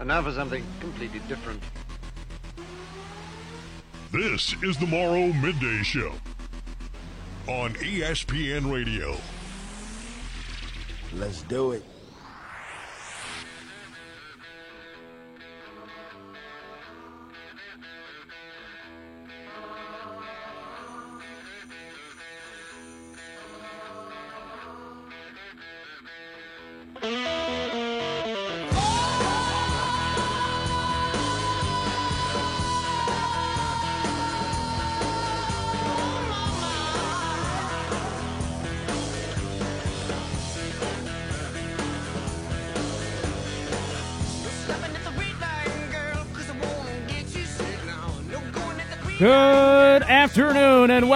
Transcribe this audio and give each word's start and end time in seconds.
And 0.00 0.08
now 0.08 0.22
for 0.22 0.32
something 0.32 0.64
completely 0.80 1.20
different. 1.28 1.62
This 4.12 4.54
is 4.62 4.78
the 4.78 4.86
Morrow 4.86 5.32
Midday 5.32 5.82
Show 5.82 6.12
on 7.46 7.74
ESPN 7.74 8.72
Radio. 8.72 9.16
Let's 11.14 11.42
do 11.42 11.72
it. 11.72 11.84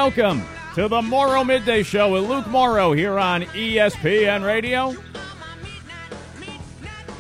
Welcome 0.03 0.43
to 0.75 0.89
the 0.89 1.01
Morrow 1.01 1.45
Midday 1.45 1.85
Show 1.85 2.11
with 2.11 2.29
Luke 2.29 2.49
Morrow 2.49 2.91
here 2.93 3.21
on 3.21 3.43
ESPN 3.43 4.45
Radio. 4.45 4.97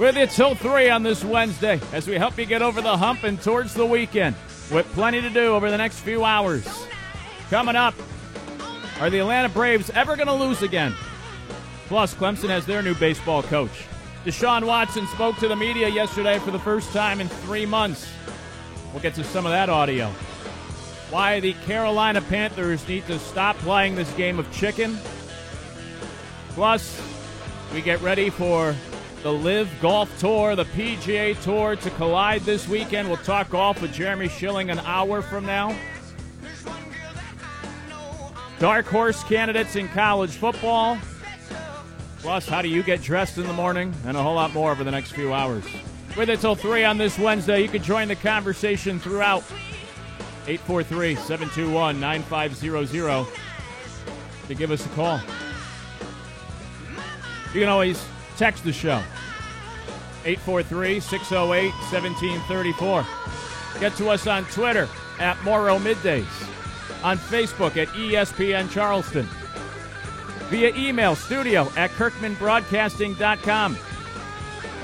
With 0.01 0.17
you 0.17 0.27
till 0.27 0.57
3 0.57 0.91
on 0.91 1.05
this 1.05 1.25
Wednesday 1.25 1.81
as 1.93 2.09
we 2.09 2.17
help 2.17 2.37
you 2.37 2.45
get 2.45 2.61
over 2.61 2.83
the 2.83 2.97
hump 2.97 3.23
and 3.23 3.41
towards 3.41 3.73
the 3.73 3.87
weekend 3.87 4.35
with 4.73 4.85
plenty 4.95 5.21
to 5.21 5.31
do 5.31 5.55
over 5.55 5.71
the 5.71 5.79
next 5.79 6.01
few 6.01 6.25
hours. 6.25 6.67
Coming 7.51 7.77
up, 7.77 7.95
are 8.99 9.11
the 9.11 9.21
Atlanta 9.21 9.49
Braves 9.49 9.89
ever 9.91 10.17
going 10.17 10.27
to 10.27 10.35
lose 10.35 10.63
again? 10.63 10.93
Plus, 11.87 12.13
Clemson 12.15 12.49
has 12.49 12.67
their 12.67 12.83
new 12.83 12.97
baseball 12.97 13.45
coach. 13.45 13.85
Deshaun 14.25 14.67
Watson 14.67 15.07
spoke 15.07 15.37
to 15.37 15.47
the 15.47 15.55
media 15.55 15.89
yesterday 15.89 16.41
for 16.41 16.51
the 16.51 16.59
first 16.59 16.93
time 16.93 17.21
in 17.21 17.29
three 17.29 17.65
months. 17.65 18.13
We'll 18.93 19.03
get 19.03 19.15
to 19.15 19.23
some 19.23 19.47
of 19.47 19.53
that 19.53 19.69
audio 19.69 20.13
why 21.13 21.41
the 21.41 21.53
Carolina 21.67 22.23
Panthers 22.23 22.89
need 22.89 23.07
to 23.07 23.19
stop 23.19 23.55
playing 23.59 23.95
this 23.95 24.11
game 24.15 24.39
of 24.39 24.51
chicken. 24.51 24.97
Plus, 26.55 27.03
we 27.75 27.83
get 27.83 28.01
ready 28.01 28.31
for 28.31 28.75
the 29.23 29.31
Live 29.31 29.69
Golf 29.83 30.19
Tour, 30.19 30.57
the 30.57 30.65
PGA 30.65 31.39
Tour 31.43 31.77
to 31.77 31.91
collide 31.91 32.41
this 32.43 32.67
weekend. 32.67 33.09
We'll 33.09 33.19
talk 33.19 33.51
golf 33.51 33.83
with 33.83 33.93
Jeremy 33.93 34.29
Schilling 34.29 34.71
an 34.71 34.79
hour 34.81 35.21
from 35.21 35.45
now. 35.45 35.77
Dark 38.59 38.87
horse 38.87 39.23
candidates 39.25 39.77
in 39.77 39.89
college 39.89 40.31
football. 40.31 40.97
Plus, 42.21 42.49
how 42.49 42.63
do 42.63 42.69
you 42.69 42.83
get 42.83 43.03
dressed 43.03 43.37
in 43.37 43.47
the 43.47 43.53
morning? 43.53 43.95
And 44.07 44.17
a 44.17 44.23
whole 44.23 44.37
lot 44.37 44.55
more 44.55 44.71
over 44.71 44.83
the 44.83 44.91
next 44.91 45.11
few 45.13 45.35
hours. 45.35 45.65
With 46.17 46.31
it 46.31 46.41
till 46.41 46.55
3 46.55 46.85
on 46.85 46.97
this 46.97 47.19
Wednesday, 47.19 47.61
you 47.61 47.69
can 47.69 47.83
join 47.83 48.09
the 48.09 48.17
conversation 48.17 48.99
throughout 48.99 49.45
843 50.47 51.17
721 51.17 52.01
9500 52.01 53.27
to 54.49 54.55
give 54.55 54.71
us 54.71 54.85
a 54.85 54.89
call. 54.91 55.21
You 57.55 57.61
can 57.61 57.69
always 57.69 58.05
text 58.37 58.65
the 58.65 58.73
show 58.73 59.03
843 60.25 61.01
608 61.01 61.73
1734. 61.73 63.07
Get 63.81 63.97
to 63.97 64.11
us 64.11 64.27
on 64.27 64.45
Twitter 64.47 64.89
at 65.19 65.43
Morrow 65.45 65.79
Middays, 65.79 66.25
on 67.05 67.19
Facebook 67.19 67.77
at 67.77 67.89
ESPN 67.89 68.71
Charleston, 68.71 69.29
via 70.49 70.75
email 70.75 71.15
studio 71.15 71.71
at 71.77 71.91
KirkmanBroadcasting.com 71.91 73.77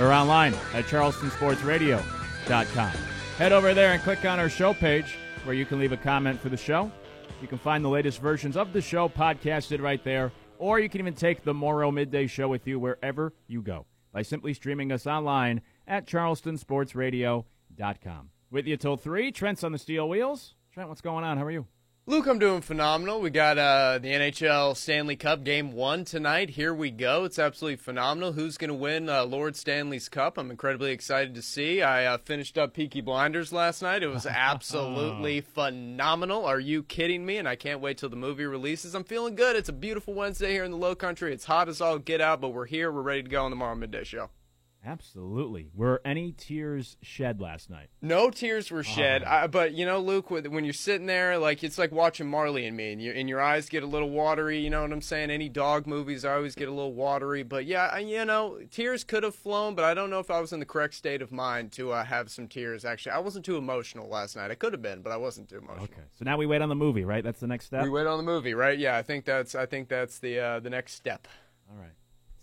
or 0.01 0.13
online 0.13 0.55
at 0.75 0.85
CharlestonSportsRadio.com. 0.85 2.93
Head 3.39 3.53
over 3.53 3.75
there 3.75 3.93
and 3.93 4.03
click 4.03 4.25
on 4.25 4.39
our 4.39 4.49
show 4.49 4.73
page 4.75 5.19
where 5.49 5.57
you 5.57 5.65
can 5.65 5.79
leave 5.79 5.93
a 5.93 5.97
comment 5.97 6.39
for 6.39 6.51
the 6.51 6.57
show. 6.59 6.93
You 7.41 7.49
can 7.49 7.57
find 7.57 7.83
the 7.83 7.89
latest 7.89 8.21
versions 8.21 8.55
of 8.55 8.75
the 8.75 8.83
show 8.83 9.09
podcasted 9.09 9.81
right 9.81 10.05
there, 10.05 10.31
or 10.59 10.79
you 10.79 10.91
can 10.91 11.01
even 11.01 11.15
take 11.15 11.43
the 11.43 11.55
Morrow 11.55 11.91
Midday 11.91 12.27
Show 12.27 12.49
with 12.49 12.67
you 12.67 12.79
wherever 12.79 13.33
you 13.47 13.63
go 13.63 13.87
by 14.13 14.21
simply 14.21 14.53
streaming 14.53 14.93
us 14.93 15.07
online 15.07 15.63
at 15.87 16.07
charlestonsportsradio.com. 16.07 18.31
With 18.51 18.67
you 18.67 18.77
till 18.77 18.99
3, 18.99 19.33
Trent's 19.33 19.65
on 19.65 19.73
the 19.73 19.79
steel 19.79 20.07
wheels. 20.07 20.55
Trent, 20.71 20.91
what's 20.91 21.01
going 21.01 21.25
on? 21.25 21.39
How 21.39 21.47
are 21.47 21.51
you? 21.51 21.65
Luke, 22.09 22.27
I'm 22.27 22.39
doing 22.39 22.63
phenomenal. 22.63 23.21
We 23.21 23.29
got 23.29 23.59
uh, 23.59 23.99
the 23.99 24.09
NHL 24.09 24.75
Stanley 24.79 25.15
Cup 25.15 25.45
Game 25.45 25.73
1 25.73 26.07
tonight. 26.07 26.49
Here 26.49 26.73
we 26.73 26.91
go. 26.91 27.25
It's 27.25 27.39
absolutely 27.39 27.77
phenomenal. 27.77 28.33
Who's 28.33 28.57
going 28.57 28.71
to 28.71 28.75
win 28.75 29.11
uh, 29.11 29.27
Lord 29.27 29.57
Stanley's 29.57 30.09
Cup? 30.09 30.39
I'm 30.39 30.51
incredibly 30.51 30.91
excited 30.91 31.35
to 31.35 31.43
see. 31.43 31.83
I 31.83 32.07
uh, 32.07 32.17
finished 32.17 32.57
up 32.57 32.73
Peaky 32.73 33.03
Blinders 33.03 33.53
last 33.53 33.83
night. 33.83 34.03
It 34.03 34.07
was 34.07 34.25
absolutely 34.27 35.43
phenomenal. 35.43 36.47
Are 36.47 36.59
you 36.59 36.83
kidding 36.83 37.27
me? 37.27 37.37
And 37.37 37.47
I 37.47 37.57
can't 37.57 37.83
wait 37.83 37.99
till 37.99 38.09
the 38.09 38.17
movie 38.17 38.47
releases. 38.47 38.95
I'm 38.95 39.05
feeling 39.05 39.35
good. 39.35 39.55
It's 39.55 39.69
a 39.69 39.75
beautiful 39.75 40.15
Wednesday 40.15 40.53
here 40.53 40.65
in 40.65 40.71
the 40.71 40.79
low 40.79 40.95
country. 40.95 41.35
It's 41.35 41.45
hot 41.45 41.69
as 41.69 41.83
all 41.83 41.99
get 41.99 42.23
out, 42.23 42.41
but 42.41 42.55
we're 42.55 42.65
here. 42.65 42.91
We're 42.91 43.03
ready 43.03 43.23
to 43.23 43.29
go 43.29 43.45
on 43.45 43.51
the 43.51 43.57
Morrow 43.57 43.75
Midday 43.75 44.05
Show. 44.05 44.31
Absolutely. 44.89 45.69
Were 45.75 46.01
any 46.03 46.33
tears 46.33 46.97
shed 47.03 47.43
last 47.43 47.69
night? 47.69 47.91
No 48.01 48.31
tears 48.31 48.71
were 48.71 48.83
shed, 48.83 49.23
I, 49.23 49.47
but 49.47 49.75
you 49.75 49.85
know, 49.85 50.01
Luke, 50.01 50.31
when 50.31 50.65
you're 50.65 50.73
sitting 50.73 51.07
there, 51.07 51.37
like 51.37 51.63
it's 51.63 51.77
like 51.77 51.93
watching 51.93 52.27
Marley 52.27 52.65
and 52.65 52.75
Me, 52.75 52.93
and, 52.93 53.03
you, 53.03 53.13
and 53.13 53.29
your 53.29 53.39
eyes 53.39 53.69
get 53.69 53.83
a 53.83 53.87
little 53.87 54.09
watery. 54.09 54.61
You 54.61 54.71
know 54.71 54.81
what 54.81 54.91
I'm 54.91 55.03
saying? 55.03 55.31
Any 55.31 55.51
dog 55.51 55.87
movies, 55.87 56.25
I 56.25 56.33
always 56.33 56.55
get 56.55 56.69
a 56.69 56.73
little 56.73 56.95
watery. 56.95 57.43
But 57.43 57.67
yeah, 57.67 57.91
I, 57.93 57.99
you 57.99 58.25
know, 58.25 58.61
tears 58.71 59.05
could 59.05 59.25
have 59.25 59.35
flown, 59.35 59.75
but 59.75 59.85
I 59.85 59.93
don't 59.93 60.09
know 60.09 60.21
if 60.21 60.31
I 60.31 60.41
was 60.41 60.55
in 60.55 60.61
the 60.61 60.67
correct 60.67 60.95
state 60.95 61.21
of 61.21 61.31
mind 61.31 61.71
to 61.73 61.93
uh, 61.93 62.05
have 62.05 62.31
some 62.31 62.49
tears. 62.49 62.87
Actually, 62.87 63.13
I 63.13 63.19
wasn't 63.19 63.45
too 63.45 63.59
emotional 63.59 64.09
last 64.09 64.37
night. 64.37 64.51
I 64.51 64.55
could 64.55 64.73
have 64.73 64.81
been, 64.81 65.03
but 65.03 65.13
I 65.13 65.19
wasn't 65.19 65.51
too 65.51 65.59
emotional. 65.59 65.85
Okay, 65.85 66.03
so 66.19 66.25
now 66.25 66.39
we 66.39 66.47
wait 66.47 66.63
on 66.63 66.71
the 66.71 66.75
movie, 66.75 67.05
right? 67.05 67.23
That's 67.23 67.41
the 67.41 67.47
next 67.47 67.67
step. 67.67 67.85
We 67.85 67.91
wait 67.91 68.07
on 68.07 68.17
the 68.17 68.25
movie, 68.25 68.55
right? 68.55 68.79
Yeah, 68.79 68.97
I 68.97 69.03
think 69.03 69.27
that's 69.27 69.55
I 69.55 69.67
think 69.67 69.89
that's 69.89 70.19
the 70.19 70.41
uh, 70.41 70.61
the 70.61 70.71
next 70.71 70.95
step. 70.95 71.29
All 71.71 71.77
right. 71.77 71.93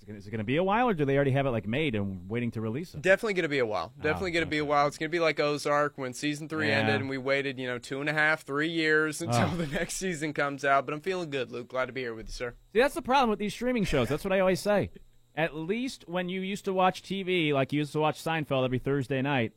Is 0.07 0.27
it 0.27 0.31
going 0.31 0.39
to 0.39 0.43
be 0.45 0.57
a 0.57 0.63
while, 0.63 0.88
or 0.88 0.93
do 0.93 1.05
they 1.05 1.16
already 1.16 1.31
have 1.31 1.45
it 1.45 1.51
like 1.51 1.67
made 1.67 1.95
and 1.95 2.29
waiting 2.29 2.51
to 2.51 2.61
release 2.61 2.93
it? 2.93 3.01
Definitely 3.01 3.33
going 3.33 3.43
to 3.43 3.49
be 3.49 3.59
a 3.59 3.66
while. 3.66 3.91
Oh, 3.97 4.03
Definitely 4.03 4.31
oh, 4.31 4.33
going 4.33 4.45
to 4.45 4.49
be 4.49 4.57
a 4.59 4.66
while. 4.66 4.88
It's 4.88 4.97
going 4.97 5.09
to 5.09 5.16
be 5.16 5.19
like 5.19 5.39
Ozark 5.39 5.97
when 5.97 6.13
season 6.13 6.47
three 6.47 6.67
yeah. 6.67 6.79
ended 6.79 7.01
and 7.01 7.09
we 7.09 7.17
waited, 7.17 7.57
you 7.57 7.67
know, 7.67 7.79
two 7.79 8.01
and 8.01 8.09
a 8.09 8.13
half, 8.13 8.44
three 8.44 8.69
years 8.69 9.21
until 9.21 9.49
oh. 9.51 9.55
the 9.57 9.67
next 9.67 9.95
season 9.95 10.33
comes 10.33 10.63
out. 10.63 10.85
But 10.85 10.94
I'm 10.94 11.01
feeling 11.01 11.29
good, 11.29 11.51
Luke. 11.51 11.69
Glad 11.69 11.88
to 11.88 11.94
be 11.94 12.01
here 12.01 12.13
with 12.13 12.27
you, 12.27 12.33
sir. 12.33 12.53
See, 12.73 12.79
that's 12.79 12.95
the 12.95 13.01
problem 13.01 13.29
with 13.29 13.39
these 13.39 13.53
streaming 13.53 13.83
shows. 13.83 14.07
That's 14.07 14.23
what 14.23 14.33
I 14.33 14.39
always 14.39 14.59
say. 14.59 14.91
At 15.35 15.55
least 15.55 16.05
when 16.07 16.29
you 16.29 16.41
used 16.41 16.65
to 16.65 16.73
watch 16.73 17.01
TV, 17.01 17.51
like 17.51 17.73
you 17.73 17.79
used 17.79 17.94
to 17.94 17.99
watch 17.99 18.23
Seinfeld 18.23 18.63
every 18.63 18.79
Thursday 18.79 19.21
night, 19.21 19.53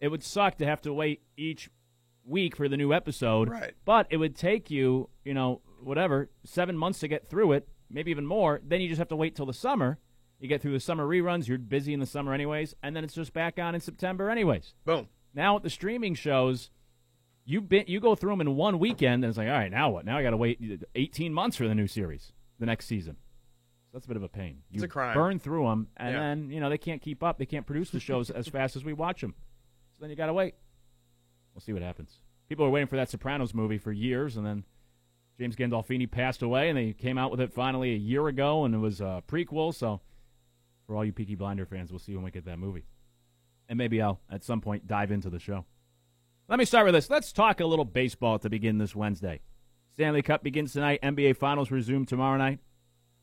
it 0.00 0.08
would 0.08 0.22
suck 0.22 0.58
to 0.58 0.66
have 0.66 0.82
to 0.82 0.92
wait 0.92 1.22
each 1.36 1.70
week 2.24 2.56
for 2.56 2.68
the 2.68 2.76
new 2.76 2.92
episode. 2.92 3.48
Right. 3.48 3.74
But 3.84 4.08
it 4.10 4.16
would 4.16 4.36
take 4.36 4.70
you, 4.70 5.08
you 5.24 5.34
know, 5.34 5.62
whatever, 5.82 6.30
seven 6.44 6.76
months 6.76 7.00
to 7.00 7.08
get 7.08 7.28
through 7.28 7.52
it, 7.52 7.68
maybe 7.92 8.10
even 8.10 8.26
more. 8.26 8.60
Then 8.64 8.80
you 8.80 8.88
just 8.88 8.98
have 8.98 9.08
to 9.08 9.16
wait 9.16 9.36
till 9.36 9.46
the 9.46 9.52
summer 9.52 9.98
you 10.38 10.48
get 10.48 10.60
through 10.60 10.72
the 10.72 10.80
summer 10.80 11.06
reruns. 11.06 11.46
You're 11.46 11.58
busy 11.58 11.92
in 11.94 12.00
the 12.00 12.06
summer 12.06 12.34
anyways, 12.34 12.74
and 12.82 12.96
then 12.96 13.04
it's 13.04 13.14
just 13.14 13.32
back 13.32 13.58
on 13.60 13.74
in 13.76 13.80
September 13.80 14.28
anyways. 14.28 14.74
Boom. 14.84 15.08
Now 15.34 15.54
with 15.54 15.62
the 15.62 15.70
streaming 15.70 16.14
shows, 16.16 16.70
you 17.44 17.60
been 17.60 17.84
you 17.86 18.00
go 18.00 18.14
through 18.16 18.32
them 18.32 18.40
in 18.40 18.56
one 18.56 18.78
weekend, 18.80 19.22
and 19.24 19.30
it's 19.30 19.38
like, 19.38 19.46
all 19.46 19.52
right, 19.54 19.70
now 19.70 19.90
what? 19.90 20.04
Now 20.04 20.18
I 20.18 20.22
got 20.22 20.30
to 20.30 20.36
wait 20.36 20.60
18 20.96 21.32
months 21.32 21.56
for 21.56 21.68
the 21.68 21.74
new 21.74 21.86
series, 21.86 22.32
the 22.58 22.66
next 22.66 22.86
season. 22.86 23.16
So 23.86 23.98
that's 23.98 24.06
a 24.06 24.08
bit 24.08 24.16
of 24.16 24.22
a 24.24 24.28
pain. 24.28 24.62
You 24.70 24.76
it's 24.76 24.82
a 24.84 24.88
crime. 24.88 25.14
burn 25.14 25.38
through 25.38 25.64
them, 25.68 25.88
and 25.96 26.12
Yeah. 26.12 26.20
then 26.20 26.50
you 26.50 26.58
know 26.60 26.70
they 26.70 26.78
can't 26.78 27.00
keep 27.02 27.22
up. 27.22 27.38
They 27.38 27.46
can't 27.46 27.66
produce 27.66 27.90
the 27.90 28.00
shows 28.00 28.30
as 28.30 28.48
fast 28.48 28.74
as 28.74 28.84
we 28.84 28.92
watch 28.94 29.20
them. 29.20 29.34
So 29.94 29.98
then 30.00 30.10
you 30.10 30.16
got 30.16 30.26
to 30.26 30.32
wait. 30.32 30.54
We'll 31.54 31.60
see 31.60 31.72
what 31.72 31.82
happens. 31.82 32.20
People 32.48 32.64
are 32.64 32.70
waiting 32.70 32.88
for 32.88 32.96
that 32.96 33.10
Sopranos 33.10 33.54
movie 33.54 33.78
for 33.78 33.92
years, 33.92 34.36
and 34.36 34.44
then 34.46 34.64
James 35.38 35.56
Gandolfini 35.56 36.10
passed 36.10 36.42
away, 36.42 36.68
and 36.68 36.78
they 36.78 36.92
came 36.92 37.18
out 37.18 37.30
with 37.30 37.40
it 37.40 37.52
finally 37.52 37.92
a 37.92 37.96
year 37.96 38.28
ago, 38.28 38.64
and 38.64 38.74
it 38.74 38.78
was 38.78 39.00
a 39.00 39.22
prequel. 39.26 39.74
So 39.74 40.00
for 40.86 40.96
all 40.96 41.04
you 41.04 41.12
Peaky 41.12 41.34
Blinder 41.34 41.66
fans, 41.66 41.90
we'll 41.90 41.98
see 41.98 42.14
when 42.14 42.24
we 42.24 42.30
get 42.30 42.44
that 42.44 42.58
movie. 42.58 42.84
And 43.68 43.78
maybe 43.78 44.02
I'll, 44.02 44.20
at 44.30 44.44
some 44.44 44.60
point, 44.60 44.86
dive 44.86 45.10
into 45.10 45.30
the 45.30 45.38
show. 45.38 45.64
Let 46.48 46.58
me 46.58 46.64
start 46.64 46.84
with 46.84 46.94
this. 46.94 47.08
Let's 47.08 47.32
talk 47.32 47.60
a 47.60 47.66
little 47.66 47.84
baseball 47.84 48.38
to 48.40 48.50
begin 48.50 48.78
this 48.78 48.94
Wednesday. 48.94 49.40
Stanley 49.94 50.22
Cup 50.22 50.42
begins 50.42 50.72
tonight. 50.72 51.00
NBA 51.02 51.36
Finals 51.36 51.70
resume 51.70 52.04
tomorrow 52.04 52.36
night. 52.36 52.58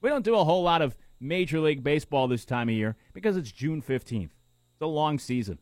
We 0.02 0.10
don't 0.10 0.26
do 0.26 0.36
a 0.36 0.44
whole 0.44 0.64
lot 0.64 0.82
of 0.82 0.96
Major 1.20 1.60
League 1.60 1.84
Baseball 1.84 2.28
this 2.28 2.46
time 2.46 2.70
of 2.70 2.76
year 2.76 2.96
because 3.14 3.38
it's 3.38 3.52
June 3.52 3.82
15th. 3.82 4.24
It's 4.24 4.82
a 4.82 4.88
long 4.88 5.20
season. 5.20 5.60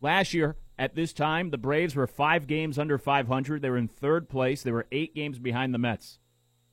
Last 0.00 0.32
year, 0.32 0.56
at 0.78 0.94
this 0.94 1.12
time, 1.12 1.50
the 1.50 1.58
Braves 1.58 1.96
were 1.96 2.06
five 2.06 2.46
games 2.46 2.78
under 2.78 2.98
500. 2.98 3.62
They 3.62 3.70
were 3.70 3.78
in 3.78 3.88
third 3.88 4.28
place. 4.28 4.62
They 4.62 4.72
were 4.72 4.86
eight 4.92 5.14
games 5.14 5.38
behind 5.38 5.72
the 5.72 5.78
Mets. 5.78 6.18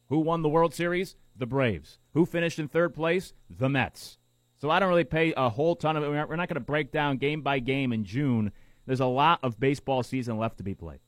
Who 0.10 0.20
won 0.20 0.42
the 0.42 0.50
World 0.50 0.74
Series? 0.74 1.16
The 1.36 1.46
Braves. 1.46 2.00
Who 2.14 2.26
finished 2.26 2.60
in 2.60 2.68
third 2.68 2.94
place? 2.94 3.34
The 3.50 3.70
Mets. 3.70 4.18
So 4.60 4.70
I 4.70 4.80
don't 4.80 4.90
really 4.90 5.04
pay 5.04 5.34
a 5.36 5.50
whole 5.50 5.76
ton 5.76 5.96
of 5.96 6.04
it. 6.04 6.10
We're 6.10 6.36
not 6.36 6.50
going 6.50 6.56
to 6.56 6.60
break 6.60 6.92
down 6.92 7.18
game 7.18 7.42
by 7.42 7.60
game 7.60 7.94
in 7.94 8.04
June. 8.04 8.52
There's 8.86 9.00
a 9.00 9.06
lot 9.06 9.40
of 9.42 9.60
baseball 9.60 10.04
season 10.04 10.38
left 10.38 10.58
to 10.58 10.64
be 10.64 10.76
played. 10.76 11.00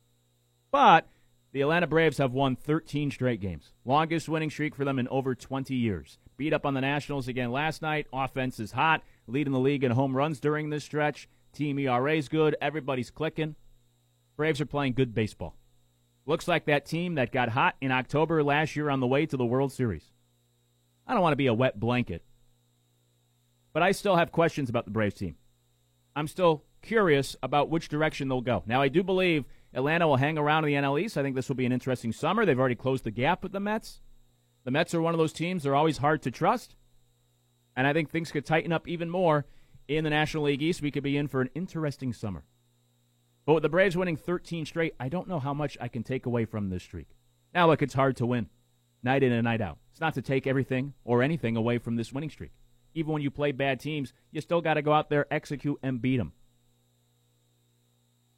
But 0.72 1.08
the 1.52 1.62
Atlanta 1.62 1.88
Braves 1.88 2.18
have 2.18 2.34
won 2.34 2.56
13 2.56 3.12
straight 3.12 3.40
games, 3.40 3.72
longest 3.86 4.28
winning 4.28 4.50
streak 4.50 4.76
for 4.76 4.84
them 4.84 5.00
in 5.00 5.08
over 5.10 5.36
20 5.36 5.74
years. 5.74 6.18
Beat 6.38 6.54
up 6.54 6.66
on 6.66 6.74
the 6.74 6.82
Nationals 6.82 7.28
again 7.28 7.52
last 7.52 7.82
night. 7.82 8.08
Offense 8.12 8.60
is 8.60 8.74
hot, 8.74 9.04
leading 9.28 9.54
the 9.54 9.60
league 9.60 9.84
in 9.84 9.92
home 9.92 10.16
runs 10.16 10.40
during 10.40 10.70
this 10.70 10.84
stretch. 10.84 11.30
Team 11.56 11.80
ERA 11.80 12.16
is 12.16 12.30
good. 12.30 12.56
Everybody's 12.62 13.10
clicking. 13.10 13.56
Braves 14.38 14.62
are 14.62 14.66
playing 14.66 14.94
good 14.94 15.16
baseball. 15.16 15.56
Looks 16.26 16.48
like 16.48 16.66
that 16.66 16.86
team 16.86 17.16
that 17.16 17.32
got 17.32 17.50
hot 17.50 17.76
in 17.82 17.92
October 17.92 18.44
last 18.44 18.76
year 18.76 18.90
on 18.90 19.00
the 19.00 19.08
way 19.08 19.26
to 19.26 19.38
the 19.38 19.46
World 19.46 19.72
Series. 19.72 20.12
I 21.08 21.14
don't 21.14 21.22
want 21.22 21.34
to 21.34 21.38
be 21.38 21.48
a 21.48 21.54
wet 21.54 21.80
blanket, 21.80 22.24
but 23.74 23.84
I 23.84 23.92
still 23.92 24.16
have 24.16 24.32
questions 24.32 24.70
about 24.70 24.86
the 24.86 24.92
Braves 24.92 25.16
team. 25.16 25.36
I'm 26.16 26.28
still 26.28 26.64
curious 26.82 27.36
about 27.44 27.70
which 27.70 27.90
direction 27.90 28.28
they'll 28.28 28.42
go. 28.42 28.64
Now, 28.66 28.82
I 28.82 28.88
do 28.88 29.04
believe 29.04 29.46
Atlanta 29.74 30.08
will 30.08 30.16
hang 30.16 30.38
around 30.38 30.66
in 30.66 30.72
the 30.72 30.88
NL 30.88 31.00
East. 31.00 31.18
I 31.18 31.22
think 31.22 31.36
this 31.36 31.48
will 31.48 31.56
be 31.56 31.66
an 31.66 31.72
interesting 31.72 32.12
summer. 32.12 32.46
They've 32.46 32.60
already 32.60 32.76
closed 32.76 33.04
the 33.04 33.12
gap 33.12 33.44
with 33.44 33.52
the 33.52 33.60
Mets. 33.60 34.02
The 34.64 34.72
Mets 34.72 34.96
are 34.96 35.02
one 35.02 35.14
of 35.14 35.20
those 35.20 35.34
teams, 35.34 35.64
they're 35.64 35.76
always 35.76 36.00
hard 36.00 36.24
to 36.24 36.32
trust. 36.32 36.76
And 37.76 37.86
I 37.86 37.94
think 37.94 38.10
things 38.10 38.32
could 38.32 38.46
tighten 38.46 38.72
up 38.72 38.88
even 38.88 39.10
more 39.10 39.46
in 39.88 40.04
the 40.04 40.10
National 40.10 40.44
League 40.44 40.62
East. 40.62 40.82
We 40.82 40.92
could 40.92 41.04
be 41.04 41.18
in 41.18 41.28
for 41.28 41.42
an 41.42 41.50
interesting 41.56 42.14
summer. 42.14 42.44
But 43.46 43.54
with 43.54 43.64
the 43.64 43.70
Braves 43.70 43.96
winning 43.96 44.18
13 44.18 44.66
straight, 44.66 44.96
I 45.00 45.10
don't 45.10 45.28
know 45.28 45.40
how 45.40 45.54
much 45.54 45.78
I 45.80 45.88
can 45.88 46.04
take 46.04 46.26
away 46.26 46.46
from 46.46 46.70
this 46.70 46.84
streak. 46.84 47.10
Now, 47.54 47.68
look, 47.68 47.82
it's 47.82 47.94
hard 47.94 48.18
to 48.18 48.26
win 48.26 48.50
night 49.04 49.24
in 49.24 49.32
and 49.32 49.44
night 49.44 49.62
out. 49.62 49.78
It's 49.92 50.02
not 50.02 50.16
to 50.16 50.22
take 50.22 50.48
everything 50.48 50.94
or 51.04 51.22
anything 51.22 51.56
away 51.56 51.78
from 51.78 51.96
this 51.96 52.12
winning 52.12 52.32
streak. 52.32 52.52
Even 52.96 53.14
when 53.14 53.22
you 53.22 53.30
play 53.30 53.52
bad 53.52 53.80
teams, 53.80 54.14
you 54.32 54.42
still 54.42 54.62
got 54.62 54.74
to 54.74 54.82
go 54.82 54.94
out 54.94 55.10
there, 55.10 55.28
execute, 55.30 55.78
and 55.84 56.02
beat 56.02 56.18
them. 56.18 56.34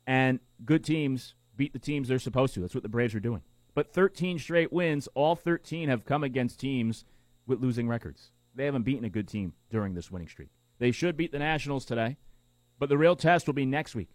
And 0.06 0.40
good 0.66 0.84
teams 0.84 1.36
beat 1.56 1.74
the 1.74 1.80
teams 1.80 2.08
they're 2.08 2.20
supposed 2.20 2.54
to. 2.54 2.60
That's 2.60 2.74
what 2.74 2.84
the 2.84 2.90
Braves 2.90 3.16
are 3.16 3.20
doing. 3.20 3.42
But 3.74 3.94
13 3.94 4.40
straight 4.40 4.74
wins, 4.74 5.08
all 5.14 5.36
13 5.36 5.90
have 5.90 6.06
come 6.06 6.24
against 6.24 6.60
teams 6.60 7.06
with 7.46 7.62
losing 7.62 7.88
records. 7.88 8.32
They 8.56 8.66
haven't 8.66 8.84
beaten 8.84 9.06
a 9.06 9.10
good 9.10 9.28
team 9.28 9.54
during 9.70 9.94
this 9.94 10.12
winning 10.12 10.28
streak. 10.28 10.50
They 10.80 10.92
should 10.92 11.18
beat 11.18 11.32
the 11.32 11.40
Nationals 11.40 11.86
today, 11.86 12.18
but 12.80 12.90
the 12.90 12.98
real 12.98 13.16
test 13.16 13.48
will 13.48 13.54
be 13.54 13.66
next 13.66 13.96
week 13.96 14.10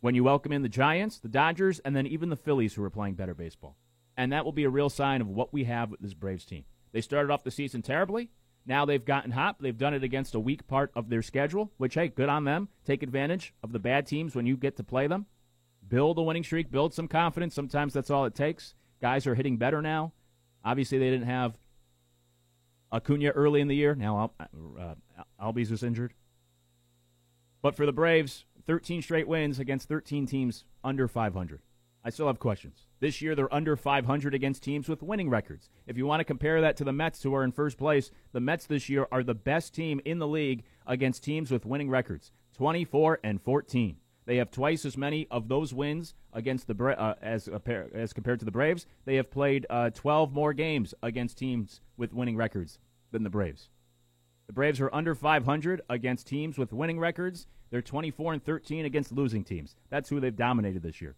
when 0.00 0.14
you 0.14 0.22
welcome 0.22 0.52
in 0.52 0.62
the 0.62 0.68
Giants, 0.68 1.18
the 1.18 1.28
Dodgers, 1.28 1.80
and 1.80 1.96
then 1.96 2.06
even 2.06 2.28
the 2.28 2.36
Phillies 2.36 2.74
who 2.74 2.84
are 2.84 2.90
playing 2.90 3.14
better 3.14 3.34
baseball. 3.34 3.76
And 4.16 4.32
that 4.32 4.44
will 4.44 4.52
be 4.52 4.64
a 4.64 4.70
real 4.70 4.90
sign 4.90 5.20
of 5.20 5.28
what 5.28 5.52
we 5.52 5.64
have 5.64 5.90
with 5.90 6.00
this 6.00 6.14
Braves 6.14 6.44
team. 6.44 6.64
They 6.92 7.00
started 7.00 7.32
off 7.32 7.42
the 7.42 7.50
season 7.50 7.82
terribly. 7.82 8.30
Now 8.66 8.84
they've 8.84 9.04
gotten 9.04 9.32
hot. 9.32 9.56
They've 9.60 9.76
done 9.76 9.94
it 9.94 10.04
against 10.04 10.34
a 10.34 10.40
weak 10.40 10.66
part 10.66 10.92
of 10.94 11.08
their 11.08 11.22
schedule, 11.22 11.72
which, 11.76 11.94
hey, 11.94 12.08
good 12.08 12.28
on 12.28 12.44
them. 12.44 12.68
Take 12.84 13.02
advantage 13.02 13.52
of 13.62 13.72
the 13.72 13.78
bad 13.78 14.06
teams 14.06 14.34
when 14.34 14.46
you 14.46 14.56
get 14.56 14.76
to 14.76 14.84
play 14.84 15.06
them. 15.06 15.26
Build 15.86 16.18
a 16.18 16.22
winning 16.22 16.44
streak, 16.44 16.70
build 16.70 16.94
some 16.94 17.08
confidence. 17.08 17.54
Sometimes 17.54 17.92
that's 17.92 18.10
all 18.10 18.24
it 18.24 18.34
takes. 18.34 18.74
Guys 19.02 19.26
are 19.26 19.34
hitting 19.34 19.56
better 19.56 19.82
now. 19.82 20.12
Obviously, 20.64 20.98
they 20.98 21.10
didn't 21.10 21.26
have 21.26 21.58
Acuna 22.92 23.30
early 23.30 23.60
in 23.60 23.68
the 23.68 23.76
year. 23.76 23.94
Now 23.94 24.32
uh, 24.38 24.94
Albies 25.40 25.70
was 25.70 25.82
injured. 25.82 26.14
But 27.62 27.76
for 27.76 27.86
the 27.86 27.92
Braves, 27.92 28.44
13 28.66 29.02
straight 29.02 29.28
wins 29.28 29.58
against 29.58 29.88
13 29.88 30.26
teams 30.26 30.64
under 30.82 31.08
500. 31.08 31.62
I 32.04 32.10
still 32.10 32.26
have 32.26 32.38
questions. 32.38 32.86
This 33.00 33.22
year, 33.22 33.34
they're 33.34 33.52
under 33.52 33.76
500 33.76 34.34
against 34.34 34.62
teams 34.62 34.88
with 34.88 35.02
winning 35.02 35.30
records. 35.30 35.70
If 35.86 35.96
you 35.96 36.04
want 36.06 36.20
to 36.20 36.24
compare 36.24 36.60
that 36.60 36.76
to 36.76 36.84
the 36.84 36.92
Mets, 36.92 37.22
who 37.22 37.34
are 37.34 37.44
in 37.44 37.52
first 37.52 37.78
place, 37.78 38.10
the 38.32 38.40
Mets 38.40 38.66
this 38.66 38.90
year 38.90 39.06
are 39.10 39.22
the 39.22 39.34
best 39.34 39.74
team 39.74 40.00
in 40.04 40.18
the 40.18 40.28
league 40.28 40.64
against 40.86 41.24
teams 41.24 41.50
with 41.50 41.64
winning 41.64 41.88
records 41.88 42.30
24 42.56 43.20
and 43.24 43.40
14. 43.40 43.96
They 44.26 44.36
have 44.36 44.50
twice 44.50 44.84
as 44.84 44.96
many 44.96 45.26
of 45.30 45.48
those 45.48 45.74
wins 45.74 46.14
against 46.32 46.66
the 46.66 46.74
uh, 46.84 47.14
as 47.20 47.48
as 47.94 48.12
compared 48.12 48.38
to 48.38 48.44
the 48.44 48.50
Braves. 48.50 48.86
They 49.04 49.16
have 49.16 49.30
played 49.30 49.66
uh, 49.68 49.90
12 49.90 50.32
more 50.32 50.52
games 50.52 50.94
against 51.02 51.38
teams 51.38 51.80
with 51.96 52.12
winning 52.12 52.36
records 52.36 52.78
than 53.10 53.22
the 53.22 53.30
Braves. 53.30 53.68
The 54.46 54.52
Braves 54.52 54.80
are 54.80 54.94
under 54.94 55.14
500 55.14 55.82
against 55.88 56.26
teams 56.26 56.58
with 56.58 56.72
winning 56.72 56.98
records. 56.98 57.46
They're 57.70 57.82
24 57.82 58.34
and 58.34 58.44
13 58.44 58.84
against 58.84 59.12
losing 59.12 59.42
teams. 59.44 59.74
That's 59.90 60.08
who 60.08 60.20
they've 60.20 60.36
dominated 60.36 60.82
this 60.82 61.00
year. 61.00 61.16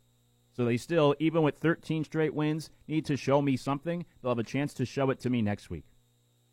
So 0.52 0.64
they 0.64 0.76
still, 0.76 1.14
even 1.18 1.42
with 1.42 1.58
13 1.58 2.04
straight 2.04 2.34
wins, 2.34 2.70
need 2.88 3.04
to 3.06 3.16
show 3.16 3.42
me 3.42 3.56
something. 3.56 4.06
They'll 4.22 4.30
have 4.30 4.38
a 4.38 4.42
chance 4.42 4.72
to 4.74 4.86
show 4.86 5.10
it 5.10 5.20
to 5.20 5.30
me 5.30 5.42
next 5.42 5.68
week. 5.68 5.84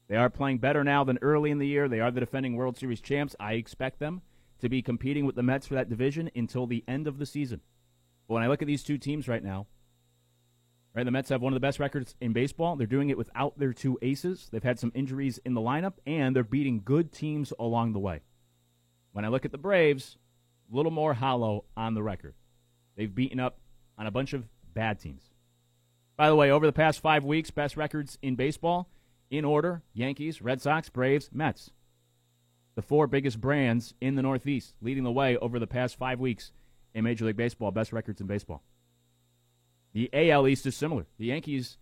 They 0.10 0.18
are 0.18 0.30
playing 0.30 0.58
better 0.58 0.84
now 0.84 1.04
than 1.04 1.20
early 1.22 1.52
in 1.52 1.60
the 1.60 1.68
year. 1.68 1.88
They 1.88 2.02
are 2.02 2.12
the 2.12 2.20
defending 2.20 2.56
World 2.56 2.78
Series 2.78 3.00
champs. 3.00 3.36
I 3.40 3.54
expect 3.54 4.00
them 4.00 4.22
to 4.60 4.68
be 4.68 4.81
competing 4.81 5.26
with 5.26 5.36
the 5.36 5.44
Mets 5.44 5.68
for 5.68 5.76
that 5.76 5.90
division 5.90 6.30
until 6.36 6.68
the 6.68 6.84
end 6.88 7.08
of 7.08 7.18
the 7.18 7.26
season. 7.26 7.62
But 8.28 8.36
when 8.36 8.44
I 8.44 8.48
look 8.48 8.62
at 8.62 8.68
these 8.68 8.84
two 8.84 8.98
teams 8.98 9.28
right 9.28 9.44
now, 9.44 9.68
right, 10.95 11.04
the 11.04 11.12
Mets 11.12 11.30
have 11.30 11.42
one 11.42 11.54
of 11.54 11.56
the 11.56 11.66
best 11.66 11.80
records 11.80 12.16
in 12.22 12.34
baseball. 12.34 12.75
They're 12.75 12.88
doing 12.88 13.10
it 13.10 13.18
without 13.18 13.57
their 13.57 13.74
two 13.74 13.98
aces. 14.01 14.50
They've 14.51 14.63
had 14.63 14.80
some 14.80 14.92
injuries 14.94 15.40
in 15.45 15.54
the 15.54 15.62
lineup, 15.62 15.94
and 16.06 16.36
they're 16.36 16.44
beating 16.44 16.81
good 16.84 17.12
teams 17.12 17.51
along 17.60 17.94
the 17.94 18.00
way. 18.00 18.22
When 19.12 19.25
I 19.25 19.30
look 19.30 19.45
at 19.45 19.51
the 19.51 19.57
Braves, 19.57 20.18
a 20.72 20.75
little 20.75 20.92
more 20.92 21.13
hollow 21.13 21.66
on 21.75 21.94
the 21.94 22.04
record. 22.04 22.36
They've 22.95 23.13
beaten 23.13 23.40
up 23.40 23.60
on 23.98 24.07
a 24.07 24.12
bunch 24.12 24.34
of 24.34 24.48
bad 24.74 25.00
teams. 25.00 25.24
By 26.16 26.30
the 26.30 26.36
way, 26.36 26.51
over 26.51 26.66
the 26.66 26.72
past 26.72 27.00
five 27.00 27.24
weeks, 27.24 27.51
best 27.51 27.75
records 27.75 28.18
in 28.22 28.36
baseball 28.36 28.90
in 29.31 29.45
order 29.45 29.81
Yankees, 29.94 30.42
Red 30.42 30.62
Sox, 30.62 30.90
Braves, 30.90 31.30
Mets. 31.34 31.72
The 32.75 32.81
four 32.81 33.07
biggest 33.07 33.40
brands 33.42 33.94
in 34.01 34.16
the 34.16 34.22
Northeast, 34.22 34.74
leading 34.81 35.04
the 35.04 35.12
way 35.12 35.38
over 35.38 35.60
the 35.60 35.68
past 35.68 35.98
five 35.98 36.19
weeks 36.19 36.51
in 36.94 37.04
Major 37.04 37.25
League 37.25 37.38
Baseball, 37.38 37.72
best 37.72 37.94
records 37.94 38.22
in 38.22 38.28
baseball. 38.28 38.63
The 39.94 40.10
AL 40.12 40.48
East 40.48 40.66
is 40.66 40.75
similar. 40.75 41.06
The 41.18 41.28
Yankees 41.28 41.78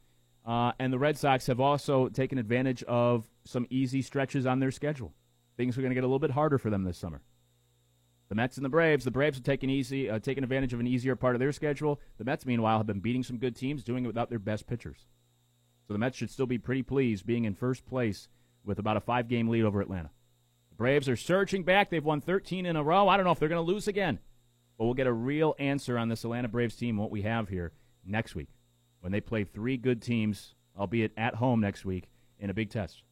uh, 0.45 0.73
and 0.79 0.91
the 0.91 0.99
Red 0.99 1.17
Sox 1.17 1.47
have 1.47 1.59
also 1.59 2.09
taken 2.09 2.37
advantage 2.37 2.83
of 2.83 3.25
some 3.45 3.65
easy 3.69 4.01
stretches 4.01 4.45
on 4.45 4.59
their 4.59 4.71
schedule. 4.71 5.13
Things 5.57 5.77
are 5.77 5.81
going 5.81 5.91
to 5.91 5.95
get 5.95 6.03
a 6.03 6.07
little 6.07 6.19
bit 6.19 6.31
harder 6.31 6.57
for 6.57 6.69
them 6.69 6.83
this 6.83 6.97
summer. 6.97 7.21
The 8.29 8.35
Mets 8.35 8.57
and 8.57 8.65
the 8.65 8.69
Braves. 8.69 9.03
The 9.03 9.11
Braves 9.11 9.37
have 9.37 9.43
taken 9.43 9.69
easy, 9.69 10.09
uh, 10.09 10.19
taken 10.19 10.43
advantage 10.43 10.73
of 10.73 10.79
an 10.79 10.87
easier 10.87 11.15
part 11.15 11.35
of 11.35 11.39
their 11.39 11.51
schedule. 11.51 11.99
The 12.17 12.23
Mets, 12.23 12.45
meanwhile, 12.45 12.77
have 12.77 12.87
been 12.87 13.01
beating 13.01 13.23
some 13.23 13.37
good 13.37 13.55
teams, 13.55 13.83
doing 13.83 14.03
it 14.03 14.07
without 14.07 14.29
their 14.29 14.39
best 14.39 14.67
pitchers. 14.67 15.05
So 15.87 15.93
the 15.93 15.99
Mets 15.99 16.17
should 16.17 16.31
still 16.31 16.45
be 16.45 16.57
pretty 16.57 16.83
pleased 16.83 17.25
being 17.25 17.45
in 17.45 17.55
first 17.55 17.85
place 17.85 18.29
with 18.63 18.79
about 18.79 18.97
a 18.97 19.01
five-game 19.01 19.49
lead 19.49 19.65
over 19.65 19.81
Atlanta. 19.81 20.11
The 20.69 20.75
Braves 20.75 21.09
are 21.09 21.17
surging 21.17 21.63
back. 21.63 21.89
They've 21.89 22.03
won 22.03 22.21
13 22.21 22.65
in 22.65 22.75
a 22.75 22.83
row. 22.83 23.07
I 23.07 23.17
don't 23.17 23.25
know 23.25 23.31
if 23.31 23.39
they're 23.39 23.49
going 23.49 23.65
to 23.65 23.71
lose 23.71 23.87
again, 23.87 24.19
but 24.77 24.85
we'll 24.85 24.93
get 24.93 25.07
a 25.07 25.13
real 25.13 25.55
answer 25.59 25.97
on 25.97 26.07
this 26.07 26.23
Atlanta 26.23 26.47
Braves 26.47 26.75
team, 26.75 26.97
what 26.97 27.11
we 27.11 27.23
have 27.23 27.49
here 27.49 27.73
next 28.05 28.35
week, 28.35 28.49
when 28.99 29.11
they 29.11 29.21
play 29.21 29.43
three 29.43 29.77
good 29.77 30.01
teams, 30.01 30.55
albeit 30.77 31.11
at 31.17 31.35
home 31.35 31.59
next 31.59 31.85
week, 31.85 32.09
in 32.39 32.49
a 32.49 32.53
big 32.53 32.69
test 32.69 33.03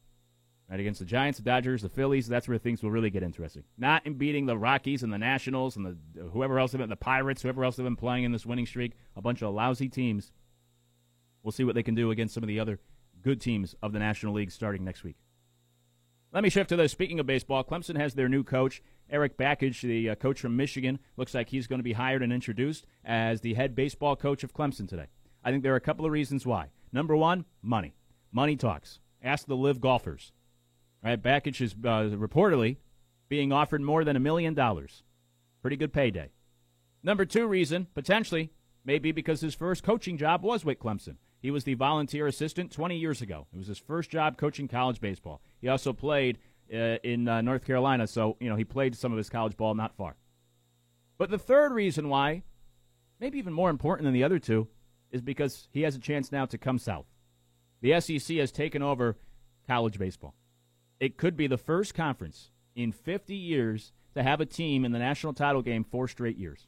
right? 0.70 0.80
Against 0.80 1.00
the 1.00 1.06
Giants, 1.06 1.38
the 1.38 1.44
Dodgers, 1.44 1.82
the 1.82 1.88
Phillies, 1.88 2.28
that's 2.28 2.48
where 2.48 2.56
things 2.56 2.82
will 2.82 2.90
really 2.90 3.10
get 3.10 3.22
interesting. 3.22 3.64
Not 3.76 4.06
in 4.06 4.14
beating 4.14 4.46
the 4.46 4.56
Rockies 4.56 5.02
and 5.02 5.12
the 5.12 5.18
Nationals 5.18 5.76
and 5.76 5.84
the 5.84 6.22
whoever 6.30 6.58
else 6.58 6.72
have 6.72 6.78
been, 6.78 6.88
the 6.88 6.96
Pirates, 6.96 7.42
whoever 7.42 7.64
else 7.64 7.76
have 7.76 7.84
been 7.84 7.96
playing 7.96 8.24
in 8.24 8.32
this 8.32 8.46
winning 8.46 8.66
streak, 8.66 8.92
a 9.16 9.20
bunch 9.20 9.42
of 9.42 9.52
lousy 9.52 9.88
teams. 9.88 10.30
We'll 11.42 11.52
see 11.52 11.64
what 11.64 11.74
they 11.74 11.82
can 11.82 11.94
do 11.94 12.10
against 12.10 12.34
some 12.34 12.44
of 12.44 12.48
the 12.48 12.60
other 12.60 12.78
good 13.22 13.40
teams 13.40 13.74
of 13.82 13.92
the 13.92 13.98
National 13.98 14.34
League 14.34 14.52
starting 14.52 14.84
next 14.84 15.02
week. 15.02 15.16
Let 16.32 16.44
me 16.44 16.50
shift 16.50 16.68
to 16.68 16.76
this. 16.76 16.92
Speaking 16.92 17.18
of 17.18 17.26
baseball, 17.26 17.64
Clemson 17.64 17.96
has 17.96 18.14
their 18.14 18.28
new 18.28 18.44
coach, 18.44 18.82
Eric 19.10 19.36
Bakich, 19.36 19.82
the 19.82 20.10
uh, 20.10 20.14
coach 20.14 20.40
from 20.40 20.56
Michigan. 20.56 21.00
Looks 21.16 21.34
like 21.34 21.48
he's 21.48 21.66
going 21.66 21.80
to 21.80 21.84
be 21.84 21.94
hired 21.94 22.22
and 22.22 22.32
introduced 22.32 22.86
as 23.04 23.40
the 23.40 23.54
head 23.54 23.74
baseball 23.74 24.14
coach 24.14 24.44
of 24.44 24.54
Clemson 24.54 24.88
today. 24.88 25.06
I 25.42 25.50
think 25.50 25.64
there 25.64 25.72
are 25.72 25.76
a 25.76 25.80
couple 25.80 26.06
of 26.06 26.12
reasons 26.12 26.46
why. 26.46 26.68
Number 26.92 27.16
one, 27.16 27.46
money. 27.62 27.96
Money 28.30 28.54
talks. 28.54 29.00
Ask 29.20 29.46
the 29.46 29.56
live 29.56 29.80
golfers. 29.80 30.30
Right, 31.02 31.20
Bakich 31.20 31.60
is 31.60 31.72
uh, 31.72 32.14
reportedly 32.16 32.76
being 33.28 33.52
offered 33.52 33.80
more 33.80 34.04
than 34.04 34.16
a 34.16 34.20
million 34.20 34.54
dollars. 34.54 35.02
Pretty 35.62 35.76
good 35.76 35.92
payday. 35.92 36.30
Number 37.02 37.24
two 37.24 37.46
reason, 37.46 37.88
potentially, 37.92 38.52
maybe 38.84 39.10
because 39.10 39.40
his 39.40 39.54
first 39.54 39.82
coaching 39.82 40.16
job 40.16 40.42
was 40.44 40.64
with 40.64 40.78
Clemson. 40.78 41.16
He 41.40 41.50
was 41.50 41.64
the 41.64 41.74
volunteer 41.74 42.26
assistant 42.26 42.70
20 42.70 42.96
years 42.96 43.22
ago. 43.22 43.46
It 43.52 43.58
was 43.58 43.66
his 43.66 43.78
first 43.78 44.10
job 44.10 44.36
coaching 44.36 44.68
college 44.68 45.00
baseball. 45.00 45.40
He 45.60 45.68
also 45.68 45.92
played 45.92 46.38
uh, 46.72 46.96
in 47.02 47.28
uh, 47.28 47.40
North 47.40 47.64
Carolina, 47.64 48.06
so 48.06 48.36
you 48.40 48.48
know 48.48 48.56
he 48.56 48.64
played 48.64 48.96
some 48.96 49.12
of 49.12 49.18
his 49.18 49.28
college 49.28 49.56
ball 49.56 49.74
not 49.74 49.96
far. 49.96 50.16
But 51.18 51.30
the 51.30 51.38
third 51.38 51.72
reason 51.72 52.08
why, 52.08 52.42
maybe 53.18 53.38
even 53.38 53.52
more 53.52 53.70
important 53.70 54.06
than 54.06 54.14
the 54.14 54.24
other 54.24 54.38
two, 54.38 54.68
is 55.10 55.20
because 55.20 55.68
he 55.70 55.82
has 55.82 55.94
a 55.94 56.00
chance 56.00 56.32
now 56.32 56.46
to 56.46 56.58
come 56.58 56.78
south. 56.78 57.06
The 57.82 58.00
SEC 58.00 58.36
has 58.38 58.52
taken 58.52 58.82
over 58.82 59.16
college 59.66 59.98
baseball 59.98 60.34
it 61.00 61.16
could 61.16 61.36
be 61.36 61.46
the 61.46 61.56
first 61.56 61.94
conference 61.94 62.50
in 62.76 62.92
50 62.92 63.34
years 63.34 63.92
to 64.14 64.22
have 64.22 64.40
a 64.40 64.46
team 64.46 64.84
in 64.84 64.92
the 64.92 64.98
national 64.98 65.32
title 65.32 65.62
game 65.62 65.82
four 65.82 66.06
straight 66.06 66.36
years. 66.36 66.66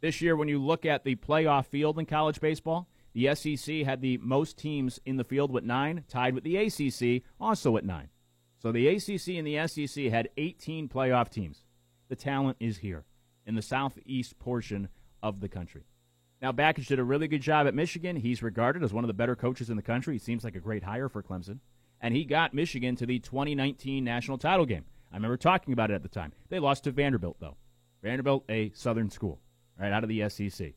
This 0.00 0.20
year, 0.20 0.36
when 0.36 0.48
you 0.48 0.62
look 0.62 0.84
at 0.84 1.04
the 1.04 1.16
playoff 1.16 1.66
field 1.66 1.98
in 1.98 2.06
college 2.06 2.40
baseball, 2.40 2.88
the 3.18 3.34
SEC 3.34 3.84
had 3.84 4.00
the 4.00 4.16
most 4.18 4.56
teams 4.56 5.00
in 5.04 5.16
the 5.16 5.24
field 5.24 5.50
with 5.50 5.64
nine, 5.64 6.04
tied 6.08 6.34
with 6.34 6.44
the 6.44 6.56
ACC 6.56 7.24
also 7.40 7.76
at 7.76 7.84
nine. 7.84 8.10
So 8.58 8.70
the 8.70 8.86
ACC 8.86 9.36
and 9.36 9.44
the 9.46 9.66
SEC 9.66 10.04
had 10.04 10.28
18 10.36 10.88
playoff 10.88 11.28
teams. 11.28 11.64
The 12.08 12.14
talent 12.14 12.58
is 12.60 12.78
here 12.78 13.06
in 13.44 13.56
the 13.56 13.62
southeast 13.62 14.38
portion 14.38 14.88
of 15.20 15.40
the 15.40 15.48
country. 15.48 15.82
Now, 16.40 16.52
Bakich 16.52 16.86
did 16.86 17.00
a 17.00 17.04
really 17.04 17.26
good 17.26 17.42
job 17.42 17.66
at 17.66 17.74
Michigan. 17.74 18.14
He's 18.14 18.40
regarded 18.40 18.84
as 18.84 18.92
one 18.92 19.02
of 19.02 19.08
the 19.08 19.14
better 19.14 19.34
coaches 19.34 19.68
in 19.68 19.76
the 19.76 19.82
country. 19.82 20.14
He 20.14 20.20
seems 20.20 20.44
like 20.44 20.54
a 20.54 20.60
great 20.60 20.84
hire 20.84 21.08
for 21.08 21.20
Clemson. 21.20 21.58
And 22.00 22.14
he 22.14 22.24
got 22.24 22.54
Michigan 22.54 22.94
to 22.94 23.06
the 23.06 23.18
2019 23.18 24.04
national 24.04 24.38
title 24.38 24.64
game. 24.64 24.84
I 25.10 25.16
remember 25.16 25.36
talking 25.36 25.72
about 25.72 25.90
it 25.90 25.94
at 25.94 26.04
the 26.04 26.08
time. 26.08 26.32
They 26.50 26.60
lost 26.60 26.84
to 26.84 26.92
Vanderbilt, 26.92 27.38
though. 27.40 27.56
Vanderbilt, 28.00 28.44
a 28.48 28.70
Southern 28.76 29.10
school, 29.10 29.40
right 29.76 29.90
out 29.90 30.04
of 30.04 30.08
the 30.08 30.28
SEC. 30.28 30.74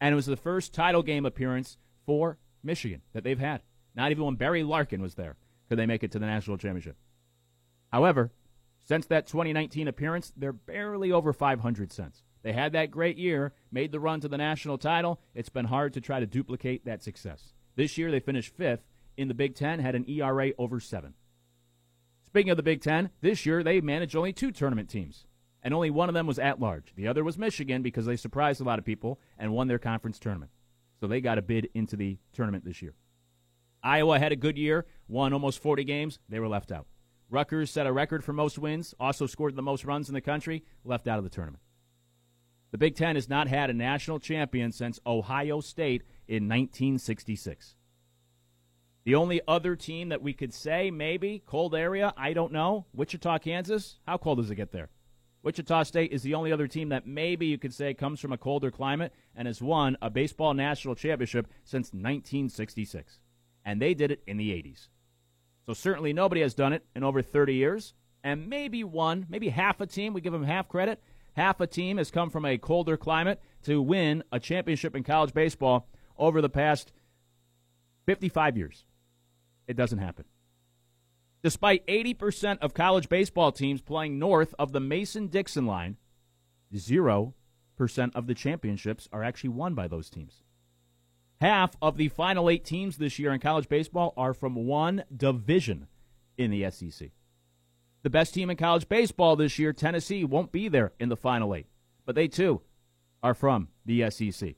And 0.00 0.12
it 0.12 0.16
was 0.16 0.26
the 0.26 0.36
first 0.36 0.72
title 0.72 1.02
game 1.02 1.26
appearance 1.26 1.76
for 2.06 2.38
Michigan 2.62 3.02
that 3.12 3.24
they've 3.24 3.38
had. 3.38 3.62
Not 3.94 4.10
even 4.10 4.24
when 4.24 4.36
Barry 4.36 4.62
Larkin 4.62 5.02
was 5.02 5.14
there 5.14 5.36
could 5.68 5.78
they 5.78 5.86
make 5.86 6.02
it 6.02 6.10
to 6.12 6.18
the 6.18 6.26
national 6.26 6.58
championship. 6.58 6.96
However, 7.92 8.32
since 8.84 9.06
that 9.06 9.26
2019 9.26 9.86
appearance, 9.86 10.32
they're 10.36 10.52
barely 10.52 11.12
over 11.12 11.32
500 11.32 11.92
cents. 11.92 12.24
They 12.42 12.52
had 12.52 12.72
that 12.72 12.90
great 12.90 13.18
year, 13.18 13.52
made 13.70 13.92
the 13.92 14.00
run 14.00 14.20
to 14.20 14.28
the 14.28 14.38
national 14.38 14.78
title. 14.78 15.20
It's 15.34 15.48
been 15.48 15.66
hard 15.66 15.92
to 15.94 16.00
try 16.00 16.18
to 16.18 16.26
duplicate 16.26 16.84
that 16.86 17.02
success. 17.02 17.52
This 17.76 17.98
year, 17.98 18.10
they 18.10 18.20
finished 18.20 18.56
fifth 18.56 18.82
in 19.16 19.28
the 19.28 19.34
Big 19.34 19.54
Ten, 19.54 19.78
had 19.78 19.94
an 19.94 20.08
ERA 20.08 20.50
over 20.58 20.80
seven. 20.80 21.14
Speaking 22.26 22.50
of 22.50 22.56
the 22.56 22.62
Big 22.62 22.80
Ten, 22.80 23.10
this 23.20 23.44
year 23.44 23.62
they 23.62 23.80
managed 23.80 24.16
only 24.16 24.32
two 24.32 24.50
tournament 24.50 24.88
teams, 24.88 25.26
and 25.62 25.74
only 25.74 25.90
one 25.90 26.08
of 26.08 26.14
them 26.14 26.26
was 26.26 26.38
at 26.38 26.60
large. 26.60 26.94
The 26.94 27.08
other 27.08 27.24
was 27.24 27.38
Michigan 27.38 27.82
because 27.82 28.06
they 28.06 28.16
surprised 28.16 28.60
a 28.60 28.64
lot 28.64 28.78
of 28.78 28.84
people 28.84 29.20
and 29.38 29.52
won 29.52 29.68
their 29.68 29.78
conference 29.78 30.18
tournament. 30.18 30.50
So 31.00 31.06
they 31.06 31.20
got 31.20 31.38
a 31.38 31.42
bid 31.42 31.68
into 31.74 31.96
the 31.96 32.18
tournament 32.32 32.64
this 32.64 32.82
year. 32.82 32.94
Iowa 33.82 34.18
had 34.18 34.32
a 34.32 34.36
good 34.36 34.58
year, 34.58 34.86
won 35.08 35.32
almost 35.32 35.62
40 35.62 35.84
games. 35.84 36.18
They 36.28 36.38
were 36.38 36.48
left 36.48 36.70
out. 36.70 36.86
Rutgers 37.30 37.70
set 37.70 37.86
a 37.86 37.92
record 37.92 38.24
for 38.24 38.32
most 38.32 38.58
wins, 38.58 38.94
also 38.98 39.26
scored 39.26 39.56
the 39.56 39.62
most 39.62 39.84
runs 39.84 40.08
in 40.08 40.14
the 40.14 40.20
country, 40.20 40.64
left 40.84 41.06
out 41.06 41.18
of 41.18 41.24
the 41.24 41.30
tournament. 41.30 41.62
The 42.72 42.78
Big 42.78 42.94
Ten 42.96 43.14
has 43.14 43.28
not 43.28 43.48
had 43.48 43.70
a 43.70 43.74
national 43.74 44.20
champion 44.20 44.72
since 44.72 45.00
Ohio 45.06 45.60
State 45.60 46.02
in 46.28 46.48
1966. 46.48 47.76
The 49.04 49.14
only 49.14 49.40
other 49.48 49.76
team 49.76 50.10
that 50.10 50.22
we 50.22 50.32
could 50.32 50.52
say 50.52 50.90
maybe 50.90 51.42
cold 51.46 51.74
area, 51.74 52.12
I 52.16 52.32
don't 52.32 52.52
know. 52.52 52.86
Wichita, 52.92 53.38
Kansas. 53.38 53.98
How 54.06 54.18
cold 54.18 54.38
does 54.38 54.50
it 54.50 54.56
get 54.56 54.72
there? 54.72 54.90
Wichita 55.42 55.84
State 55.84 56.12
is 56.12 56.22
the 56.22 56.34
only 56.34 56.52
other 56.52 56.66
team 56.66 56.90
that 56.90 57.06
maybe 57.06 57.46
you 57.46 57.56
could 57.56 57.72
say 57.72 57.94
comes 57.94 58.20
from 58.20 58.32
a 58.32 58.38
colder 58.38 58.70
climate 58.70 59.12
and 59.34 59.46
has 59.46 59.62
won 59.62 59.96
a 60.02 60.10
baseball 60.10 60.52
national 60.52 60.94
championship 60.94 61.48
since 61.64 61.88
1966. 61.88 63.20
And 63.64 63.80
they 63.80 63.94
did 63.94 64.10
it 64.10 64.22
in 64.26 64.36
the 64.36 64.50
80s. 64.50 64.88
So 65.66 65.72
certainly 65.72 66.12
nobody 66.12 66.42
has 66.42 66.54
done 66.54 66.72
it 66.72 66.84
in 66.94 67.04
over 67.04 67.22
30 67.22 67.54
years. 67.54 67.94
And 68.22 68.48
maybe 68.48 68.84
one, 68.84 69.26
maybe 69.30 69.48
half 69.48 69.80
a 69.80 69.86
team, 69.86 70.12
we 70.12 70.20
give 70.20 70.32
them 70.32 70.44
half 70.44 70.68
credit, 70.68 71.02
half 71.34 71.60
a 71.60 71.66
team 71.66 71.96
has 71.96 72.10
come 72.10 72.28
from 72.28 72.44
a 72.44 72.58
colder 72.58 72.98
climate 72.98 73.40
to 73.62 73.80
win 73.80 74.22
a 74.30 74.38
championship 74.38 74.94
in 74.94 75.04
college 75.04 75.32
baseball 75.32 75.88
over 76.18 76.42
the 76.42 76.50
past 76.50 76.92
55 78.04 78.58
years. 78.58 78.84
It 79.66 79.76
doesn't 79.76 79.98
happen. 79.98 80.24
Despite 81.42 81.86
80% 81.86 82.58
of 82.58 82.74
college 82.74 83.08
baseball 83.08 83.50
teams 83.50 83.80
playing 83.80 84.18
north 84.18 84.54
of 84.58 84.72
the 84.72 84.80
Mason 84.80 85.28
Dixon 85.28 85.66
line, 85.66 85.96
0% 86.74 87.32
of 88.14 88.26
the 88.26 88.34
championships 88.34 89.08
are 89.12 89.24
actually 89.24 89.50
won 89.50 89.74
by 89.74 89.88
those 89.88 90.10
teams. 90.10 90.42
Half 91.40 91.76
of 91.80 91.96
the 91.96 92.08
final 92.08 92.50
eight 92.50 92.66
teams 92.66 92.98
this 92.98 93.18
year 93.18 93.32
in 93.32 93.40
college 93.40 93.68
baseball 93.68 94.12
are 94.16 94.34
from 94.34 94.54
one 94.54 95.04
division 95.14 95.86
in 96.36 96.50
the 96.50 96.70
SEC. 96.70 97.10
The 98.02 98.10
best 98.10 98.34
team 98.34 98.50
in 98.50 98.58
college 98.58 98.88
baseball 98.88 99.36
this 99.36 99.58
year, 99.58 99.72
Tennessee, 99.72 100.24
won't 100.24 100.52
be 100.52 100.68
there 100.68 100.92
in 101.00 101.08
the 101.08 101.16
final 101.16 101.54
eight, 101.54 101.66
but 102.04 102.14
they 102.14 102.28
too 102.28 102.60
are 103.22 103.34
from 103.34 103.68
the 103.86 104.10
SEC. 104.10 104.56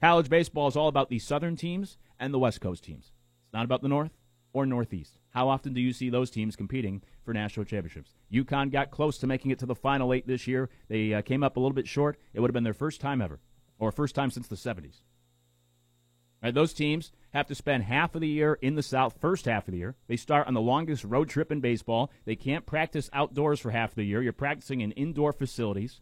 College 0.00 0.28
baseball 0.28 0.66
is 0.66 0.76
all 0.76 0.88
about 0.88 1.08
the 1.08 1.20
Southern 1.20 1.54
teams 1.54 1.98
and 2.18 2.34
the 2.34 2.38
West 2.38 2.60
Coast 2.60 2.82
teams. 2.82 3.12
It's 3.44 3.52
not 3.52 3.64
about 3.64 3.82
the 3.82 3.88
North 3.88 4.12
or 4.52 4.66
Northeast. 4.66 5.18
How 5.34 5.48
often 5.48 5.74
do 5.74 5.80
you 5.80 5.92
see 5.92 6.10
those 6.10 6.30
teams 6.30 6.54
competing 6.54 7.02
for 7.24 7.34
national 7.34 7.66
championships? 7.66 8.14
UConn 8.32 8.70
got 8.70 8.92
close 8.92 9.18
to 9.18 9.26
making 9.26 9.50
it 9.50 9.58
to 9.58 9.66
the 9.66 9.74
final 9.74 10.12
eight 10.12 10.28
this 10.28 10.46
year. 10.46 10.70
They 10.88 11.12
uh, 11.12 11.22
came 11.22 11.42
up 11.42 11.56
a 11.56 11.60
little 11.60 11.74
bit 11.74 11.88
short. 11.88 12.16
It 12.32 12.40
would 12.40 12.50
have 12.50 12.54
been 12.54 12.62
their 12.62 12.72
first 12.72 13.00
time 13.00 13.20
ever, 13.20 13.40
or 13.80 13.90
first 13.90 14.14
time 14.14 14.30
since 14.30 14.46
the 14.46 14.54
70s. 14.54 15.02
Right, 16.40 16.54
those 16.54 16.72
teams 16.72 17.10
have 17.32 17.48
to 17.48 17.54
spend 17.54 17.82
half 17.82 18.14
of 18.14 18.20
the 18.20 18.28
year 18.28 18.58
in 18.62 18.76
the 18.76 18.82
South, 18.82 19.16
first 19.18 19.46
half 19.46 19.66
of 19.66 19.72
the 19.72 19.78
year. 19.78 19.96
They 20.06 20.16
start 20.16 20.46
on 20.46 20.54
the 20.54 20.60
longest 20.60 21.02
road 21.02 21.28
trip 21.28 21.50
in 21.50 21.60
baseball. 21.60 22.12
They 22.26 22.36
can't 22.36 22.66
practice 22.66 23.10
outdoors 23.12 23.58
for 23.58 23.72
half 23.72 23.90
of 23.90 23.96
the 23.96 24.04
year. 24.04 24.22
You're 24.22 24.32
practicing 24.32 24.82
in 24.82 24.92
indoor 24.92 25.32
facilities, 25.32 26.00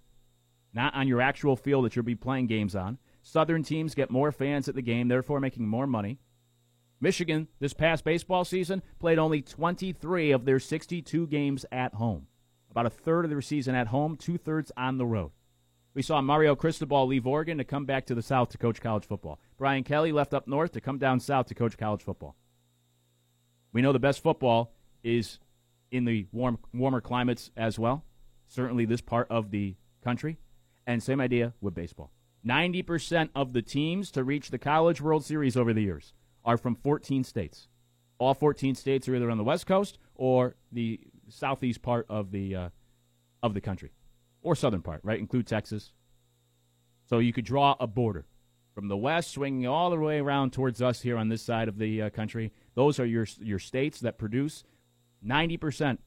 not 0.74 0.94
on 0.94 1.08
your 1.08 1.22
actual 1.22 1.56
field 1.56 1.86
that 1.86 1.96
you'll 1.96 2.04
be 2.04 2.16
playing 2.16 2.48
games 2.48 2.76
on. 2.76 2.98
Southern 3.22 3.62
teams 3.62 3.94
get 3.94 4.10
more 4.10 4.32
fans 4.32 4.68
at 4.68 4.74
the 4.74 4.82
game, 4.82 5.08
therefore 5.08 5.40
making 5.40 5.66
more 5.66 5.86
money. 5.86 6.18
Michigan, 7.02 7.49
this 7.59 7.75
past 7.75 8.04
baseball 8.04 8.44
season, 8.44 8.80
played 9.00 9.18
only 9.18 9.42
23 9.42 10.30
of 10.30 10.44
their 10.44 10.61
62 10.61 11.26
games 11.26 11.66
at 11.73 11.94
home. 11.94 12.28
About 12.71 12.87
a 12.87 12.90
third 12.90 13.25
of 13.25 13.30
their 13.30 13.42
season 13.42 13.75
at 13.75 13.88
home, 13.88 14.16
two 14.16 14.38
thirds 14.38 14.71
on 14.76 14.99
the 14.99 15.04
road. 15.04 15.32
We 15.94 16.02
saw 16.02 16.21
Mario 16.23 16.54
Cristobal 16.54 17.09
leave 17.09 17.26
Oregon 17.26 17.59
to 17.59 17.64
come 17.64 17.87
back 17.87 18.06
to 18.06 18.14
the 18.14 18.23
South 18.23 18.50
to 18.50 18.59
coach 18.59 18.80
college 18.80 19.04
football. 19.04 19.40
Brian 19.59 19.82
Kelly 19.82 20.12
left 20.12 20.32
up 20.32 20.47
north 20.47 20.71
to 20.73 20.80
come 20.80 20.99
down 20.99 21.18
south 21.18 21.47
to 21.47 21.54
coach 21.54 21.76
college 21.76 22.02
football. 22.02 22.37
We 23.73 23.82
know 23.82 23.92
the 23.92 23.99
best 23.99 24.23
football 24.23 24.73
is 25.02 25.40
in 25.90 26.04
the 26.04 26.28
warm, 26.30 26.59
warmer 26.73 27.00
climates 27.00 27.50
as 27.56 27.80
well. 27.80 28.04
Certainly, 28.47 28.87
this 28.87 29.00
part 29.00 29.26
of 29.28 29.50
the 29.50 29.75
country. 30.04 30.38
And 30.87 31.02
same 31.02 31.21
idea 31.21 31.52
with 31.61 31.75
baseball. 31.75 32.12
90% 32.47 33.30
of 33.35 33.52
the 33.52 33.62
teams 33.62 34.11
to 34.12 34.23
reach 34.25 34.50
the 34.50 34.59
College 34.59 35.00
World 35.00 35.25
Series 35.25 35.56
over 35.56 35.73
the 35.73 35.82
years 35.82 36.12
are 36.44 36.56
from 36.56 36.75
14 36.76 37.25
states. 37.25 37.68
All 38.18 38.34
14 38.34 38.75
states 38.75 39.08
are 39.08 39.14
either 39.14 39.30
on 39.30 39.38
the 39.38 39.44
West 39.44 39.66
Coast 39.66 39.99
or 40.14 40.56
the 40.70 41.00
southeast 41.28 41.82
part 41.82 42.06
of 42.08 42.30
the, 42.30 42.54
uh, 42.54 42.68
of 43.42 43.54
the 43.54 43.61
country 43.61 43.92
or 44.42 44.54
southern 44.54 44.82
part, 44.82 45.00
right? 45.02 45.18
Include 45.18 45.46
Texas. 45.46 45.92
So 47.08 47.18
you 47.18 47.32
could 47.32 47.44
draw 47.44 47.76
a 47.80 47.87
border 47.87 48.26
from 48.75 48.88
the 48.88 48.96
west, 48.96 49.32
swinging 49.32 49.66
all 49.66 49.90
the 49.90 49.99
way 49.99 50.18
around 50.18 50.52
towards 50.52 50.80
us 50.80 51.02
here 51.02 51.16
on 51.16 51.28
this 51.28 51.42
side 51.42 51.68
of 51.68 51.78
the 51.78 52.02
uh, 52.02 52.11
country. 52.11 52.52
Those 52.75 52.99
are 52.99 53.06
your 53.06 53.26
your 53.40 53.58
states 53.58 54.00
that 54.00 54.18
produce 54.18 54.64
90% 55.26 55.99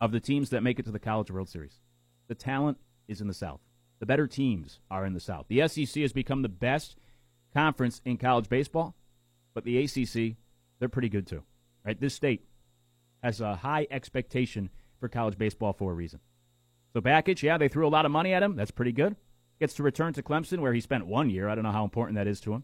of 0.00 0.12
the 0.12 0.20
teams 0.20 0.50
that 0.50 0.62
make 0.62 0.78
it 0.78 0.84
to 0.84 0.90
the 0.90 0.98
College 0.98 1.30
World 1.30 1.48
Series. 1.48 1.80
The 2.28 2.34
talent 2.34 2.78
is 3.06 3.20
in 3.20 3.28
the 3.28 3.34
South. 3.34 3.60
The 4.00 4.06
better 4.06 4.26
teams 4.26 4.80
are 4.90 5.06
in 5.06 5.14
the 5.14 5.20
South. 5.20 5.46
The 5.48 5.66
SEC 5.66 6.02
has 6.02 6.12
become 6.12 6.42
the 6.42 6.48
best 6.48 6.96
conference 7.54 8.00
in 8.04 8.16
college 8.16 8.48
baseball, 8.48 8.94
but 9.58 9.64
the 9.64 9.82
ACC, 9.82 10.36
they're 10.78 10.88
pretty 10.88 11.08
good 11.08 11.26
too. 11.26 11.42
Right? 11.84 12.00
This 12.00 12.14
state 12.14 12.44
has 13.24 13.40
a 13.40 13.56
high 13.56 13.88
expectation 13.90 14.70
for 15.00 15.08
college 15.08 15.36
baseball 15.36 15.72
for 15.72 15.90
a 15.90 15.94
reason. 15.96 16.20
So 16.92 17.00
Bakich, 17.00 17.42
yeah, 17.42 17.58
they 17.58 17.66
threw 17.66 17.84
a 17.84 17.90
lot 17.90 18.06
of 18.06 18.12
money 18.12 18.32
at 18.32 18.40
him. 18.40 18.54
That's 18.54 18.70
pretty 18.70 18.92
good. 18.92 19.16
Gets 19.58 19.74
to 19.74 19.82
return 19.82 20.12
to 20.12 20.22
Clemson, 20.22 20.60
where 20.60 20.72
he 20.72 20.80
spent 20.80 21.08
one 21.08 21.28
year. 21.28 21.48
I 21.48 21.56
don't 21.56 21.64
know 21.64 21.72
how 21.72 21.82
important 21.82 22.14
that 22.18 22.28
is 22.28 22.40
to 22.42 22.52
him. 22.52 22.62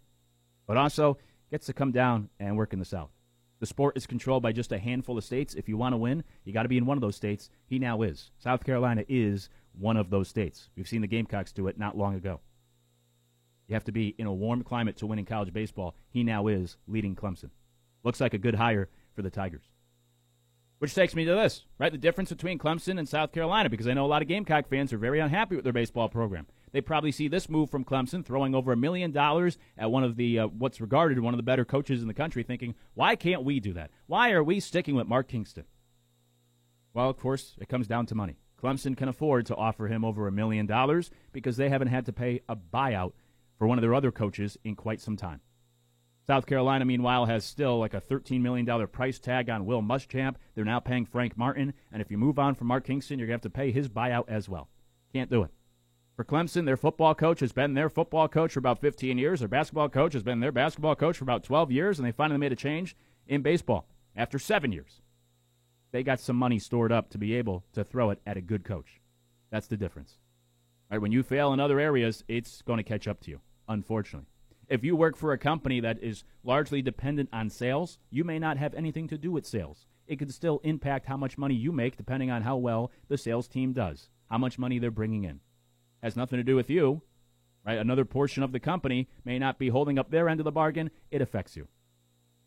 But 0.68 0.76
also 0.76 1.18
gets 1.50 1.66
to 1.66 1.72
come 1.72 1.90
down 1.90 2.28
and 2.38 2.56
work 2.56 2.72
in 2.72 2.78
the 2.78 2.84
South. 2.84 3.10
The 3.58 3.66
sport 3.66 3.96
is 3.96 4.06
controlled 4.06 4.44
by 4.44 4.52
just 4.52 4.70
a 4.70 4.78
handful 4.78 5.18
of 5.18 5.24
states. 5.24 5.54
If 5.54 5.68
you 5.68 5.76
want 5.76 5.94
to 5.94 5.98
win, 5.98 6.22
you 6.44 6.52
got 6.52 6.62
to 6.62 6.68
be 6.68 6.78
in 6.78 6.86
one 6.86 6.96
of 6.96 7.02
those 7.02 7.16
states. 7.16 7.50
He 7.66 7.80
now 7.80 8.02
is. 8.02 8.30
South 8.38 8.62
Carolina 8.62 9.02
is 9.08 9.48
one 9.76 9.96
of 9.96 10.10
those 10.10 10.28
states. 10.28 10.70
We've 10.76 10.86
seen 10.86 11.00
the 11.00 11.08
Gamecocks 11.08 11.50
do 11.50 11.66
it 11.66 11.76
not 11.76 11.98
long 11.98 12.14
ago. 12.14 12.38
You 13.66 13.74
have 13.74 13.84
to 13.84 13.92
be 13.92 14.14
in 14.18 14.26
a 14.26 14.32
warm 14.32 14.62
climate 14.62 14.96
to 14.98 15.06
win 15.06 15.18
in 15.18 15.24
college 15.24 15.52
baseball. 15.52 15.94
He 16.10 16.22
now 16.22 16.48
is 16.48 16.76
leading 16.86 17.16
Clemson. 17.16 17.50
Looks 18.02 18.20
like 18.20 18.34
a 18.34 18.38
good 18.38 18.56
hire 18.56 18.88
for 19.14 19.22
the 19.22 19.30
Tigers. 19.30 19.64
Which 20.78 20.94
takes 20.94 21.14
me 21.14 21.24
to 21.24 21.34
this, 21.34 21.64
right? 21.78 21.92
The 21.92 21.96
difference 21.96 22.28
between 22.28 22.58
Clemson 22.58 22.98
and 22.98 23.08
South 23.08 23.32
Carolina, 23.32 23.70
because 23.70 23.88
I 23.88 23.94
know 23.94 24.04
a 24.04 24.06
lot 24.06 24.20
of 24.20 24.28
Gamecock 24.28 24.68
fans 24.68 24.92
are 24.92 24.98
very 24.98 25.18
unhappy 25.18 25.54
with 25.54 25.64
their 25.64 25.72
baseball 25.72 26.10
program. 26.10 26.46
They 26.72 26.80
probably 26.80 27.12
see 27.12 27.28
this 27.28 27.48
move 27.48 27.70
from 27.70 27.84
Clemson, 27.84 28.24
throwing 28.24 28.54
over 28.54 28.72
a 28.72 28.76
million 28.76 29.12
dollars 29.12 29.56
at 29.78 29.90
one 29.90 30.04
of 30.04 30.16
the 30.16 30.40
uh, 30.40 30.46
what's 30.48 30.80
regarded 30.80 31.20
one 31.20 31.32
of 31.32 31.38
the 31.38 31.44
better 31.44 31.64
coaches 31.64 32.02
in 32.02 32.08
the 32.08 32.12
country, 32.12 32.42
thinking, 32.42 32.74
why 32.94 33.16
can't 33.16 33.44
we 33.44 33.60
do 33.60 33.72
that? 33.74 33.92
Why 34.08 34.32
are 34.32 34.42
we 34.42 34.60
sticking 34.60 34.96
with 34.96 35.06
Mark 35.06 35.28
Kingston? 35.28 35.64
Well, 36.92 37.08
of 37.08 37.16
course, 37.16 37.54
it 37.58 37.68
comes 37.68 37.86
down 37.86 38.06
to 38.06 38.14
money. 38.14 38.36
Clemson 38.60 38.96
can 38.96 39.08
afford 39.08 39.46
to 39.46 39.56
offer 39.56 39.88
him 39.88 40.04
over 40.04 40.26
a 40.26 40.32
million 40.32 40.66
dollars 40.66 41.10
because 41.32 41.56
they 41.56 41.68
haven't 41.68 41.88
had 41.88 42.06
to 42.06 42.12
pay 42.12 42.40
a 42.48 42.56
buyout 42.56 43.12
for 43.58 43.66
one 43.66 43.78
of 43.78 43.82
their 43.82 43.94
other 43.94 44.12
coaches 44.12 44.56
in 44.64 44.76
quite 44.76 45.00
some 45.00 45.16
time. 45.16 45.40
South 46.26 46.46
Carolina, 46.46 46.86
meanwhile, 46.86 47.26
has 47.26 47.44
still 47.44 47.78
like 47.78 47.92
a 47.92 48.00
$13 48.00 48.40
million 48.40 48.86
price 48.86 49.18
tag 49.18 49.50
on 49.50 49.66
Will 49.66 49.82
Muschamp. 49.82 50.36
They're 50.54 50.64
now 50.64 50.80
paying 50.80 51.04
Frank 51.04 51.36
Martin. 51.36 51.74
And 51.92 52.00
if 52.00 52.10
you 52.10 52.16
move 52.16 52.38
on 52.38 52.54
from 52.54 52.68
Mark 52.68 52.86
Kingston, 52.86 53.18
you're 53.18 53.28
going 53.28 53.38
to 53.38 53.44
have 53.44 53.52
to 53.52 53.56
pay 53.56 53.70
his 53.70 53.90
buyout 53.90 54.24
as 54.28 54.48
well. 54.48 54.70
Can't 55.12 55.30
do 55.30 55.42
it. 55.42 55.50
For 56.16 56.24
Clemson, 56.24 56.64
their 56.64 56.78
football 56.78 57.14
coach 57.14 57.40
has 57.40 57.52
been 57.52 57.74
their 57.74 57.90
football 57.90 58.26
coach 58.28 58.52
for 58.52 58.58
about 58.58 58.80
15 58.80 59.18
years. 59.18 59.40
Their 59.40 59.48
basketball 59.48 59.90
coach 59.90 60.14
has 60.14 60.22
been 60.22 60.40
their 60.40 60.52
basketball 60.52 60.94
coach 60.94 61.18
for 61.18 61.24
about 61.24 61.44
12 61.44 61.70
years. 61.70 61.98
And 61.98 62.06
they 62.06 62.12
finally 62.12 62.38
made 62.38 62.52
a 62.52 62.56
change 62.56 62.96
in 63.26 63.42
baseball 63.42 63.86
after 64.16 64.38
seven 64.38 64.72
years. 64.72 65.02
they 65.92 66.02
got 66.02 66.20
some 66.20 66.36
money 66.36 66.58
stored 66.58 66.90
up 66.90 67.10
to 67.10 67.18
be 67.18 67.34
able 67.34 67.64
to 67.72 67.84
throw 67.84 68.10
it 68.10 68.20
at 68.26 68.36
a 68.36 68.40
good 68.40 68.64
coach. 68.64 69.00
That's 69.50 69.66
the 69.66 69.76
difference. 69.76 70.18
Right? 70.94 71.02
When 71.02 71.10
you 71.10 71.24
fail 71.24 71.52
in 71.52 71.58
other 71.58 71.80
areas, 71.80 72.22
it's 72.28 72.62
going 72.62 72.76
to 72.76 72.84
catch 72.84 73.08
up 73.08 73.18
to 73.22 73.30
you, 73.32 73.40
unfortunately. 73.66 74.28
If 74.68 74.84
you 74.84 74.94
work 74.94 75.16
for 75.16 75.32
a 75.32 75.38
company 75.38 75.80
that 75.80 76.00
is 76.00 76.22
largely 76.44 76.82
dependent 76.82 77.30
on 77.32 77.50
sales, 77.50 77.98
you 78.10 78.22
may 78.22 78.38
not 78.38 78.58
have 78.58 78.74
anything 78.74 79.08
to 79.08 79.18
do 79.18 79.32
with 79.32 79.44
sales. 79.44 79.88
It 80.06 80.20
could 80.20 80.32
still 80.32 80.60
impact 80.62 81.06
how 81.06 81.16
much 81.16 81.36
money 81.36 81.56
you 81.56 81.72
make 81.72 81.96
depending 81.96 82.30
on 82.30 82.42
how 82.42 82.58
well 82.58 82.92
the 83.08 83.18
sales 83.18 83.48
team 83.48 83.72
does, 83.72 84.08
how 84.30 84.38
much 84.38 84.56
money 84.56 84.78
they're 84.78 84.92
bringing 84.92 85.24
in. 85.24 85.40
Has 86.00 86.14
nothing 86.14 86.36
to 86.36 86.44
do 86.44 86.54
with 86.54 86.70
you, 86.70 87.02
right? 87.66 87.78
Another 87.78 88.04
portion 88.04 88.44
of 88.44 88.52
the 88.52 88.60
company 88.60 89.08
may 89.24 89.36
not 89.36 89.58
be 89.58 89.70
holding 89.70 89.98
up 89.98 90.12
their 90.12 90.28
end 90.28 90.38
of 90.38 90.44
the 90.44 90.52
bargain. 90.52 90.92
It 91.10 91.22
affects 91.22 91.56
you. 91.56 91.66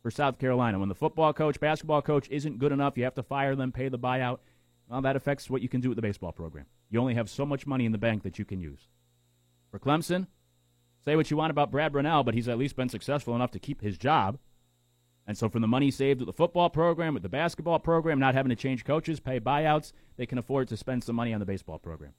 For 0.01 0.09
South 0.09 0.39
Carolina, 0.39 0.79
when 0.79 0.87
the 0.87 0.95
football 0.95 1.33
coach, 1.33 1.59
basketball 1.59 2.01
coach 2.01 2.29
isn't 2.29 2.59
good 2.59 2.71
enough, 2.71 2.97
you 2.97 3.03
have 3.03 3.15
to 3.15 3.23
fire 3.23 3.57
them, 3.57 3.73
pay 3.73 3.89
the 3.89 3.99
buyout. 3.99 4.39
Well, 4.89 5.01
that 5.01 5.15
affects 5.15 5.49
what 5.49 5.61
you 5.61 5.69
can 5.69 5.81
do 5.81 5.89
with 5.89 5.97
the 5.97 6.01
baseball 6.01 6.31
program. 6.31 6.65
You 6.89 6.99
only 6.99 7.15
have 7.15 7.29
so 7.29 7.45
much 7.45 7.67
money 7.67 7.85
in 7.85 7.91
the 7.91 7.97
bank 7.97 8.23
that 8.23 8.39
you 8.39 8.45
can 8.45 8.59
use. 8.59 8.87
For 9.69 9.79
Clemson, 9.79 10.27
Say 11.07 11.15
what 11.15 11.31
you 11.31 11.37
want 11.37 11.51
about 11.51 11.71
Brad 11.71 11.93
Brownell, 11.93 12.25
but 12.25 12.33
he's 12.33 12.49
at 12.49 12.57
least 12.57 12.75
been 12.75 12.89
successful 12.89 13.33
enough 13.33 13.51
to 13.51 13.59
keep 13.59 13.79
his 13.79 13.97
job. 13.97 14.39
And 15.25 15.37
so, 15.37 15.47
from 15.47 15.61
the 15.61 15.67
money 15.67 15.89
saved 15.89 16.19
with 16.19 16.27
the 16.27 16.33
football 16.33 16.69
program, 16.69 17.13
with 17.13 17.23
the 17.23 17.29
basketball 17.29 17.79
program, 17.79 18.19
not 18.19 18.33
having 18.33 18.49
to 18.49 18.57
change 18.57 18.83
coaches, 18.83 19.21
pay 19.21 19.39
buyouts, 19.39 19.93
they 20.17 20.25
can 20.25 20.37
afford 20.37 20.67
to 20.67 20.75
spend 20.75 21.05
some 21.05 21.15
money 21.15 21.33
on 21.33 21.39
the 21.39 21.45
baseball 21.45 21.79
program. 21.79 22.11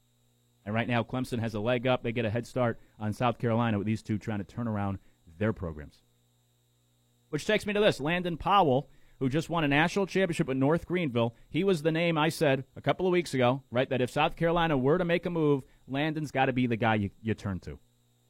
And 0.65 0.75
right 0.75 0.89
now, 0.89 1.03
Clemson 1.03 1.39
has 1.41 1.53
a 1.53 1.61
leg 1.61 1.87
up. 1.87 2.03
They 2.03 2.13
get 2.13 2.25
a 2.25 2.31
head 2.31 2.47
start 2.47 2.81
on 2.99 3.13
South 3.13 3.37
Carolina 3.37 3.77
with 3.77 3.87
these 3.87 4.03
two 4.03 4.17
trying 4.17 4.39
to 4.39 4.45
turn 4.45 4.67
around 4.67 5.01
their 5.37 5.53
programs. 5.53 5.99
Which 7.29 7.45
takes 7.45 7.67
me 7.67 7.75
to 7.75 7.81
this 7.81 8.01
Landon 8.01 8.39
Powell, 8.39 8.89
who 9.19 9.29
just 9.29 9.51
won 9.51 9.65
a 9.65 9.69
national 9.69 10.07
championship 10.07 10.49
at 10.49 10.57
North 10.57 10.87
Greenville. 10.87 11.35
He 11.49 11.65
was 11.65 11.83
the 11.83 11.93
name 11.93 12.17
I 12.17 12.29
said 12.29 12.65
a 12.77 12.81
couple 12.81 13.07
of 13.07 13.13
weeks 13.13 13.35
ago, 13.35 13.63
right? 13.71 13.89
That 13.89 14.01
if 14.01 14.11
South 14.11 14.37
Carolina 14.37 14.77
were 14.77 14.99
to 14.99 15.05
make 15.05 15.27
a 15.27 15.31
move, 15.31 15.65
Landon's 15.87 16.31
got 16.31 16.47
to 16.47 16.53
be 16.53 16.67
the 16.67 16.77
guy 16.77 16.97
you, 16.97 17.11
you 17.23 17.35
turn 17.35 17.61
to. 17.61 17.79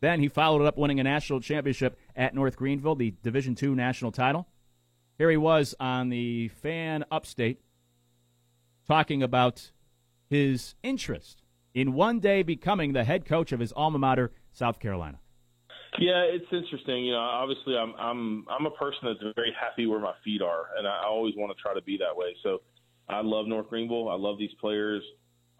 Then 0.01 0.21
he 0.21 0.29
followed 0.29 0.65
up 0.65 0.79
winning 0.79 1.01
a 1.01 1.05
national 1.05 1.41
championship 1.41 1.99
at 2.15 2.35
North 2.35 2.57
Greenville, 2.57 2.95
the 2.95 3.15
Division 3.23 3.57
II 3.61 3.71
national 3.71 4.13
title. 4.13 4.47
Here 5.19 5.31
he 5.31 5.37
was 5.37 5.75
on 5.81 6.09
the 6.09 6.49
fan 6.49 7.05
upstate 7.11 7.61
talking 8.87 9.23
about 9.23 9.73
his 10.31 10.75
interest 10.83 11.43
in 11.75 11.93
one 11.93 12.21
day 12.21 12.43
becoming 12.43 12.93
the 12.93 13.05
head 13.05 13.25
coach 13.25 13.53
of 13.53 13.61
his 13.61 13.73
alma 13.73 13.99
mater, 13.99 14.33
South 14.53 14.79
Carolina. 14.79 15.19
Yeah, 15.99 16.23
it's 16.23 16.47
interesting. 16.53 17.05
You 17.05 17.13
know, 17.13 17.19
obviously, 17.19 17.77
I'm 17.77 17.95
I'm 17.99 18.47
I'm 18.49 18.67
a 18.67 18.71
person 18.71 19.01
that's 19.03 19.35
very 19.35 19.53
happy 19.59 19.87
where 19.87 20.01
my 20.01 20.15
feet 20.25 20.43
are, 20.43 20.67
and 20.79 20.87
I 20.87 21.03
always 21.07 21.35
want 21.37 21.57
to 21.57 21.61
try 21.61 21.75
to 21.75 21.83
be 21.83 21.99
that 21.99 22.17
way. 22.17 22.37
So, 22.43 22.63
I 23.09 23.21
love 23.23 23.47
North 23.47 23.69
Greenville. 23.69 24.09
I 24.09 24.15
love 24.15 24.39
these 24.39 24.55
players. 24.61 25.03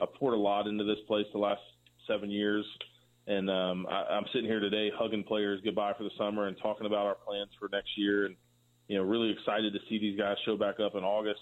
I 0.01 0.07
poured 0.19 0.35
a 0.35 0.39
lot 0.39 0.67
into 0.67 0.85
this 0.85 0.99
place 1.07 1.27
the 1.33 1.39
last 1.39 1.61
seven 2.07 2.31
years. 2.31 2.65
And 3.27 3.51
um, 3.51 3.87
I, 3.91 4.15
I'm 4.15 4.25
sitting 4.33 4.49
here 4.49 4.61
today 4.61 4.91
hugging 4.95 5.25
players 5.25 5.61
goodbye 5.65 5.93
for 5.97 6.05
the 6.05 6.11
summer 6.17 6.47
and 6.47 6.57
talking 6.63 6.87
about 6.87 7.07
our 7.07 7.15
plans 7.15 7.51
for 7.59 7.69
next 7.71 7.91
year. 7.97 8.27
And, 8.27 8.37
you 8.89 8.97
know, 8.97 9.05
really 9.05 9.31
excited 9.31 9.73
to 9.73 9.79
see 9.89 9.99
these 9.99 10.19
guys 10.19 10.37
show 10.47 10.57
back 10.57 10.81
up 10.81 10.95
in 10.95 11.05
August. 11.05 11.41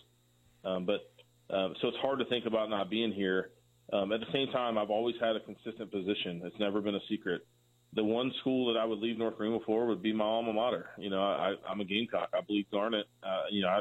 Um, 0.65 0.85
but 0.85 1.09
um, 1.55 1.75
so 1.81 1.89
it's 1.89 1.97
hard 1.99 2.19
to 2.19 2.25
think 2.25 2.45
about 2.47 2.71
not 2.71 2.91
being 2.91 3.13
here. 3.13 3.51
Um, 3.93 4.11
at 4.11 4.19
the 4.19 4.27
same 4.33 4.49
time, 4.49 4.79
I've 4.79 4.91
always 4.91 5.15
had 5.21 5.37
a 5.37 5.41
consistent 5.41 5.93
position. 5.93 6.43
It's 6.45 6.59
never 6.59 6.81
been 6.81 6.97
a 6.97 7.07
secret. 7.09 7.47
The 7.95 8.05
one 8.05 8.33
school 8.41 8.73
that 8.73 8.79
I 8.79 8.85
would 8.85 8.99
leave 8.99 9.19
North 9.19 9.37
Greenville 9.37 9.63
for 9.65 9.87
would 9.87 10.03
be 10.03 10.13
my 10.13 10.25
alma 10.25 10.53
mater. 10.53 10.91
You 10.99 11.11
know, 11.11 11.23
I, 11.23 11.55
I'm 11.69 11.81
a 11.81 11.85
Gamecock. 11.85 12.29
I 12.35 12.41
believe 12.43 12.67
Garnet. 12.71 13.07
Uh, 13.23 13.45
you 13.51 13.63
know, 13.63 13.69
I, 13.69 13.81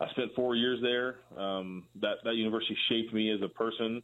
I 0.00 0.10
spent 0.10 0.32
four 0.34 0.56
years 0.56 0.80
there. 0.82 1.16
Um, 1.40 1.84
that 2.00 2.16
that 2.24 2.34
university 2.34 2.76
shaped 2.88 3.14
me 3.14 3.30
as 3.30 3.40
a 3.42 3.48
person 3.48 4.02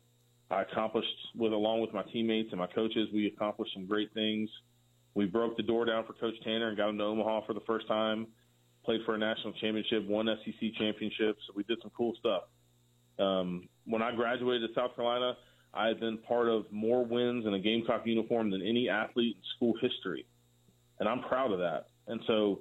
I 0.53 0.63
accomplished 0.63 1.09
with 1.35 1.53
along 1.53 1.81
with 1.81 1.95
my 1.95 2.03
teammates 2.03 2.51
and 2.53 2.61
my 2.61 2.67
coaches. 2.67 3.09
We 3.13 3.27
accomplished 3.27 3.73
some 3.75 3.87
great 3.87 4.13
things. 4.13 4.51
We 5.15 5.25
broke 5.25 5.57
the 5.57 5.63
door 5.63 5.87
down 5.87 6.05
for 6.07 6.13
Coach 6.13 6.35
Tanner 6.45 6.69
and 6.69 6.77
got 6.77 6.91
him 6.91 6.99
to 6.99 7.05
Omaha 7.05 7.47
for 7.47 7.55
the 7.55 7.61
first 7.67 7.89
time. 7.89 8.27
Played 8.85 9.01
for 9.07 9.15
a 9.15 9.19
national 9.19 9.53
championship, 9.55 10.07
won 10.07 10.27
SEC 10.45 10.71
championships. 10.79 11.41
We 11.55 11.63
did 11.65 11.79
some 11.81 11.91
cool 11.97 12.15
stuff. 12.19 12.43
Um, 13.19 13.69
when 13.87 14.03
I 14.03 14.15
graduated 14.15 14.69
to 14.69 14.75
South 14.75 14.95
Carolina, 14.97 15.37
I 15.75 15.89
had 15.89 16.01
been 16.01 16.19
part 16.19 16.49
of 16.49 16.71
more 16.71 17.05
wins 17.05 17.47
in 17.47 17.55
a 17.55 17.59
Gamecock 17.59 18.03
uniform 18.05 18.51
than 18.51 18.63
any 18.63 18.89
athlete 18.89 19.37
in 19.37 19.43
school 19.57 19.75
history, 19.81 20.27
and 20.99 21.09
I'm 21.09 21.23
proud 21.23 21.53
of 21.53 21.59
that. 21.61 21.87
And 22.07 22.21
so, 22.27 22.61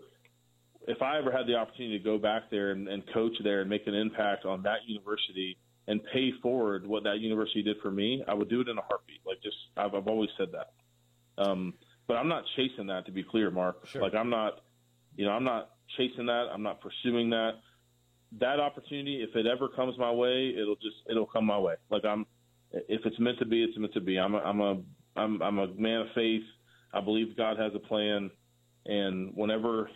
if 0.88 1.02
I 1.02 1.17
ever 1.17 1.32
had 1.32 1.47
the 1.47 1.56
opportunity 1.56 1.97
to 1.97 2.04
go 2.04 2.17
back 2.17 2.43
there 2.50 2.71
and, 2.71 2.88
and 2.88 3.04
coach 3.13 3.34
there 3.43 3.62
and 3.62 3.69
make 3.69 3.88
an 3.88 3.93
impact 3.93 4.45
on 4.45 4.63
that 4.63 4.80
university– 4.88 5.58
and 5.88 6.02
pay 6.13 6.32
forward 6.41 6.86
what 6.86 7.04
that 7.04 7.19
university 7.19 7.63
did 7.63 7.78
for 7.82 7.91
me, 7.91 8.24
I 8.28 8.34
would 8.34 8.50
do 8.50 8.62
it 8.62 8.69
in 8.69 8.78
a 8.78 8.82
heartbeat. 8.82 9.21
Like 9.26 9.41
just 9.41 9.58
I've, 9.76 9.93
I've 9.93 10.08
always 10.08 10.30
said 10.38 10.50
that. 10.54 11.43
Um, 11.43 11.74
but 12.08 12.15
I'm 12.15 12.28
not 12.28 12.43
chasing 12.56 12.88
that 12.88 13.06
to 13.08 13.12
be 13.12 13.24
clear, 13.24 13.52
Mark. 13.52 13.88
Sure. 13.88 14.02
Like 14.02 14.13
I'm 14.13 14.30
not, 14.30 14.62
you 15.15 15.26
know, 15.26 15.32
I'm 15.32 15.43
not 15.43 15.71
chasing 15.97 16.28
that. 16.28 16.47
I'm 16.54 16.63
not 16.63 16.80
pursuing 16.82 17.30
that. 17.32 17.54
That 18.39 18.60
opportunity, 18.60 19.21
if 19.21 19.36
it 19.36 19.45
ever 19.45 19.67
comes 19.67 19.97
my 19.97 20.12
way, 20.12 20.54
it'll 20.58 20.76
just 20.76 20.95
it'll 21.10 21.26
come 21.26 21.45
my 21.45 21.60
way. 21.60 21.76
Like 21.89 22.06
I'm, 22.06 22.26
if 22.91 23.06
it's 23.06 23.19
meant 23.19 23.39
to 23.39 23.45
be, 23.45 23.63
it's 23.63 23.77
meant 23.77 23.93
to 23.93 24.01
be. 24.01 24.17
I'm 24.17 24.36
a, 24.36 24.39
I'm 24.39 24.62
a 24.62 24.77
I'm 25.15 25.41
I'm 25.41 25.60
a 25.60 25.67
man 25.75 26.01
of 26.01 26.08
faith. 26.15 26.43
I 26.93 27.01
believe 27.01 27.38
God 27.38 27.58
has 27.58 27.71
a 27.75 27.80
plan, 27.80 28.30
and 28.86 29.32
whenever, 29.36 29.89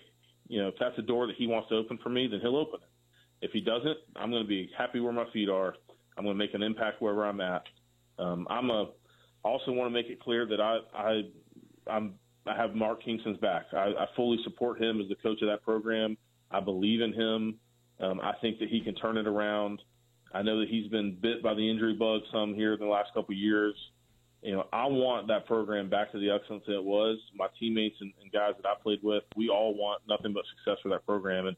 you 0.47 0.61
know, 0.61 0.69
if 0.69 0.75
that's 0.79 0.97
a 0.97 1.01
door 1.01 1.27
that 1.27 1.35
He 1.37 1.47
wants 1.47 1.69
to 1.69 1.75
open 1.75 1.99
for 2.01 2.09
me, 2.09 2.27
then 2.27 2.39
He'll 2.41 2.57
open 2.57 2.79
it. 2.81 3.45
If 3.45 3.51
He 3.51 3.61
doesn't, 3.61 3.97
I'm 4.15 4.31
going 4.31 4.43
to 4.43 4.47
be 4.47 4.69
happy 4.77 4.99
where 4.99 5.13
my 5.13 5.25
feet 5.31 5.49
are 5.49 5.75
I'm 6.17 6.23
going 6.23 6.37
to 6.37 6.43
make 6.43 6.53
an 6.53 6.63
impact 6.63 7.01
wherever 7.01 7.25
I'm 7.25 7.41
at. 7.41 7.63
Um, 8.17 8.47
I'm 8.49 8.69
a 8.69 8.87
also 9.43 9.71
want 9.71 9.87
to 9.87 9.93
make 9.93 10.07
it 10.07 10.19
clear 10.21 10.45
that 10.47 10.61
I 10.61 10.79
I 10.95 11.21
I'm 11.87 12.15
I 12.47 12.55
have 12.55 12.75
Mark 12.75 13.03
Kingston's 13.03 13.37
back. 13.39 13.65
I, 13.73 13.87
I 13.99 14.05
fully 14.15 14.37
support 14.43 14.81
him 14.81 15.01
as 15.01 15.09
the 15.09 15.15
coach 15.15 15.41
of 15.41 15.49
that 15.49 15.63
program. 15.63 16.17
I 16.51 16.59
believe 16.59 17.01
in 17.01 17.13
him. 17.13 17.55
Um, 17.99 18.19
I 18.21 18.33
think 18.41 18.59
that 18.59 18.69
he 18.69 18.81
can 18.81 18.95
turn 18.95 19.17
it 19.17 19.27
around. 19.27 19.81
I 20.35 20.41
know 20.41 20.59
that 20.59 20.67
he's 20.67 20.89
been 20.91 21.17
bit 21.21 21.41
by 21.41 21.53
the 21.53 21.67
injury 21.67 21.93
bug 21.93 22.21
some 22.29 22.53
here 22.53 22.73
in 22.73 22.79
the 22.79 22.85
last 22.87 23.13
couple 23.13 23.33
of 23.33 23.39
years. 23.39 23.73
You 24.41 24.55
know, 24.55 24.67
I 24.73 24.85
want 24.85 25.27
that 25.29 25.47
program 25.47 25.89
back 25.89 26.11
to 26.11 26.19
the 26.19 26.29
excellence 26.29 26.65
that 26.67 26.75
it 26.75 26.83
was. 26.83 27.17
My 27.35 27.47
teammates 27.57 27.95
and, 28.01 28.11
and 28.21 28.31
guys 28.33 28.51
that 28.61 28.67
I 28.67 28.73
played 28.83 28.99
with, 29.01 29.23
we 29.37 29.47
all 29.47 29.73
want 29.73 30.01
nothing 30.09 30.33
but 30.33 30.43
success 30.57 30.77
for 30.83 30.89
that 30.89 31.05
program, 31.05 31.47
and 31.47 31.57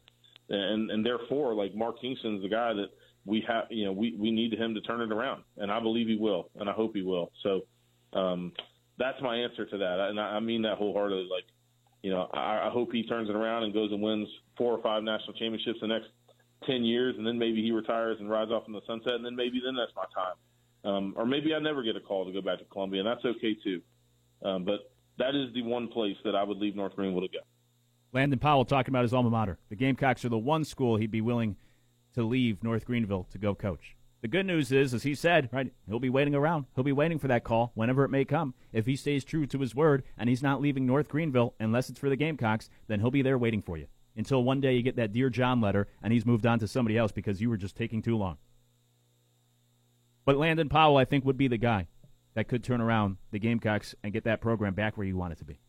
and 0.50 0.92
and 0.92 1.04
therefore, 1.04 1.56
like 1.56 1.76
Mark 1.76 2.00
Kingston's 2.00 2.44
the 2.44 2.50
guy 2.50 2.74
that 2.74 2.90
we 3.26 3.44
have, 3.48 3.66
you 3.72 3.86
know, 3.86 3.92
we, 3.92 4.16
we 4.18 4.32
need 4.32 4.54
him 4.54 4.74
to 4.76 4.82
turn 4.82 5.02
it 5.02 5.12
around, 5.12 5.44
and 5.58 5.72
I 5.72 5.80
believe 5.80 6.08
he 6.08 6.16
will, 6.16 6.50
and 6.56 6.70
I 6.70 6.72
hope 6.72 6.96
he 6.96 7.02
will. 7.02 7.32
So 7.44 7.62
um, 8.18 8.54
that's 9.00 9.22
my 9.22 9.36
answer 9.38 9.66
to 9.66 9.78
that, 9.80 10.00
and 10.10 10.20
I, 10.20 10.36
I 10.36 10.40
mean 10.40 10.62
that 10.62 10.78
wholeheartedly. 10.78 11.28
Like, 11.30 11.46
you 12.04 12.12
know, 12.12 12.30
I, 12.32 12.68
I 12.68 12.70
hope 12.72 12.94
he 12.94 13.04
turns 13.04 13.28
it 13.28 13.36
around 13.36 13.64
and 13.64 13.74
goes 13.74 13.92
and 13.92 14.02
wins 14.02 14.30
four 14.56 14.72
or 14.72 14.82
five 14.84 15.04
national 15.04 15.34
championships 15.34 15.80
the 15.82 15.88
next 15.88 16.08
ten 16.66 16.84
years, 16.84 17.16
and 17.18 17.26
then 17.26 17.38
maybe 17.38 17.62
he 17.62 17.72
retires 17.72 18.18
and 18.20 18.30
rides 18.30 18.52
off 18.52 18.64
in 18.68 18.74
the 18.74 18.82
sunset, 18.88 19.14
and 19.14 19.26
then 19.26 19.36
maybe 19.36 19.62
then 19.64 19.76
that's 19.76 19.92
my 19.96 20.06
time. 20.14 20.36
Um, 20.84 21.14
or 21.18 21.26
maybe 21.26 21.54
I 21.54 21.60
never 21.60 21.84
get 21.84 21.96
a 21.96 22.00
call 22.00 22.26
to 22.26 22.32
go 22.32 22.42
back 22.42 22.60
to 22.60 22.66
Columbia, 22.66 23.02
and 23.02 23.08
that's 23.08 23.26
okay 23.26 23.56
too. 23.64 23.82
Um, 24.44 24.64
but 24.64 24.92
that 25.18 25.36
is 25.36 25.54
the 25.54 25.64
one 25.64 25.88
place 25.88 26.18
that 26.24 26.36
I 26.36 26.44
would 26.44 26.58
leave 26.58 26.76
North 26.76 26.96
Greenville 26.96 27.22
to 27.22 27.28
go. 27.28 27.40
Landon 28.14 28.40
Powell 28.40 28.66
talking 28.66 28.92
about 28.92 29.04
his 29.04 29.14
alma 29.14 29.30
mater. 29.30 29.58
The 29.70 29.76
Gamecocks 29.76 30.24
are 30.24 30.30
the 30.30 30.38
one 30.38 30.64
school 30.64 30.96
he'd 30.98 31.12
be 31.12 31.22
willing 31.22 31.58
to 32.14 32.24
leave 32.24 32.64
North 32.64 32.86
Greenville 32.86 33.28
to 33.32 33.38
go 33.38 33.54
coach. 33.54 33.96
The 34.22 34.28
good 34.28 34.46
news 34.48 34.72
is, 34.72 34.94
as 34.94 35.04
he 35.04 35.14
said, 35.14 35.50
right, 35.52 35.72
he'll 35.88 36.00
be 36.00 36.10
waiting 36.10 36.34
around. 36.34 36.66
He'll 36.74 36.84
be 36.84 36.92
waiting 36.92 37.20
for 37.20 37.28
that 37.28 37.44
call 37.44 37.72
whenever 37.76 38.04
it 38.04 38.10
may 38.10 38.26
come. 38.26 38.56
If 38.74 38.86
he 38.88 38.96
stays 38.96 39.24
true 39.24 39.46
to 39.46 39.60
his 39.60 39.76
word 39.76 40.04
and 40.18 40.28
he's 40.28 40.42
not 40.42 40.62
leaving 40.62 40.86
North 40.86 41.10
Greenville 41.10 41.54
unless 41.60 41.90
it's 41.90 42.00
for 42.00 42.10
the 42.10 42.16
Gamecocks, 42.16 42.70
then 42.88 43.00
he'll 43.00 43.12
be 43.12 43.22
there 43.22 43.38
waiting 43.38 43.62
for 43.62 43.78
you. 43.78 43.88
Until 44.18 44.44
one 44.44 44.60
day 44.60 44.76
you 44.76 44.82
get 44.82 44.96
that 44.96 45.14
Dear 45.14 45.30
John 45.30 45.62
letter 45.62 45.88
and 46.02 46.12
he's 46.12 46.26
moved 46.26 46.46
on 46.46 46.60
to 46.60 46.68
somebody 46.68 46.98
else 46.98 47.12
because 47.12 47.40
you 47.40 47.50
were 47.50 47.58
just 47.58 47.78
taking 47.78 48.02
too 48.02 48.18
long. 48.18 48.38
But 50.26 50.38
Landon 50.38 50.68
Powell, 50.68 50.98
I 50.98 51.06
think, 51.06 51.24
would 51.24 51.38
be 51.38 51.48
the 51.48 51.58
guy 51.58 51.88
that 52.34 52.48
could 52.48 52.64
turn 52.64 52.82
around 52.82 53.18
the 53.32 53.40
Gamecocks 53.40 53.96
and 54.04 54.12
get 54.12 54.26
that 54.26 54.42
program 54.42 54.74
back 54.74 54.98
where 54.98 55.08
you 55.08 55.16
want 55.16 55.34
it 55.34 55.40
to 55.40 55.46
be. 55.46 55.60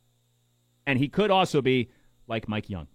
And 0.86 0.98
he 0.98 1.08
could 1.08 1.30
also 1.30 1.62
be 1.62 1.90
like 2.26 2.48
Mike 2.48 2.68
Young. 2.68 2.88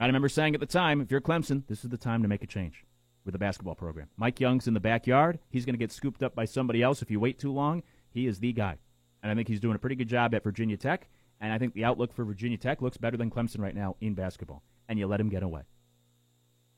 I 0.00 0.06
remember 0.06 0.28
saying 0.28 0.54
at 0.54 0.60
the 0.60 0.66
time, 0.66 1.00
if 1.00 1.10
you're 1.10 1.20
Clemson, 1.20 1.66
this 1.66 1.84
is 1.84 1.90
the 1.90 1.96
time 1.96 2.22
to 2.22 2.28
make 2.28 2.42
a 2.42 2.46
change 2.46 2.84
with 3.24 3.32
the 3.32 3.38
basketball 3.38 3.74
program. 3.74 4.08
Mike 4.16 4.40
Young's 4.40 4.68
in 4.68 4.74
the 4.74 4.80
backyard. 4.80 5.38
He's 5.48 5.64
going 5.64 5.74
to 5.74 5.78
get 5.78 5.92
scooped 5.92 6.22
up 6.22 6.34
by 6.34 6.44
somebody 6.44 6.82
else 6.82 7.02
if 7.02 7.10
you 7.10 7.18
wait 7.18 7.38
too 7.38 7.52
long. 7.52 7.82
He 8.10 8.26
is 8.26 8.38
the 8.38 8.52
guy. 8.52 8.78
And 9.22 9.32
I 9.32 9.34
think 9.34 9.48
he's 9.48 9.60
doing 9.60 9.74
a 9.76 9.78
pretty 9.78 9.96
good 9.96 10.08
job 10.08 10.34
at 10.34 10.44
Virginia 10.44 10.76
Tech. 10.76 11.08
And 11.40 11.52
I 11.52 11.58
think 11.58 11.74
the 11.74 11.84
outlook 11.84 12.12
for 12.12 12.24
Virginia 12.24 12.58
Tech 12.58 12.82
looks 12.82 12.96
better 12.96 13.16
than 13.16 13.30
Clemson 13.30 13.60
right 13.60 13.74
now 13.74 13.96
in 14.00 14.14
basketball. 14.14 14.62
And 14.88 14.98
you 14.98 15.06
let 15.06 15.20
him 15.20 15.28
get 15.28 15.42
away. 15.42 15.62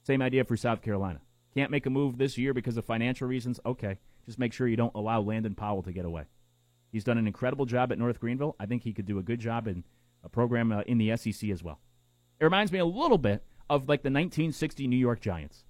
Same 0.02 0.22
idea 0.22 0.44
for 0.44 0.56
South 0.56 0.82
Carolina. 0.82 1.20
Can't 1.54 1.70
make 1.70 1.86
a 1.86 1.90
move 1.90 2.18
this 2.18 2.38
year 2.38 2.54
because 2.54 2.76
of 2.76 2.84
financial 2.84 3.26
reasons? 3.26 3.60
Okay. 3.64 3.98
Just 4.26 4.38
make 4.38 4.52
sure 4.52 4.68
you 4.68 4.76
don't 4.76 4.94
allow 4.94 5.20
Landon 5.20 5.54
Powell 5.54 5.82
to 5.82 5.92
get 5.92 6.04
away. 6.04 6.24
He's 6.92 7.04
done 7.04 7.18
an 7.18 7.26
incredible 7.26 7.66
job 7.66 7.92
at 7.92 7.98
North 7.98 8.20
Greenville. 8.20 8.56
I 8.58 8.66
think 8.66 8.82
he 8.82 8.92
could 8.92 9.06
do 9.06 9.18
a 9.18 9.22
good 9.22 9.40
job 9.40 9.66
in 9.66 9.84
a 10.22 10.28
program 10.28 10.72
uh, 10.72 10.82
in 10.82 10.98
the 10.98 11.16
SEC 11.16 11.50
as 11.50 11.62
well. 11.62 11.80
It 12.38 12.44
reminds 12.44 12.72
me 12.72 12.78
a 12.78 12.84
little 12.84 13.18
bit 13.18 13.44
of 13.68 13.88
like 13.88 14.02
the 14.02 14.08
1960 14.08 14.86
New 14.86 14.96
York 14.96 15.20
Giants. 15.20 15.64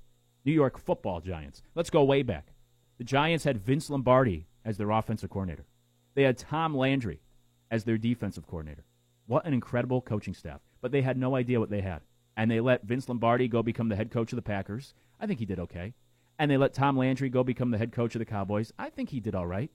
New 0.45 0.53
York 0.53 0.79
football 0.79 1.21
Giants. 1.21 1.63
Let's 1.75 1.91
go 1.91 2.03
way 2.05 2.23
back. 2.23 2.53
The 2.99 3.05
Giants 3.05 3.45
had 3.45 3.59
Vince 3.59 3.91
Lombardi 3.91 4.47
as 4.65 4.77
their 4.77 4.91
offensive 4.91 5.31
coordinator. 5.31 5.67
They 6.15 6.23
had 6.23 6.39
Tom 6.39 6.77
Landry 6.77 7.21
as 7.71 7.85
their 7.85 7.99
defensive 7.99 8.47
coordinator. 8.47 8.85
What 9.27 9.47
an 9.47 9.55
incredible 9.55 10.01
coaching 10.01 10.35
staff. 10.35 10.61
But 10.81 10.93
they 10.93 11.03
had 11.03 11.17
no 11.17 11.37
idea 11.37 11.61
what 11.61 11.71
they 11.71 11.83
had. 11.83 12.03
And 12.37 12.51
they 12.51 12.61
let 12.61 12.85
Vince 12.85 13.09
Lombardi 13.09 13.49
go 13.49 13.63
become 13.63 13.89
the 13.89 13.97
head 13.97 14.11
coach 14.11 14.33
of 14.33 14.37
the 14.37 14.43
Packers. 14.43 14.95
I 15.21 15.27
think 15.27 15.39
he 15.39 15.47
did 15.47 15.61
okay. 15.61 15.95
And 16.39 16.51
they 16.51 16.57
let 16.57 16.73
Tom 16.73 16.97
Landry 16.97 17.29
go 17.29 17.45
become 17.45 17.71
the 17.71 17.79
head 17.79 17.93
coach 17.93 18.15
of 18.15 18.19
the 18.19 18.25
Cowboys. 18.25 18.73
I 18.79 18.89
think 18.91 19.11
he 19.11 19.21
did 19.21 19.35
all 19.35 19.47
right. 19.47 19.71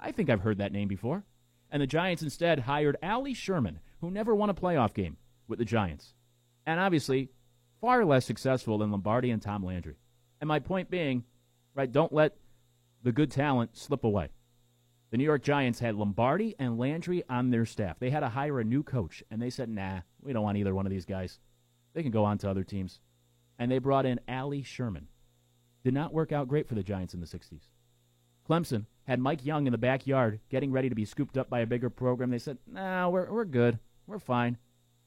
I 0.00 0.12
think 0.12 0.28
I've 0.28 0.40
heard 0.40 0.58
that 0.58 0.72
name 0.72 0.88
before. 0.88 1.24
And 1.70 1.80
the 1.80 1.86
Giants 1.86 2.22
instead 2.22 2.60
hired 2.60 2.96
Allie 3.02 3.34
Sherman, 3.34 3.80
who 4.00 4.10
never 4.10 4.34
won 4.34 4.50
a 4.50 4.54
playoff 4.54 4.94
game 4.94 5.16
with 5.46 5.58
the 5.58 5.64
Giants. 5.64 6.14
And 6.66 6.80
obviously, 6.80 7.30
far 7.80 8.04
less 8.04 8.24
successful 8.24 8.78
than 8.78 8.90
Lombardi 8.90 9.30
and 9.30 9.40
Tom 9.40 9.64
Landry. 9.64 9.96
And 10.40 10.48
my 10.48 10.58
point 10.58 10.90
being, 10.90 11.24
right, 11.74 11.90
don't 11.90 12.12
let 12.12 12.36
the 13.02 13.12
good 13.12 13.30
talent 13.30 13.76
slip 13.76 14.04
away. 14.04 14.30
The 15.10 15.16
New 15.16 15.24
York 15.24 15.42
Giants 15.42 15.80
had 15.80 15.94
Lombardi 15.94 16.54
and 16.58 16.78
Landry 16.78 17.24
on 17.30 17.50
their 17.50 17.64
staff. 17.64 17.98
They 17.98 18.10
had 18.10 18.20
to 18.20 18.28
hire 18.28 18.60
a 18.60 18.64
new 18.64 18.82
coach, 18.82 19.22
and 19.30 19.40
they 19.40 19.50
said, 19.50 19.70
nah, 19.70 20.00
we 20.22 20.32
don't 20.32 20.42
want 20.42 20.58
either 20.58 20.74
one 20.74 20.86
of 20.86 20.90
these 20.90 21.06
guys. 21.06 21.38
They 21.94 22.02
can 22.02 22.10
go 22.10 22.24
on 22.24 22.38
to 22.38 22.50
other 22.50 22.64
teams. 22.64 23.00
And 23.58 23.70
they 23.70 23.78
brought 23.78 24.06
in 24.06 24.20
Allie 24.28 24.62
Sherman. 24.62 25.08
Did 25.82 25.94
not 25.94 26.12
work 26.12 26.30
out 26.30 26.48
great 26.48 26.68
for 26.68 26.74
the 26.74 26.82
Giants 26.82 27.14
in 27.14 27.20
the 27.20 27.26
60s. 27.26 27.70
Clemson 28.48 28.86
had 29.04 29.20
Mike 29.20 29.44
Young 29.44 29.66
in 29.66 29.72
the 29.72 29.78
backyard 29.78 30.40
getting 30.50 30.72
ready 30.72 30.88
to 30.88 30.94
be 30.94 31.04
scooped 31.04 31.38
up 31.38 31.48
by 31.48 31.60
a 31.60 31.66
bigger 31.66 31.90
program. 31.90 32.30
They 32.30 32.38
said, 32.38 32.58
nah, 32.66 33.08
we're, 33.08 33.30
we're 33.30 33.44
good. 33.44 33.78
We're 34.06 34.18
fine. 34.18 34.58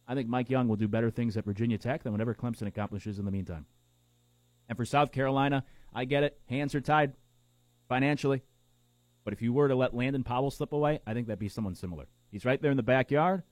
I 0.07 0.15
think 0.15 0.27
Mike 0.27 0.49
Young 0.49 0.67
will 0.67 0.75
do 0.75 0.87
better 0.87 1.11
things 1.11 1.37
at 1.37 1.45
Virginia 1.45 1.77
Tech 1.77 2.03
than 2.03 2.11
whatever 2.11 2.33
Clemson 2.33 2.67
accomplishes 2.67 3.19
in 3.19 3.25
the 3.25 3.31
meantime. 3.31 3.65
And 4.67 4.77
for 4.77 4.85
South 4.85 5.11
Carolina, 5.11 5.63
I 5.93 6.05
get 6.05 6.23
it. 6.23 6.39
Hands 6.47 6.73
are 6.73 6.81
tied 6.81 7.13
financially. 7.87 8.41
But 9.23 9.33
if 9.33 9.41
you 9.41 9.53
were 9.53 9.67
to 9.67 9.75
let 9.75 9.93
Landon 9.93 10.23
Powell 10.23 10.51
slip 10.51 10.73
away, 10.73 10.99
I 11.05 11.13
think 11.13 11.27
that'd 11.27 11.39
be 11.39 11.49
someone 11.49 11.75
similar. 11.75 12.07
He's 12.31 12.45
right 12.45 12.61
there 12.61 12.71
in 12.71 12.77
the 12.77 12.83
backyard. 12.83 13.43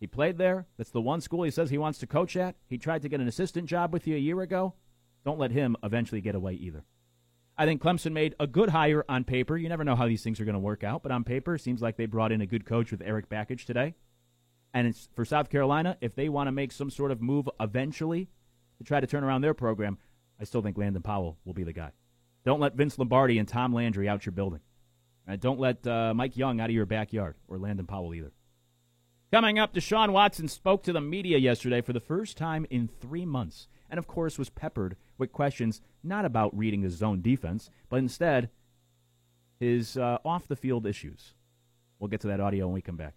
He 0.00 0.06
played 0.06 0.38
there. 0.38 0.66
That's 0.76 0.90
the 0.90 1.00
one 1.00 1.20
school 1.20 1.44
he 1.44 1.50
says 1.50 1.70
he 1.70 1.78
wants 1.78 1.98
to 2.00 2.06
coach 2.06 2.36
at. 2.36 2.56
He 2.66 2.78
tried 2.78 3.02
to 3.02 3.08
get 3.08 3.20
an 3.20 3.28
assistant 3.28 3.68
job 3.68 3.92
with 3.92 4.06
you 4.06 4.16
a 4.16 4.18
year 4.18 4.40
ago. 4.40 4.74
Don't 5.24 5.38
let 5.38 5.50
him 5.50 5.76
eventually 5.82 6.20
get 6.20 6.34
away 6.34 6.54
either. 6.54 6.84
I 7.56 7.66
think 7.66 7.80
Clemson 7.80 8.12
made 8.12 8.34
a 8.40 8.46
good 8.46 8.70
hire 8.70 9.04
on 9.08 9.24
paper. 9.24 9.56
You 9.56 9.68
never 9.68 9.84
know 9.84 9.94
how 9.94 10.08
these 10.08 10.22
things 10.22 10.40
are 10.40 10.44
going 10.44 10.54
to 10.54 10.58
work 10.58 10.82
out, 10.82 11.02
but 11.02 11.12
on 11.12 11.22
paper, 11.22 11.54
it 11.54 11.60
seems 11.60 11.80
like 11.80 11.96
they 11.96 12.06
brought 12.06 12.32
in 12.32 12.40
a 12.40 12.46
good 12.46 12.66
coach 12.66 12.90
with 12.90 13.00
Eric 13.00 13.28
Bakich 13.28 13.64
today. 13.64 13.94
And 14.72 14.88
it's 14.88 15.08
for 15.14 15.24
South 15.24 15.50
Carolina, 15.50 15.96
if 16.00 16.16
they 16.16 16.28
want 16.28 16.48
to 16.48 16.52
make 16.52 16.72
some 16.72 16.90
sort 16.90 17.12
of 17.12 17.22
move 17.22 17.48
eventually 17.60 18.28
to 18.78 18.84
try 18.84 18.98
to 18.98 19.06
turn 19.06 19.22
around 19.22 19.42
their 19.42 19.54
program, 19.54 19.98
I 20.40 20.44
still 20.44 20.62
think 20.62 20.76
Landon 20.76 21.02
Powell 21.02 21.38
will 21.44 21.54
be 21.54 21.62
the 21.62 21.72
guy. 21.72 21.92
Don't 22.44 22.60
let 22.60 22.74
Vince 22.74 22.98
Lombardi 22.98 23.38
and 23.38 23.48
Tom 23.48 23.72
Landry 23.72 24.08
out 24.08 24.26
your 24.26 24.32
building. 24.32 24.60
And 25.26 25.40
don't 25.40 25.58
let 25.58 25.86
uh, 25.86 26.12
Mike 26.14 26.36
Young 26.36 26.60
out 26.60 26.70
of 26.70 26.74
your 26.74 26.86
backyard 26.86 27.36
or 27.48 27.58
Landon 27.58 27.86
Powell 27.86 28.14
either. 28.14 28.32
Coming 29.32 29.58
up, 29.58 29.74
Deshaun 29.74 30.10
Watson 30.12 30.48
spoke 30.48 30.82
to 30.84 30.92
the 30.92 31.00
media 31.00 31.38
yesterday 31.38 31.80
for 31.80 31.92
the 31.92 32.00
first 32.00 32.36
time 32.36 32.66
in 32.70 32.88
three 32.88 33.24
months, 33.24 33.66
and 33.90 33.98
of 33.98 34.06
course 34.06 34.38
was 34.38 34.50
peppered 34.50 34.96
with 35.18 35.32
questions 35.32 35.80
not 36.02 36.24
about 36.24 36.56
reading 36.56 36.82
his 36.82 36.94
zone 36.94 37.20
defense, 37.20 37.70
but 37.88 37.96
instead 37.96 38.50
his 39.58 39.96
uh, 39.96 40.18
off 40.24 40.46
the 40.46 40.56
field 40.56 40.86
issues. 40.86 41.34
We'll 41.98 42.08
get 42.08 42.20
to 42.20 42.28
that 42.28 42.40
audio 42.40 42.66
when 42.66 42.74
we 42.74 42.82
come 42.82 42.96
back. 42.96 43.14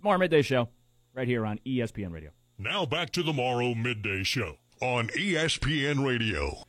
Morrow 0.00 0.18
midday 0.18 0.42
show 0.42 0.68
right 1.12 1.28
here 1.28 1.44
on 1.44 1.58
ESPN 1.66 2.12
Radio. 2.12 2.30
Now 2.58 2.86
back 2.86 3.10
to 3.10 3.22
the 3.22 3.32
Morrow 3.32 3.74
Midday 3.74 4.22
Show 4.22 4.56
on 4.80 5.08
ESPN 5.08 6.04
Radio. 6.06 6.62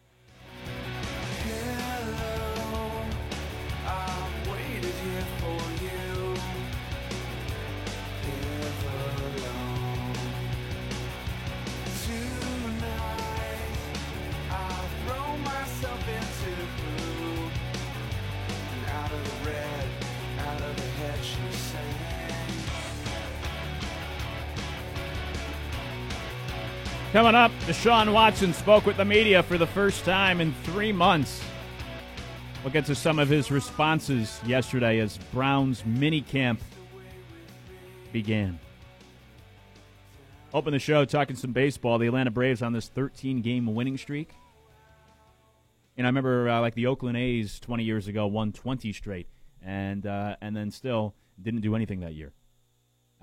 Coming 27.13 27.35
up, 27.35 27.51
Deshaun 27.67 28.11
Watson 28.11 28.55
spoke 28.55 28.87
with 28.87 28.97
the 28.97 29.05
media 29.05 29.43
for 29.43 29.59
the 29.59 29.67
first 29.67 30.03
time 30.03 30.41
in 30.41 30.51
three 30.63 30.91
months. 30.91 31.43
We'll 32.63 32.73
get 32.73 32.85
to 32.85 32.95
some 32.95 33.19
of 33.19 33.29
his 33.29 33.51
responses 33.51 34.41
yesterday 34.47 34.97
as 34.97 35.19
Browns 35.31 35.85
mini 35.85 36.21
camp 36.21 36.59
began. 38.11 38.57
Open 40.55 40.73
the 40.73 40.79
show 40.79 41.05
talking 41.05 41.35
some 41.35 41.51
baseball. 41.51 41.99
The 41.99 42.07
Atlanta 42.07 42.31
Braves 42.31 42.63
on 42.63 42.73
this 42.73 42.87
13 42.87 43.43
game 43.43 43.75
winning 43.75 43.99
streak. 43.99 44.31
And 45.95 46.07
I 46.07 46.09
remember 46.09 46.49
uh, 46.49 46.61
like 46.61 46.73
the 46.73 46.87
Oakland 46.87 47.17
A's 47.17 47.59
20 47.59 47.83
years 47.83 48.07
ago 48.07 48.25
won 48.25 48.51
20 48.53 48.91
straight 48.91 49.27
and 49.61 50.07
uh, 50.07 50.37
and 50.41 50.55
then 50.55 50.71
still 50.71 51.13
didn't 51.39 51.61
do 51.61 51.75
anything 51.75 51.99
that 51.99 52.15
year 52.15 52.33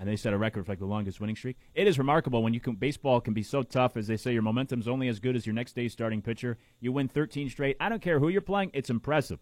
and 0.01 0.09
they 0.09 0.15
set 0.15 0.33
a 0.33 0.37
record 0.37 0.65
for 0.65 0.71
like 0.71 0.79
the 0.79 0.85
longest 0.85 1.21
winning 1.21 1.35
streak. 1.35 1.57
It 1.75 1.85
is 1.85 1.99
remarkable 1.99 2.41
when 2.41 2.55
you 2.55 2.59
can 2.59 2.73
baseball 2.73 3.21
can 3.21 3.35
be 3.35 3.43
so 3.43 3.61
tough 3.61 3.95
as 3.95 4.07
they 4.07 4.17
say 4.17 4.33
your 4.33 4.41
momentum's 4.41 4.87
only 4.87 5.07
as 5.07 5.19
good 5.19 5.35
as 5.35 5.45
your 5.45 5.53
next 5.53 5.75
day's 5.75 5.93
starting 5.93 6.23
pitcher. 6.23 6.57
You 6.79 6.91
win 6.91 7.07
13 7.07 7.51
straight. 7.51 7.77
I 7.79 7.87
don't 7.87 8.01
care 8.01 8.17
who 8.17 8.27
you're 8.27 8.41
playing, 8.41 8.71
it's 8.73 8.89
impressive. 8.89 9.37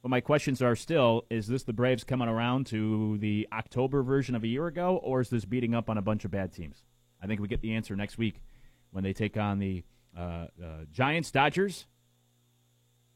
But 0.00 0.08
my 0.08 0.22
questions 0.22 0.62
are 0.62 0.74
still: 0.74 1.26
Is 1.28 1.46
this 1.46 1.64
the 1.64 1.74
Braves 1.74 2.04
coming 2.04 2.26
around 2.26 2.66
to 2.68 3.18
the 3.18 3.46
October 3.52 4.02
version 4.02 4.34
of 4.34 4.42
a 4.44 4.48
year 4.48 4.66
ago, 4.66 4.96
or 4.96 5.20
is 5.20 5.28
this 5.28 5.44
beating 5.44 5.74
up 5.74 5.90
on 5.90 5.98
a 5.98 6.02
bunch 6.02 6.24
of 6.24 6.30
bad 6.30 6.54
teams? 6.54 6.84
I 7.22 7.26
think 7.26 7.42
we 7.42 7.46
get 7.46 7.60
the 7.60 7.74
answer 7.74 7.94
next 7.94 8.16
week 8.16 8.40
when 8.92 9.04
they 9.04 9.12
take 9.12 9.36
on 9.36 9.58
the 9.58 9.84
uh, 10.16 10.22
uh, 10.22 10.46
Giants, 10.90 11.30
Dodgers, 11.30 11.86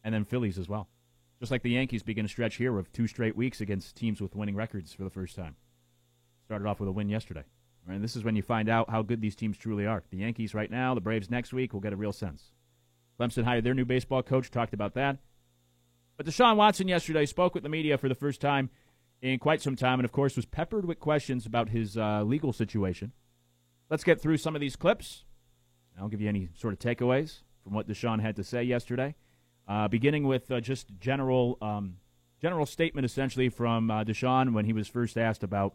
and 0.05 0.15
then 0.15 0.27
Phillies 0.27 0.59
as 0.59 0.69
well. 0.69 0.89
Just 1.41 1.51
like 1.51 1.62
the 1.62 1.71
Yankees 1.71 2.03
begin 2.03 2.27
a 2.27 2.29
stretch 2.29 2.57
here 2.57 2.79
of 2.79 2.93
two 2.93 3.07
straight 3.07 3.35
weeks 3.35 3.62
against 3.62 3.97
teams 3.97 4.21
with 4.21 4.37
winning 4.37 4.57
records 4.57 4.93
for 4.93 5.05
the 5.05 5.11
first 5.11 5.35
time. 5.35 5.57
Started 6.47 6.67
off 6.69 6.79
with 6.79 6.89
a 6.89 6.93
win 6.93 7.09
yesterday. 7.09 7.43
And 7.89 8.03
this 8.03 8.15
is 8.15 8.23
when 8.23 8.37
you 8.37 8.43
find 8.43 8.69
out 8.69 8.89
how 8.89 9.03
good 9.03 9.21
these 9.21 9.35
teams 9.35 9.57
truly 9.57 9.85
are. 9.85 10.05
The 10.11 10.19
Yankees 10.19 10.55
right 10.55 10.71
now, 10.71 10.95
the 10.95 11.01
Braves 11.01 11.29
next 11.29 11.53
week, 11.53 11.73
we'll 11.73 11.83
get 11.83 11.93
a 11.93 11.97
real 11.97 12.13
sense. 12.13 12.53
Clemson 13.19 13.43
hired 13.45 13.65
their 13.65 13.75
new 13.75 13.85
baseball 13.85 14.23
coach, 14.23 14.51
talked 14.51 14.73
about 14.73 14.95
that. 14.95 15.19
But 16.17 16.27
Deshaun 16.27 16.57
Watson 16.57 16.87
yesterday 16.87 17.27
spoke 17.27 17.53
with 17.53 17.65
the 17.65 17.69
media 17.69 17.99
for 17.99 18.09
the 18.09 18.15
first 18.15 18.41
time 18.41 18.71
in 19.21 19.41
quite 19.41 19.61
some 19.61 19.75
time, 19.75 19.99
and 19.99 20.05
of 20.05 20.13
course 20.13 20.37
was 20.37 20.47
peppered 20.47 20.85
with 20.85 21.01
questions 21.01 21.47
about 21.47 21.71
his 21.71 21.97
uh, 21.97 22.23
legal 22.23 22.53
situation. 22.53 23.13
Let's 23.91 24.05
get 24.05 24.21
through 24.21 24.37
some 24.37 24.55
of 24.55 24.61
these 24.61 24.77
clips. 24.77 25.25
I'll 26.01 26.09
give 26.09 26.21
you 26.21 26.29
any 26.29 26.51
sort 26.55 26.75
of 26.75 26.79
takeaways 26.79 27.41
from 27.65 27.75
what 27.75 27.89
Deshaun 27.89 28.21
had 28.21 28.37
to 28.37 28.45
say 28.45 28.63
yesterday, 28.63 29.17
uh, 29.67 29.89
beginning 29.89 30.27
with 30.27 30.51
uh, 30.51 30.61
just 30.61 30.89
general 31.01 31.59
um, 31.61 31.97
general 32.41 32.67
statement 32.67 33.05
essentially 33.05 33.49
from 33.49 33.91
uh, 33.91 34.05
Deshaun 34.05 34.53
when 34.53 34.67
he 34.67 34.73
was 34.73 34.87
first 34.89 35.17
asked 35.17 35.43
about 35.43 35.75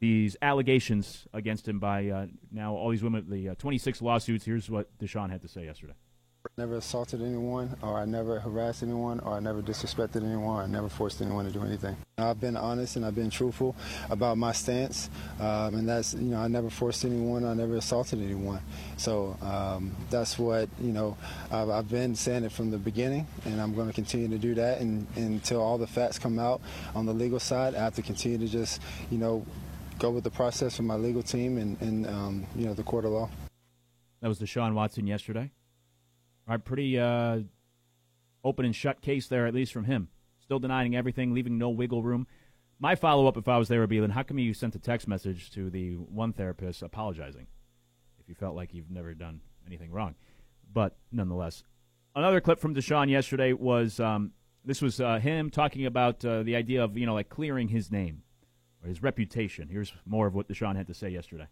these 0.00 0.36
allegations 0.40 1.26
against 1.32 1.68
him 1.68 1.78
by 1.78 2.08
uh, 2.08 2.26
now 2.50 2.74
all 2.74 2.90
these 2.90 3.02
women, 3.02 3.26
the 3.28 3.50
uh, 3.50 3.54
26 3.56 4.02
lawsuits. 4.02 4.44
Here's 4.44 4.70
what 4.70 4.88
Deshaun 4.98 5.30
had 5.30 5.42
to 5.42 5.48
say 5.48 5.66
yesterday. 5.66 5.92
Never 6.56 6.76
assaulted 6.76 7.20
anyone, 7.20 7.76
or 7.82 7.98
I 7.98 8.06
never 8.06 8.40
harassed 8.40 8.82
anyone, 8.82 9.20
or 9.20 9.34
I 9.34 9.40
never 9.40 9.60
disrespected 9.60 10.24
anyone, 10.24 10.64
I 10.64 10.66
never 10.66 10.88
forced 10.88 11.20
anyone 11.20 11.44
to 11.44 11.50
do 11.50 11.62
anything. 11.62 11.94
I've 12.16 12.40
been 12.40 12.56
honest 12.56 12.96
and 12.96 13.04
I've 13.04 13.14
been 13.14 13.28
truthful 13.28 13.76
about 14.08 14.38
my 14.38 14.52
stance, 14.52 15.10
um, 15.38 15.74
and 15.74 15.86
that's 15.86 16.14
you 16.14 16.30
know 16.30 16.38
I 16.38 16.48
never 16.48 16.70
forced 16.70 17.04
anyone, 17.04 17.44
I 17.44 17.52
never 17.52 17.76
assaulted 17.76 18.22
anyone. 18.22 18.62
So 18.96 19.36
um, 19.42 19.94
that's 20.08 20.38
what 20.38 20.70
you 20.80 20.92
know 20.92 21.18
I've, 21.50 21.68
I've, 21.68 21.90
been 21.90 22.14
saying 22.14 22.44
it 22.44 22.52
from 22.52 22.70
the 22.70 22.78
beginning, 22.78 23.26
and 23.44 23.60
I'm 23.60 23.74
going 23.74 23.88
to 23.88 23.94
continue 23.94 24.28
to 24.28 24.38
do 24.38 24.54
that 24.54 24.80
and, 24.80 25.06
until 25.16 25.60
all 25.60 25.76
the 25.76 25.86
facts 25.86 26.18
come 26.18 26.38
out 26.38 26.62
on 26.94 27.04
the 27.04 27.12
legal 27.12 27.38
side. 27.38 27.74
I 27.74 27.80
have 27.80 27.96
to 27.96 28.02
continue 28.02 28.38
to 28.38 28.48
just 28.48 28.80
you 29.10 29.18
know 29.18 29.44
go 30.00 30.10
with 30.10 30.24
the 30.24 30.30
process 30.30 30.76
from 30.76 30.86
my 30.86 30.96
legal 30.96 31.22
team 31.22 31.58
and, 31.58 31.80
and 31.80 32.06
um, 32.06 32.46
you 32.56 32.66
know 32.66 32.74
the 32.74 32.82
court 32.82 33.04
of 33.04 33.12
law. 33.12 33.28
That 34.20 34.28
was 34.28 34.40
Deshaun 34.40 34.74
Watson 34.74 35.06
yesterday. 35.06 35.52
All 36.48 36.54
right, 36.54 36.64
pretty 36.64 36.98
uh, 36.98 37.40
open 38.42 38.64
and 38.64 38.74
shut 38.74 39.02
case 39.02 39.28
there, 39.28 39.46
at 39.46 39.54
least 39.54 39.72
from 39.72 39.84
him. 39.84 40.08
Still 40.40 40.58
denying 40.58 40.96
everything, 40.96 41.32
leaving 41.32 41.58
no 41.58 41.68
wiggle 41.68 42.02
room. 42.02 42.26
My 42.78 42.94
follow 42.94 43.26
up, 43.26 43.36
if 43.36 43.46
I 43.46 43.58
was 43.58 43.68
there, 43.68 43.80
would 43.80 43.90
be 43.90 44.00
then 44.00 44.10
how 44.10 44.22
come 44.22 44.38
you 44.38 44.54
sent 44.54 44.74
a 44.74 44.78
text 44.78 45.06
message 45.06 45.50
to 45.52 45.68
the 45.68 45.92
one 45.92 46.32
therapist 46.32 46.82
apologizing 46.82 47.46
if 48.18 48.28
you 48.28 48.34
felt 48.34 48.56
like 48.56 48.72
you've 48.72 48.90
never 48.90 49.14
done 49.14 49.42
anything 49.66 49.92
wrong? 49.92 50.14
But 50.72 50.96
nonetheless, 51.12 51.62
another 52.16 52.40
clip 52.40 52.58
from 52.58 52.74
Deshaun 52.74 53.10
yesterday 53.10 53.52
was 53.52 54.00
um, 54.00 54.32
this 54.64 54.80
was 54.80 54.98
uh, 54.98 55.18
him 55.18 55.50
talking 55.50 55.84
about 55.84 56.24
uh, 56.24 56.42
the 56.42 56.56
idea 56.56 56.82
of 56.82 56.96
you 56.96 57.04
know 57.04 57.14
like 57.14 57.28
clearing 57.28 57.68
his 57.68 57.90
name 57.90 58.22
or 58.82 58.88
his 58.88 59.02
reputation. 59.02 59.68
Here's 59.68 59.92
more 60.06 60.26
of 60.26 60.34
what 60.34 60.48
Deshaun 60.48 60.76
had 60.76 60.86
to 60.88 60.94
say 60.94 61.10
yesterday. 61.10 61.46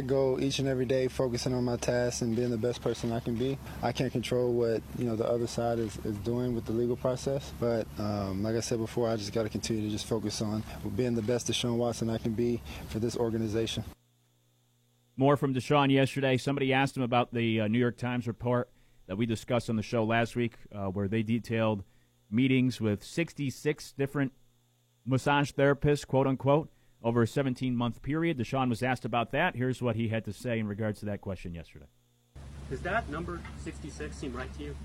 I 0.00 0.02
go 0.02 0.38
each 0.38 0.58
and 0.58 0.66
every 0.66 0.86
day 0.86 1.08
focusing 1.08 1.52
on 1.52 1.64
my 1.64 1.76
tasks 1.76 2.22
and 2.22 2.34
being 2.34 2.48
the 2.48 2.56
best 2.56 2.80
person 2.80 3.12
I 3.12 3.20
can 3.20 3.34
be. 3.34 3.58
I 3.82 3.92
can't 3.92 4.10
control 4.10 4.50
what 4.50 4.80
you 4.98 5.04
know 5.04 5.14
the 5.14 5.28
other 5.28 5.46
side 5.46 5.78
is, 5.78 5.98
is 6.06 6.16
doing 6.18 6.54
with 6.54 6.64
the 6.64 6.72
legal 6.72 6.96
process, 6.96 7.52
but 7.60 7.86
um, 7.98 8.42
like 8.42 8.56
I 8.56 8.60
said 8.60 8.78
before, 8.78 9.10
I 9.10 9.16
just 9.16 9.34
got 9.34 9.42
to 9.42 9.50
continue 9.50 9.82
to 9.82 9.90
just 9.90 10.06
focus 10.06 10.40
on 10.40 10.62
being 10.96 11.14
the 11.14 11.20
best 11.22 11.48
Deshaun 11.48 11.76
Watson 11.76 12.08
I 12.08 12.16
can 12.16 12.32
be 12.32 12.62
for 12.88 12.98
this 12.98 13.14
organization. 13.14 13.84
More 15.18 15.36
from 15.36 15.52
Deshaun 15.52 15.92
yesterday. 15.92 16.38
Somebody 16.38 16.72
asked 16.72 16.96
him 16.96 17.02
about 17.02 17.34
the 17.34 17.60
uh, 17.60 17.68
New 17.68 17.78
York 17.78 17.98
Times 17.98 18.26
report 18.26 18.70
that 19.06 19.16
we 19.16 19.26
discussed 19.26 19.68
on 19.68 19.76
the 19.76 19.82
show 19.82 20.04
last 20.04 20.34
week, 20.34 20.54
uh, 20.74 20.86
where 20.86 21.08
they 21.08 21.22
detailed 21.22 21.84
meetings 22.30 22.80
with 22.80 23.04
66 23.04 23.92
different 23.98 24.32
massage 25.10 25.50
therapist, 25.50 26.08
quote 26.08 26.26
unquote, 26.26 26.70
over 27.02 27.22
a 27.22 27.26
17 27.26 27.76
month 27.76 28.02
period. 28.02 28.38
Deshaun 28.38 28.68
was 28.68 28.82
asked 28.82 29.04
about 29.04 29.32
that. 29.32 29.56
Here's 29.56 29.82
what 29.82 29.96
he 29.96 30.08
had 30.08 30.24
to 30.26 30.32
say 30.32 30.58
in 30.58 30.66
regards 30.66 31.00
to 31.00 31.06
that 31.06 31.20
question 31.20 31.54
yesterday. 31.54 31.86
Does 32.70 32.80
that 32.82 33.08
number 33.10 33.40
66 33.64 34.16
seem 34.16 34.32
right 34.32 34.48
to 34.56 34.62
you? 34.62 34.76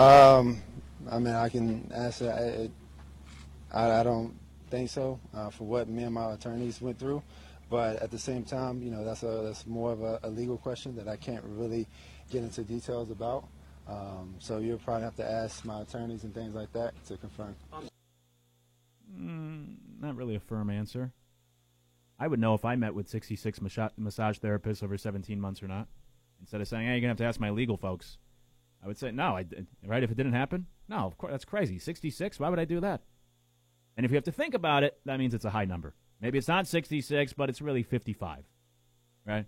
Um, 0.00 0.62
I 1.10 1.18
mean, 1.18 1.34
I 1.34 1.48
can 1.48 1.90
answer. 1.94 2.30
I, 2.30 3.76
I, 3.76 4.00
I 4.00 4.02
don't 4.02 4.34
think 4.68 4.90
so. 4.90 5.18
Uh, 5.34 5.50
for 5.50 5.64
what 5.64 5.88
me 5.88 6.02
and 6.02 6.14
my 6.14 6.32
attorneys 6.32 6.80
went 6.80 6.98
through, 6.98 7.22
but 7.70 8.02
at 8.02 8.10
the 8.10 8.18
same 8.18 8.44
time, 8.44 8.82
you 8.82 8.90
know, 8.90 9.04
that's 9.04 9.22
a 9.22 9.42
that's 9.44 9.66
more 9.66 9.92
of 9.92 10.02
a, 10.02 10.20
a 10.24 10.28
legal 10.28 10.58
question 10.58 10.94
that 10.96 11.08
I 11.08 11.16
can't 11.16 11.44
really 11.44 11.86
get 12.30 12.42
into 12.42 12.62
details 12.62 13.10
about. 13.10 13.44
Um, 13.88 14.34
so 14.38 14.58
you'll 14.58 14.78
probably 14.78 15.02
have 15.02 15.16
to 15.16 15.28
ask 15.28 15.64
my 15.64 15.80
attorneys 15.80 16.22
and 16.24 16.34
things 16.34 16.54
like 16.54 16.72
that 16.74 16.92
to 17.06 17.16
confirm. 17.16 17.56
Mm, 19.12 19.76
not 20.00 20.16
really 20.16 20.34
a 20.34 20.40
firm 20.40 20.70
answer. 20.70 21.12
I 22.18 22.26
would 22.26 22.40
know 22.40 22.54
if 22.54 22.64
I 22.64 22.76
met 22.76 22.94
with 22.94 23.08
66 23.08 23.60
massage 23.60 24.38
therapists 24.38 24.82
over 24.82 24.98
17 24.98 25.40
months 25.40 25.62
or 25.62 25.68
not. 25.68 25.88
Instead 26.40 26.60
of 26.60 26.68
saying, 26.68 26.86
hey, 26.86 26.92
you're 26.92 27.00
going 27.00 27.08
to 27.08 27.08
have 27.08 27.16
to 27.18 27.24
ask 27.24 27.40
my 27.40 27.50
legal 27.50 27.76
folks. 27.76 28.18
I 28.82 28.86
would 28.86 28.98
say, 28.98 29.10
no, 29.10 29.36
I, 29.36 29.42
did. 29.42 29.66
right? 29.86 30.02
If 30.02 30.10
it 30.10 30.16
didn't 30.16 30.32
happen? 30.32 30.66
No, 30.88 30.98
of 30.98 31.16
course, 31.18 31.32
that's 31.32 31.44
crazy. 31.44 31.78
66? 31.78 32.38
Why 32.40 32.48
would 32.48 32.58
I 32.58 32.64
do 32.64 32.80
that? 32.80 33.02
And 33.96 34.04
if 34.04 34.12
you 34.12 34.16
have 34.16 34.24
to 34.24 34.32
think 34.32 34.54
about 34.54 34.82
it, 34.82 34.98
that 35.04 35.18
means 35.18 35.34
it's 35.34 35.44
a 35.44 35.50
high 35.50 35.64
number. 35.64 35.94
Maybe 36.20 36.38
it's 36.38 36.48
not 36.48 36.66
66, 36.66 37.32
but 37.34 37.48
it's 37.48 37.60
really 37.62 37.82
55, 37.82 38.44
right? 39.26 39.46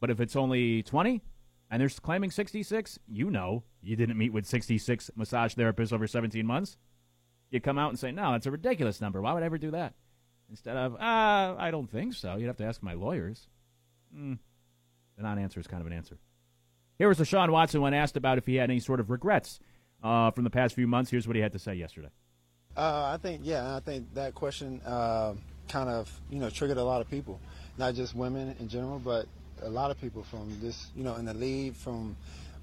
But 0.00 0.10
if 0.10 0.20
it's 0.20 0.36
only 0.36 0.82
20, 0.82 1.22
and 1.70 1.80
they're 1.80 1.88
claiming 1.88 2.30
66, 2.30 2.98
you 3.06 3.30
know 3.30 3.64
you 3.82 3.96
didn't 3.96 4.18
meet 4.18 4.32
with 4.32 4.46
66 4.46 5.10
massage 5.16 5.54
therapists 5.54 5.92
over 5.92 6.06
17 6.06 6.44
months. 6.46 6.76
You 7.50 7.60
come 7.60 7.78
out 7.78 7.90
and 7.90 7.98
say, 7.98 8.12
no, 8.12 8.34
it's 8.34 8.46
a 8.46 8.50
ridiculous 8.50 9.00
number. 9.00 9.20
Why 9.20 9.32
would 9.32 9.42
I 9.42 9.46
ever 9.46 9.58
do 9.58 9.72
that? 9.72 9.94
Instead 10.48 10.76
of, 10.76 10.96
ah, 10.98 11.50
uh, 11.50 11.56
I 11.58 11.70
don't 11.70 11.90
think 11.90 12.14
so. 12.14 12.36
You'd 12.36 12.46
have 12.46 12.56
to 12.58 12.64
ask 12.64 12.82
my 12.82 12.94
lawyers. 12.94 13.48
Mm. 14.16 14.38
The 15.16 15.22
non 15.22 15.38
answer 15.38 15.60
is 15.60 15.66
kind 15.66 15.80
of 15.80 15.86
an 15.86 15.92
answer. 15.92 16.18
Here 16.98 17.08
was 17.08 17.18
Deshaun 17.18 17.50
Watson 17.50 17.80
when 17.80 17.94
asked 17.94 18.16
about 18.16 18.38
if 18.38 18.46
he 18.46 18.56
had 18.56 18.70
any 18.70 18.80
sort 18.80 19.00
of 19.00 19.10
regrets 19.10 19.60
uh, 20.02 20.30
from 20.32 20.44
the 20.44 20.50
past 20.50 20.74
few 20.74 20.86
months. 20.86 21.10
Here's 21.10 21.26
what 21.26 21.36
he 21.36 21.42
had 21.42 21.52
to 21.52 21.58
say 21.58 21.74
yesterday. 21.74 22.10
Uh, 22.76 23.12
I 23.14 23.16
think, 23.16 23.42
yeah, 23.44 23.76
I 23.76 23.80
think 23.80 24.12
that 24.14 24.34
question 24.34 24.80
uh, 24.84 25.34
kind 25.68 25.88
of, 25.88 26.10
you 26.30 26.38
know, 26.38 26.50
triggered 26.50 26.76
a 26.76 26.84
lot 26.84 27.00
of 27.00 27.10
people, 27.10 27.40
not 27.78 27.94
just 27.94 28.14
women 28.14 28.54
in 28.60 28.68
general, 28.68 28.98
but 28.98 29.26
a 29.62 29.68
lot 29.68 29.90
of 29.90 30.00
people 30.00 30.22
from 30.22 30.56
this, 30.60 30.88
you 30.96 31.04
know, 31.04 31.16
in 31.16 31.24
the 31.24 31.34
league, 31.34 31.74
from 31.74 32.16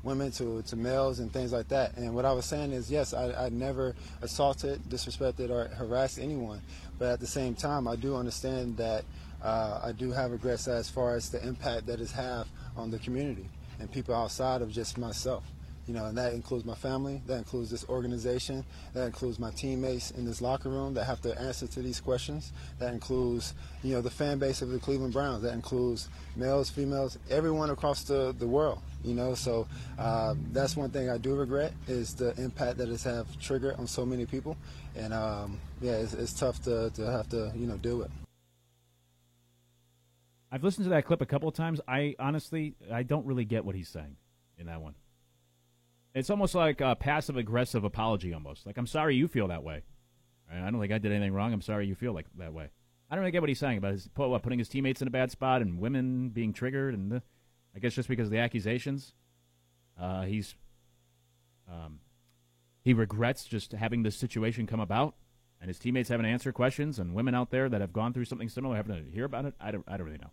women 0.03 0.31
to, 0.31 0.61
to 0.63 0.75
males 0.75 1.19
and 1.19 1.31
things 1.31 1.51
like 1.51 1.67
that. 1.69 1.97
And 1.97 2.13
what 2.13 2.25
I 2.25 2.31
was 2.31 2.45
saying 2.45 2.71
is, 2.71 2.89
yes, 2.89 3.13
I, 3.13 3.45
I 3.45 3.49
never 3.49 3.95
assaulted, 4.21 4.81
disrespected, 4.89 5.49
or 5.49 5.67
harassed 5.75 6.19
anyone. 6.19 6.61
But 6.99 7.09
at 7.09 7.19
the 7.19 7.27
same 7.27 7.55
time, 7.55 7.87
I 7.87 7.95
do 7.95 8.15
understand 8.15 8.77
that 8.77 9.03
uh, 9.41 9.81
I 9.83 9.91
do 9.91 10.11
have 10.11 10.31
regrets 10.31 10.67
as 10.67 10.89
far 10.89 11.15
as 11.15 11.29
the 11.29 11.45
impact 11.45 11.87
that 11.87 11.99
it's 11.99 12.11
have 12.11 12.47
on 12.75 12.91
the 12.91 12.99
community 12.99 13.49
and 13.79 13.91
people 13.91 14.15
outside 14.15 14.61
of 14.61 14.71
just 14.71 14.97
myself 14.97 15.43
you 15.87 15.93
know, 15.93 16.05
and 16.05 16.17
that 16.17 16.33
includes 16.33 16.65
my 16.65 16.75
family, 16.75 17.21
that 17.27 17.37
includes 17.37 17.71
this 17.71 17.87
organization, 17.87 18.65
that 18.93 19.05
includes 19.05 19.39
my 19.39 19.51
teammates 19.51 20.11
in 20.11 20.25
this 20.25 20.41
locker 20.41 20.69
room 20.69 20.93
that 20.93 21.05
have 21.05 21.21
to 21.21 21.39
answer 21.39 21.65
to 21.67 21.81
these 21.81 22.01
questions, 22.01 22.51
that 22.79 22.93
includes, 22.93 23.53
you 23.83 23.93
know, 23.93 24.01
the 24.01 24.09
fan 24.09 24.37
base 24.37 24.61
of 24.61 24.69
the 24.69 24.79
Cleveland 24.79 25.13
Browns, 25.13 25.41
that 25.43 25.53
includes 25.53 26.09
males, 26.35 26.69
females, 26.69 27.17
everyone 27.29 27.69
across 27.69 28.03
the, 28.03 28.35
the 28.37 28.47
world, 28.47 28.79
you 29.03 29.13
know, 29.13 29.33
so 29.33 29.65
uh, 29.97 30.35
that's 30.51 30.75
one 30.75 30.89
thing 30.89 31.09
I 31.09 31.17
do 31.17 31.35
regret 31.35 31.71
is 31.87 32.13
the 32.13 32.33
impact 32.41 32.77
that 32.79 32.89
it's 32.89 33.03
have 33.03 33.39
triggered 33.39 33.75
on 33.75 33.87
so 33.87 34.05
many 34.05 34.25
people, 34.25 34.57
and 34.95 35.13
um, 35.13 35.59
yeah, 35.81 35.93
it's, 35.93 36.13
it's 36.13 36.33
tough 36.33 36.61
to, 36.63 36.89
to 36.91 37.09
have 37.09 37.29
to, 37.29 37.51
you 37.55 37.65
know, 37.65 37.77
do 37.77 38.01
it. 38.01 38.11
I've 40.51 40.63
listened 40.63 40.85
to 40.85 40.89
that 40.91 41.05
clip 41.05 41.21
a 41.21 41.25
couple 41.25 41.49
of 41.49 41.55
times. 41.55 41.81
I 41.87 42.15
honestly, 42.19 42.75
I 42.91 43.03
don't 43.03 43.25
really 43.25 43.43
get 43.43 43.65
what 43.65 43.75
he's 43.75 43.89
saying 43.89 44.15
in 44.57 44.67
that 44.67 44.81
one. 44.81 44.95
It's 46.17 46.31
almost 46.31 46.55
like 46.55 46.81
a 46.81 46.95
passive 46.95 47.37
aggressive 47.37 47.83
apology, 47.83 48.33
almost. 48.33 48.65
Like, 48.65 48.77
I'm 48.77 48.87
sorry 48.87 49.15
you 49.15 49.27
feel 49.27 49.49
that 49.49 49.63
way. 49.63 49.83
I 50.51 50.69
don't 50.71 50.79
think 50.79 50.91
I 50.91 50.97
did 50.97 51.11
anything 51.11 51.33
wrong. 51.33 51.53
I'm 51.53 51.61
sorry 51.61 51.85
you 51.85 51.93
feel 51.93 52.13
like 52.13 52.25
that 52.39 52.53
way. 52.53 52.69
I 53.09 53.15
don't 53.15 53.21
really 53.21 53.31
get 53.31 53.41
what 53.41 53.49
he's 53.49 53.59
saying 53.59 53.77
about 53.77 53.91
his 53.91 54.09
what, 54.15 54.41
putting 54.41 54.57
his 54.57 54.67
teammates 54.67 55.01
in 55.01 55.07
a 55.07 55.11
bad 55.11 55.29
spot 55.29 55.61
and 55.61 55.79
women 55.79 56.29
being 56.29 56.53
triggered, 56.53 56.95
and 56.95 57.11
the, 57.11 57.21
I 57.75 57.79
guess 57.79 57.93
just 57.93 58.09
because 58.09 58.27
of 58.27 58.31
the 58.31 58.39
accusations, 58.39 59.13
uh, 59.99 60.23
he's 60.23 60.55
um, 61.71 61.99
he 62.83 62.93
regrets 62.93 63.45
just 63.45 63.73
having 63.73 64.01
this 64.01 64.15
situation 64.15 64.65
come 64.65 64.79
about, 64.79 65.15
and 65.61 65.67
his 65.67 65.77
teammates 65.77 66.09
having 66.09 66.23
to 66.23 66.29
answer 66.29 66.51
questions, 66.51 66.97
and 66.97 67.13
women 67.13 67.35
out 67.35 67.51
there 67.51 67.69
that 67.69 67.79
have 67.79 67.93
gone 67.93 68.11
through 68.11 68.25
something 68.25 68.49
similar 68.49 68.75
having 68.75 68.95
to 68.95 69.11
hear 69.11 69.25
about 69.25 69.45
it. 69.45 69.53
I 69.59 69.69
don't, 69.69 69.85
I 69.87 69.97
don't 69.97 70.07
really 70.07 70.17
know. 70.17 70.31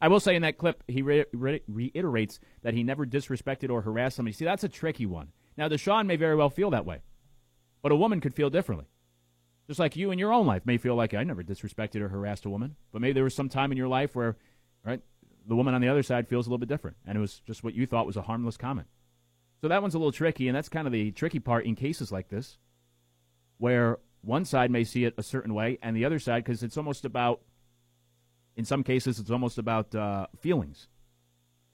I 0.00 0.08
will 0.08 0.20
say 0.20 0.36
in 0.36 0.42
that 0.42 0.58
clip, 0.58 0.84
he 0.86 1.02
re- 1.02 1.24
re- 1.32 1.62
reiterates 1.66 2.38
that 2.62 2.74
he 2.74 2.82
never 2.82 3.04
disrespected 3.04 3.70
or 3.70 3.82
harassed 3.82 4.16
somebody. 4.16 4.32
See, 4.32 4.44
that's 4.44 4.64
a 4.64 4.68
tricky 4.68 5.06
one. 5.06 5.32
Now, 5.56 5.68
Deshaun 5.68 6.06
may 6.06 6.16
very 6.16 6.36
well 6.36 6.50
feel 6.50 6.70
that 6.70 6.86
way, 6.86 7.00
but 7.82 7.90
a 7.90 7.96
woman 7.96 8.20
could 8.20 8.34
feel 8.34 8.50
differently. 8.50 8.86
Just 9.66 9.80
like 9.80 9.96
you 9.96 10.10
in 10.10 10.18
your 10.18 10.32
own 10.32 10.46
life 10.46 10.64
may 10.64 10.78
feel 10.78 10.94
like 10.94 11.14
I 11.14 11.24
never 11.24 11.42
disrespected 11.42 12.00
or 12.00 12.08
harassed 12.08 12.46
a 12.46 12.50
woman, 12.50 12.76
but 12.92 13.02
maybe 13.02 13.12
there 13.12 13.24
was 13.24 13.34
some 13.34 13.48
time 13.48 13.72
in 13.72 13.76
your 13.76 13.88
life 13.88 14.14
where, 14.14 14.36
right, 14.84 15.00
the 15.46 15.56
woman 15.56 15.74
on 15.74 15.80
the 15.80 15.88
other 15.88 16.02
side 16.02 16.28
feels 16.28 16.46
a 16.46 16.50
little 16.50 16.58
bit 16.58 16.68
different, 16.68 16.96
and 17.06 17.18
it 17.18 17.20
was 17.20 17.40
just 17.40 17.64
what 17.64 17.74
you 17.74 17.86
thought 17.86 18.06
was 18.06 18.16
a 18.16 18.22
harmless 18.22 18.56
comment. 18.56 18.86
So 19.60 19.68
that 19.68 19.82
one's 19.82 19.94
a 19.94 19.98
little 19.98 20.12
tricky, 20.12 20.46
and 20.46 20.56
that's 20.56 20.68
kind 20.68 20.86
of 20.86 20.92
the 20.92 21.10
tricky 21.10 21.40
part 21.40 21.66
in 21.66 21.74
cases 21.74 22.12
like 22.12 22.28
this, 22.28 22.58
where 23.58 23.98
one 24.20 24.44
side 24.44 24.70
may 24.70 24.84
see 24.84 25.04
it 25.04 25.14
a 25.18 25.22
certain 25.22 25.52
way, 25.54 25.78
and 25.82 25.96
the 25.96 26.04
other 26.04 26.18
side, 26.18 26.44
because 26.44 26.62
it's 26.62 26.76
almost 26.76 27.04
about 27.04 27.40
in 28.58 28.64
some 28.64 28.82
cases, 28.82 29.20
it's 29.20 29.30
almost 29.30 29.56
about 29.56 29.94
uh, 29.94 30.26
feelings. 30.40 30.88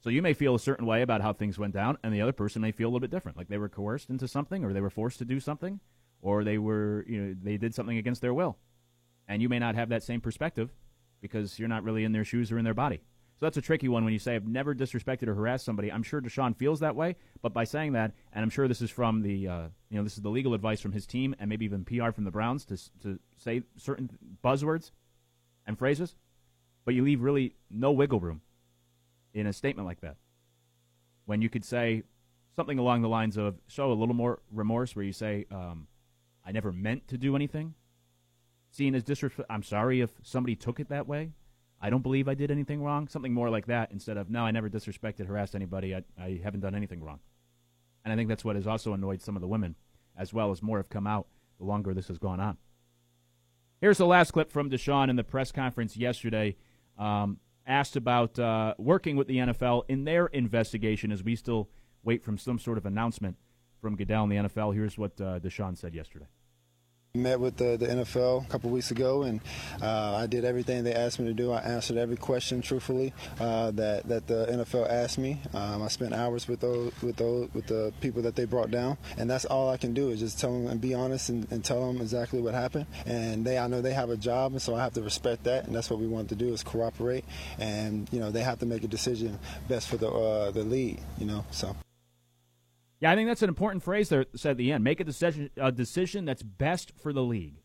So 0.02 0.10
you 0.10 0.20
may 0.20 0.34
feel 0.34 0.54
a 0.54 0.60
certain 0.60 0.84
way 0.84 1.00
about 1.00 1.22
how 1.22 1.32
things 1.32 1.58
went 1.58 1.72
down, 1.72 1.96
and 2.02 2.12
the 2.12 2.20
other 2.20 2.34
person 2.34 2.60
may 2.60 2.72
feel 2.72 2.88
a 2.88 2.90
little 2.90 3.00
bit 3.00 3.10
different, 3.10 3.38
like 3.38 3.48
they 3.48 3.56
were 3.56 3.70
coerced 3.70 4.10
into 4.10 4.28
something, 4.28 4.62
or 4.62 4.74
they 4.74 4.82
were 4.82 4.90
forced 4.90 5.18
to 5.20 5.24
do 5.24 5.40
something, 5.40 5.80
or 6.20 6.44
they 6.44 6.58
were, 6.58 7.06
you 7.08 7.18
know, 7.18 7.34
they 7.42 7.56
did 7.56 7.74
something 7.74 7.96
against 7.96 8.20
their 8.20 8.34
will, 8.34 8.58
and 9.26 9.40
you 9.40 9.48
may 9.48 9.58
not 9.58 9.76
have 9.76 9.88
that 9.88 10.02
same 10.02 10.20
perspective 10.20 10.74
because 11.22 11.58
you're 11.58 11.70
not 11.70 11.84
really 11.84 12.04
in 12.04 12.12
their 12.12 12.22
shoes 12.22 12.52
or 12.52 12.58
in 12.58 12.66
their 12.66 12.74
body. 12.74 13.00
So 13.40 13.46
that's 13.46 13.56
a 13.56 13.62
tricky 13.62 13.88
one 13.88 14.04
when 14.04 14.12
you 14.12 14.18
say 14.18 14.34
I've 14.36 14.46
never 14.46 14.74
disrespected 14.74 15.26
or 15.26 15.34
harassed 15.34 15.64
somebody. 15.64 15.90
I'm 15.90 16.02
sure 16.02 16.20
Deshaun 16.20 16.54
feels 16.54 16.80
that 16.80 16.94
way, 16.94 17.16
but 17.40 17.54
by 17.54 17.64
saying 17.64 17.94
that, 17.94 18.12
and 18.34 18.42
I'm 18.42 18.50
sure 18.50 18.68
this 18.68 18.82
is 18.82 18.90
from 18.90 19.22
the, 19.22 19.48
uh, 19.48 19.68
you 19.88 19.96
know, 19.96 20.04
this 20.04 20.18
is 20.18 20.22
the 20.22 20.28
legal 20.28 20.52
advice 20.52 20.82
from 20.82 20.92
his 20.92 21.06
team 21.06 21.34
and 21.38 21.48
maybe 21.48 21.64
even 21.64 21.82
PR 21.82 22.10
from 22.10 22.24
the 22.24 22.30
Browns 22.30 22.66
to 22.66 22.76
to 23.00 23.18
say 23.38 23.62
certain 23.78 24.10
buzzwords 24.44 24.90
and 25.66 25.78
phrases 25.78 26.14
but 26.84 26.94
you 26.94 27.02
leave 27.02 27.20
really 27.20 27.54
no 27.70 27.92
wiggle 27.92 28.20
room 28.20 28.40
in 29.32 29.46
a 29.46 29.52
statement 29.52 29.86
like 29.86 30.00
that. 30.00 30.16
When 31.26 31.42
you 31.42 31.48
could 31.48 31.64
say 31.64 32.02
something 32.56 32.78
along 32.78 33.02
the 33.02 33.08
lines 33.08 33.36
of, 33.36 33.56
show 33.66 33.90
a 33.90 33.94
little 33.94 34.14
more 34.14 34.40
remorse, 34.52 34.94
where 34.94 35.04
you 35.04 35.12
say, 35.12 35.46
um, 35.50 35.86
I 36.44 36.52
never 36.52 36.72
meant 36.72 37.08
to 37.08 37.18
do 37.18 37.34
anything. 37.34 37.74
Seen 38.70 38.94
as 38.94 39.02
disrespect, 39.02 39.50
I'm 39.50 39.62
sorry 39.62 40.00
if 40.00 40.10
somebody 40.22 40.56
took 40.56 40.80
it 40.80 40.88
that 40.90 41.06
way. 41.06 41.32
I 41.80 41.90
don't 41.90 42.02
believe 42.02 42.28
I 42.28 42.34
did 42.34 42.50
anything 42.50 42.82
wrong. 42.82 43.08
Something 43.08 43.32
more 43.32 43.50
like 43.50 43.66
that 43.66 43.90
instead 43.92 44.16
of, 44.16 44.30
no, 44.30 44.44
I 44.44 44.50
never 44.50 44.70
disrespected, 44.70 45.26
harassed 45.26 45.54
anybody. 45.54 45.94
I, 45.94 46.02
I 46.18 46.40
haven't 46.42 46.60
done 46.60 46.74
anything 46.74 47.02
wrong. 47.02 47.20
And 48.04 48.12
I 48.12 48.16
think 48.16 48.28
that's 48.28 48.44
what 48.44 48.56
has 48.56 48.66
also 48.66 48.92
annoyed 48.92 49.22
some 49.22 49.36
of 49.36 49.42
the 49.42 49.48
women, 49.48 49.74
as 50.16 50.32
well 50.32 50.50
as 50.50 50.62
more 50.62 50.78
have 50.78 50.88
come 50.88 51.06
out 51.06 51.26
the 51.58 51.64
longer 51.64 51.94
this 51.94 52.08
has 52.08 52.18
gone 52.18 52.40
on. 52.40 52.58
Here's 53.80 53.98
the 53.98 54.06
last 54.06 54.32
clip 54.32 54.50
from 54.50 54.70
Deshaun 54.70 55.10
in 55.10 55.16
the 55.16 55.24
press 55.24 55.52
conference 55.52 55.96
yesterday 55.96 56.56
um, 56.98 57.38
asked 57.66 57.96
about 57.96 58.38
uh, 58.38 58.74
working 58.78 59.16
with 59.16 59.26
the 59.26 59.36
NFL 59.36 59.84
in 59.88 60.04
their 60.04 60.26
investigation 60.26 61.10
as 61.12 61.22
we 61.22 61.36
still 61.36 61.68
wait 62.02 62.22
from 62.22 62.38
some 62.38 62.58
sort 62.58 62.78
of 62.78 62.86
announcement 62.86 63.36
from 63.80 63.96
Goodell 63.96 64.24
and 64.24 64.32
the 64.32 64.36
NFL. 64.36 64.74
Here's 64.74 64.98
what 64.98 65.20
uh, 65.20 65.40
Deshaun 65.40 65.76
said 65.76 65.94
yesterday. 65.94 66.26
Met 67.16 67.38
with 67.38 67.58
the, 67.58 67.76
the 67.76 67.86
NFL 67.86 68.44
a 68.44 68.48
couple 68.48 68.70
weeks 68.70 68.90
ago, 68.90 69.22
and 69.22 69.40
uh, 69.80 70.16
I 70.16 70.26
did 70.26 70.44
everything 70.44 70.82
they 70.82 70.92
asked 70.92 71.20
me 71.20 71.26
to 71.26 71.32
do. 71.32 71.52
I 71.52 71.60
answered 71.60 71.96
every 71.96 72.16
question 72.16 72.60
truthfully 72.60 73.12
uh, 73.38 73.70
that 73.70 74.08
that 74.08 74.26
the 74.26 74.46
NFL 74.46 74.90
asked 74.90 75.18
me. 75.18 75.40
Um, 75.54 75.80
I 75.84 75.86
spent 75.86 76.12
hours 76.12 76.48
with 76.48 76.58
those 76.58 76.90
with 77.02 77.14
those 77.14 77.54
with 77.54 77.68
the 77.68 77.92
people 78.00 78.20
that 78.22 78.34
they 78.34 78.46
brought 78.46 78.72
down, 78.72 78.98
and 79.16 79.30
that's 79.30 79.44
all 79.44 79.70
I 79.70 79.76
can 79.76 79.94
do 79.94 80.08
is 80.08 80.18
just 80.18 80.40
tell 80.40 80.50
them 80.50 80.66
and 80.66 80.80
be 80.80 80.92
honest 80.92 81.28
and, 81.28 81.46
and 81.52 81.64
tell 81.64 81.86
them 81.86 82.02
exactly 82.02 82.40
what 82.40 82.52
happened. 82.52 82.86
And 83.06 83.44
they, 83.44 83.58
I 83.58 83.68
know 83.68 83.80
they 83.80 83.94
have 83.94 84.10
a 84.10 84.16
job, 84.16 84.50
and 84.50 84.60
so 84.60 84.74
I 84.74 84.82
have 84.82 84.94
to 84.94 85.02
respect 85.02 85.44
that, 85.44 85.66
and 85.66 85.76
that's 85.76 85.90
what 85.90 86.00
we 86.00 86.08
want 86.08 86.30
to 86.30 86.34
do 86.34 86.52
is 86.52 86.64
cooperate. 86.64 87.24
And 87.60 88.08
you 88.10 88.18
know, 88.18 88.32
they 88.32 88.42
have 88.42 88.58
to 88.58 88.66
make 88.66 88.82
a 88.82 88.88
decision 88.88 89.38
best 89.68 89.86
for 89.86 89.98
the 89.98 90.08
uh, 90.08 90.50
the 90.50 90.64
league. 90.64 90.98
You 91.18 91.26
know, 91.26 91.44
so. 91.52 91.76
Yeah, 93.04 93.10
I 93.10 93.16
think 93.16 93.28
that's 93.28 93.42
an 93.42 93.50
important 93.50 93.82
phrase 93.82 94.08
there 94.08 94.24
said 94.34 94.52
at 94.52 94.56
the 94.56 94.72
end. 94.72 94.82
Make 94.82 94.98
a 94.98 95.04
decision 95.04 95.50
a 95.58 95.70
decision 95.70 96.24
that's 96.24 96.42
best 96.42 96.90
for 96.96 97.12
the 97.12 97.22
league. 97.22 97.60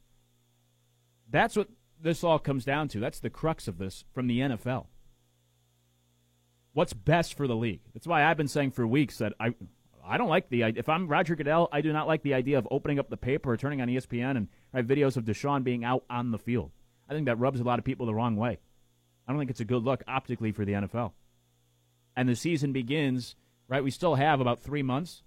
That's 1.29 1.55
what 1.55 1.69
this 1.97 2.25
all 2.25 2.39
comes 2.39 2.65
down 2.65 2.89
to. 2.89 2.99
That's 2.99 3.21
the 3.21 3.29
crux 3.29 3.69
of 3.69 3.77
this 3.77 4.03
from 4.13 4.27
the 4.27 4.39
NFL. 4.41 4.87
What's 6.73 6.91
best 6.91 7.35
for 7.35 7.47
the 7.47 7.55
league? 7.55 7.79
That's 7.93 8.05
why 8.05 8.25
I've 8.25 8.35
been 8.35 8.49
saying 8.49 8.71
for 8.71 8.85
weeks 8.85 9.19
that 9.19 9.31
I 9.39 9.53
I 10.05 10.17
don't 10.17 10.27
like 10.27 10.49
the. 10.49 10.63
If 10.63 10.89
I'm 10.89 11.07
Roger 11.07 11.37
Goodell, 11.37 11.69
I 11.71 11.79
do 11.79 11.93
not 11.93 12.05
like 12.05 12.21
the 12.21 12.33
idea 12.33 12.57
of 12.57 12.67
opening 12.69 12.99
up 12.99 13.09
the 13.09 13.15
paper 13.15 13.53
or 13.53 13.55
turning 13.55 13.79
on 13.79 13.87
ESPN 13.87 14.35
and 14.35 14.49
have 14.73 14.87
videos 14.87 15.15
of 15.15 15.23
Deshaun 15.23 15.63
being 15.63 15.85
out 15.85 16.03
on 16.09 16.31
the 16.31 16.37
field. 16.37 16.71
I 17.07 17.13
think 17.13 17.27
that 17.27 17.39
rubs 17.39 17.61
a 17.61 17.63
lot 17.63 17.79
of 17.79 17.85
people 17.85 18.05
the 18.05 18.13
wrong 18.13 18.35
way. 18.35 18.59
I 19.25 19.31
don't 19.31 19.39
think 19.39 19.51
it's 19.51 19.61
a 19.61 19.65
good 19.65 19.85
look 19.85 20.03
optically 20.05 20.51
for 20.51 20.65
the 20.65 20.73
NFL. 20.73 21.13
And 22.17 22.27
the 22.27 22.35
season 22.35 22.73
begins, 22.73 23.37
right? 23.69 23.81
We 23.81 23.89
still 23.89 24.15
have 24.15 24.41
about 24.41 24.59
three 24.59 24.83
months 24.83 25.23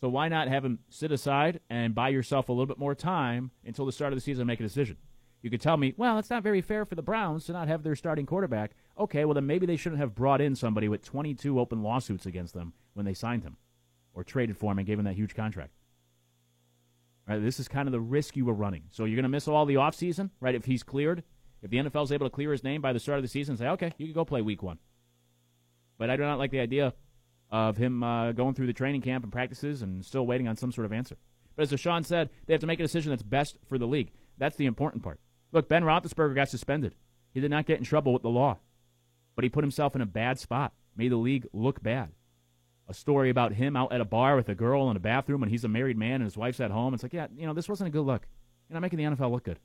so 0.00 0.08
why 0.08 0.28
not 0.28 0.48
have 0.48 0.64
him 0.64 0.80
sit 0.88 1.12
aside 1.12 1.60
and 1.70 1.94
buy 1.94 2.10
yourself 2.10 2.48
a 2.48 2.52
little 2.52 2.66
bit 2.66 2.78
more 2.78 2.94
time 2.94 3.50
until 3.64 3.86
the 3.86 3.92
start 3.92 4.12
of 4.12 4.16
the 4.16 4.22
season 4.22 4.42
and 4.42 4.48
make 4.48 4.60
a 4.60 4.64
decision? 4.64 4.96
You 5.42 5.50
could 5.50 5.60
tell 5.60 5.76
me, 5.76 5.94
well, 5.96 6.18
it's 6.18 6.30
not 6.30 6.42
very 6.42 6.60
fair 6.60 6.84
for 6.84 6.96
the 6.96 7.02
Browns 7.02 7.44
to 7.44 7.52
not 7.52 7.68
have 7.68 7.82
their 7.82 7.94
starting 7.94 8.26
quarterback. 8.26 8.72
Okay, 8.98 9.24
well, 9.24 9.34
then 9.34 9.46
maybe 9.46 9.66
they 9.66 9.76
shouldn't 9.76 10.00
have 10.00 10.14
brought 10.14 10.40
in 10.40 10.54
somebody 10.54 10.88
with 10.88 11.04
22 11.04 11.60
open 11.60 11.82
lawsuits 11.82 12.26
against 12.26 12.52
them 12.52 12.72
when 12.94 13.06
they 13.06 13.14
signed 13.14 13.44
him 13.44 13.56
or 14.12 14.24
traded 14.24 14.56
for 14.56 14.72
him 14.72 14.78
and 14.78 14.86
gave 14.86 14.98
him 14.98 15.04
that 15.04 15.14
huge 15.14 15.34
contract. 15.34 15.72
Right, 17.28 17.42
this 17.42 17.58
is 17.58 17.68
kind 17.68 17.88
of 17.88 17.92
the 17.92 18.00
risk 18.00 18.36
you 18.36 18.44
were 18.44 18.54
running. 18.54 18.84
So 18.90 19.04
you're 19.04 19.16
going 19.16 19.24
to 19.24 19.28
miss 19.28 19.48
all 19.48 19.66
the 19.66 19.74
offseason, 19.74 20.30
right? 20.40 20.54
If 20.54 20.64
he's 20.64 20.82
cleared, 20.82 21.22
if 21.62 21.70
the 21.70 21.78
NFL 21.78 22.04
is 22.04 22.12
able 22.12 22.26
to 22.26 22.34
clear 22.34 22.52
his 22.52 22.64
name 22.64 22.80
by 22.80 22.92
the 22.92 23.00
start 23.00 23.18
of 23.18 23.22
the 23.22 23.28
season, 23.28 23.56
say, 23.56 23.68
okay, 23.68 23.92
you 23.98 24.06
can 24.06 24.14
go 24.14 24.24
play 24.24 24.42
week 24.42 24.62
one. 24.62 24.78
But 25.98 26.10
I 26.10 26.16
do 26.16 26.22
not 26.22 26.38
like 26.38 26.50
the 26.50 26.60
idea 26.60 26.94
of 27.50 27.76
him 27.76 28.02
uh, 28.02 28.32
going 28.32 28.54
through 28.54 28.66
the 28.66 28.72
training 28.72 29.02
camp 29.02 29.24
and 29.24 29.32
practices 29.32 29.82
and 29.82 30.04
still 30.04 30.26
waiting 30.26 30.48
on 30.48 30.56
some 30.56 30.72
sort 30.72 30.84
of 30.84 30.92
answer. 30.92 31.16
But 31.54 31.62
as 31.62 31.72
Deshaun 31.72 32.04
said, 32.04 32.30
they 32.46 32.54
have 32.54 32.60
to 32.60 32.66
make 32.66 32.80
a 32.80 32.84
decision 32.84 33.10
that's 33.10 33.22
best 33.22 33.56
for 33.68 33.78
the 33.78 33.86
league. 33.86 34.12
That's 34.38 34.56
the 34.56 34.66
important 34.66 35.02
part. 35.02 35.20
Look, 35.52 35.68
Ben 35.68 35.84
Roethlisberger 35.84 36.34
got 36.34 36.48
suspended. 36.48 36.94
He 37.32 37.40
did 37.40 37.50
not 37.50 37.66
get 37.66 37.78
in 37.78 37.84
trouble 37.84 38.12
with 38.12 38.22
the 38.22 38.30
law, 38.30 38.58
but 39.34 39.44
he 39.44 39.48
put 39.48 39.64
himself 39.64 39.94
in 39.94 40.00
a 40.00 40.06
bad 40.06 40.38
spot, 40.38 40.72
made 40.96 41.12
the 41.12 41.16
league 41.16 41.46
look 41.52 41.82
bad. 41.82 42.10
A 42.88 42.94
story 42.94 43.30
about 43.30 43.52
him 43.52 43.76
out 43.76 43.92
at 43.92 44.00
a 44.00 44.04
bar 44.04 44.36
with 44.36 44.48
a 44.48 44.54
girl 44.54 44.90
in 44.90 44.96
a 44.96 45.00
bathroom 45.00 45.42
and 45.42 45.50
he's 45.50 45.64
a 45.64 45.68
married 45.68 45.96
man 45.96 46.14
and 46.14 46.24
his 46.24 46.36
wife's 46.36 46.60
at 46.60 46.70
home. 46.70 46.94
It's 46.94 47.02
like, 47.02 47.12
yeah, 47.12 47.26
you 47.36 47.46
know, 47.46 47.54
this 47.54 47.68
wasn't 47.68 47.88
a 47.88 47.90
good 47.90 48.04
look. 48.04 48.26
You're 48.68 48.74
not 48.74 48.82
making 48.82 48.98
the 48.98 49.04
NFL 49.04 49.30
look 49.30 49.44
good. 49.44 49.58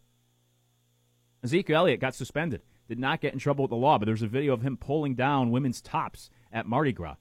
Ezekiel 1.44 1.78
Elliott 1.78 2.00
got 2.00 2.16
suspended, 2.16 2.62
did 2.88 3.00
not 3.00 3.22
get 3.22 3.34
in 3.34 3.40
trouble 3.40 3.64
with 3.64 3.70
the 3.70 3.76
law, 3.76 3.98
but 3.98 4.06
there's 4.06 4.22
a 4.22 4.28
video 4.28 4.54
of 4.54 4.62
him 4.62 4.78
pulling 4.78 5.16
down 5.16 5.52
women's 5.52 5.82
tops 5.82 6.30
at 6.52 6.68
Mardi 6.68 6.92
Gras. 6.92 7.16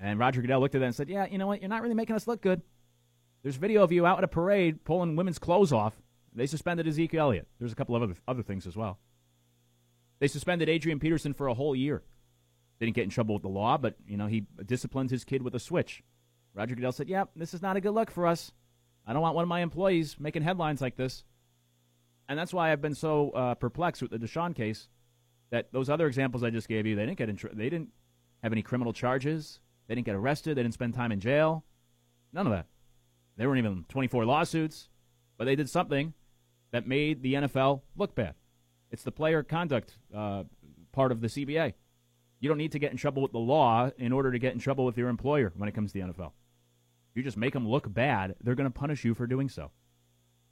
And 0.00 0.18
Roger 0.18 0.40
Goodell 0.40 0.60
looked 0.60 0.74
at 0.74 0.80
that 0.80 0.86
and 0.86 0.94
said, 0.94 1.08
Yeah, 1.08 1.26
you 1.26 1.38
know 1.38 1.46
what? 1.46 1.60
You're 1.60 1.68
not 1.68 1.82
really 1.82 1.94
making 1.94 2.16
us 2.16 2.26
look 2.26 2.40
good. 2.40 2.62
There's 3.42 3.56
video 3.56 3.82
of 3.82 3.92
you 3.92 4.06
out 4.06 4.18
at 4.18 4.24
a 4.24 4.28
parade 4.28 4.84
pulling 4.84 5.16
women's 5.16 5.38
clothes 5.38 5.72
off. 5.72 5.94
They 6.34 6.46
suspended 6.46 6.88
Ezekiel 6.88 7.26
Elliott. 7.26 7.48
There's 7.58 7.72
a 7.72 7.76
couple 7.76 7.94
of 7.94 8.02
other, 8.02 8.14
other 8.26 8.42
things 8.42 8.66
as 8.66 8.76
well. 8.76 8.98
They 10.18 10.28
suspended 10.28 10.68
Adrian 10.68 10.98
Peterson 10.98 11.34
for 11.34 11.46
a 11.46 11.54
whole 11.54 11.76
year. 11.76 12.02
Didn't 12.80 12.94
get 12.94 13.04
in 13.04 13.10
trouble 13.10 13.34
with 13.34 13.42
the 13.42 13.48
law, 13.48 13.78
but 13.78 13.94
you 14.06 14.16
know 14.16 14.26
he 14.26 14.46
disciplined 14.64 15.10
his 15.10 15.24
kid 15.24 15.42
with 15.42 15.54
a 15.54 15.60
switch. 15.60 16.02
Roger 16.54 16.74
Goodell 16.74 16.92
said, 16.92 17.08
yeah, 17.08 17.24
this 17.36 17.54
is 17.54 17.62
not 17.62 17.76
a 17.76 17.80
good 17.80 17.92
look 17.92 18.10
for 18.10 18.26
us. 18.26 18.52
I 19.06 19.12
don't 19.12 19.22
want 19.22 19.34
one 19.34 19.42
of 19.42 19.48
my 19.48 19.60
employees 19.60 20.16
making 20.18 20.42
headlines 20.42 20.80
like 20.80 20.96
this." 20.96 21.24
And 22.28 22.38
that's 22.38 22.54
why 22.54 22.72
I've 22.72 22.80
been 22.80 22.94
so 22.94 23.30
uh, 23.30 23.54
perplexed 23.54 24.00
with 24.00 24.10
the 24.10 24.18
Deshaun 24.18 24.54
case. 24.54 24.88
That 25.50 25.72
those 25.72 25.90
other 25.90 26.06
examples 26.06 26.42
I 26.42 26.50
just 26.50 26.68
gave 26.68 26.86
you, 26.86 26.96
they 26.96 27.04
didn't 27.04 27.18
get 27.18 27.28
in. 27.28 27.36
Tr- 27.36 27.48
they 27.52 27.68
didn't 27.68 27.90
have 28.42 28.52
any 28.52 28.62
criminal 28.62 28.92
charges. 28.92 29.60
They 29.86 29.94
didn't 29.94 30.06
get 30.06 30.14
arrested. 30.14 30.56
They 30.56 30.62
didn't 30.62 30.74
spend 30.74 30.94
time 30.94 31.12
in 31.12 31.20
jail. 31.20 31.64
None 32.32 32.46
of 32.46 32.52
that. 32.52 32.66
There 33.36 33.48
weren't 33.48 33.58
even 33.58 33.84
24 33.88 34.24
lawsuits, 34.24 34.88
but 35.36 35.44
they 35.44 35.56
did 35.56 35.68
something 35.68 36.14
that 36.72 36.86
made 36.86 37.22
the 37.22 37.34
NFL 37.34 37.82
look 37.96 38.14
bad. 38.14 38.34
It's 38.90 39.02
the 39.02 39.12
player 39.12 39.42
conduct 39.42 39.98
uh, 40.14 40.44
part 40.92 41.12
of 41.12 41.20
the 41.20 41.28
CBA. 41.28 41.74
You 42.40 42.48
don't 42.48 42.58
need 42.58 42.72
to 42.72 42.78
get 42.78 42.92
in 42.92 42.96
trouble 42.96 43.22
with 43.22 43.32
the 43.32 43.38
law 43.38 43.90
in 43.98 44.12
order 44.12 44.30
to 44.30 44.38
get 44.38 44.52
in 44.52 44.58
trouble 44.58 44.84
with 44.84 44.98
your 44.98 45.08
employer 45.08 45.52
when 45.56 45.68
it 45.68 45.74
comes 45.74 45.92
to 45.92 46.00
the 46.00 46.06
NFL. 46.06 46.32
You 47.14 47.22
just 47.22 47.36
make 47.36 47.52
them 47.52 47.68
look 47.68 47.92
bad, 47.92 48.34
they're 48.42 48.54
going 48.54 48.70
to 48.70 48.78
punish 48.78 49.04
you 49.04 49.14
for 49.14 49.26
doing 49.26 49.48
so. 49.48 49.70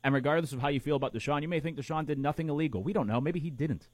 And 0.04 0.14
regardless 0.14 0.52
of 0.52 0.60
how 0.60 0.68
you 0.68 0.80
feel 0.80 0.96
about 0.96 1.14
Deshaun, 1.14 1.42
you 1.42 1.48
may 1.48 1.60
think 1.60 1.76
Deshaun 1.76 2.06
did 2.06 2.18
nothing 2.18 2.48
illegal. 2.48 2.82
We 2.82 2.92
don't 2.92 3.06
know. 3.06 3.20
Maybe 3.20 3.40
he 3.40 3.50
didn't 3.50 3.88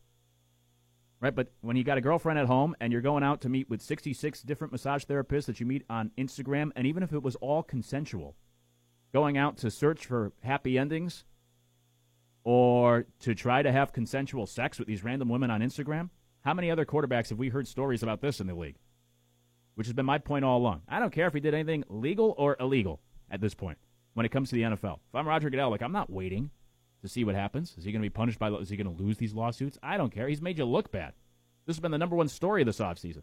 right? 1.21 1.35
But 1.35 1.53
when 1.61 1.77
you 1.77 1.85
got 1.85 1.99
a 1.99 2.03
girlfriend 2.03 2.39
at 2.39 2.47
home 2.47 2.75
and 2.81 2.93
you're 2.93 3.03
going 3.03 3.23
out 3.23 3.41
to 3.43 3.49
meet 3.49 3.69
with 3.69 3.83
66 3.83 4.43
different 4.43 4.73
massage 4.73 5.05
therapists 5.05 5.47
that 5.47 5.61
you 5.61 5.67
meet 5.67 5.85
on 5.91 6.11
Instagram, 6.17 6.71
and 6.77 6.87
even 6.87 7.03
if 7.03 7.13
it 7.13 7.23
was 7.23 7.37
all 7.37 7.63
consensual, 7.63 8.37
going 9.13 9.37
out 9.37 9.57
to 9.59 9.71
search 9.71 10.07
for 10.07 10.33
happy 10.43 10.79
endings 10.79 11.25
or 12.45 13.07
to 13.21 13.35
try 13.35 13.63
to 13.63 13.73
have 13.73 13.93
consensual 13.93 14.47
sex 14.47 14.79
with 14.79 14.89
these 14.89 15.05
random 15.05 15.29
women 15.29 15.51
on 15.51 15.61
Instagram, 15.61 16.11
how 16.45 16.55
many 16.55 16.71
other 16.71 16.85
quarterbacks 16.85 17.31
have 17.31 17.39
we 17.39 17.49
heard 17.49 17.67
stories 17.67 18.03
about 18.03 18.21
this 18.21 18.41
in 18.41 18.47
the 18.47 18.55
league? 18.55 18.77
Which 19.75 19.87
has 19.87 19.95
been 19.95 20.07
my 20.07 20.19
point 20.19 20.45
all 20.45 20.59
along. 20.59 20.83
I 20.89 20.99
don't 20.99 21.13
care 21.13 21.27
if 21.27 21.35
he 21.35 21.41
did 21.41 21.55
anything 21.55 21.85
legal 21.89 22.35
or 22.39 22.57
illegal 22.59 23.01
at 23.31 23.41
this 23.41 23.55
point 23.55 23.79
when 24.15 24.27
it 24.27 24.31
comes 24.31 24.51
to 24.51 24.57
the 24.57 24.63
NFL. 24.63 24.95
If 25.09 25.15
I'm 25.15 25.27
Roger 25.27 25.51
Goodell, 25.51 25.71
like 25.71 25.83
I'm 25.83 25.93
not 25.93 26.11
waiting 26.11 26.51
to 27.03 27.09
see 27.09 27.25
what 27.25 27.35
happens. 27.35 27.75
Is 27.79 27.85
he 27.85 27.93
going 27.93 28.03
to 28.03 28.07
be 28.07 28.11
punished 28.11 28.39
by? 28.39 28.51
Is 28.51 28.69
he 28.69 28.77
going 28.77 28.95
to 28.95 29.03
lose 29.03 29.19
these 29.19 29.35
lawsuits? 29.35 29.79
I 29.83 29.97
don't 29.97 30.13
care. 30.13 30.29
He's 30.29 30.43
made 30.43 30.59
you 30.59 30.65
look 30.65 30.91
bad. 30.91 31.13
This 31.67 31.77
has 31.77 31.81
been 31.81 31.93
the 31.93 31.99
number 31.99 32.17
one 32.17 32.29
story 32.29 32.65
this 32.65 32.79
offseason. 32.81 33.23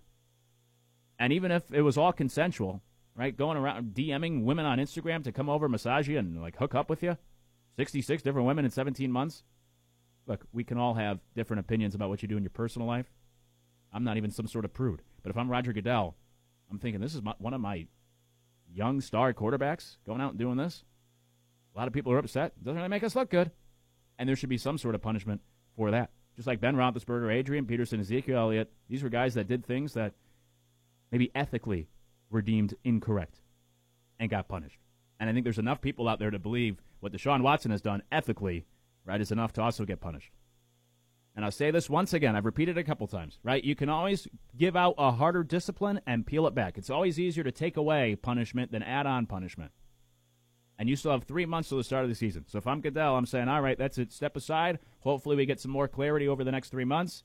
And 1.17 1.33
even 1.33 1.51
if 1.51 1.71
it 1.73 1.81
was 1.81 1.97
all 1.97 2.13
consensual, 2.13 2.81
right, 3.15 3.35
going 3.35 3.57
around 3.57 3.93
DMing 3.93 4.43
women 4.43 4.65
on 4.65 4.77
Instagram 4.77 5.23
to 5.23 5.31
come 5.31 5.49
over, 5.49 5.67
massage 5.67 6.07
you, 6.07 6.17
and 6.17 6.41
like 6.41 6.57
hook 6.57 6.75
up 6.75 6.89
with 6.89 7.03
you, 7.03 7.17
66 7.77 8.23
different 8.23 8.47
women 8.47 8.65
in 8.65 8.71
17 8.71 9.11
months. 9.11 9.43
Look, 10.27 10.45
we 10.53 10.63
can 10.63 10.77
all 10.77 10.95
have 10.95 11.19
different 11.35 11.59
opinions 11.59 11.95
about 11.95 12.09
what 12.09 12.21
you 12.21 12.27
do 12.27 12.37
in 12.37 12.43
your 12.43 12.49
personal 12.49 12.87
life. 12.87 13.11
I'm 13.93 14.03
not 14.03 14.17
even 14.17 14.31
some 14.31 14.47
sort 14.47 14.65
of 14.65 14.73
prude. 14.73 15.01
But 15.23 15.29
if 15.29 15.37
I'm 15.37 15.49
Roger 15.49 15.73
Goodell, 15.73 16.15
I'm 16.69 16.79
thinking 16.79 17.01
this 17.01 17.15
is 17.15 17.21
my, 17.21 17.33
one 17.37 17.53
of 17.53 17.61
my 17.61 17.87
young 18.73 19.01
star 19.01 19.33
quarterbacks 19.33 19.97
going 20.05 20.21
out 20.21 20.31
and 20.31 20.39
doing 20.39 20.57
this. 20.57 20.83
A 21.75 21.77
lot 21.77 21.87
of 21.87 21.93
people 21.93 22.11
are 22.11 22.17
upset. 22.17 22.53
Doesn't 22.63 22.77
really 22.77 22.89
make 22.89 23.03
us 23.03 23.15
look 23.15 23.29
good 23.29 23.51
and 24.17 24.27
there 24.27 24.35
should 24.35 24.49
be 24.49 24.57
some 24.57 24.77
sort 24.77 24.95
of 24.95 25.01
punishment 25.01 25.41
for 25.75 25.91
that. 25.91 26.11
Just 26.35 26.47
like 26.47 26.61
Ben 26.61 26.75
Roethlisberger, 26.75 27.33
Adrian 27.33 27.65
Peterson, 27.65 27.99
Ezekiel 27.99 28.37
Elliott, 28.37 28.71
these 28.89 29.03
were 29.03 29.09
guys 29.09 29.33
that 29.35 29.47
did 29.47 29.65
things 29.65 29.93
that 29.93 30.13
maybe 31.11 31.31
ethically 31.33 31.87
were 32.29 32.41
deemed 32.41 32.73
incorrect 32.83 33.39
and 34.19 34.29
got 34.29 34.49
punished. 34.49 34.79
And 35.19 35.29
I 35.29 35.33
think 35.33 35.45
there's 35.45 35.59
enough 35.59 35.81
people 35.81 36.09
out 36.09 36.19
there 36.19 36.31
to 36.31 36.39
believe 36.39 36.81
what 36.99 37.13
Deshaun 37.13 37.41
Watson 37.41 37.71
has 37.71 37.81
done 37.81 38.03
ethically, 38.11 38.65
right, 39.05 39.21
is 39.21 39.31
enough 39.31 39.53
to 39.53 39.61
also 39.61 39.85
get 39.85 40.01
punished. 40.01 40.31
And 41.35 41.43
I'll 41.43 41.51
say 41.51 41.71
this 41.71 41.89
once 41.89 42.13
again, 42.13 42.35
I've 42.35 42.45
repeated 42.45 42.77
it 42.77 42.81
a 42.81 42.83
couple 42.83 43.07
times, 43.07 43.39
right? 43.43 43.63
You 43.63 43.75
can 43.75 43.89
always 43.89 44.27
give 44.57 44.75
out 44.75 44.95
a 44.97 45.11
harder 45.11 45.43
discipline 45.43 45.99
and 46.07 46.25
peel 46.25 46.47
it 46.47 46.55
back. 46.55 46.77
It's 46.77 46.89
always 46.89 47.19
easier 47.19 47.43
to 47.43 47.51
take 47.51 47.77
away 47.77 48.15
punishment 48.15 48.71
than 48.71 48.83
add 48.83 49.05
on 49.05 49.25
punishment 49.25 49.71
and 50.77 50.89
you 50.89 50.95
still 50.95 51.11
have 51.11 51.23
three 51.23 51.45
months 51.45 51.69
to 51.69 51.75
the 51.75 51.83
start 51.83 52.03
of 52.03 52.09
the 52.09 52.15
season. 52.15 52.45
So 52.47 52.57
if 52.57 52.67
I'm 52.67 52.81
Goodell, 52.81 53.15
I'm 53.15 53.25
saying, 53.25 53.47
all 53.47 53.61
right, 53.61 53.77
that's 53.77 53.97
it. 53.97 54.11
Step 54.11 54.35
aside. 54.35 54.79
Hopefully, 54.99 55.35
we 55.35 55.45
get 55.45 55.59
some 55.59 55.71
more 55.71 55.87
clarity 55.87 56.27
over 56.27 56.43
the 56.43 56.51
next 56.51 56.69
three 56.69 56.85
months. 56.85 57.23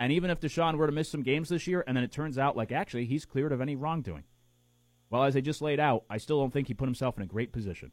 And 0.00 0.12
even 0.12 0.30
if 0.30 0.40
Deshaun 0.40 0.76
were 0.76 0.86
to 0.86 0.92
miss 0.92 1.08
some 1.08 1.22
games 1.22 1.48
this 1.48 1.66
year, 1.66 1.84
and 1.86 1.96
then 1.96 2.04
it 2.04 2.12
turns 2.12 2.38
out 2.38 2.56
like 2.56 2.72
actually 2.72 3.04
he's 3.04 3.24
cleared 3.24 3.52
of 3.52 3.60
any 3.60 3.76
wrongdoing, 3.76 4.24
well, 5.10 5.24
as 5.24 5.36
I 5.36 5.40
just 5.40 5.62
laid 5.62 5.80
out, 5.80 6.04
I 6.10 6.18
still 6.18 6.40
don't 6.40 6.52
think 6.52 6.68
he 6.68 6.74
put 6.74 6.88
himself 6.88 7.16
in 7.16 7.22
a 7.22 7.26
great 7.26 7.52
position. 7.52 7.92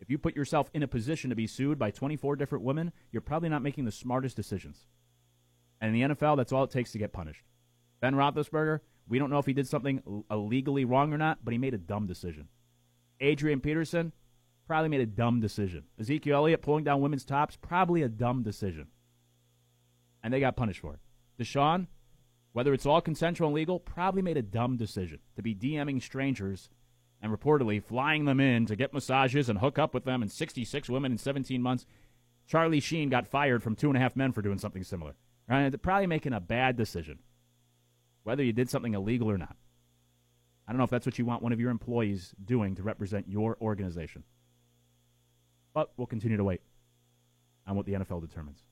If 0.00 0.10
you 0.10 0.18
put 0.18 0.36
yourself 0.36 0.68
in 0.74 0.82
a 0.82 0.88
position 0.88 1.30
to 1.30 1.36
be 1.36 1.46
sued 1.46 1.78
by 1.78 1.90
24 1.90 2.36
different 2.36 2.64
women, 2.64 2.92
you're 3.10 3.22
probably 3.22 3.48
not 3.48 3.62
making 3.62 3.84
the 3.84 3.92
smartest 3.92 4.36
decisions. 4.36 4.86
And 5.80 5.94
in 5.94 6.08
the 6.08 6.14
NFL, 6.14 6.36
that's 6.36 6.52
all 6.52 6.64
it 6.64 6.70
takes 6.70 6.92
to 6.92 6.98
get 6.98 7.12
punished. 7.12 7.44
Ben 8.00 8.14
Roethlisberger, 8.14 8.80
we 9.08 9.18
don't 9.18 9.30
know 9.30 9.38
if 9.38 9.46
he 9.46 9.52
did 9.52 9.68
something 9.68 10.24
illegally 10.30 10.84
wrong 10.84 11.12
or 11.12 11.18
not, 11.18 11.44
but 11.44 11.52
he 11.52 11.58
made 11.58 11.74
a 11.74 11.78
dumb 11.78 12.06
decision. 12.06 12.48
Adrian 13.24 13.60
Peterson 13.60 14.12
probably 14.66 14.88
made 14.88 15.00
a 15.00 15.06
dumb 15.06 15.40
decision. 15.40 15.84
Ezekiel 15.98 16.36
Elliott 16.36 16.62
pulling 16.62 16.84
down 16.84 17.00
women's 17.00 17.24
tops, 17.24 17.56
probably 17.56 18.02
a 18.02 18.08
dumb 18.08 18.42
decision. 18.42 18.88
And 20.22 20.32
they 20.32 20.40
got 20.40 20.56
punished 20.56 20.80
for 20.80 20.94
it. 20.94 21.00
Deshaun, 21.38 21.86
whether 22.52 22.72
it's 22.72 22.86
all 22.86 23.00
consensual 23.00 23.48
and 23.48 23.54
legal, 23.54 23.78
probably 23.78 24.22
made 24.22 24.36
a 24.36 24.42
dumb 24.42 24.76
decision 24.76 25.18
to 25.36 25.42
be 25.42 25.54
DMing 25.54 26.00
strangers 26.02 26.70
and 27.20 27.32
reportedly 27.32 27.82
flying 27.82 28.24
them 28.24 28.40
in 28.40 28.66
to 28.66 28.76
get 28.76 28.92
massages 28.92 29.48
and 29.48 29.58
hook 29.58 29.78
up 29.78 29.94
with 29.94 30.04
them, 30.04 30.22
and 30.22 30.30
66 30.30 30.88
women 30.90 31.12
in 31.12 31.18
17 31.18 31.62
months. 31.62 31.86
Charlie 32.46 32.80
Sheen 32.80 33.08
got 33.08 33.26
fired 33.26 33.62
from 33.62 33.74
Two 33.74 33.88
and 33.88 33.96
a 33.96 34.00
Half 34.00 34.16
Men 34.16 34.32
for 34.32 34.42
doing 34.42 34.58
something 34.58 34.84
similar. 34.84 35.14
Right? 35.48 35.70
Probably 35.80 36.06
making 36.06 36.34
a 36.34 36.40
bad 36.40 36.76
decision, 36.76 37.18
whether 38.22 38.42
you 38.42 38.52
did 38.52 38.70
something 38.70 38.94
illegal 38.94 39.30
or 39.30 39.38
not. 39.38 39.56
I 40.66 40.72
don't 40.72 40.78
know 40.78 40.84
if 40.84 40.90
that's 40.90 41.06
what 41.06 41.18
you 41.18 41.26
want 41.26 41.42
one 41.42 41.52
of 41.52 41.60
your 41.60 41.70
employees 41.70 42.34
doing 42.44 42.74
to 42.76 42.82
represent 42.82 43.28
your 43.28 43.56
organization. 43.60 44.24
But 45.74 45.92
we'll 45.96 46.06
continue 46.06 46.36
to 46.36 46.44
wait 46.44 46.62
on 47.66 47.76
what 47.76 47.86
the 47.86 47.92
NFL 47.92 48.20
determines. 48.20 48.62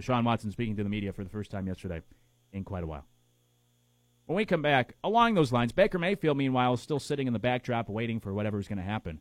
Deshaun 0.00 0.24
Watson 0.24 0.50
speaking 0.50 0.76
to 0.76 0.82
the 0.82 0.88
media 0.88 1.12
for 1.12 1.24
the 1.24 1.30
first 1.30 1.50
time 1.50 1.66
yesterday 1.66 2.02
in 2.52 2.64
quite 2.64 2.82
a 2.82 2.86
while. 2.86 3.06
When 4.26 4.36
we 4.36 4.44
come 4.44 4.62
back, 4.62 4.94
along 5.02 5.34
those 5.34 5.52
lines, 5.52 5.72
Baker 5.72 5.98
Mayfield, 5.98 6.36
meanwhile, 6.36 6.74
is 6.74 6.80
still 6.80 7.00
sitting 7.00 7.26
in 7.26 7.32
the 7.32 7.38
backdrop 7.38 7.88
waiting 7.88 8.20
for 8.20 8.32
whatever 8.32 8.58
is 8.58 8.68
going 8.68 8.78
to 8.78 8.84
happen. 8.84 9.20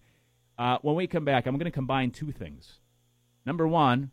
Uh, 0.57 0.77
when 0.81 0.95
we 0.95 1.07
come 1.07 1.25
back, 1.25 1.47
I'm 1.47 1.55
going 1.55 1.65
to 1.65 1.71
combine 1.71 2.11
two 2.11 2.31
things. 2.31 2.79
Number 3.45 3.67
one, 3.67 4.11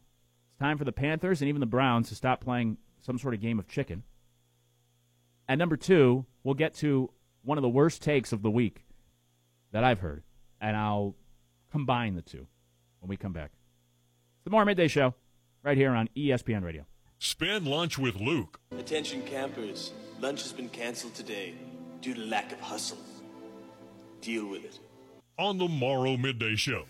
it's 0.48 0.58
time 0.58 0.78
for 0.78 0.84
the 0.84 0.92
Panthers 0.92 1.42
and 1.42 1.48
even 1.48 1.60
the 1.60 1.66
Browns 1.66 2.08
to 2.08 2.14
stop 2.14 2.40
playing 2.42 2.78
some 3.02 3.18
sort 3.18 3.34
of 3.34 3.40
game 3.40 3.58
of 3.58 3.68
chicken. 3.68 4.04
And 5.48 5.58
number 5.58 5.76
two, 5.76 6.24
we'll 6.44 6.54
get 6.54 6.74
to 6.76 7.10
one 7.46 7.56
of 7.56 7.62
the 7.62 7.68
worst 7.68 8.02
takes 8.02 8.32
of 8.32 8.42
the 8.42 8.50
week 8.50 8.84
that 9.70 9.84
I've 9.84 10.00
heard, 10.00 10.24
and 10.60 10.76
I'll 10.76 11.14
combine 11.70 12.16
the 12.16 12.22
two 12.22 12.46
when 13.00 13.08
we 13.08 13.16
come 13.16 13.32
back. 13.32 13.52
It's 14.36 14.44
the 14.44 14.50
Morrow 14.50 14.66
Midday 14.66 14.88
Show 14.88 15.14
right 15.62 15.76
here 15.76 15.92
on 15.92 16.08
ESPN 16.16 16.64
Radio. 16.64 16.84
Spend 17.20 17.66
lunch 17.66 17.98
with 17.98 18.16
Luke. 18.16 18.60
Attention 18.76 19.22
campers, 19.22 19.92
lunch 20.20 20.42
has 20.42 20.52
been 20.52 20.68
canceled 20.68 21.14
today 21.14 21.54
due 22.02 22.14
to 22.14 22.20
lack 22.20 22.52
of 22.52 22.60
hustle. 22.60 22.98
Deal 24.20 24.48
with 24.48 24.64
it. 24.64 24.80
On 25.38 25.56
the 25.56 25.68
Morrow 25.68 26.16
Midday 26.16 26.56
Show. 26.56 26.84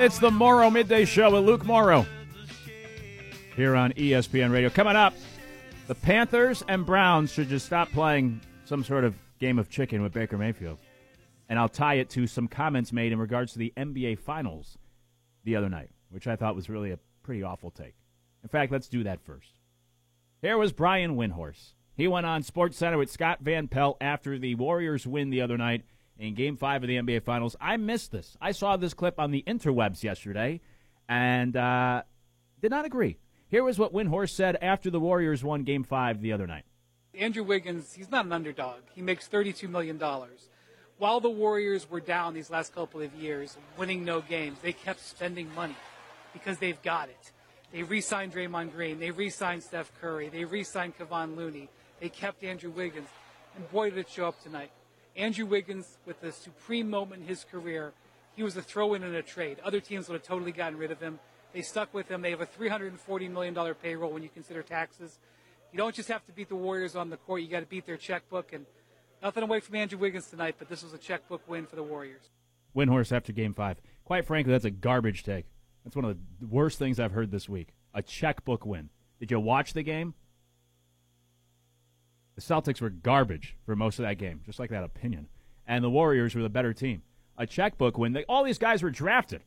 It's 0.00 0.18
the 0.18 0.30
Morrow 0.30 0.70
Midday 0.70 1.04
Show 1.04 1.30
with 1.32 1.44
Luke 1.44 1.66
Morrow 1.66 2.06
here 3.54 3.76
on 3.76 3.92
ESPN 3.92 4.50
Radio. 4.50 4.70
Coming 4.70 4.96
up, 4.96 5.12
the 5.88 5.94
Panthers 5.94 6.64
and 6.68 6.86
Browns 6.86 7.30
should 7.30 7.50
just 7.50 7.66
stop 7.66 7.90
playing 7.90 8.40
some 8.64 8.82
sort 8.82 9.04
of 9.04 9.14
game 9.40 9.58
of 9.58 9.68
chicken 9.68 10.00
with 10.00 10.14
Baker 10.14 10.38
Mayfield. 10.38 10.78
And 11.50 11.58
I'll 11.58 11.68
tie 11.68 11.96
it 11.96 12.08
to 12.10 12.26
some 12.26 12.48
comments 12.48 12.94
made 12.94 13.12
in 13.12 13.18
regards 13.18 13.52
to 13.52 13.58
the 13.58 13.74
NBA 13.76 14.20
Finals 14.20 14.78
the 15.44 15.54
other 15.54 15.68
night, 15.68 15.90
which 16.08 16.26
I 16.26 16.34
thought 16.34 16.56
was 16.56 16.70
really 16.70 16.92
a 16.92 16.98
pretty 17.22 17.42
awful 17.42 17.70
take. 17.70 17.96
In 18.42 18.48
fact, 18.48 18.72
let's 18.72 18.88
do 18.88 19.04
that 19.04 19.20
first. 19.20 19.58
Here 20.40 20.56
was 20.56 20.72
Brian 20.72 21.14
Windhorst. 21.14 21.74
He 21.94 22.08
went 22.08 22.24
on 22.24 22.42
Sports 22.42 22.78
Center 22.78 22.96
with 22.96 23.12
Scott 23.12 23.40
Van 23.42 23.68
Pelt 23.68 23.98
after 24.00 24.38
the 24.38 24.54
Warriors 24.54 25.06
win 25.06 25.28
the 25.28 25.42
other 25.42 25.58
night 25.58 25.84
in 26.20 26.34
Game 26.34 26.56
5 26.56 26.84
of 26.84 26.88
the 26.88 26.96
NBA 26.96 27.22
Finals. 27.22 27.56
I 27.60 27.76
missed 27.78 28.12
this. 28.12 28.36
I 28.40 28.52
saw 28.52 28.76
this 28.76 28.94
clip 28.94 29.18
on 29.18 29.30
the 29.30 29.42
interwebs 29.46 30.02
yesterday 30.02 30.60
and 31.08 31.56
uh, 31.56 32.02
did 32.60 32.70
not 32.70 32.84
agree. 32.84 33.18
Here 33.48 33.64
was 33.64 33.78
what 33.78 33.92
Windhorst 33.92 34.30
said 34.30 34.56
after 34.62 34.90
the 34.90 35.00
Warriors 35.00 35.42
won 35.42 35.64
Game 35.64 35.82
5 35.82 36.20
the 36.20 36.32
other 36.32 36.46
night. 36.46 36.64
Andrew 37.18 37.42
Wiggins, 37.42 37.94
he's 37.94 38.10
not 38.10 38.26
an 38.26 38.32
underdog. 38.32 38.82
He 38.94 39.02
makes 39.02 39.26
$32 39.28 39.68
million. 39.68 40.00
While 40.98 41.20
the 41.20 41.30
Warriors 41.30 41.90
were 41.90 42.00
down 42.00 42.34
these 42.34 42.50
last 42.50 42.74
couple 42.74 43.00
of 43.00 43.12
years, 43.14 43.56
winning 43.76 44.04
no 44.04 44.20
games, 44.20 44.58
they 44.62 44.72
kept 44.72 45.00
spending 45.00 45.52
money 45.54 45.76
because 46.32 46.58
they've 46.58 46.80
got 46.82 47.08
it. 47.08 47.32
They 47.72 47.82
re 47.82 48.00
signed 48.00 48.34
Draymond 48.34 48.72
Green. 48.72 49.00
They 49.00 49.10
re 49.10 49.30
signed 49.30 49.62
Steph 49.62 49.90
Curry. 50.00 50.28
They 50.28 50.44
re 50.44 50.62
signed 50.62 50.98
Kevon 50.98 51.36
Looney. 51.36 51.70
They 52.00 52.08
kept 52.10 52.44
Andrew 52.44 52.70
Wiggins. 52.70 53.08
And 53.56 53.68
boy, 53.70 53.90
did 53.90 54.00
it 54.00 54.10
show 54.10 54.26
up 54.28 54.42
tonight. 54.42 54.70
Andrew 55.20 55.44
Wiggins, 55.44 55.98
with 56.06 56.18
the 56.22 56.32
supreme 56.32 56.88
moment 56.88 57.22
in 57.22 57.28
his 57.28 57.44
career, 57.44 57.92
he 58.34 58.42
was 58.42 58.56
a 58.56 58.62
throw 58.62 58.94
in 58.94 59.02
in 59.02 59.14
a 59.14 59.22
trade. 59.22 59.58
Other 59.62 59.78
teams 59.78 60.08
would 60.08 60.14
have 60.14 60.22
totally 60.22 60.50
gotten 60.50 60.78
rid 60.78 60.90
of 60.90 60.98
him. 60.98 61.18
They 61.52 61.60
stuck 61.60 61.92
with 61.92 62.08
him. 62.08 62.22
They 62.22 62.30
have 62.30 62.40
a 62.40 62.46
$340 62.46 63.30
million 63.30 63.74
payroll 63.74 64.12
when 64.12 64.22
you 64.22 64.30
consider 64.30 64.62
taxes. 64.62 65.18
You 65.72 65.76
don't 65.76 65.94
just 65.94 66.08
have 66.08 66.24
to 66.24 66.32
beat 66.32 66.48
the 66.48 66.56
Warriors 66.56 66.96
on 66.96 67.10
the 67.10 67.18
court, 67.18 67.42
you 67.42 67.48
got 67.48 67.60
to 67.60 67.66
beat 67.66 67.84
their 67.84 67.98
checkbook. 67.98 68.54
And 68.54 68.64
nothing 69.22 69.42
away 69.42 69.60
from 69.60 69.76
Andrew 69.76 69.98
Wiggins 69.98 70.28
tonight, 70.28 70.56
but 70.58 70.70
this 70.70 70.82
was 70.82 70.94
a 70.94 70.98
checkbook 70.98 71.46
win 71.46 71.66
for 71.66 71.76
the 71.76 71.82
Warriors. 71.82 72.30
Windhorst 72.74 73.12
after 73.12 73.32
game 73.32 73.52
five. 73.52 73.78
Quite 74.04 74.26
frankly, 74.26 74.52
that's 74.52 74.64
a 74.64 74.70
garbage 74.70 75.22
take. 75.22 75.44
That's 75.84 75.96
one 75.96 76.06
of 76.06 76.16
the 76.40 76.46
worst 76.46 76.78
things 76.78 76.98
I've 76.98 77.12
heard 77.12 77.30
this 77.30 77.46
week. 77.46 77.74
A 77.92 78.00
checkbook 78.00 78.64
win. 78.64 78.88
Did 79.18 79.30
you 79.30 79.38
watch 79.38 79.74
the 79.74 79.82
game? 79.82 80.14
The 82.40 82.54
Celtics 82.54 82.80
were 82.80 82.88
garbage 82.88 83.54
for 83.66 83.76
most 83.76 83.98
of 83.98 84.04
that 84.04 84.16
game, 84.16 84.40
just 84.46 84.58
like 84.58 84.70
that 84.70 84.82
opinion. 84.82 85.28
And 85.66 85.84
the 85.84 85.90
Warriors 85.90 86.34
were 86.34 86.42
the 86.42 86.48
better 86.48 86.72
team. 86.72 87.02
A 87.36 87.46
checkbook 87.46 87.98
win. 87.98 88.14
They, 88.14 88.24
all 88.24 88.44
these 88.44 88.56
guys 88.56 88.82
were 88.82 88.90
drafted. 88.90 89.42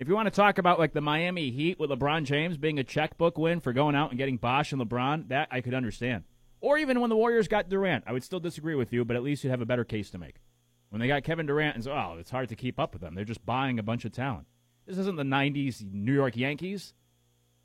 If 0.00 0.08
you 0.08 0.14
want 0.14 0.26
to 0.26 0.32
talk 0.32 0.58
about 0.58 0.80
like 0.80 0.92
the 0.92 1.00
Miami 1.00 1.52
Heat 1.52 1.78
with 1.78 1.90
LeBron 1.90 2.24
James 2.24 2.56
being 2.56 2.80
a 2.80 2.84
checkbook 2.84 3.38
win 3.38 3.60
for 3.60 3.72
going 3.72 3.94
out 3.94 4.10
and 4.10 4.18
getting 4.18 4.38
Bosh 4.38 4.72
and 4.72 4.82
LeBron, 4.82 5.28
that 5.28 5.46
I 5.52 5.60
could 5.60 5.72
understand. 5.72 6.24
Or 6.60 6.78
even 6.78 7.00
when 7.00 7.10
the 7.10 7.16
Warriors 7.16 7.46
got 7.46 7.68
Durant, 7.68 8.02
I 8.08 8.12
would 8.12 8.24
still 8.24 8.40
disagree 8.40 8.74
with 8.74 8.92
you, 8.92 9.04
but 9.04 9.14
at 9.14 9.22
least 9.22 9.44
you'd 9.44 9.50
have 9.50 9.62
a 9.62 9.66
better 9.66 9.84
case 9.84 10.10
to 10.10 10.18
make. 10.18 10.40
When 10.88 11.00
they 11.00 11.06
got 11.06 11.22
Kevin 11.22 11.46
Durant, 11.46 11.76
and 11.76 11.86
oh, 11.86 12.16
it's 12.18 12.30
hard 12.30 12.48
to 12.48 12.56
keep 12.56 12.80
up 12.80 12.92
with 12.92 13.02
them. 13.02 13.14
They're 13.14 13.24
just 13.24 13.46
buying 13.46 13.78
a 13.78 13.84
bunch 13.84 14.04
of 14.04 14.10
talent. 14.10 14.48
This 14.84 14.98
isn't 14.98 15.16
the 15.16 15.22
'90s 15.22 15.84
New 15.92 16.12
York 16.12 16.36
Yankees. 16.36 16.92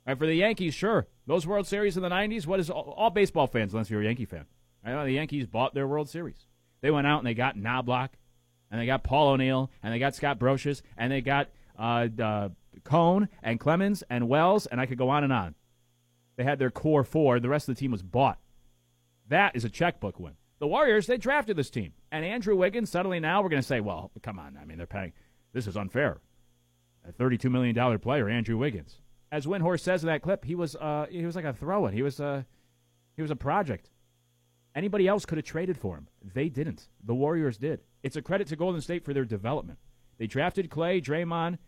Right, 0.06 0.16
for 0.16 0.26
the 0.26 0.34
Yankees, 0.34 0.72
sure, 0.72 1.08
those 1.30 1.46
World 1.46 1.66
Series 1.66 1.96
in 1.96 2.02
the 2.02 2.08
'90s. 2.08 2.46
What 2.46 2.58
is 2.58 2.70
all, 2.70 2.92
all 2.96 3.10
baseball 3.10 3.46
fans, 3.46 3.72
unless 3.72 3.88
you're 3.88 4.00
a 4.00 4.04
Yankee 4.04 4.24
fan? 4.24 4.46
I 4.84 4.90
know 4.90 5.04
the 5.04 5.12
Yankees 5.12 5.46
bought 5.46 5.74
their 5.74 5.86
World 5.86 6.08
Series. 6.08 6.46
They 6.80 6.90
went 6.90 7.06
out 7.06 7.18
and 7.18 7.26
they 7.26 7.34
got 7.34 7.56
Knoblauch, 7.56 8.10
and 8.70 8.80
they 8.80 8.86
got 8.86 9.04
Paul 9.04 9.28
O'Neill, 9.28 9.70
and 9.82 9.94
they 9.94 9.98
got 9.98 10.16
Scott 10.16 10.40
Brosius, 10.40 10.82
and 10.96 11.12
they 11.12 11.20
got 11.20 11.48
uh, 11.78 12.08
uh, 12.20 12.48
Cone 12.82 13.28
and 13.42 13.60
Clemens 13.60 14.02
and 14.10 14.28
Wells, 14.28 14.66
and 14.66 14.80
I 14.80 14.86
could 14.86 14.98
go 14.98 15.08
on 15.08 15.22
and 15.22 15.32
on. 15.32 15.54
They 16.36 16.44
had 16.44 16.58
their 16.58 16.70
core 16.70 17.04
four. 17.04 17.38
The 17.38 17.48
rest 17.48 17.68
of 17.68 17.76
the 17.76 17.80
team 17.80 17.92
was 17.92 18.02
bought. 18.02 18.38
That 19.28 19.54
is 19.54 19.64
a 19.64 19.70
checkbook 19.70 20.18
win. 20.18 20.32
The 20.58 20.66
Warriors, 20.66 21.06
they 21.06 21.16
drafted 21.16 21.56
this 21.56 21.70
team. 21.70 21.92
And 22.10 22.24
Andrew 22.24 22.56
Wiggins, 22.56 22.90
suddenly 22.90 23.20
now 23.20 23.40
we're 23.40 23.48
going 23.48 23.62
to 23.62 23.66
say, 23.66 23.80
well, 23.80 24.10
come 24.22 24.38
on. 24.38 24.58
I 24.60 24.64
mean, 24.64 24.78
they're 24.78 24.86
paying. 24.86 25.12
This 25.52 25.66
is 25.66 25.76
unfair. 25.76 26.20
A 27.08 27.12
$32 27.12 27.50
million 27.50 27.98
player, 27.98 28.28
Andrew 28.28 28.58
Wiggins. 28.58 29.00
As 29.32 29.46
Windhorst 29.46 29.80
says 29.80 30.02
in 30.02 30.08
that 30.08 30.22
clip, 30.22 30.44
he 30.44 30.54
was 30.54 30.74
uh, 30.76 31.06
he 31.10 31.24
was 31.24 31.36
like 31.36 31.44
a 31.44 31.52
throw 31.52 31.86
in. 31.86 31.94
He 31.94 32.02
was, 32.02 32.20
uh, 32.20 32.42
he 33.16 33.22
was 33.22 33.30
a 33.30 33.36
project. 33.36 33.90
Anybody 34.74 35.08
else 35.08 35.24
could 35.24 35.38
have 35.38 35.44
traded 35.44 35.76
for 35.76 35.96
him. 35.96 36.08
They 36.22 36.48
didn't. 36.48 36.88
The 37.04 37.14
Warriors 37.14 37.58
did. 37.58 37.80
It's 38.02 38.16
a 38.16 38.22
credit 38.22 38.48
to 38.48 38.56
Golden 38.56 38.80
State 38.80 39.04
for 39.04 39.12
their 39.12 39.24
development. 39.24 39.78
They 40.18 40.26
drafted 40.26 40.70
Klay, 40.70 41.02
Draymond, 41.02 41.58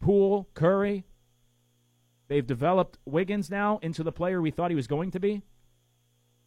Poole, 0.00 0.48
Curry. 0.54 1.04
They've 2.28 2.46
developed 2.46 2.98
Wiggins 3.04 3.50
now 3.50 3.78
into 3.82 4.02
the 4.02 4.12
player 4.12 4.40
we 4.40 4.50
thought 4.50 4.70
he 4.70 4.76
was 4.76 4.86
going 4.86 5.10
to 5.12 5.20
be. 5.20 5.42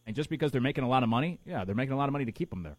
And 0.06 0.14
just 0.14 0.28
because 0.28 0.52
they're 0.52 0.60
making 0.60 0.84
a 0.84 0.88
lot 0.88 1.02
of 1.02 1.08
money, 1.08 1.40
yeah, 1.46 1.64
they're 1.64 1.74
making 1.74 1.92
a 1.92 1.96
lot 1.96 2.08
of 2.08 2.12
money 2.12 2.24
to 2.26 2.32
keep 2.32 2.52
him 2.52 2.62
there. 2.62 2.76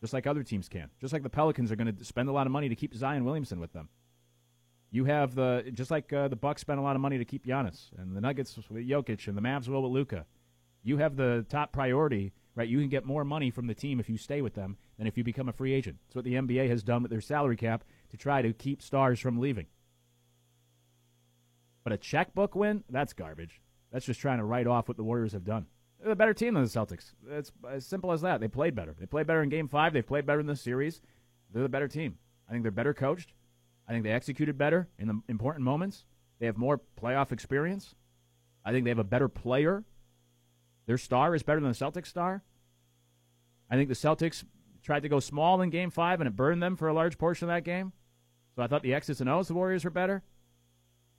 Just 0.00 0.12
like 0.12 0.26
other 0.26 0.42
teams 0.42 0.68
can. 0.68 0.90
Just 1.00 1.12
like 1.12 1.22
the 1.22 1.30
Pelicans 1.30 1.72
are 1.72 1.76
going 1.76 1.94
to 1.94 2.04
spend 2.04 2.28
a 2.28 2.32
lot 2.32 2.46
of 2.46 2.52
money 2.52 2.68
to 2.68 2.74
keep 2.74 2.94
Zion 2.94 3.24
Williamson 3.24 3.60
with 3.60 3.72
them. 3.72 3.88
You 4.90 5.04
have 5.04 5.34
the 5.34 5.70
just 5.74 5.90
like 5.90 6.12
uh, 6.12 6.28
the 6.28 6.36
Bucks 6.36 6.60
spent 6.60 6.78
a 6.78 6.82
lot 6.82 6.96
of 6.96 7.02
money 7.02 7.18
to 7.18 7.24
keep 7.24 7.44
Giannis, 7.44 7.90
and 7.98 8.16
the 8.16 8.20
Nuggets 8.20 8.56
with 8.56 8.86
Jokic, 8.88 9.26
and 9.28 9.36
the 9.36 9.42
Mavs 9.42 9.68
will 9.68 9.82
with 9.82 9.92
Luka. 9.92 10.24
You 10.82 10.98
have 10.98 11.16
the 11.16 11.44
top 11.48 11.72
priority, 11.72 12.32
right? 12.54 12.68
You 12.68 12.78
can 12.78 12.88
get 12.88 13.04
more 13.04 13.24
money 13.24 13.50
from 13.50 13.66
the 13.66 13.74
team 13.74 13.98
if 13.98 14.08
you 14.08 14.16
stay 14.16 14.40
with 14.40 14.54
them 14.54 14.76
than 14.98 15.06
if 15.06 15.18
you 15.18 15.24
become 15.24 15.48
a 15.48 15.52
free 15.52 15.72
agent. 15.72 15.98
That's 16.06 16.16
what 16.16 16.24
the 16.24 16.34
NBA 16.34 16.68
has 16.68 16.82
done 16.82 17.02
with 17.02 17.10
their 17.10 17.20
salary 17.20 17.56
cap 17.56 17.84
to 18.10 18.16
try 18.16 18.42
to 18.42 18.52
keep 18.52 18.80
stars 18.80 19.18
from 19.18 19.38
leaving. 19.38 19.66
But 21.82 21.92
a 21.92 21.98
checkbook 21.98 22.54
win, 22.54 22.84
that's 22.88 23.12
garbage. 23.12 23.60
That's 23.92 24.06
just 24.06 24.20
trying 24.20 24.38
to 24.38 24.44
write 24.44 24.66
off 24.66 24.88
what 24.88 24.96
the 24.96 25.04
Warriors 25.04 25.32
have 25.32 25.44
done. 25.44 25.66
They're 25.98 26.08
the 26.08 26.16
better 26.16 26.34
team 26.34 26.54
than 26.54 26.62
the 26.62 26.68
Celtics. 26.68 27.12
It's 27.30 27.52
as 27.68 27.86
simple 27.86 28.12
as 28.12 28.20
that. 28.22 28.40
They 28.40 28.48
played 28.48 28.74
better. 28.74 28.94
They 28.98 29.06
played 29.06 29.26
better 29.26 29.42
in 29.42 29.48
Game 29.48 29.68
Five. 29.68 29.92
They've 29.92 30.06
played 30.06 30.26
better 30.26 30.40
in 30.40 30.46
this 30.46 30.60
series. 30.60 31.00
They're 31.52 31.62
the 31.62 31.68
better 31.68 31.88
team. 31.88 32.18
I 32.48 32.52
think 32.52 32.62
they're 32.62 32.72
better 32.72 32.94
coached. 32.94 33.32
I 33.88 33.92
think 33.92 34.04
they 34.04 34.12
executed 34.12 34.58
better 34.58 34.88
in 34.98 35.08
the 35.08 35.20
important 35.28 35.64
moments. 35.64 36.04
They 36.38 36.46
have 36.46 36.56
more 36.56 36.80
playoff 37.00 37.32
experience. 37.32 37.94
I 38.64 38.72
think 38.72 38.84
they 38.84 38.90
have 38.90 38.98
a 38.98 39.04
better 39.04 39.28
player. 39.28 39.84
Their 40.86 40.98
star 40.98 41.34
is 41.34 41.42
better 41.42 41.60
than 41.60 41.70
the 41.70 41.76
Celtics 41.76 42.08
star. 42.08 42.42
I 43.70 43.76
think 43.76 43.88
the 43.88 43.94
Celtics 43.94 44.44
tried 44.82 45.02
to 45.02 45.08
go 45.08 45.20
small 45.20 45.60
in 45.62 45.70
game 45.70 45.90
five 45.90 46.20
and 46.20 46.28
it 46.28 46.36
burned 46.36 46.62
them 46.62 46.76
for 46.76 46.88
a 46.88 46.94
large 46.94 47.18
portion 47.18 47.48
of 47.48 47.54
that 47.54 47.64
game. 47.64 47.92
So 48.54 48.62
I 48.62 48.66
thought 48.66 48.82
the 48.82 48.94
X's 48.94 49.20
and 49.20 49.28
O's, 49.28 49.48
the 49.48 49.54
Warriors 49.54 49.84
were 49.84 49.90
better. 49.90 50.22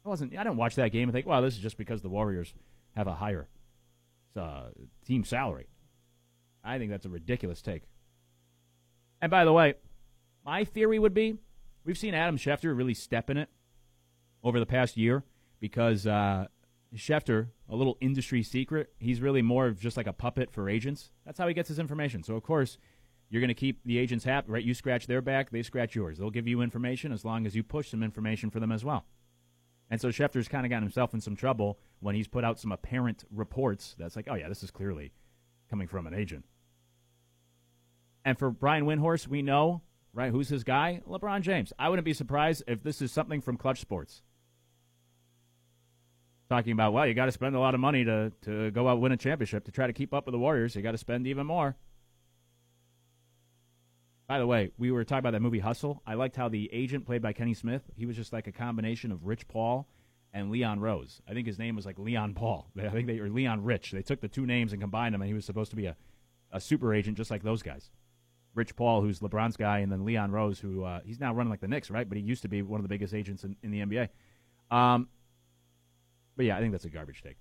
I 0.06 0.10
wasn't. 0.10 0.34
I 0.38 0.44
didn't 0.44 0.58
watch 0.58 0.76
that 0.76 0.92
game 0.92 1.10
and 1.10 1.14
think, 1.14 1.26
"Wow, 1.26 1.42
this 1.42 1.56
is 1.56 1.60
just 1.60 1.78
because 1.78 2.02
the 2.02 2.10
Warriors 2.10 2.54
have 2.96 3.08
a 3.08 3.14
higher 3.14 3.48
uh, 4.36 4.70
team 5.06 5.26
salary." 5.26 5.68
I 6.64 6.78
think 6.78 6.92
that's 6.92 7.06
a 7.06 7.10
ridiculous 7.10 7.62
take. 7.62 7.84
And 9.22 9.30
by 9.30 9.44
the 9.44 9.52
way, 9.52 9.76
my 10.46 10.64
theory 10.64 10.98
would 10.98 11.14
be 11.14 11.36
we've 11.88 11.98
seen 11.98 12.14
Adam 12.14 12.38
Schefter 12.38 12.78
really 12.78 12.94
step 12.94 13.32
in 13.32 13.38
it 13.38 13.50
over 14.44 14.60
the 14.60 14.66
past 14.66 14.98
year 14.98 15.24
because 15.60 16.06
uh, 16.06 16.46
Schefter, 16.94 17.48
a 17.70 17.76
little 17.76 17.98
industry 18.02 18.44
secret, 18.44 18.94
he's 19.00 19.22
really 19.22 19.42
more 19.42 19.66
of 19.66 19.80
just 19.80 19.98
like 19.98 20.06
a 20.06 20.14
puppet 20.14 20.52
for 20.52 20.70
agents. 20.70 21.10
That's 21.26 21.40
how 21.40 21.48
he 21.48 21.54
gets 21.56 21.70
his 21.70 21.80
information. 21.80 22.22
So, 22.22 22.36
of 22.36 22.44
course, 22.44 22.78
you're 23.30 23.42
going 23.42 23.48
to 23.48 23.56
keep 23.56 23.84
the 23.86 23.98
agents 23.98 24.26
happy, 24.26 24.52
right? 24.52 24.64
You 24.64 24.74
scratch 24.74 25.08
their 25.08 25.22
back, 25.22 25.50
they 25.50 25.64
scratch 25.64 25.96
yours. 25.96 26.18
They'll 26.18 26.30
give 26.30 26.48
you 26.48 26.62
information 26.62 27.12
as 27.12 27.26
long 27.26 27.48
as 27.48 27.56
you 27.56 27.64
push 27.64 27.90
some 27.90 28.04
information 28.04 28.52
for 28.52 28.60
them 28.60 28.72
as 28.72 28.86
well. 28.86 29.06
And 29.90 30.02
so 30.02 30.10
Schefter's 30.10 30.50
kind 30.50 30.66
of 30.66 30.70
gotten 30.70 30.84
himself 30.84 31.14
in 31.14 31.22
some 31.22 31.38
trouble 31.38 31.80
when 32.02 32.14
he's 32.14 32.28
put 32.28 32.44
out 32.44 32.60
some 32.60 32.74
apparent 32.74 33.24
reports 33.32 33.96
that's 33.98 34.18
like, 34.18 34.28
oh, 34.30 34.36
yeah, 34.36 34.50
this 34.50 34.62
is 34.62 34.72
clearly 34.72 35.14
coming 35.70 35.88
from 35.88 36.06
an 36.06 36.14
agent. 36.14 36.44
And 38.26 38.38
for 38.38 38.52
Brian 38.52 38.86
Windhorst, 38.86 39.30
we 39.30 39.42
know, 39.42 39.82
right, 40.14 40.32
who's 40.32 40.50
his 40.50 40.64
guy? 40.64 41.02
LeBron 41.08 41.42
James. 41.42 41.74
I 41.78 41.90
wouldn't 41.90 42.06
be 42.06 42.14
surprised 42.14 42.64
if 42.68 42.84
this 42.84 43.02
is 43.02 43.12
something 43.12 43.42
from 43.42 43.58
Clutch 43.58 43.80
Sports. 43.80 44.22
Talking 46.50 46.72
about, 46.72 46.94
well, 46.94 47.06
you 47.06 47.14
got 47.14 47.26
to 47.26 47.32
spend 47.32 47.56
a 47.56 47.60
lot 47.60 47.74
of 47.74 47.80
money 47.80 48.06
to, 48.06 48.32
to 48.44 48.72
go 48.72 48.88
out 48.88 49.02
win 49.02 49.12
a 49.12 49.18
championship. 49.18 49.66
To 49.66 49.72
try 49.72 49.88
to 49.88 49.94
keep 49.94 50.14
up 50.14 50.26
with 50.26 50.34
the 50.34 50.40
Warriors, 50.40 50.76
you 50.76 50.82
got 50.82 50.92
to 50.92 50.98
spend 50.98 51.28
even 51.28 51.46
more. 51.46 51.76
By 54.28 54.40
the 54.40 54.48
way, 54.48 54.72
we 54.78 54.92
were 54.92 55.06
talking 55.06 55.20
about 55.20 55.32
that 55.32 55.42
movie 55.42 55.60
Hustle. 55.60 56.02
I 56.06 56.16
liked 56.16 56.36
how 56.36 56.50
the 56.50 56.70
agent 56.74 57.06
played 57.06 57.22
by 57.22 57.34
Kenny 57.34 57.54
Smith, 57.54 57.84
he 57.96 58.06
was 58.06 58.16
just 58.16 58.34
like 58.34 58.48
a 58.48 58.52
combination 58.52 59.12
of 59.12 59.26
Rich 59.26 59.48
Paul 59.48 59.88
and 60.34 60.52
Leon 60.52 60.82
Rose. 60.82 61.22
I 61.28 61.34
think 61.34 61.48
his 61.48 61.58
name 61.58 61.76
was 61.76 61.86
like 61.86 61.98
Leon 61.98 62.34
Paul. 62.34 62.70
I 62.78 62.90
think 62.90 63.08
they 63.08 63.20
were 63.20 63.30
Leon 63.30 63.64
Rich. 63.64 63.92
They 63.92 64.02
took 64.02 64.20
the 64.20 64.28
two 64.28 64.46
names 64.46 64.74
and 64.74 64.82
combined 64.82 65.14
them, 65.14 65.22
and 65.22 65.30
he 65.30 65.34
was 65.34 65.46
supposed 65.46 65.72
to 65.72 65.78
be 65.78 65.86
a, 65.86 65.96
a 66.52 66.60
super 66.60 66.94
agent 66.94 67.18
just 67.18 67.32
like 67.32 67.44
those 67.44 67.64
guys. 67.64 67.90
Rich 68.58 68.76
Paul, 68.76 69.02
who's 69.02 69.20
LeBron's 69.20 69.56
guy, 69.56 69.80
and 69.80 69.92
then 69.92 70.04
Leon 70.04 70.32
Rose, 70.32 70.60
who 70.60 70.84
uh, 70.84 71.00
he's 71.06 71.20
now 71.20 71.34
running 71.34 71.52
like 71.52 71.62
the 71.62 71.68
Knicks, 71.68 71.92
right? 71.92 72.10
But 72.10 72.18
he 72.18 72.24
used 72.24 72.42
to 72.42 72.48
be 72.48 72.64
one 72.64 72.80
of 72.80 72.84
the 72.84 72.90
biggest 72.90 73.14
agents 73.14 73.44
in, 73.44 73.56
in 73.62 73.70
the 73.70 73.82
NBA. 73.82 74.10
Um, 74.76 75.08
but 76.36 76.46
yeah, 76.46 76.58
I 76.58 76.60
think 76.60 76.72
that's 76.72 76.86
a 76.86 76.90
garbage 76.90 77.22
take. 77.22 77.38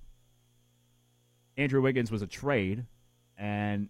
Andrew 1.57 1.81
Wiggins 1.81 2.11
was 2.11 2.21
a 2.21 2.27
trade, 2.27 2.85
and 3.39 3.89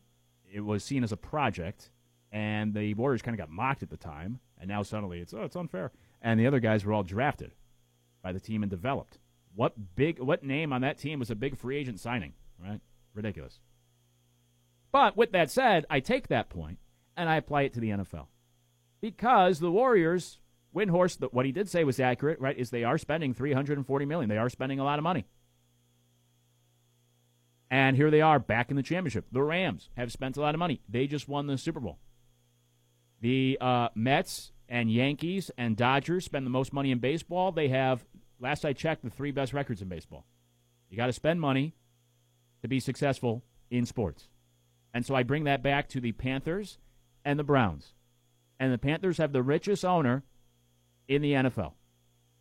it 0.50 0.60
was 0.60 0.84
seen 0.84 1.02
as 1.02 1.10
a 1.10 1.16
project, 1.16 1.90
and 2.30 2.72
the 2.72 2.94
Warriors 2.94 3.22
kind 3.22 3.34
of 3.34 3.38
got 3.38 3.50
mocked 3.50 3.82
at 3.82 3.90
the 3.90 3.96
time, 3.96 4.38
and 4.60 4.68
now 4.68 4.84
suddenly 4.84 5.20
it's 5.20 5.34
oh 5.34 5.42
it's 5.42 5.56
unfair, 5.56 5.90
and 6.22 6.38
the 6.38 6.46
other 6.46 6.60
guys 6.60 6.84
were 6.84 6.92
all 6.92 7.02
drafted 7.02 7.52
by 8.22 8.32
the 8.32 8.40
team 8.40 8.62
and 8.62 8.70
developed. 8.70 9.18
What 9.56 9.96
big 9.96 10.20
what 10.20 10.44
name 10.44 10.72
on 10.72 10.82
that 10.82 10.96
team 10.96 11.18
was 11.18 11.30
a 11.30 11.34
big 11.34 11.56
free 11.56 11.76
agent 11.76 11.98
signing, 11.98 12.34
right? 12.64 12.80
Ridiculous. 13.14 13.58
But 14.92 15.16
with 15.16 15.32
that 15.32 15.50
said, 15.50 15.86
I 15.90 15.98
take 15.98 16.28
that 16.28 16.48
point 16.48 16.78
and 17.16 17.28
I 17.28 17.36
apply 17.36 17.62
it 17.62 17.74
to 17.74 17.80
the 17.80 17.90
NFL. 17.90 18.26
Because 19.00 19.58
the 19.58 19.70
Warriors, 19.70 20.38
Windhorst, 20.74 21.32
what 21.32 21.46
he 21.46 21.52
did 21.52 21.68
say 21.68 21.84
was 21.84 22.00
accurate, 22.00 22.40
right? 22.40 22.56
Is 22.56 22.70
they 22.70 22.84
are 22.84 22.98
spending 22.98 23.34
340 23.34 24.04
million. 24.06 24.28
They 24.28 24.38
are 24.38 24.48
spending 24.48 24.78
a 24.78 24.84
lot 24.84 24.98
of 24.98 25.02
money. 25.02 25.26
And 27.70 27.96
here 27.96 28.10
they 28.10 28.20
are 28.20 28.38
back 28.38 28.70
in 28.70 28.76
the 28.76 28.82
championship. 28.82 29.26
The 29.32 29.42
Rams 29.42 29.90
have 29.96 30.12
spent 30.12 30.36
a 30.36 30.40
lot 30.40 30.54
of 30.54 30.58
money. 30.58 30.80
They 30.88 31.06
just 31.06 31.28
won 31.28 31.46
the 31.46 31.58
Super 31.58 31.80
Bowl. 31.80 31.98
The 33.20 33.58
uh, 33.60 33.88
Mets 33.94 34.52
and 34.68 34.90
Yankees 34.90 35.50
and 35.58 35.76
Dodgers 35.76 36.24
spend 36.24 36.46
the 36.46 36.50
most 36.50 36.72
money 36.72 36.90
in 36.90 36.98
baseball. 36.98 37.50
They 37.50 37.68
have, 37.68 38.04
last 38.38 38.64
I 38.64 38.72
checked, 38.72 39.02
the 39.02 39.10
three 39.10 39.32
best 39.32 39.52
records 39.52 39.82
in 39.82 39.88
baseball. 39.88 40.26
You 40.90 40.96
got 40.96 41.06
to 41.06 41.12
spend 41.12 41.40
money 41.40 41.74
to 42.62 42.68
be 42.68 42.78
successful 42.78 43.44
in 43.70 43.84
sports. 43.84 44.28
And 44.94 45.04
so 45.04 45.14
I 45.14 45.24
bring 45.24 45.44
that 45.44 45.62
back 45.62 45.88
to 45.90 46.00
the 46.00 46.12
Panthers 46.12 46.78
and 47.26 47.38
the 47.38 47.44
Browns. 47.44 47.92
And 48.58 48.72
the 48.72 48.78
Panthers 48.78 49.18
have 49.18 49.32
the 49.32 49.42
richest 49.42 49.84
owner 49.84 50.22
in 51.08 51.20
the 51.20 51.32
NFL. 51.32 51.72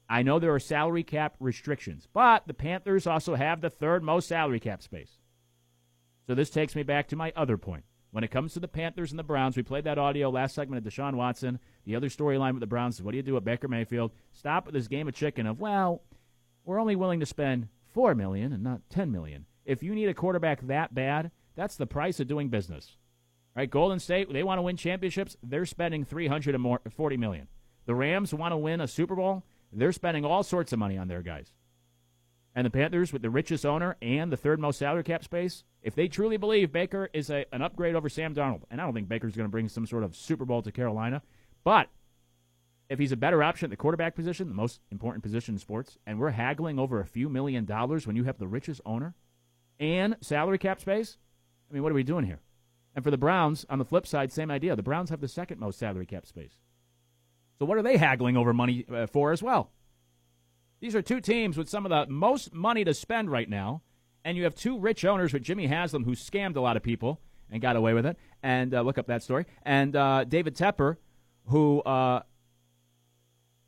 I 0.08 0.22
know 0.22 0.40
there 0.40 0.54
are 0.54 0.60
salary 0.60 1.04
cap 1.04 1.36
restrictions, 1.40 2.08
but 2.14 2.48
the 2.48 2.54
Panthers 2.54 3.08
also 3.08 3.34
have 3.36 3.60
the 3.60 3.72
third 3.72 4.04
most 4.04 4.28
salary 4.28 4.60
cap 4.60 4.84
space. 4.84 5.18
So 6.28 6.36
this 6.36 6.52
takes 6.52 6.76
me 6.76 6.84
back 6.84 7.08
to 7.10 7.16
my 7.16 7.34
other 7.36 7.58
point. 7.58 7.84
When 8.12 8.24
it 8.24 8.32
comes 8.32 8.54
to 8.54 8.60
the 8.60 8.68
Panthers 8.68 9.12
and 9.12 9.20
the 9.20 9.24
Browns, 9.24 9.58
we 9.58 9.64
played 9.64 9.84
that 9.84 9.98
audio 9.98 10.30
last 10.30 10.56
segment 10.56 10.86
of 10.86 10.94
Deshaun 10.94 11.16
Watson. 11.16 11.60
The 11.84 11.96
other 11.96 12.08
storyline 12.08 12.54
with 12.54 12.62
the 12.62 12.68
Browns 12.68 12.96
is 12.96 13.04
what 13.04 13.12
do 13.12 13.18
you 13.18 13.24
do 13.24 13.34
with 13.34 13.44
Baker 13.44 13.68
Mayfield? 13.68 14.12
Stop 14.32 14.68
with 14.68 14.76
this 14.76 14.88
game 14.88 15.08
of 15.08 15.16
chicken 15.16 15.48
of, 15.48 15.60
well, 15.60 16.04
we're 16.64 16.80
only 16.80 16.96
willing 16.96 17.20
to 17.20 17.26
spend 17.26 17.68
four 17.92 18.16
million 18.16 18.54
and 18.54 18.64
not 18.64 18.82
ten 18.90 19.12
million. 19.12 19.46
If 19.66 19.84
you 19.84 19.96
need 19.96 20.08
a 20.08 20.14
quarterback 20.14 20.62
that 20.68 20.94
bad, 20.94 21.32
that's 21.56 21.76
the 21.76 21.88
price 21.88 22.20
of 22.20 22.28
doing 22.28 22.50
business. 22.50 22.96
Right? 23.56 23.70
Golden 23.70 23.99
State, 23.99 24.32
they 24.32 24.43
want 24.43 24.58
to 24.58 24.64
win 24.64 24.76
championships. 24.78 25.38
They're 25.41 25.66
spending 25.66 26.03
340 26.03 27.18
million. 27.18 27.47
The 27.86 27.95
Rams 27.95 28.34
want 28.34 28.51
to 28.51 28.58
win 28.58 28.82
a 28.82 28.88
Super 28.88 29.16
Bowl. 29.16 29.43
They're 29.72 29.91
spending 29.91 30.26
all 30.26 30.43
sorts 30.43 30.74
of 30.74 30.80
money 30.80 30.97
on 30.97 31.08
their 31.08 31.22
guys. 31.22 31.53
And 32.53 32.66
the 32.66 32.72
Panthers, 32.72 33.12
with 33.12 33.22
the 33.22 33.30
richest 33.30 33.66
owner 33.66 33.97
and 34.01 34.32
the 34.32 34.38
third 34.38 34.60
most 34.60 34.80
salary 34.80 35.03
cap 35.03 35.24
space, 35.24 35.64
if 35.82 35.93
they 35.93 36.08
truly 36.08 36.38
believe 36.38 36.72
Baker 36.72 37.10
is 37.14 37.30
a, 37.30 37.45
an 37.53 37.62
upgrade 37.62 37.95
over 37.95 38.10
Sam 38.10 38.34
Darnold, 38.34 38.64
and 38.72 38.80
I 38.80 38.86
don't 38.86 38.93
think 38.93 39.10
Baker's 39.10 39.36
going 39.36 39.47
to 39.47 39.51
bring 39.51 39.68
some 39.68 39.86
sort 39.86 40.03
of 40.03 40.16
Super 40.16 40.45
Bowl 40.45 40.62
to 40.62 40.72
Carolina, 40.72 41.22
but 41.64 41.89
if 42.89 42.97
he's 42.97 43.12
a 43.12 43.18
better 43.18 43.43
option 43.43 43.66
at 43.66 43.72
the 43.72 43.78
quarterback 43.78 44.16
position, 44.16 44.47
the 44.47 44.56
most 44.56 44.80
important 44.89 45.24
position 45.24 45.56
in 45.56 45.60
sports, 45.60 45.97
and 46.06 46.20
we're 46.20 46.30
haggling 46.30 46.80
over 46.80 46.99
a 46.99 47.06
few 47.06 47.28
million 47.28 47.66
dollars 47.66 48.08
when 48.08 48.16
you 48.16 48.24
have 48.24 48.38
the 48.38 48.47
richest 48.47 48.80
owner 48.86 49.16
and 49.80 50.16
salary 50.22 50.58
cap 50.58 50.80
space, 50.80 51.18
I 51.70 51.74
mean, 51.74 51.84
what 51.84 51.91
are 51.91 51.95
we 51.95 52.03
doing 52.03 52.26
here? 52.26 52.39
And 52.96 53.04
for 53.04 53.12
the 53.12 53.18
Browns, 53.18 53.66
on 53.70 53.78
the 53.78 53.86
flip 53.86 54.08
side, 54.08 54.32
same 54.32 54.50
idea. 54.50 54.76
The 54.76 54.82
Browns 54.82 55.10
have 55.10 55.20
the 55.20 55.28
second 55.28 55.60
most 55.60 55.78
salary 55.78 56.06
cap 56.06 56.26
space. 56.26 56.58
So 57.60 57.66
what 57.66 57.78
are 57.78 57.84
they 57.84 57.98
haggling 57.98 58.38
over 58.38 58.54
money 58.54 58.86
uh, 58.91 59.06
for 59.08 59.32
as 59.32 59.43
well? 59.43 59.72
These 60.80 60.96
are 60.96 61.02
two 61.02 61.22
teams 61.22 61.58
with 61.58 61.70
some 61.70 61.86
of 61.86 61.89
the 61.89 62.12
most 62.12 62.54
money 62.54 62.84
to 62.84 62.93
spend 62.93 63.32
right 63.32 63.50
now, 63.50 63.82
and 64.24 64.38
you 64.38 64.43
have 64.43 64.56
two 64.56 64.80
rich 64.80 65.04
owners 65.06 65.34
with 65.34 65.43
Jimmy 65.43 65.68
Haslam, 65.68 66.04
who 66.06 66.12
scammed 66.12 66.56
a 66.56 66.62
lot 66.62 66.78
of 66.78 66.84
people 66.84 67.22
and 67.50 67.62
got 67.62 67.76
away 67.76 67.93
with 67.93 68.06
it. 68.06 68.18
And 68.41 68.74
uh, 68.74 68.82
look 68.82 68.98
up 68.98 69.08
that 69.08 69.24
story. 69.24 69.46
And 69.64 69.96
uh, 69.96 70.24
David 70.24 70.56
Tepper, 70.56 70.98
who 71.48 71.82
uh, 71.82 72.22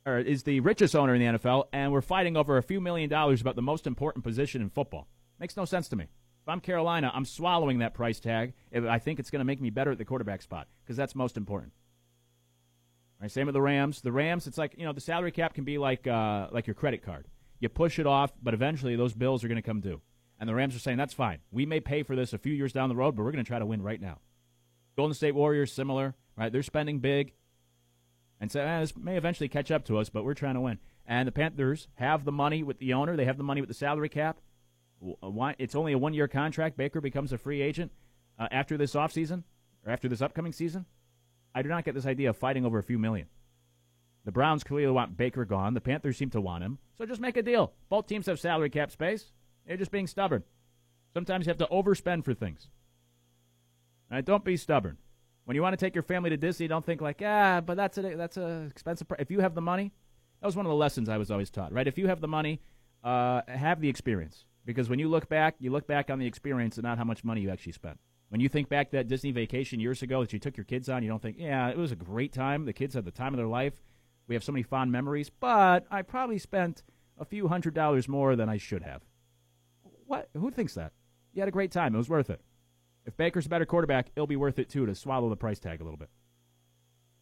is 0.06 0.42
the 0.44 0.60
richest 0.60 0.94
owner 0.96 1.14
in 1.14 1.20
the 1.20 1.38
NFL, 1.38 1.64
and 1.72 1.92
we're 1.92 2.00
fighting 2.00 2.36
over 2.36 2.56
a 2.56 2.62
few 2.62 2.80
million 2.80 3.10
dollars 3.10 3.40
about 3.40 3.56
the 3.56 3.62
most 3.62 3.86
important 3.86 4.24
position 4.24 4.62
in 4.62 4.70
football. 4.70 5.08
Makes 5.38 5.56
no 5.56 5.64
sense 5.64 5.88
to 5.88 5.96
me. 5.96 6.06
If 6.48 6.52
I'm 6.52 6.60
Carolina, 6.60 7.12
I'm 7.14 7.26
swallowing 7.26 7.80
that 7.80 7.92
price 7.92 8.20
tag 8.20 8.54
I 8.74 8.98
think 8.98 9.18
it's 9.18 9.28
going 9.28 9.40
to 9.40 9.44
make 9.44 9.60
me 9.60 9.68
better 9.68 9.90
at 9.90 9.98
the 9.98 10.06
quarterback 10.06 10.40
spot 10.40 10.66
because 10.82 10.96
that's 10.96 11.14
most 11.14 11.36
important. 11.36 11.74
Right, 13.20 13.30
same 13.30 13.44
with 13.44 13.52
the 13.52 13.60
Rams. 13.60 14.00
The 14.00 14.12
Rams, 14.12 14.46
it's 14.46 14.56
like 14.56 14.74
you 14.78 14.86
know 14.86 14.94
the 14.94 15.00
salary 15.02 15.30
cap 15.30 15.52
can 15.52 15.64
be 15.64 15.76
like 15.76 16.06
uh, 16.06 16.48
like 16.50 16.66
your 16.66 16.72
credit 16.72 17.02
card. 17.02 17.26
You 17.60 17.68
push 17.68 17.98
it 17.98 18.06
off, 18.06 18.32
but 18.42 18.54
eventually 18.54 18.96
those 18.96 19.12
bills 19.12 19.44
are 19.44 19.48
going 19.48 19.60
to 19.60 19.62
come 19.62 19.82
due. 19.82 20.00
And 20.40 20.48
the 20.48 20.54
Rams 20.54 20.74
are 20.74 20.78
saying 20.78 20.96
that's 20.96 21.12
fine. 21.12 21.40
We 21.50 21.66
may 21.66 21.80
pay 21.80 22.02
for 22.02 22.16
this 22.16 22.32
a 22.32 22.38
few 22.38 22.54
years 22.54 22.72
down 22.72 22.88
the 22.88 22.96
road, 22.96 23.14
but 23.14 23.24
we're 23.24 23.32
going 23.32 23.44
to 23.44 23.48
try 23.48 23.58
to 23.58 23.66
win 23.66 23.82
right 23.82 24.00
now. 24.00 24.20
Golden 24.96 25.12
State 25.12 25.34
Warriors, 25.34 25.70
similar, 25.70 26.14
right? 26.34 26.50
They're 26.50 26.62
spending 26.62 27.00
big, 27.00 27.34
and 28.40 28.50
so 28.50 28.62
eh, 28.62 28.80
this 28.80 28.96
may 28.96 29.18
eventually 29.18 29.50
catch 29.50 29.70
up 29.70 29.84
to 29.84 29.98
us, 29.98 30.08
but 30.08 30.24
we're 30.24 30.32
trying 30.32 30.54
to 30.54 30.62
win. 30.62 30.78
And 31.04 31.28
the 31.28 31.32
Panthers 31.32 31.88
have 31.96 32.24
the 32.24 32.32
money 32.32 32.62
with 32.62 32.78
the 32.78 32.94
owner. 32.94 33.18
They 33.18 33.26
have 33.26 33.36
the 33.36 33.44
money 33.44 33.60
with 33.60 33.68
the 33.68 33.74
salary 33.74 34.08
cap. 34.08 34.40
It's 35.58 35.74
only 35.74 35.92
a 35.92 35.98
one 35.98 36.14
year 36.14 36.28
contract. 36.28 36.76
Baker 36.76 37.00
becomes 37.00 37.32
a 37.32 37.38
free 37.38 37.62
agent 37.62 37.92
uh, 38.38 38.48
after 38.50 38.76
this 38.76 38.94
offseason 38.94 39.44
or 39.84 39.92
after 39.92 40.08
this 40.08 40.22
upcoming 40.22 40.52
season. 40.52 40.86
I 41.54 41.62
do 41.62 41.68
not 41.68 41.84
get 41.84 41.94
this 41.94 42.06
idea 42.06 42.30
of 42.30 42.36
fighting 42.36 42.64
over 42.64 42.78
a 42.78 42.82
few 42.82 42.98
million. 42.98 43.26
The 44.24 44.32
Browns 44.32 44.62
clearly 44.62 44.92
want 44.92 45.16
Baker 45.16 45.44
gone. 45.44 45.74
The 45.74 45.80
Panthers 45.80 46.18
seem 46.18 46.30
to 46.30 46.40
want 46.40 46.62
him. 46.62 46.78
So 46.98 47.06
just 47.06 47.20
make 47.20 47.36
a 47.36 47.42
deal. 47.42 47.72
Both 47.88 48.06
teams 48.06 48.26
have 48.26 48.38
salary 48.38 48.70
cap 48.70 48.90
space. 48.90 49.32
They're 49.66 49.76
just 49.76 49.90
being 49.90 50.06
stubborn. 50.06 50.42
Sometimes 51.14 51.46
you 51.46 51.50
have 51.50 51.58
to 51.58 51.66
overspend 51.66 52.24
for 52.24 52.34
things. 52.34 52.68
Right? 54.10 54.24
Don't 54.24 54.44
be 54.44 54.56
stubborn. 54.56 54.98
When 55.44 55.54
you 55.54 55.62
want 55.62 55.72
to 55.72 55.82
take 55.82 55.94
your 55.94 56.02
family 56.02 56.30
to 56.30 56.36
Disney, 56.36 56.68
don't 56.68 56.84
think 56.84 57.00
like, 57.00 57.22
ah, 57.24 57.62
but 57.62 57.76
that's 57.76 57.96
a 57.96 58.02
that's 58.16 58.36
a 58.36 58.66
expensive. 58.70 59.08
Pr-. 59.08 59.14
If 59.18 59.30
you 59.30 59.40
have 59.40 59.54
the 59.54 59.62
money, 59.62 59.92
that 60.40 60.46
was 60.46 60.56
one 60.56 60.66
of 60.66 60.70
the 60.70 60.76
lessons 60.76 61.08
I 61.08 61.16
was 61.16 61.30
always 61.30 61.48
taught. 61.48 61.72
Right? 61.72 61.86
If 61.86 61.96
you 61.96 62.06
have 62.08 62.20
the 62.20 62.28
money, 62.28 62.60
uh, 63.02 63.40
have 63.48 63.80
the 63.80 63.88
experience. 63.88 64.44
Because 64.64 64.88
when 64.90 64.98
you 64.98 65.08
look 65.08 65.28
back, 65.28 65.56
you 65.58 65.70
look 65.70 65.86
back 65.86 66.10
on 66.10 66.18
the 66.18 66.26
experience 66.26 66.76
and 66.76 66.84
not 66.84 66.98
how 66.98 67.04
much 67.04 67.24
money 67.24 67.40
you 67.40 67.50
actually 67.50 67.72
spent. 67.72 67.98
When 68.28 68.40
you 68.40 68.48
think 68.48 68.68
back 68.68 68.90
that 68.90 69.08
Disney 69.08 69.30
vacation 69.30 69.80
years 69.80 70.02
ago 70.02 70.20
that 70.20 70.32
you 70.32 70.38
took 70.38 70.56
your 70.56 70.64
kids 70.64 70.88
on, 70.88 71.02
you 71.02 71.08
don't 71.08 71.22
think, 71.22 71.36
yeah, 71.38 71.68
it 71.68 71.78
was 71.78 71.92
a 71.92 71.96
great 71.96 72.32
time. 72.32 72.66
The 72.66 72.74
kids 72.74 72.94
had 72.94 73.06
the 73.06 73.10
time 73.10 73.32
of 73.32 73.38
their 73.38 73.46
life. 73.46 73.82
We 74.26 74.34
have 74.34 74.44
so 74.44 74.52
many 74.52 74.62
fond 74.62 74.92
memories, 74.92 75.30
but 75.30 75.86
I 75.90 76.02
probably 76.02 76.38
spent 76.38 76.82
a 77.18 77.24
few 77.24 77.48
hundred 77.48 77.72
dollars 77.72 78.08
more 78.08 78.36
than 78.36 78.50
I 78.50 78.58
should 78.58 78.82
have. 78.82 79.02
What? 80.06 80.28
Who 80.34 80.50
thinks 80.50 80.74
that? 80.74 80.92
You 81.32 81.40
had 81.40 81.48
a 81.48 81.52
great 81.52 81.72
time. 81.72 81.94
It 81.94 81.98
was 81.98 82.10
worth 82.10 82.28
it. 82.28 82.42
If 83.06 83.16
Baker's 83.16 83.46
a 83.46 83.48
better 83.48 83.64
quarterback, 83.64 84.10
it'll 84.14 84.26
be 84.26 84.36
worth 84.36 84.58
it 84.58 84.68
too 84.68 84.84
to 84.84 84.94
swallow 84.94 85.30
the 85.30 85.36
price 85.36 85.58
tag 85.58 85.80
a 85.80 85.84
little 85.84 85.96
bit. 85.98 86.10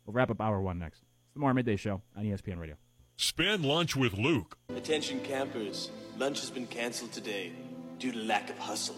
We'll 0.04 0.14
wrap 0.14 0.30
up 0.30 0.40
hour 0.40 0.60
one 0.60 0.80
next. 0.80 1.04
It's 1.26 1.34
the 1.34 1.40
Morrow 1.40 1.54
Midday 1.54 1.76
Show 1.76 2.02
on 2.16 2.24
ESPN 2.24 2.58
Radio. 2.58 2.76
Spend 3.18 3.64
lunch 3.64 3.96
with 3.96 4.12
Luke. 4.12 4.58
Attention 4.76 5.20
campers, 5.20 5.90
lunch 6.18 6.40
has 6.40 6.50
been 6.50 6.66
canceled 6.66 7.12
today 7.12 7.50
due 7.98 8.12
to 8.12 8.18
lack 8.18 8.50
of 8.50 8.58
hustle. 8.58 8.96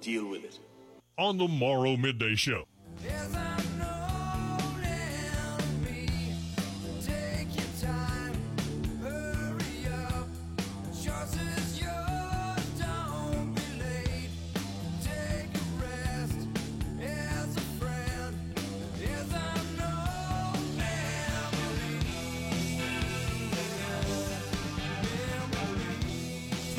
Deal 0.00 0.28
with 0.28 0.42
it. 0.42 0.58
On 1.16 1.38
the 1.38 1.46
Morrow 1.46 1.96
Midday 1.96 2.34
Show. 2.34 2.64
The 3.04 3.10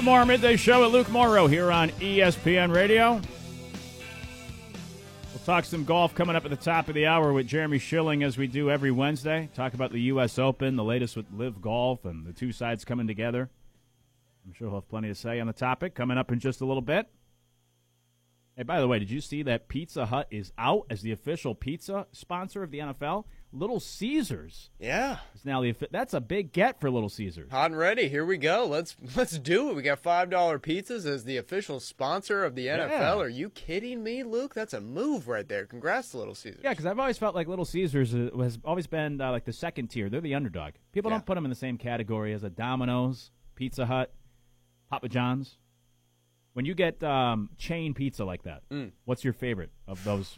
Morrow 0.10 0.26
Midday 0.26 0.55
Show 0.55 0.82
with 0.82 0.91
Luke 0.91 1.12
Morrow 1.12 1.45
here 1.45 1.72
on 1.72 1.91
ESPN 1.91 2.74
Radio. 2.74 3.22
We'll 5.32 5.45
talk 5.45 5.66
some 5.66 5.86
golf 5.86 6.16
coming 6.16 6.36
up 6.36 6.45
at 6.45 6.49
the 6.49 6.57
top 6.57 6.88
of 6.89 6.95
the 6.95 7.05
hour 7.05 7.32
with 7.32 7.45
Jeremy 7.45 7.78
Schilling 7.78 8.24
as 8.24 8.36
we 8.36 8.47
do 8.47 8.72
every 8.72 8.89
Wednesday. 8.89 9.51
Talk 9.53 9.76
about 9.76 9.91
the 9.91 10.01
U.S. 10.01 10.39
Open, 10.39 10.78
the 10.78 10.84
latest 10.84 11.16
with 11.16 11.28
LIV 11.32 11.62
Golf, 11.62 12.05
and 12.05 12.26
the 12.26 12.34
two 12.34 12.51
sides 12.51 12.84
coming 12.84 13.05
together. 13.05 13.51
I'm 14.43 14.51
sure 14.51 14.70
he'll 14.70 14.80
have 14.80 14.89
plenty 14.89 15.10
to 15.10 15.16
say 15.16 15.39
on 15.39 15.45
the 15.45 15.53
topic 15.53 15.93
coming 15.93 16.18
up 16.18 16.32
in 16.32 16.39
just 16.39 16.62
a 16.62 16.66
little 16.66 16.82
bit. 16.82 17.05
Hey, 18.57 18.64
by 18.64 18.80
the 18.80 18.88
way, 18.88 18.97
did 18.97 19.12
you 19.12 19.22
see 19.22 19.43
that 19.43 19.68
Pizza 19.68 20.07
Hut 20.07 20.26
is 20.32 20.51
out 20.57 20.88
as 20.89 21.03
the 21.03 21.12
official 21.12 21.53
pizza 21.53 22.07
sponsor 22.14 22.64
of 22.64 22.72
the 22.72 22.80
NFL? 22.80 23.26
Little 23.52 23.80
Caesars 23.80 24.70
Yeah. 24.80 25.18
is 25.34 25.43
now 25.43 25.62
the. 25.62 25.74
That's 25.89 26.14
a 26.14 26.22
big 26.22 26.52
get 26.52 26.80
for 26.80 26.91
Little 26.91 27.10
Caesars. 27.10 27.50
Hot 27.52 27.72
and 27.72 27.78
ready. 27.80 28.08
Here 28.08 28.24
we 28.26 28.38
go. 28.38 28.66
Let's 28.68 28.95
let's 29.16 29.39
do 29.39 29.70
it. 29.70 29.76
We 29.76 29.82
got 29.82 30.00
five 30.00 30.30
dollar 30.30 30.60
pizzas 30.60 31.06
as 31.08 31.24
the 31.24 31.38
official 31.38 31.80
sponsor 31.80 32.45
of 32.45 32.54
the 32.54 32.68
NFL. 32.68 32.89
Yeah. 32.89 33.16
Are 33.16 33.28
you 33.30 33.50
kidding 33.50 34.04
me, 34.04 34.22
Luke? 34.24 34.54
That's 34.54 34.74
a 34.74 34.80
move 34.82 35.28
right 35.28 35.47
there. 35.47 35.66
Congrats 35.66 36.12
to 36.12 36.18
Little 36.20 36.36
Caesars. 36.36 36.62
Yeah, 36.64 36.70
because 36.70 36.86
I've 36.86 37.00
always 37.00 37.18
felt 37.18 37.34
like 37.34 37.47
Little 37.47 37.66
Caesars 37.66 38.14
uh, 38.14 38.30
has 38.39 38.60
always 38.64 38.86
been 38.86 39.20
uh, 39.20 39.32
like 39.32 39.45
the 39.45 39.54
second 39.54 39.88
tier. 39.88 40.10
They're 40.10 40.22
the 40.22 40.36
underdog. 40.36 40.74
People 40.91 41.10
Yeah. 41.10 41.18
don't 41.18 41.26
put 41.26 41.36
them 41.36 41.45
in 41.45 41.50
the 41.50 41.56
same 41.56 41.78
category 41.80 42.34
as 42.34 42.43
a 42.43 42.50
Domino's, 42.52 43.32
Pizza 43.56 43.88
Hut, 43.88 44.14
Papa 44.91 45.10
John's. 45.10 45.58
When 46.54 46.66
you 46.66 46.76
get 46.76 47.02
um, 47.04 47.50
chain 47.58 47.93
pizza 47.93 48.26
like 48.26 48.43
that, 48.43 48.62
Mm. 48.70 48.91
what's 49.06 49.24
your 49.24 49.34
favorite 49.34 49.72
of 49.88 50.04
those 50.04 50.38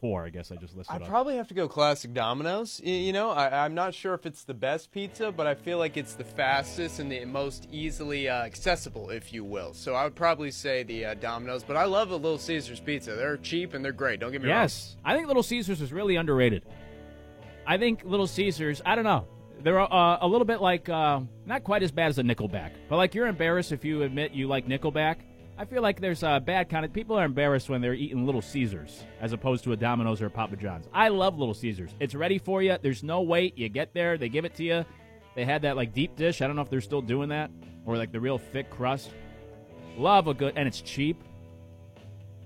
four? 0.00 0.24
I 0.24 0.30
guess 0.30 0.50
I 0.50 0.56
just 0.56 0.76
listed. 0.76 0.94
I'd 0.94 1.08
probably 1.08 1.36
have 1.36 1.48
to 1.48 1.54
go 1.54 1.68
classic 1.68 2.12
Domino's. 2.14 2.80
You 2.82 3.12
know, 3.12 3.30
I, 3.30 3.64
I'm 3.64 3.74
not 3.74 3.94
sure 3.94 4.14
if 4.14 4.26
it's 4.26 4.44
the 4.44 4.54
best 4.54 4.90
pizza, 4.90 5.32
but 5.32 5.46
I 5.46 5.54
feel 5.54 5.78
like 5.78 5.96
it's 5.96 6.14
the 6.14 6.24
fastest 6.24 6.98
and 7.00 7.10
the 7.10 7.24
most 7.24 7.68
easily 7.70 8.28
uh, 8.28 8.44
accessible, 8.44 9.10
if 9.10 9.32
you 9.32 9.44
will. 9.44 9.74
So 9.74 9.94
I 9.94 10.04
would 10.04 10.14
probably 10.14 10.50
say 10.50 10.82
the 10.82 11.06
uh, 11.06 11.14
Domino's. 11.14 11.62
But 11.62 11.76
I 11.76 11.84
love 11.84 12.10
a 12.10 12.16
Little 12.16 12.38
Caesars 12.38 12.80
pizza. 12.80 13.14
They're 13.14 13.36
cheap 13.36 13.74
and 13.74 13.84
they're 13.84 13.92
great. 13.92 14.20
Don't 14.20 14.32
get 14.32 14.42
me 14.42 14.48
wrong. 14.48 14.58
Yes, 14.58 14.96
I 15.04 15.14
think 15.14 15.26
Little 15.26 15.42
Caesars 15.42 15.80
is 15.80 15.92
really 15.92 16.16
underrated. 16.16 16.64
I 17.66 17.78
think 17.78 18.02
Little 18.04 18.26
Caesars. 18.26 18.80
I 18.84 18.94
don't 18.94 19.04
know. 19.04 19.26
They're 19.60 19.80
uh, 19.80 20.18
a 20.20 20.26
little 20.28 20.44
bit 20.44 20.60
like 20.60 20.88
uh, 20.88 21.20
not 21.44 21.64
quite 21.64 21.82
as 21.82 21.90
bad 21.90 22.08
as 22.08 22.18
a 22.18 22.22
Nickelback, 22.22 22.70
but 22.88 22.96
like 22.96 23.14
you're 23.14 23.26
embarrassed 23.26 23.72
if 23.72 23.84
you 23.84 24.02
admit 24.02 24.32
you 24.32 24.46
like 24.46 24.66
Nickelback. 24.66 25.16
I 25.60 25.64
feel 25.64 25.82
like 25.82 26.00
there's 26.00 26.22
a 26.22 26.38
bad 26.38 26.68
kind 26.68 26.84
of 26.84 26.92
people 26.92 27.18
are 27.18 27.24
embarrassed 27.24 27.68
when 27.68 27.80
they're 27.80 27.92
eating 27.92 28.24
Little 28.24 28.40
Caesars 28.40 29.02
as 29.20 29.32
opposed 29.32 29.64
to 29.64 29.72
a 29.72 29.76
Domino's 29.76 30.22
or 30.22 30.26
a 30.26 30.30
Papa 30.30 30.54
John's. 30.54 30.86
I 30.94 31.08
love 31.08 31.36
Little 31.36 31.52
Caesars. 31.52 31.90
It's 31.98 32.14
ready 32.14 32.38
for 32.38 32.62
you. 32.62 32.76
There's 32.80 33.02
no 33.02 33.22
wait. 33.22 33.58
You 33.58 33.68
get 33.68 33.92
there, 33.92 34.16
they 34.16 34.28
give 34.28 34.44
it 34.44 34.54
to 34.54 34.62
you. 34.62 34.84
They 35.34 35.44
had 35.44 35.62
that 35.62 35.74
like 35.74 35.92
deep 35.92 36.14
dish. 36.14 36.42
I 36.42 36.46
don't 36.46 36.54
know 36.54 36.62
if 36.62 36.70
they're 36.70 36.80
still 36.80 37.02
doing 37.02 37.30
that 37.30 37.50
or 37.86 37.96
like 37.96 38.12
the 38.12 38.20
real 38.20 38.38
thick 38.38 38.70
crust. 38.70 39.10
Love 39.96 40.28
a 40.28 40.34
good 40.34 40.52
and 40.54 40.68
it's 40.68 40.80
cheap. 40.80 41.20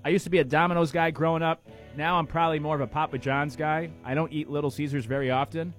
I 0.03 0.09
used 0.09 0.23
to 0.23 0.31
be 0.31 0.39
a 0.39 0.43
Domino's 0.43 0.91
guy 0.91 1.11
growing 1.11 1.43
up. 1.43 1.61
Now 1.95 2.17
I'm 2.17 2.25
probably 2.25 2.57
more 2.57 2.73
of 2.73 2.81
a 2.81 2.87
Papa 2.87 3.19
John's 3.19 3.55
guy. 3.55 3.91
I 4.03 4.15
don't 4.15 4.33
eat 4.33 4.49
Little 4.49 4.71
Caesars 4.71 5.05
very 5.05 5.29
often, 5.29 5.71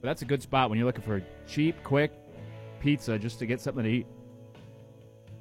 but 0.00 0.08
that's 0.08 0.22
a 0.22 0.26
good 0.26 0.42
spot 0.42 0.68
when 0.68 0.80
you're 0.80 0.86
looking 0.86 1.04
for 1.04 1.18
a 1.18 1.22
cheap, 1.46 1.80
quick 1.84 2.10
pizza 2.80 3.20
just 3.20 3.38
to 3.38 3.46
get 3.46 3.60
something 3.60 3.84
to 3.84 3.88
eat. 3.90 4.06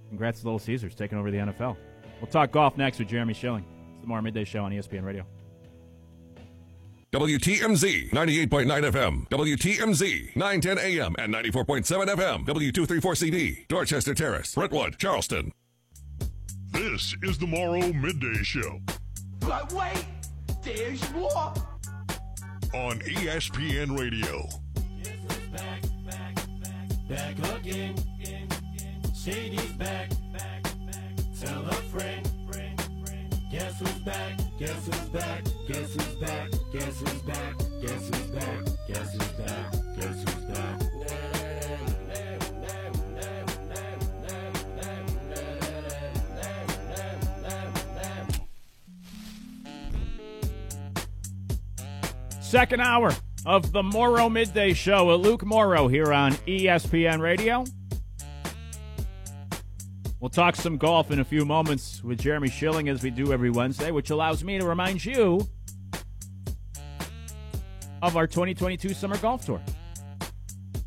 Congrats 0.10 0.40
to 0.42 0.46
Little 0.46 0.60
Caesars 0.60 0.96
taking 0.96 1.18
over 1.18 1.32
the 1.32 1.38
NFL. 1.38 1.76
We'll 2.22 2.32
talk 2.32 2.52
golf 2.52 2.78
next 2.78 3.00
with 3.00 3.08
Jeremy 3.08 3.34
Schilling. 3.34 3.66
It's 3.94 4.02
the 4.02 4.08
Morrow 4.08 4.22
Midday 4.22 4.44
Show 4.46 4.64
on 4.64 4.72
ESPN 4.72 5.04
Radio. 5.04 5.26
WTMZ 7.12 8.10
98.9 8.12 8.92
FM, 8.92 9.30
WTMZ 9.30 10.36
910 10.36 10.78
AM 10.80 11.16
and 11.18 11.34
94.7 11.34 12.08
FM, 12.08 12.46
W234CD, 12.46 13.68
Dorchester 13.70 14.14
Terrace, 14.14 14.54
Brentwood, 14.54 14.98
Charleston. 14.98 15.54
This 16.72 17.16
is 17.24 17.38
the 17.38 17.48
Morrow 17.48 17.94
Midday 17.94 18.44
Show 18.44 18.82
But 19.40 19.72
wait, 19.72 20.04
there's 20.62 21.10
more. 21.14 21.54
on 22.74 23.00
ESPN 23.00 23.98
Radio. 23.98 24.46
Back, 25.54 25.82
back, 26.06 26.36
back, 27.08 27.38
back 27.38 27.60
again. 27.62 27.96
Shady's 29.26 29.72
back, 29.72 30.12
back, 30.32 30.62
back. 30.86 31.16
Tell 31.42 31.66
a 31.66 31.74
friend, 31.74 32.30
friend, 32.48 32.80
friend. 33.04 33.36
Guess 33.52 33.80
who's 33.80 33.92
back? 34.04 34.38
Guess 34.60 34.86
who's 34.86 35.10
back? 35.10 35.44
Guess 35.68 35.94
who's 35.96 36.14
back? 36.18 36.52
Guess 36.72 37.00
who's 37.00 37.22
back? 37.24 37.58
Guess 37.82 38.08
who's 38.08 38.28
back? 38.28 38.66
Guess 38.88 39.14
who's 39.14 39.28
back? 39.32 39.72
Guess 39.98 40.24
who's 40.24 40.36
back? 40.46 40.82
Second 52.42 52.82
hour 52.82 53.12
of 53.48 53.72
the 53.72 53.82
Morrow 53.82 54.30
Midday 54.30 54.74
Show 54.74 55.06
with 55.06 55.22
Luke 55.26 55.44
Morrow 55.44 55.88
here 55.88 56.14
on 56.14 56.34
ESPN 56.46 57.22
Radio. 57.22 57.66
We'll 60.20 60.30
talk 60.30 60.56
some 60.56 60.78
golf 60.78 61.10
in 61.12 61.20
a 61.20 61.26
few 61.26 61.46
moments 61.46 62.04
with 62.04 62.22
Jeremy 62.22 62.50
Schilling 62.50 62.90
as 62.90 63.04
we 63.04 63.10
do 63.10 63.34
every 63.34 63.50
Wednesday, 63.50 63.92
which 63.92 64.10
allows 64.10 64.44
me 64.44 64.58
to 64.58 64.66
remind 64.66 65.06
you 65.06 65.48
of 68.02 68.18
our 68.18 68.28
2022 68.28 68.94
Summer 68.94 69.18
Golf 69.18 69.46
Tour. 69.46 69.62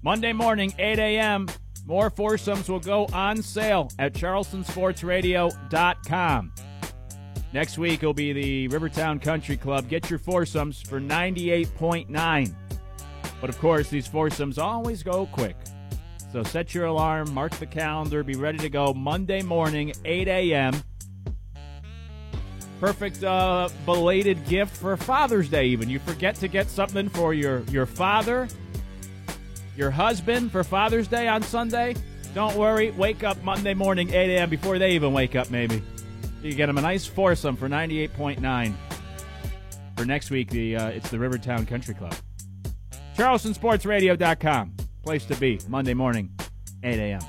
Monday 0.03 0.33
morning, 0.33 0.73
8 0.79 0.99
a.m., 0.99 1.49
more 1.87 2.11
foursomes 2.11 2.69
will 2.69 2.81
go 2.81 3.07
on 3.13 3.41
sale 3.43 3.91
at 3.99 4.13
charlestonsportsradio.com. 4.13 6.53
Next 7.53 7.79
week 7.79 8.03
will 8.03 8.13
be 8.13 8.33
the 8.33 8.69
Rivertown 8.69 9.19
Country 9.19 9.57
Club. 9.57 9.89
Get 9.89 10.11
your 10.11 10.19
foursomes 10.19 10.83
for 10.83 11.01
98.9. 11.01 12.55
But 13.41 13.51
of 13.51 13.59
course, 13.59 13.89
these 13.89 14.07
foursomes 14.07 14.59
always 14.59 15.03
go 15.03 15.27
quick. 15.27 15.57
So 16.33 16.43
set 16.43 16.75
your 16.75 16.85
alarm, 16.87 17.33
mark 17.33 17.53
the 17.53 17.67
calendar, 17.67 18.23
be 18.23 18.35
ready 18.35 18.59
to 18.59 18.69
go 18.69 18.93
Monday 18.93 19.41
morning, 19.43 19.95
8 20.05 20.29
a.m. 20.29 20.75
Perfect 22.81 23.25
uh, 23.25 23.69
belated 23.87 24.45
gift 24.47 24.77
for 24.77 24.97
Father's 24.97 25.49
Day, 25.49 25.67
even. 25.67 25.89
You 25.89 25.99
forget 25.99 26.35
to 26.37 26.49
get 26.49 26.69
something 26.69 27.09
for 27.09 27.33
your, 27.33 27.61
your 27.71 27.87
father, 27.87 28.47
your 29.75 29.91
husband 29.91 30.53
for 30.53 30.63
Father's 30.63 31.09
Day 31.09 31.29
on 31.29 31.43
Sunday. 31.43 31.97
Don't 32.35 32.57
worry, 32.57 32.91
wake 32.91 33.25
up 33.25 33.43
Monday 33.43 33.73
morning, 33.75 34.11
8 34.11 34.37
a.m. 34.37 34.51
before 34.51 34.79
they 34.79 34.93
even 34.93 35.15
wake 35.15 35.35
up, 35.35 35.51
maybe. 35.51 35.83
You 36.43 36.53
get 36.53 36.67
them 36.67 36.79
a 36.79 36.83
nice 36.83 37.07
foursome 37.07 37.57
for 37.57 37.69
98.9. 37.69 38.75
For 39.97 40.05
next 40.05 40.31
week, 40.31 40.51
the 40.51 40.77
uh, 40.77 40.89
it's 40.91 41.11
the 41.11 41.19
Rivertown 41.19 41.67
Country 41.67 41.95
Club. 41.95 42.15
CharlestonSportsRadio.com. 43.17 44.75
Place 45.09 45.25
to 45.25 45.37
be 45.37 45.59
Monday 45.69 45.95
morning, 45.95 46.31
8 46.83 46.99
a.m. 46.99 47.21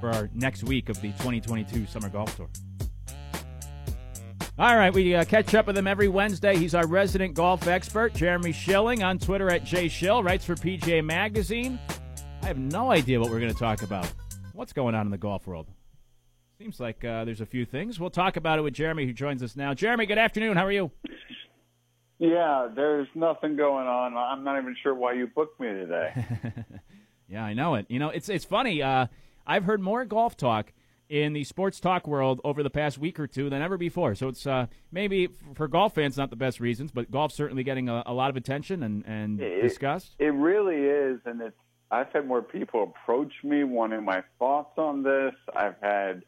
for 0.00 0.10
our 0.10 0.28
next 0.34 0.64
week 0.64 0.90
of 0.90 1.00
the 1.00 1.12
2022 1.12 1.86
Summer 1.86 2.10
Golf 2.10 2.36
Tour. 2.36 2.50
All 4.58 4.76
right, 4.76 4.92
we 4.92 5.14
uh, 5.14 5.24
catch 5.24 5.54
up 5.54 5.66
with 5.66 5.78
him 5.78 5.86
every 5.86 6.08
Wednesday. 6.08 6.58
He's 6.58 6.74
our 6.74 6.86
resident 6.86 7.32
golf 7.32 7.66
expert, 7.66 8.12
Jeremy 8.12 8.52
Schilling, 8.52 9.02
on 9.02 9.18
Twitter 9.18 9.50
at 9.50 9.64
jschill, 9.64 10.22
writes 10.22 10.44
for 10.44 10.56
PGA 10.56 11.02
Magazine. 11.02 11.78
I 12.42 12.48
have 12.48 12.58
no 12.58 12.90
idea 12.90 13.18
what 13.18 13.30
we're 13.30 13.40
going 13.40 13.54
to 13.54 13.58
talk 13.58 13.80
about. 13.80 14.12
What's 14.52 14.74
going 14.74 14.94
on 14.94 15.06
in 15.06 15.10
the 15.10 15.16
golf 15.16 15.46
world? 15.46 15.68
Seems 16.58 16.78
like 16.78 17.02
uh, 17.02 17.24
there's 17.24 17.40
a 17.40 17.46
few 17.46 17.64
things. 17.64 17.98
We'll 17.98 18.10
talk 18.10 18.36
about 18.36 18.58
it 18.58 18.62
with 18.62 18.74
Jeremy, 18.74 19.06
who 19.06 19.14
joins 19.14 19.42
us 19.42 19.56
now. 19.56 19.72
Jeremy, 19.72 20.04
good 20.04 20.18
afternoon. 20.18 20.58
How 20.58 20.66
are 20.66 20.72
you? 20.72 20.90
Yeah, 22.18 22.68
there's 22.74 23.08
nothing 23.14 23.56
going 23.56 23.86
on. 23.86 24.16
I'm 24.16 24.42
not 24.44 24.58
even 24.60 24.74
sure 24.82 24.94
why 24.94 25.12
you 25.12 25.26
booked 25.28 25.60
me 25.60 25.68
today. 25.68 26.24
Yeah, 27.30 27.44
I 27.44 27.52
know 27.52 27.74
it. 27.74 27.84
You 27.90 27.98
know, 27.98 28.08
it's 28.08 28.30
it's 28.30 28.46
funny. 28.46 28.80
Uh, 28.82 29.06
I've 29.46 29.64
heard 29.64 29.82
more 29.82 30.06
golf 30.06 30.34
talk 30.34 30.72
in 31.10 31.34
the 31.34 31.44
sports 31.44 31.78
talk 31.78 32.06
world 32.08 32.40
over 32.42 32.62
the 32.62 32.70
past 32.70 32.96
week 32.96 33.20
or 33.20 33.26
two 33.26 33.50
than 33.50 33.60
ever 33.60 33.76
before. 33.76 34.14
So 34.14 34.28
it's 34.28 34.46
uh, 34.46 34.64
maybe 34.90 35.28
for 35.54 35.68
golf 35.68 35.94
fans 35.94 36.16
not 36.16 36.30
the 36.30 36.36
best 36.36 36.58
reasons, 36.58 36.90
but 36.90 37.10
golf's 37.10 37.34
certainly 37.34 37.64
getting 37.64 37.90
a, 37.90 38.02
a 38.06 38.14
lot 38.14 38.30
of 38.30 38.36
attention 38.38 38.82
and, 38.82 39.04
and 39.06 39.40
It- 39.42 39.60
discussed. 39.60 40.12
It 40.18 40.32
really 40.32 40.76
is, 40.76 41.20
and 41.26 41.42
it's. 41.42 41.54
I've 41.90 42.10
had 42.14 42.26
more 42.26 42.40
people 42.40 42.82
approach 42.84 43.32
me 43.44 43.62
wanting 43.62 44.06
my 44.06 44.22
thoughts 44.38 44.78
on 44.78 45.02
this. 45.02 45.34
I've 45.54 45.76
had 45.82 46.22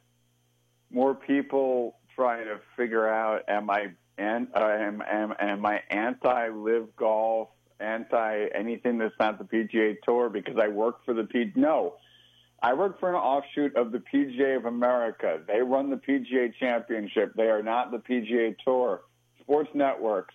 more 0.91 1.15
people 1.15 1.97
trying 2.15 2.45
to 2.45 2.61
figure 2.77 3.09
out 3.09 3.49
am 3.49 3.71
I 3.71 3.93
and 4.19 4.49
am 4.55 5.03
am 5.03 5.35
am 5.39 5.67
I 5.67 5.83
anti 5.91 6.49
live 6.49 6.95
golf, 6.97 7.49
anti 7.79 8.47
anything 8.55 8.99
that's 8.99 9.15
not 9.19 9.39
the 9.39 9.45
PGA 9.45 9.97
Tour 10.03 10.29
because 10.29 10.57
I 10.61 10.69
work 10.69 11.05
for 11.05 11.15
the 11.15 11.25
P. 11.25 11.53
No, 11.55 11.95
I 12.63 12.75
work 12.75 13.01
for 13.01 13.09
an 13.09 13.15
offshoot 13.15 13.75
of 13.77 13.93
the 13.93 14.03
PGA 14.13 14.57
of 14.57 14.67
America. 14.67 15.41
They 15.47 15.61
run 15.61 15.91
the 15.91 15.97
PGA 15.97 16.53
Championship. 16.59 17.33
They 17.35 17.49
are 17.49 17.63
not 17.63 17.91
the 17.91 17.99
PGA 17.99 18.55
Tour. 18.65 19.01
Sports 19.41 19.71
networks, 19.75 20.35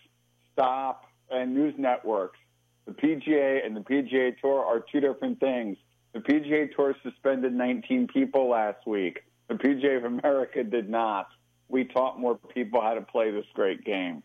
stop, 0.54 1.06
and 1.30 1.54
news 1.54 1.76
networks. 1.78 2.40
The 2.86 2.94
PGA 2.94 3.66
and 3.66 3.76
the 3.76 3.82
PGA 3.82 4.40
Tour 4.40 4.64
are 4.64 4.84
two 4.92 5.00
different 5.00 5.40
things. 5.40 5.78
The 6.14 6.20
PGA 6.20 6.74
Tour 6.76 6.96
suspended 7.04 7.54
19 7.54 8.08
people 8.08 8.50
last 8.50 8.88
week. 8.88 9.20
The 9.48 9.56
PGA 9.56 9.98
of 9.98 10.06
America 10.06 10.64
did 10.64 10.90
not. 10.90 11.28
We 11.70 11.84
taught 11.86 12.20
more 12.20 12.36
people 12.54 12.82
how 12.82 12.94
to 12.94 13.02
play 13.02 13.32
this 13.32 13.46
great 13.54 13.84
game. 13.84 14.24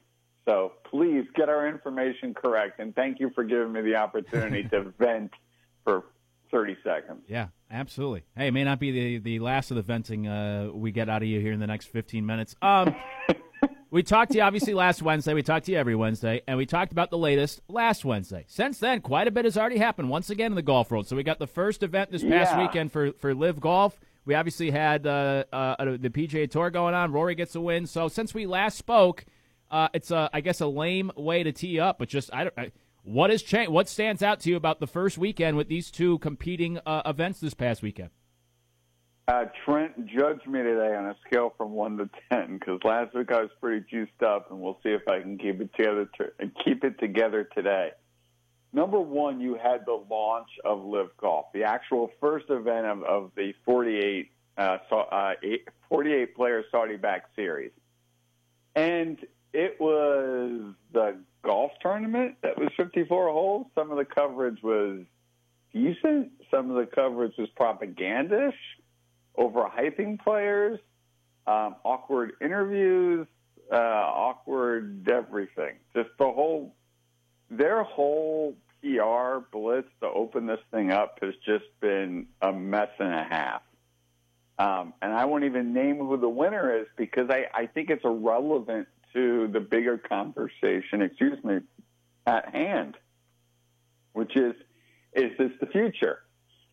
So 0.49 0.72
please 0.91 1.24
get 1.34 1.49
our 1.49 1.68
information 1.68 2.34
correct. 2.34 2.80
And 2.80 2.95
thank 2.95 3.20
you 3.20 3.30
for 3.34 3.45
giving 3.45 3.72
me 3.72 3.82
the 3.82 3.97
opportunity 3.97 4.64
to 4.70 4.93
vent 4.99 5.32
for 5.84 6.05
30 6.51 6.76
seconds. 6.84 7.20
Yeah, 7.28 7.49
absolutely. 7.70 8.24
Hey, 8.36 8.49
it 8.49 8.53
may 8.53 8.64
not 8.64 8.80
be 8.80 8.91
the, 8.91 9.18
the 9.18 9.38
last 9.38 9.70
of 9.70 9.76
the 9.76 9.82
venting 9.82 10.26
uh, 10.26 10.68
we 10.72 10.91
get 10.93 11.09
out 11.09 11.22
of 11.22 11.28
you 11.28 11.41
here 11.41 11.53
in 11.53 11.61
the 11.61 11.66
next 11.66 11.86
15 11.86 12.26
minutes. 12.26 12.57
Um, 12.61 12.95
we 13.91 14.03
talked 14.03 14.32
to 14.32 14.38
you 14.38 14.43
obviously 14.43 14.74
last 14.74 15.03
Wednesday. 15.03 15.32
We 15.34 15.43
talked 15.43 15.66
to 15.66 15.72
you 15.72 15.78
every 15.78 15.95
Wednesday, 15.95 16.43
and 16.49 16.57
we 16.59 16.66
talked 16.66 16.91
about 16.93 17.11
the 17.11 17.18
latest 17.18 17.61
last 17.68 18.05
Wednesday. 18.05 18.45
Since 18.49 18.78
then, 18.80 19.01
quite 19.01 19.28
a 19.28 19.30
bit 19.30 19.45
has 19.45 19.57
already 19.57 19.78
happened 19.78 20.09
once 20.11 20.30
again 20.30 20.53
in 20.53 20.57
the 20.57 20.62
golf 20.62 20.91
world. 20.91 21.07
So 21.07 21.14
we 21.16 21.22
got 21.22 21.38
the 21.38 21.47
first 21.47 21.82
event 21.82 22.11
this 22.11 22.22
past 22.22 22.53
Yeah. 22.53 22.62
weekend 22.62 22.91
for 22.93 23.12
for 23.12 23.32
LIV 23.34 23.61
Golf. 23.61 24.01
We 24.25 24.35
obviously 24.35 24.71
had 24.71 25.07
uh, 25.07 25.45
uh, 25.53 25.97
the 25.97 26.11
PGA 26.11 26.51
Tour 26.51 26.71
going 26.71 26.95
on. 26.95 27.12
Rory 27.12 27.35
gets 27.35 27.55
a 27.55 27.61
win. 27.61 27.87
So 27.87 28.09
since 28.09 28.35
we 28.35 28.47
last 28.47 28.77
spoke, 28.77 29.25
uh, 29.71 29.89
it's 29.95 30.11
a 30.11 30.29
I 30.33 30.41
guess 30.41 30.61
a 30.61 30.66
lame 30.66 31.11
way 31.16 31.43
to 31.43 31.53
tee 31.53 31.81
up, 31.81 31.99
but 31.99 32.09
just 32.09 32.31
I 32.33 32.45
don't. 32.45 32.55
I, 32.59 32.73
what 33.03 33.31
has 33.31 33.43
changed? 33.43 33.73
What 33.73 33.89
stands 33.89 34.23
out 34.23 34.41
to 34.41 34.51
you 34.51 34.57
about 34.57 34.81
the 34.81 34.87
first 34.87 35.16
weekend 35.16 35.57
with 35.57 35.68
these 35.68 35.91
two 35.91 36.18
competing 36.18 36.79
uh, 36.85 37.03
events 37.07 37.41
this 37.41 37.55
past 37.55 37.83
weekend? 37.83 38.11
Uh, 39.27 39.45
Trent 39.64 40.07
judged 40.07 40.47
me 40.47 40.61
today 40.61 40.95
on 40.95 41.07
a 41.07 41.16
scale 41.27 41.55
from 41.57 41.71
one 41.71 41.97
to 41.99 42.11
ten 42.31 42.59
because 42.59 42.81
last 42.85 43.14
week 43.14 43.31
I 43.31 43.43
was 43.43 43.51
pretty 43.61 43.87
juiced 43.89 44.23
up, 44.27 44.51
and 44.51 44.61
we'll 44.61 44.79
see 44.83 44.91
if 44.91 45.07
I 45.09 45.21
can 45.21 45.39
keep 45.39 45.61
it 45.61 45.71
together 45.77 46.11
to, 46.18 46.51
keep 46.64 46.85
it 46.85 46.99
together 46.99 47.49
today. 47.55 47.91
Number 48.73 49.01
one, 49.01 49.41
you 49.41 49.57
had 49.57 49.85
the 49.85 50.01
launch 50.09 50.49
of 50.64 50.85
LIV 50.85 51.16
Golf, 51.16 51.47
the 51.53 51.64
actual 51.64 52.11
first 52.21 52.47
event 52.51 52.87
of, 52.87 53.03
of 53.03 53.33
the 53.37 53.53
48 53.64 54.31
uh, 54.57 54.79
uh, 54.93 55.33
eight, 55.43 55.68
48 55.89 56.37
player 56.37 56.64
Saudi 56.71 56.97
back 56.97 57.25
series, 57.35 57.73
and 58.77 59.18
it 59.53 59.81
was 59.81 60.75
the 60.93 61.16
golf 61.43 61.73
tournament 61.81 62.37
that 62.43 62.59
was 62.59 62.68
54 62.77 63.31
holes. 63.31 63.66
Some 63.75 63.91
of 63.91 63.97
the 63.97 64.05
coverage 64.05 64.62
was 64.62 65.01
decent. 65.73 66.31
Some 66.51 66.71
of 66.71 66.77
the 66.77 66.87
coverage 66.87 67.33
was 67.39 67.49
propagandish 67.59 68.55
overhyping 69.39 70.21
players, 70.21 70.79
um, 71.47 71.77
awkward 71.85 72.33
interviews, 72.41 73.27
uh, 73.73 73.77
awkward 73.77 75.09
everything. 75.09 75.75
Just 75.95 76.11
the 76.18 76.25
whole, 76.25 76.75
their 77.51 77.82
whole 77.82 78.57
PR 78.80 79.44
blitz 79.53 79.88
to 80.01 80.09
open 80.09 80.46
this 80.46 80.61
thing 80.70 80.90
up 80.90 81.18
has 81.22 81.34
just 81.44 81.64
been 81.80 82.26
a 82.40 82.53
mess 82.53 82.88
and 82.98 83.12
a 83.12 83.24
half. 83.24 83.62
Um, 84.59 84.94
and 85.03 85.12
I 85.12 85.24
won't 85.24 85.44
even 85.44 85.72
name 85.72 85.98
who 85.98 86.16
the 86.18 86.28
winner 86.28 86.80
is 86.80 86.86
because 86.96 87.30
I, 87.30 87.46
I 87.55 87.66
think 87.66 87.90
it's 87.90 88.05
irrelevant 88.05 88.88
to 89.14 89.48
the 89.48 89.61
bigger 89.61 89.98
conversation, 89.98 91.03
excuse 91.03 91.42
me, 91.42 91.61
at 92.26 92.55
hand, 92.55 92.96
which 94.12 94.36
is, 94.36 94.55
is 95.14 95.32
this 95.38 95.51
the 95.61 95.66
future? 95.66 96.18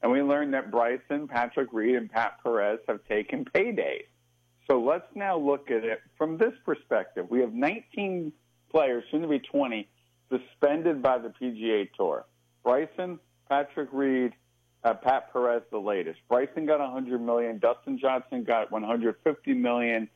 And 0.01 0.11
we 0.11 0.21
learned 0.21 0.53
that 0.53 0.69
Bryson, 0.69 1.27
Patrick 1.27 1.69
Reed, 1.71 1.95
and 1.95 2.11
Pat 2.11 2.43
Perez 2.43 2.79
have 2.87 2.99
taken 3.07 3.45
paydays. 3.45 4.05
So 4.69 4.81
let's 4.81 5.07
now 5.15 5.37
look 5.37 5.71
at 5.71 5.83
it 5.83 6.01
from 6.17 6.37
this 6.37 6.53
perspective. 6.65 7.25
We 7.29 7.39
have 7.39 7.53
19 7.53 8.31
players, 8.69 9.05
soon 9.09 9.21
to 9.21 9.27
be 9.27 9.39
20, 9.39 9.87
suspended 10.29 11.01
by 11.01 11.17
the 11.17 11.29
PGA 11.29 11.89
Tour. 11.93 12.25
Bryson, 12.63 13.19
Patrick 13.49 13.89
Reed, 13.91 14.33
uh, 14.83 14.93
Pat 14.93 15.31
Perez, 15.31 15.63
the 15.71 15.77
latest. 15.77 16.19
Bryson 16.29 16.65
got 16.65 16.79
100 16.79 17.21
million. 17.21 17.59
Dustin 17.59 17.99
Johnson 17.99 18.43
got 18.43 18.71
150 18.71 19.53
million, 19.53 20.09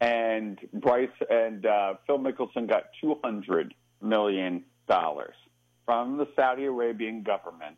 and 0.00 0.58
Bryce 0.72 1.08
and 1.30 1.66
uh, 1.66 1.94
Phil 2.06 2.18
Mickelson 2.18 2.68
got 2.68 2.84
200 3.00 3.74
million 4.00 4.64
dollars 4.88 5.34
from 5.84 6.16
the 6.16 6.26
Saudi 6.36 6.64
Arabian 6.64 7.22
government 7.22 7.76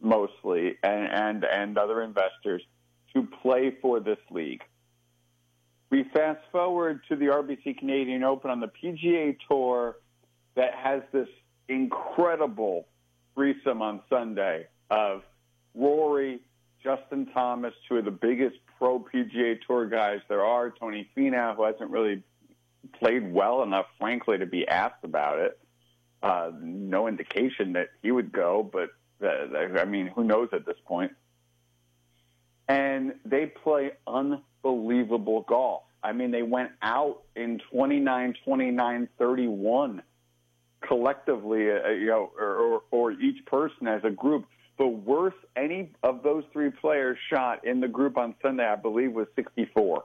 mostly, 0.00 0.76
and, 0.82 1.08
and, 1.12 1.44
and 1.44 1.78
other 1.78 2.02
investors 2.02 2.62
to 3.14 3.26
play 3.42 3.76
for 3.80 4.00
this 4.00 4.18
league. 4.30 4.62
We 5.90 6.04
fast 6.12 6.40
forward 6.50 7.00
to 7.08 7.16
the 7.16 7.26
RBC 7.26 7.78
Canadian 7.78 8.24
Open 8.24 8.50
on 8.50 8.60
the 8.60 8.68
PGA 8.68 9.36
Tour 9.48 9.96
that 10.56 10.74
has 10.74 11.02
this 11.12 11.28
incredible 11.68 12.86
threesome 13.34 13.82
on 13.82 14.00
Sunday 14.10 14.66
of 14.90 15.22
Rory, 15.74 16.40
Justin 16.82 17.26
Thomas, 17.32 17.74
two 17.88 17.96
of 17.96 18.04
the 18.04 18.10
biggest 18.10 18.56
pro 18.78 18.98
PGA 18.98 19.58
Tour 19.66 19.86
guys 19.86 20.20
there 20.28 20.44
are, 20.44 20.70
Tony 20.70 21.08
Finau, 21.16 21.54
who 21.56 21.64
hasn't 21.64 21.90
really 21.90 22.22
played 22.98 23.32
well 23.32 23.62
enough, 23.62 23.86
frankly, 23.98 24.38
to 24.38 24.46
be 24.46 24.66
asked 24.66 25.04
about 25.04 25.38
it. 25.38 25.58
Uh, 26.22 26.50
no 26.60 27.08
indication 27.08 27.74
that 27.74 27.88
he 28.02 28.10
would 28.10 28.32
go, 28.32 28.68
but 28.72 28.90
uh, 29.22 29.78
I 29.78 29.84
mean, 29.84 30.08
who 30.08 30.24
knows 30.24 30.48
at 30.52 30.66
this 30.66 30.76
point? 30.86 31.12
And 32.68 33.14
they 33.24 33.46
play 33.46 33.92
unbelievable 34.06 35.42
golf. 35.42 35.82
I 36.02 36.12
mean, 36.12 36.30
they 36.30 36.42
went 36.42 36.70
out 36.82 37.22
in 37.34 37.60
29, 37.70 38.34
29, 38.44 39.08
31 39.18 40.02
collectively, 40.86 41.70
uh, 41.70 41.88
you 41.90 42.06
know, 42.06 42.32
or, 42.38 42.82
or, 42.90 43.12
each 43.12 43.44
person 43.46 43.88
as 43.88 44.02
a 44.04 44.10
group. 44.10 44.46
The 44.78 44.86
worst 44.86 45.36
any 45.56 45.92
of 46.02 46.22
those 46.22 46.44
three 46.52 46.70
players 46.70 47.16
shot 47.32 47.66
in 47.66 47.80
the 47.80 47.88
group 47.88 48.18
on 48.18 48.34
Sunday, 48.42 48.66
I 48.66 48.76
believe, 48.76 49.12
was 49.12 49.26
64 49.34 50.04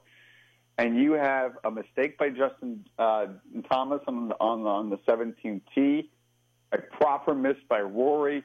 and 0.81 0.97
you 0.97 1.13
have 1.13 1.57
a 1.63 1.69
mistake 1.69 2.17
by 2.17 2.29
Justin 2.29 2.85
uh, 2.97 3.27
Thomas 3.69 4.01
on 4.07 4.29
the, 4.29 4.35
on, 4.39 4.63
the, 4.63 4.69
on 4.69 4.89
the 4.89 4.97
17th 5.07 5.61
tee, 5.75 6.09
a 6.71 6.77
proper 6.77 7.35
miss 7.35 7.57
by 7.69 7.81
Rory, 7.81 8.43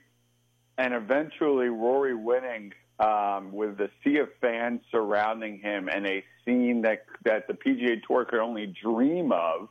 and 0.76 0.92
eventually 0.92 1.68
Rory 1.68 2.14
winning 2.14 2.72
um, 2.98 3.52
with 3.52 3.78
the 3.78 3.88
sea 4.02 4.18
of 4.18 4.28
fans 4.40 4.80
surrounding 4.90 5.60
him 5.60 5.88
and 5.88 6.06
a 6.06 6.24
scene 6.44 6.82
that 6.82 7.06
that 7.24 7.46
the 7.46 7.54
PGA 7.54 8.02
Tour 8.06 8.24
could 8.24 8.40
only 8.40 8.66
dream 8.66 9.32
of, 9.32 9.68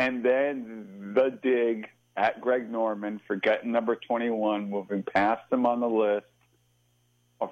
and 0.00 0.24
then 0.24 1.12
the 1.14 1.38
dig 1.42 1.86
at 2.16 2.40
Greg 2.40 2.70
Norman 2.70 3.20
for 3.26 3.36
getting 3.36 3.70
number 3.70 3.96
21, 3.96 4.70
moving 4.70 5.02
past 5.02 5.42
him 5.52 5.66
on 5.66 5.80
the 5.80 5.88
list 5.88 6.26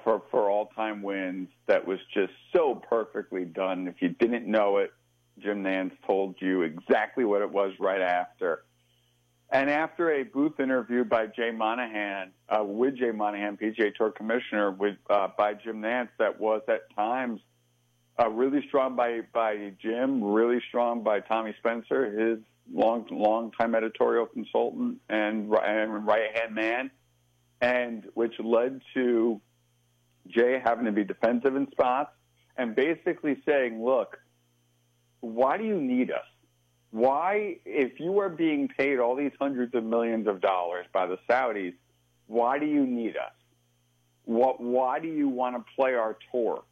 for 0.03 0.22
for 0.30 0.51
all 0.51 0.66
time 0.74 1.03
wins 1.03 1.49
that 1.66 1.86
was 1.86 1.99
just 2.14 2.32
so 2.55 2.74
perfectly 2.74 3.44
done. 3.44 3.86
If 3.86 4.01
you 4.01 4.09
didn't 4.09 4.46
know 4.46 4.78
it, 4.78 4.92
Jim 5.38 5.62
Nantz 5.62 5.92
told 6.07 6.36
you 6.40 6.62
exactly 6.62 7.26
what 7.26 7.42
it 7.42 7.51
was 7.51 7.72
right 7.78 8.01
after. 8.01 8.64
And 9.51 9.68
after 9.68 10.11
a 10.11 10.22
booth 10.22 10.59
interview 10.59 11.05
by 11.05 11.26
Jay 11.26 11.51
Monahan, 11.51 12.32
uh, 12.49 12.64
with 12.64 12.96
Jay 12.96 13.11
Monahan, 13.11 13.59
PGA 13.59 13.94
Tour 13.94 14.11
Commissioner, 14.11 14.70
with 14.70 14.96
uh, 15.11 15.28
by 15.36 15.53
Jim 15.53 15.82
Nantz, 15.82 16.11
that 16.18 16.40
was 16.40 16.62
at 16.68 16.94
times 16.96 17.40
uh, 18.18 18.28
really 18.28 18.66
strong 18.68 18.96
by 18.96 19.20
by 19.32 19.72
Jim, 19.80 20.22
really 20.22 20.60
strong 20.68 21.02
by 21.02 21.20
Tommy 21.20 21.54
Spencer, 21.58 22.10
his 22.10 22.38
long 22.72 23.06
long 23.10 23.52
time 23.52 23.74
editorial 23.74 24.26
consultant 24.26 24.98
and, 25.08 25.52
and 25.52 26.06
right 26.06 26.36
hand 26.36 26.54
man, 26.54 26.90
and 27.60 28.04
which 28.14 28.34
led 28.40 28.80
to 28.94 29.40
Jay 30.28 30.60
having 30.62 30.84
to 30.84 30.92
be 30.92 31.04
defensive 31.04 31.56
in 31.56 31.70
spots 31.70 32.10
and 32.56 32.74
basically 32.74 33.40
saying, 33.46 33.82
look, 33.82 34.18
why 35.20 35.56
do 35.56 35.64
you 35.64 35.80
need 35.80 36.10
us? 36.10 36.26
Why, 36.90 37.56
if 37.64 38.00
you 38.00 38.18
are 38.20 38.28
being 38.28 38.68
paid 38.68 38.98
all 38.98 39.14
these 39.14 39.32
hundreds 39.38 39.74
of 39.74 39.84
millions 39.84 40.26
of 40.26 40.40
dollars 40.40 40.86
by 40.92 41.06
the 41.06 41.18
Saudis, 41.28 41.74
why 42.26 42.58
do 42.58 42.66
you 42.66 42.86
need 42.86 43.16
us? 43.16 43.32
What, 44.24 44.60
why 44.60 44.98
do 44.98 45.08
you 45.08 45.28
want 45.28 45.56
to 45.56 45.64
play 45.76 45.94
our 45.94 46.16
tour? 46.32 46.62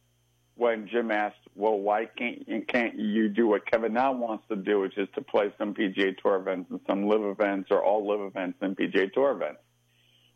When 0.57 0.87
Jim 0.87 1.11
asked, 1.11 1.35
"Well, 1.55 1.79
why 1.79 2.05
can't 2.05 2.67
can't 2.67 2.97
you 2.97 3.29
do 3.29 3.47
what 3.47 3.69
Kevin 3.69 3.93
Na 3.93 4.11
wants 4.11 4.47
to 4.49 4.55
do, 4.55 4.79
which 4.79 4.97
is 4.97 5.07
to 5.13 5.21
play 5.21 5.53
some 5.57 5.75
PGA 5.75 6.17
Tour 6.17 6.37
events 6.37 6.71
and 6.71 6.79
some 6.87 7.07
live 7.07 7.21
events 7.21 7.69
or 7.69 7.83
all 7.83 8.07
live 8.07 8.21
events 8.21 8.57
and 8.61 8.75
PGA 8.75 9.13
Tour 9.13 9.31
events?" 9.31 9.61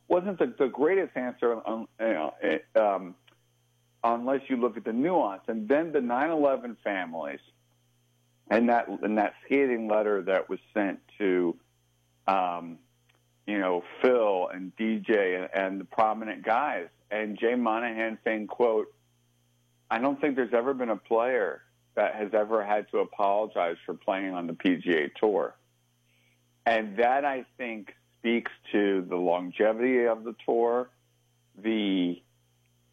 Wasn't 0.07 0.37
the, 0.37 0.53
the 0.59 0.67
greatest 0.67 1.15
answer, 1.15 1.67
um, 1.67 1.87
you 1.99 2.05
know, 2.05 2.33
it, 2.41 2.65
um, 2.75 3.15
unless 4.03 4.41
you 4.47 4.57
look 4.57 4.77
at 4.77 4.83
the 4.83 4.93
nuance. 4.93 5.41
And 5.47 5.67
then 5.67 5.91
the 5.91 6.01
9/11 6.01 6.77
families, 6.83 7.39
and 8.49 8.69
that 8.69 8.89
and 8.89 9.17
that 9.17 9.33
scathing 9.45 9.87
letter 9.87 10.21
that 10.23 10.49
was 10.49 10.59
sent 10.73 10.99
to, 11.17 11.57
um, 12.27 12.77
you 13.47 13.57
know, 13.57 13.83
Phil 14.01 14.49
and 14.53 14.75
DJ 14.75 15.39
and, 15.39 15.49
and 15.53 15.79
the 15.79 15.85
prominent 15.85 16.43
guys, 16.43 16.89
and 17.09 17.39
Jay 17.39 17.55
Monahan 17.55 18.19
saying, 18.23 18.47
"quote." 18.47 18.93
I 19.91 19.99
don't 19.99 20.19
think 20.21 20.37
there's 20.37 20.53
ever 20.53 20.73
been 20.73 20.89
a 20.89 20.95
player 20.95 21.61
that 21.95 22.15
has 22.15 22.29
ever 22.33 22.65
had 22.65 22.89
to 22.91 22.99
apologize 22.99 23.75
for 23.85 23.93
playing 23.93 24.33
on 24.33 24.47
the 24.47 24.53
PGA 24.53 25.13
Tour. 25.19 25.53
And 26.65 26.97
that, 26.97 27.25
I 27.25 27.45
think, 27.57 27.93
speaks 28.17 28.51
to 28.71 29.05
the 29.09 29.17
longevity 29.17 30.05
of 30.05 30.23
the 30.23 30.33
tour, 30.45 30.89
the 31.61 32.21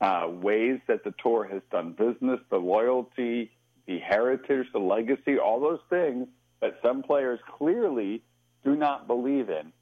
uh, 0.01 0.27
ways 0.29 0.81
that 0.89 1.05
the 1.05 1.15
tour 1.23 1.45
has 1.45 1.63
done 1.71 1.93
business, 1.93 2.41
the 2.51 2.57
loyalty, 2.57 3.53
the 3.87 4.01
heritage, 4.01 4.67
the 4.73 4.81
legacy, 4.81 5.39
all 5.39 5.61
those 5.61 5.81
things 5.89 6.27
that 6.61 6.81
some 6.83 7.05
players 7.05 7.39
clearly 7.59 8.25
do 8.65 8.75
not 8.75 9.07
believe 9.07 9.51
in. 9.51 9.73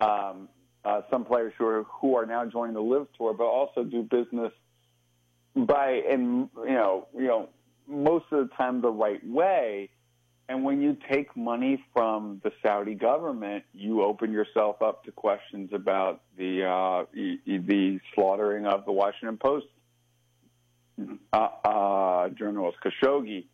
Um, 0.00 0.48
uh, 0.84 1.02
some 1.10 1.24
players 1.24 1.52
who 1.58 1.66
are 1.66 1.82
who 1.84 2.16
are 2.16 2.26
now 2.26 2.44
joining 2.44 2.74
the 2.74 2.80
Live 2.80 3.06
Tour, 3.16 3.34
but 3.34 3.44
also 3.44 3.84
do 3.84 4.02
business 4.02 4.52
by 5.54 6.02
and 6.10 6.48
you 6.56 6.72
know 6.72 7.08
you 7.14 7.26
know 7.26 7.48
most 7.86 8.26
of 8.32 8.48
the 8.48 8.54
time 8.54 8.80
the 8.80 8.90
right 8.90 9.26
way. 9.26 9.90
And 10.48 10.64
when 10.64 10.82
you 10.82 10.96
take 11.10 11.34
money 11.36 11.82
from 11.94 12.40
the 12.42 12.50
Saudi 12.62 12.94
government 12.94 13.64
you 13.72 14.02
open 14.02 14.32
yourself 14.32 14.82
up 14.82 15.04
to 15.04 15.12
questions 15.12 15.70
about 15.72 16.22
the 16.36 16.64
uh, 16.64 17.04
the 17.14 18.00
slaughtering 18.14 18.66
of 18.66 18.84
the 18.84 18.92
Washington 18.92 19.38
Post 19.38 19.66
uh, 21.32 21.36
uh, 21.64 22.28
journalist 22.30 22.78
Khashoggi 22.84 23.46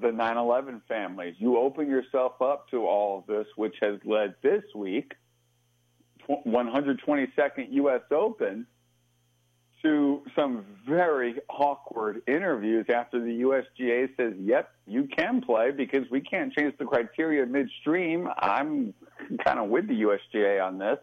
the 0.00 0.08
9/11 0.08 0.82
families. 0.88 1.34
You 1.38 1.58
open 1.58 1.88
yourself 1.88 2.40
up 2.40 2.68
to 2.70 2.86
all 2.86 3.18
of 3.18 3.26
this 3.26 3.46
which 3.56 3.76
has 3.82 3.98
led 4.04 4.34
this 4.42 4.62
week 4.74 5.12
122nd 6.28 7.72
US 7.72 8.02
Open 8.10 8.66
to 9.82 10.22
some 10.36 10.64
very 10.86 11.36
awkward 11.48 12.22
interviews 12.26 12.86
after 12.92 13.20
the 13.20 13.40
USGA 13.40 14.14
says, 14.16 14.34
"Yep, 14.38 14.70
you 14.86 15.04
can 15.04 15.40
play 15.40 15.70
because 15.70 16.08
we 16.10 16.20
can't 16.20 16.52
change 16.52 16.76
the 16.78 16.84
criteria 16.84 17.46
midstream." 17.46 18.28
I'm 18.38 18.94
kind 19.44 19.58
of 19.58 19.68
with 19.68 19.88
the 19.88 20.02
USGA 20.02 20.60
on 20.60 20.78
this. 20.78 20.98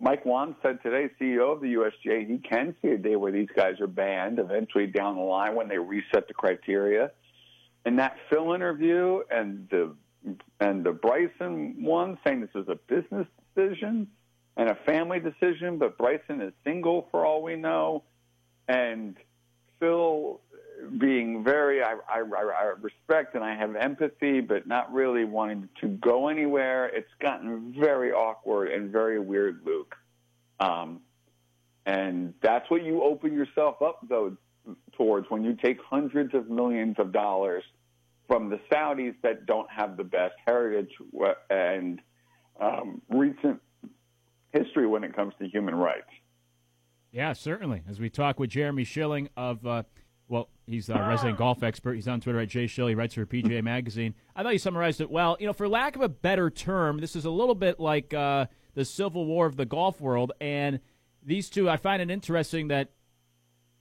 Mike 0.00 0.24
Whan 0.24 0.54
said 0.62 0.80
today, 0.82 1.10
CEO 1.20 1.52
of 1.52 1.60
the 1.60 1.74
USGA, 1.74 2.26
he 2.26 2.38
can 2.38 2.74
see 2.80 2.88
a 2.88 2.98
day 2.98 3.16
where 3.16 3.32
these 3.32 3.48
guys 3.56 3.80
are 3.80 3.88
banned 3.88 4.38
eventually 4.38 4.86
down 4.86 5.16
the 5.16 5.22
line 5.22 5.56
when 5.56 5.68
they 5.68 5.78
reset 5.78 6.28
the 6.28 6.34
criteria. 6.34 7.10
And 7.84 7.98
that 7.98 8.16
Phil 8.30 8.52
interview 8.52 9.22
and 9.30 9.68
the 9.70 9.94
and 10.60 10.84
the 10.84 10.92
Bryson 10.92 11.82
one 11.82 12.18
saying 12.24 12.40
this 12.40 12.50
is 12.54 12.68
a 12.68 12.74
business 12.74 13.26
decision 13.54 14.08
and 14.58 14.68
a 14.68 14.74
family 14.74 15.20
decision, 15.20 15.78
but 15.78 15.96
Bryson 15.96 16.42
is 16.42 16.52
single 16.64 17.06
for 17.12 17.24
all 17.24 17.42
we 17.42 17.54
know. 17.54 18.02
And 18.66 19.16
Phil 19.78 20.40
being 20.98 21.44
very, 21.44 21.82
I, 21.82 21.94
I, 22.08 22.18
I 22.18 22.72
respect 22.80 23.36
and 23.36 23.44
I 23.44 23.54
have 23.54 23.76
empathy, 23.76 24.40
but 24.40 24.66
not 24.66 24.92
really 24.92 25.24
wanting 25.24 25.68
to 25.80 25.88
go 25.88 26.26
anywhere. 26.26 26.86
It's 26.86 27.08
gotten 27.20 27.72
very 27.78 28.12
awkward 28.12 28.72
and 28.72 28.90
very 28.90 29.20
weird, 29.20 29.60
Luke. 29.64 29.94
Um, 30.58 31.00
and 31.86 32.34
that's 32.42 32.68
what 32.68 32.82
you 32.82 33.02
open 33.02 33.32
yourself 33.32 33.80
up, 33.80 34.00
though, 34.08 34.36
towards 34.92 35.30
when 35.30 35.44
you 35.44 35.54
take 35.54 35.78
hundreds 35.82 36.34
of 36.34 36.50
millions 36.50 36.96
of 36.98 37.12
dollars 37.12 37.62
from 38.26 38.50
the 38.50 38.60
Saudis 38.70 39.14
that 39.22 39.46
don't 39.46 39.70
have 39.70 39.96
the 39.96 40.04
best 40.04 40.34
heritage 40.46 40.90
and 41.48 42.02
um, 42.60 43.00
recent 43.08 43.60
history 44.62 44.86
when 44.86 45.04
it 45.04 45.14
comes 45.14 45.34
to 45.38 45.48
human 45.48 45.74
rights. 45.74 46.08
Yeah, 47.10 47.32
certainly. 47.32 47.82
As 47.88 47.98
we 47.98 48.10
talk 48.10 48.38
with 48.38 48.50
Jeremy 48.50 48.84
Schilling 48.84 49.28
of, 49.36 49.66
uh, 49.66 49.82
well, 50.28 50.48
he's 50.66 50.90
a 50.90 50.94
resident 50.94 51.38
golf 51.38 51.62
expert. 51.62 51.94
He's 51.94 52.08
on 52.08 52.20
Twitter 52.20 52.40
at 52.40 52.48
Jay 52.48 52.66
Schill. 52.66 52.88
He 52.88 52.94
writes 52.94 53.14
for 53.14 53.24
PGA 53.24 53.62
Magazine. 53.64 54.14
I 54.36 54.42
thought 54.42 54.52
you 54.52 54.58
summarized 54.58 55.00
it 55.00 55.10
well. 55.10 55.36
You 55.40 55.46
know, 55.46 55.52
for 55.52 55.68
lack 55.68 55.96
of 55.96 56.02
a 56.02 56.08
better 56.08 56.50
term, 56.50 56.98
this 56.98 57.16
is 57.16 57.24
a 57.24 57.30
little 57.30 57.54
bit 57.54 57.80
like 57.80 58.12
uh, 58.12 58.46
the 58.74 58.84
civil 58.84 59.24
war 59.24 59.46
of 59.46 59.56
the 59.56 59.64
golf 59.64 60.00
world. 60.00 60.32
And 60.40 60.80
these 61.22 61.48
two, 61.48 61.68
I 61.68 61.78
find 61.78 62.02
it 62.02 62.10
interesting 62.10 62.68
that 62.68 62.90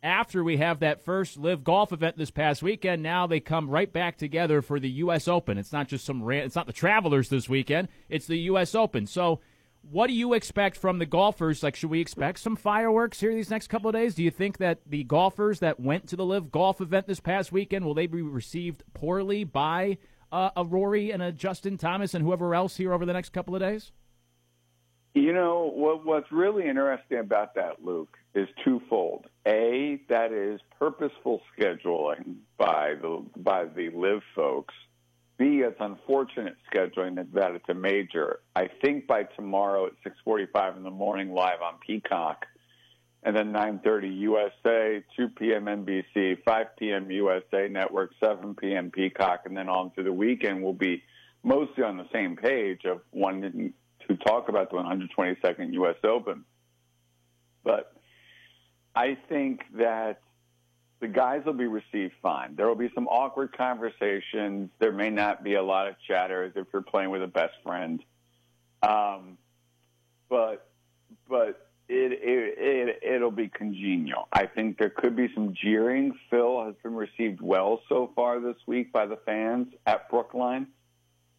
after 0.04 0.44
we 0.44 0.58
have 0.58 0.80
that 0.80 1.04
first 1.04 1.38
LIV 1.38 1.64
Golf 1.64 1.92
event 1.92 2.18
this 2.18 2.32
past 2.32 2.64
weekend, 2.64 3.04
now 3.04 3.28
they 3.28 3.40
come 3.40 3.70
right 3.70 3.92
back 3.92 4.18
together 4.18 4.62
for 4.62 4.80
the 4.80 4.90
U.S. 4.90 5.28
Open. 5.28 5.58
It's 5.58 5.74
not 5.74 5.88
just 5.88 6.06
some, 6.06 6.30
it's 6.32 6.56
not 6.56 6.68
the 6.68 6.74
Travelers 6.74 7.30
this 7.30 7.50
weekend. 7.50 7.90
It's 8.08 8.28
the 8.28 8.38
U.S. 8.40 8.76
Open. 8.76 9.08
So 9.08 9.42
what 9.92 10.08
do 10.08 10.14
you 10.14 10.34
expect 10.34 10.78
from 10.78 11.00
the 11.00 11.06
golfers? 11.06 11.64
Like, 11.64 11.76
should 11.76 11.90
we 11.90 12.02
expect 12.02 12.40
some 12.40 12.56
fireworks 12.56 13.20
here 13.20 13.34
these 13.34 13.50
next 13.50 13.68
couple 13.68 13.90
of 13.90 13.96
days? 13.96 14.16
Do 14.16 14.24
you 14.24 14.32
think 14.32 14.58
that 14.58 14.80
the 14.86 15.04
golfers 15.04 15.60
that 15.60 15.80
went 15.80 16.08
to 16.10 16.16
the 16.16 16.26
LIV 16.26 16.52
Golf 16.52 16.82
event 16.82 17.08
this 17.08 17.20
past 17.20 17.52
weekend 17.52 17.86
will 17.86 17.94
they 17.94 18.08
be 18.08 18.22
received 18.22 18.84
poorly 18.94 19.44
by 19.44 19.98
uh, 20.32 20.50
a 20.56 20.64
Rory 20.64 21.12
and 21.12 21.24
a 21.24 21.32
Justin 21.32 21.78
Thomas 21.78 22.14
and 22.14 22.24
whoever 22.24 22.54
else 22.54 22.78
here 22.78 22.94
over 22.94 23.06
the 23.06 23.14
next 23.14 23.30
couple 23.30 23.56
of 23.56 23.62
days? 23.62 23.92
You 25.14 25.34
know 25.34 25.72
what? 25.74 26.06
What's 26.06 26.32
really 26.32 26.68
interesting 26.68 27.18
about 27.20 27.56
that, 27.56 27.84
Luke, 27.84 28.18
is 28.36 28.48
twofold. 28.64 29.26
A, 29.48 30.00
that 30.10 30.32
is 30.32 30.60
purposeful 30.78 31.42
scheduling 31.58 32.36
by 32.58 32.94
the 33.02 33.24
by 33.36 33.66
the 33.66 33.90
live 33.90 34.22
folks 34.36 34.76
B, 35.38 35.62
it's 35.66 35.78
unfortunate 35.80 36.56
scheduling 36.72 37.16
that 37.34 37.52
it's 37.52 37.70
a 37.70 37.74
major. 37.74 38.40
I 38.56 38.70
think 38.82 39.06
by 39.06 39.24
tomorrow 39.24 39.86
at 39.88 39.94
6:45 40.04 40.78
in 40.78 40.84
the 40.84 40.90
morning, 40.90 41.32
live 41.34 41.62
on 41.62 41.76
Peacock, 41.86 42.46
and 43.24 43.36
then 43.36 43.52
9:30 43.52 44.20
USA, 44.22 45.04
2 45.16 45.30
p.m. 45.30 45.66
NBC, 45.66 46.44
5 46.44 46.66
p.m. 46.78 47.12
USA 47.12 47.68
Network, 47.68 48.12
7 48.24 48.56
p.m. 48.56 48.90
Peacock, 48.90 49.42
and 49.46 49.56
then 49.56 49.70
on 49.70 49.92
through 49.92 50.06
the 50.06 50.14
weekend, 50.14 50.64
we'll 50.64 50.74
be 50.74 51.04
mostly 51.44 51.84
on 51.84 51.98
the 51.98 52.08
same 52.12 52.36
page 52.36 52.86
of 52.86 53.02
wanting 53.12 53.74
to 54.08 54.18
talk 54.18 54.50
about 54.50 54.72
the 54.72 54.78
122nd 54.78 55.74
U.S. 55.74 55.98
Open. 56.04 56.46
But 57.64 57.94
I 58.96 59.18
think 59.30 59.62
that 59.78 60.22
the 61.00 61.08
guys 61.08 61.44
will 61.46 61.54
be 61.54 61.68
received 61.68 62.14
fine. 62.22 62.56
There 62.56 62.68
will 62.68 62.76
be 62.76 62.90
some 62.96 63.08
awkward 63.08 63.56
conversations. 63.56 64.70
There 64.80 64.92
may 64.92 65.10
not 65.10 65.44
be 65.44 65.54
a 65.54 65.62
lot 65.62 65.88
of 65.88 65.96
chatter 66.08 66.44
as 66.44 66.54
if 66.56 66.68
you're 66.74 66.82
playing 66.82 67.12
with 67.12 67.22
a 67.22 67.28
best 67.28 67.54
friend. 67.64 68.04
Um, 68.82 69.38
but 70.30 70.70
but 71.30 71.70
it, 71.88 72.12
it 72.14 72.56
it 72.58 73.00
it'll 73.04 73.32
be 73.32 73.48
congenial. 73.48 74.28
I 74.34 74.48
think 74.48 74.78
there 74.78 74.90
could 74.90 75.16
be 75.16 75.30
some 75.34 75.54
jeering. 75.54 76.18
Phil 76.30 76.66
has 76.66 76.76
been 76.82 76.96
received 76.96 77.42
well 77.42 77.82
so 77.88 78.12
far 78.16 78.40
this 78.40 78.58
week 78.66 78.92
by 78.92 79.06
the 79.06 79.18
fans 79.18 79.68
at 79.86 80.10
Brookline. 80.10 80.68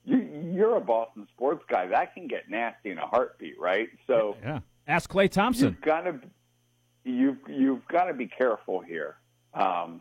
You, 0.04 0.18
you're 0.54 0.76
a 0.76 0.80
Boston 0.80 1.26
sports 1.34 1.64
guy. 1.68 1.86
That 1.88 2.14
can 2.14 2.28
get 2.28 2.48
nasty 2.48 2.90
in 2.90 2.98
a 2.98 3.06
heartbeat, 3.06 3.58
right? 3.58 3.88
So 4.06 4.36
yeah. 4.42 4.60
Ask 4.86 5.10
Klay 5.10 5.28
Thompson. 5.30 5.70
You've 5.70 5.80
got 5.80 6.02
to 6.02 6.20
you've 7.04 7.38
you've 7.48 7.86
got 7.88 8.04
to 8.04 8.14
be 8.14 8.26
careful 8.26 8.80
here 8.80 9.16
um, 9.54 10.00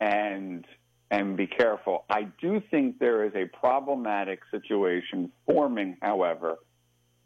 and 0.00 0.64
and 1.10 1.36
be 1.36 1.46
careful. 1.46 2.04
I 2.10 2.28
do 2.40 2.62
think 2.70 2.98
there 2.98 3.24
is 3.24 3.32
a 3.34 3.46
problematic 3.46 4.40
situation 4.50 5.32
forming, 5.46 5.96
however, 6.02 6.56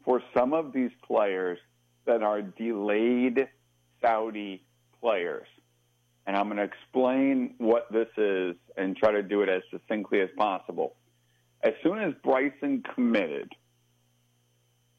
for 0.05 0.21
some 0.33 0.53
of 0.53 0.71
these 0.71 0.91
players 1.05 1.59
that 2.05 2.23
are 2.23 2.41
delayed 2.41 3.47
Saudi 4.01 4.63
players. 5.01 5.47
And 6.25 6.37
I'm 6.37 6.45
going 6.45 6.57
to 6.57 6.63
explain 6.63 7.55
what 7.57 7.91
this 7.91 8.07
is 8.17 8.55
and 8.77 8.95
try 8.95 9.11
to 9.11 9.23
do 9.23 9.41
it 9.41 9.49
as 9.49 9.61
succinctly 9.69 10.21
as 10.21 10.29
possible. 10.37 10.95
As 11.61 11.73
soon 11.83 11.99
as 11.99 12.13
Bryson 12.23 12.83
committed, 12.95 13.51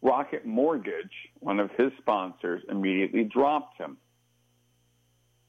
Rocket 0.02 0.44
Mortgage, 0.44 1.12
one 1.40 1.58
of 1.60 1.70
his 1.78 1.90
sponsors, 1.98 2.62
immediately 2.68 3.24
dropped 3.24 3.78
him. 3.78 3.96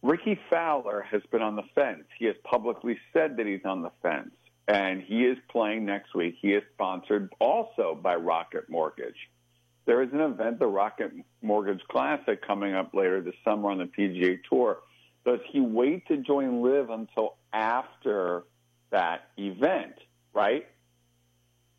Rickie 0.05 0.39
Fowler 0.51 1.01
has 1.09 1.23
been 1.31 1.41
on 1.41 1.55
the 1.55 1.63
fence. 1.73 2.03
He 2.19 2.25
has 2.25 2.35
publicly 2.43 2.95
said 3.11 3.37
that 3.37 3.47
he's 3.47 3.65
on 3.65 3.81
the 3.81 3.89
fence, 4.03 4.35
and 4.67 5.01
he 5.01 5.25
is 5.25 5.35
playing 5.49 5.83
next 5.83 6.13
week. 6.13 6.35
He 6.39 6.49
is 6.49 6.61
sponsored 6.73 7.33
also 7.39 7.97
by 7.99 8.13
Rocket 8.13 8.69
Mortgage. 8.69 9.15
There 9.87 10.03
is 10.03 10.09
an 10.13 10.21
event, 10.21 10.59
the 10.59 10.67
Rocket 10.67 11.11
Mortgage 11.41 11.81
Classic, 11.89 12.39
coming 12.45 12.75
up 12.75 12.93
later 12.93 13.19
this 13.19 13.33
summer 13.43 13.71
on 13.71 13.79
the 13.79 13.85
PGA 13.85 14.37
Tour. 14.47 14.77
Does 15.25 15.39
he 15.51 15.59
wait 15.59 16.07
to 16.09 16.17
join 16.17 16.61
Live 16.61 16.91
until 16.91 17.37
after 17.51 18.43
that 18.91 19.29
event, 19.39 19.95
right? 20.35 20.67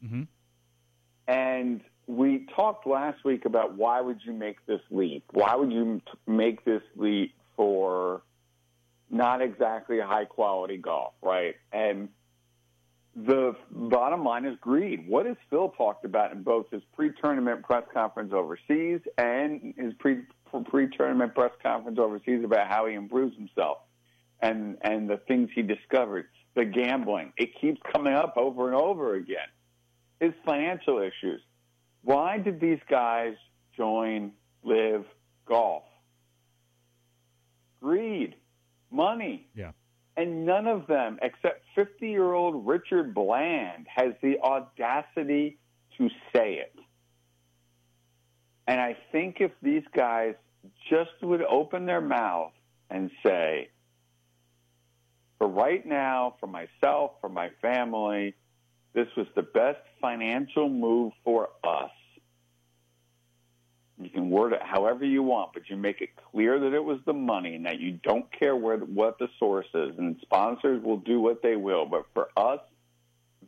Mm-hmm. 0.05 0.23
And 1.29 1.81
we 2.09 2.49
talked 2.57 2.89
last 2.89 3.25
week 3.25 3.45
about 3.45 3.77
why 3.77 4.01
would 4.01 4.19
you 4.25 4.33
make 4.33 4.67
this 4.67 4.81
leap? 4.91 5.23
Why 5.31 5.55
would 5.55 5.71
you 5.71 6.03
make 6.27 6.65
this 6.65 6.83
leap 6.97 7.36
for 7.57 8.23
not 9.11 9.41
exactly 9.41 9.99
high 10.01 10.25
quality 10.25 10.77
golf, 10.77 11.15
right? 11.23 11.55
And 11.73 12.09
the 13.15 13.57
bottom 13.71 14.25
line 14.25 14.45
is 14.45 14.57
greed. 14.61 15.09
What 15.09 15.27
has 15.27 15.37
Phil 15.49 15.71
talked 15.71 16.05
about 16.05 16.33
in 16.33 16.43
both 16.43 16.67
his 16.71 16.83
pre-tournament 16.95 17.63
press 17.63 17.85
conference 17.93 18.33
overseas 18.35 19.01
and 19.17 19.75
his 19.77 19.95
pre 19.99 20.23
pre-tournament 20.71 21.35
press 21.35 21.53
conference 21.63 21.99
overseas 21.99 22.45
about 22.45 22.69
how 22.69 22.87
he 22.87 22.95
improves 22.95 23.35
himself 23.37 23.79
and 24.41 24.77
and 24.83 25.09
the 25.09 25.17
things 25.29 25.49
he 25.55 25.63
discovered, 25.63 26.27
the 26.55 26.65
gambling. 26.65 27.33
It 27.37 27.51
keeps 27.59 27.81
coming 27.93 28.13
up 28.13 28.35
over 28.37 28.67
and 28.67 28.77
over 28.77 29.15
again. 29.15 29.49
His 30.21 30.33
financial 30.45 30.99
issues. 30.99 31.41
Why 32.03 32.39
did 32.39 32.61
these 32.61 32.79
guys 32.89 33.35
join 33.77 34.33
LIV 34.63 35.05
Golf? 35.47 35.83
Greed, 37.83 38.35
money. 38.91 39.49
Yeah. 39.55 39.73
And 40.17 40.47
none 40.47 40.67
of 40.67 40.87
them, 40.87 41.19
except 41.21 41.63
50 41.75 42.09
year 42.09 42.33
old 42.33 42.67
Richard 42.67 43.15
Bland, 43.15 43.87
has 43.95 44.15
the 44.23 44.39
audacity 44.41 45.59
to 45.99 46.09
say 46.35 46.55
it. 46.55 46.75
And 48.67 48.81
I 48.81 48.97
think 49.13 49.37
if 49.41 49.53
these 49.63 49.85
guys 49.95 50.35
just 50.91 51.23
would 51.23 51.43
open 51.43 51.87
their 51.87 52.01
mouth 52.01 52.53
and 52.91 53.11
say, 53.25 53.69
for 55.39 55.49
right 55.49 55.85
now, 55.85 56.37
for 56.41 56.47
myself, 56.47 57.13
for 57.21 57.29
my 57.29 57.51
family, 57.61 58.35
this 58.95 59.09
was 59.17 59.27
the 59.37 59.43
best 59.43 59.81
financial 60.01 60.69
move 60.69 61.13
for 61.23 61.51
us. 61.63 61.91
You 63.99 64.11
can 64.11 64.29
word 64.29 64.53
it 64.53 64.61
however 64.63 65.05
you 65.07 65.23
want, 65.23 65.53
but 65.55 65.71
you 65.71 65.77
make 65.77 66.03
it 66.03 66.11
clear 66.31 66.61
that 66.61 66.75
it 66.75 66.85
was 66.85 66.99
the 67.07 67.15
money 67.15 67.55
and 67.55 67.65
that 67.65 67.81
you 67.81 67.93
don't 68.03 68.27
care 68.31 68.55
where 68.55 68.77
what 68.77 69.19
the 69.19 69.29
source 69.39 69.67
is, 69.73 69.97
and 69.99 70.17
sponsors 70.21 70.83
will 70.83 70.99
do 70.99 71.21
what 71.21 71.43
they 71.43 71.57
will. 71.57 71.87
But 71.87 72.05
for 72.13 72.29
us, 72.37 72.61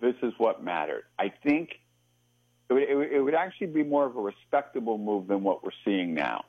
this 0.01 0.15
is 0.23 0.33
what 0.39 0.65
mattered. 0.65 1.05
I 1.19 1.33
think 1.43 1.71
it 2.71 2.75
would, 2.75 3.13
it 3.13 3.21
would, 3.23 3.35
actually 3.35 3.69
be 3.69 3.83
more 3.83 4.07
of 4.07 4.17
a 4.17 4.21
respectable 4.21 4.97
move 4.97 5.27
than 5.27 5.43
what 5.43 5.63
we're 5.63 5.71
seeing 5.85 6.15
now. 6.15 6.45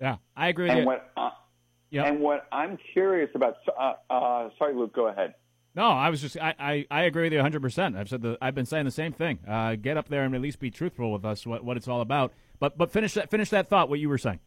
Yeah, 0.00 0.16
I 0.36 0.48
agree. 0.48 0.68
And 0.68 0.86
what 0.86 1.10
uh, 1.16 1.30
and 1.92 2.20
what 2.20 2.46
I'm 2.52 2.78
curious 2.92 3.30
about. 3.34 3.56
Uh, 3.66 3.94
uh, 4.10 4.48
sorry, 4.58 4.74
Luke. 4.74 4.94
Go 4.94 5.08
ahead. 5.08 5.34
No, 5.74 5.88
I 5.88 6.08
was 6.08 6.22
just 6.22 6.38
I, 6.38 6.54
I, 6.58 6.86
I 6.90 7.02
agree 7.02 7.24
with 7.24 7.32
you 7.32 7.38
100. 7.38 7.60
percent 7.60 7.96
I've 7.96 8.08
said 8.08 8.22
the 8.22 8.38
I've 8.40 8.54
been 8.54 8.66
saying 8.66 8.86
the 8.86 8.90
same 8.90 9.12
thing. 9.12 9.40
Uh, 9.46 9.76
get 9.76 9.96
up 9.96 10.08
there 10.08 10.24
and 10.24 10.34
at 10.34 10.40
least 10.40 10.58
be 10.58 10.70
truthful 10.70 11.12
with 11.12 11.24
us 11.24 11.46
what, 11.46 11.64
what 11.64 11.76
it's 11.76 11.86
all 11.86 12.00
about. 12.00 12.32
But 12.58 12.78
but 12.78 12.90
finish 12.90 13.14
that 13.14 13.30
finish 13.30 13.50
that 13.50 13.68
thought. 13.68 13.88
What 13.88 13.98
you 13.98 14.08
were 14.08 14.18
saying. 14.18 14.40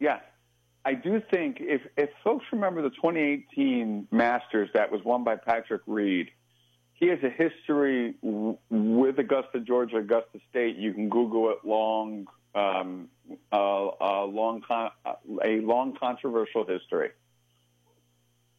Yes, 0.00 0.20
I 0.84 0.94
do 0.94 1.22
think 1.30 1.58
if 1.60 1.82
if 1.96 2.10
folks 2.24 2.44
remember 2.52 2.82
the 2.82 2.90
2018 2.90 4.08
Masters 4.10 4.68
that 4.74 4.90
was 4.90 5.00
won 5.04 5.24
by 5.24 5.36
Patrick 5.36 5.82
Reed, 5.86 6.30
he 6.94 7.06
has 7.08 7.18
a 7.22 7.30
history 7.30 8.14
w- 8.22 8.58
with 8.70 9.18
Augusta, 9.18 9.60
Georgia, 9.60 9.98
Augusta 9.98 10.40
State. 10.50 10.76
You 10.76 10.92
can 10.92 11.08
Google 11.08 11.50
it. 11.50 11.58
Long, 11.64 12.26
um, 12.54 13.08
uh, 13.52 14.24
long, 14.24 14.62
con- 14.66 14.90
a 15.44 15.60
long 15.60 15.96
controversial 15.98 16.66
history. 16.66 17.10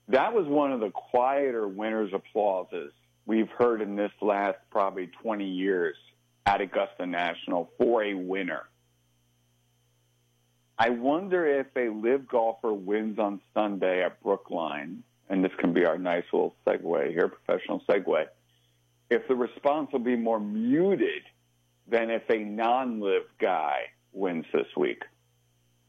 That 0.10 0.34
was 0.34 0.46
one 0.48 0.72
of 0.72 0.80
the 0.80 0.90
quieter 0.90 1.68
winners' 1.68 2.12
applauses 2.14 2.92
we've 3.26 3.50
heard 3.50 3.82
in 3.82 3.96
this 3.96 4.12
last 4.22 4.58
probably 4.70 5.08
20 5.22 5.46
years 5.46 5.96
at 6.46 6.62
Augusta 6.62 7.06
National 7.06 7.70
for 7.78 8.04
a 8.04 8.14
winner. 8.14 8.64
I 10.78 10.90
wonder 10.90 11.46
if 11.46 11.68
a 11.76 11.90
LIV 11.90 12.28
golfer 12.28 12.74
wins 12.74 13.20
on 13.20 13.40
Sunday 13.54 14.04
at 14.04 14.22
Brookline, 14.24 15.04
and 15.30 15.44
this 15.44 15.52
can 15.60 15.72
be 15.72 15.86
our 15.86 15.98
nice 15.98 16.24
little 16.34 16.56
segue 16.66 17.10
here, 17.10 17.30
professional 17.30 17.82
segue, 17.88 18.26
if 19.10 19.28
the 19.28 19.36
response 19.36 19.92
will 19.94 20.00
be 20.00 20.16
more 20.16 20.40
muted 20.40 21.24
than 21.88 22.10
if 22.10 22.24
a 22.30 22.40
non 22.40 23.00
LIV 23.00 23.24
guy 23.40 23.84
wins 24.12 24.46
this 24.52 24.68
week. 24.76 25.04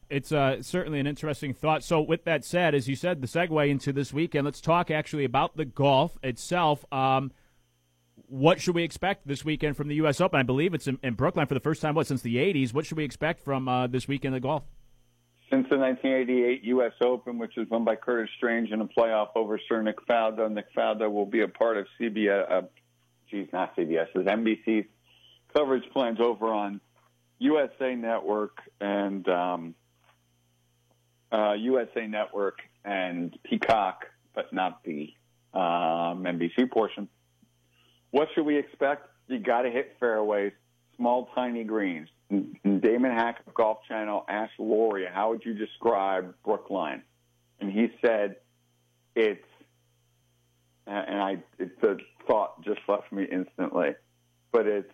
It's 0.07 0.31
uh, 0.31 0.61
certainly 0.61 0.99
an 0.99 1.07
interesting 1.07 1.53
thought. 1.53 1.83
So, 1.83 1.99
with 1.99 2.25
that 2.25 2.45
said, 2.45 2.75
as 2.75 2.87
you 2.87 2.95
said, 2.95 3.21
the 3.21 3.27
segue 3.27 3.67
into 3.67 3.91
this 3.91 4.13
weekend, 4.13 4.45
let's 4.45 4.61
talk 4.61 4.91
actually 4.91 5.25
about 5.25 5.57
the 5.57 5.65
golf 5.65 6.17
itself. 6.21 6.85
Um, 6.93 7.31
what 8.27 8.61
should 8.61 8.75
we 8.75 8.83
expect 8.83 9.27
this 9.27 9.43
weekend 9.45 9.77
from 9.77 9.87
the 9.87 9.95
U.S. 9.95 10.21
Open? 10.21 10.39
I 10.39 10.43
believe 10.43 10.73
it's 10.73 10.87
in, 10.87 10.97
in 11.03 11.13
Brookline 11.13 11.47
for 11.47 11.53
the 11.53 11.59
first 11.59 11.81
time, 11.81 11.95
what, 11.95 12.07
since 12.07 12.21
the 12.21 12.35
80s. 12.35 12.73
What 12.73 12.85
should 12.85 12.97
we 12.97 13.03
expect 13.03 13.41
from 13.41 13.67
uh, 13.67 13.87
this 13.87 14.07
weekend 14.07 14.35
of 14.35 14.41
golf? 14.41 14.63
Since 15.51 15.67
the 15.69 15.77
1988 15.77 16.63
U.S. 16.65 16.93
Open, 17.01 17.37
which 17.37 17.53
was 17.55 17.67
won 17.69 17.83
by 17.83 17.95
Curtis 17.95 18.29
Strange 18.37 18.71
in 18.71 18.81
a 18.81 18.87
playoff 18.87 19.29
over 19.35 19.59
Sir 19.69 19.81
Nick 19.81 19.97
Faldo, 20.07 20.51
Nick 20.51 20.73
Faldo 20.75 21.11
will 21.11 21.27
be 21.27 21.41
a 21.41 21.47
part 21.47 21.77
of 21.77 21.85
CBS, 21.99 22.51
uh, 22.51 22.61
geez, 23.29 23.47
not 23.53 23.75
CBS, 23.75 24.07
it's 24.15 24.27
NBC's 24.27 24.87
coverage 25.55 25.83
plans 25.93 26.19
over 26.19 26.47
on 26.47 26.81
USA 27.37 27.95
Network 27.95 28.57
and 28.81 29.27
um, 29.29 29.75
uh, 31.31 31.53
USA 31.53 32.07
Network 32.07 32.59
and 32.83 33.37
Peacock, 33.43 34.05
but 34.33 34.51
not 34.51 34.83
the 34.83 35.13
um, 35.53 36.23
NBC 36.23 36.71
portion. 36.71 37.07
What 38.15 38.29
should 38.33 38.45
we 38.45 38.57
expect? 38.57 39.09
You 39.27 39.39
got 39.39 39.63
to 39.63 39.69
hit 39.69 39.97
fairways, 39.99 40.53
small, 40.95 41.27
tiny 41.35 41.65
greens. 41.65 42.07
Damon 42.29 43.11
Hack 43.11 43.41
of 43.45 43.53
Golf 43.53 43.79
Channel 43.89 44.23
asked 44.29 44.53
Rory, 44.57 45.05
"How 45.05 45.31
would 45.31 45.43
you 45.43 45.53
describe 45.53 46.33
Brookline?" 46.45 47.01
And 47.59 47.69
he 47.69 47.89
said, 47.99 48.37
"It's," 49.17 49.43
and 50.87 51.21
I, 51.21 51.43
it's 51.59 51.83
a 51.83 51.97
thought 52.25 52.63
just 52.63 52.79
left 52.87 53.11
me 53.11 53.25
instantly, 53.29 53.95
but 54.53 54.65
it's 54.65 54.93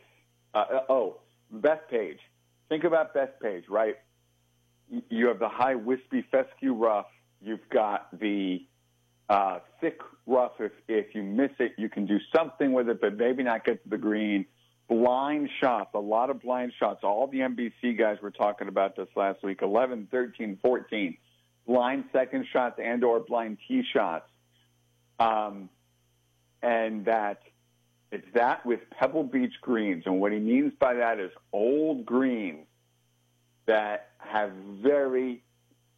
uh, 0.56 0.80
oh, 0.90 1.20
Bethpage. 1.54 2.18
Think 2.70 2.86
about 2.86 3.14
Bethpage, 3.14 3.66
right? 3.70 3.98
You 5.12 5.28
have 5.28 5.38
the 5.38 5.48
high 5.48 5.76
wispy 5.76 6.26
fescue 6.32 6.74
rough. 6.74 7.06
You've 7.40 7.70
got 7.70 8.20
the 8.20 8.66
uh, 9.30 9.60
thick 9.80 10.00
rough. 10.26 10.54
If 10.60 10.72
if 10.88 11.16
you 11.16 11.24
miss 11.24 11.52
it, 11.60 11.74
you 11.78 11.90
can 11.90 12.06
do 12.06 12.20
something 12.36 12.74
with 12.74 12.90
it, 12.90 13.02
but 13.02 13.18
maybe 13.18 13.44
not 13.44 13.66
get 13.66 13.84
to 13.84 13.90
the 13.90 13.98
green. 13.98 14.46
Blind 14.88 15.50
shots, 15.62 15.92
a 15.94 16.00
lot 16.00 16.30
of 16.30 16.42
blind 16.42 16.74
shots. 16.78 17.00
All 17.04 17.28
the 17.28 17.40
NBC 17.40 17.98
guys 17.98 18.18
were 18.22 18.32
talking 18.32 18.68
about 18.68 18.98
this 18.98 19.08
last 19.16 19.42
week. 19.42 19.62
11, 19.62 20.10
13, 20.12 20.60
14. 20.62 21.18
Blind 21.66 22.04
second 22.12 22.46
shots 22.52 22.78
and 22.84 23.02
or 23.04 23.22
blind 23.22 23.58
tee 23.68 23.84
shots. 23.94 24.30
Um, 25.18 25.70
and 26.62 27.06
that 27.06 27.42
it's 28.12 28.28
that 28.34 28.66
with 28.66 28.82
Pebble 28.90 29.24
Beach 29.24 29.54
greens. 29.62 30.04
And 30.06 30.20
what 30.20 30.34
he 30.34 30.40
means 30.40 30.74
by 30.80 30.96
that 30.96 31.20
is 31.20 31.32
old 31.54 32.06
greens 32.06 32.68
that 33.66 34.10
have 34.18 34.52
very 34.82 35.44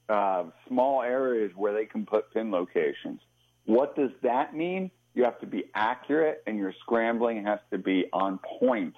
uh, 0.10 0.46
small 0.68 1.02
areas 1.02 1.52
where 1.56 1.74
they 1.74 1.86
can 1.86 2.06
put 2.06 2.34
pin 2.34 2.52
locations. 2.52 3.20
What 3.66 3.96
does 3.96 4.12
that 4.22 4.56
mean? 4.56 4.92
You 5.14 5.24
have 5.24 5.40
to 5.42 5.46
be 5.48 5.66
accurate, 5.76 6.44
and 6.48 6.58
your 6.58 6.74
scrambling 6.82 7.46
has 7.46 7.60
to 7.72 7.78
be 7.78 8.06
on 8.12 8.40
point. 8.60 8.96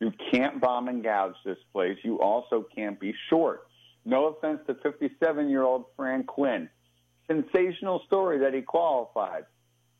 You 0.00 0.12
can't 0.32 0.60
bomb 0.60 0.88
and 0.88 1.02
gouge 1.02 1.34
this 1.44 1.58
place. 1.72 1.98
You 2.02 2.20
also 2.20 2.66
can't 2.74 2.98
be 2.98 3.14
short. 3.28 3.66
No 4.04 4.28
offense 4.28 4.60
to 4.66 4.74
57 4.74 5.50
year 5.50 5.62
old 5.62 5.86
Fran 5.96 6.24
Quinn. 6.24 6.68
Sensational 7.26 8.02
story 8.06 8.38
that 8.38 8.54
he 8.54 8.62
qualified, 8.62 9.44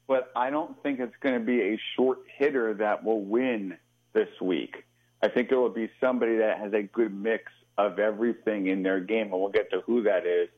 but 0.07 0.31
I 0.35 0.49
don't 0.49 0.83
think 0.83 0.99
it's 0.99 1.17
going 1.21 1.39
to 1.39 1.45
be 1.45 1.61
a 1.61 1.81
short 1.95 2.21
hitter 2.39 2.75
that 2.75 3.05
will 3.05 3.23
win 3.23 3.77
this 4.15 4.29
week. 4.41 4.85
I 5.23 5.29
think 5.29 5.53
it 5.53 5.57
will 5.57 5.69
be 5.69 5.91
somebody 6.01 6.39
that 6.39 6.59
has 6.59 6.73
a 6.73 6.83
good 6.83 7.13
mix 7.13 7.53
of 7.79 7.99
everything 7.99 8.67
in 8.67 8.83
their 8.83 9.01
game, 9.01 9.33
and 9.33 9.41
we'll 9.41 9.49
get 9.49 9.71
to 9.71 9.81
who 9.87 10.03
that 10.03 10.27
is 10.27 10.49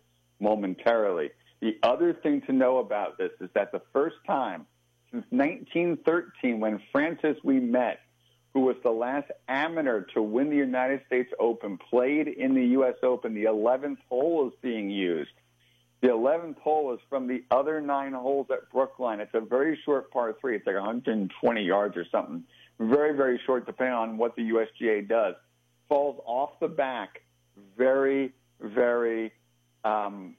momentarily. 0.40 1.30
The 1.60 1.78
other 1.82 2.14
thing 2.14 2.40
to 2.46 2.52
know 2.52 2.78
about 2.78 3.18
this 3.18 3.30
is 3.40 3.50
that 3.54 3.70
the 3.70 3.82
first 3.92 4.16
time 4.26 4.66
since 5.12 5.26
1913, 5.30 6.60
when 6.60 6.80
Francis 6.90 7.36
Ouimet, 7.44 7.96
who 8.54 8.60
was 8.60 8.76
the 8.82 8.90
last 8.90 9.30
amateur 9.48 10.02
to 10.14 10.22
win 10.22 10.48
the 10.48 10.56
United 10.56 11.02
States 11.06 11.30
Open, 11.38 11.78
played 11.90 12.26
in 12.26 12.54
the 12.54 12.64
U.S. 12.68 12.94
Open, 13.02 13.34
the 13.34 13.44
11th 13.44 13.98
hole 14.08 14.48
is 14.48 14.54
being 14.62 14.90
used. 14.90 15.30
The 16.00 16.08
11th 16.08 16.58
hole 16.60 16.94
is 16.94 17.00
from 17.10 17.26
the 17.26 17.44
other 17.50 17.80
nine 17.80 18.14
holes 18.14 18.46
at 18.50 18.70
Brookline. 18.70 19.20
It's 19.20 19.34
a 19.34 19.40
very 19.40 19.78
short 19.84 20.10
par 20.10 20.34
three. 20.40 20.56
It's 20.56 20.66
like 20.66 20.76
120 20.76 21.62
yards 21.62 21.96
or 21.96 22.06
something. 22.10 22.44
Very, 22.78 23.14
very 23.14 23.38
short, 23.44 23.66
depending 23.66 23.94
on 23.94 24.16
what 24.16 24.34
the 24.34 24.42
USGA 24.42 25.06
does. 25.06 25.34
Falls 25.90 26.22
off 26.24 26.52
the 26.60 26.68
back 26.68 27.20
very, 27.76 28.32
very 28.60 29.32
um, 29.84 30.36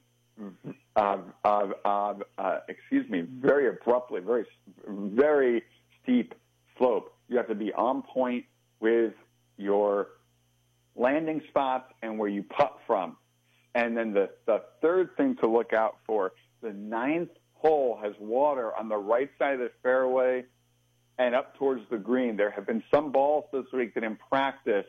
uh, 0.96 1.18
uh, 1.44 1.68
uh, 1.84 2.14
uh, 2.38 2.58
excuse 2.68 3.08
me, 3.10 3.20
very 3.20 3.68
abruptly, 3.68 4.20
very, 4.20 4.46
very 4.88 5.62
steep 6.02 6.34
slope. 6.78 7.14
You 7.28 7.36
have 7.36 7.48
to 7.48 7.54
be 7.54 7.70
on 7.74 8.02
point 8.02 8.46
with 8.80 9.12
your 9.58 10.08
landing 10.96 11.42
spots 11.48 11.92
and 12.02 12.18
where 12.18 12.30
you 12.30 12.42
putt 12.44 12.78
from. 12.86 13.18
And 13.74 13.94
then 13.96 14.14
the, 14.14 14.30
the 14.46 14.62
third 14.80 15.16
thing 15.18 15.36
to 15.42 15.48
look 15.48 15.74
out 15.74 15.98
for, 16.06 16.32
the 16.62 16.72
ninth 16.72 17.30
hole 17.52 17.98
has 18.02 18.12
water 18.18 18.74
on 18.74 18.88
the 18.88 18.96
right 18.96 19.30
side 19.38 19.54
of 19.54 19.60
the 19.60 19.70
fairway 19.82 20.44
and 21.18 21.34
up 21.34 21.56
towards 21.56 21.82
the 21.90 21.98
green. 21.98 22.36
There 22.38 22.50
have 22.50 22.66
been 22.66 22.82
some 22.92 23.12
balls 23.12 23.44
this 23.52 23.66
week 23.72 23.94
that 23.94 24.02
in 24.02 24.16
practice 24.16 24.86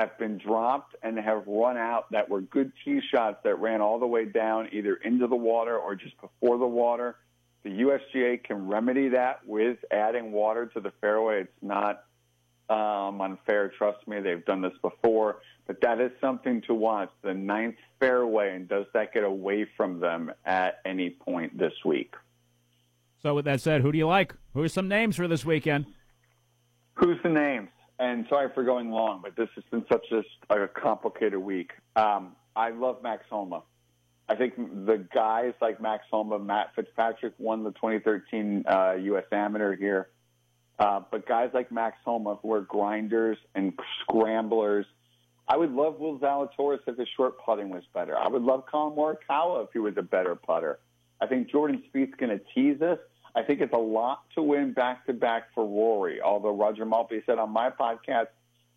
have 0.00 0.16
been 0.18 0.38
dropped 0.38 0.96
and 1.02 1.18
have 1.18 1.46
run 1.46 1.76
out 1.76 2.10
that 2.10 2.26
were 2.26 2.40
good 2.40 2.72
tee 2.82 3.00
shots 3.12 3.36
that 3.44 3.58
ran 3.60 3.82
all 3.82 3.98
the 3.98 4.06
way 4.06 4.24
down 4.24 4.66
either 4.72 4.94
into 4.94 5.26
the 5.26 5.36
water 5.36 5.76
or 5.76 5.94
just 5.94 6.18
before 6.22 6.56
the 6.56 6.66
water. 6.66 7.16
The 7.64 7.68
USGA 7.68 8.42
can 8.42 8.66
remedy 8.66 9.10
that 9.10 9.46
with 9.46 9.76
adding 9.90 10.32
water 10.32 10.64
to 10.72 10.80
the 10.80 10.90
fairway. 11.02 11.42
It's 11.42 11.52
not 11.60 12.04
um, 12.70 13.20
unfair. 13.20 13.68
Trust 13.76 14.08
me, 14.08 14.20
they've 14.20 14.44
done 14.46 14.62
this 14.62 14.72
before. 14.80 15.42
But 15.66 15.82
that 15.82 16.00
is 16.00 16.12
something 16.18 16.62
to 16.62 16.72
watch. 16.72 17.10
The 17.20 17.34
ninth 17.34 17.76
fairway, 17.98 18.56
and 18.56 18.66
does 18.66 18.86
that 18.94 19.12
get 19.12 19.24
away 19.24 19.66
from 19.76 20.00
them 20.00 20.32
at 20.46 20.80
any 20.86 21.10
point 21.10 21.58
this 21.58 21.74
week? 21.84 22.14
So, 23.22 23.34
with 23.34 23.44
that 23.44 23.60
said, 23.60 23.82
who 23.82 23.92
do 23.92 23.98
you 23.98 24.06
like? 24.06 24.34
Who 24.54 24.62
are 24.62 24.68
some 24.68 24.88
names 24.88 25.16
for 25.16 25.28
this 25.28 25.44
weekend? 25.44 25.84
Who's 26.94 27.18
the 27.22 27.28
names? 27.28 27.68
And 28.00 28.24
sorry 28.30 28.48
for 28.54 28.64
going 28.64 28.90
long, 28.90 29.20
but 29.22 29.36
this 29.36 29.50
has 29.56 29.64
been 29.70 29.84
such 29.92 30.06
a, 30.10 30.62
a 30.62 30.68
complicated 30.68 31.38
week. 31.38 31.72
Um, 31.94 32.34
I 32.56 32.70
love 32.70 33.02
Max 33.02 33.24
Homa. 33.28 33.62
I 34.26 34.36
think 34.36 34.56
the 34.56 35.04
guys 35.12 35.52
like 35.60 35.82
Max 35.82 36.04
Homa, 36.10 36.38
Matt 36.38 36.74
Fitzpatrick 36.74 37.34
won 37.36 37.62
the 37.62 37.72
2013 37.72 38.64
uh, 38.66 38.92
U.S. 38.92 39.24
Amateur 39.30 39.76
here. 39.76 40.08
Uh, 40.78 41.02
but 41.10 41.26
guys 41.26 41.50
like 41.52 41.70
Max 41.70 41.98
Homa, 42.02 42.38
who 42.40 42.54
are 42.54 42.62
grinders 42.62 43.36
and 43.54 43.78
scramblers, 44.00 44.86
I 45.46 45.58
would 45.58 45.72
love 45.72 45.98
Will 46.00 46.18
Zalatoris 46.18 46.78
if 46.86 46.96
his 46.96 47.08
short 47.14 47.38
putting 47.44 47.68
was 47.68 47.82
better. 47.92 48.16
I 48.16 48.28
would 48.28 48.42
love 48.42 48.64
Collin 48.64 48.96
Morikawa 48.96 49.64
if 49.64 49.70
he 49.74 49.78
was 49.78 49.94
a 49.98 50.02
better 50.02 50.36
putter. 50.36 50.78
I 51.20 51.26
think 51.26 51.50
Jordan 51.50 51.82
Spieth's 51.92 52.14
going 52.16 52.30
to 52.30 52.42
tease 52.54 52.80
us. 52.80 52.98
I 53.34 53.42
think 53.42 53.60
it's 53.60 53.72
a 53.72 53.78
lot 53.78 54.22
to 54.34 54.42
win 54.42 54.72
back 54.72 55.06
to 55.06 55.12
back 55.12 55.54
for 55.54 55.64
Rory. 55.64 56.20
Although 56.20 56.56
Roger 56.56 56.84
Maltbie 56.84 57.24
said 57.26 57.38
on 57.38 57.50
my 57.50 57.70
podcast, 57.70 58.28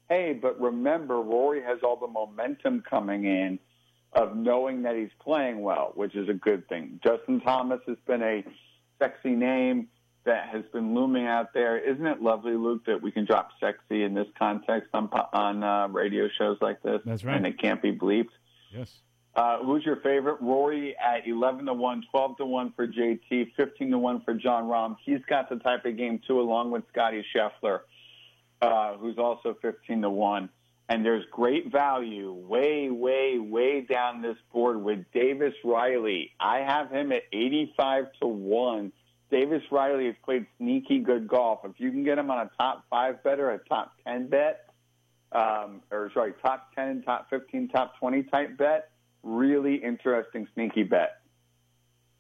hey, 0.09 0.33
but 0.33 0.59
remember, 0.61 1.21
Rory 1.21 1.61
has 1.63 1.79
all 1.83 1.95
the 1.95 2.07
momentum 2.07 2.83
coming 2.87 3.25
in 3.25 3.59
of 4.13 4.35
knowing 4.35 4.83
that 4.83 4.95
he's 4.95 5.09
playing 5.19 5.61
well, 5.61 5.91
which 5.95 6.15
is 6.15 6.29
a 6.29 6.33
good 6.33 6.67
thing. 6.69 6.99
Justin 7.03 7.41
Thomas 7.41 7.79
has 7.87 7.97
been 8.05 8.21
a 8.21 8.43
sexy 8.99 9.31
name 9.31 9.87
that 10.25 10.49
has 10.49 10.63
been 10.71 10.93
looming 10.93 11.25
out 11.25 11.53
there. 11.53 11.77
Isn't 11.77 12.05
it 12.05 12.21
lovely, 12.21 12.55
Luke, 12.55 12.85
that 12.85 13.01
we 13.01 13.11
can 13.11 13.25
drop 13.25 13.49
sexy 13.59 14.03
in 14.03 14.13
this 14.13 14.27
context 14.37 14.89
on 14.93 15.09
on 15.33 15.63
uh, 15.63 15.87
radio 15.89 16.29
shows 16.37 16.57
like 16.61 16.81
this? 16.81 17.01
That's 17.05 17.23
right. 17.23 17.35
And 17.35 17.45
it 17.45 17.59
can't 17.59 17.81
be 17.81 17.91
bleeped. 17.91 18.29
Yes. 18.71 18.99
Uh, 19.35 19.57
who's 19.63 19.83
your 19.83 19.95
favorite? 19.97 20.37
Rory 20.41 20.95
at 20.97 21.27
11 21.27 21.65
to 21.65 21.73
1, 21.73 22.03
12 22.11 22.37
to 22.37 22.45
1 22.45 22.73
for 22.75 22.87
JT, 22.87 23.53
15 23.55 23.91
to 23.91 23.97
1 23.97 24.21
for 24.21 24.33
Jon 24.35 24.65
Rahm. 24.65 24.95
He's 25.03 25.21
got 25.27 25.49
the 25.49 25.55
type 25.55 25.85
of 25.85 25.97
game 25.97 26.19
too, 26.27 26.39
along 26.39 26.71
with 26.71 26.83
Scotty 26.91 27.25
Scheffler, 27.35 27.81
uh, 28.61 28.95
who's 28.97 29.17
also 29.17 29.57
15 29.61 30.03
to 30.03 30.09
1. 30.09 30.49
And 30.89 31.03
there's 31.03 31.25
great 31.31 31.71
value 31.71 32.31
way, 32.31 32.89
way, 32.91 33.39
way 33.39 33.81
down 33.81 34.21
this 34.21 34.37
board 34.51 34.83
with 34.83 35.05
Davis 35.13 35.53
Riley. 35.63 36.31
I 36.39 36.59
have 36.59 36.91
him 36.91 37.11
at 37.11 37.23
85 37.31 38.05
to 38.21 38.27
1 38.27 38.91
Davis 39.33 39.63
Riley 39.71 40.05
has 40.05 40.15
played 40.23 40.45
sneaky 40.59 40.99
good 40.99 41.27
golf. 41.27 41.61
If 41.63 41.79
you 41.79 41.89
can 41.89 42.03
get 42.03 42.19
him 42.19 42.29
on 42.29 42.37
a 42.37 42.51
top 42.55 42.85
five 42.87 43.23
bet 43.23 43.39
or 43.39 43.49
a 43.49 43.57
top 43.57 43.93
10 44.05 44.27
bet, 44.27 44.69
um, 45.31 45.81
or 45.89 46.11
sorry, 46.13 46.33
top 46.45 46.71
10, 46.75 47.01
top 47.01 47.31
15, 47.31 47.69
top 47.69 47.97
20 47.97 48.23
type 48.23 48.55
bet, 48.57 48.91
really 49.23 49.75
interesting 49.75 50.47
sneaky 50.53 50.83
bet. 50.83 51.17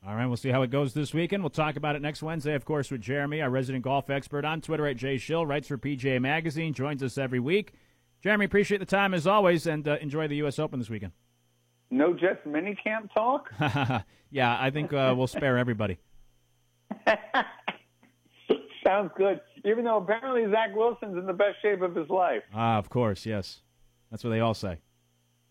All 0.05 0.15
right, 0.15 0.25
we'll 0.25 0.35
see 0.35 0.49
how 0.49 0.63
it 0.63 0.69
goes 0.69 0.93
this 0.93 1.13
weekend. 1.13 1.43
We'll 1.43 1.49
talk 1.49 1.77
about 1.77 1.95
it 1.95 2.01
next 2.01 2.21
Wednesday, 2.21 2.55
of 2.55 2.65
course, 2.65 2.91
with 2.91 2.99
Jeremy, 2.99 3.41
our 3.41 3.49
resident 3.49 3.85
golf 3.85 4.09
expert 4.09 4.43
on 4.43 4.59
Twitter 4.59 4.85
at 4.85 4.97
Jay 4.97 5.17
Schill, 5.17 5.45
writes 5.45 5.69
for 5.69 5.77
PGA 5.77 6.19
Magazine, 6.21 6.73
joins 6.73 7.01
us 7.01 7.17
every 7.17 7.39
week. 7.39 7.73
Jeremy, 8.21 8.43
appreciate 8.45 8.79
the 8.79 8.85
time 8.85 9.13
as 9.13 9.25
always, 9.27 9.65
and 9.65 9.87
uh, 9.87 9.97
enjoy 10.01 10.27
the 10.27 10.35
U.S. 10.37 10.59
Open 10.59 10.79
this 10.79 10.89
weekend. 10.89 11.13
No 11.89 12.13
Jets 12.13 12.45
minicamp 12.45 13.13
talk? 13.13 13.49
yeah, 14.31 14.57
I 14.59 14.71
think 14.71 14.91
uh, 14.91 15.13
we'll 15.15 15.27
spare 15.27 15.57
everybody. 15.57 15.99
Sounds 18.85 19.11
good. 19.15 19.39
Even 19.63 19.85
though 19.85 19.97
apparently 19.97 20.51
Zach 20.51 20.75
Wilson's 20.75 21.17
in 21.17 21.25
the 21.25 21.33
best 21.33 21.61
shape 21.61 21.81
of 21.81 21.95
his 21.95 22.09
life. 22.09 22.43
Ah, 22.53 22.77
of 22.77 22.89
course, 22.89 23.25
yes. 23.25 23.61
That's 24.11 24.23
what 24.23 24.31
they 24.31 24.41
all 24.41 24.53
say. 24.53 24.79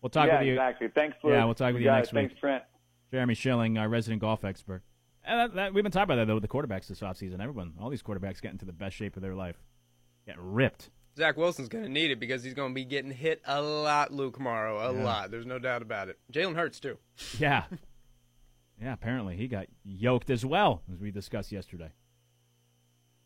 We'll 0.03 0.09
talk 0.11 0.27
yeah, 0.27 0.39
with 0.39 0.47
you. 0.47 0.53
exactly. 0.53 0.87
Thanks, 0.93 1.17
Luke. 1.23 1.31
Yeah, 1.33 1.45
we'll 1.45 1.53
talk 1.55 1.73
with 1.73 1.81
you, 1.81 1.87
you 1.89 1.95
next 1.95 2.11
Thanks, 2.11 2.13
week. 2.13 2.29
Thanks, 2.31 2.39
Trent. 2.41 2.63
Jeremy 3.11 3.33
Schilling, 3.35 3.77
our 3.77 3.87
resident 3.87 4.21
golf 4.21 4.43
expert. 4.43 4.83
And 5.23 5.39
that, 5.39 5.55
that, 5.55 5.73
we've 5.73 5.83
been 5.83 5.91
talking 5.93 6.03
about 6.03 6.15
that 6.17 6.27
though 6.27 6.33
with 6.35 6.41
the 6.43 6.49
quarterbacks 6.49 6.87
this 6.87 6.99
offseason. 6.99 7.39
Everyone, 7.39 7.73
all 7.81 7.89
these 7.89 8.03
quarterbacks 8.03 8.41
get 8.41 8.51
into 8.51 8.65
the 8.65 8.73
best 8.73 8.95
shape 8.97 9.15
of 9.15 9.21
their 9.21 9.33
life, 9.33 9.55
getting 10.25 10.41
ripped. 10.53 10.89
Zach 11.17 11.37
Wilson's 11.37 11.69
going 11.69 11.85
to 11.85 11.89
need 11.89 12.11
it 12.11 12.19
because 12.19 12.43
he's 12.43 12.53
going 12.53 12.71
to 12.71 12.75
be 12.75 12.83
getting 12.83 13.11
hit 13.11 13.41
a 13.45 13.61
lot, 13.61 14.11
Luke 14.11 14.39
Morrow, 14.39 14.79
a 14.79 14.93
Yeah. 14.93 15.03
lot. 15.03 15.31
There's 15.31 15.45
no 15.45 15.57
doubt 15.59 15.81
about 15.81 16.09
it. 16.09 16.19
Jalen 16.33 16.55
Hurts 16.55 16.79
too. 16.81 16.97
Yeah, 17.39 17.63
yeah. 18.81 18.91
Apparently, 18.93 19.37
he 19.37 19.47
got 19.47 19.67
yoked 19.85 20.29
as 20.29 20.45
well, 20.45 20.81
as 20.91 20.99
we 20.99 21.11
discussed 21.11 21.51
yesterday. 21.53 21.93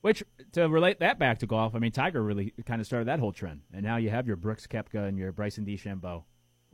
Which 0.01 0.23
to 0.51 0.67
relate 0.69 0.99
that 0.99 1.17
back 1.17 1.39
to 1.39 1.47
golf, 1.47 1.73
I 1.73 1.79
mean, 1.79 1.91
Tiger 1.91 2.21
really 2.21 2.53
kind 2.67 2.79
of 2.79 2.85
started 2.85 3.07
that 3.07 3.19
whole 3.19 3.31
trend, 3.33 3.61
and 3.73 3.83
now 3.83 3.97
you 3.97 4.09
have 4.11 4.27
your 4.27 4.35
Brooks 4.35 4.67
Koepka 4.67 5.07
and 5.07 5.17
your 5.17 5.31
Bryson 5.31 5.65
DeChambeau, 5.65 6.23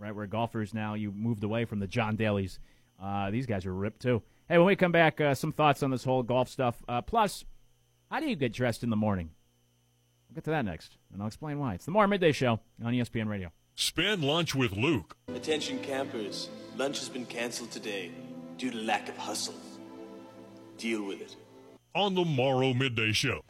right? 0.03 0.13
Where 0.13 0.27
golfers 0.27 0.73
now 0.73 0.93
you 0.95 1.11
moved 1.11 1.43
away 1.43 1.63
from 1.65 1.79
the 1.79 1.87
John 1.87 2.15
Daly's. 2.17 2.59
Uh, 3.01 3.31
these 3.31 3.45
guys 3.45 3.65
are 3.65 3.73
ripped 3.73 4.01
too. 4.01 4.21
Hey, 4.49 4.57
when 4.57 4.67
we 4.67 4.75
come 4.75 4.91
back, 4.91 5.21
uh, 5.21 5.33
some 5.33 5.53
thoughts 5.53 5.81
on 5.81 5.91
this 5.91 6.03
whole 6.03 6.21
golf 6.23 6.49
stuff. 6.49 6.83
Uh, 6.87 7.01
plus, 7.01 7.45
how 8.11 8.19
do 8.19 8.27
you 8.27 8.35
get 8.35 8.51
dressed 8.53 8.83
in 8.83 8.89
the 8.89 8.97
morning? 8.97 9.29
We'll 10.29 10.35
get 10.35 10.43
to 10.45 10.49
that 10.51 10.65
next, 10.65 10.97
and 11.13 11.21
I'll 11.21 11.27
explain 11.27 11.57
why. 11.57 11.75
It's 11.75 11.85
the 11.85 11.91
Morrow 11.91 12.07
Midday 12.07 12.33
Show 12.33 12.59
on 12.83 12.93
ESPN 12.93 13.27
Radio. 13.29 13.51
Spend 13.75 14.23
lunch 14.23 14.53
with 14.53 14.73
Luke. 14.73 15.15
Attention 15.33 15.79
campers, 15.79 16.49
lunch 16.75 16.99
has 16.99 17.07
been 17.09 17.25
canceled 17.25 17.71
today 17.71 18.11
due 18.57 18.71
to 18.71 18.77
lack 18.77 19.07
of 19.09 19.17
hustle. 19.17 19.55
Deal 20.77 21.03
with 21.03 21.21
it. 21.21 21.35
on 21.95 22.13
the 22.15 22.25
Morrow 22.25 22.73
Midday 22.73 23.13
Show. 23.13 23.41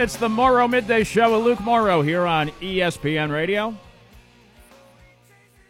It's 0.00 0.16
the 0.16 0.30
Morrow 0.30 0.66
Midday 0.66 1.04
Show 1.04 1.36
with 1.36 1.44
Luke 1.44 1.60
Morrow 1.60 2.00
here 2.00 2.24
on 2.24 2.48
ESPN 2.62 3.30
Radio. 3.30 3.76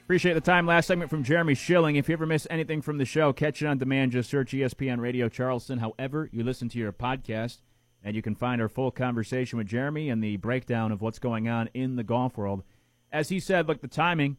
Appreciate 0.05 0.35
the 0.35 0.41
time. 0.41 0.67
Last 0.67 0.87
segment 0.87 1.11
from 1.11 1.25
Jeremy 1.25 1.57
Schilling. 1.57 1.97
If 1.97 2.09
you 2.09 2.13
ever 2.13 2.27
miss 2.27 2.47
anything 2.49 2.81
from 2.81 2.99
the 2.99 3.05
show, 3.05 3.33
catch 3.33 3.61
it 3.61 3.67
on 3.67 3.79
demand. 3.79 4.13
Just 4.13 4.31
search 4.31 4.53
ESPN 4.53 5.01
Radio 5.01 5.29
Charleston. 5.29 5.81
However, 5.81 6.31
you 6.31 6.45
listen 6.45 6.69
to 6.69 6.79
your 6.79 6.93
podcast, 6.93 7.57
and 8.05 8.15
you 8.15 8.23
can 8.23 8.37
find 8.37 8.63
our 8.63 8.69
full 8.69 8.93
conversation 8.93 9.59
with 9.59 9.67
Jeremy 9.67 10.09
and 10.09 10.23
the 10.23 10.37
breakdown 10.37 10.93
of 10.93 11.03
what's 11.03 11.19
going 11.19 11.49
on 11.49 11.69
in 11.75 11.97
the 11.97 12.05
golf 12.05 12.37
world. 12.37 12.63
As 13.11 13.31
he 13.31 13.41
said, 13.41 13.67
look, 13.67 13.81
the 13.81 13.89
timing, 13.89 14.37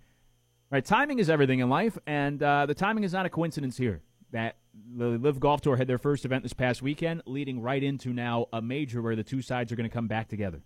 right? 0.69 0.85
Timing 0.85 1.19
is 1.19 1.29
everything 1.29 1.59
in 1.59 1.69
life, 1.69 1.97
and 2.07 2.41
uh, 2.41 2.65
the 2.65 2.73
timing 2.73 3.03
is 3.03 3.11
not 3.11 3.25
a 3.25 3.29
coincidence 3.29 3.75
here. 3.75 4.01
That 4.31 4.55
the 4.73 5.17
LIV 5.17 5.39
Golf 5.39 5.61
Tour 5.61 5.77
had 5.77 5.87
their 5.87 5.97
first 5.97 6.25
event 6.25 6.43
this 6.43 6.53
past 6.53 6.81
weekend, 6.81 7.23
leading 7.25 7.61
right 7.61 7.83
into 7.83 8.13
now 8.13 8.47
a 8.53 8.61
major 8.61 9.01
where 9.01 9.15
the 9.15 9.23
two 9.23 9.41
sides 9.41 9.71
are 9.71 9.75
going 9.75 9.89
to 9.89 9.93
come 9.93 10.07
back 10.07 10.27
together. 10.27 10.61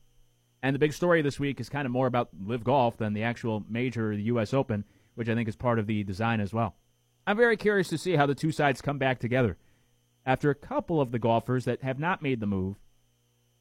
And 0.61 0.73
the 0.73 0.79
big 0.79 0.93
story 0.93 1.21
this 1.21 1.39
week 1.39 1.59
is 1.59 1.69
kind 1.69 1.85
of 1.85 1.91
more 1.91 2.07
about 2.07 2.29
LIV 2.39 2.63
Golf 2.63 2.97
than 2.97 3.13
the 3.13 3.23
actual 3.23 3.63
major, 3.69 4.15
the 4.15 4.23
U.S. 4.23 4.53
Open, 4.53 4.83
which 5.15 5.29
I 5.29 5.35
think 5.35 5.47
is 5.47 5.55
part 5.55 5.79
of 5.79 5.87
the 5.87 6.03
design 6.03 6.39
as 6.39 6.53
well. 6.53 6.75
I'm 7.27 7.37
very 7.37 7.57
curious 7.57 7.87
to 7.89 7.97
see 7.97 8.15
how 8.15 8.25
the 8.25 8.35
two 8.35 8.51
sides 8.51 8.81
come 8.81 8.97
back 8.97 9.19
together. 9.19 9.57
After 10.25 10.49
a 10.49 10.55
couple 10.55 11.01
of 11.01 11.11
the 11.11 11.19
golfers 11.19 11.65
that 11.65 11.83
have 11.83 11.99
not 11.99 12.21
made 12.21 12.39
the 12.39 12.47
move 12.47 12.77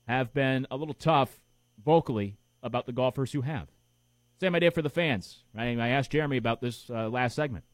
have 0.06 0.32
been 0.32 0.66
a 0.70 0.76
little 0.76 0.94
tough 0.94 1.40
vocally 1.82 2.38
about 2.62 2.86
the 2.86 2.92
golfers 2.92 3.32
who 3.32 3.42
have. 3.42 3.68
Same 4.40 4.54
idea 4.54 4.70
for 4.70 4.82
the 4.82 4.90
fans. 4.90 5.44
Right? 5.54 5.78
I 5.78 5.88
asked 5.88 6.10
Jeremy 6.10 6.36
about 6.36 6.60
this 6.60 6.90
uh, 6.90 7.08
last 7.08 7.34
segment, 7.34 7.64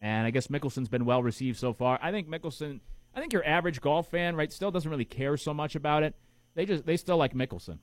and 0.00 0.26
I 0.26 0.30
guess 0.30 0.46
Mickelson's 0.48 0.88
been 0.88 1.04
well 1.04 1.22
received 1.22 1.58
so 1.58 1.72
far. 1.72 1.98
I 2.02 2.10
think 2.10 2.28
Mickelson. 2.28 2.80
I 3.14 3.20
think 3.20 3.32
your 3.32 3.44
average 3.44 3.80
golf 3.80 4.08
fan, 4.08 4.36
right, 4.36 4.52
still 4.52 4.70
doesn't 4.70 4.90
really 4.90 5.04
care 5.04 5.36
so 5.36 5.52
much 5.52 5.74
about 5.74 6.02
it. 6.04 6.14
They 6.54 6.64
just 6.64 6.86
they 6.86 6.96
still 6.96 7.16
like 7.16 7.34
Mickelson. 7.34 7.78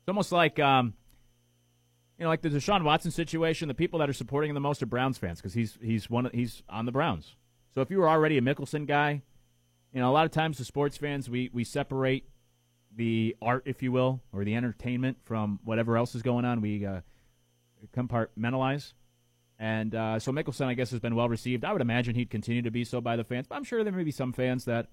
It's 0.00 0.08
almost 0.08 0.30
like 0.32 0.58
um, 0.60 0.94
You 2.18 2.24
know, 2.24 2.28
like 2.28 2.42
the 2.42 2.48
Deshaun 2.50 2.84
Watson 2.84 3.10
situation, 3.10 3.66
the 3.68 3.74
people 3.74 3.98
that 3.98 4.08
are 4.08 4.14
supporting 4.14 4.50
him 4.50 4.54
the 4.54 4.60
most 4.60 4.82
are 4.82 4.86
Browns 4.86 5.18
fans 5.18 5.40
because 5.40 5.54
he's 5.54 5.76
he's 5.82 6.08
one 6.08 6.30
he's 6.32 6.62
on 6.68 6.86
the 6.86 6.92
Browns. 6.92 7.34
So 7.74 7.80
if 7.80 7.90
you 7.90 7.98
were 7.98 8.08
already 8.08 8.38
a 8.38 8.40
Mickelson 8.40 8.86
guy, 8.86 9.22
you 9.92 10.00
know, 10.00 10.08
a 10.08 10.12
lot 10.12 10.24
of 10.24 10.30
times 10.30 10.58
the 10.58 10.64
sports 10.64 10.96
fans 10.96 11.28
we 11.28 11.50
we 11.52 11.64
separate 11.64 12.28
the 12.94 13.34
art, 13.42 13.64
if 13.66 13.82
you 13.82 13.90
will, 13.90 14.20
or 14.32 14.44
the 14.44 14.54
entertainment 14.54 15.16
from 15.24 15.58
whatever 15.64 15.96
else 15.96 16.14
is 16.14 16.22
going 16.22 16.44
on. 16.44 16.60
We 16.60 16.86
uh, 16.86 17.00
compartmentalize. 17.96 18.92
And 19.58 19.94
uh, 19.94 20.18
so 20.18 20.32
Mickelson, 20.32 20.66
I 20.66 20.74
guess, 20.74 20.90
has 20.90 21.00
been 21.00 21.14
well 21.14 21.28
received. 21.28 21.64
I 21.64 21.72
would 21.72 21.80
imagine 21.80 22.14
he'd 22.14 22.30
continue 22.30 22.62
to 22.62 22.70
be 22.70 22.84
so 22.84 23.00
by 23.00 23.16
the 23.16 23.24
fans. 23.24 23.46
But 23.46 23.56
I'm 23.56 23.64
sure 23.64 23.84
there 23.84 23.92
may 23.92 24.02
be 24.02 24.10
some 24.10 24.32
fans 24.32 24.64
that 24.64 24.88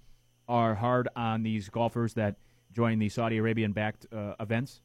are 0.47 0.75
hard 0.75 1.09
on 1.15 1.43
these 1.43 1.69
golfers 1.69 2.13
that 2.13 2.35
join 2.71 2.99
the 2.99 3.09
Saudi 3.09 3.37
Arabian 3.37 3.71
backed 3.71 4.05
uh, 4.13 4.35
events. 4.39 4.81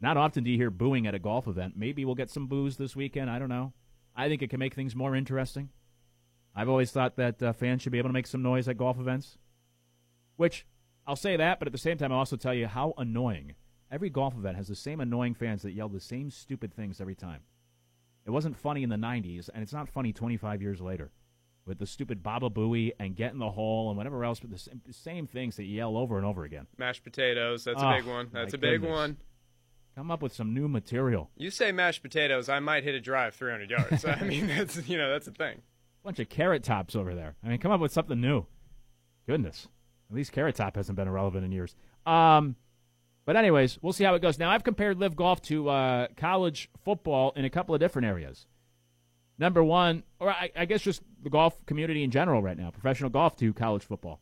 Not 0.00 0.16
often 0.16 0.44
do 0.44 0.50
you 0.50 0.56
hear 0.56 0.70
booing 0.70 1.06
at 1.06 1.14
a 1.14 1.18
golf 1.18 1.46
event. 1.46 1.74
Maybe 1.76 2.04
we'll 2.04 2.14
get 2.14 2.30
some 2.30 2.46
boos 2.46 2.76
this 2.76 2.96
weekend. 2.96 3.30
I 3.30 3.38
don't 3.38 3.48
know. 3.48 3.72
I 4.14 4.28
think 4.28 4.42
it 4.42 4.50
can 4.50 4.60
make 4.60 4.74
things 4.74 4.96
more 4.96 5.14
interesting. 5.14 5.70
I've 6.54 6.68
always 6.68 6.90
thought 6.90 7.16
that 7.16 7.42
uh, 7.42 7.52
fans 7.52 7.82
should 7.82 7.92
be 7.92 7.98
able 7.98 8.08
to 8.08 8.14
make 8.14 8.26
some 8.26 8.42
noise 8.42 8.68
at 8.68 8.78
golf 8.78 8.98
events. 8.98 9.38
Which, 10.36 10.66
I'll 11.06 11.16
say 11.16 11.36
that, 11.36 11.58
but 11.58 11.68
at 11.68 11.72
the 11.72 11.78
same 11.78 11.98
time, 11.98 12.12
I'll 12.12 12.18
also 12.18 12.36
tell 12.36 12.54
you 12.54 12.66
how 12.66 12.94
annoying. 12.96 13.54
Every 13.90 14.10
golf 14.10 14.34
event 14.34 14.56
has 14.56 14.68
the 14.68 14.74
same 14.74 15.00
annoying 15.00 15.34
fans 15.34 15.62
that 15.62 15.72
yell 15.72 15.88
the 15.88 16.00
same 16.00 16.30
stupid 16.30 16.74
things 16.74 17.00
every 17.00 17.14
time. 17.14 17.42
It 18.26 18.30
wasn't 18.30 18.56
funny 18.56 18.82
in 18.82 18.88
the 18.90 18.96
90s, 18.96 19.48
and 19.54 19.62
it's 19.62 19.72
not 19.72 19.88
funny 19.88 20.12
25 20.12 20.60
years 20.60 20.80
later 20.80 21.10
with 21.64 21.78
the 21.78 21.86
stupid 21.86 22.22
Baba 22.22 22.50
Booey 22.50 22.92
and 23.00 23.16
get 23.16 23.32
in 23.32 23.38
the 23.38 23.50
hole 23.50 23.88
and 23.88 23.96
whatever 23.96 24.24
else, 24.24 24.38
but 24.40 24.50
the 24.50 24.58
same, 24.58 24.80
the 24.86 24.92
same 24.92 25.26
things 25.26 25.56
that 25.56 25.64
you 25.64 25.76
yell 25.76 25.96
over 25.96 26.16
and 26.16 26.24
over 26.26 26.44
again. 26.44 26.66
Mashed 26.78 27.02
potatoes. 27.04 27.64
That's 27.64 27.82
Oh, 27.82 27.88
a 27.88 27.96
big 27.96 28.06
one. 28.06 28.28
That's 28.32 28.54
a 28.54 28.58
big 28.58 28.80
goodness. 28.82 28.90
one. 28.90 29.16
Come 29.96 30.10
up 30.10 30.22
with 30.22 30.32
some 30.34 30.52
new 30.54 30.68
material. 30.68 31.30
You 31.36 31.50
say 31.50 31.72
mashed 31.72 32.02
potatoes, 32.02 32.48
I 32.48 32.60
might 32.60 32.84
hit 32.84 32.94
a 32.94 33.00
drive 33.00 33.34
300 33.34 33.70
yards. 33.70 34.04
I 34.04 34.22
mean, 34.24 34.46
that's 34.46 34.88
you 34.88 34.98
know 34.98 35.10
that's 35.10 35.26
a 35.26 35.32
thing. 35.32 35.62
Bunch 36.04 36.18
of 36.20 36.28
carrot 36.28 36.62
tops 36.62 36.94
over 36.94 37.14
there. 37.14 37.34
I 37.42 37.48
mean, 37.48 37.58
come 37.58 37.72
up 37.72 37.80
with 37.80 37.92
something 37.92 38.20
new. 38.20 38.46
Goodness. 39.26 39.66
At 40.10 40.14
least 40.14 40.30
carrot 40.32 40.54
top 40.54 40.76
hasn't 40.76 40.94
been 40.96 41.08
irrelevant 41.08 41.44
in 41.44 41.50
years. 41.50 41.74
Um, 42.04 42.54
but 43.26 43.36
anyways, 43.36 43.78
we'll 43.82 43.92
see 43.92 44.04
how 44.04 44.14
it 44.14 44.22
goes. 44.22 44.38
Now, 44.38 44.50
I've 44.50 44.64
compared 44.64 44.98
LIV 44.98 45.16
golf 45.16 45.42
to 45.42 45.68
uh, 45.68 46.06
college 46.16 46.70
football 46.84 47.32
in 47.34 47.44
a 47.44 47.50
couple 47.50 47.74
of 47.74 47.80
different 47.80 48.06
areas. 48.06 48.46
Number 49.36 49.62
one, 49.62 50.04
or 50.18 50.30
I, 50.30 50.50
I 50.56 50.64
guess 50.64 50.80
just 50.80 51.02
the 51.22 51.28
golf 51.28 51.66
community 51.66 52.02
in 52.04 52.10
general 52.10 52.40
right 52.40 52.56
now, 52.56 52.70
professional 52.70 53.10
golf 53.10 53.36
to 53.36 53.52
college 53.52 53.82
football. 53.82 54.20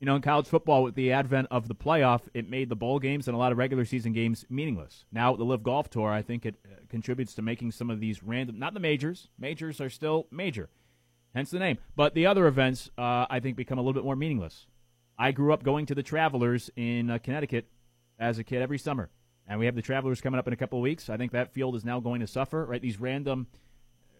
You 0.00 0.06
know, 0.06 0.16
in 0.16 0.22
college 0.22 0.46
football, 0.46 0.82
with 0.82 0.94
the 0.94 1.12
advent 1.12 1.48
of 1.50 1.68
the 1.68 1.74
playoff, 1.74 2.22
it 2.32 2.48
made 2.48 2.70
the 2.70 2.76
bowl 2.76 2.98
games 2.98 3.28
and 3.28 3.34
a 3.34 3.38
lot 3.38 3.52
of 3.52 3.58
regular 3.58 3.84
season 3.84 4.14
games 4.14 4.46
meaningless. 4.48 5.04
Now, 5.12 5.36
the 5.36 5.44
LIV 5.44 5.62
Golf 5.62 5.90
Tour, 5.90 6.10
I 6.10 6.22
think 6.22 6.46
it 6.46 6.54
uh, 6.64 6.76
contributes 6.88 7.34
to 7.34 7.42
making 7.42 7.72
some 7.72 7.90
of 7.90 8.00
these 8.00 8.22
random, 8.22 8.58
not 8.58 8.72
the 8.72 8.80
majors, 8.80 9.28
majors 9.38 9.78
are 9.78 9.90
still 9.90 10.26
major, 10.30 10.70
hence 11.34 11.50
the 11.50 11.58
name, 11.58 11.76
but 11.94 12.14
the 12.14 12.24
other 12.24 12.46
events, 12.46 12.90
uh, 12.96 13.26
I 13.28 13.40
think, 13.40 13.58
become 13.58 13.78
a 13.78 13.82
little 13.82 13.92
bit 13.92 14.04
more 14.04 14.16
meaningless. 14.16 14.66
I 15.20 15.32
grew 15.32 15.52
up 15.52 15.62
going 15.62 15.84
to 15.84 15.94
the 15.94 16.02
Travelers 16.02 16.70
in 16.76 17.10
uh, 17.10 17.18
Connecticut 17.18 17.68
as 18.18 18.38
a 18.38 18.44
kid 18.44 18.62
every 18.62 18.78
summer, 18.78 19.10
and 19.46 19.60
we 19.60 19.66
have 19.66 19.74
the 19.74 19.82
Travelers 19.82 20.22
coming 20.22 20.38
up 20.38 20.46
in 20.46 20.54
a 20.54 20.56
couple 20.56 20.78
of 20.78 20.82
weeks. 20.82 21.10
I 21.10 21.18
think 21.18 21.32
that 21.32 21.52
field 21.52 21.76
is 21.76 21.84
now 21.84 22.00
going 22.00 22.20
to 22.22 22.26
suffer, 22.26 22.64
right? 22.64 22.80
These 22.80 22.98
random, 22.98 23.46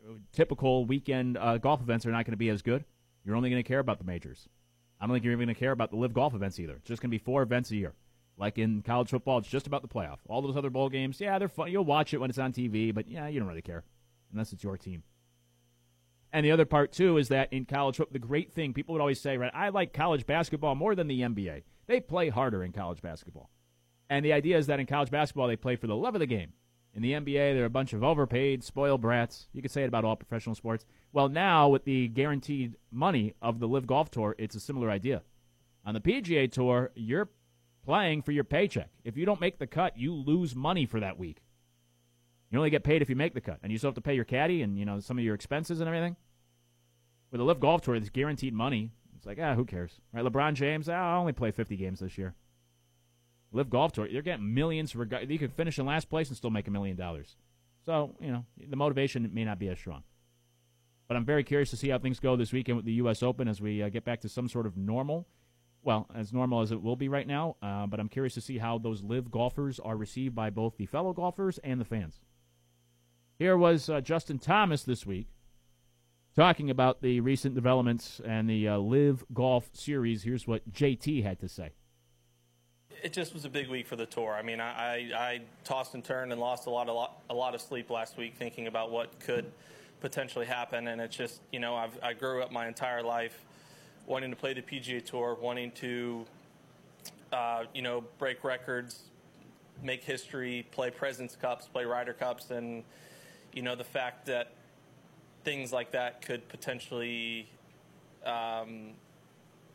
uh, 0.07 0.13
typical 0.31 0.85
weekend 0.85 1.39
uh, 1.39 1.57
golf 1.57 1.81
events 1.81 2.05
are 2.05 2.11
not 2.11 2.27
going 2.27 2.35
to 2.35 2.37
be 2.37 2.51
as 2.51 2.61
good. 2.61 2.85
You're 3.25 3.35
only 3.35 3.49
going 3.49 3.63
to 3.63 3.67
care 3.67 3.79
about 3.79 3.97
the 3.97 4.05
majors. 4.05 4.47
I 5.01 5.07
don't 5.07 5.15
think 5.15 5.25
you're 5.25 5.33
even 5.33 5.47
going 5.47 5.55
to 5.55 5.59
care 5.59 5.73
about 5.73 5.91
the 5.91 5.97
LIV 5.97 6.13
golf 6.13 6.35
events 6.35 6.61
either. 6.61 6.75
It's 6.75 6.89
just 6.89 7.01
going 7.01 7.11
to 7.11 7.19
be 7.19 7.25
four 7.25 7.41
events 7.41 7.71
a 7.71 7.77
year. 7.77 7.95
Like 8.37 8.59
in 8.59 8.83
college 8.83 9.09
football, 9.09 9.39
it's 9.39 9.49
just 9.49 9.67
about 9.67 9.81
the 9.81 9.89
playoff. 9.89 10.19
All 10.29 10.43
those 10.43 10.57
other 10.57 10.69
bowl 10.69 10.91
games, 10.91 11.19
yeah, 11.19 11.39
they're 11.39 11.49
fun. 11.49 11.73
You'll 11.73 11.87
watch 11.87 12.13
it 12.13 12.19
when 12.19 12.29
it's 12.29 12.39
on 12.39 12.53
TV, 12.53 12.93
but 12.95 13.09
yeah, 13.09 13.27
you 13.27 13.41
don't 13.41 13.49
really 13.49 13.63
care 13.63 13.85
unless 14.33 14.53
it's 14.53 14.63
your 14.63 14.77
team. 14.77 15.03
And 16.33 16.47
the 16.47 16.53
other 16.53 16.65
part 16.65 16.93
too 16.93 17.17
is 17.17 17.29
that 17.29 17.53
in 17.53 17.65
college 17.65 18.01
the 18.11 18.19
great 18.19 18.53
thing 18.53 18.73
people 18.73 18.93
would 18.93 19.01
always 19.01 19.21
say, 19.21 19.37
right? 19.37 19.53
I 19.55 19.71
like 19.71 19.93
college 19.93 20.27
basketball 20.27 20.75
more 20.75 20.95
than 20.95 21.09
the 21.09 21.21
NBA. 21.21 21.63
They 21.87 22.01
play 22.01 22.29
harder 22.29 22.63
in 22.63 22.73
college 22.73 23.03
basketball, 23.03 23.51
and 24.09 24.25
the 24.25 24.33
idea 24.33 24.57
is 24.59 24.69
that 24.69 24.79
in 24.79 24.87
college 24.87 25.11
basketball 25.11 25.49
they 25.49 25.57
play 25.57 25.77
for 25.77 25.89
the 25.89 25.97
love 25.97 26.15
of 26.15 26.21
the 26.21 26.27
game. 26.27 26.53
In 26.93 27.03
the 27.03 27.13
NBA, 27.13 27.55
they're 27.55 27.67
a 27.67 27.71
bunch 27.71 27.93
of 27.93 28.03
overpaid, 28.03 28.65
spoiled 28.65 29.01
brats. 29.01 29.47
You 29.53 29.63
could 29.63 29.71
say 29.71 29.85
it 29.85 29.89
about 29.89 30.05
all 30.05 30.17
professional 30.17 30.57
sports. 30.57 30.85
Well, 31.13 31.29
now 31.29 31.69
with 31.69 31.85
the 31.85 32.09
guaranteed 32.09 32.77
money 32.91 33.35
of 33.41 33.61
the 33.61 33.69
LIV 33.69 33.87
Golf 33.87 34.11
Tour, 34.11 34.35
it's 34.39 34.57
a 34.57 34.61
similar 34.61 34.91
idea. 34.91 35.23
On 35.87 35.95
the 35.95 36.01
PGA 36.01 36.51
Tour, 36.51 36.91
you're 36.97 37.31
playing 37.85 38.23
for 38.23 38.33
your 38.33 38.45
paycheck. 38.45 38.91
If 39.05 39.17
you 39.17 39.25
don't 39.25 39.41
make 39.41 39.59
the 39.59 39.67
cut, 39.69 39.97
you 39.97 40.13
lose 40.13 40.57
money 40.57 40.85
for 40.85 40.99
that 40.99 41.19
week. 41.19 41.43
You 42.51 42.59
only 42.59 42.71
get 42.71 42.83
paid 42.83 43.01
if 43.01 43.09
you 43.09 43.17
make 43.17 43.35
the 43.35 43.41
cut, 43.41 43.61
and 43.63 43.71
you 43.71 43.79
still 43.79 43.89
have 43.89 43.95
to 43.95 44.01
pay 44.01 44.15
your 44.15 44.25
caddy 44.25 44.63
and 44.63 44.79
you 44.79 44.85
know 44.85 45.01
some 45.01 45.19
of 45.19 45.25
your 45.25 45.35
expenses 45.35 45.81
and 45.81 45.89
everything. 45.89 46.17
With 47.31 47.39
the 47.39 47.45
LIV 47.45 47.61
Golf 47.61 47.83
Tour, 47.83 47.95
it's 47.95 48.11
guaranteed 48.11 48.53
money. 48.55 48.91
It's 49.17 49.27
like 49.27 49.39
ah, 49.41 49.55
who 49.55 49.65
cares, 49.65 50.01
right? 50.13 50.25
LeBron 50.25 50.55
James, 50.55 50.89
ah, 50.89 51.15
I'll 51.15 51.21
only 51.21 51.33
play 51.33 51.53
50 51.53 51.77
games 51.77 52.01
this 52.01 52.19
year. 52.19 52.35
LIV 53.53 53.71
Golf 53.71 53.93
Tour, 53.93 54.07
you're 54.07 54.23
getting 54.23 54.53
millions. 54.53 54.97
Reg- 54.97 55.31
you 55.31 55.39
could 55.39 55.53
finish 55.53 55.79
in 55.79 55.87
last 55.87 56.09
place 56.09 56.29
and 56.29 56.37
still 56.37 56.51
make 56.51 56.67
a 56.67 56.71
million 56.71 56.97
dollars. 56.97 57.37
So 57.87 58.17
you 58.21 58.33
know 58.33 58.45
the 58.69 58.77
motivation 58.77 59.31
may 59.33 59.45
not 59.45 59.59
be 59.59 59.69
as 59.69 59.79
strong. 59.79 60.03
But 61.07 61.17
I'm 61.17 61.25
very 61.25 61.43
curious 61.43 61.71
to 61.71 61.77
see 61.77 61.89
how 61.89 61.99
things 61.99 62.21
go 62.21 62.37
this 62.37 62.53
weekend 62.53 62.77
with 62.77 62.85
the 62.85 62.93
U.S. 62.95 63.23
Open 63.23 63.49
as 63.49 63.61
we 63.61 63.83
uh, 63.83 63.89
get 63.89 64.05
back 64.05 64.21
to 64.21 64.29
some 64.29 64.49
sort 64.49 64.67
of 64.67 64.77
normal. 64.77 65.27
Well, 65.83 66.07
as 66.15 66.33
normal 66.33 66.61
as 66.61 66.73
it 66.73 66.83
will 66.83 66.95
be 66.95 67.09
right 67.09 67.27
now. 67.27 67.57
Uh, 67.61 67.87
but 67.87 67.99
I'm 67.99 68.09
curious 68.09 68.35
to 68.35 68.41
see 68.41 68.59
how 68.59 68.79
those 68.79 69.03
LIV 69.03 69.31
golfers 69.31 69.81
are 69.81 69.97
received 69.97 70.35
by 70.35 70.51
both 70.51 70.77
the 70.77 70.87
fellow 70.87 71.13
golfers 71.13 71.59
and 71.65 71.81
the 71.81 71.85
fans. 71.85 72.21
Here 73.41 73.57
was 73.57 73.89
uh, 73.89 74.03
Justin 74.03 74.39
Thomas 74.39 74.83
this 74.83 75.07
week 75.07 75.27
talking 76.37 76.69
about 76.69 77.01
the 77.01 77.21
recent 77.21 77.55
developments 77.55 78.21
and 78.23 78.51
the 78.51 78.69
uh, 78.69 78.77
LIV 78.77 79.25
Golf 79.33 79.71
Series. 79.73 80.25
Here's 80.25 80.47
what 80.47 80.71
JT 80.71 81.23
had 81.23 81.41
to 81.41 81.49
say. 81.49 81.71
It 83.03 83.15
just 83.15 83.33
was 83.33 83.47
a 83.47 83.49
big 83.49 83.71
week 83.71 83.87
for 83.87 83.97
the 83.97 84.05
tour. 84.05 84.35
I 84.35 84.43
mean, 84.43 84.61
I, 84.61 84.69
I, 84.69 84.95
I 85.15 85.41
tossed 85.65 85.95
and 85.95 86.05
turned 86.05 86.33
and 86.33 86.39
lost 86.39 86.67
a 86.67 86.71
lot, 86.71 86.91
a 86.91 86.93
lot, 86.93 87.23
a 87.31 87.35
lot 87.35 87.55
of 87.55 87.63
sleep 87.63 87.89
last 87.89 88.19
week 88.19 88.35
thinking 88.35 88.67
about 88.67 88.91
what 88.91 89.19
could 89.21 89.47
potentially 90.03 90.45
happen. 90.45 90.89
And 90.89 91.01
it's 91.01 91.17
just, 91.17 91.41
you 91.51 91.61
know, 91.61 91.75
I've, 91.75 91.99
I 92.03 92.13
grew 92.13 92.43
up 92.43 92.53
my 92.53 92.69
entire 92.69 93.03
life 93.03 93.43
wanting 94.05 94.29
to 94.29 94.37
play 94.37 94.53
the 94.53 94.61
PGA 94.61 95.03
Tour, 95.03 95.39
wanting 95.41 95.71
to, 95.77 96.27
uh, 97.33 97.65
you 97.73 97.81
know, 97.81 98.05
break 98.19 98.45
records, 98.45 99.05
make 99.83 100.05
history, 100.05 100.67
play 100.73 100.91
Presidents 100.91 101.39
Cups, 101.41 101.69
play 101.69 101.87
Ryder 101.87 102.13
Cups, 102.13 102.51
and 102.51 102.85
you 103.53 103.63
know 103.63 103.75
the 103.75 103.85
fact 103.85 104.27
that 104.27 104.53
things 105.45 105.73
like 105.73 105.93
that 105.93 106.23
could 106.23 106.49
potentially, 106.49 107.49
um, 108.25 108.91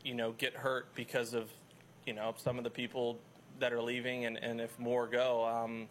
you 0.04 0.14
know, 0.14 0.34
get 0.34 0.54
hurt 0.54 0.94
because 0.96 1.34
of, 1.34 1.50
you 2.06 2.14
know, 2.14 2.34
some 2.38 2.58
of 2.58 2.64
the 2.64 2.70
people 2.70 3.18
that 3.60 3.74
are 3.74 3.82
leaving, 3.82 4.26
and, 4.26 4.38
and 4.38 4.62
if 4.62 4.78
more 4.80 5.08
go, 5.08 5.46
um, 5.46 5.88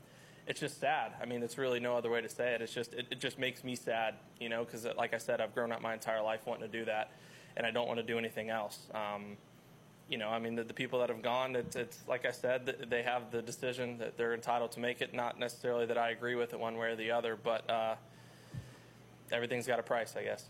it's 0.47 0.61
just 0.61 0.79
sad. 0.79 1.13
I 1.21 1.25
mean, 1.25 1.43
it's 1.43 1.59
really 1.59 1.81
no 1.81 1.97
other 1.97 2.11
way 2.11 2.21
to 2.21 2.29
say 2.29 2.55
it. 2.55 2.63
It's 2.63 2.73
just 2.73 2.93
it, 2.93 3.07
it 3.11 3.19
just 3.19 3.39
makes 3.39 3.65
me 3.65 3.75
sad, 3.75 4.15
you 4.39 4.49
know, 4.49 4.65
because 4.65 4.87
like 4.97 5.15
I 5.15 5.19
said, 5.19 5.41
I've 5.41 5.55
grown 5.55 5.73
up 5.73 5.81
my 5.81 5.95
entire 5.95 6.23
life 6.23 6.41
wanting 6.47 6.71
to 6.71 6.79
do 6.79 6.85
that, 6.85 7.13
and 7.57 7.67
I 7.67 7.71
don't 7.71 7.89
want 7.89 7.99
to 7.99 8.05
do 8.05 8.19
anything 8.19 8.51
else. 8.51 8.79
Um, 8.95 9.37
you 10.09 10.19
know, 10.19 10.29
I 10.29 10.39
mean, 10.39 10.55
the, 10.55 10.65
the 10.65 10.75
people 10.75 11.01
that 11.01 11.09
have 11.09 11.23
gone, 11.23 11.57
it's, 11.57 11.77
it's 11.77 11.99
like 12.07 12.27
I 12.27 12.31
said, 12.31 12.87
they 12.89 13.03
have 13.03 13.31
the 13.31 13.41
decision 13.41 13.99
that 13.99 14.17
they're 14.17 14.35
entitled 14.35 14.73
to 14.73 14.81
make 14.81 15.01
it. 15.01 15.15
Not 15.15 15.39
necessarily 15.39 15.87
that 15.87 15.97
I 15.97 16.11
agree 16.11 16.35
with 16.35 16.53
it 16.53 16.61
one 16.61 16.77
way 16.77 16.91
or 16.91 16.97
the 16.97 17.11
other, 17.11 17.37
but 17.37 17.69
uh, 17.71 17.95
everything's 19.33 19.67
got 19.67 19.79
a 19.79 19.83
price, 19.83 20.15
I 20.17 20.25
guess. 20.25 20.45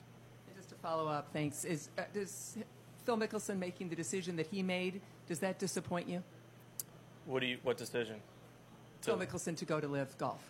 Just 0.57 0.71
to 0.71 0.75
follow 0.77 1.07
up, 1.07 1.29
thanks. 1.33 1.65
Is 1.65 1.89
uh, 1.99 2.03
does 2.13 2.57
Phil 3.05 3.17
Mickelson 3.17 3.59
making 3.59 3.89
the 3.89 3.97
decision 3.97 4.37
that 4.37 4.47
he 4.47 4.63
made 4.63 5.01
does 5.29 5.39
that 5.39 5.59
disappoint 5.59 6.09
you? 6.09 6.23
What 7.27 7.41
do 7.41 7.47
you? 7.47 7.59
What 7.63 7.77
decision? 7.77 8.17
Phil 9.03 9.17
Mickelson 9.17 9.57
to 9.59 9.65
go 9.65 9.81
to 9.81 9.87
LIV 9.87 10.17
golf. 10.19 10.43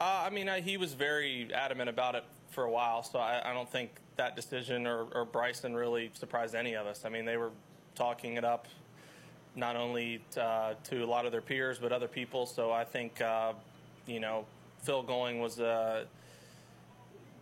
Uh, 0.00 0.24
I 0.26 0.30
mean, 0.30 0.48
I, 0.48 0.60
he 0.60 0.76
was 0.76 0.94
very 0.94 1.52
adamant 1.52 1.90
about 1.90 2.14
it 2.14 2.24
for 2.50 2.64
a 2.64 2.70
while, 2.70 3.02
so 3.02 3.18
I, 3.18 3.50
I 3.50 3.52
don't 3.52 3.70
think 3.70 3.90
that 4.16 4.36
decision 4.36 4.86
or, 4.86 5.06
or 5.12 5.24
Bryson 5.24 5.74
really 5.74 6.10
surprised 6.14 6.54
any 6.54 6.74
of 6.74 6.86
us. 6.86 7.04
I 7.04 7.08
mean, 7.08 7.24
they 7.24 7.36
were 7.36 7.50
talking 7.98 8.36
it 8.36 8.44
up 8.44 8.68
not 9.56 9.74
only 9.74 10.22
uh, 10.40 10.74
to 10.84 11.02
a 11.02 11.06
lot 11.06 11.26
of 11.26 11.32
their 11.32 11.40
peers 11.40 11.78
but 11.78 11.92
other 11.92 12.08
people. 12.08 12.46
So 12.46 12.70
I 12.70 12.84
think 12.84 13.20
uh, 13.20 13.52
you 14.06 14.20
know 14.20 14.46
Phil 14.82 15.02
going 15.02 15.40
was 15.40 15.60
uh, 15.60 16.04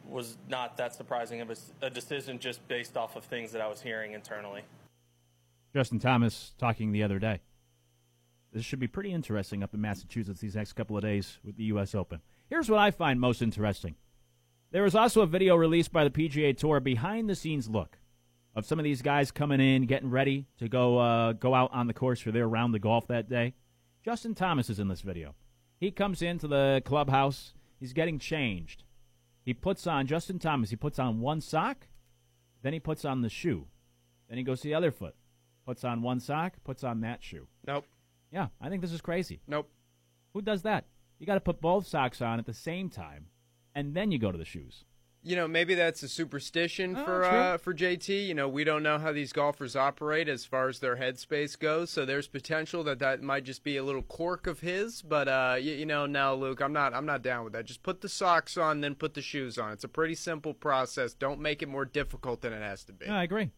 was 0.09 0.39
not 0.49 0.77
that 0.79 0.95
surprising 0.95 1.41
of 1.43 1.51
a, 1.51 1.57
a 1.83 1.91
decision 1.91 2.39
just 2.39 2.67
based 2.69 2.97
off 2.97 3.17
of 3.17 3.25
things 3.25 3.53
that 3.53 3.61
I 3.61 3.69
was 3.69 3.83
hearing 3.83 4.13
internally. 4.13 4.63
Justin 5.75 5.99
Thomas 5.99 6.55
talking 6.59 6.93
the 6.93 7.03
other 7.03 7.19
day. 7.19 7.41
This 8.53 8.65
should 8.65 8.79
be 8.79 8.87
pretty 8.87 9.13
interesting 9.13 9.63
up 9.63 9.75
in 9.75 9.81
Massachusetts 9.83 10.41
these 10.41 10.57
next 10.57 10.73
couple 10.73 10.97
of 10.97 11.03
days 11.03 11.39
with 11.45 11.57
the 11.57 11.65
U.S. 11.65 11.95
Open. 11.95 12.23
Here's 12.49 12.71
what 12.71 12.79
I 12.79 12.91
find 12.91 13.21
most 13.21 13.43
interesting. 13.43 13.97
There 14.71 14.85
was 14.85 14.95
also 14.95 15.21
a 15.21 15.27
video 15.27 15.57
released 15.57 15.93
by 15.93 16.05
the 16.05 16.11
PGA 16.11 16.57
Tour 16.57 16.81
behind 16.81 17.29
the 17.29 17.35
scenes 17.35 17.69
look 17.69 17.99
of 18.57 18.65
some 18.65 18.81
of 18.81 18.85
these 18.85 19.03
guys 19.03 19.31
coming 19.31 19.61
in, 19.61 19.87
getting 19.87 20.11
ready 20.11 20.47
to 20.59 20.69
go 20.69 20.99
uh, 20.99 21.33
go 21.35 21.55
out 21.55 21.71
on 21.73 21.87
the 21.87 21.93
course 21.93 22.19
for 22.19 22.33
their 22.33 22.49
round 22.49 22.75
of 22.75 22.81
golf 22.81 23.07
that 23.07 23.29
day. 23.29 23.55
Justin 24.05 24.35
Thomas 24.35 24.71
is 24.71 24.81
in 24.81 24.89
this 24.89 25.03
video. 25.03 25.35
He 25.79 25.91
comes 25.91 26.23
into 26.23 26.49
the 26.49 26.83
clubhouse. 26.85 27.53
He's 27.79 27.93
getting 27.93 28.19
changed. 28.19 28.83
He 29.45 29.53
puts 29.53 29.87
on 29.87 30.07
Justin 30.07 30.39
Thomas. 30.39 30.71
He 30.71 30.77
puts 30.77 30.99
on 30.99 31.21
one 31.21 31.41
sock, 31.41 31.87
then 32.63 32.73
he 32.73 32.81
puts 32.81 33.05
on 33.05 33.21
the 33.21 33.29
shoe, 33.29 33.67
then 34.29 34.39
he 34.39 34.45
goes 34.45 34.61
to 34.63 34.69
the 34.69 34.75
other 34.75 34.91
foot, 34.91 35.15
puts 35.67 35.85
on 35.85 36.03
one 36.03 36.19
sock, 36.19 36.55
puts 36.65 36.83
on 36.83 37.03
that 37.03 37.23
shoe. 37.23 37.47
Nope. 37.67 37.85
Yeah, 38.33 38.49
I 38.61 38.69
think 38.71 38.81
this 38.81 38.93
is 38.93 39.01
crazy. 39.01 39.41
Nope. 39.47 39.71
Who 40.33 40.43
does 40.43 40.63
that? 40.63 40.87
You 41.19 41.27
got 41.27 41.35
to 41.35 41.41
put 41.41 41.61
both 41.61 41.87
socks 41.87 42.21
on 42.21 42.39
at 42.39 42.47
the 42.47 42.55
same 42.55 42.91
time, 42.91 43.27
and 43.75 43.95
then 43.95 44.11
you 44.11 44.19
go 44.19 44.33
to 44.33 44.39
the 44.39 44.45
shoes. 44.45 44.85
You 45.23 45.35
know, 45.35 45.49
maybe 45.49 45.75
that's 45.75 46.05
a 46.05 46.09
superstition 46.09 46.97
Oh, 46.97 47.05
for 47.05 47.25
uh, 47.25 47.59
for 47.59 47.75
JT. 47.75 48.27
You 48.29 48.35
know, 48.35 48.49
we 48.49 48.63
don't 48.63 48.83
know 48.85 48.99
how 48.99 49.11
these 49.13 49.33
golfers 49.33 49.75
operate 49.75 50.29
as 50.29 50.45
far 50.45 50.69
as 50.69 50.79
their 50.79 50.97
headspace 50.97 51.59
goes. 51.59 51.91
So 51.91 52.05
there's 52.05 52.29
potential 52.29 52.85
that 52.85 53.01
that 53.01 53.23
might 53.23 53.43
just 53.45 53.65
be 53.65 53.77
a 53.77 53.83
little 53.83 54.03
quirk 54.03 54.47
of 54.47 54.61
his. 54.61 55.03
But 55.03 55.27
uh, 55.27 55.57
you, 55.59 55.73
you 55.75 55.87
know, 55.87 56.07
now 56.07 56.35
Luke, 56.35 56.61
I'm 56.61 56.73
not 56.73 56.95
I'm 56.95 57.07
not 57.07 57.23
down 57.23 57.43
with 57.43 57.55
that. 57.55 57.65
Just 57.65 57.83
put 57.83 58.03
the 58.03 58.09
socks 58.09 58.57
on, 58.57 58.81
then 58.83 58.95
put 58.95 59.15
the 59.15 59.23
shoes 59.23 59.59
on. 59.59 59.73
It's 59.73 59.85
a 59.85 59.89
pretty 59.89 60.15
simple 60.15 60.55
process. 60.55 61.13
Don't 61.13 61.41
make 61.41 61.61
it 61.61 61.69
more 61.69 61.85
difficult 61.85 62.41
than 62.43 62.53
it 62.53 62.63
has 62.63 62.85
to 62.85 62.93
be. 62.93 63.07
Yeah, 63.07 63.19
I 63.19 63.25
agree. 63.25 63.51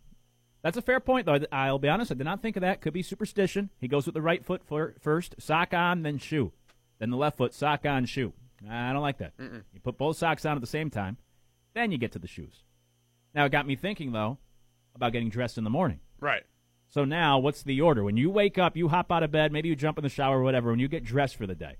That's 0.63 0.77
a 0.77 0.83
fair 0.83 1.01
point, 1.01 1.27
though. 1.27 1.39
I'll 1.53 1.79
be 1.79 1.89
honest. 1.89 2.11
I 2.11 2.15
did 2.15 2.25
not 2.25 2.43
think 2.43 2.57
of 2.57 2.63
that. 2.63 2.81
Could 2.81 2.93
be 2.93 3.03
superstition. 3.03 3.71
He 3.79 3.87
goes 3.89 4.07
with 4.07 4.15
the 4.15 4.23
right 4.23 4.45
foot 4.45 4.63
first, 5.01 5.35
sock 5.39 5.73
on, 5.73 6.03
then 6.03 6.19
shoe. 6.19 6.51
Then 6.99 7.11
the 7.11 7.17
left 7.17 7.37
foot, 7.37 7.55
sock 7.55 7.87
on, 7.87 8.07
shoe. 8.07 8.33
I 8.69 8.93
don't 8.93 9.03
like 9.03 9.19
that. 9.19 9.37
Mm-mm. 9.39 9.63
You 9.73 9.81
put 9.81 9.97
both 9.97 10.17
socks 10.17 10.45
on 10.45 10.57
at 10.57 10.61
the 10.61 10.67
same 10.67 10.91
time, 10.91 11.17
then 11.79 11.93
you 11.93 11.99
get 11.99 12.13
to 12.13 12.19
the 12.19 12.27
shoes. 12.27 12.65
Now, 13.35 13.45
it 13.45 13.53
got 13.53 13.67
me 13.67 13.77
thinking, 13.77 14.13
though, 14.13 14.39
about 14.95 15.13
getting 15.13 15.31
dressed 15.31 15.59
in 15.59 15.65
the 15.65 15.71
morning. 15.71 16.01
Right. 16.21 16.43
So 16.89 17.05
now, 17.05 17.39
what's 17.39 17.63
the 17.63 17.81
order? 17.81 18.03
When 18.03 18.17
you 18.17 18.31
wake 18.31 18.59
up, 18.59 18.77
you 18.77 18.89
hop 18.89 19.13
out 19.13 19.23
of 19.23 19.31
bed, 19.31 19.53
maybe 19.53 19.69
you 19.69 19.77
jump 19.77 19.99
in 19.99 20.03
the 20.03 20.09
shower 20.09 20.41
or 20.41 20.43
whatever, 20.43 20.71
when 20.71 20.81
you 20.81 20.89
get 20.89 21.05
dressed 21.05 21.37
for 21.37 21.47
the 21.47 21.55
day, 21.55 21.77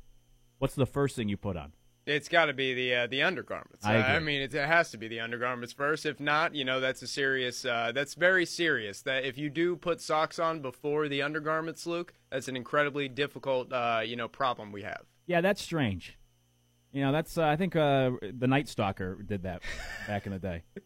what's 0.59 0.75
the 0.75 0.87
first 0.87 1.17
thing 1.17 1.29
you 1.29 1.37
put 1.37 1.57
on? 1.57 1.73
It's 2.05 2.29
got 2.29 2.47
to 2.47 2.55
be 2.55 2.73
the 2.73 2.95
uh, 2.95 3.07
the 3.07 3.23
undergarments. 3.23 3.85
I. 3.85 3.97
I 3.97 4.19
mean, 4.19 4.41
it, 4.41 4.55
it 4.55 4.67
has 4.67 4.91
to 4.93 4.97
be 4.97 5.09
the 5.09 5.21
undergarments 5.21 5.75
first. 5.75 6.07
If 6.07 6.21
not, 6.21 6.55
you 6.55 6.65
know, 6.65 6.81
that's 6.81 7.03
a 7.03 7.07
serious. 7.07 7.67
Uh, 7.67 7.93
that's 7.95 8.15
very 8.15 8.47
serious. 8.47 9.03
That 9.03 9.25
if 9.27 9.37
you 9.37 9.51
do 9.51 9.77
put 9.77 10.01
socks 10.01 10.39
on 10.39 10.63
before 10.63 11.09
the 11.09 11.21
undergarments, 11.21 11.87
Luke, 11.87 12.15
that's 12.31 12.49
an 12.49 12.57
incredibly 12.57 13.09
difficult, 13.09 13.71
uh, 13.73 14.01
you 14.03 14.17
know, 14.17 14.27
problem 14.27 14.73
we 14.73 14.83
have. 14.83 15.03
Yeah, 15.27 15.43
that's 15.43 15.61
strange. 15.61 16.18
You 16.93 17.03
know, 17.03 17.13
that's 17.13 17.37
uh, 17.37 17.45
I 17.45 17.57
think 17.57 17.77
uh, 17.77 18.13
the 18.23 18.47
Night 18.47 18.69
Stalker 18.69 19.19
did 19.23 19.43
that 19.43 19.63
back 20.07 20.27
in 20.27 20.33
the 20.33 20.39
day. 20.39 20.63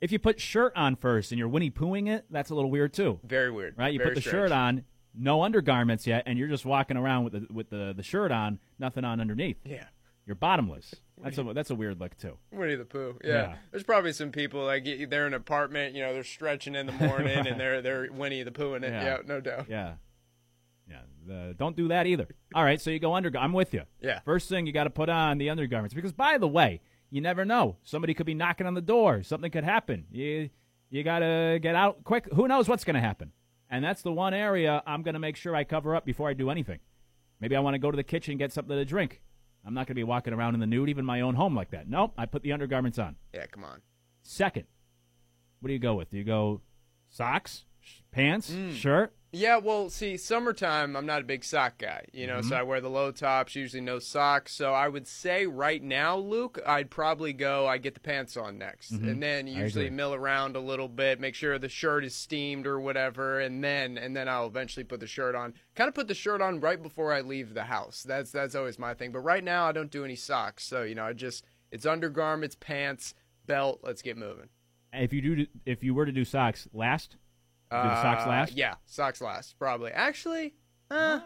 If 0.00 0.12
you 0.12 0.18
put 0.18 0.40
shirt 0.40 0.72
on 0.76 0.96
first 0.96 1.30
and 1.30 1.38
you're 1.38 1.48
Winnie 1.48 1.70
Poohing 1.70 2.08
it, 2.08 2.24
that's 2.30 2.48
a 2.48 2.54
little 2.54 2.70
weird 2.70 2.94
too. 2.94 3.20
Very 3.22 3.50
weird. 3.50 3.76
Right? 3.76 3.92
You 3.92 3.98
Very 3.98 4.10
put 4.10 4.14
the 4.14 4.20
strange. 4.22 4.44
shirt 4.44 4.50
on, 4.52 4.84
no 5.14 5.42
undergarments 5.42 6.06
yet, 6.06 6.22
and 6.24 6.38
you're 6.38 6.48
just 6.48 6.64
walking 6.64 6.96
around 6.96 7.24
with 7.24 7.32
the 7.34 7.46
with 7.52 7.68
the, 7.68 7.92
the 7.94 8.02
shirt 8.02 8.32
on, 8.32 8.58
nothing 8.78 9.04
on 9.04 9.20
underneath. 9.20 9.58
Yeah. 9.64 9.84
You're 10.26 10.36
bottomless. 10.36 10.94
That's 11.22 11.36
a 11.36 11.42
that's 11.42 11.68
a 11.70 11.74
weird 11.74 12.00
look 12.00 12.16
too. 12.16 12.38
Winnie 12.50 12.76
the 12.76 12.84
Pooh. 12.86 13.18
Yeah. 13.22 13.30
Yeah. 13.30 13.54
There's 13.72 13.82
probably 13.82 14.12
some 14.12 14.30
people 14.30 14.64
like 14.64 14.84
they're 14.84 15.26
in 15.26 15.34
an 15.34 15.34
apartment, 15.34 15.94
you 15.94 16.02
know, 16.02 16.14
they're 16.14 16.24
stretching 16.24 16.74
in 16.74 16.86
the 16.86 16.92
morning 16.92 17.46
and 17.46 17.60
they're 17.60 17.82
they're 17.82 18.08
Winnie 18.10 18.42
the 18.42 18.52
Pooh 18.52 18.74
in 18.74 18.84
it. 18.84 18.92
Yeah. 18.92 19.04
Yeah. 19.04 19.16
no 19.26 19.40
doubt. 19.42 19.66
Yeah. 19.68 19.94
Yeah. 20.90 20.98
The, 21.26 21.54
don't 21.58 21.76
do 21.76 21.88
that 21.88 22.06
either. 22.06 22.26
All 22.54 22.64
right, 22.64 22.80
so 22.80 22.90
you 22.90 22.98
go 22.98 23.14
under. 23.14 23.30
I'm 23.38 23.52
with 23.52 23.72
you. 23.74 23.82
Yeah. 24.00 24.20
First 24.24 24.48
thing 24.48 24.66
you 24.66 24.72
got 24.72 24.84
to 24.84 24.90
put 24.90 25.08
on 25.08 25.38
the 25.38 25.50
undergarments 25.50 25.94
because, 25.94 26.12
by 26.12 26.38
the 26.38 26.48
way, 26.48 26.80
you 27.10 27.20
never 27.20 27.44
know. 27.44 27.76
Somebody 27.82 28.14
could 28.14 28.26
be 28.26 28.34
knocking 28.34 28.66
on 28.66 28.74
the 28.74 28.80
door. 28.80 29.22
Something 29.22 29.50
could 29.50 29.64
happen. 29.64 30.06
You 30.10 30.50
you 30.90 31.04
got 31.04 31.20
to 31.20 31.58
get 31.62 31.74
out 31.76 32.02
quick. 32.04 32.26
Who 32.32 32.48
knows 32.48 32.68
what's 32.68 32.82
going 32.84 32.94
to 32.94 33.00
happen? 33.00 33.32
And 33.70 33.84
that's 33.84 34.02
the 34.02 34.10
one 34.12 34.34
area 34.34 34.82
I'm 34.84 35.02
going 35.02 35.14
to 35.14 35.20
make 35.20 35.36
sure 35.36 35.54
I 35.54 35.62
cover 35.62 35.94
up 35.94 36.04
before 36.04 36.28
I 36.28 36.32
do 36.34 36.50
anything. 36.50 36.80
Maybe 37.40 37.54
I 37.54 37.60
want 37.60 37.74
to 37.74 37.78
go 37.78 37.90
to 37.92 37.96
the 37.96 38.02
kitchen 38.02 38.32
and 38.32 38.38
get 38.40 38.52
something 38.52 38.76
to 38.76 38.84
drink. 38.84 39.22
I'm 39.64 39.72
not 39.74 39.80
going 39.86 39.94
to 39.94 40.00
be 40.00 40.02
walking 40.04 40.32
around 40.32 40.54
in 40.54 40.60
the 40.60 40.66
nude, 40.66 40.88
even 40.88 41.04
my 41.04 41.20
own 41.20 41.34
home 41.36 41.54
like 41.54 41.70
that. 41.70 41.88
Nope. 41.88 42.14
I 42.18 42.26
put 42.26 42.42
the 42.42 42.50
undergarments 42.52 42.98
on. 42.98 43.14
Yeah, 43.32 43.46
come 43.46 43.62
on. 43.62 43.80
Second, 44.22 44.64
what 45.60 45.68
do 45.68 45.72
you 45.72 45.78
go 45.78 45.94
with? 45.94 46.10
Do 46.10 46.16
you 46.16 46.24
go 46.24 46.60
socks, 47.10 47.64
pants, 48.10 48.50
Mm. 48.50 48.74
shirt? 48.74 49.14
Yeah, 49.32 49.58
well, 49.58 49.90
see, 49.90 50.16
summertime, 50.16 50.96
I'm 50.96 51.06
not 51.06 51.20
a 51.20 51.24
big 51.24 51.44
sock 51.44 51.78
guy, 51.78 52.04
you 52.12 52.26
know, 52.26 52.38
Mhm. 52.40 52.48
so 52.48 52.56
I 52.56 52.64
wear 52.64 52.80
the 52.80 52.90
low 52.90 53.12
tops, 53.12 53.54
usually 53.54 53.80
no 53.80 54.00
socks. 54.00 54.52
So 54.52 54.72
I 54.74 54.88
would 54.88 55.06
say 55.06 55.46
right 55.46 55.80
now, 55.80 56.16
Luke, 56.16 56.58
I'd 56.66 56.90
probably 56.90 57.32
go, 57.32 57.64
I 57.68 57.78
get 57.78 57.94
the 57.94 58.00
pants 58.00 58.36
on 58.36 58.58
next. 58.58 58.92
Mhm. 58.92 59.08
And 59.08 59.22
then 59.22 59.46
usually 59.46 59.88
mill 59.88 60.14
around 60.14 60.56
a 60.56 60.60
little 60.60 60.88
bit, 60.88 61.20
make 61.20 61.36
sure 61.36 61.60
the 61.60 61.68
shirt 61.68 62.04
is 62.04 62.12
steamed 62.14 62.66
or 62.66 62.80
whatever, 62.80 63.38
and 63.38 63.62
then 63.62 63.96
and 63.98 64.16
then 64.16 64.28
I'll 64.28 64.48
eventually 64.48 64.82
put 64.82 64.98
the 64.98 65.06
shirt 65.06 65.36
on. 65.36 65.54
Kind 65.76 65.86
of 65.86 65.94
put 65.94 66.08
the 66.08 66.14
shirt 66.14 66.40
on 66.42 66.58
right 66.58 66.82
before 66.82 67.12
I 67.12 67.20
leave 67.20 67.54
the 67.54 67.64
house. 67.64 68.02
That's 68.02 68.32
that's 68.32 68.56
always 68.56 68.80
my 68.80 68.94
thing. 68.94 69.12
But 69.12 69.20
right 69.20 69.44
now, 69.44 69.66
I 69.66 69.70
don't 69.72 69.92
do 69.92 70.04
any 70.04 70.16
socks. 70.16 70.64
So, 70.64 70.82
you 70.82 70.96
know, 70.96 71.04
I 71.04 71.12
just, 71.12 71.44
it's 71.70 71.86
undergarments, 71.86 72.56
pants, 72.58 73.14
belt, 73.46 73.78
let's 73.84 74.02
get 74.02 74.16
moving. 74.16 74.48
If 74.92 75.12
you 75.12 75.20
do, 75.36 75.46
if 75.66 75.84
you 75.84 75.94
were 75.94 76.04
to 76.06 76.10
do 76.10 76.24
socks 76.24 76.66
last, 76.72 77.16
do 77.70 77.76
the 77.76 78.02
socks 78.02 78.24
Uh, 78.26 78.28
last. 78.28 78.52
Yeah, 78.56 78.74
socks 78.86 79.20
last 79.20 79.58
probably. 79.58 79.90
Actually, 79.92 80.54
uh, 80.90 81.20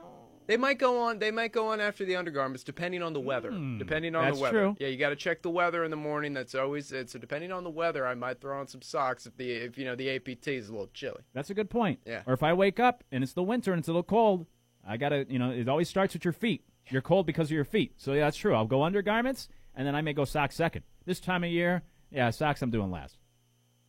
they 0.47 0.57
might 0.59 0.79
go 0.79 1.01
on. 1.01 1.19
They 1.19 1.31
might 1.31 1.53
go 1.53 1.69
on 1.69 1.81
after 1.81 2.05
the 2.05 2.17
undergarments, 2.17 2.63
depending 2.65 3.03
on 3.03 3.15
the 3.15 3.21
weather. 3.21 3.51
depending 3.79 4.15
on 4.15 4.31
the 4.35 4.39
weather. 4.39 4.59
true. 4.59 4.77
Yeah, 4.79 4.89
you 4.89 4.99
got 4.99 5.09
to 5.09 5.17
check 5.17 5.41
the 5.43 5.49
weather 5.51 5.85
in 5.85 5.91
the 5.91 5.97
morning. 5.97 6.35
That's 6.35 6.55
always 6.55 6.93
it. 6.93 7.09
So 7.11 7.19
depending 7.19 7.51
on 7.51 7.65
the 7.65 7.71
weather, 7.71 8.07
I 8.07 8.15
might 8.15 8.41
throw 8.41 8.61
on 8.61 8.67
some 8.67 8.83
socks 8.83 9.25
if 9.27 9.37
the 9.39 9.51
if 9.51 9.79
you 9.79 9.85
know 9.87 9.95
the 9.97 10.11
APT 10.11 10.49
is 10.49 10.69
a 10.69 10.73
little 10.73 10.91
chilly. 10.93 11.23
That's 11.33 11.49
a 11.51 11.55
good 11.55 11.71
point. 11.71 12.01
Yeah. 12.05 12.23
Or 12.27 12.35
if 12.35 12.43
I 12.43 12.53
wake 12.53 12.79
up 12.79 13.05
and 13.11 13.25
it's 13.25 13.33
the 13.33 13.43
winter 13.43 13.73
and 13.73 13.79
it's 13.79 13.89
a 13.89 13.93
little 13.93 14.03
cold, 14.03 14.47
I 14.87 14.99
gotta, 14.99 15.25
you 15.31 15.39
know, 15.39 15.51
it 15.51 15.69
always 15.69 15.89
starts 15.89 16.13
with 16.13 16.25
your 16.25 16.35
feet. 16.35 16.65
You're 16.91 17.01
cold 17.01 17.25
because 17.25 17.47
of 17.47 17.53
your 17.53 17.65
feet. 17.65 17.95
So 17.97 18.13
yeah, 18.13 18.25
that's 18.25 18.37
true. 18.37 18.55
I'll 18.55 18.67
go 18.67 18.83
undergarments 18.83 19.49
and 19.75 19.87
then 19.87 19.95
I 19.97 20.03
may 20.03 20.13
go 20.13 20.27
socks 20.27 20.55
second. 20.57 20.85
This 21.07 21.21
time 21.21 21.43
of 21.43 21.49
year, 21.51 21.83
yeah, 22.11 22.29
socks 22.29 22.61
I'm 22.61 22.71
doing 22.71 22.91
last. 22.91 23.17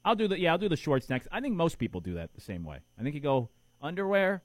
I'll 0.05 0.15
do 0.15 0.27
the 0.27 0.39
yeah, 0.39 0.51
I'll 0.51 0.59
do 0.59 0.69
the 0.69 0.77
shorts 0.77 1.09
next. 1.09 1.27
I 1.31 1.41
think 1.41 1.55
most 1.55 1.79
people 1.79 1.99
do 1.99 2.13
that 2.13 2.33
the 2.35 2.41
same 2.41 2.63
way. 2.63 2.77
I 2.97 3.01
think 3.03 3.15
you 3.15 3.21
go 3.21 3.49
underwear, 3.81 4.43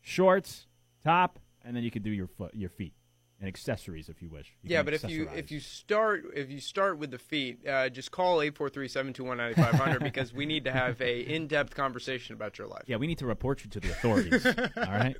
shorts, 0.00 0.66
top, 1.04 1.40
and 1.64 1.76
then 1.76 1.82
you 1.82 1.90
can 1.90 2.02
do 2.02 2.10
your 2.10 2.28
foot, 2.28 2.54
your 2.54 2.70
feet, 2.70 2.94
and 3.40 3.48
accessories 3.48 4.08
if 4.08 4.22
you 4.22 4.30
wish. 4.30 4.54
You 4.62 4.70
yeah, 4.70 4.82
but 4.84 4.94
if 4.94 5.02
you 5.08 5.28
if 5.34 5.50
you 5.50 5.58
start 5.58 6.26
if 6.32 6.48
you 6.48 6.60
start 6.60 6.98
with 6.98 7.10
the 7.10 7.18
feet, 7.18 7.66
uh, 7.66 7.88
just 7.88 8.12
call 8.12 8.40
eight 8.40 8.56
four 8.56 8.70
three 8.70 8.86
seven 8.86 9.12
two 9.12 9.24
one 9.24 9.38
ninety 9.38 9.60
five 9.60 9.74
hundred 9.74 10.04
because 10.04 10.32
we 10.32 10.46
need 10.46 10.64
to 10.64 10.70
have 10.70 11.00
a 11.02 11.20
in 11.20 11.48
depth 11.48 11.74
conversation 11.74 12.34
about 12.34 12.56
your 12.56 12.68
life. 12.68 12.84
Yeah, 12.86 12.96
we 12.96 13.08
need 13.08 13.18
to 13.18 13.26
report 13.26 13.64
you 13.64 13.70
to 13.70 13.80
the 13.80 13.90
authorities. 13.90 14.46
all 14.76 14.84
right. 14.84 15.16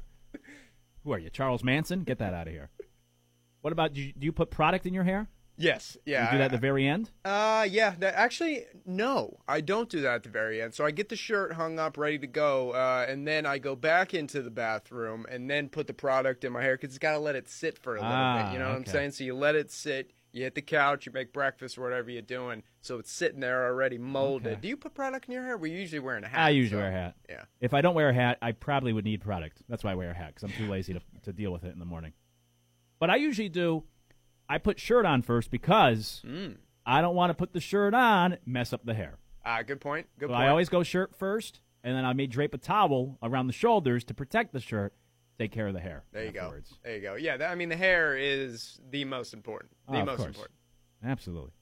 Who 1.02 1.12
are 1.12 1.18
you, 1.18 1.30
Charles 1.30 1.64
Manson? 1.64 2.04
Get 2.04 2.18
that 2.18 2.32
out 2.32 2.46
of 2.46 2.52
here. 2.52 2.70
What 3.62 3.72
about 3.72 3.92
do 3.92 4.00
you, 4.00 4.12
do 4.16 4.24
you 4.24 4.32
put 4.32 4.52
product 4.52 4.86
in 4.86 4.94
your 4.94 5.04
hair? 5.04 5.28
Yes. 5.58 5.96
Yeah. 6.06 6.26
You 6.26 6.30
do 6.32 6.38
that 6.38 6.44
at 6.46 6.50
the 6.52 6.58
very 6.58 6.86
end. 6.86 7.10
Uh, 7.24 7.66
yeah. 7.68 7.94
That, 7.98 8.14
actually, 8.14 8.64
no, 8.86 9.38
I 9.48 9.60
don't 9.60 9.88
do 9.88 10.00
that 10.02 10.14
at 10.14 10.22
the 10.22 10.28
very 10.28 10.62
end. 10.62 10.72
So 10.74 10.84
I 10.84 10.90
get 10.92 11.08
the 11.08 11.16
shirt 11.16 11.52
hung 11.54 11.78
up, 11.78 11.98
ready 11.98 12.18
to 12.20 12.26
go, 12.26 12.70
uh, 12.70 13.04
and 13.08 13.26
then 13.26 13.44
I 13.44 13.58
go 13.58 13.74
back 13.76 14.14
into 14.14 14.40
the 14.40 14.50
bathroom 14.50 15.26
and 15.30 15.50
then 15.50 15.68
put 15.68 15.86
the 15.88 15.94
product 15.94 16.44
in 16.44 16.52
my 16.52 16.62
hair 16.62 16.76
because 16.76 16.94
you 16.94 17.00
got 17.00 17.12
to 17.12 17.18
let 17.18 17.34
it 17.36 17.48
sit 17.48 17.76
for 17.78 17.96
a 17.96 18.00
little 18.00 18.14
Ah, 18.14 18.44
bit. 18.44 18.52
You 18.52 18.58
know 18.60 18.68
what 18.68 18.76
I'm 18.76 18.86
saying? 18.86 19.10
So 19.12 19.24
you 19.24 19.34
let 19.34 19.54
it 19.56 19.70
sit. 19.70 20.12
You 20.30 20.44
hit 20.44 20.54
the 20.54 20.62
couch, 20.62 21.06
you 21.06 21.12
make 21.12 21.32
breakfast 21.32 21.78
or 21.78 21.82
whatever 21.82 22.10
you're 22.10 22.20
doing, 22.20 22.62
so 22.82 22.98
it's 22.98 23.10
sitting 23.10 23.40
there 23.40 23.64
already 23.66 23.96
molded. 23.96 24.52
Okay. 24.52 24.60
Do 24.60 24.68
you 24.68 24.76
put 24.76 24.92
product 24.92 25.26
in 25.26 25.32
your 25.32 25.42
hair? 25.42 25.56
We're 25.56 25.74
usually 25.74 26.00
wearing 26.00 26.22
a 26.22 26.28
hat. 26.28 26.38
I 26.38 26.50
usually 26.50 26.78
so- 26.78 26.84
wear 26.84 26.90
a 26.90 26.94
hat. 26.94 27.14
Yeah. 27.30 27.44
If 27.62 27.72
I 27.72 27.80
don't 27.80 27.94
wear 27.94 28.10
a 28.10 28.14
hat, 28.14 28.36
I 28.42 28.52
probably 28.52 28.92
would 28.92 29.06
need 29.06 29.22
product. 29.22 29.62
That's 29.70 29.82
why 29.82 29.92
I 29.92 29.94
wear 29.94 30.10
a 30.10 30.14
hat 30.14 30.34
because 30.34 30.44
I'm 30.44 30.52
too 30.56 30.70
lazy 30.70 30.92
to, 30.92 31.00
to 31.22 31.32
deal 31.32 31.50
with 31.50 31.64
it 31.64 31.72
in 31.72 31.78
the 31.78 31.86
morning. 31.86 32.12
But 33.00 33.08
I 33.08 33.16
usually 33.16 33.48
do. 33.48 33.84
I 34.48 34.58
put 34.58 34.78
shirt 34.80 35.04
on 35.04 35.22
first 35.22 35.50
because 35.50 36.22
Mm. 36.26 36.56
I 36.86 37.00
don't 37.02 37.14
want 37.14 37.30
to 37.30 37.34
put 37.34 37.52
the 37.52 37.60
shirt 37.60 37.92
on 37.94 38.38
mess 38.46 38.72
up 38.72 38.84
the 38.84 38.94
hair. 38.94 39.18
Ah, 39.44 39.62
good 39.62 39.80
point. 39.80 40.06
Good 40.18 40.26
so 40.28 40.34
point. 40.34 40.40
I 40.42 40.48
always 40.48 40.68
go 40.68 40.82
shirt 40.82 41.14
first, 41.16 41.60
and 41.84 41.94
then 41.96 42.04
I 42.04 42.12
may 42.14 42.26
drape 42.26 42.54
a 42.54 42.58
towel 42.58 43.18
around 43.22 43.46
the 43.46 43.52
shoulders 43.52 44.04
to 44.04 44.14
protect 44.14 44.52
the 44.52 44.60
shirt, 44.60 44.94
take 45.38 45.52
care 45.52 45.66
of 45.68 45.74
the 45.74 45.80
hair. 45.80 46.04
There 46.12 46.22
you 46.24 46.28
afterwards. 46.30 46.70
go. 46.70 46.76
There 46.84 46.96
you 46.96 47.02
go. 47.02 47.14
Yeah, 47.16 47.36
that, 47.36 47.50
I 47.50 47.54
mean 47.54 47.68
the 47.68 47.76
hair 47.76 48.16
is 48.16 48.80
the 48.90 49.04
most 49.04 49.34
important. 49.34 49.72
The 49.88 50.00
Oh, 50.00 50.04
most 50.04 50.16
course. 50.16 50.28
important. 50.28 50.54
Absolutely. 51.04 51.52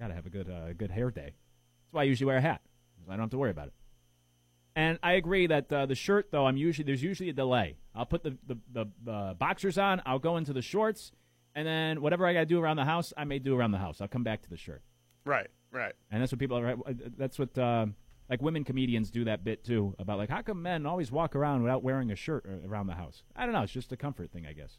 Got 0.00 0.08
to 0.08 0.14
have 0.14 0.26
a 0.26 0.30
good 0.30 0.50
uh, 0.50 0.72
good 0.72 0.90
hair 0.90 1.10
day. 1.10 1.34
That's 1.84 1.92
why 1.92 2.00
I 2.02 2.04
usually 2.04 2.26
wear 2.26 2.38
a 2.38 2.40
hat. 2.40 2.62
I 3.08 3.12
don't 3.12 3.20
have 3.20 3.30
to 3.30 3.38
worry 3.38 3.50
about 3.50 3.68
it. 3.68 3.74
And 4.76 4.98
I 5.02 5.12
agree 5.12 5.46
that 5.46 5.72
uh, 5.72 5.86
the 5.86 5.94
shirt, 5.94 6.28
though, 6.32 6.46
I'm 6.46 6.56
usually 6.56 6.84
there's 6.84 7.02
usually 7.02 7.28
a 7.28 7.32
delay. 7.34 7.76
I'll 7.94 8.06
put 8.06 8.22
the 8.24 8.36
the, 8.46 8.56
the, 8.72 8.86
the 9.04 9.36
boxers 9.38 9.78
on. 9.78 10.02
I'll 10.04 10.18
go 10.18 10.36
into 10.36 10.52
the 10.52 10.62
shorts, 10.62 11.12
and 11.54 11.66
then 11.66 12.00
whatever 12.00 12.26
I 12.26 12.32
got 12.32 12.40
to 12.40 12.46
do 12.46 12.60
around 12.60 12.76
the 12.76 12.84
house, 12.84 13.12
I 13.16 13.24
may 13.24 13.38
do 13.38 13.56
around 13.56 13.72
the 13.72 13.78
house. 13.78 14.00
I'll 14.00 14.08
come 14.08 14.24
back 14.24 14.42
to 14.42 14.50
the 14.50 14.56
shirt. 14.56 14.82
Right. 15.24 15.48
Right. 15.70 15.92
And 16.10 16.22
that's 16.22 16.32
what 16.32 16.38
people 16.38 16.58
are. 16.58 16.76
That's 17.18 17.38
what 17.38 17.56
uh, 17.58 17.86
like 18.30 18.40
women 18.42 18.64
comedians 18.64 19.10
do 19.10 19.24
that 19.24 19.44
bit 19.44 19.64
too 19.64 19.94
about 19.98 20.18
like 20.18 20.30
how 20.30 20.42
come 20.42 20.62
men 20.62 20.86
always 20.86 21.10
walk 21.10 21.34
around 21.34 21.62
without 21.62 21.82
wearing 21.82 22.10
a 22.10 22.16
shirt 22.16 22.46
uh, 22.48 22.68
around 22.68 22.86
the 22.86 22.94
house? 22.94 23.22
I 23.34 23.44
don't 23.44 23.54
know. 23.54 23.62
It's 23.62 23.72
just 23.72 23.92
a 23.92 23.96
comfort 23.96 24.30
thing, 24.30 24.46
I 24.46 24.52
guess. 24.52 24.78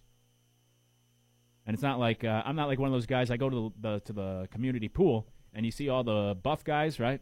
And 1.65 1.73
it's 1.73 1.84
not 1.84 1.99
like 1.99 2.23
uh, 2.23 2.43
I'm 2.45 2.56
not 2.56 2.68
like 2.68 2.80
one 2.80 2.88
of 2.88 2.93
those 2.93 3.06
guys. 3.06 3.31
I 3.31 3.38
go 3.38 3.49
to 3.49 3.73
the, 3.81 3.89
the 3.89 3.99
to 4.02 4.14
the 4.14 4.47
community 4.52 4.88
pool 4.88 5.27
and 5.53 5.65
you 5.65 5.72
see 5.72 5.89
all 5.89 6.03
the 6.03 6.38
buff 6.41 6.64
guys, 6.64 6.99
right? 6.99 7.22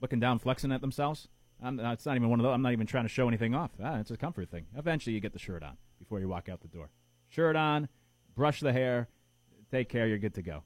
Looking 0.00 0.20
down, 0.20 0.38
flexing 0.38 0.70
at 0.72 0.80
themselves. 0.80 1.28
I'm, 1.62 1.80
uh, 1.80 1.92
it's 1.92 2.06
not 2.06 2.14
even 2.14 2.30
one 2.30 2.38
of 2.38 2.44
those. 2.44 2.54
I'm 2.54 2.62
not 2.62 2.72
even 2.72 2.86
trying 2.86 3.04
to 3.04 3.08
show 3.08 3.26
anything 3.26 3.54
off. 3.54 3.72
Ah, 3.82 3.98
it's 3.98 4.12
a 4.12 4.16
comfort 4.16 4.48
thing. 4.50 4.66
Eventually, 4.76 5.14
you 5.14 5.20
get 5.20 5.32
the 5.32 5.38
shirt 5.40 5.62
on 5.62 5.76
before 5.98 6.20
you 6.20 6.28
walk 6.28 6.48
out 6.48 6.60
the 6.60 6.68
door. 6.68 6.90
shirt 7.28 7.56
on, 7.56 7.88
brush 8.38 8.60
the 8.60 8.72
hair, 8.72 9.08
take 9.72 9.88
care, 9.88 10.06
you're 10.06 10.16
good 10.16 10.34
to 10.34 10.42
go. 10.42 10.62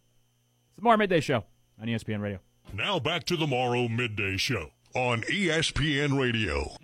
It's 0.69 0.77
the 0.77 0.83
Morrow 0.83 0.99
Midday 0.99 1.21
Show 1.21 1.47
on 1.81 1.89
ESPN 1.89 2.21
Radio. 2.21 2.39
Now 2.75 3.01
back 3.01 3.25
to 3.25 3.37
the 3.37 3.47
Morrow 3.47 3.89
Midday 3.89 4.37
Show 4.37 4.73
on 4.95 5.23
ESPN 5.23 6.21
Radio. 6.21 6.77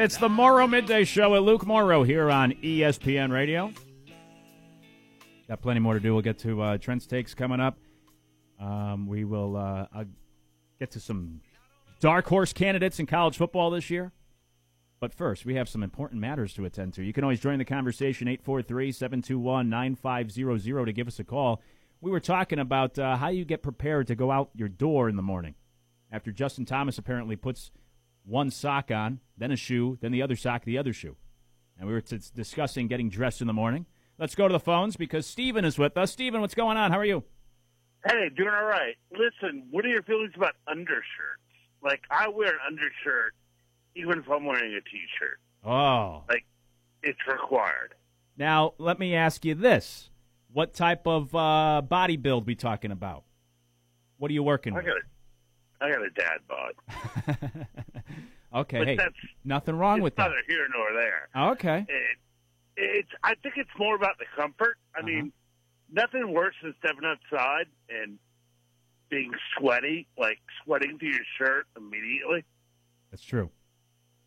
It's 0.00 0.16
the 0.16 0.30
Morrow 0.30 0.66
Midday 0.66 1.04
Show 1.04 1.32
with 1.32 1.42
Luke 1.42 1.66
Morrow 1.66 2.04
here 2.04 2.30
on 2.30 2.52
ESPN 2.52 3.30
Radio. 3.30 3.70
Got 5.46 5.60
plenty 5.60 5.80
more 5.80 5.92
to 5.92 6.00
do. 6.00 6.14
We'll 6.14 6.22
get 6.22 6.38
to 6.38 6.62
uh, 6.62 6.78
Trent's 6.78 7.06
takes 7.06 7.34
coming 7.34 7.60
up. 7.60 7.76
Um, 8.58 9.06
we 9.06 9.26
will 9.26 9.58
uh, 9.58 9.88
uh, 9.94 10.04
get 10.78 10.90
to 10.92 11.00
some 11.00 11.42
dark 12.00 12.26
horse 12.26 12.54
candidates 12.54 12.98
in 12.98 13.04
college 13.04 13.36
football 13.36 13.68
this 13.68 13.90
year. 13.90 14.10
But 15.00 15.12
first, 15.12 15.44
we 15.44 15.56
have 15.56 15.68
some 15.68 15.82
important 15.82 16.22
matters 16.22 16.54
to 16.54 16.64
attend 16.64 16.94
to. 16.94 17.02
You 17.02 17.12
can 17.12 17.22
always 17.22 17.38
join 17.38 17.58
the 17.58 17.66
conversation 17.66 18.26
843 18.26 18.92
721 18.92 19.68
9500 19.68 20.86
to 20.86 20.92
give 20.94 21.08
us 21.08 21.18
a 21.18 21.24
call. 21.24 21.60
We 22.00 22.10
were 22.10 22.20
talking 22.20 22.58
about 22.58 22.98
uh, 22.98 23.16
how 23.16 23.28
you 23.28 23.44
get 23.44 23.62
prepared 23.62 24.06
to 24.06 24.14
go 24.14 24.30
out 24.30 24.48
your 24.54 24.70
door 24.70 25.10
in 25.10 25.16
the 25.16 25.22
morning 25.22 25.56
after 26.10 26.32
Justin 26.32 26.64
Thomas 26.64 26.96
apparently 26.96 27.36
puts 27.36 27.70
one 28.24 28.50
sock 28.50 28.90
on, 28.90 29.20
then 29.36 29.50
a 29.50 29.56
shoe, 29.56 29.98
then 30.00 30.12
the 30.12 30.22
other 30.22 30.36
sock, 30.36 30.64
the 30.64 30.78
other 30.78 30.92
shoe. 30.92 31.16
And 31.78 31.88
we 31.88 31.94
were 31.94 32.00
t- 32.00 32.18
discussing 32.34 32.88
getting 32.88 33.08
dressed 33.08 33.40
in 33.40 33.46
the 33.46 33.52
morning. 33.52 33.86
Let's 34.18 34.34
go 34.34 34.46
to 34.46 34.52
the 34.52 34.60
phones 34.60 34.96
because 34.96 35.26
Steven 35.26 35.64
is 35.64 35.78
with 35.78 35.96
us. 35.96 36.12
Steven, 36.12 36.40
what's 36.40 36.54
going 36.54 36.76
on? 36.76 36.92
How 36.92 36.98
are 36.98 37.04
you? 37.04 37.24
Hey, 38.06 38.28
doing 38.36 38.50
all 38.50 38.64
right. 38.64 38.96
Listen, 39.12 39.66
what 39.70 39.84
are 39.84 39.88
your 39.88 40.02
feelings 40.02 40.32
about 40.36 40.54
undershirts? 40.66 41.40
Like, 41.82 42.02
I 42.10 42.28
wear 42.28 42.48
an 42.48 42.58
undershirt 42.66 43.34
even 43.96 44.18
if 44.18 44.30
I'm 44.30 44.44
wearing 44.44 44.74
a 44.74 44.80
t-shirt. 44.80 45.40
Oh. 45.64 46.24
Like, 46.28 46.44
it's 47.02 47.18
required. 47.26 47.94
Now, 48.36 48.74
let 48.78 48.98
me 48.98 49.14
ask 49.14 49.44
you 49.44 49.54
this. 49.54 50.10
What 50.52 50.74
type 50.74 51.06
of 51.06 51.34
uh, 51.34 51.82
body 51.82 52.16
build 52.16 52.46
we 52.46 52.54
talking 52.54 52.90
about? 52.90 53.24
What 54.18 54.30
are 54.30 54.34
you 54.34 54.42
working 54.42 54.74
I 54.74 54.76
with? 54.76 54.86
got 54.86 54.96
a, 54.96 55.00
I 55.80 55.90
got 55.90 56.02
a 56.02 56.10
dad 56.10 56.38
bod. 56.48 57.66
Okay, 58.52 58.78
But 58.78 58.88
hey, 58.88 58.96
that's- 58.96 59.14
nothing 59.44 59.76
wrong 59.76 60.00
with 60.02 60.16
that. 60.16 60.24
neither 60.24 60.42
here 60.48 60.66
nor 60.74 60.92
there. 60.92 61.28
Okay. 61.52 61.86
It, 61.88 62.16
it's. 62.76 63.08
I 63.22 63.34
think 63.36 63.54
it's 63.58 63.70
more 63.78 63.94
about 63.94 64.18
the 64.18 64.24
comfort. 64.36 64.76
I 64.92 65.02
mean, 65.02 65.32
nothing 65.92 66.32
worse 66.34 66.56
than 66.60 66.74
stepping 66.80 67.04
outside 67.04 67.66
and 67.88 68.18
being 69.08 69.30
sweaty, 69.56 70.08
like 70.18 70.38
sweating 70.64 70.98
through 70.98 71.10
your 71.10 71.20
shirt 71.38 71.66
immediately. 71.76 72.44
That's 73.12 73.22
true. 73.22 73.50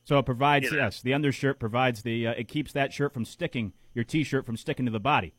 So 0.05 0.19
it 0.19 0.25
provides, 0.25 0.65
You 0.71 0.77
know. 0.77 0.83
yes, 0.83 1.01
the 1.01 1.13
undershirt 1.13 1.59
provides 1.59 2.03
the, 2.03 2.27
uh, 2.27 2.31
it 2.37 2.47
keeps 2.47 2.71
that 2.71 2.93
shirt 2.93 3.13
from 3.13 3.25
sticking, 3.25 3.73
your 3.93 4.05
T-shirt 4.05 4.45
from 4.45 4.55
sticking 4.55 4.85
to 4.85 4.91
the 4.91 4.99
body. 5.01 5.33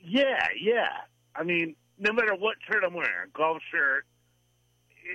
Yeah, 0.00 0.46
yeah. 0.58 0.88
I 1.34 1.42
mean, 1.44 1.76
no 1.98 2.12
matter 2.14 2.34
what 2.34 2.56
shirt 2.70 2.84
I'm 2.86 2.94
wearing, 2.94 3.28
golf 3.34 3.58
shirt, 3.70 4.06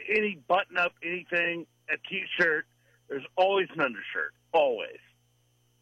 any 0.10 0.40
button 0.48 0.78
up, 0.78 0.94
anything, 1.03 1.65
a 1.90 1.98
t-shirt, 2.10 2.65
there's 3.10 3.26
always 3.36 3.68
an 3.74 3.82
undershirt. 3.82 4.34
Always. 4.53 4.99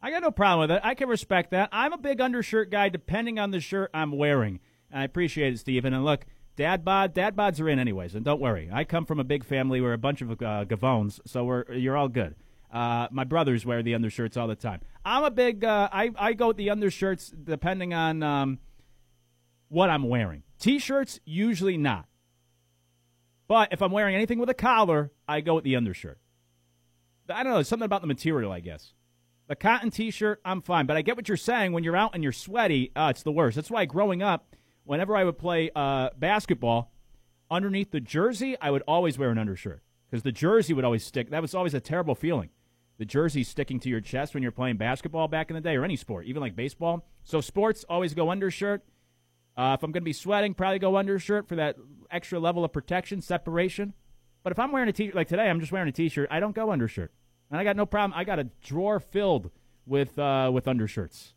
I 0.02 0.10
got 0.10 0.24
no 0.24 0.32
problem 0.32 0.70
with 0.70 0.78
it. 0.78 0.82
I 0.84 0.96
can 0.96 1.10
respect 1.10 1.52
that. 1.52 1.70
I'm 1.72 1.94
a 1.94 1.98
big 1.98 2.22
undershirt 2.22 2.72
guy, 2.72 2.90
depending 2.90 3.38
on 3.38 3.52
the 3.52 3.60
shirt 3.60 3.92
I'm 3.94 4.12
wearing. 4.12 4.60
I 4.92 5.04
appreciate 5.04 5.54
it, 5.54 5.60
Stephen. 5.60 5.94
And 5.94 6.04
look, 6.04 6.26
dad 6.56 6.84
bod, 6.84 7.14
dad 7.14 7.36
bods 7.36 7.62
are 7.62 7.70
in 7.70 7.80
anyways. 7.80 8.16
And 8.16 8.26
don't 8.26 8.42
worry, 8.42 8.70
I 8.72 8.84
come 8.84 9.06
from 9.06 9.20
a 9.20 9.24
big 9.24 9.44
family. 9.44 9.80
We're 9.80 9.94
a 9.94 10.00
bunch 10.00 10.22
of 10.22 10.32
uh, 10.32 10.66
gavones, 10.66 11.20
so 11.26 11.44
we're 11.44 11.72
you're 11.74 11.96
all 11.96 12.08
good. 12.08 12.36
Uh, 12.72 13.08
my 13.12 13.26
brothers 13.26 13.66
wear 13.66 13.84
the 13.84 13.94
undershirts 13.94 14.38
all 14.38 14.48
the 14.48 14.56
time. 14.56 14.82
I'm 15.06 15.24
a 15.24 15.32
big. 15.32 15.64
Uh, 15.64 15.90
I 15.92 16.10
I 16.18 16.34
go 16.34 16.48
with 16.48 16.58
the 16.58 16.70
undershirts 16.70 17.30
depending 17.30 17.94
on 17.94 18.24
um, 18.24 18.60
what 19.70 19.90
I'm 19.90 20.04
wearing. 20.10 20.44
T-shirts 20.60 21.20
usually 21.26 21.78
not. 21.78 22.06
But 23.52 23.74
if 23.74 23.82
I'm 23.82 23.92
wearing 23.92 24.16
anything 24.16 24.40
with 24.40 24.50
a 24.50 24.54
collar, 24.54 25.12
I 25.28 25.42
go 25.42 25.56
with 25.56 25.66
the 25.66 25.76
undershirt. 25.76 26.20
I 27.28 27.44
don't 27.44 27.52
know. 27.52 27.62
Something 27.64 27.84
about 27.84 28.00
the 28.00 28.08
material, 28.08 28.50
I 28.50 28.62
guess. 28.62 28.94
The 29.50 29.58
cotton 29.58 29.92
T-shirt, 29.92 30.40
I'm 30.46 30.62
fine, 30.62 30.86
but 30.86 30.96
I 30.96 31.02
get 31.02 31.18
what 31.18 31.28
you're 31.28 31.36
saying. 31.36 31.74
When 31.74 31.84
you're 31.84 31.98
out 31.98 32.12
and 32.14 32.24
you're 32.24 32.32
sweaty, 32.32 32.94
uh, 32.96 33.10
it's 33.10 33.24
the 33.24 33.32
worst. 33.34 33.58
That's 33.58 33.70
why 33.70 33.84
growing 33.84 34.24
up, 34.24 34.56
whenever 34.86 35.18
I 35.18 35.26
would 35.26 35.38
play 35.38 35.70
uh, 35.76 36.12
basketball, 36.18 36.94
underneath 37.50 37.92
the 37.92 38.00
jersey, 38.00 38.56
I 38.62 38.72
would 38.72 38.84
always 38.88 39.18
wear 39.18 39.32
an 39.32 39.38
undershirt 39.38 39.84
because 40.10 40.24
the 40.24 40.32
jersey 40.32 40.74
would 40.74 40.86
always 40.86 41.04
stick. 41.04 41.30
That 41.32 41.42
was 41.42 41.54
always 41.54 41.74
a 41.74 41.82
terrible 41.82 42.16
feeling. 42.16 42.52
The 43.00 43.06
jersey 43.06 43.44
sticking 43.44 43.82
to 43.82 43.90
your 43.90 44.00
chest 44.00 44.34
when 44.34 44.44
you're 44.44 44.54
playing 44.54 44.78
basketball 44.78 45.28
back 45.28 45.50
in 45.50 45.56
the 45.56 45.62
day, 45.62 45.76
or 45.76 45.84
any 45.84 45.98
sport, 45.98 46.26
even 46.26 46.42
like 46.42 46.56
baseball. 46.56 47.06
So 47.26 47.42
sports 47.42 47.84
always 47.90 48.14
go 48.14 48.32
undershirt. 48.32 48.86
Uh, 49.58 49.76
if 49.78 49.84
I'm 49.84 49.92
going 49.92 50.02
to 50.02 50.06
be 50.06 50.14
sweating, 50.14 50.54
probably 50.54 50.80
go 50.80 50.96
undershirt 50.96 51.48
for 51.48 51.56
that 51.58 51.76
extra 52.10 52.40
level 52.40 52.64
of 52.64 52.72
protection, 52.72 53.22
separation. 53.22 53.94
But 54.44 54.52
if 54.52 54.60
I'm 54.60 54.72
wearing 54.72 54.90
a 54.90 54.94
t 54.94 55.06
shirt 55.06 55.16
like 55.16 55.28
today, 55.28 55.50
I'm 55.50 55.60
just 55.60 55.72
wearing 55.72 55.90
a 55.90 55.92
t-shirt. 55.92 56.28
I 56.32 56.40
don't 56.40 56.56
go 56.56 56.72
undershirt, 56.72 57.12
and 57.50 57.60
I 57.60 57.64
got 57.64 57.76
no 57.76 57.86
problem. 57.86 58.18
I 58.18 58.24
got 58.24 58.40
a 58.40 58.46
drawer 58.64 59.00
filled 59.00 59.52
with 59.86 60.18
uh, 60.18 60.50
with 60.54 60.68
undershirts. 60.68 61.34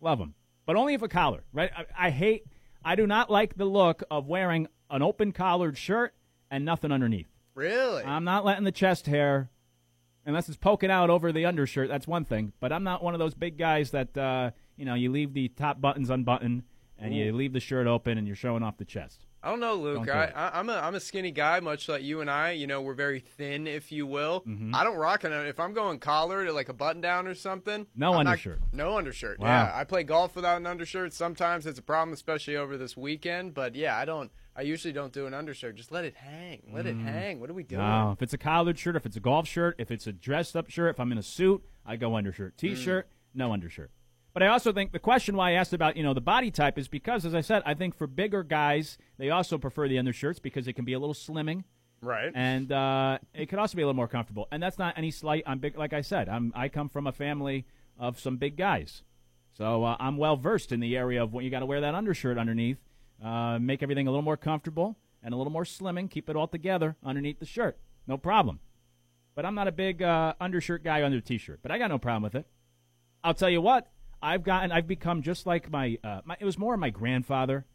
Love 0.00 0.18
them, 0.18 0.34
but 0.66 0.76
only 0.76 0.94
if 0.94 1.02
a 1.02 1.08
collar. 1.08 1.44
Right? 1.52 1.70
I, 1.76 2.08
I 2.08 2.10
hate. 2.10 2.44
I 2.84 2.96
do 2.96 3.06
not 3.06 3.30
like 3.30 3.56
the 3.56 3.64
look 3.64 4.02
of 4.10 4.26
wearing 4.26 4.68
an 4.90 5.02
open 5.02 5.32
collared 5.32 5.78
shirt 5.78 6.14
and 6.50 6.64
nothing 6.64 6.92
underneath. 6.92 7.28
Really? 7.54 8.02
I'm 8.02 8.24
not 8.24 8.44
letting 8.44 8.64
the 8.64 8.72
chest 8.72 9.06
hair, 9.06 9.48
unless 10.26 10.48
it's 10.48 10.58
poking 10.58 10.90
out 10.90 11.08
over 11.08 11.32
the 11.32 11.46
undershirt. 11.46 11.88
That's 11.88 12.06
one 12.06 12.24
thing. 12.24 12.52
But 12.58 12.72
I'm 12.72 12.82
not 12.82 13.02
one 13.02 13.14
of 13.14 13.20
those 13.20 13.34
big 13.34 13.58
guys 13.58 13.92
that 13.92 14.16
uh, 14.16 14.50
you 14.76 14.84
know 14.84 14.94
you 14.94 15.12
leave 15.12 15.34
the 15.34 15.48
top 15.48 15.80
buttons 15.80 16.10
unbuttoned 16.10 16.64
and 16.98 17.14
you 17.14 17.32
leave 17.32 17.52
the 17.52 17.60
shirt 17.60 17.86
open 17.86 18.18
and 18.18 18.26
you're 18.26 18.36
showing 18.36 18.62
off 18.62 18.76
the 18.78 18.84
chest. 18.84 19.26
I 19.42 19.50
don't 19.50 19.60
know, 19.60 19.74
Luke. 19.74 19.96
Don't 19.96 20.06
do 20.06 20.12
I, 20.12 20.58
I'm 20.58 20.70
a 20.70 20.74
I'm 20.76 20.94
a 20.94 21.00
skinny 21.00 21.30
guy, 21.30 21.60
much 21.60 21.86
like 21.86 22.02
you 22.02 22.22
and 22.22 22.30
I. 22.30 22.52
You 22.52 22.66
know, 22.66 22.80
we're 22.80 22.94
very 22.94 23.20
thin, 23.20 23.66
if 23.66 23.92
you 23.92 24.06
will. 24.06 24.40
Mhm. 24.48 24.74
I 24.74 24.84
don't 24.84 24.96
rock 24.96 25.22
it. 25.24 25.32
If 25.32 25.60
I'm 25.60 25.74
going 25.74 25.98
collar 25.98 26.46
to 26.46 26.52
like 26.52 26.70
a 26.70 26.72
button 26.72 27.02
down 27.02 27.26
or 27.26 27.34
something, 27.34 27.86
No 27.94 28.14
I'm 28.14 28.24
not- 28.24 28.30
undershirt. 28.30 28.60
no 28.72 28.96
undershirt. 28.96 29.38
Wow. 29.40 29.48
Yeah, 29.48 29.72
I 29.74 29.84
play 29.84 30.02
golf 30.02 30.34
without 30.34 30.56
an 30.56 30.66
undershirt. 30.66 31.12
Sometimes 31.12 31.66
it's 31.66 31.78
a 31.78 31.82
problem, 31.82 32.14
especially 32.14 32.56
over 32.56 32.78
this 32.78 32.96
weekend. 32.96 33.52
But 33.52 33.74
yeah, 33.74 33.98
I 33.98 34.06
don't. 34.06 34.30
I 34.56 34.62
usually 34.62 34.92
don't 34.94 35.12
do 35.12 35.26
an 35.26 35.34
undershirt. 35.34 35.74
Just 35.76 35.92
let 35.92 36.06
it 36.06 36.14
hang. 36.14 36.62
Let 36.72 36.86
it 36.86 36.96
Mm. 36.96 37.02
hang. 37.04 37.40
What 37.40 37.50
are 37.50 37.54
we 37.54 37.64
doing? 37.64 37.82
No, 37.82 38.12
if 38.12 38.22
it's 38.22 38.32
a 38.32 38.38
collared 38.38 38.78
shirt, 38.78 38.96
if 38.96 39.04
it's 39.04 39.16
a 39.16 39.20
golf 39.20 39.46
shirt, 39.46 39.74
if 39.78 39.90
it's 39.90 40.06
a 40.06 40.12
dressed 40.12 40.56
up 40.56 40.70
shirt, 40.70 40.88
if 40.94 41.00
I'm 41.00 41.12
in 41.12 41.18
a 41.18 41.22
suit, 41.22 41.62
I 41.84 41.96
go 41.96 42.14
undershirt. 42.16 42.56
T-shirt, 42.56 43.08
no 43.34 43.52
undershirt. 43.52 43.90
But 44.34 44.42
I 44.42 44.48
also 44.48 44.72
think 44.72 44.90
the 44.90 44.98
question 44.98 45.36
why 45.36 45.50
I 45.50 45.52
asked 45.52 45.72
about 45.72 45.96
you 45.96 46.02
know 46.02 46.12
the 46.12 46.20
body 46.20 46.50
type 46.50 46.76
is 46.76 46.88
because, 46.88 47.24
as 47.24 47.34
I 47.34 47.40
said, 47.40 47.62
I 47.64 47.74
think 47.74 47.96
for 47.96 48.08
bigger 48.08 48.42
guys 48.42 48.98
they 49.16 49.30
also 49.30 49.56
prefer 49.58 49.88
the 49.88 49.98
undershirts 49.98 50.40
because 50.40 50.66
it 50.66 50.72
can 50.72 50.84
be 50.84 50.92
a 50.92 50.98
little 50.98 51.14
slimming, 51.14 51.62
right? 52.02 52.32
And 52.34 52.70
uh, 52.72 53.18
it 53.32 53.48
could 53.48 53.60
also 53.60 53.76
be 53.76 53.82
a 53.82 53.86
little 53.86 53.96
more 53.96 54.08
comfortable. 54.08 54.48
And 54.50 54.60
that's 54.60 54.76
not 54.76 54.98
any 54.98 55.12
slight 55.12 55.44
on 55.46 55.60
big. 55.60 55.78
Like 55.78 55.92
I 55.92 56.00
said, 56.00 56.28
I'm 56.28 56.52
I 56.56 56.68
come 56.68 56.88
from 56.88 57.06
a 57.06 57.12
family 57.12 57.64
of 57.96 58.18
some 58.18 58.36
big 58.36 58.56
guys, 58.56 59.04
so 59.56 59.84
uh, 59.84 59.96
I'm 60.00 60.16
well 60.16 60.36
versed 60.36 60.72
in 60.72 60.80
the 60.80 60.96
area 60.96 61.22
of 61.22 61.32
when 61.32 61.44
you 61.44 61.50
got 61.50 61.60
to 61.60 61.66
wear 61.66 61.80
that 61.82 61.94
undershirt 61.94 62.36
underneath, 62.36 62.78
uh, 63.24 63.60
make 63.60 63.84
everything 63.84 64.08
a 64.08 64.10
little 64.10 64.22
more 64.22 64.36
comfortable 64.36 64.96
and 65.22 65.32
a 65.32 65.36
little 65.36 65.52
more 65.52 65.64
slimming, 65.64 66.10
keep 66.10 66.28
it 66.28 66.34
all 66.34 66.48
together 66.48 66.96
underneath 67.04 67.38
the 67.38 67.46
shirt, 67.46 67.78
no 68.08 68.18
problem. 68.18 68.58
But 69.36 69.46
I'm 69.46 69.54
not 69.54 69.68
a 69.68 69.72
big 69.72 70.02
uh, 70.02 70.34
undershirt 70.40 70.82
guy 70.82 71.04
under 71.04 71.18
a 71.18 71.20
t-shirt, 71.20 71.60
but 71.62 71.70
I 71.70 71.78
got 71.78 71.88
no 71.88 71.98
problem 71.98 72.22
with 72.24 72.34
it. 72.34 72.46
I'll 73.22 73.34
tell 73.34 73.48
you 73.48 73.60
what, 73.60 73.88
I've 74.24 74.42
gotten, 74.42 74.72
I've 74.72 74.86
become 74.86 75.22
just 75.22 75.46
like 75.46 75.70
my, 75.70 75.98
uh, 76.02 76.20
my 76.24 76.36
it 76.40 76.44
was 76.44 76.58
more 76.58 76.76
my 76.76 76.90
grandfather. 76.90 77.66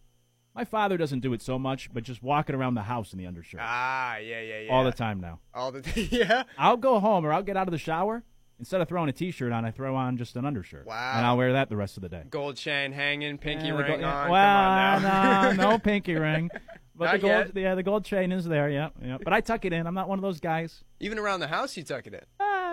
My 0.56 0.66
father 0.66 0.98
doesn't 0.98 1.20
do 1.20 1.32
it 1.34 1.42
so 1.42 1.60
much, 1.60 1.94
but 1.94 2.04
just 2.04 2.24
walking 2.24 2.56
around 2.56 2.74
the 2.74 2.82
house 2.82 3.14
in 3.14 3.20
the 3.20 3.28
undershirt 3.28 3.62
Ah, 3.64 4.18
yeah, 4.18 4.42
yeah, 4.42 4.60
yeah. 4.62 4.74
all 4.74 4.84
the 4.84 4.92
time 4.92 5.22
now. 5.22 5.40
All 5.54 5.72
the 5.72 5.82
yeah. 6.12 6.44
I'll 6.58 6.76
go 6.76 7.00
home 7.00 7.26
or 7.26 7.32
I'll 7.32 7.44
get 7.44 7.56
out 7.56 7.68
of 7.68 7.72
the 7.72 7.78
shower. 7.78 8.24
Instead 8.58 8.82
of 8.82 8.90
throwing 8.90 9.08
a 9.08 9.14
t-shirt 9.14 9.54
on, 9.54 9.64
I 9.64 9.72
throw 9.72 9.96
on 9.96 10.18
just 10.18 10.36
an 10.36 10.46
undershirt. 10.46 10.86
Wow. 10.86 11.14
And 11.16 11.26
I'll 11.26 11.38
wear 11.38 11.54
that 11.54 11.70
the 11.70 11.78
rest 11.78 11.96
of 11.96 12.02
the 12.04 12.10
day. 12.10 12.24
Gold 12.30 12.58
chain 12.58 12.92
hanging, 12.92 13.38
pinky 13.38 13.68
Yeah, 13.68 13.78
ring 13.78 14.02
yeah, 14.02 14.24
on. 14.24 14.30
Well, 14.30 15.50
on 15.50 15.56
no, 15.56 15.70
no 15.72 15.80
pinky 15.80 16.16
ring. 16.16 16.50
But 16.94 17.06
Not 17.06 17.12
the 17.14 17.20
gold, 17.20 17.32
yet. 17.32 17.56
yeah, 17.56 17.76
the 17.76 17.84
gold 17.84 18.04
chain 18.04 18.34
is 18.34 18.44
there. 18.44 18.70
Yeah, 18.70 18.90
yeah. 19.02 19.18
But 19.24 19.32
I 19.32 19.40
tuck 19.40 19.64
it 19.64 19.72
in. 19.72 19.88
I'm 19.88 19.94
not 19.94 20.10
one 20.10 20.20
of 20.20 20.24
those 20.24 20.42
guys. 20.42 20.84
Even 21.00 21.18
around 21.20 21.40
the 21.40 21.48
house, 21.48 21.78
you 21.78 21.84
tuck 21.84 22.06
it 22.08 22.14
in. 22.14 22.20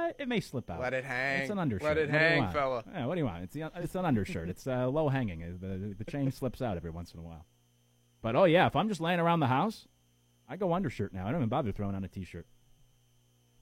Uh, 0.07 0.13
it 0.19 0.29
may 0.29 0.41
slip 0.41 0.71
out. 0.71 0.81
Let 0.81 0.95
it 0.95 1.05
hang. 1.05 1.43
It's 1.43 1.51
an 1.51 1.59
undershirt. 1.59 1.85
Let 1.85 1.99
it 1.99 2.11
What 2.11 2.21
hang, 2.21 2.53
fella. 2.53 2.85
Yeah, 2.93 3.07
what 3.07 3.15
do 3.15 3.21
you 3.21 3.25
want? 3.27 3.45
It's 3.45 3.55
the, 3.55 3.71
it's 3.77 3.95
an 3.95 4.05
undershirt. 4.05 4.49
It's 4.49 4.67
uh, 4.67 4.89
low 4.89 5.09
hanging. 5.09 5.43
Uh, 5.43 5.47
The, 5.61 5.95
the 5.99 6.05
chain 6.05 6.31
slips 6.33 6.63
out 6.63 6.77
every 6.77 6.91
once 6.91 7.13
in 7.13 7.21
a 7.21 7.23
while. 7.23 7.47
But 8.23 8.37
oh 8.37 8.45
yeah, 8.45 8.67
if 8.67 8.77
I'm 8.77 8.89
just 8.89 9.01
laying 9.01 9.21
around 9.21 9.41
the 9.41 9.47
house, 9.47 9.87
I 10.49 10.57
go 10.57 10.73
undershirt 10.73 11.13
now. 11.13 11.27
I 11.27 11.31
don't 11.31 11.41
even 11.41 11.49
bother 11.49 11.73
throwing 11.73 11.95
on 11.95 12.05
a 12.05 12.09
t-shirt. 12.09 12.47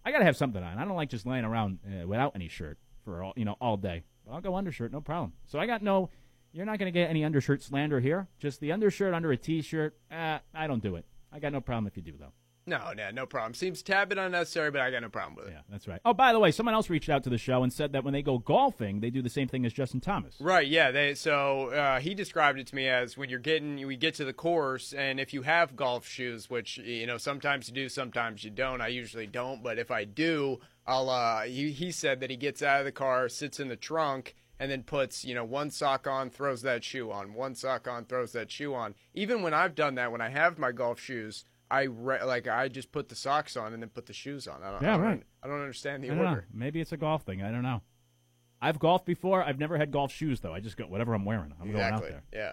I 0.04 0.12
got 0.12 0.18
to 0.18 0.24
have 0.24 0.36
something 0.36 0.62
on. 0.62 0.78
I 0.78 0.84
don't 0.84 0.96
like 0.96 1.08
just 1.10 1.26
laying 1.26 1.44
around 1.44 1.78
uh, 1.86 2.06
without 2.06 2.32
any 2.34 2.48
shirt 2.48 2.78
for 3.04 3.22
all 3.22 3.32
you 3.36 3.44
know 3.44 3.56
all 3.60 3.76
day. 3.76 4.04
But 4.26 4.34
I'll 4.34 4.40
go 4.40 4.54
undershirt, 4.54 4.92
no 4.92 5.00
problem. 5.00 5.32
So 5.46 5.58
I 5.58 5.66
got 5.66 5.82
no. 5.82 6.10
You're 6.52 6.66
not 6.66 6.78
going 6.78 6.92
to 6.92 6.96
get 6.96 7.10
any 7.10 7.24
undershirt 7.24 7.62
slander 7.62 7.98
here. 7.98 8.28
Just 8.38 8.60
the 8.60 8.70
undershirt 8.70 9.12
under 9.12 9.32
a 9.32 9.36
t-shirt. 9.36 9.96
Uh, 10.10 10.38
I 10.54 10.68
don't 10.68 10.82
do 10.82 10.94
it. 10.94 11.04
I 11.32 11.40
got 11.40 11.52
no 11.52 11.60
problem 11.60 11.88
if 11.88 11.96
you 11.96 12.02
do 12.02 12.12
though. 12.18 12.32
No, 12.66 12.92
no, 12.96 13.10
no 13.10 13.26
problem. 13.26 13.52
Seems 13.52 13.82
tad 13.82 14.08
bit 14.08 14.16
unnecessary, 14.16 14.70
but 14.70 14.80
I 14.80 14.90
got 14.90 15.02
no 15.02 15.10
problem 15.10 15.36
with 15.36 15.48
it. 15.48 15.52
Yeah, 15.52 15.60
that's 15.68 15.86
right. 15.86 16.00
Oh, 16.04 16.14
by 16.14 16.32
the 16.32 16.38
way, 16.38 16.50
someone 16.50 16.74
else 16.74 16.88
reached 16.88 17.10
out 17.10 17.22
to 17.24 17.30
the 17.30 17.36
show 17.36 17.62
and 17.62 17.70
said 17.72 17.92
that 17.92 18.04
when 18.04 18.14
they 18.14 18.22
go 18.22 18.38
golfing, 18.38 19.00
they 19.00 19.10
do 19.10 19.20
the 19.20 19.28
same 19.28 19.48
thing 19.48 19.66
as 19.66 19.72
Justin 19.72 20.00
Thomas. 20.00 20.36
Right, 20.40 20.66
yeah. 20.66 20.90
They, 20.90 21.14
so 21.14 21.68
uh, 21.70 22.00
he 22.00 22.14
described 22.14 22.58
it 22.58 22.66
to 22.68 22.74
me 22.74 22.88
as 22.88 23.18
when 23.18 23.28
you're 23.28 23.38
getting, 23.38 23.86
we 23.86 23.96
get 23.96 24.14
to 24.14 24.24
the 24.24 24.32
course, 24.32 24.94
and 24.94 25.20
if 25.20 25.34
you 25.34 25.42
have 25.42 25.76
golf 25.76 26.06
shoes, 26.06 26.48
which 26.48 26.78
you 26.78 27.06
know 27.06 27.18
sometimes 27.18 27.68
you 27.68 27.74
do, 27.74 27.88
sometimes 27.88 28.44
you 28.44 28.50
don't. 28.50 28.80
I 28.80 28.88
usually 28.88 29.26
don't, 29.26 29.62
but 29.62 29.78
if 29.78 29.90
I 29.90 30.04
do, 30.04 30.60
I'll. 30.86 31.10
Uh, 31.10 31.42
he, 31.42 31.70
he 31.70 31.90
said 31.90 32.20
that 32.20 32.30
he 32.30 32.36
gets 32.36 32.62
out 32.62 32.80
of 32.80 32.86
the 32.86 32.92
car, 32.92 33.28
sits 33.28 33.60
in 33.60 33.68
the 33.68 33.76
trunk, 33.76 34.34
and 34.58 34.70
then 34.70 34.84
puts 34.84 35.22
you 35.24 35.34
know 35.34 35.44
one 35.44 35.70
sock 35.70 36.06
on, 36.06 36.30
throws 36.30 36.62
that 36.62 36.82
shoe 36.82 37.10
on, 37.12 37.34
one 37.34 37.54
sock 37.54 37.86
on, 37.86 38.06
throws 38.06 38.32
that 38.32 38.50
shoe 38.50 38.74
on. 38.74 38.94
Even 39.12 39.42
when 39.42 39.52
I've 39.52 39.74
done 39.74 39.96
that, 39.96 40.12
when 40.12 40.22
I 40.22 40.30
have 40.30 40.58
my 40.58 40.72
golf 40.72 40.98
shoes. 40.98 41.44
I 41.74 41.82
re- 41.84 42.22
like 42.22 42.46
I 42.46 42.68
just 42.68 42.92
put 42.92 43.08
the 43.08 43.16
socks 43.16 43.56
on 43.56 43.72
and 43.72 43.82
then 43.82 43.90
put 43.90 44.06
the 44.06 44.12
shoes 44.12 44.46
on. 44.46 44.62
I 44.62 44.70
don't, 44.70 44.82
Yeah, 44.82 44.94
I 44.94 44.96
don't, 44.96 45.06
right. 45.06 45.22
I 45.42 45.46
don't 45.48 45.60
understand 45.60 46.04
the 46.04 46.08
I 46.08 46.14
don't 46.14 46.22
know. 46.22 46.30
order. 46.30 46.46
Maybe 46.52 46.80
it's 46.80 46.92
a 46.92 46.96
golf 46.96 47.22
thing. 47.22 47.42
I 47.42 47.50
don't 47.50 47.62
know. 47.62 47.82
I've 48.62 48.78
golfed 48.78 49.04
before. 49.06 49.42
I've 49.42 49.58
never 49.58 49.76
had 49.76 49.90
golf 49.90 50.12
shoes 50.12 50.40
though. 50.40 50.54
I 50.54 50.60
just 50.60 50.76
go 50.76 50.84
whatever 50.84 51.14
I'm 51.14 51.24
wearing. 51.24 51.52
I'm 51.60 51.70
exactly. 51.70 52.00
going 52.10 52.14
out 52.14 52.22
there. 52.30 52.40
Yeah. 52.40 52.52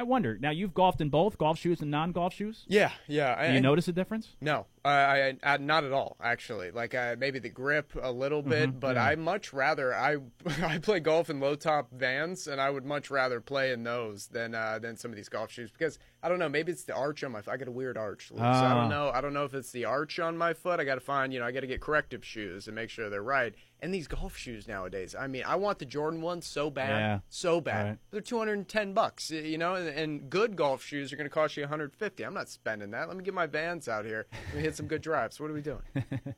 I 0.00 0.02
wonder. 0.02 0.38
Now 0.40 0.48
you've 0.50 0.72
golfed 0.72 1.02
in 1.02 1.10
both 1.10 1.36
golf 1.36 1.58
shoes 1.58 1.82
and 1.82 1.90
non-golf 1.90 2.32
shoes. 2.32 2.64
Yeah, 2.66 2.90
yeah. 3.06 3.36
Do 3.48 3.52
you 3.52 3.58
I- 3.58 3.60
notice 3.60 3.86
a 3.86 3.92
difference? 3.92 4.28
No, 4.40 4.64
I, 4.82 4.90
I, 4.92 5.36
I 5.42 5.56
not 5.58 5.84
at 5.84 5.92
all. 5.92 6.16
Actually, 6.22 6.70
like 6.70 6.94
uh, 6.94 7.16
maybe 7.18 7.38
the 7.38 7.50
grip 7.50 7.92
a 8.00 8.10
little 8.10 8.40
bit, 8.40 8.70
Mhm, 8.70 8.80
but 8.80 8.96
yeah. 8.96 9.04
I 9.04 9.16
much 9.16 9.52
rather 9.52 9.94
I 9.94 10.16
I 10.62 10.78
play 10.78 11.00
golf 11.00 11.28
in 11.28 11.38
low 11.38 11.54
top 11.54 11.90
Vans, 11.92 12.46
and 12.46 12.62
I 12.62 12.70
would 12.70 12.86
much 12.86 13.10
rather 13.10 13.42
play 13.42 13.72
in 13.72 13.82
those 13.82 14.28
than 14.28 14.54
uh, 14.54 14.78
than 14.78 14.96
some 14.96 15.10
of 15.10 15.16
these 15.18 15.28
golf 15.28 15.50
shoes 15.50 15.70
because 15.70 15.98
I 16.22 16.30
don't 16.30 16.38
know. 16.38 16.48
Maybe 16.48 16.72
it's 16.72 16.84
the 16.84 16.94
arch 16.94 17.22
on 17.22 17.32
my. 17.32 17.42
foot. 17.42 17.52
I 17.52 17.56
got 17.58 17.68
a 17.68 17.72
weird 17.72 17.98
arch, 17.98 18.28
so 18.28 18.36
I 18.38 18.46
Ah. 18.46 18.80
don't 18.80 18.88
know. 18.88 19.10
I 19.10 19.20
don't 19.20 19.34
know 19.34 19.44
if 19.44 19.52
it's 19.52 19.70
the 19.70 19.84
arch 19.84 20.18
on 20.18 20.38
my 20.38 20.54
foot. 20.54 20.80
I 20.80 20.84
got 20.84 20.94
to 20.94 21.00
find 21.02 21.30
you 21.34 21.40
know 21.40 21.44
I 21.44 21.52
got 21.52 21.60
to 21.60 21.66
get 21.66 21.82
corrective 21.82 22.24
shoes 22.24 22.68
and 22.68 22.74
make 22.74 22.88
sure 22.88 23.10
they're 23.10 23.22
right. 23.22 23.54
And 23.82 23.94
these 23.94 24.06
golf 24.08 24.36
shoes 24.36 24.68
nowadays, 24.68 25.14
I 25.18 25.26
mean, 25.26 25.42
I 25.46 25.56
want 25.56 25.78
the 25.78 25.84
Jordan 25.86 26.20
ones 26.20 26.46
so 26.46 26.70
bad, 26.70 26.90
Yeah. 27.00 27.18
so 27.28 27.60
bad. 27.60 27.86
Right. 27.86 27.98
They're 28.10 28.20
two 28.20 28.38
hundred 28.38 28.54
and 28.58 28.68
ten 28.68 28.92
bucks, 28.92 29.30
you 29.30 29.56
know, 29.58 29.74
and, 29.74 29.88
and 29.88 30.28
good 30.30 30.54
golf 30.56 30.82
shoes 30.82 31.12
are 31.12 31.16
going 31.16 31.28
to 31.28 31.32
cost 31.34 31.56
you 31.56 31.62
one 31.62 31.70
hundred 31.70 31.94
fifty. 31.94 32.24
I'm 32.24 32.34
not 32.34 32.48
spending 32.48 32.90
that. 32.90 33.08
Let 33.08 33.16
me 33.16 33.24
get 33.24 33.34
my 33.34 33.46
Vans 33.46 33.88
out 33.88 34.04
here. 34.04 34.26
Let 34.48 34.54
me 34.56 34.60
hit 34.62 34.76
some 34.76 34.86
good 34.86 35.02
drives. 35.02 35.40
What 35.40 35.50
are 35.50 35.54
we 35.54 35.62
doing? 35.62 35.82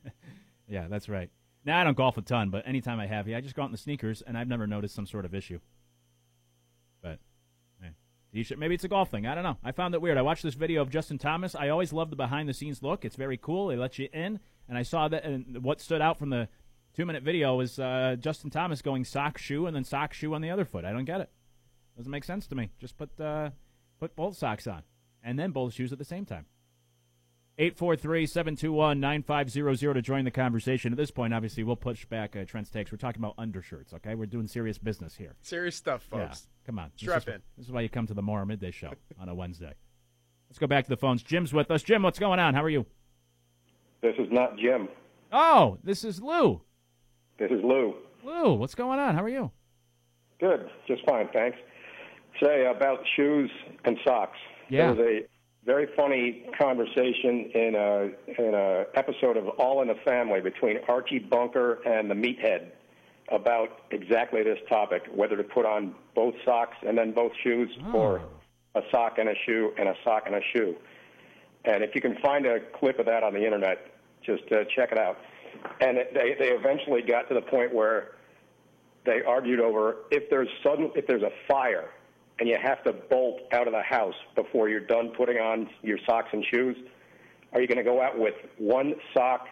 Yeah, 0.65 0.87
that's 0.89 1.09
right. 1.09 1.29
Now 1.65 1.79
I 1.81 1.83
don't 1.83 1.95
golf 1.95 2.17
a 2.17 2.21
ton, 2.21 2.49
but 2.49 2.65
anytime 2.65 2.99
I 2.99 3.05
have, 3.05 3.27
yeah, 3.27 3.37
I 3.37 3.41
just 3.41 3.53
go 3.53 3.61
out 3.61 3.65
in 3.65 3.73
the 3.73 3.77
sneakers, 3.77 4.21
and 4.25 4.37
I've 4.37 4.47
never 4.47 4.65
noticed 4.65 4.95
some 4.95 5.05
sort 5.05 5.25
of 5.25 5.35
issue. 5.35 5.59
But 7.01 7.19
should, 8.41 8.57
maybe 8.57 8.73
it's 8.73 8.83
a 8.83 8.87
golf 8.87 9.11
thing. 9.11 9.27
I 9.27 9.35
don't 9.35 9.43
know. 9.43 9.57
I 9.63 9.71
found 9.71 9.93
it 9.93 10.01
weird. 10.01 10.17
I 10.17 10.23
watched 10.23 10.41
this 10.41 10.55
video 10.55 10.81
of 10.81 10.89
Justin 10.89 11.19
Thomas. 11.19 11.53
I 11.53 11.69
always 11.69 11.93
love 11.93 12.09
the 12.09 12.15
behind 12.15 12.49
the 12.49 12.53
scenes 12.53 12.81
look. 12.81 13.05
It's 13.05 13.15
very 13.15 13.37
cool. 13.37 13.67
They 13.67 13.75
let 13.75 13.99
you 13.99 14.09
in, 14.11 14.39
and 14.67 14.77
I 14.77 14.81
saw 14.81 15.07
that. 15.09 15.23
And 15.23 15.63
what 15.63 15.79
stood 15.79 16.01
out 16.01 16.17
from 16.17 16.31
the 16.31 16.47
two 16.93 17.05
minute 17.05 17.21
video 17.23 17.59
is 17.59 17.77
uh, 17.79 18.15
Justin 18.19 18.49
Thomas 18.49 18.81
going 18.81 19.05
sock 19.05 19.37
shoe 19.37 19.67
and 19.67 19.75
then 19.75 19.83
sock 19.83 20.13
shoe 20.13 20.33
on 20.33 20.41
the 20.41 20.49
other 20.49 20.65
foot. 20.65 20.83
I 20.85 20.91
don't 20.91 21.05
get 21.05 21.21
it. 21.21 21.29
Doesn't 21.97 22.11
make 22.11 22.23
sense 22.23 22.47
to 22.47 22.55
me. 22.55 22.71
Just 22.79 22.97
put 22.97 23.19
uh, 23.19 23.49
put 23.99 24.15
both 24.15 24.37
socks 24.37 24.65
on 24.67 24.83
and 25.23 25.37
then 25.37 25.51
both 25.51 25.73
shoes 25.73 25.91
at 25.91 25.99
the 25.99 26.05
same 26.05 26.25
time. 26.25 26.45
843-721-9500 27.59 29.93
to 29.93 30.01
join 30.01 30.25
the 30.25 30.31
conversation. 30.31 30.91
At 30.91 30.97
this 30.97 31.11
point, 31.11 31.35
obviously, 31.35 31.63
we'll 31.63 31.75
push 31.75 32.03
back 32.05 32.35
uh, 32.35 32.45
Trent's 32.45 32.71
takes. 32.71 32.91
We're 32.91 32.97
talking 32.97 33.21
about 33.21 33.35
undershirts, 33.37 33.93
okay? 33.93 34.15
We're 34.15 34.25
doing 34.25 34.47
serious 34.47 34.79
business 34.79 35.15
here. 35.15 35.35
Serious 35.43 35.75
stuff, 35.75 36.07
Yeah, 36.11 36.29
folks. 36.29 36.47
come 36.65 36.79
on. 36.79 36.89
Strap 36.95 37.25
this 37.25 37.27
is, 37.27 37.35
in. 37.35 37.41
This 37.57 37.67
is 37.67 37.71
why 37.71 37.81
you 37.81 37.89
come 37.89 38.07
to 38.07 38.15
the 38.15 38.23
Morrow 38.23 38.45
Midday 38.45 38.71
Show 38.71 38.93
on 39.19 39.29
a 39.29 39.35
Wednesday. 39.35 39.73
Let's 40.49 40.57
go 40.57 40.65
back 40.67 40.85
to 40.85 40.89
the 40.89 40.97
phones. 40.97 41.21
Jim's 41.23 41.53
with 41.53 41.69
us. 41.71 41.83
Jim, 41.83 42.01
what's 42.01 42.17
going 42.17 42.39
on? 42.39 42.55
How 42.55 42.63
are 42.63 42.69
you? 42.69 42.87
This 44.01 44.15
is 44.17 44.27
not 44.31 44.57
Jim. 44.57 44.89
Oh, 45.31 45.77
this 45.83 46.03
is 46.03 46.19
Lou. 46.21 46.61
This 47.37 47.51
is 47.51 47.63
Lou. 47.63 47.95
Lou, 48.23 48.53
what's 48.53 48.75
going 48.75 48.99
on? 48.99 49.15
How 49.15 49.23
are 49.23 49.29
you? 49.29 49.51
Good, 50.39 50.69
just 50.87 51.03
fine, 51.05 51.29
thanks. 51.33 51.57
Say 52.41 52.65
about 52.65 52.99
shoes 53.15 53.49
and 53.85 53.97
socks. 54.05 54.37
Yeah. 54.69 54.93
There 54.93 54.95
was 54.95 54.99
a 54.99 55.65
very 55.65 55.87
funny 55.95 56.45
conversation 56.59 57.51
in 57.53 57.75
a 57.75 58.41
in 58.41 58.53
a 58.53 58.85
episode 58.95 59.37
of 59.37 59.47
All 59.47 59.81
in 59.81 59.87
the 59.87 59.95
Family 60.05 60.41
between 60.41 60.77
Archie 60.87 61.19
Bunker 61.19 61.79
and 61.85 62.09
the 62.09 62.15
Meathead 62.15 62.71
about 63.31 63.69
exactly 63.91 64.43
this 64.43 64.59
topic: 64.67 65.03
whether 65.13 65.37
to 65.37 65.43
put 65.43 65.65
on 65.65 65.95
both 66.15 66.33
socks 66.43 66.75
and 66.85 66.97
then 66.97 67.13
both 67.13 67.31
shoes, 67.43 67.69
or 67.93 68.21
a 68.75 68.81
sock 68.91 69.17
and 69.19 69.29
a 69.29 69.35
shoe 69.45 69.71
and 69.77 69.87
a 69.87 69.95
sock 70.03 70.23
and 70.25 70.35
a 70.35 70.41
shoe. 70.53 70.75
And 71.65 71.83
if 71.83 71.95
you 71.95 72.01
can 72.01 72.17
find 72.21 72.45
a 72.45 72.59
clip 72.77 72.99
of 72.99 73.05
that 73.05 73.23
on 73.23 73.33
the 73.33 73.43
internet, 73.43 73.77
just 74.25 74.43
uh, 74.51 74.65
check 74.75 74.91
it 74.91 74.97
out. 74.97 75.17
And 75.81 75.97
they 75.97 76.35
they 76.39 76.49
eventually 76.49 77.01
got 77.01 77.27
to 77.29 77.33
the 77.33 77.41
point 77.41 77.73
where 77.73 78.15
they 79.05 79.21
argued 79.21 79.59
over 79.59 79.97
if 80.11 80.29
there's 80.29 80.47
sudden 80.63 80.91
if 80.95 81.07
there's 81.07 81.23
a 81.23 81.31
fire 81.47 81.89
and 82.39 82.49
you 82.49 82.57
have 82.61 82.83
to 82.83 82.93
bolt 82.93 83.41
out 83.51 83.67
of 83.67 83.73
the 83.73 83.81
house 83.81 84.15
before 84.35 84.69
you're 84.69 84.79
done 84.79 85.11
putting 85.15 85.37
on 85.37 85.69
your 85.81 85.97
socks 86.05 86.29
and 86.31 86.43
shoes, 86.51 86.75
are 87.53 87.61
you 87.61 87.67
going 87.67 87.77
to 87.77 87.83
go 87.83 88.01
out 88.01 88.17
with 88.17 88.33
one 88.57 88.95
sock, 89.13 89.47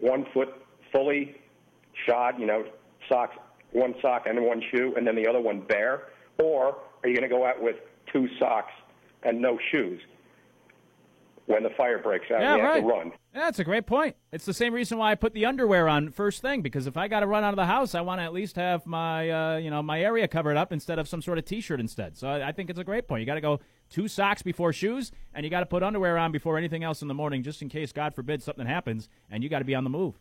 one 0.00 0.26
foot 0.34 0.48
fully 0.92 1.36
shod, 2.06 2.34
you 2.38 2.46
know, 2.46 2.64
socks, 3.08 3.36
one 3.72 3.94
sock 4.02 4.26
and 4.26 4.42
one 4.42 4.62
shoe, 4.72 4.94
and 4.96 5.06
then 5.06 5.14
the 5.14 5.28
other 5.28 5.40
one 5.40 5.60
bare, 5.60 6.08
or 6.38 6.78
are 7.02 7.08
you 7.08 7.16
going 7.16 7.28
to 7.28 7.34
go 7.34 7.46
out 7.46 7.62
with 7.62 7.76
two 8.12 8.28
socks 8.38 8.72
and 9.22 9.40
no 9.40 9.58
shoes 9.70 10.00
when 11.48 11.62
the 11.62 11.70
fire 11.70 11.98
breaks 11.98 12.30
out 12.30 12.40
Yeah, 12.40 12.56
you 12.56 12.62
have 12.62 12.80
to 12.82 12.86
run? 12.86 13.12
Yeah, 13.34 13.40
that's 13.40 13.58
a 13.58 13.64
great 13.64 13.86
point. 13.86 14.16
It's 14.32 14.44
the 14.44 14.52
same 14.52 14.74
reason 14.74 14.98
why 14.98 15.10
I 15.10 15.14
put 15.14 15.32
the 15.32 15.46
underwear 15.46 15.88
on 15.88 16.10
first 16.10 16.42
thing 16.42 16.60
because 16.60 16.86
if 16.86 16.96
I 16.96 17.08
got 17.08 17.20
to 17.20 17.26
run 17.26 17.42
out 17.42 17.50
of 17.50 17.56
the 17.56 17.66
house, 17.66 17.94
I 17.94 18.02
want 18.02 18.20
to 18.20 18.24
at 18.24 18.32
least 18.32 18.56
have 18.56 18.86
my 18.86 19.30
uh, 19.30 19.56
you 19.56 19.70
know 19.70 19.82
my 19.82 20.00
area 20.00 20.28
covered 20.28 20.56
up 20.56 20.72
instead 20.72 20.98
of 20.98 21.08
some 21.08 21.22
sort 21.22 21.38
of 21.38 21.44
T-shirt 21.44 21.80
instead. 21.80 22.16
So 22.16 22.28
I, 22.28 22.48
I 22.48 22.52
think 22.52 22.70
it's 22.70 22.78
a 22.78 22.84
great 22.84 23.08
point. 23.08 23.20
You 23.20 23.26
got 23.26 23.34
to 23.34 23.40
go 23.40 23.60
two 23.88 24.08
socks 24.08 24.42
before 24.42 24.72
shoes, 24.72 25.10
and 25.34 25.42
you 25.42 25.50
got 25.50 25.60
to 25.60 25.66
put 25.66 25.82
underwear 25.82 26.18
on 26.18 26.32
before 26.32 26.58
anything 26.58 26.84
else 26.84 27.02
in 27.02 27.08
the 27.08 27.14
morning, 27.14 27.42
just 27.42 27.62
in 27.62 27.68
case 27.68 27.92
God 27.92 28.14
forbid 28.14 28.42
something 28.42 28.66
happens, 28.66 29.08
and 29.30 29.42
you 29.42 29.48
got 29.48 29.60
to 29.60 29.64
be 29.64 29.74
on 29.74 29.84
the 29.84 29.90
move. 29.90 30.14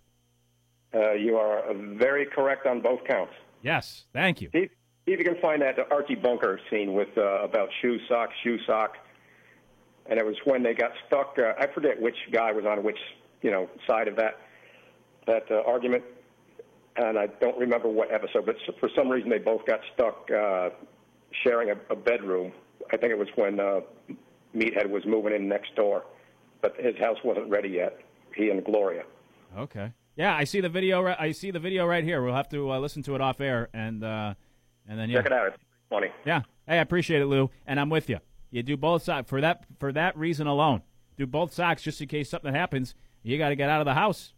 Uh, 0.94 1.12
you 1.12 1.36
are 1.36 1.62
very 1.74 2.26
correct 2.26 2.66
on 2.66 2.82
both 2.82 3.04
counts. 3.06 3.34
Yes, 3.62 4.06
thank 4.14 4.42
you. 4.42 4.50
See, 4.54 4.70
see 5.06 5.12
if 5.12 5.20
you 5.20 5.26
can 5.26 5.40
find 5.42 5.62
that 5.62 5.76
Archie 5.92 6.16
Bunker 6.16 6.60
scene 6.70 6.94
with 6.94 7.10
uh, 7.18 7.44
about 7.44 7.70
shoe 7.82 7.98
sock, 8.08 8.30
shoe 8.44 8.58
sock, 8.66 8.94
and 10.10 10.20
it 10.20 10.26
was 10.26 10.36
when 10.46 10.64
they 10.64 10.74
got 10.74 10.92
stuck. 11.08 11.36
Uh, 11.38 11.54
I 11.60 11.68
forget 11.74 12.02
which 12.02 12.18
guy 12.32 12.52
was 12.52 12.66
on 12.66 12.84
which 12.84 13.00
you 13.42 13.52
know 13.52 13.70
side 13.88 14.08
of 14.08 14.16
that 14.18 14.40
that 15.26 15.44
uh, 15.52 15.62
argument, 15.66 16.04
and 16.96 17.18
I 17.18 17.28
don't 17.28 17.58
remember 17.58 17.90
what 17.90 18.12
episode. 18.12 18.46
But 18.46 18.56
for 18.80 18.90
some 18.96 19.10
reason, 19.10 19.30
they 19.30 19.40
both 19.40 19.66
got 19.66 19.82
stuck 19.94 20.30
uh, 20.32 20.70
sharing 21.44 21.70
a, 21.70 21.76
a 21.92 21.96
bedroom. 21.96 22.52
I 22.92 22.98
think 22.98 23.12
it 23.12 23.18
was 23.18 23.28
when 23.36 23.60
uh, 23.60 23.82
Meathead 24.56 24.90
was 24.90 25.06
moving 25.06 25.34
in 25.34 25.48
next 25.48 25.76
door, 25.76 26.04
but 26.62 26.76
his 26.78 26.96
house 26.98 27.18
wasn't 27.24 27.50
ready 27.50 27.70
yet. 27.70 28.00
He 28.36 28.50
and 28.50 28.64
Gloria. 28.64 29.04
Okay. 29.58 29.92
Yeah, 30.16 30.36
I 30.36 30.46
see 30.46 30.62
the 30.62 30.70
video. 30.70 31.06
I 31.06 31.32
see 31.32 31.52
the 31.52 31.60
video 31.60 31.86
right 31.86 32.04
here. 32.04 32.24
We'll 32.24 32.34
have 32.34 32.50
to 32.50 32.72
uh, 32.72 32.80
listen 32.80 33.04
to 33.04 33.16
it 33.16 33.22
off 33.22 33.40
air, 33.40 33.70
and 33.74 34.04
uh, 34.04 34.34
and 34.88 34.98
then 34.98 35.10
yeah. 35.10 35.18
Check 35.18 35.28
it 35.28 35.34
out. 35.34 35.48
It's 35.48 35.58
funny. 35.90 36.08
Yeah. 36.26 36.42
Hey, 36.66 36.80
I 36.80 36.82
appreciate 36.82 37.22
it, 37.22 37.28
Lou, 37.28 37.50
and 37.66 37.80
I'm 37.80 37.90
with 37.90 38.10
you. 38.10 38.20
You 38.52 38.64
do 38.64 38.78
both 38.78 39.04
socks 39.04 39.30
for 39.30 39.42
that 39.42 39.66
for 39.80 39.92
that 39.92 40.18
reason 40.18 40.48
alone. 40.48 40.82
Do 41.18 41.26
both 41.26 41.54
socks 41.54 41.82
just 41.82 42.02
in 42.02 42.08
case 42.08 42.30
something 42.30 42.54
happens. 42.54 42.96
You 43.24 43.38
got 43.38 43.50
to 43.50 43.56
get 43.56 43.70
out 43.70 43.82
of 43.82 43.86
the 43.86 43.94
house. 43.94 44.34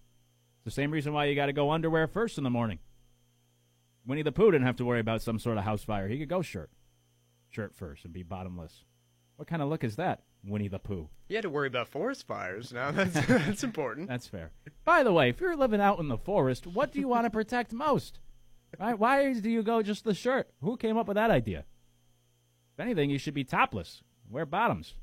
It's 0.57 0.65
the 0.65 0.81
same 0.81 0.91
reason 0.91 1.14
why 1.14 1.26
you 1.26 1.36
got 1.36 1.48
to 1.48 1.53
go 1.53 1.72
underwear 1.72 2.07
first 2.07 2.38
in 2.38 2.44
the 2.44 2.49
morning. 2.49 2.80
Winnie 4.06 4.23
the 4.23 4.31
Pooh 4.31 4.52
didn't 4.52 4.65
have 4.65 4.77
to 4.77 4.86
worry 4.86 4.99
about 4.99 5.22
some 5.22 5.38
sort 5.38 5.57
of 5.57 5.64
house 5.64 5.84
fire. 5.84 6.07
He 6.07 6.18
could 6.18 6.30
go 6.30 6.41
shirt, 6.41 6.72
shirt 7.49 7.76
first, 7.76 8.06
and 8.06 8.14
be 8.14 8.23
bottomless. 8.23 8.86
What 9.36 9.48
kind 9.48 9.61
of 9.61 9.69
look 9.69 9.84
is 9.84 9.98
that, 9.98 10.23
Winnie 10.44 10.68
the 10.68 10.80
Pooh? 10.80 11.10
You 11.27 11.36
had 11.36 11.44
to 11.44 11.49
worry 11.49 11.68
about 11.68 11.88
forest 11.88 12.26
fires. 12.26 12.73
Now 12.73 12.91
that's 12.91 13.26
that's 13.27 13.64
important. 13.64 14.07
That's 14.07 14.27
fair. 14.27 14.52
By 14.84 15.03
the 15.03 15.14
way, 15.14 15.30
if 15.30 15.40
you're 15.40 15.56
living 15.56 15.81
out 15.81 15.99
in 15.99 16.07
the 16.07 16.18
forest, 16.18 16.65
what 16.65 16.91
do 16.91 16.99
you 16.99 17.07
want 17.07 17.26
to 17.26 17.30
protect 17.30 17.72
most? 17.72 18.19
Right? 18.80 18.98
Why 18.98 19.34
do 19.34 19.49
you 19.49 19.64
go 19.64 19.81
just 19.81 20.03
the 20.03 20.14
shirt? 20.14 20.49
Who 20.61 20.77
came 20.77 20.98
up 20.98 21.07
with 21.07 21.15
that 21.15 21.31
idea? 21.31 21.65
If 22.80 22.84
anything, 22.85 23.10
you 23.10 23.18
should 23.18 23.34
be 23.34 23.43
topless. 23.43 24.03
Wear 24.30 24.45
bottoms. 24.45 24.93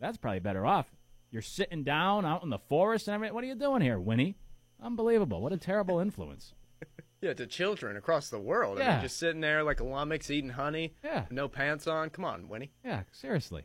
That's 0.00 0.16
probably 0.18 0.40
better 0.40 0.66
off. 0.66 0.86
You're 1.30 1.40
sitting 1.40 1.84
down 1.84 2.26
out 2.26 2.42
in 2.42 2.50
the 2.50 2.58
forest 2.58 3.06
and 3.06 3.14
everything. 3.14 3.32
What 3.32 3.44
are 3.44 3.46
you 3.46 3.54
doing 3.54 3.80
here, 3.80 4.00
Winnie? 4.00 4.34
Unbelievable. 4.82 5.40
What 5.40 5.52
a 5.52 5.56
terrible 5.56 6.00
influence. 6.00 6.52
Yeah, 7.20 7.34
to 7.34 7.46
children 7.46 7.96
across 7.96 8.30
the 8.30 8.40
world. 8.40 8.80
I 8.80 8.82
Yeah. 8.82 8.92
mean, 8.94 9.02
just 9.02 9.16
sitting 9.16 9.40
there 9.40 9.62
like 9.62 9.78
a 9.78 9.84
lummox 9.84 10.28
eating 10.28 10.50
honey. 10.50 10.96
Yeah. 11.04 11.26
No 11.30 11.46
pants 11.46 11.86
on. 11.86 12.10
Come 12.10 12.24
on, 12.24 12.48
Winnie. 12.48 12.72
Yeah, 12.84 13.04
seriously. 13.12 13.62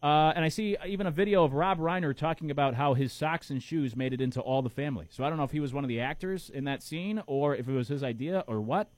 Uh, 0.00 0.32
and 0.36 0.44
I 0.44 0.48
see 0.48 0.76
even 0.86 1.08
a 1.08 1.10
video 1.10 1.42
of 1.42 1.54
Rob 1.54 1.80
Reiner 1.80 2.16
talking 2.16 2.52
about 2.52 2.74
how 2.74 2.94
his 2.94 3.12
socks 3.12 3.50
and 3.50 3.60
shoes 3.60 3.96
made 3.96 4.12
it 4.12 4.20
into 4.20 4.40
all 4.40 4.62
the 4.62 4.70
family. 4.70 5.08
So 5.10 5.24
I 5.24 5.28
don't 5.28 5.38
know 5.38 5.42
if 5.42 5.50
he 5.50 5.58
was 5.58 5.74
one 5.74 5.82
of 5.82 5.88
the 5.88 5.98
actors 5.98 6.50
in 6.50 6.62
that 6.66 6.84
scene 6.84 7.20
or 7.26 7.56
if 7.56 7.66
it 7.68 7.72
was 7.72 7.88
his 7.88 8.04
idea 8.04 8.44
or 8.46 8.60
what. 8.60 8.88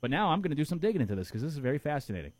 But 0.00 0.12
now 0.12 0.28
I'm 0.28 0.40
going 0.40 0.52
to 0.52 0.56
do 0.56 0.64
some 0.64 0.78
digging 0.78 1.00
into 1.00 1.16
this 1.16 1.26
because 1.26 1.42
this 1.42 1.50
is 1.50 1.58
very 1.58 1.78
fascinating. 1.78 2.30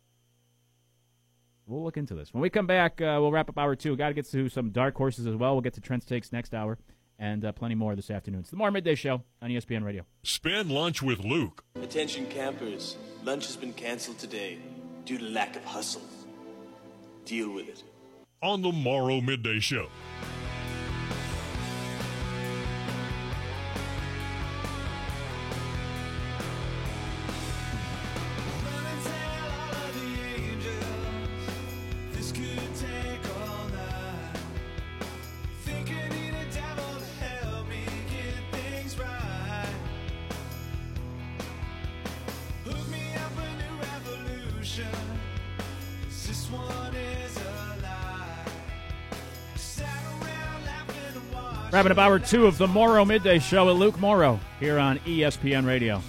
We'll 1.67 1.83
look 1.83 1.97
into 1.97 2.15
this. 2.15 2.33
When 2.35 2.43
we 2.43 2.51
come 2.51 2.67
back, 2.67 3.01
uh, 3.01 3.19
we'll 3.21 3.33
wrap 3.33 3.49
up 3.49 3.59
hour 3.59 3.75
two. 3.75 3.97
Got 3.97 4.09
to 4.09 4.15
get 4.15 4.31
to 4.31 4.49
some 4.49 4.71
dark 4.71 4.97
horses 4.97 5.27
as 5.27 5.35
well. 5.35 5.53
We'll 5.53 5.63
get 5.63 5.75
to 5.75 5.81
Trent's 5.81 6.05
takes 6.05 6.33
next 6.33 6.55
hour 6.55 6.79
and 7.19 7.45
uh, 7.45 7.53
plenty 7.53 7.75
more 7.75 7.95
this 7.97 8.11
afternoon. 8.11 8.41
It's 8.41 8.51
the 8.51 8.57
Morrow 8.57 8.73
Midday 8.73 8.95
Show 8.95 9.23
on 9.41 9.51
ESPN 9.51 9.85
Radio. 9.85 10.05
Spend 10.23 10.71
lunch 10.71 11.03
with 11.03 11.21
Luke. 11.21 11.65
Attention 11.77 12.27
campers, 12.27 12.97
lunch 13.25 13.47
has 13.47 13.57
been 13.57 13.73
canceled 13.73 14.19
today 14.19 14.59
due 15.05 15.19
to 15.19 15.25
lack 15.25 15.57
of 15.57 15.65
hustle. 15.65 16.03
Deal 17.25 17.53
with 17.53 17.69
it. 17.69 17.83
On 18.43 18.61
the 18.61 18.73
Morrow 18.73 19.21
Midday 19.21 19.61
Show. 19.61 19.89
Wrapping 51.85 51.99
up 51.99 52.03
hour 52.07 52.19
two 52.19 52.47
of 52.47 52.57
the 52.57 52.67
Morrow 52.67 53.05
Midday 53.05 53.39
Show 53.39 53.67
with 53.67 53.77
Luke 53.77 54.01
Morrow 54.01 54.41
here 54.59 54.79
on 54.79 54.99
ESPN 55.01 55.67
Radio. 55.67 56.01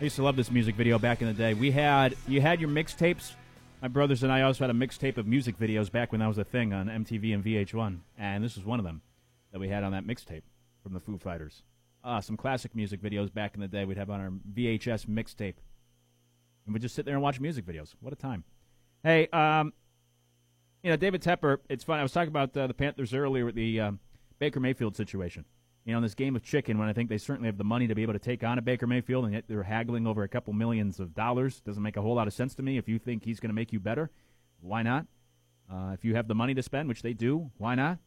I 0.00 0.02
used 0.02 0.16
to 0.16 0.24
love 0.24 0.34
this 0.34 0.50
music 0.50 0.74
video 0.74 0.98
back 0.98 1.22
in 1.22 1.28
the 1.28 1.32
day. 1.32 1.54
We 1.54 1.70
had 1.70 2.16
you 2.26 2.40
had 2.40 2.60
your 2.60 2.70
mixtapes. 2.70 3.34
My 3.80 3.86
brothers 3.86 4.24
and 4.24 4.32
I 4.32 4.42
also 4.42 4.64
had 4.64 4.70
a 4.74 4.76
mixtape 4.76 5.16
of 5.16 5.28
music 5.28 5.60
videos 5.60 5.92
back 5.92 6.10
when 6.10 6.18
that 6.18 6.26
was 6.26 6.38
a 6.38 6.44
thing 6.44 6.72
on 6.72 6.88
MTV 6.88 7.32
and 7.32 7.44
VH1, 7.44 7.98
and 8.18 8.42
this 8.42 8.56
was 8.56 8.64
one 8.64 8.80
of 8.80 8.84
them 8.84 9.00
that 9.52 9.60
we 9.60 9.68
had 9.68 9.84
on 9.84 9.92
that 9.92 10.04
mixtape 10.04 10.42
from 10.82 10.92
the 10.92 10.98
Foo 10.98 11.18
Fighters. 11.18 11.62
Ah, 12.02 12.18
some 12.18 12.36
classic 12.36 12.74
music 12.74 13.00
videos 13.00 13.32
back 13.32 13.54
in 13.54 13.60
the 13.60 13.68
day 13.68 13.84
we'd 13.84 13.96
have 13.96 14.10
on 14.10 14.20
our 14.20 14.32
VHS 14.52 15.06
mixtape, 15.06 15.54
and 16.66 16.74
we'd 16.74 16.82
just 16.82 16.96
sit 16.96 17.04
there 17.04 17.14
and 17.14 17.22
watch 17.22 17.38
music 17.38 17.64
videos. 17.64 17.94
What 18.00 18.12
a 18.12 18.16
time! 18.16 18.42
Hey, 19.04 19.28
um, 19.28 19.72
you 20.82 20.90
know, 20.90 20.96
David 20.96 21.22
Tepper, 21.22 21.58
it's 21.68 21.84
fun. 21.84 21.98
I 21.98 22.02
was 22.02 22.12
talking 22.12 22.28
about 22.28 22.56
uh, 22.56 22.66
the 22.66 22.74
Panthers 22.74 23.14
earlier 23.14 23.44
with 23.44 23.54
the 23.54 23.80
um, 23.80 24.00
Baker 24.38 24.60
Mayfield 24.60 24.96
situation. 24.96 25.44
You 25.84 25.92
know, 25.92 25.98
in 25.98 26.02
this 26.02 26.14
game 26.14 26.36
of 26.36 26.42
chicken, 26.42 26.78
when 26.78 26.88
I 26.88 26.92
think 26.92 27.08
they 27.08 27.18
certainly 27.18 27.48
have 27.48 27.58
the 27.58 27.64
money 27.64 27.88
to 27.88 27.94
be 27.94 28.02
able 28.02 28.12
to 28.12 28.18
take 28.18 28.44
on 28.44 28.58
a 28.58 28.62
Baker 28.62 28.86
Mayfield, 28.86 29.24
and 29.24 29.34
yet 29.34 29.44
they're 29.48 29.64
haggling 29.64 30.06
over 30.06 30.22
a 30.22 30.28
couple 30.28 30.52
millions 30.52 31.00
of 31.00 31.14
dollars, 31.14 31.60
doesn't 31.60 31.82
make 31.82 31.96
a 31.96 32.02
whole 32.02 32.14
lot 32.14 32.28
of 32.28 32.32
sense 32.32 32.54
to 32.56 32.62
me. 32.62 32.78
If 32.78 32.88
you 32.88 32.98
think 32.98 33.24
he's 33.24 33.40
going 33.40 33.50
to 33.50 33.54
make 33.54 33.72
you 33.72 33.80
better, 33.80 34.10
why 34.60 34.82
not? 34.82 35.06
Uh, 35.72 35.90
if 35.92 36.04
you 36.04 36.14
have 36.14 36.28
the 36.28 36.34
money 36.34 36.54
to 36.54 36.62
spend, 36.62 36.88
which 36.88 37.02
they 37.02 37.14
do, 37.14 37.50
why 37.58 37.74
not? 37.74 37.98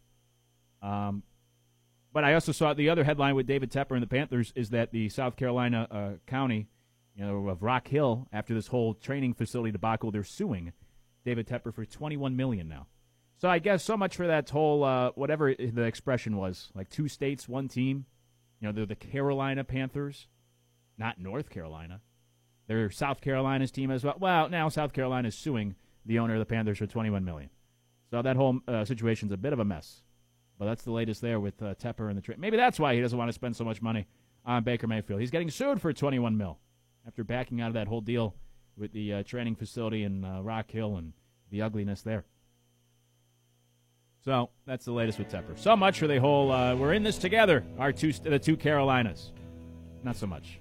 Um, 0.82 1.24
but 2.14 2.24
I 2.24 2.34
also 2.34 2.54
saw 2.54 2.74
the 2.74 2.90
other 2.90 3.04
headline 3.04 3.36
with 3.36 3.48
David 3.48 3.72
Tepper 3.72 3.92
and 3.92 4.04
the 4.04 4.08
Panthers 4.08 4.54
is 4.56 4.70
that 4.70 4.92
the 4.92 5.10
South 5.10 5.36
Carolina 5.36 5.88
uh, 5.92 6.12
County, 6.28 6.68
you 7.16 7.26
know, 7.26 7.50
of 7.50 7.62
Rock 7.62 7.90
Hill, 7.90 8.28
after 8.32 8.54
this 8.54 8.68
whole 8.68 8.94
training 8.94 9.34
facility 9.34 9.72
debacle, 9.72 10.12
they're 10.12 10.24
suing 10.24 10.72
David 11.26 11.48
Tepper 11.48 11.74
for 11.74 11.86
21 11.86 12.36
million 12.36 12.70
now. 12.70 12.88
So 13.38 13.50
I 13.50 13.60
guess 13.60 13.84
so 13.84 13.98
much 13.98 14.16
for 14.16 14.28
that 14.28 14.50
whole 14.50 14.84
uh, 14.84 15.12
whatever 15.16 15.54
the 15.54 15.82
expression 15.82 16.38
was, 16.38 16.72
like 16.74 16.90
two 16.90 17.08
states, 17.08 17.50
one 17.50 17.68
team. 17.68 18.06
You 18.62 18.68
know, 18.68 18.72
they're 18.72 18.86
the 18.86 18.96
Carolina 18.96 19.64
Panthers, 19.66 20.28
not 20.98 21.20
North 21.20 21.50
Carolina. 21.50 22.02
They're 22.68 22.90
South 22.90 23.20
Carolina's 23.20 23.72
team 23.72 23.92
as 23.92 24.04
well. 24.04 24.16
Well, 24.20 24.50
now 24.50 24.70
South 24.70 24.94
Carolina 24.94 25.28
is 25.28 25.36
suing 25.36 25.76
the 26.06 26.20
owner 26.20 26.34
of 26.34 26.40
the 26.40 26.46
Panthers 26.46 26.78
for 26.78 26.88
21 26.88 27.26
million. 27.26 27.50
So 28.10 28.22
that 28.22 28.36
whole 28.36 28.60
uh, 28.68 28.86
situation's 28.86 29.32
a 29.32 29.38
bit 29.38 29.52
of 29.52 29.60
a 29.60 29.66
mess. 29.66 30.02
But 30.58 30.66
that's 30.66 30.84
the 30.84 30.92
latest 30.92 31.22
there 31.22 31.40
with 31.40 31.62
uh, 31.62 31.76
Tepper 31.76 32.08
and 32.08 32.18
the 32.18 32.22
trade. 32.22 32.40
Maybe 32.40 32.56
that's 32.56 32.80
why 32.80 32.96
he 32.96 33.02
doesn't 33.02 33.18
want 33.18 33.28
to 33.28 33.34
spend 33.34 33.56
so 33.56 33.66
much 33.66 33.82
money 33.82 34.08
on 34.46 34.64
Baker 34.64 34.88
Mayfield. 34.88 35.20
He's 35.20 35.32
getting 35.32 35.50
sued 35.50 35.82
for 35.82 35.92
21 35.92 36.38
mil 36.38 36.60
after 37.06 37.24
backing 37.24 37.60
out 37.60 37.68
of 37.68 37.74
that 37.74 37.88
whole 37.88 38.02
deal 38.02 38.36
with 38.78 38.92
the 38.92 39.14
uh, 39.14 39.24
training 39.24 39.56
facility 39.56 40.04
in 40.04 40.24
uh, 40.24 40.42
Rock 40.42 40.72
Hill 40.72 40.98
and 40.98 41.14
the 41.52 41.62
ugliness 41.62 42.02
there. 42.02 42.26
So 44.24 44.50
that's 44.66 44.86
the 44.86 44.92
latest 44.92 45.20
with 45.20 45.30
Tepper. 45.30 45.58
So 45.58 45.76
much 45.76 46.00
for 46.00 46.08
the 46.08 46.20
whole 46.20 46.52
uh, 46.52 46.76
"we're 46.76 46.94
in 46.94 47.04
this 47.04 47.18
together." 47.18 47.64
Our 47.78 47.92
two, 47.92 48.12
the 48.12 48.40
two 48.40 48.58
Carolinas, 48.58 49.32
not 50.04 50.16
so 50.16 50.26
much. 50.26 50.60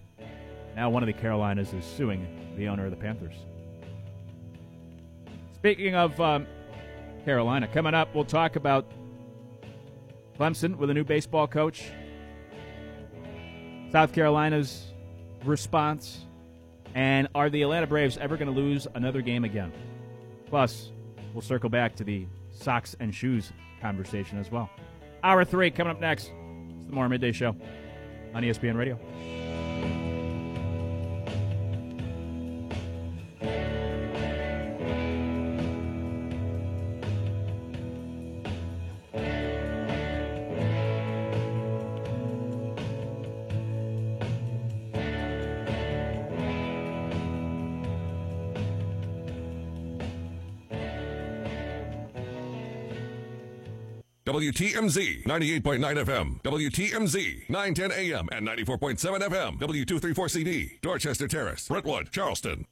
Now 0.77 0.91
one 0.91 1.03
of 1.03 1.07
the 1.07 1.15
Carolinas 1.15 1.73
is 1.73 1.85
suing 1.85 2.27
the 2.57 2.69
owner 2.69 2.85
of 2.85 2.91
the 2.91 2.97
Panthers. 2.97 3.35
Speaking 5.55 5.95
of 5.95 6.21
um, 6.21 6.47
Carolina, 7.25 7.67
coming 7.67 7.95
up, 7.95 8.15
we'll 8.15 8.27
talk 8.27 8.57
about 8.57 8.91
Clemson 10.39 10.77
with 10.77 10.91
a 10.91 10.95
new 10.95 11.05
baseball 11.05 11.47
coach, 11.47 11.91
South 13.93 14.13
Carolina's 14.13 14.93
response, 15.45 16.27
and 16.95 17.29
are 17.35 17.51
the 17.51 17.63
Atlanta 17.63 17.87
Braves 17.87 18.19
ever 18.19 18.37
going 18.37 18.53
to 18.53 18.59
lose 18.59 18.87
another 18.95 19.21
game 19.21 19.45
again? 19.45 19.73
Plus, 20.47 20.91
we'll 21.33 21.43
circle 21.43 21.69
back 21.71 21.97
to 21.97 22.05
the 22.05 22.27
socks 22.51 22.95
and 23.01 23.15
shoes 23.15 23.53
conversation 23.81 24.39
as 24.39 24.51
well. 24.51 24.71
Hour 25.23 25.45
three 25.45 25.71
coming 25.71 25.91
up 25.91 26.01
next. 26.01 26.33
It's 26.79 26.87
the 26.87 26.93
Morrow 26.93 27.09
Midday 27.09 27.33
Show 27.33 27.57
on 28.35 28.43
ESPN 28.43 28.77
Radio. 28.77 28.99
WTMZ 54.59 55.25
98.9 55.25 56.05
FM, 56.05 56.41
WTMZ 56.43 57.51
910 57.51 57.91
AM 57.91 58.29
and 58.31 58.47
94.7 58.47 59.19
FM, 59.19 59.59
W234CD, 59.59 60.81
Dorchester 60.81 61.27
Terrace, 61.27 61.67
Brentwood, 61.67 62.13
Charleston. 62.13 62.65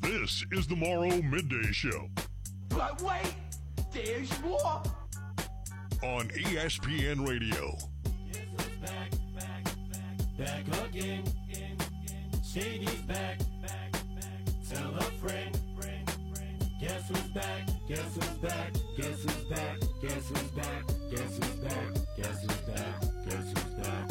This 0.00 0.46
is 0.50 0.66
the 0.66 0.74
Morrow 0.76 1.10
Midday 1.22 1.70
Show 1.72 2.08
But 2.70 3.02
wait, 3.02 3.34
there's 3.92 4.30
more. 4.40 4.82
on 6.02 6.28
ESPN 6.30 7.28
Radio. 7.28 7.76
Back 10.38 10.64
again. 10.88 11.22
Shady's 12.50 12.90
back. 13.02 13.38
Tell 14.70 14.94
a 14.96 15.02
friend. 15.20 15.58
Guess 16.80 17.08
who's 17.08 17.20
back? 17.34 17.68
Guess 17.86 18.14
who's 18.14 18.26
back? 18.38 18.72
Guess 18.96 19.22
who's 19.22 19.44
back? 19.50 19.76
Guess 20.02 20.30
who's 20.30 20.50
back? 20.50 20.84
Guess 21.12 21.38
who's 21.38 21.50
back? 21.62 21.86
Guess 22.16 22.42
who's 22.42 22.56
back? 22.62 23.00
Guess 23.24 23.52
who's 23.52 23.74
back? 23.74 24.10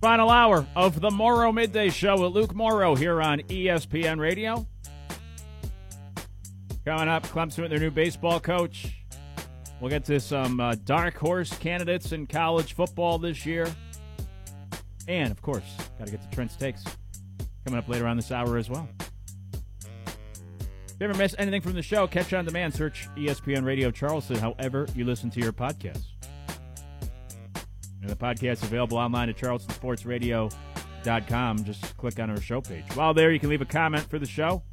Final 0.00 0.30
hour 0.30 0.66
of 0.74 1.00
the 1.00 1.10
Morrow 1.12 1.52
Midday 1.52 1.90
Show 1.90 2.20
with 2.20 2.32
Luke 2.32 2.56
Morrow 2.56 2.96
here 2.96 3.22
on 3.22 3.38
ESPN 3.42 4.18
Radio. 4.18 4.66
Coming 6.84 7.08
up, 7.08 7.24
Clemson 7.28 7.62
with 7.62 7.70
their 7.70 7.78
new 7.78 7.92
baseball 7.92 8.40
coach. 8.40 8.97
We'll 9.80 9.90
get 9.90 10.04
to 10.06 10.18
some 10.18 10.60
uh, 10.60 10.74
dark 10.84 11.16
horse 11.16 11.56
candidates 11.58 12.12
in 12.12 12.26
college 12.26 12.74
football 12.74 13.18
this 13.18 13.46
year. 13.46 13.68
And, 15.06 15.30
of 15.30 15.40
course, 15.40 15.64
got 15.98 16.06
to 16.06 16.10
get 16.10 16.22
to 16.22 16.28
Trent's 16.34 16.56
takes 16.56 16.84
coming 17.64 17.78
up 17.78 17.88
later 17.88 18.06
on 18.06 18.16
this 18.16 18.32
hour 18.32 18.56
as 18.56 18.68
well. 18.68 18.88
If 20.98 21.00
you 21.00 21.08
ever 21.08 21.16
miss 21.16 21.34
anything 21.38 21.62
from 21.62 21.74
the 21.74 21.82
show, 21.82 22.08
catch 22.08 22.34
on 22.34 22.44
demand. 22.44 22.74
Search 22.74 23.08
ESPN 23.16 23.64
Radio 23.64 23.92
Charleston, 23.92 24.36
however 24.36 24.88
you 24.96 25.04
listen 25.04 25.30
to 25.30 25.40
your 25.40 25.52
podcast. 25.52 26.02
And 28.00 28.10
the 28.10 28.16
podcast 28.16 28.54
is 28.54 28.64
available 28.64 28.98
online 28.98 29.28
at 29.28 29.36
charlestonsportsradio.com. 29.36 31.64
Just 31.64 31.96
click 31.96 32.18
on 32.18 32.30
our 32.30 32.40
show 32.40 32.60
page. 32.60 32.82
While 32.94 33.14
there, 33.14 33.30
you 33.30 33.38
can 33.38 33.48
leave 33.48 33.62
a 33.62 33.66
comment 33.66 34.10
for 34.10 34.18
the 34.18 34.26
show. 34.26 34.64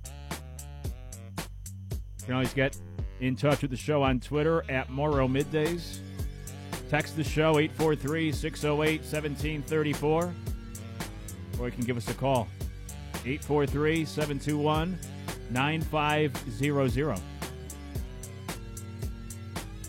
You 2.18 2.26
can 2.26 2.34
always 2.34 2.56
get 2.56 2.76
in 3.20 3.36
touch 3.36 3.62
with 3.62 3.72
the 3.72 3.78
show 3.78 4.04
on 4.04 4.20
Twitter 4.20 4.64
at 4.70 4.90
Morrow 4.90 5.28
Middays. 5.28 6.00
Text 6.90 7.16
the 7.16 7.24
show 7.24 7.58
843 7.58 8.32
608 8.32 9.02
1734. 9.02 10.34
Or 11.60 11.66
you 11.66 11.72
can 11.72 11.84
give 11.86 11.98
us 11.98 12.10
a 12.10 12.14
call 12.14 12.48
843 13.26 14.06
721 14.06 15.00
9500. 15.50 17.22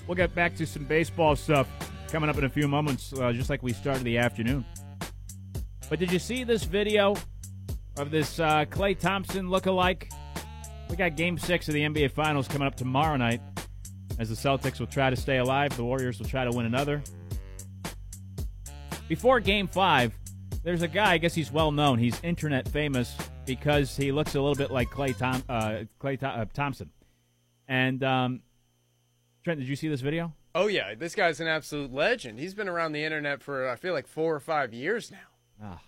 We'll 0.06 0.14
get 0.14 0.34
back 0.34 0.54
to 0.56 0.66
some 0.66 0.84
baseball 0.84 1.34
stuff 1.34 1.68
coming 2.08 2.30
up 2.30 2.38
in 2.38 2.44
a 2.44 2.48
few 2.48 2.68
moments, 2.68 3.12
uh, 3.12 3.32
just 3.32 3.50
like 3.50 3.62
we 3.62 3.72
started 3.72 4.04
the 4.04 4.18
afternoon. 4.18 4.64
But 5.88 5.98
did 5.98 6.12
you 6.12 6.18
see 6.18 6.44
this 6.44 6.64
video 6.64 7.16
of 7.96 8.10
this 8.10 8.38
uh, 8.38 8.64
Klay 8.66 8.98
Thompson 8.98 9.50
look-alike? 9.50 10.10
We 10.88 10.96
got 10.96 11.16
Game 11.16 11.36
Six 11.38 11.68
of 11.68 11.74
the 11.74 11.82
NBA 11.82 12.12
Finals 12.12 12.48
coming 12.48 12.66
up 12.66 12.76
tomorrow 12.76 13.16
night, 13.16 13.40
as 14.18 14.28
the 14.28 14.34
Celtics 14.34 14.78
will 14.78 14.86
try 14.86 15.10
to 15.10 15.16
stay 15.16 15.38
alive. 15.38 15.76
The 15.76 15.84
Warriors 15.84 16.18
will 16.18 16.26
try 16.26 16.44
to 16.44 16.50
win 16.50 16.66
another. 16.66 17.02
Before 19.08 19.40
Game 19.40 19.66
Five, 19.66 20.12
there's 20.62 20.82
a 20.82 20.88
guy. 20.88 21.12
I 21.12 21.18
guess 21.18 21.34
he's 21.34 21.50
well 21.50 21.72
known. 21.72 21.98
He's 21.98 22.18
internet 22.22 22.68
famous 22.68 23.16
because 23.46 23.96
he 23.96 24.12
looks 24.12 24.34
a 24.34 24.40
little 24.40 24.54
bit 24.54 24.70
like 24.70 24.90
Klay 24.90 25.16
Tom, 25.16 25.42
uh, 25.48 25.84
Klay 26.00 26.22
uh, 26.22 26.44
Thompson. 26.52 26.90
And 27.68 28.02
um, 28.04 28.42
Trent, 29.44 29.60
did 29.60 29.68
you 29.68 29.76
see 29.76 29.88
this 29.88 30.00
video? 30.00 30.32
Oh 30.54 30.68
yeah, 30.68 30.94
this 30.94 31.14
guy's 31.14 31.40
an 31.40 31.48
absolute 31.48 31.92
legend. 31.92 32.38
He's 32.38 32.54
been 32.54 32.68
around 32.68 32.92
the 32.92 33.04
internet 33.04 33.42
for 33.42 33.68
I 33.68 33.76
feel 33.76 33.92
like 33.92 34.06
four 34.06 34.34
or 34.34 34.40
five 34.40 34.72
years 34.72 35.10
now. 35.10 35.18
Ah, 35.62 35.80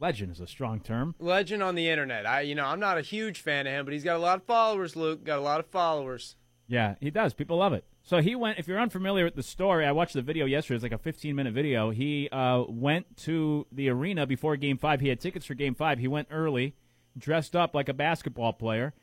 legend 0.00 0.32
is 0.32 0.40
a 0.40 0.46
strong 0.46 0.80
term. 0.80 1.14
Legend 1.18 1.62
on 1.62 1.74
the 1.74 1.88
internet. 1.88 2.26
I, 2.26 2.42
you 2.42 2.54
know, 2.54 2.66
I'm 2.66 2.80
not 2.80 2.98
a 2.98 3.02
huge 3.02 3.40
fan 3.40 3.66
of 3.66 3.72
him, 3.72 3.84
but 3.84 3.94
he's 3.94 4.04
got 4.04 4.16
a 4.16 4.20
lot 4.20 4.38
of 4.38 4.44
followers. 4.44 4.96
Luke 4.96 5.24
got 5.24 5.38
a 5.38 5.42
lot 5.42 5.60
of 5.60 5.66
followers. 5.66 6.36
Yeah, 6.68 6.96
he 7.00 7.10
does. 7.10 7.32
People 7.32 7.58
love 7.58 7.72
it. 7.72 7.84
So 8.02 8.20
he 8.20 8.34
went. 8.34 8.58
If 8.58 8.68
you're 8.68 8.80
unfamiliar 8.80 9.24
with 9.24 9.34
the 9.34 9.42
story, 9.42 9.84
I 9.84 9.92
watched 9.92 10.14
the 10.14 10.22
video 10.22 10.46
yesterday. 10.46 10.76
It's 10.76 10.82
like 10.82 10.92
a 10.92 10.98
15 10.98 11.34
minute 11.34 11.54
video. 11.54 11.90
He 11.90 12.28
uh, 12.30 12.64
went 12.68 13.16
to 13.18 13.66
the 13.72 13.88
arena 13.88 14.26
before 14.26 14.56
Game 14.56 14.78
Five. 14.78 15.00
He 15.00 15.08
had 15.08 15.20
tickets 15.20 15.46
for 15.46 15.54
Game 15.54 15.74
Five. 15.74 15.98
He 15.98 16.08
went 16.08 16.28
early, 16.30 16.74
dressed 17.16 17.56
up 17.56 17.74
like 17.74 17.88
a 17.88 17.94
basketball 17.94 18.52
player, 18.52 18.94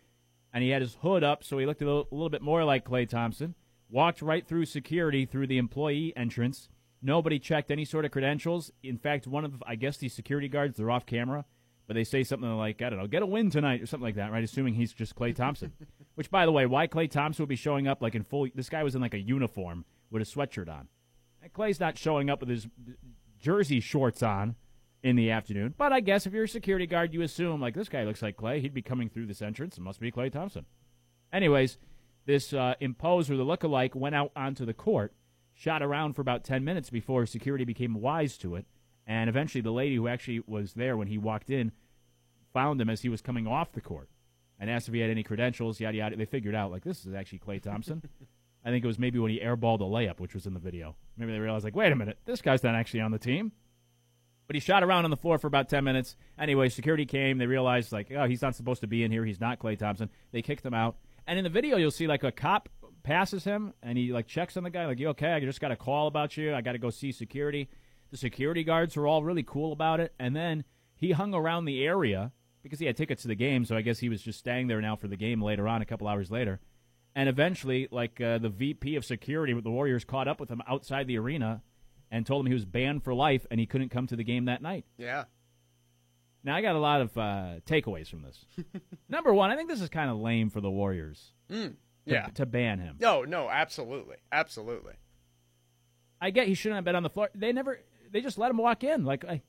and 0.54 0.64
he 0.64 0.70
had 0.70 0.82
his 0.82 0.96
hood 1.02 1.24
up, 1.24 1.44
so 1.44 1.58
he 1.58 1.66
looked 1.66 1.82
a 1.82 1.86
little, 1.86 2.08
a 2.12 2.16
little 2.16 2.30
bit 2.30 2.42
more 2.42 2.64
like 2.64 2.86
Klay 2.86 3.08
Thompson. 3.08 3.56
Walked 3.90 4.22
right 4.22 4.48
through 4.48 4.66
security 4.66 5.26
through 5.26 5.48
the 5.48 5.58
employee 5.58 6.14
entrance. 6.16 6.70
Nobody 7.06 7.38
checked 7.38 7.70
any 7.70 7.84
sort 7.84 8.06
of 8.06 8.12
credentials. 8.12 8.72
In 8.82 8.98
fact, 8.98 9.28
one 9.28 9.44
of 9.44 9.62
I 9.68 9.76
guess 9.76 9.98
these 9.98 10.14
security 10.14 10.48
guards 10.48 10.78
they're 10.78 10.90
off 10.90 11.06
camera, 11.06 11.46
but 11.86 11.96
they 11.96 12.06
say 12.06 12.24
something 12.24 12.50
like 12.58 12.82
I 12.82 12.90
don't 12.90 12.98
know, 12.98 13.08
get 13.08 13.22
a 13.22 13.26
win 13.26 13.50
tonight 13.50 13.82
or 13.82 13.86
something 13.86 14.06
like 14.06 14.16
that, 14.16 14.32
right? 14.32 14.44
Assuming 14.44 14.74
he's 14.74 14.94
just 14.94 15.16
Klay 15.16 15.36
Thompson. 15.36 15.74
Which, 16.16 16.32
by 16.32 16.46
the 16.46 16.52
way, 16.52 16.66
why 16.66 16.88
Klay 16.88 17.10
Thompson 17.10 17.44
would 17.44 17.50
be 17.50 17.56
showing 17.56 17.88
up 17.88 18.02
like 18.02 18.16
in 18.16 18.24
full? 18.24 18.48
This 18.56 18.70
guy 18.70 18.84
was 18.84 18.96
in 18.96 19.02
like 19.02 19.14
a 19.14 19.20
uniform 19.20 19.84
with 20.10 20.22
a 20.22 20.26
sweatshirt 20.26 20.70
on. 20.70 20.88
And 21.42 21.52
Klay's 21.52 21.80
not 21.80 21.98
showing 21.98 22.30
up 22.30 22.40
with 22.40 22.50
his 22.50 22.68
jersey 23.40 23.82
shorts 23.82 24.24
on 24.24 24.56
in 25.04 25.18
the 25.18 25.32
afternoon. 25.32 25.74
But 25.78 25.92
I 25.92 26.00
guess 26.00 26.26
if 26.26 26.34
you're 26.34 26.46
a 26.46 26.48
security 26.48 26.88
guard, 26.88 27.14
you 27.14 27.22
assume 27.22 27.60
like 27.60 27.76
this 27.76 27.90
guy 27.90 28.06
looks 28.06 28.22
like 28.22 28.38
Klay. 28.38 28.62
He'd 28.62 28.74
be 28.74 28.82
coming 28.82 29.10
through 29.10 29.26
this 29.26 29.42
entrance. 29.42 29.78
It 29.78 29.82
must 29.82 30.00
be 30.00 30.12
Klay 30.12 30.32
Thompson. 30.32 30.66
Anyways, 31.34 31.78
this 32.26 32.54
uh, 32.54 32.76
imposer, 32.80 33.36
the 33.36 33.44
lookalike, 33.44 33.96
went 33.96 34.16
out 34.16 34.32
onto 34.36 34.66
the 34.66 34.74
court, 34.74 35.14
shot 35.54 35.82
around 35.84 36.14
for 36.14 36.22
about 36.22 36.44
10 36.44 36.64
minutes 36.64 36.90
before 36.90 37.26
security 37.26 37.66
became 37.66 37.96
wise 37.96 38.38
to 38.40 38.56
it. 38.56 38.66
And 39.06 39.30
eventually, 39.30 39.62
the 39.62 39.72
lady 39.72 39.96
who 39.96 40.08
actually 40.08 40.42
was 40.48 40.74
there 40.74 40.96
when 40.96 41.08
he 41.08 41.18
walked 41.18 41.50
in 41.50 41.72
found 42.54 42.80
him 42.80 42.90
as 42.90 43.02
he 43.02 43.10
was 43.10 43.22
coming 43.22 43.48
off 43.48 43.74
the 43.74 43.82
court 43.82 44.10
and 44.60 44.70
asked 44.70 44.88
if 44.88 44.94
he 44.94 45.02
had 45.02 45.10
any 45.10 45.24
credentials, 45.24 45.80
yada, 45.80 45.98
yada. 45.98 46.16
They 46.16 46.26
figured 46.26 46.56
out, 46.56 46.72
like, 46.72 46.84
this 46.84 47.06
is 47.06 47.14
actually 47.14 47.40
Klay 47.40 47.62
Thompson. 47.62 48.04
I 48.66 48.70
think 48.70 48.84
it 48.84 48.88
was 48.88 48.98
maybe 48.98 49.20
when 49.20 49.32
he 49.32 49.40
airballed 49.42 49.82
a 49.82 49.84
layup, 49.84 50.20
which 50.20 50.34
was 50.34 50.46
in 50.46 50.54
the 50.54 50.60
video. 50.60 50.96
Maybe 51.18 51.34
they 51.34 51.40
realized, 51.40 51.66
like, 51.66 51.76
wait 51.76 51.92
a 51.92 51.96
minute, 51.96 52.18
this 52.26 52.42
guy's 52.42 52.64
not 52.64 52.76
actually 52.76 53.02
on 53.02 53.12
the 53.12 53.20
team. 53.20 53.52
But 54.48 54.56
he 54.56 54.60
shot 54.62 54.84
around 54.84 55.06
on 55.06 55.12
the 55.12 55.18
floor 55.18 55.38
for 55.38 55.48
about 55.48 55.70
10 55.70 55.84
minutes. 55.84 56.16
Anyway, 56.38 56.70
security 56.70 57.06
came. 57.06 57.38
They 57.38 57.46
realized, 57.46 57.92
like, 57.92 58.12
oh, 58.16 58.26
he's 58.26 58.42
not 58.42 58.56
supposed 58.56 58.82
to 58.82 58.88
be 58.88 59.04
in 59.04 59.12
here. 59.12 59.26
He's 59.26 59.40
not 59.40 59.60
Klay 59.60 59.78
Thompson. 59.78 60.10
They 60.32 60.42
kicked 60.42 60.66
him 60.66 60.74
out. 60.74 60.98
And 61.28 61.38
in 61.38 61.44
the 61.44 61.50
video, 61.50 61.78
you'll 61.78 61.92
see 61.92 62.08
like 62.08 62.24
a 62.24 62.32
cop 62.32 62.70
passes 63.04 63.44
him 63.44 63.74
and 63.84 63.98
he 63.98 64.12
like 64.12 64.28
checks 64.28 64.58
on 64.58 64.64
the 64.64 64.70
guy, 64.70 64.86
like, 64.86 65.00
you 65.00 65.10
okay? 65.10 65.34
I 65.34 65.40
just 65.40 65.62
got 65.62 65.72
a 65.72 65.76
call 65.76 66.08
about 66.08 66.38
you. 66.38 66.54
I 66.54 66.62
got 66.62 66.74
to 66.74 66.78
go 66.78 66.90
see 66.90 67.12
security. 67.12 67.70
The 68.12 68.18
security 68.18 68.64
guards 68.64 68.96
were 68.96 69.08
all 69.08 69.24
really 69.24 69.44
cool 69.44 69.72
about 69.74 70.00
it. 70.00 70.14
And 70.20 70.36
then 70.36 70.64
he 70.96 71.12
hung 71.12 71.34
around 71.34 71.66
the 71.66 71.84
area 71.86 72.32
because 72.62 72.80
he 72.80 72.86
had 72.86 72.96
tickets 72.98 73.24
to 73.24 73.28
the 73.28 73.36
game. 73.36 73.66
So 73.66 73.76
I 73.76 73.82
guess 73.82 74.00
he 74.00 74.10
was 74.10 74.22
just 74.22 74.40
staying 74.40 74.68
there 74.68 74.82
now 74.82 74.96
for 74.96 75.08
the 75.08 75.18
game 75.18 75.42
later 75.42 75.68
on, 75.68 75.82
a 75.82 75.86
couple 75.86 76.08
hours 76.08 76.32
later. 76.32 76.60
And 77.16 77.30
eventually, 77.30 77.88
like 77.92 78.20
uh, 78.20 78.40
the 78.40 78.50
VP 78.50 78.96
of 78.96 79.06
security 79.06 79.54
with 79.54 79.64
the 79.64 79.72
Warriors 79.72 80.04
caught 80.04 80.28
up 80.28 80.40
with 80.40 80.50
him 80.50 80.64
outside 80.68 81.08
the 81.08 81.20
arena 81.20 81.62
and 82.10 82.26
told 82.26 82.46
him 82.46 82.48
he 82.48 82.54
was 82.54 82.66
banned 82.66 83.04
for 83.04 83.14
life 83.14 83.46
and 83.52 83.60
he 83.60 83.66
couldn't 83.66 83.90
come 83.90 84.08
to 84.08 84.16
the 84.16 84.24
game 84.24 84.46
that 84.46 84.62
night. 84.62 84.86
Yeah. 84.98 85.26
Now 86.44 86.56
I 86.56 86.62
got 86.62 86.76
a 86.76 86.80
lot 86.80 87.02
of 87.02 87.18
uh, 87.18 87.60
takeaways 87.66 88.08
from 88.08 88.24
this. 88.24 88.46
Number 89.10 89.34
one, 89.34 89.50
I 89.50 89.56
think 89.56 89.70
this 89.70 89.82
is 89.82 89.90
kind 89.90 90.10
of 90.10 90.18
lame 90.18 90.50
for 90.50 90.62
the 90.62 90.70
Warriors. 90.70 91.32
Mm, 91.50 91.76
to- 92.08 92.14
yeah. 92.14 92.28
to 92.36 92.46
ban 92.46 92.80
him. 92.80 92.98
No, 93.00 93.24
no, 93.24 93.50
absolutely, 93.50 94.18
absolutely. 94.32 94.94
I 96.22 96.30
get 96.32 96.48
he 96.48 96.54
shouldn't 96.54 96.78
have 96.78 96.86
been 96.86 96.96
on 96.96 97.04
the 97.04 97.10
floor. 97.10 97.30
They 97.36 97.52
never. 97.52 97.80
They 98.12 98.22
just 98.22 98.38
let 98.38 98.50
him 98.50 98.58
walk 98.58 98.84
in. 98.84 99.04
Like 99.04 99.26
I. 99.26 99.42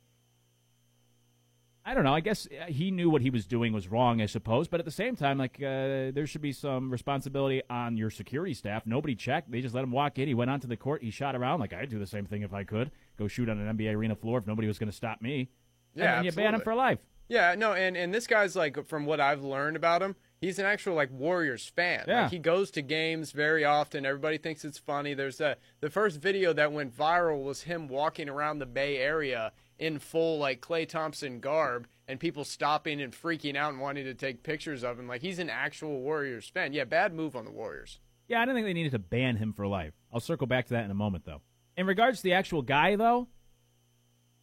I 1.87 1.93
don't 1.93 2.05
know. 2.05 2.15
I 2.15 2.21
guess 2.21 2.47
uh, 2.47 2.65
he 2.65 2.91
knew 2.91 3.11
what 3.11 3.21
he 3.21 3.29
was 3.29 3.47
doing 3.47 3.75
was 3.75 3.89
wrong, 3.89 4.23
I 4.23 4.27
suppose. 4.27 4.69
But 4.69 4.81
at 4.81 4.87
the 4.87 4.91
same 4.91 5.17
time, 5.17 5.37
like 5.37 5.57
uh, 5.59 6.11
there 6.13 6.27
should 6.27 6.41
be 6.41 6.53
some 6.53 6.91
responsibility 6.91 7.63
on 7.69 7.99
your 7.99 8.09
security 8.09 8.55
staff. 8.55 8.87
Nobody 8.87 9.15
checked. 9.15 9.51
They 9.51 9.61
just 9.61 9.75
let 9.75 9.85
him 9.85 9.91
walk 9.91 10.19
in. 10.19 10.27
He 10.27 10.35
went 10.35 10.51
onto 10.51 10.67
the 10.67 10.79
court. 10.79 11.03
He 11.03 11.11
shot 11.11 11.37
around. 11.37 11.61
Like 11.61 11.75
I'd 11.75 11.91
do 11.91 11.99
the 11.99 12.07
same 12.07 12.25
thing 12.25 12.43
if 12.43 12.55
I 12.55 12.65
could. 12.65 12.91
Go 13.19 13.29
shoot 13.29 13.49
on 13.51 13.59
an 13.59 13.77
NBA 13.77 13.95
arena 13.95 14.17
floor 14.17 14.39
if 14.39 14.47
nobody 14.47 14.67
was 14.67 14.79
going 14.79 14.91
to 14.91 14.97
stop 14.97 15.21
me. 15.21 15.51
Yeah, 15.95 16.17
and 16.17 16.25
you 16.25 16.33
ban 16.33 16.55
him 16.55 16.63
for 16.63 16.75
life. 16.75 16.99
Yeah, 17.29 17.55
no, 17.55 17.75
and 17.75 17.97
and 17.97 18.13
this 18.13 18.27
guy's 18.27 18.57
like, 18.57 18.87
from 18.87 19.07
what 19.07 19.21
I've 19.21 19.45
learned 19.45 19.77
about 19.77 20.03
him, 20.03 20.17
he's 20.45 20.59
an 20.59 20.67
actual 20.67 20.95
like 20.95 21.11
Warriors 21.11 21.67
fan. 21.67 22.05
Yeah. 22.07 22.23
Like 22.23 22.31
he 22.31 22.39
goes 22.39 22.71
to 22.73 22.83
games 22.83 23.33
very 23.33 23.65
often. 23.65 24.07
Everybody 24.07 24.39
thinks 24.39 24.65
it's 24.65 24.79
funny. 24.79 25.15
There's 25.15 25.41
a 25.41 25.57
the 25.81 25.91
first 25.91 26.21
video 26.21 26.53
that 26.53 26.73
went 26.73 26.97
viral 26.97 27.43
was 27.43 27.63
him 27.63 27.89
walking 27.89 28.29
around 28.29 28.59
the 28.59 28.67
Bay 28.67 28.99
Area 28.99 29.53
in 29.79 29.99
full 29.99 30.39
like 30.39 30.61
Klay 30.61 30.89
Thompson 30.89 31.41
garb, 31.41 31.87
and 32.07 32.21
people 32.21 32.45
stopping 32.45 33.01
and 33.01 33.13
freaking 33.13 33.57
out 33.57 33.73
and 33.73 33.81
wanting 33.81 34.05
to 34.05 34.15
take 34.15 34.43
pictures 34.43 34.85
of 34.85 34.99
him. 34.99 35.09
Like 35.09 35.23
he's 35.23 35.39
an 35.39 35.51
actual 35.51 36.01
Warriors 36.01 36.49
fan. 36.49 36.73
Yeah, 36.73 36.85
bad 36.85 37.13
move 37.13 37.35
on 37.35 37.45
the 37.45 37.51
Warriors. 37.51 37.99
Yeah, 38.29 38.41
I 38.41 38.45
don't 38.45 38.55
think 38.55 38.67
they 38.67 38.73
needed 38.73 38.93
to 38.93 38.99
ban 38.99 39.37
him 39.37 39.53
for 39.53 39.67
life. 39.67 39.93
I'll 40.13 40.21
circle 40.21 40.47
back 40.47 40.67
to 40.67 40.75
that 40.75 40.85
in 40.85 40.91
a 40.91 40.95
moment, 40.95 41.25
though. 41.27 41.43
In 41.77 41.87
regards 41.87 42.19
to 42.19 42.23
the 42.23 42.33
actual 42.35 42.63
guy, 42.63 42.97
though, 42.97 43.29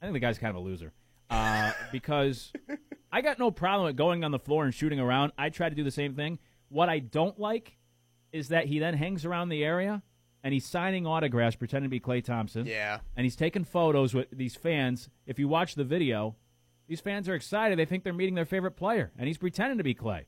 I 0.01 0.05
think 0.05 0.13
the 0.13 0.19
guy's 0.19 0.37
kind 0.37 0.55
of 0.55 0.57
a 0.57 0.65
loser. 0.65 0.93
Uh, 1.31 1.71
because 1.91 2.51
I 3.11 3.21
got 3.21 3.39
no 3.39 3.51
problem 3.51 3.87
with 3.87 3.95
going 3.95 4.23
on 4.23 4.31
the 4.31 4.39
floor 4.39 4.63
and 4.65 4.73
shooting 4.73 4.99
around. 4.99 5.33
I 5.37 5.49
try 5.49 5.69
to 5.69 5.75
do 5.75 5.83
the 5.83 5.91
same 5.91 6.15
thing. 6.15 6.39
What 6.69 6.89
I 6.89 6.99
don't 6.99 7.39
like 7.39 7.77
is 8.31 8.49
that 8.49 8.67
he 8.67 8.79
then 8.79 8.93
hangs 8.93 9.25
around 9.25 9.49
the 9.49 9.63
area 9.63 10.01
and 10.43 10.53
he's 10.53 10.65
signing 10.65 11.05
autographs 11.05 11.55
pretending 11.55 11.89
to 11.89 11.91
be 11.91 11.99
Klay 11.99 12.23
Thompson. 12.23 12.65
Yeah. 12.65 12.99
And 13.15 13.25
he's 13.25 13.35
taking 13.35 13.63
photos 13.63 14.13
with 14.13 14.27
these 14.31 14.55
fans. 14.55 15.09
If 15.25 15.37
you 15.39 15.47
watch 15.47 15.75
the 15.75 15.83
video, 15.83 16.35
these 16.87 17.01
fans 17.01 17.27
are 17.29 17.35
excited. 17.35 17.77
They 17.77 17.85
think 17.85 18.03
they're 18.03 18.13
meeting 18.13 18.35
their 18.35 18.45
favorite 18.45 18.75
player, 18.75 19.11
and 19.17 19.27
he's 19.27 19.37
pretending 19.37 19.77
to 19.77 19.83
be 19.83 19.93
Klay. 19.93 20.25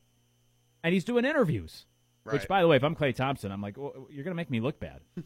And 0.82 0.94
he's 0.94 1.04
doing 1.04 1.24
interviews. 1.24 1.86
Which, 2.24 2.48
by 2.48 2.62
the 2.62 2.68
way, 2.68 2.76
if 2.76 2.84
I'm 2.84 2.96
Klay 2.96 3.14
Thompson, 3.14 3.52
I'm 3.52 3.60
like, 3.60 3.76
well, 3.76 4.06
you're 4.08 4.24
going 4.24 4.32
to 4.32 4.36
make 4.36 4.50
me 4.50 4.60
look 4.60 4.80
bad. 4.80 5.00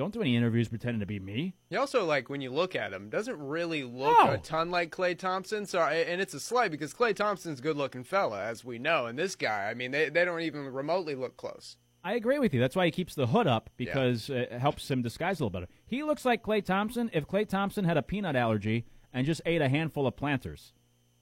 Don't 0.00 0.14
do 0.14 0.22
any 0.22 0.34
interviews 0.34 0.66
pretending 0.66 1.00
to 1.00 1.04
be 1.06 1.20
me. 1.20 1.52
He 1.68 1.76
also 1.76 2.06
like 2.06 2.30
when 2.30 2.40
you 2.40 2.50
look 2.50 2.74
at 2.74 2.90
him, 2.90 3.10
doesn't 3.10 3.38
really 3.38 3.84
look 3.84 4.16
No. 4.18 4.30
a 4.32 4.38
ton 4.38 4.70
like 4.70 4.90
Klay 4.90 5.14
Thompson. 5.18 5.66
So 5.66 5.78
and 5.82 6.22
it's 6.22 6.32
a 6.32 6.40
slight 6.40 6.70
because 6.70 6.94
Klay 6.94 7.14
Thompson's 7.14 7.58
a 7.58 7.62
good-looking 7.62 8.04
fella, 8.04 8.42
as 8.42 8.64
we 8.64 8.78
know, 8.78 9.04
and 9.04 9.18
this 9.18 9.36
guy, 9.36 9.68
I 9.68 9.74
mean, 9.74 9.90
they 9.90 10.08
they 10.08 10.24
don't 10.24 10.40
even 10.40 10.64
remotely 10.72 11.14
look 11.14 11.36
close. 11.36 11.76
I 12.02 12.14
agree 12.14 12.38
with 12.38 12.54
you. 12.54 12.60
That's 12.60 12.74
why 12.74 12.86
he 12.86 12.90
keeps 12.90 13.14
the 13.14 13.26
hood 13.26 13.46
up 13.46 13.68
because 13.76 14.30
uh, 14.30 14.46
it 14.50 14.52
helps 14.52 14.90
him 14.90 15.02
disguise 15.02 15.38
a 15.38 15.44
little 15.44 15.50
better. 15.50 15.70
He 15.84 16.02
looks 16.02 16.24
like 16.24 16.42
Klay 16.42 16.64
Thompson 16.64 17.10
if 17.12 17.26
Klay 17.26 17.46
Thompson 17.46 17.84
had 17.84 17.98
a 17.98 18.02
peanut 18.02 18.36
allergy 18.36 18.86
and 19.12 19.26
just 19.26 19.42
ate 19.44 19.60
a 19.60 19.68
handful 19.68 20.06
of 20.06 20.16
planters. 20.16 20.72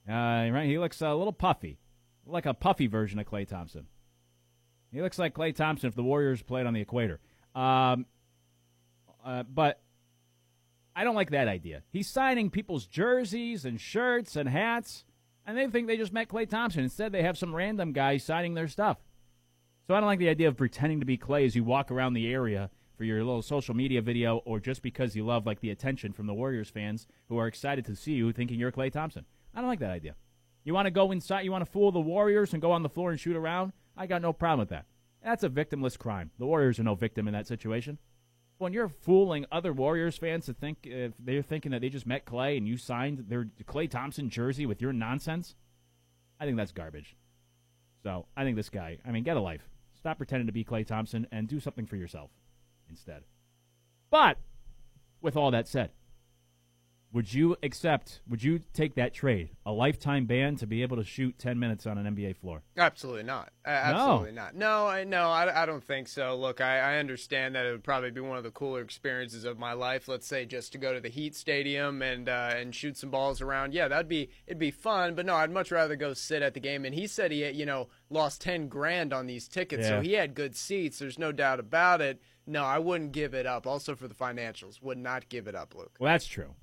Uh, 0.07 0.13
right? 0.53 0.67
He 0.67 0.79
looks 0.79 1.01
a 1.01 1.13
little 1.13 1.33
puffy, 1.33 1.79
like 2.25 2.45
a 2.45 2.53
puffy 2.53 2.87
version 2.87 3.19
of 3.19 3.27
Klay 3.29 3.45
Thompson. 3.45 3.87
He 4.93 5.01
looks 5.01 5.19
like 5.19 5.33
Klay 5.33 5.53
Thompson 5.53 5.89
if 5.89 5.95
the 5.95 6.03
Warriors 6.03 6.41
played 6.41 6.65
on 6.65 6.73
the 6.73 6.79
equator. 6.79 7.19
Um, 7.53 8.05
uh, 9.29 9.43
but 9.43 9.79
I 10.95 11.03
don't 11.03 11.13
like 11.13 11.29
that 11.29 11.47
idea. 11.47 11.83
He's 11.91 12.07
signing 12.07 12.49
people's 12.49 12.87
jerseys 12.87 13.63
and 13.63 13.79
shirts 13.79 14.35
and 14.35 14.49
hats, 14.49 15.05
and 15.45 15.55
they 15.55 15.67
think 15.67 15.85
they 15.85 15.97
just 15.97 16.11
met 16.11 16.29
Klay 16.29 16.49
Thompson. 16.49 16.83
Instead, 16.83 17.11
they 17.11 17.21
have 17.21 17.37
some 17.37 17.53
random 17.53 17.93
guy 17.93 18.17
signing 18.17 18.55
their 18.55 18.67
stuff. 18.67 18.97
So 19.85 19.93
I 19.93 19.99
don't 19.99 20.07
like 20.07 20.17
the 20.17 20.29
idea 20.29 20.47
of 20.47 20.57
pretending 20.57 20.99
to 20.99 21.05
be 21.05 21.15
Klay 21.15 21.45
as 21.45 21.55
you 21.55 21.63
walk 21.63 21.91
around 21.91 22.13
the 22.13 22.31
area 22.31 22.71
for 22.97 23.03
your 23.03 23.23
little 23.23 23.43
social 23.43 23.75
media 23.75 24.01
video, 24.01 24.37
or 24.45 24.59
just 24.59 24.81
because 24.81 25.15
you 25.15 25.23
love 25.23 25.45
like 25.45 25.59
the 25.59 25.69
attention 25.69 26.11
from 26.11 26.25
the 26.25 26.33
Warriors 26.33 26.69
fans 26.69 27.05
who 27.27 27.37
are 27.37 27.47
excited 27.47 27.85
to 27.85 27.95
see 27.95 28.13
you, 28.13 28.33
thinking 28.33 28.59
you're 28.59 28.71
Klay 28.71 28.91
Thompson. 28.91 29.25
I 29.53 29.59
don't 29.59 29.69
like 29.69 29.79
that 29.79 29.91
idea. 29.91 30.15
You 30.63 30.73
want 30.73 30.87
to 30.87 30.91
go 30.91 31.11
inside, 31.11 31.41
you 31.41 31.51
want 31.51 31.63
to 31.63 31.71
fool 31.71 31.91
the 31.91 31.99
Warriors 31.99 32.53
and 32.53 32.63
go 32.63 32.71
on 32.71 32.81
the 32.81 32.89
floor 32.89 33.11
and 33.11 33.19
shoot 33.19 33.35
around. 33.35 33.73
I 33.95 34.07
got 34.07 34.23
no 34.23 34.33
problem 34.33 34.59
with 34.59 34.69
that. 34.69 34.85
That's 35.23 35.43
a 35.43 35.49
victimless 35.49 35.99
crime. 35.99 36.31
The 36.39 36.47
Warriors 36.47 36.79
are 36.79 36.83
no 36.83 36.95
victim 36.95 37.27
in 37.27 37.33
that 37.35 37.47
situation. 37.47 37.99
When 38.59 38.73
you're 38.73 38.89
fooling 38.89 39.45
other 39.53 39.71
Warriors 39.71 40.17
fans 40.17 40.45
to 40.47 40.53
think 40.53 40.79
if 40.83 41.13
they're 41.17 41.41
thinking 41.41 41.71
that 41.71 41.79
they 41.79 41.87
just 41.87 42.05
met 42.05 42.25
Klay 42.25 42.57
and 42.57 42.67
you 42.67 42.75
signed 42.75 43.25
their 43.29 43.45
Klay 43.63 43.89
Thompson 43.89 44.29
jersey 44.29 44.65
with 44.65 44.81
your 44.81 44.91
nonsense, 44.91 45.55
I 46.41 46.45
think 46.45 46.57
that's 46.57 46.73
garbage. 46.73 47.15
So 48.03 48.25
I 48.35 48.43
think 48.43 48.57
this 48.57 48.69
guy, 48.69 48.97
I 49.05 49.11
mean, 49.11 49.23
get 49.23 49.37
a 49.37 49.41
life. 49.41 49.69
Stop 49.97 50.17
pretending 50.17 50.47
to 50.47 50.53
be 50.53 50.65
Klay 50.65 50.85
Thompson 50.85 51.25
and 51.31 51.47
do 51.47 51.61
something 51.61 51.85
for 51.85 51.95
yourself 51.95 52.31
instead. 52.89 53.23
But 54.09 54.37
with 55.21 55.37
all 55.37 55.51
that 55.51 55.67
said, 55.67 55.91
would 57.11 57.33
you 57.33 57.55
accept, 57.63 58.21
would 58.27 58.43
you 58.43 58.59
take 58.73 58.93
that 58.95 59.13
trade, 59.15 59.49
a 59.65 59.71
lifetime 59.71 60.25
ban 60.25 60.55
to 60.57 60.67
be 60.67 60.83
able 60.83 60.97
to 60.97 61.03
shoot 61.03 61.39
10 61.39 61.57
minutes 61.57 61.87
on 61.87 61.97
an 61.97 62.15
NBA 62.15 62.35
floor? 62.37 62.61
Absolutely 62.77 63.23
not. 63.23 63.51
Absolutely 63.65 64.31
not. 64.31 64.53
No, 64.55 64.85
I 64.87 65.03
no, 65.05 65.29
I, 65.29 65.63
I 65.63 65.65
don't 65.65 65.83
think 65.83 66.07
so. 66.07 66.35
Look, 66.35 66.61
I, 66.61 66.79
I 66.79 66.97
understand 66.97 67.55
that 67.55 67.65
it 67.65 67.71
would 67.71 67.83
probably 67.83 68.11
be 68.11 68.21
one 68.21 68.37
of 68.37 68.43
the 68.43 68.51
cooler 68.51 68.81
experiences 68.81 69.43
of 69.43 69.57
my 69.57 69.73
life. 69.73 70.07
Let's 70.07 70.27
say 70.27 70.45
just 70.45 70.71
to 70.73 70.77
go 70.77 70.93
to 70.93 70.99
the 70.99 71.09
Heat 71.09 71.35
Stadium 71.35 72.01
and 72.01 72.29
uh, 72.29 72.53
and 72.55 72.73
shoot 72.75 72.97
some 72.97 73.09
balls 73.09 73.41
around. 73.41 73.73
Yeah, 73.73 73.87
that'd 73.87 74.07
be 74.07 74.29
it'd 74.47 74.59
be 74.59 74.71
fun. 74.71 75.15
But 75.15 75.25
no, 75.25 75.35
I'd 75.35 75.51
much 75.51 75.71
rather 75.71 75.95
go 75.95 76.13
sit 76.13 76.41
at 76.41 76.53
the 76.53 76.59
game. 76.59 76.85
And 76.85 76.93
he 76.93 77.07
said 77.07 77.31
he 77.31 77.49
you 77.49 77.65
know 77.65 77.89
lost 78.09 78.41
ten 78.41 78.67
grand 78.67 79.13
on 79.13 79.25
these 79.27 79.47
tickets, 79.47 79.83
Yeah. 79.83 79.97
so 79.97 80.01
he 80.01 80.13
had 80.13 80.35
good 80.35 80.55
seats. 80.55 80.99
There's 80.99 81.19
no 81.19 81.31
doubt 81.31 81.59
about 81.59 82.01
it. 82.01 82.21
No, 82.45 82.63
I 82.63 82.79
wouldn't 82.79 83.11
give 83.11 83.33
it 83.33 83.45
up. 83.45 83.67
Also 83.67 83.95
for 83.95 84.07
the 84.07 84.15
financials, 84.15 84.81
would 84.81 84.97
not 84.97 85.29
give 85.29 85.47
it 85.47 85.55
up, 85.55 85.75
Luke. 85.75 85.95
Well, 85.99 86.11
that's 86.11 86.25
true. 86.27 86.55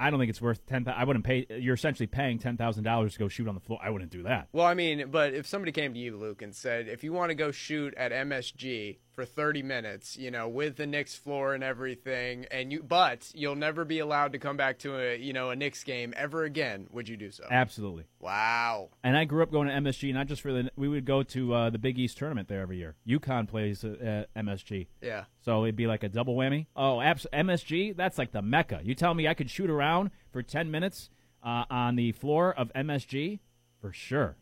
I 0.00 0.10
don't 0.10 0.18
think 0.18 0.30
it's 0.30 0.40
worth 0.40 0.64
ten. 0.66 0.88
I 0.88 1.04
wouldn't 1.04 1.24
pay. 1.24 1.46
You're 1.50 1.74
essentially 1.74 2.06
paying 2.06 2.38
ten 2.38 2.56
thousand 2.56 2.84
dollars 2.84 3.12
to 3.12 3.18
go 3.18 3.28
shoot 3.28 3.46
on 3.46 3.54
the 3.54 3.60
floor. 3.60 3.78
I 3.82 3.90
wouldn't 3.90 4.10
do 4.10 4.22
that. 4.22 4.48
Well, 4.52 4.66
I 4.66 4.74
mean, 4.74 5.10
but 5.10 5.34
if 5.34 5.46
somebody 5.46 5.72
came 5.72 5.92
to 5.92 6.00
you, 6.00 6.16
Luke, 6.16 6.40
and 6.42 6.54
said, 6.54 6.88
if 6.88 7.04
you 7.04 7.12
want 7.12 7.30
to 7.30 7.34
go 7.34 7.50
shoot 7.50 7.94
at 7.96 8.10
MSG 8.10 8.98
for 9.20 9.26
30 9.26 9.62
minutes, 9.62 10.16
you 10.16 10.30
know, 10.30 10.48
with 10.48 10.76
the 10.76 10.86
Knicks 10.86 11.14
floor 11.14 11.52
and 11.52 11.62
everything, 11.62 12.46
and 12.50 12.72
you, 12.72 12.82
but 12.82 13.30
you'll 13.34 13.54
never 13.54 13.84
be 13.84 13.98
allowed 13.98 14.32
to 14.32 14.38
come 14.38 14.56
back 14.56 14.78
to 14.78 14.96
a, 14.98 15.18
you 15.18 15.34
know, 15.34 15.50
a 15.50 15.56
Knicks 15.56 15.84
game 15.84 16.14
ever 16.16 16.44
again, 16.44 16.86
would 16.90 17.06
you 17.06 17.18
do 17.18 17.30
so? 17.30 17.44
Absolutely. 17.50 18.04
Wow. 18.18 18.88
And 19.04 19.18
I 19.18 19.26
grew 19.26 19.42
up 19.42 19.52
going 19.52 19.68
to 19.68 19.74
MSG, 19.74 20.14
not 20.14 20.26
just 20.26 20.40
for 20.40 20.54
the. 20.54 20.70
We 20.74 20.88
would 20.88 21.04
go 21.04 21.22
to 21.22 21.52
uh, 21.52 21.68
the 21.68 21.78
Big 21.78 21.98
East 21.98 22.16
tournament 22.16 22.48
there 22.48 22.62
every 22.62 22.78
year. 22.78 22.96
UConn 23.06 23.46
plays 23.46 23.84
at 23.84 24.32
MSG. 24.34 24.86
Yeah. 25.02 25.24
So 25.42 25.64
it'd 25.64 25.76
be 25.76 25.86
like 25.86 26.02
a 26.02 26.08
double 26.08 26.34
whammy. 26.34 26.64
Oh, 26.74 27.02
abs- 27.02 27.26
MSG, 27.30 27.94
that's 27.94 28.16
like 28.16 28.32
the 28.32 28.40
mecca. 28.40 28.80
You 28.82 28.94
tell 28.94 29.12
me 29.12 29.28
I 29.28 29.34
could 29.34 29.50
shoot 29.50 29.68
around 29.68 30.12
for 30.32 30.42
10 30.42 30.70
minutes 30.70 31.10
uh, 31.44 31.64
on 31.68 31.96
the 31.96 32.12
floor 32.12 32.54
of 32.54 32.72
MSG? 32.72 33.40
For 33.82 33.92
sure. 33.92 34.36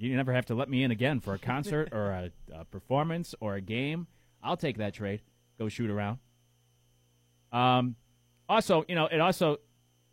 You 0.00 0.16
never 0.16 0.32
have 0.32 0.46
to 0.46 0.54
let 0.54 0.70
me 0.70 0.82
in 0.82 0.90
again 0.90 1.20
for 1.20 1.34
a 1.34 1.38
concert 1.38 1.90
or 1.92 2.10
a, 2.10 2.30
a 2.54 2.64
performance 2.64 3.34
or 3.38 3.54
a 3.56 3.60
game. 3.60 4.06
I'll 4.42 4.56
take 4.56 4.78
that 4.78 4.94
trade. 4.94 5.20
Go 5.58 5.68
shoot 5.68 5.90
around. 5.90 6.18
Um, 7.52 7.96
also, 8.48 8.84
you 8.88 8.94
know, 8.94 9.06
it 9.06 9.20
also 9.20 9.58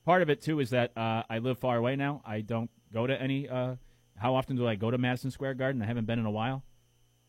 part 0.03 0.21
of 0.21 0.29
it 0.29 0.41
too 0.41 0.59
is 0.59 0.71
that 0.71 0.91
uh, 0.97 1.23
I 1.29 1.37
live 1.39 1.57
far 1.57 1.77
away 1.77 1.95
now. 1.95 2.21
I 2.25 2.41
don't 2.41 2.69
go 2.91 3.07
to 3.07 3.19
any. 3.19 3.47
Uh, 3.47 3.75
how 4.17 4.35
often 4.35 4.57
do 4.57 4.67
I 4.67 4.75
go 4.75 4.91
to 4.91 4.97
Madison 4.97 5.31
Square 5.31 5.53
Garden? 5.53 5.81
I 5.81 5.85
haven't 5.85 6.05
been 6.05 6.19
in 6.19 6.25
a 6.25 6.31
while. 6.31 6.63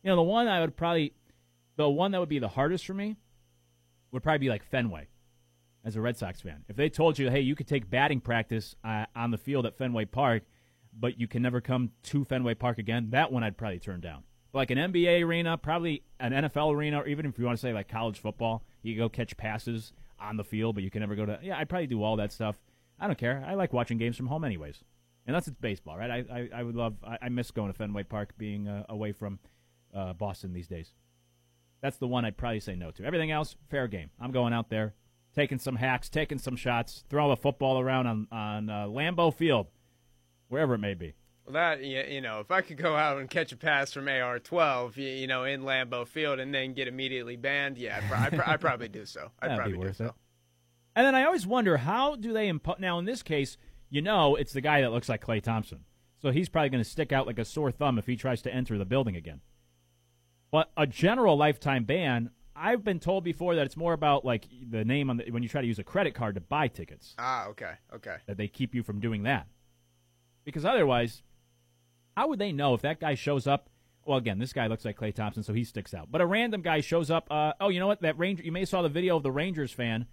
You 0.03 0.09
know, 0.09 0.17
the 0.17 0.23
one 0.23 0.49
I 0.49 0.59
would 0.59 0.75
probably, 0.75 1.13
the 1.77 1.89
one 1.89 2.11
that 2.11 2.19
would 2.19 2.29
be 2.29 2.39
the 2.39 2.49
hardest 2.49 2.85
for 2.85 2.93
me, 2.93 3.15
would 4.11 4.21
probably 4.21 4.39
be 4.39 4.49
like 4.49 4.63
Fenway. 4.63 5.07
As 5.85 5.95
a 5.95 6.01
Red 6.01 6.17
Sox 6.17 6.41
fan, 6.41 6.65
if 6.67 6.75
they 6.75 6.89
told 6.89 7.17
you, 7.17 7.29
hey, 7.29 7.39
you 7.39 7.55
could 7.55 7.67
take 7.67 7.89
batting 7.89 8.19
practice 8.19 8.75
uh, 8.83 9.05
on 9.15 9.31
the 9.31 9.37
field 9.37 9.65
at 9.65 9.77
Fenway 9.77 10.03
Park, 10.05 10.43
but 10.97 11.19
you 11.19 11.27
can 11.27 11.41
never 11.41 11.61
come 11.61 11.91
to 12.03 12.23
Fenway 12.25 12.55
Park 12.55 12.77
again, 12.77 13.09
that 13.11 13.31
one 13.31 13.43
I'd 13.43 13.57
probably 13.57 13.79
turn 13.79 14.01
down. 14.01 14.23
Like 14.53 14.71
an 14.71 14.77
NBA 14.77 15.23
arena, 15.23 15.57
probably 15.57 16.03
an 16.19 16.31
NFL 16.31 16.73
arena, 16.73 17.01
or 17.01 17.07
even 17.07 17.25
if 17.25 17.37
you 17.37 17.45
want 17.45 17.57
to 17.57 17.61
say 17.61 17.73
like 17.73 17.87
college 17.87 18.19
football, 18.19 18.63
you 18.81 18.97
go 18.97 19.07
catch 19.07 19.37
passes 19.37 19.93
on 20.19 20.37
the 20.37 20.43
field, 20.43 20.75
but 20.75 20.83
you 20.83 20.89
can 20.89 21.01
never 21.01 21.15
go 21.15 21.25
to. 21.25 21.39
Yeah, 21.43 21.57
I'd 21.57 21.69
probably 21.69 21.87
do 21.87 22.03
all 22.03 22.15
that 22.17 22.31
stuff. 22.31 22.57
I 22.99 23.07
don't 23.07 23.17
care. 23.17 23.43
I 23.47 23.53
like 23.53 23.73
watching 23.73 23.97
games 23.97 24.17
from 24.17 24.27
home, 24.27 24.43
anyways. 24.43 24.83
Unless 25.27 25.47
it's 25.47 25.59
baseball, 25.59 25.97
right? 25.97 26.09
I 26.09 26.25
I, 26.31 26.49
I 26.59 26.63
would 26.63 26.75
love. 26.75 26.95
I, 27.03 27.17
I 27.23 27.29
miss 27.29 27.51
going 27.51 27.71
to 27.71 27.77
Fenway 27.77 28.03
Park, 28.03 28.33
being 28.37 28.67
uh, 28.67 28.85
away 28.89 29.11
from 29.11 29.39
uh, 29.93 30.13
Boston 30.13 30.53
these 30.53 30.67
days. 30.67 30.93
That's 31.81 31.97
the 31.97 32.07
one 32.07 32.25
I'd 32.25 32.37
probably 32.37 32.59
say 32.59 32.75
no 32.75 32.91
to. 32.91 33.05
Everything 33.05 33.31
else, 33.31 33.55
fair 33.69 33.87
game. 33.87 34.09
I'm 34.19 34.31
going 34.31 34.53
out 34.53 34.69
there, 34.69 34.95
taking 35.35 35.59
some 35.59 35.75
hacks, 35.75 36.09
taking 36.09 36.39
some 36.39 36.55
shots, 36.55 37.03
throwing 37.09 37.31
a 37.31 37.35
football 37.35 37.79
around 37.79 38.07
on 38.07 38.27
on 38.31 38.69
uh, 38.69 38.85
Lambeau 38.87 39.33
Field, 39.33 39.67
wherever 40.49 40.73
it 40.75 40.79
may 40.79 40.93
be. 40.93 41.13
Well, 41.45 41.53
that 41.53 41.83
you 41.83 42.21
know, 42.21 42.41
if 42.41 42.51
I 42.51 42.61
could 42.61 42.77
go 42.77 42.95
out 42.95 43.17
and 43.17 43.29
catch 43.29 43.51
a 43.51 43.57
pass 43.57 43.91
from 43.93 44.07
AR-12, 44.07 44.97
you, 44.97 45.07
you 45.07 45.27
know, 45.27 45.45
in 45.45 45.61
Lambeau 45.63 46.05
Field, 46.07 46.39
and 46.39 46.53
then 46.53 46.73
get 46.73 46.87
immediately 46.87 47.37
banned, 47.37 47.77
yeah, 47.77 48.01
pro- 48.07 48.17
I'd, 48.17 48.39
I'd 48.53 48.61
probably 48.61 48.87
do 48.89 49.05
so. 49.05 49.31
I'd 49.41 49.49
That'd 49.49 49.57
probably 49.57 49.73
be 49.73 49.79
do 49.79 49.85
worth 49.85 49.95
so. 49.97 50.05
it. 50.05 50.11
And 50.95 51.07
then 51.07 51.15
I 51.15 51.23
always 51.23 51.47
wonder 51.47 51.77
how 51.77 52.15
do 52.15 52.33
they 52.33 52.47
impose. 52.49 52.75
Now 52.79 52.99
in 52.99 53.05
this 53.05 53.23
case, 53.23 53.57
you 53.89 54.01
know, 54.01 54.35
it's 54.35 54.53
the 54.53 54.61
guy 54.61 54.81
that 54.81 54.91
looks 54.91 55.09
like 55.09 55.25
Klay 55.25 55.41
Thompson, 55.41 55.85
so 56.21 56.29
he's 56.31 56.49
probably 56.49 56.69
going 56.69 56.83
to 56.83 56.89
stick 56.89 57.11
out 57.11 57.25
like 57.25 57.39
a 57.39 57.45
sore 57.45 57.71
thumb 57.71 57.97
if 57.97 58.05
he 58.05 58.15
tries 58.15 58.41
to 58.43 58.53
enter 58.53 58.77
the 58.77 58.85
building 58.85 59.15
again. 59.15 59.41
But 60.51 60.71
a 60.77 60.85
general 60.85 61.37
lifetime 61.37 61.83
ban, 61.85 62.31
I've 62.55 62.83
been 62.83 62.99
told 62.99 63.23
before 63.23 63.55
that 63.55 63.65
it's 63.65 63.77
more 63.77 63.93
about 63.93 64.25
like 64.25 64.45
the 64.69 64.83
name 64.83 65.09
on 65.09 65.17
the, 65.17 65.31
when 65.31 65.41
you 65.43 65.49
try 65.49 65.61
to 65.61 65.67
use 65.67 65.79
a 65.79 65.83
credit 65.83 66.13
card 66.13 66.35
to 66.35 66.41
buy 66.41 66.67
tickets 66.67 67.15
Ah, 67.17 67.47
okay, 67.47 67.73
okay. 67.95 68.17
that 68.27 68.37
they 68.37 68.47
keep 68.47 68.75
you 68.75 68.83
from 68.83 68.99
doing 68.99 69.23
that. 69.23 69.47
Because 70.49 70.65
otherwise, 70.65 71.21
how 72.17 72.27
would 72.27 72.39
they 72.39 72.51
know 72.51 72.73
if 72.73 72.81
that 72.81 72.99
guy 72.99 73.13
shows 73.13 73.45
up? 73.45 73.69
Well, 74.03 74.17
again, 74.17 74.39
this 74.39 74.51
guy 74.51 74.65
looks 74.65 74.83
like 74.83 74.97
Klay 74.97 75.13
Thompson, 75.13 75.43
so 75.43 75.53
he 75.53 75.63
sticks 75.63 75.93
out. 75.93 76.09
But 76.09 76.21
a 76.21 76.25
random 76.25 76.63
guy 76.63 76.81
shows 76.81 77.11
up. 77.11 77.27
Uh, 77.29 77.53
oh, 77.61 77.69
you 77.69 77.79
know 77.79 77.85
what? 77.85 78.01
That 78.01 78.17
Ranger. 78.17 78.43
You 78.43 78.51
may 78.51 78.65
saw 78.65 78.81
the 78.81 78.89
video 78.89 79.15
of 79.15 79.23
the 79.23 79.31
Rangers 79.31 79.71
fan 79.71 80.07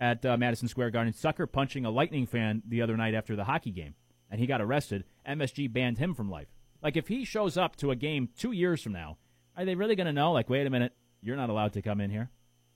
at 0.00 0.26
uh, 0.26 0.36
Madison 0.36 0.66
Square 0.66 0.90
Garden 0.90 1.12
sucker 1.12 1.46
punching 1.46 1.84
a 1.84 1.90
Lightning 1.90 2.26
fan 2.26 2.62
the 2.66 2.82
other 2.82 2.96
night 2.96 3.14
after 3.14 3.36
the 3.36 3.44
hockey 3.44 3.70
game, 3.70 3.94
and 4.30 4.40
he 4.40 4.46
got 4.46 4.60
arrested. 4.60 5.04
MSG 5.28 5.72
banned 5.72 5.98
him 5.98 6.14
from 6.14 6.28
life. 6.28 6.48
Like 6.82 6.96
if 6.96 7.06
he 7.06 7.24
shows 7.24 7.56
up 7.56 7.76
to 7.76 7.92
a 7.92 7.96
game 7.96 8.28
two 8.36 8.50
years 8.50 8.82
from 8.82 8.92
now, 8.92 9.18
are 9.56 9.64
they 9.64 9.76
really 9.76 9.94
going 9.94 10.06
to 10.06 10.12
know? 10.12 10.32
Like, 10.32 10.50
wait 10.50 10.66
a 10.66 10.70
minute, 10.70 10.94
you're 11.20 11.36
not 11.36 11.50
allowed 11.50 11.74
to 11.74 11.82
come 11.82 12.00
in 12.00 12.10
here. 12.10 12.30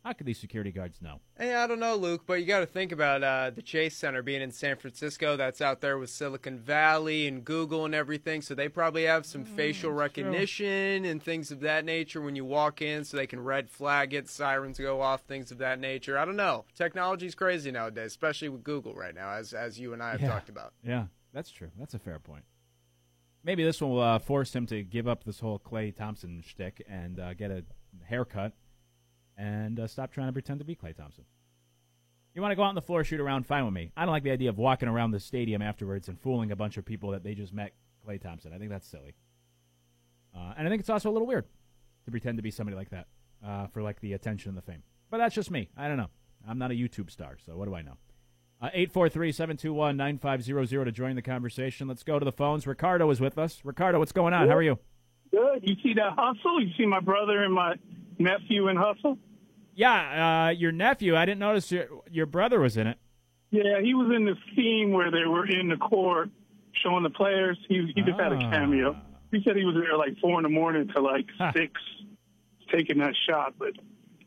How 0.05 0.13
could 0.13 0.27
these 0.27 0.39
security 0.39 0.71
guards 0.71 1.01
know? 1.01 1.21
Hey, 1.39 1.55
I 1.55 1.67
don't 1.67 1.81
know, 1.81 1.97
Luke, 1.97 2.25
but 2.27 2.35
you 2.35 2.45
got 2.45 2.61
to 2.61 2.67
think 2.67 2.93
about 2.93 3.23
uh, 3.25 3.49
the 3.49 3.63
Chase 3.63 3.97
Center 3.97 4.23
being 4.23 4.43
in 4.43 4.51
San 4.51 4.77
Francisco. 4.77 5.35
That's 5.35 5.63
out 5.63 5.81
there 5.81 5.97
with 5.97 6.11
Silicon 6.11 6.59
Valley 6.59 7.27
and 7.27 7.43
Google 7.43 7.87
and 7.87 7.95
everything. 7.95 8.43
So 8.43 8.55
they 8.55 8.69
probably 8.69 9.05
have 9.05 9.25
some 9.25 9.47
facial 9.47 9.93
recognition 9.93 11.07
and 11.07 11.23
things 11.23 11.51
of 11.51 11.61
that 11.61 11.87
nature 11.87 12.21
when 12.21 12.37
you 12.37 12.45
walk 12.45 12.83
in, 12.83 13.03
so 13.05 13.17
they 13.17 13.27
can 13.27 13.41
red 13.43 13.71
flag 13.71 14.13
it, 14.13 14.29
sirens 14.29 14.79
go 14.79 15.01
off, 15.01 15.23
things 15.23 15.51
of 15.51 15.57
that 15.59 15.79
nature. 15.81 16.19
I 16.19 16.27
don't 16.27 16.37
know. 16.37 16.67
Technology's 16.77 17.35
crazy 17.35 17.71
nowadays, 17.71 18.09
especially 18.09 18.51
with 18.51 18.63
Google 18.63 18.93
right 18.95 19.15
now, 19.15 19.31
as 19.31 19.55
as 19.55 19.81
you 19.81 19.95
and 19.95 20.03
I 20.03 20.11
have 20.11 20.21
Yeah. 20.21 20.29
talked 20.29 20.51
about. 20.51 20.75
Yeah, 20.85 21.07
that's 21.33 21.51
true. 21.51 21.71
That's 21.79 21.95
a 21.95 21.99
fair 21.99 22.19
point. 22.19 22.45
Maybe 23.43 23.65
this 23.65 23.81
will 23.81 24.01
uh, 24.01 24.19
force 24.19 24.55
him 24.55 24.67
to 24.67 24.83
give 24.83 25.09
up 25.09 25.25
this 25.25 25.41
whole 25.41 25.59
Klay 25.59 25.97
Thompson 25.97 26.43
shtick 26.47 26.83
and 26.87 27.19
uh, 27.19 27.33
get 27.33 27.51
a 27.51 27.65
haircut 28.07 28.53
and 29.37 29.81
uh, 29.81 29.87
stop 29.87 30.13
trying 30.13 30.29
to 30.29 30.33
pretend 30.33 30.61
to 30.61 30.65
be 30.65 30.77
Klay 30.77 30.97
Thompson. 30.97 31.25
You 32.35 32.43
want 32.43 32.53
to 32.53 32.57
go 32.57 32.65
out 32.65 32.69
on 32.69 32.75
the 32.75 32.83
floor, 32.83 33.05
shoot 33.05 33.21
around, 33.21 33.47
fine 33.47 33.65
with 33.65 33.75
me. 33.75 33.93
I 33.97 34.05
don't 34.05 34.13
like 34.13 34.25
the 34.25 34.33
idea 34.33 34.51
of 34.51 34.59
walking 34.59 34.89
around 34.89 35.13
the 35.13 35.21
stadium 35.21 35.63
afterwards 35.63 36.09
and 36.09 36.21
fooling 36.21 36.51
a 36.51 36.57
bunch 36.57 36.77
of 36.77 36.85
people 36.85 37.13
that 37.13 37.23
they 37.23 37.35
just 37.35 37.53
met 37.53 37.75
Klay 38.07 38.21
Thompson. 38.21 38.53
I 38.53 38.59
think 38.59 38.71
that's 38.71 38.89
silly. 38.89 39.15
Uh, 40.35 40.53
and 40.57 40.67
I 40.67 40.71
think 40.71 40.81
it's 40.81 40.91
also 40.91 41.11
a 41.11 41.13
little 41.13 41.29
weird 41.29 41.45
to 42.05 42.11
pretend 42.11 42.39
to 42.39 42.43
be 42.43 42.51
somebody 42.51 42.77
like 42.77 42.91
that 42.91 43.07
uh, 43.47 43.69
for 43.69 43.83
like 43.83 44.01
the 44.01 44.15
attention 44.15 44.49
and 44.49 44.59
the 44.59 44.63
fame. 44.63 44.83
But 45.11 45.19
that's 45.19 45.35
just 45.35 45.51
me. 45.51 45.69
I 45.77 45.87
don't 45.87 45.97
know. 45.97 46.11
I'm 46.47 46.59
not 46.59 46.73
a 46.73 46.75
YouTube 46.75 47.11
star, 47.11 47.37
so 47.47 47.57
what 47.57 47.67
do 47.67 47.75
I 47.75 47.83
know? 47.83 47.97
Uh, 48.61 48.71
843-721-9500 48.71 50.85
to 50.85 50.93
join 50.93 51.17
the 51.17 51.23
conversation. 51.23 51.87
Let's 51.87 52.03
go 52.03 52.19
to 52.19 52.25
the 52.25 52.33
phones. 52.33 52.67
Ricardo 52.67 53.09
is 53.11 53.21
with 53.21 53.39
us. 53.39 53.61
Ricardo, 53.65 53.99
what's 53.99 54.13
going 54.13 54.35
on? 54.35 54.49
How 54.49 54.57
are 54.57 54.63
you? 54.63 54.79
Good. 55.31 55.61
You 55.63 55.77
see 55.83 55.95
that 55.95 56.13
hustle? 56.17 56.63
You 56.63 56.71
see 56.77 56.87
my 56.87 57.01
brother 57.01 57.45
and 57.45 57.53
my 57.53 57.75
nephew 58.19 58.69
in 58.69 58.77
hustle? 58.77 59.19
Yeah, 59.75 60.47
uh, 60.47 60.51
your 60.51 60.73
nephew. 60.73 61.17
I 61.17 61.25
didn't 61.25 61.41
notice 61.41 61.71
your 61.73 61.87
your 62.11 62.27
brother 62.27 62.61
was 62.61 62.77
in 62.77 62.87
it. 62.87 62.99
Yeah, 63.51 63.81
he 63.83 63.95
was 63.95 64.13
in 64.15 64.25
the 64.25 64.35
scene 64.55 64.93
where 64.93 65.11
they 65.11 65.27
were 65.27 65.47
in 65.47 65.69
the 65.69 65.77
court 65.77 66.31
showing 66.83 67.03
the 67.03 67.11
players. 67.11 67.59
He 67.69 67.91
he 67.95 68.03
just 68.03 68.19
had 68.21 68.33
a 68.33 68.37
Ah. 68.37 68.51
cameo. 68.51 68.97
He 69.33 69.43
said 69.45 69.57
he 69.57 69.65
was 69.65 69.75
there 69.75 69.97
like 69.97 70.17
four 70.21 70.39
in 70.39 70.45
the 70.45 70.49
morning 70.49 70.89
to 70.95 71.01
like 71.01 71.27
six, 71.53 71.73
taking 72.73 72.99
that 72.99 73.15
shot. 73.29 73.55
But 73.59 73.71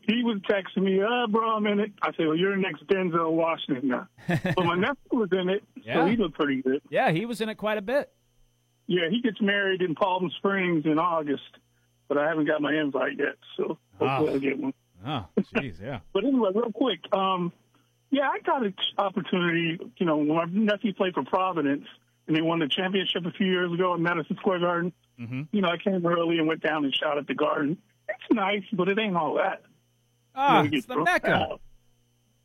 he 0.06 0.22
was 0.22 0.38
texting 0.50 0.82
me, 0.84 1.00
"Uh, 1.02 1.26
bro, 1.28 1.56
I'm 1.56 1.66
in 1.66 1.80
it." 1.80 1.92
I 2.02 2.12
said, 2.12 2.26
"Well, 2.26 2.36
you're 2.36 2.54
the 2.54 2.60
next 2.60 2.86
Denzel 2.86 3.32
Washington 3.32 3.88
now." 3.88 4.08
but 4.28 4.64
my 4.64 4.76
nephew 4.76 5.18
was 5.18 5.30
in 5.32 5.48
it, 5.48 5.62
so 5.94 6.04
he 6.06 6.16
looked 6.16 6.34
pretty 6.34 6.60
good. 6.62 6.82
Yeah, 6.90 7.10
he 7.10 7.24
was 7.26 7.40
in 7.40 7.48
it 7.48 7.54
quite 7.56 7.78
a 7.78 7.82
bit. 7.82 8.12
Yeah, 8.86 9.08
he 9.10 9.20
gets 9.22 9.40
married 9.40 9.82
in 9.82 9.94
Palm 9.94 10.30
Springs 10.38 10.84
in 10.86 10.98
August, 10.98 11.42
but 12.08 12.18
I 12.18 12.28
haven't 12.28 12.46
got 12.46 12.60
my 12.62 12.74
invite 12.74 13.18
yet, 13.18 13.36
so 13.56 13.78
hopefully 13.98 14.28
Ah. 14.30 14.32
I'll 14.32 14.38
get 14.40 14.58
one. 14.58 14.72
Oh, 15.06 15.24
jeez, 15.54 15.80
yeah. 15.80 16.00
But 16.12 16.24
anyway, 16.24 16.50
real 16.54 16.72
quick, 16.72 17.00
um, 17.12 17.52
yeah, 18.10 18.28
I 18.28 18.38
got 18.40 18.64
an 18.64 18.74
opportunity. 18.98 19.78
You 19.98 20.06
know, 20.06 20.16
when 20.16 20.28
my 20.28 20.44
nephew 20.46 20.92
played 20.94 21.14
for 21.14 21.22
Providence 21.24 21.86
and 22.26 22.36
they 22.36 22.40
won 22.42 22.58
the 22.58 22.68
championship 22.68 23.24
a 23.26 23.30
few 23.32 23.46
years 23.46 23.72
ago 23.72 23.94
at 23.94 24.00
Madison 24.00 24.36
Square 24.36 24.60
Garden, 24.60 24.92
Mm-hmm. 25.20 25.42
You 25.50 25.62
know, 25.62 25.68
I 25.68 25.78
came 25.78 26.06
early 26.06 26.38
and 26.38 26.46
went 26.46 26.60
down 26.62 26.84
and 26.84 26.94
shot 26.94 27.18
at 27.18 27.26
the 27.26 27.34
Garden. 27.34 27.76
It's 28.08 28.18
nice, 28.30 28.62
but 28.72 28.88
it 28.88 29.00
ain't 29.00 29.16
all 29.16 29.34
that. 29.34 29.62
Ah, 30.32 30.62
You 30.62 30.70
know, 30.70 30.76
it's 30.76 30.86
the 30.86 30.96
Mecca. 31.02 31.32
out. 31.34 31.60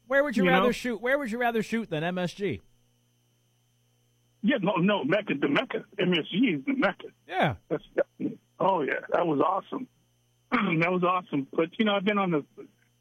Where 0.07 0.23
would 0.23 0.35
you, 0.35 0.45
You 0.45 0.49
rather 0.49 0.65
know? 0.65 0.72
shoot? 0.72 0.99
Where 0.99 1.19
would 1.19 1.30
you 1.31 1.38
rather 1.38 1.61
shoot 1.61 1.91
than 1.91 2.02
MSG? 2.02 2.61
Yeah, 4.41 4.57
no, 4.61 4.77
no, 4.77 5.03
Mecca, 5.03 5.35
the 5.40 5.48
Mecca. 5.48 5.85
MSG 5.99 6.57
is 6.60 6.65
the 6.65 6.73
Mecca. 6.76 7.06
Yeah. 7.27 7.56
That's, 7.69 7.84
oh, 8.64 8.81
yeah, 8.81 8.99
that 9.11 9.26
was 9.26 9.40
awesome. 9.40 9.88
that 10.80 10.91
was 10.91 11.03
awesome. 11.03 11.48
But, 11.52 11.69
you 11.77 11.85
know, 11.85 11.95
I've 11.95 12.06
been 12.06 12.18
on 12.18 12.31
the, 12.31 12.45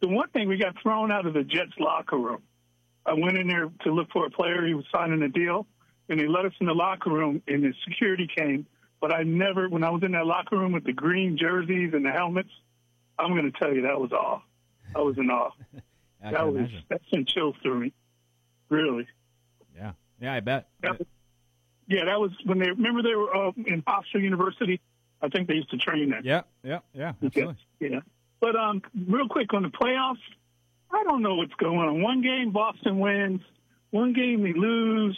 the 0.01 0.09
one 0.09 0.29
thing 0.31 0.49
we 0.49 0.59
got 0.59 0.75
thrown 0.83 1.13
out 1.13 1.27
of 1.27 1.35
the 1.35 1.45
Jets 1.45 1.73
locker 1.79 2.19
room. 2.19 2.43
I 3.05 3.15
went 3.15 3.37
in 3.37 3.49
there 3.49 3.71
to 3.85 3.93
look 3.93 4.09
for 4.13 4.27
a 4.27 4.31
player. 4.31 4.67
He 4.67 4.75
was 4.75 4.85
signing 4.95 5.23
a 5.23 5.29
deal, 5.29 5.67
and 6.09 6.19
they 6.21 6.29
let 6.29 6.45
us 6.45 6.53
in 6.61 6.67
the 6.67 6.75
locker 6.75 7.11
room, 7.11 7.43
and 7.49 7.63
the 7.63 7.73
security 7.89 8.29
came. 8.37 8.67
But 9.01 9.13
I 9.13 9.25
never, 9.25 9.69
when 9.69 9.83
I 9.83 9.91
was 9.91 10.03
in 10.05 10.13
that 10.13 10.27
locker 10.27 10.57
room 10.57 10.73
with 10.73 10.85
the 10.85 10.93
green 10.93 11.37
jerseys 11.37 11.93
and 11.93 12.05
the 12.05 12.13
helmets, 12.13 12.51
I'm 13.19 13.33
going 13.33 13.51
to 13.51 13.59
tell 13.59 13.73
you 13.73 13.83
that 13.83 14.01
was 14.01 14.13
awe. 14.13 14.41
I 14.97 15.01
was 15.01 15.17
in 15.19 15.31
awe. 15.31 15.51
That 16.23 16.47
was 16.47 16.57
imagine. 16.57 16.83
that 16.89 17.01
sent 17.13 17.29
chills 17.29 17.57
through 17.63 17.81
me. 17.81 17.93
Really. 18.69 19.09
Yeah. 19.75 19.93
Yeah, 20.21 20.35
I 20.35 20.41
bet. 20.41 20.69
That 20.83 20.99
was, 20.99 21.09
yeah, 21.89 22.05
that 22.05 22.21
was 22.21 22.31
when 22.45 22.59
they 22.59 22.71
remember 22.71 23.03
they 23.03 23.15
were 23.15 23.35
uh, 23.35 23.51
in 23.67 23.83
Hofstra 23.83 24.23
University. 24.23 24.81
I 25.23 25.29
think 25.29 25.49
they 25.49 25.55
used 25.55 25.71
to 25.71 25.77
train 25.77 26.11
there. 26.11 26.21
Yeah, 26.23 26.43
yeah, 26.63 26.81
yeah, 26.93 27.13
absolutely. 27.23 27.57
Yeah. 27.81 28.01
But 28.41 28.57
um, 28.57 28.83
real 29.07 29.29
quick 29.29 29.55
on 29.55 29.63
the 29.63 29.69
playoffs, 29.69 30.17
I 30.91 31.05
don't 31.05 31.23
know 31.23 31.37
what's 31.37 31.55
going 31.55 31.79
on. 31.79 32.03
One 32.03 32.23
game 32.23 32.51
Boston 32.51 32.99
wins, 32.99 33.41
one 33.91 34.13
game 34.13 34.43
they 34.43 34.53
lose. 34.53 35.17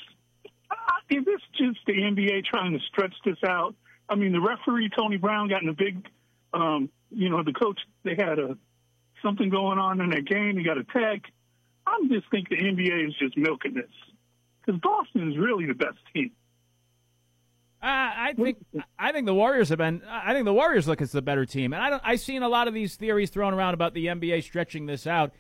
Is 1.11 1.25
this 1.25 1.41
just 1.57 1.79
the 1.87 1.93
NBA 1.93 2.45
trying 2.45 2.73
to 2.73 2.79
stretch 2.87 3.15
this 3.25 3.39
out? 3.47 3.75
I 4.09 4.15
mean, 4.15 4.33
the 4.33 4.41
referee 4.41 4.91
Tony 4.97 5.17
Brown 5.17 5.49
got 5.49 5.63
in 5.63 5.69
a 5.69 5.75
big, 5.75 6.07
um, 6.53 6.91
you 7.11 7.31
know, 7.31 7.43
the 7.43 7.53
coach 7.53 7.81
they 8.05 8.15
had 8.15 8.39
a 8.39 8.57
something 9.23 9.49
going 9.49 9.79
on 9.79 10.01
in 10.01 10.11
that 10.11 10.27
game. 10.27 10.59
He 10.59 10.65
got 10.65 10.79
a 10.79 10.85
tag. 10.85 11.25
I'm 11.87 12.09
just 12.09 12.31
think 12.31 12.49
the 12.49 12.57
NBA 12.57 13.09
is 13.09 13.15
just 13.19 13.37
milking 13.37 13.75
this 13.75 13.91
because 14.61 14.81
Boston 14.81 15.31
is 15.31 15.39
really 15.39 15.67
the 15.67 15.75
best 15.75 15.99
team. 16.15 16.31
Uh, 17.85 17.87
I 17.87 18.33
think 18.35 18.65
I 18.99 19.13
think 19.13 19.27
the 19.27 19.35
Warriors 19.35 19.69
have 19.69 19.77
been. 19.77 20.01
I 20.09 20.33
think 20.33 20.47
the 20.47 20.55
Warriors 20.55 20.89
look 20.89 21.03
as 21.03 21.13
the 21.13 21.21
better 21.21 21.45
team, 21.45 21.75
and 21.75 21.83
I 21.83 21.91
don't. 21.91 22.03
I've 22.03 22.21
seen 22.21 22.43
a 22.43 22.49
lot 22.49 22.67
of 22.67 22.73
these 22.73 22.97
theories 22.97 23.29
thrown 23.29 23.53
around 23.53 23.75
about 23.75 23.93
the 23.93 24.07
NBA 24.07 24.43
stretching 24.43 24.87
this 24.87 25.07
out. 25.07 25.33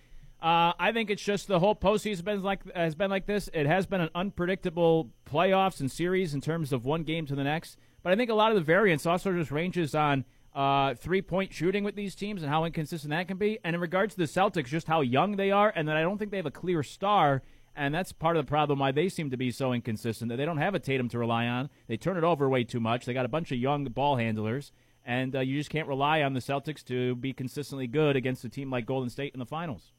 Uh, 0.42 0.74
I 0.78 0.92
think 0.92 1.08
it's 1.08 1.22
just 1.22 1.48
the 1.48 1.58
whole 1.58 1.74
postseason 1.74 2.10
has 2.10 2.22
been 2.22 2.42
like 2.42 2.60
has 2.74 2.94
been 2.94 3.10
like 3.10 3.24
this. 3.24 3.48
It 3.54 3.64
has 3.64 3.86
been 3.86 4.02
an 4.02 4.10
unpredictable 4.14 5.08
playoffs 5.24 5.80
and 5.80 5.90
series 5.90 6.34
in 6.34 6.42
terms 6.42 6.70
of 6.70 6.84
one 6.84 7.02
game 7.04 7.24
to 7.26 7.34
the 7.34 7.44
next. 7.44 7.78
But 8.02 8.12
I 8.12 8.16
think 8.16 8.28
a 8.28 8.34
lot 8.34 8.50
of 8.50 8.56
the 8.56 8.62
variance 8.62 9.06
also 9.06 9.32
just 9.32 9.50
ranges 9.50 9.94
on 9.94 10.26
uh, 10.54 10.96
three 10.96 11.22
point 11.22 11.50
shooting 11.54 11.82
with 11.82 11.96
these 11.96 12.14
teams 12.14 12.42
and 12.42 12.52
how 12.52 12.64
inconsistent 12.64 13.10
that 13.12 13.26
can 13.26 13.38
be. 13.38 13.58
And 13.64 13.74
in 13.74 13.80
regards 13.80 14.16
to 14.16 14.20
the 14.20 14.26
Celtics, 14.26 14.66
just 14.66 14.86
how 14.86 15.00
young 15.00 15.36
they 15.36 15.50
are, 15.50 15.72
and 15.74 15.88
that 15.88 15.96
I 15.96 16.02
don't 16.02 16.18
think 16.18 16.30
they 16.30 16.36
have 16.36 16.44
a 16.44 16.50
clear 16.50 16.82
star. 16.82 17.40
And 17.76 17.92
that's 17.92 18.12
part 18.12 18.36
of 18.36 18.46
the 18.46 18.48
problem 18.48 18.78
why 18.78 18.92
they 18.92 19.08
seem 19.08 19.30
to 19.30 19.36
be 19.36 19.50
so 19.50 19.72
inconsistent. 19.72 20.28
That 20.28 20.36
they 20.36 20.44
don't 20.44 20.58
have 20.58 20.74
a 20.74 20.78
Tatum 20.78 21.08
to 21.08 21.18
rely 21.18 21.46
on. 21.46 21.70
They 21.88 21.96
turn 21.96 22.16
it 22.16 22.24
over 22.24 22.48
way 22.48 22.64
too 22.64 22.80
much. 22.80 23.04
They 23.04 23.14
got 23.14 23.24
a 23.24 23.28
bunch 23.28 23.50
of 23.50 23.58
young 23.58 23.84
ball 23.86 24.16
handlers, 24.16 24.70
and 25.04 25.34
uh, 25.34 25.40
you 25.40 25.58
just 25.58 25.70
can't 25.70 25.88
rely 25.88 26.22
on 26.22 26.34
the 26.34 26.40
Celtics 26.40 26.84
to 26.84 27.16
be 27.16 27.32
consistently 27.32 27.86
good 27.88 28.14
against 28.14 28.44
a 28.44 28.48
team 28.48 28.70
like 28.70 28.86
Golden 28.86 29.10
State 29.10 29.34
in 29.34 29.40
the 29.40 29.46
finals. 29.46 29.92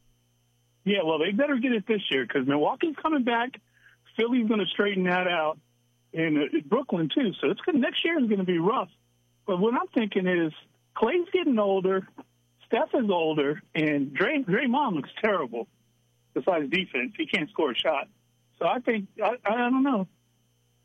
Yeah, 0.86 1.00
well, 1.04 1.20
they 1.20 1.32
better 1.32 1.58
get 1.58 1.74
it 1.74 1.86
this 1.88 2.02
year 2.12 2.26
because 2.26 2.48
Milwaukee's 2.48 2.96
coming 3.02 3.24
back. 3.24 3.60
Philly's 4.16 4.48
going 4.48 4.62
to 4.62 4.68
straighten 4.68 5.04
that 5.06 5.28
out, 5.28 5.58
and 6.14 6.38
uh, 6.38 6.60
Brooklyn 6.66 7.10
too. 7.14 7.34
So 7.42 7.50
it's 7.50 7.60
gonna, 7.62 7.80
next 7.80 8.06
year 8.06 8.20
is 8.20 8.28
going 8.28 8.40
to 8.40 8.46
be 8.46 8.60
rough. 8.60 8.90
But 9.46 9.60
what 9.60 9.74
I'm 9.74 9.88
thinking 9.94 10.28
is 10.28 10.54
Klay's 10.96 11.28
getting 11.34 11.60
older, 11.60 12.08
Steph 12.68 12.90
is 12.94 13.10
older, 13.10 13.62
and 13.74 14.14
Dray 14.14 14.44
Draymond 14.44 14.96
looks 14.96 15.10
terrible. 15.22 15.68
Besides 16.36 16.70
defense, 16.70 17.14
he 17.18 17.26
can't 17.26 17.50
score 17.50 17.72
a 17.72 17.76
shot. 17.76 18.08
So 18.60 18.68
I 18.68 18.80
think 18.80 19.08
I, 19.24 19.38
I 19.46 19.58
don't 19.58 19.84
know. 19.84 20.08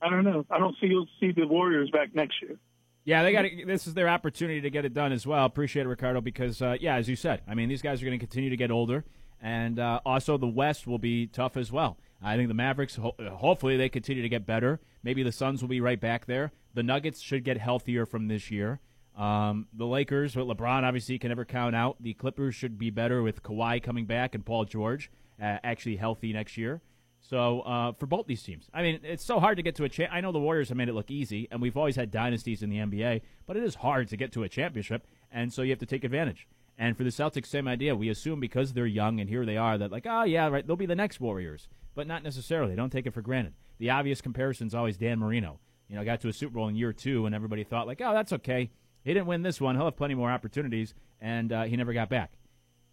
I 0.01 0.09
don't 0.09 0.25
know. 0.25 0.47
I 0.51 0.59
don't 0.59 0.75
see 0.81 0.87
you'll 0.87 1.09
see 1.19 1.33
the 1.33 1.47
Warriors 1.47 1.91
back 1.91 2.15
next 2.15 2.41
year. 2.41 2.57
Yeah, 3.05 3.23
they 3.23 3.33
got 3.33 3.45
this 3.67 3.87
is 3.87 3.95
their 3.95 4.09
opportunity 4.09 4.61
to 4.61 4.71
get 4.71 4.85
it 4.85 4.95
done 4.95 5.13
as 5.13 5.27
well. 5.27 5.45
Appreciate 5.45 5.87
it, 5.87 5.89
Ricardo, 5.89 6.21
because 6.21 6.63
uh, 6.63 6.77
yeah, 6.81 6.97
as 6.97 7.09
you 7.09 7.17
said, 7.17 7.43
I 7.49 7.55
mean 7.55 7.69
these 7.69 7.83
guys 7.83 8.01
are 8.01 8.07
going 8.07 8.19
to 8.19 8.25
continue 8.25 8.51
to 8.51 8.57
get 8.57 8.71
older, 8.71 9.05
and 9.43 9.79
uh, 9.79 10.01
also 10.07 10.39
the 10.39 10.47
West 10.47 10.87
will 10.87 10.99
be 10.99 11.27
tough 11.27 11.57
as 11.57 11.73
well. 11.73 11.99
I 12.23 12.37
think 12.37 12.49
the 12.49 12.55
Mavericks, 12.55 12.97
ho- 12.97 13.17
hopefully, 13.37 13.77
they 13.77 13.89
continue 13.89 14.23
to 14.23 14.29
get 14.29 14.47
better. 14.47 14.81
Maybe 15.03 15.23
the 15.23 15.33
Suns 15.33 15.63
will 15.63 15.69
be 15.69 15.81
right 15.81 16.01
back 16.01 16.27
there. 16.27 16.53
The 16.75 16.83
Nuggets 16.83 17.21
should 17.21 17.45
get 17.45 17.59
healthier 17.59 18.05
from 18.05 18.29
this 18.29 18.51
year. 18.51 18.81
Um, 19.17 19.67
the 19.73 19.87
Lakers, 19.87 20.37
with 20.37 20.47
LeBron, 20.47 20.83
obviously, 20.83 21.19
can 21.19 21.31
never 21.31 21.45
count 21.45 21.75
out. 21.75 21.97
The 22.01 22.15
Clippers 22.15 22.55
should 22.55 22.79
be 22.79 22.91
better 22.91 23.23
with 23.23 23.43
Kawhi 23.43 23.83
coming 23.83 24.05
back 24.05 24.35
and 24.35 24.45
Paul 24.45 24.67
George 24.67 25.11
uh, 25.41 25.59
actually 25.63 25.97
healthy 25.97 26.33
next 26.33 26.57
year. 26.57 26.81
So 27.21 27.61
uh, 27.61 27.93
for 27.93 28.07
both 28.07 28.27
these 28.27 28.43
teams, 28.43 28.69
I 28.73 28.83
mean, 28.83 29.01
it's 29.03 29.25
so 29.25 29.39
hard 29.41 29.57
to 29.59 29.63
get 29.63 29.75
to 29.77 29.85
a 29.85 29.89
cha- 29.89 30.09
I 30.11 30.21
know 30.21 30.33
the 30.33 30.39
Warriors 30.39 30.69
have 30.71 30.79
made 30.79 30.89
it 30.89 30.95
look 30.95 31.11
easy, 31.11 31.49
and 31.51 31.61
we've 31.61 31.77
always 31.77 31.97
had 31.97 32.11
dynasties 32.11 32.63
in 32.63 32.71
the 32.71 32.79
NBA, 32.79 33.21
but 33.47 33.57
it 33.57 33.63
is 33.63 33.77
hard 33.77 34.09
to 34.09 34.17
get 34.17 34.33
to 34.33 34.43
a 34.43 34.49
championship, 34.49 35.07
and 35.31 35.53
so 35.53 35.63
you 35.63 35.71
have 35.71 35.79
to 35.81 35.87
take 35.87 36.03
advantage. 36.03 36.49
And 36.79 36.97
for 36.97 37.05
the 37.05 37.11
Celtics, 37.11 37.47
same 37.47 37.69
idea. 37.69 37.95
We 37.95 38.09
assume 38.09 38.41
because 38.41 38.73
they're 38.73 38.87
young 38.87 39.21
and 39.21 39.29
here 39.29 39.45
they 39.45 39.59
are 39.59 39.77
that 39.77 39.93
like, 39.93 40.07
oh 40.09 40.23
yeah, 40.23 40.49
right, 40.49 40.67
they'll 40.67 40.77
be 40.77 40.87
the 40.87 40.95
next 40.95 41.21
Warriors, 41.21 41.69
but 41.95 42.07
not 42.07 42.23
necessarily. 42.23 42.75
Don't 42.75 42.91
take 42.91 43.07
it 43.07 43.13
for 43.13 43.21
granted. 43.21 43.53
The 43.79 43.91
obvious 43.91 44.23
comparison 44.23 44.67
is 44.67 44.75
always 44.75 44.97
Dan 44.97 45.19
Marino. 45.19 45.61
You 45.89 45.97
know, 45.97 46.05
got 46.05 46.23
to 46.23 46.29
a 46.29 46.33
Super 46.33 46.55
Bowl 46.55 46.69
in 46.69 46.77
year 46.77 46.95
two, 46.95 47.27
and 47.27 47.35
everybody 47.35 47.65
thought 47.65 47.87
like, 47.87 48.01
oh, 48.01 48.15
that's 48.15 48.33
okay. 48.33 48.71
He 49.05 49.13
didn't 49.13 49.27
win 49.27 49.43
this 49.43 49.61
one. 49.61 49.77
He'll 49.77 49.85
have 49.87 49.97
plenty 49.97 50.15
more 50.15 50.31
opportunities, 50.31 50.95
and 51.21 51.53
uh, 51.53 51.65
he 51.65 51.77
never 51.77 51.93
got 51.93 52.09
back. 52.09 52.33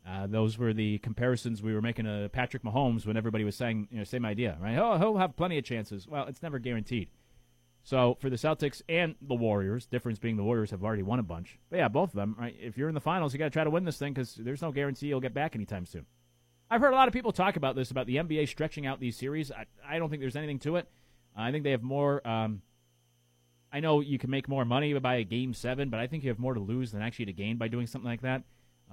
Uh, 0.07 0.25
those 0.25 0.57
were 0.57 0.73
the 0.73 0.99
comparisons 0.99 1.61
we 1.61 1.73
were 1.73 1.81
making 1.81 2.05
to 2.05 2.29
Patrick 2.31 2.63
Mahomes 2.63 3.05
when 3.05 3.17
everybody 3.17 3.43
was 3.43 3.55
saying, 3.55 3.89
you 3.91 3.97
know, 3.97 4.03
same 4.05 4.23
idea, 4.23 4.57
right? 4.61 4.77
Oh, 4.77 4.97
he'll 4.97 5.17
have 5.17 5.35
plenty 5.35 5.57
of 5.57 5.65
chances. 5.65 6.07
Well, 6.07 6.25
it's 6.27 6.41
never 6.41 6.59
guaranteed. 6.59 7.09
So 7.83 8.17
for 8.19 8.29
the 8.29 8.37
Celtics 8.37 8.81
and 8.87 9.15
the 9.21 9.35
Warriors, 9.35 9.85
difference 9.85 10.17
being 10.17 10.37
the 10.37 10.43
Warriors 10.43 10.71
have 10.71 10.83
already 10.83 11.03
won 11.03 11.19
a 11.19 11.23
bunch. 11.23 11.59
But 11.69 11.77
yeah, 11.77 11.87
both 11.89 12.09
of 12.09 12.15
them, 12.15 12.35
right? 12.39 12.55
If 12.59 12.77
you're 12.77 12.89
in 12.89 12.95
the 12.95 13.01
finals, 13.01 13.33
you 13.33 13.39
got 13.39 13.45
to 13.45 13.51
try 13.51 13.63
to 13.63 13.69
win 13.69 13.83
this 13.83 13.97
thing 13.97 14.13
because 14.13 14.35
there's 14.35 14.61
no 14.61 14.71
guarantee 14.71 15.07
you'll 15.07 15.19
get 15.19 15.33
back 15.33 15.55
anytime 15.55 15.85
soon. 15.85 16.05
I've 16.69 16.81
heard 16.81 16.93
a 16.93 16.97
lot 16.97 17.07
of 17.07 17.13
people 17.13 17.31
talk 17.31 17.55
about 17.55 17.75
this, 17.75 17.91
about 17.91 18.07
the 18.07 18.17
NBA 18.17 18.47
stretching 18.47 18.85
out 18.85 18.99
these 18.99 19.17
series. 19.17 19.51
I, 19.51 19.65
I 19.87 19.99
don't 19.99 20.09
think 20.09 20.21
there's 20.21 20.35
anything 20.35 20.59
to 20.59 20.77
it. 20.77 20.89
I 21.35 21.51
think 21.51 21.63
they 21.63 21.71
have 21.71 21.83
more. 21.83 22.25
Um, 22.27 22.61
I 23.71 23.79
know 23.79 23.99
you 23.99 24.17
can 24.17 24.29
make 24.29 24.47
more 24.47 24.65
money 24.65 24.93
by 24.93 25.15
a 25.15 25.23
game 25.23 25.53
seven, 25.53 25.89
but 25.89 25.99
I 25.99 26.07
think 26.07 26.23
you 26.23 26.29
have 26.29 26.39
more 26.39 26.53
to 26.53 26.59
lose 26.59 26.91
than 26.91 27.01
actually 27.01 27.25
to 27.25 27.33
gain 27.33 27.57
by 27.57 27.67
doing 27.67 27.87
something 27.87 28.09
like 28.09 28.21
that. 28.21 28.43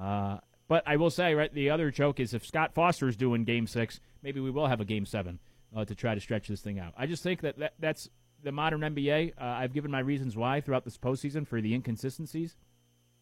Uh, 0.01 0.39
but 0.69 0.83
I 0.87 0.97
will 0.97 1.11
say, 1.11 1.35
right, 1.35 1.53
the 1.53 1.71
other 1.71 1.91
joke 1.91 2.21
is 2.21 2.35
if 2.35 2.47
Scott 2.47 2.75
Foster 2.75 3.09
is 3.09 3.17
doing 3.17 3.45
game 3.45 3.67
six, 3.67 4.01
maybe 4.23 4.41
we 4.41 4.51
will 4.51 4.67
have 4.67 4.81
a 4.81 4.85
game 4.85 5.05
seven 5.07 5.39
uh, 5.77 5.85
to 5.85 5.95
try 5.95 6.15
to 6.15 6.21
stretch 6.21 6.49
this 6.49 6.61
thing 6.61 6.79
out. 6.79 6.95
I 6.97 7.07
just 7.07 7.23
think 7.23 7.43
that, 7.43 7.59
that 7.59 7.75
that's 7.79 8.09
the 8.43 8.53
modern 8.53 8.81
NBA. 8.81 9.33
Uh, 9.39 9.45
I've 9.45 9.73
given 9.73 9.91
my 9.91 10.01
reasons 10.01 10.37
why 10.37 10.61
throughout 10.61 10.85
this 10.85 10.99
postseason 10.99 11.47
for 11.47 11.61
the 11.61 11.75
inconsistencies. 11.75 12.57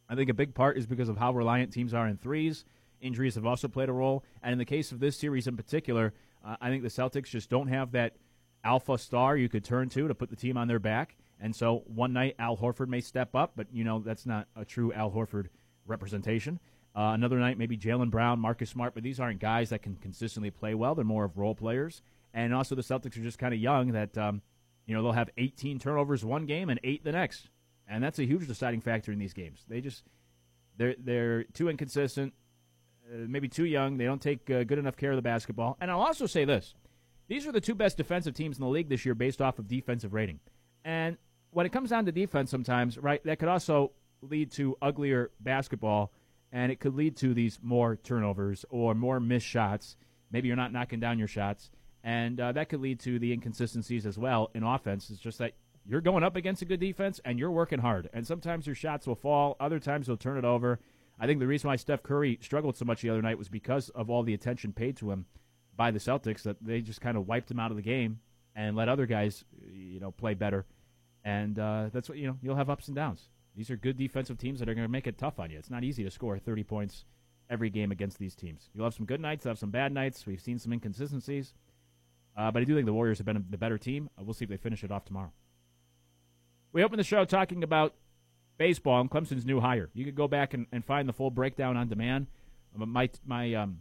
I 0.08 0.14
think 0.14 0.28
a 0.28 0.34
big 0.34 0.54
part 0.54 0.76
is 0.76 0.86
because 0.86 1.08
of 1.08 1.16
how 1.16 1.32
reliant 1.32 1.72
teams 1.72 1.94
are 1.94 2.06
in 2.06 2.16
threes. 2.16 2.64
Injuries 3.00 3.34
have 3.34 3.46
also 3.46 3.66
played 3.66 3.88
a 3.88 3.92
role. 3.92 4.24
And 4.42 4.52
in 4.52 4.58
the 4.58 4.64
case 4.64 4.92
of 4.92 5.00
this 5.00 5.16
series 5.16 5.46
in 5.46 5.56
particular, 5.56 6.12
uh, 6.44 6.56
I 6.60 6.68
think 6.68 6.82
the 6.82 6.88
Celtics 6.88 7.26
just 7.26 7.50
don't 7.50 7.68
have 7.68 7.92
that 7.92 8.14
alpha 8.64 8.98
star 8.98 9.36
you 9.36 9.48
could 9.48 9.64
turn 9.64 9.88
to 9.90 10.06
to 10.06 10.14
put 10.14 10.30
the 10.30 10.36
team 10.36 10.56
on 10.56 10.68
their 10.68 10.78
back. 10.78 11.16
And 11.40 11.56
so 11.56 11.82
one 11.86 12.12
night 12.12 12.36
Al 12.38 12.56
Horford 12.56 12.88
may 12.88 13.00
step 13.00 13.34
up, 13.34 13.52
but 13.56 13.66
you 13.72 13.82
know 13.82 13.98
that's 13.98 14.26
not 14.26 14.46
a 14.54 14.64
true 14.64 14.92
Al 14.92 15.10
Horford 15.10 15.46
representation. 15.86 16.60
Uh, 16.94 17.12
another 17.14 17.38
night 17.38 17.58
maybe 17.58 17.76
Jaylen 17.76 18.10
Brown, 18.10 18.38
Marcus 18.38 18.70
Smart, 18.70 18.94
but 18.94 19.02
these 19.02 19.18
aren't 19.18 19.40
guys 19.40 19.70
that 19.70 19.82
can 19.82 19.96
consistently 19.96 20.50
play 20.50 20.74
well. 20.74 20.94
They're 20.94 21.04
more 21.04 21.24
of 21.24 21.38
role 21.38 21.54
players. 21.54 22.02
And 22.34 22.54
also 22.54 22.74
the 22.74 22.82
Celtics 22.82 23.16
are 23.16 23.22
just 23.22 23.38
kind 23.38 23.54
of 23.54 23.60
young 23.60 23.92
that 23.92 24.16
um, 24.16 24.42
you 24.86 24.94
know 24.94 25.02
they'll 25.02 25.12
have 25.12 25.30
18 25.36 25.78
turnovers 25.78 26.24
one 26.24 26.46
game 26.46 26.70
and 26.70 26.80
eight 26.82 27.04
the 27.04 27.12
next, 27.12 27.48
and 27.88 28.02
that's 28.02 28.18
a 28.18 28.24
huge 28.24 28.46
deciding 28.46 28.80
factor 28.80 29.12
in 29.12 29.18
these 29.18 29.34
games. 29.34 29.64
They 29.68 29.80
just 29.80 30.04
they're 30.76 30.94
they're 30.98 31.44
too 31.44 31.68
inconsistent, 31.68 32.32
uh, 33.12 33.18
maybe 33.28 33.48
too 33.48 33.64
young. 33.64 33.98
They 33.98 34.04
don't 34.04 34.20
take 34.20 34.50
uh, 34.50 34.64
good 34.64 34.78
enough 34.78 34.96
care 34.96 35.10
of 35.10 35.16
the 35.16 35.22
basketball. 35.22 35.76
And 35.80 35.90
I'll 35.90 36.00
also 36.00 36.26
say 36.26 36.44
this: 36.44 36.74
these 37.28 37.46
are 37.46 37.52
the 37.52 37.60
two 37.60 37.74
best 37.74 37.96
defensive 37.96 38.34
teams 38.34 38.56
in 38.58 38.62
the 38.64 38.70
league 38.70 38.88
this 38.88 39.04
year 39.04 39.14
based 39.14 39.42
off 39.42 39.58
of 39.58 39.68
defensive 39.68 40.14
rating. 40.14 40.40
And 40.84 41.16
when 41.50 41.66
it 41.66 41.72
comes 41.72 41.90
down 41.90 42.06
to 42.06 42.12
defense, 42.12 42.50
sometimes 42.50 42.98
right, 42.98 43.22
that 43.24 43.38
could 43.38 43.48
also 43.48 43.92
lead 44.22 44.50
to 44.52 44.76
uglier 44.80 45.30
basketball, 45.40 46.12
and 46.52 46.70
it 46.70 46.78
could 46.80 46.94
lead 46.94 47.16
to 47.16 47.34
these 47.34 47.58
more 47.62 47.96
turnovers 47.96 48.64
or 48.70 48.94
more 48.94 49.18
missed 49.18 49.46
shots. 49.46 49.96
Maybe 50.30 50.48
you're 50.48 50.56
not 50.56 50.72
knocking 50.72 51.00
down 51.00 51.18
your 51.18 51.28
shots, 51.28 51.70
and 52.04 52.38
uh, 52.38 52.52
that 52.52 52.68
could 52.68 52.80
lead 52.80 53.00
to 53.00 53.18
the 53.18 53.32
inconsistencies 53.32 54.06
as 54.06 54.18
well 54.18 54.50
in 54.54 54.62
offense. 54.62 55.10
It's 55.10 55.20
just 55.20 55.38
that 55.38 55.52
you're 55.84 56.00
going 56.00 56.22
up 56.22 56.36
against 56.36 56.62
a 56.62 56.66
good 56.66 56.80
defense 56.80 57.20
and 57.24 57.38
you're 57.38 57.50
working 57.50 57.80
hard, 57.80 58.08
and 58.12 58.26
sometimes 58.26 58.66
your 58.66 58.76
shots 58.76 59.06
will 59.06 59.14
fall, 59.16 59.56
other 59.58 59.80
times 59.80 60.06
they'll 60.06 60.16
turn 60.16 60.38
it 60.38 60.44
over. 60.44 60.78
I 61.18 61.26
think 61.26 61.40
the 61.40 61.46
reason 61.46 61.68
why 61.68 61.76
Steph 61.76 62.02
Curry 62.02 62.38
struggled 62.40 62.76
so 62.76 62.84
much 62.84 63.02
the 63.02 63.10
other 63.10 63.22
night 63.22 63.38
was 63.38 63.48
because 63.48 63.88
of 63.90 64.10
all 64.10 64.22
the 64.22 64.34
attention 64.34 64.72
paid 64.72 64.96
to 64.98 65.10
him 65.10 65.26
by 65.76 65.90
the 65.90 65.98
Celtics 65.98 66.42
that 66.42 66.56
they 66.60 66.80
just 66.80 67.00
kind 67.00 67.16
of 67.16 67.26
wiped 67.28 67.50
him 67.50 67.60
out 67.60 67.70
of 67.70 67.76
the 67.76 67.82
game 67.82 68.20
and 68.54 68.76
let 68.76 68.88
other 68.88 69.06
guys, 69.06 69.44
you 69.72 70.00
know, 70.00 70.10
play 70.10 70.34
better. 70.34 70.66
and 71.24 71.58
uh, 71.58 71.88
that's 71.92 72.08
what 72.08 72.18
you 72.18 72.26
know. 72.26 72.36
You'll 72.42 72.56
have 72.56 72.70
ups 72.70 72.88
and 72.88 72.96
downs. 72.96 73.28
These 73.54 73.70
are 73.70 73.76
good 73.76 73.96
defensive 73.96 74.38
teams 74.38 74.60
that 74.60 74.68
are 74.68 74.74
going 74.74 74.86
to 74.86 74.92
make 74.92 75.06
it 75.06 75.18
tough 75.18 75.38
on 75.38 75.50
you. 75.50 75.58
It's 75.58 75.70
not 75.70 75.84
easy 75.84 76.04
to 76.04 76.10
score 76.10 76.38
30 76.38 76.64
points 76.64 77.04
every 77.50 77.68
game 77.70 77.92
against 77.92 78.18
these 78.18 78.34
teams. 78.34 78.70
You'll 78.72 78.84
have 78.84 78.94
some 78.94 79.06
good 79.06 79.20
nights, 79.20 79.44
have 79.44 79.58
some 79.58 79.70
bad 79.70 79.92
nights. 79.92 80.26
We've 80.26 80.40
seen 80.40 80.58
some 80.58 80.72
inconsistencies, 80.72 81.52
uh, 82.36 82.50
but 82.50 82.62
I 82.62 82.64
do 82.64 82.74
think 82.74 82.86
the 82.86 82.94
Warriors 82.94 83.18
have 83.18 83.26
been 83.26 83.44
the 83.50 83.58
better 83.58 83.78
team. 83.78 84.08
Uh, 84.18 84.24
we'll 84.24 84.34
see 84.34 84.44
if 84.44 84.50
they 84.50 84.56
finish 84.56 84.82
it 84.84 84.90
off 84.90 85.04
tomorrow. 85.04 85.32
We 86.72 86.82
open 86.82 86.96
the 86.96 87.04
show 87.04 87.24
talking 87.26 87.62
about 87.62 87.94
baseball 88.56 89.00
and 89.00 89.10
Clemson's 89.10 89.44
new 89.44 89.60
hire. 89.60 89.90
You 89.92 90.04
could 90.04 90.14
go 90.14 90.28
back 90.28 90.54
and, 90.54 90.66
and 90.72 90.84
find 90.84 91.06
the 91.06 91.12
full 91.12 91.30
breakdown 91.30 91.76
on 91.76 91.88
demand. 91.88 92.28
Um, 92.80 92.88
my 92.88 93.10
my 93.26 93.52
um, 93.54 93.80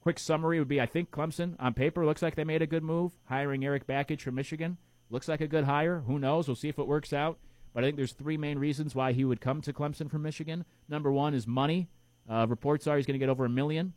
quick 0.00 0.18
summary 0.18 0.58
would 0.58 0.68
be: 0.68 0.80
I 0.80 0.86
think 0.86 1.10
Clemson 1.10 1.56
on 1.58 1.72
paper 1.72 2.04
looks 2.04 2.20
like 2.20 2.34
they 2.34 2.44
made 2.44 2.60
a 2.60 2.66
good 2.66 2.82
move, 2.82 3.12
hiring 3.24 3.64
Eric 3.64 3.86
Bakich 3.86 4.20
from 4.20 4.34
Michigan. 4.34 4.76
Looks 5.08 5.28
like 5.28 5.40
a 5.40 5.46
good 5.46 5.64
hire. 5.64 6.02
Who 6.06 6.18
knows? 6.18 6.46
We'll 6.46 6.56
see 6.56 6.68
if 6.68 6.78
it 6.78 6.86
works 6.86 7.12
out. 7.12 7.38
But 7.74 7.82
I 7.82 7.88
think 7.88 7.96
there's 7.96 8.12
three 8.12 8.36
main 8.36 8.58
reasons 8.58 8.94
why 8.94 9.12
he 9.12 9.24
would 9.24 9.40
come 9.40 9.60
to 9.62 9.72
Clemson 9.72 10.08
from 10.08 10.22
Michigan. 10.22 10.64
Number 10.88 11.10
one 11.10 11.34
is 11.34 11.46
money. 11.46 11.88
Uh, 12.30 12.46
reports 12.48 12.86
are 12.86 12.96
he's 12.96 13.04
going 13.04 13.18
to 13.18 13.18
get 13.18 13.28
over 13.28 13.44
a 13.44 13.50
million. 13.50 13.92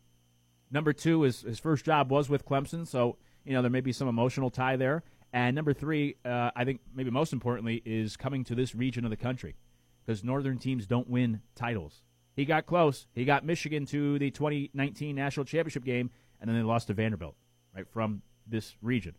Number 0.70 0.92
two 0.92 1.24
is 1.24 1.42
his 1.42 1.58
first 1.58 1.84
job 1.84 2.10
was 2.10 2.28
with 2.28 2.44
Clemson, 2.44 2.86
so 2.86 3.16
you 3.44 3.54
know 3.54 3.62
there 3.62 3.70
may 3.70 3.80
be 3.80 3.92
some 3.92 4.08
emotional 4.08 4.50
tie 4.50 4.76
there. 4.76 5.02
And 5.32 5.54
number 5.54 5.72
three, 5.72 6.16
uh, 6.24 6.50
I 6.56 6.64
think 6.64 6.80
maybe 6.94 7.10
most 7.10 7.32
importantly, 7.32 7.82
is 7.84 8.16
coming 8.16 8.44
to 8.44 8.54
this 8.54 8.74
region 8.74 9.04
of 9.04 9.10
the 9.10 9.16
country 9.16 9.56
because 10.04 10.24
northern 10.24 10.58
teams 10.58 10.86
don't 10.86 11.08
win 11.08 11.40
titles. 11.54 12.02
He 12.34 12.44
got 12.44 12.66
close. 12.66 13.06
He 13.14 13.24
got 13.24 13.44
Michigan 13.44 13.86
to 13.86 14.18
the 14.18 14.30
2019 14.30 15.14
national 15.14 15.44
championship 15.44 15.84
game, 15.84 16.10
and 16.40 16.48
then 16.48 16.56
they 16.56 16.62
lost 16.62 16.88
to 16.88 16.94
Vanderbilt, 16.94 17.36
right 17.74 17.86
from 17.88 18.22
this 18.46 18.76
region. 18.82 19.14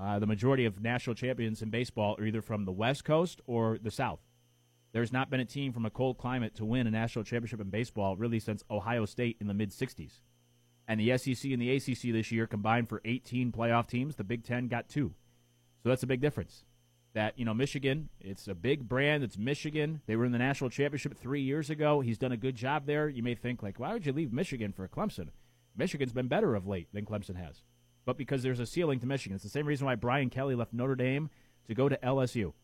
Uh, 0.00 0.18
the 0.18 0.26
majority 0.26 0.64
of 0.64 0.80
national 0.80 1.16
champions 1.16 1.60
in 1.60 1.70
baseball 1.70 2.14
are 2.18 2.24
either 2.24 2.42
from 2.42 2.64
the 2.64 2.72
West 2.72 3.04
Coast 3.04 3.40
or 3.46 3.78
the 3.82 3.90
South. 3.90 4.20
There's 4.92 5.12
not 5.12 5.28
been 5.28 5.40
a 5.40 5.44
team 5.44 5.72
from 5.72 5.84
a 5.84 5.90
cold 5.90 6.18
climate 6.18 6.54
to 6.56 6.64
win 6.64 6.86
a 6.86 6.90
national 6.90 7.24
championship 7.24 7.60
in 7.60 7.68
baseball 7.68 8.16
really 8.16 8.38
since 8.38 8.62
Ohio 8.70 9.04
State 9.04 9.36
in 9.40 9.48
the 9.48 9.54
mid 9.54 9.70
60s. 9.70 10.20
And 10.86 10.98
the 10.98 11.18
SEC 11.18 11.50
and 11.50 11.60
the 11.60 11.76
ACC 11.76 12.12
this 12.12 12.32
year 12.32 12.46
combined 12.46 12.88
for 12.88 13.02
18 13.04 13.52
playoff 13.52 13.88
teams. 13.88 14.16
The 14.16 14.24
Big 14.24 14.44
Ten 14.44 14.68
got 14.68 14.88
two. 14.88 15.14
So 15.82 15.90
that's 15.90 16.02
a 16.02 16.06
big 16.06 16.20
difference. 16.20 16.64
That, 17.12 17.38
you 17.38 17.44
know, 17.44 17.52
Michigan, 17.52 18.08
it's 18.20 18.48
a 18.48 18.54
big 18.54 18.88
brand. 18.88 19.22
It's 19.22 19.36
Michigan. 19.36 20.00
They 20.06 20.16
were 20.16 20.24
in 20.24 20.32
the 20.32 20.38
national 20.38 20.70
championship 20.70 21.18
three 21.18 21.42
years 21.42 21.68
ago. 21.68 22.00
He's 22.00 22.18
done 22.18 22.32
a 22.32 22.36
good 22.36 22.54
job 22.54 22.86
there. 22.86 23.08
You 23.08 23.22
may 23.22 23.34
think, 23.34 23.62
like, 23.62 23.78
why 23.78 23.92
would 23.92 24.06
you 24.06 24.12
leave 24.12 24.32
Michigan 24.32 24.72
for 24.72 24.86
Clemson? 24.88 25.28
Michigan's 25.76 26.12
been 26.12 26.28
better 26.28 26.54
of 26.54 26.66
late 26.66 26.88
than 26.92 27.04
Clemson 27.04 27.36
has. 27.36 27.62
But 28.08 28.16
because 28.16 28.42
there's 28.42 28.58
a 28.58 28.64
ceiling 28.64 29.00
to 29.00 29.06
Michigan. 29.06 29.34
It's 29.34 29.44
the 29.44 29.50
same 29.50 29.66
reason 29.66 29.84
why 29.84 29.94
Brian 29.94 30.30
Kelly 30.30 30.54
left 30.54 30.72
Notre 30.72 30.94
Dame 30.94 31.28
to 31.66 31.74
go 31.74 31.90
to 31.90 31.96
LSU. 31.98 32.54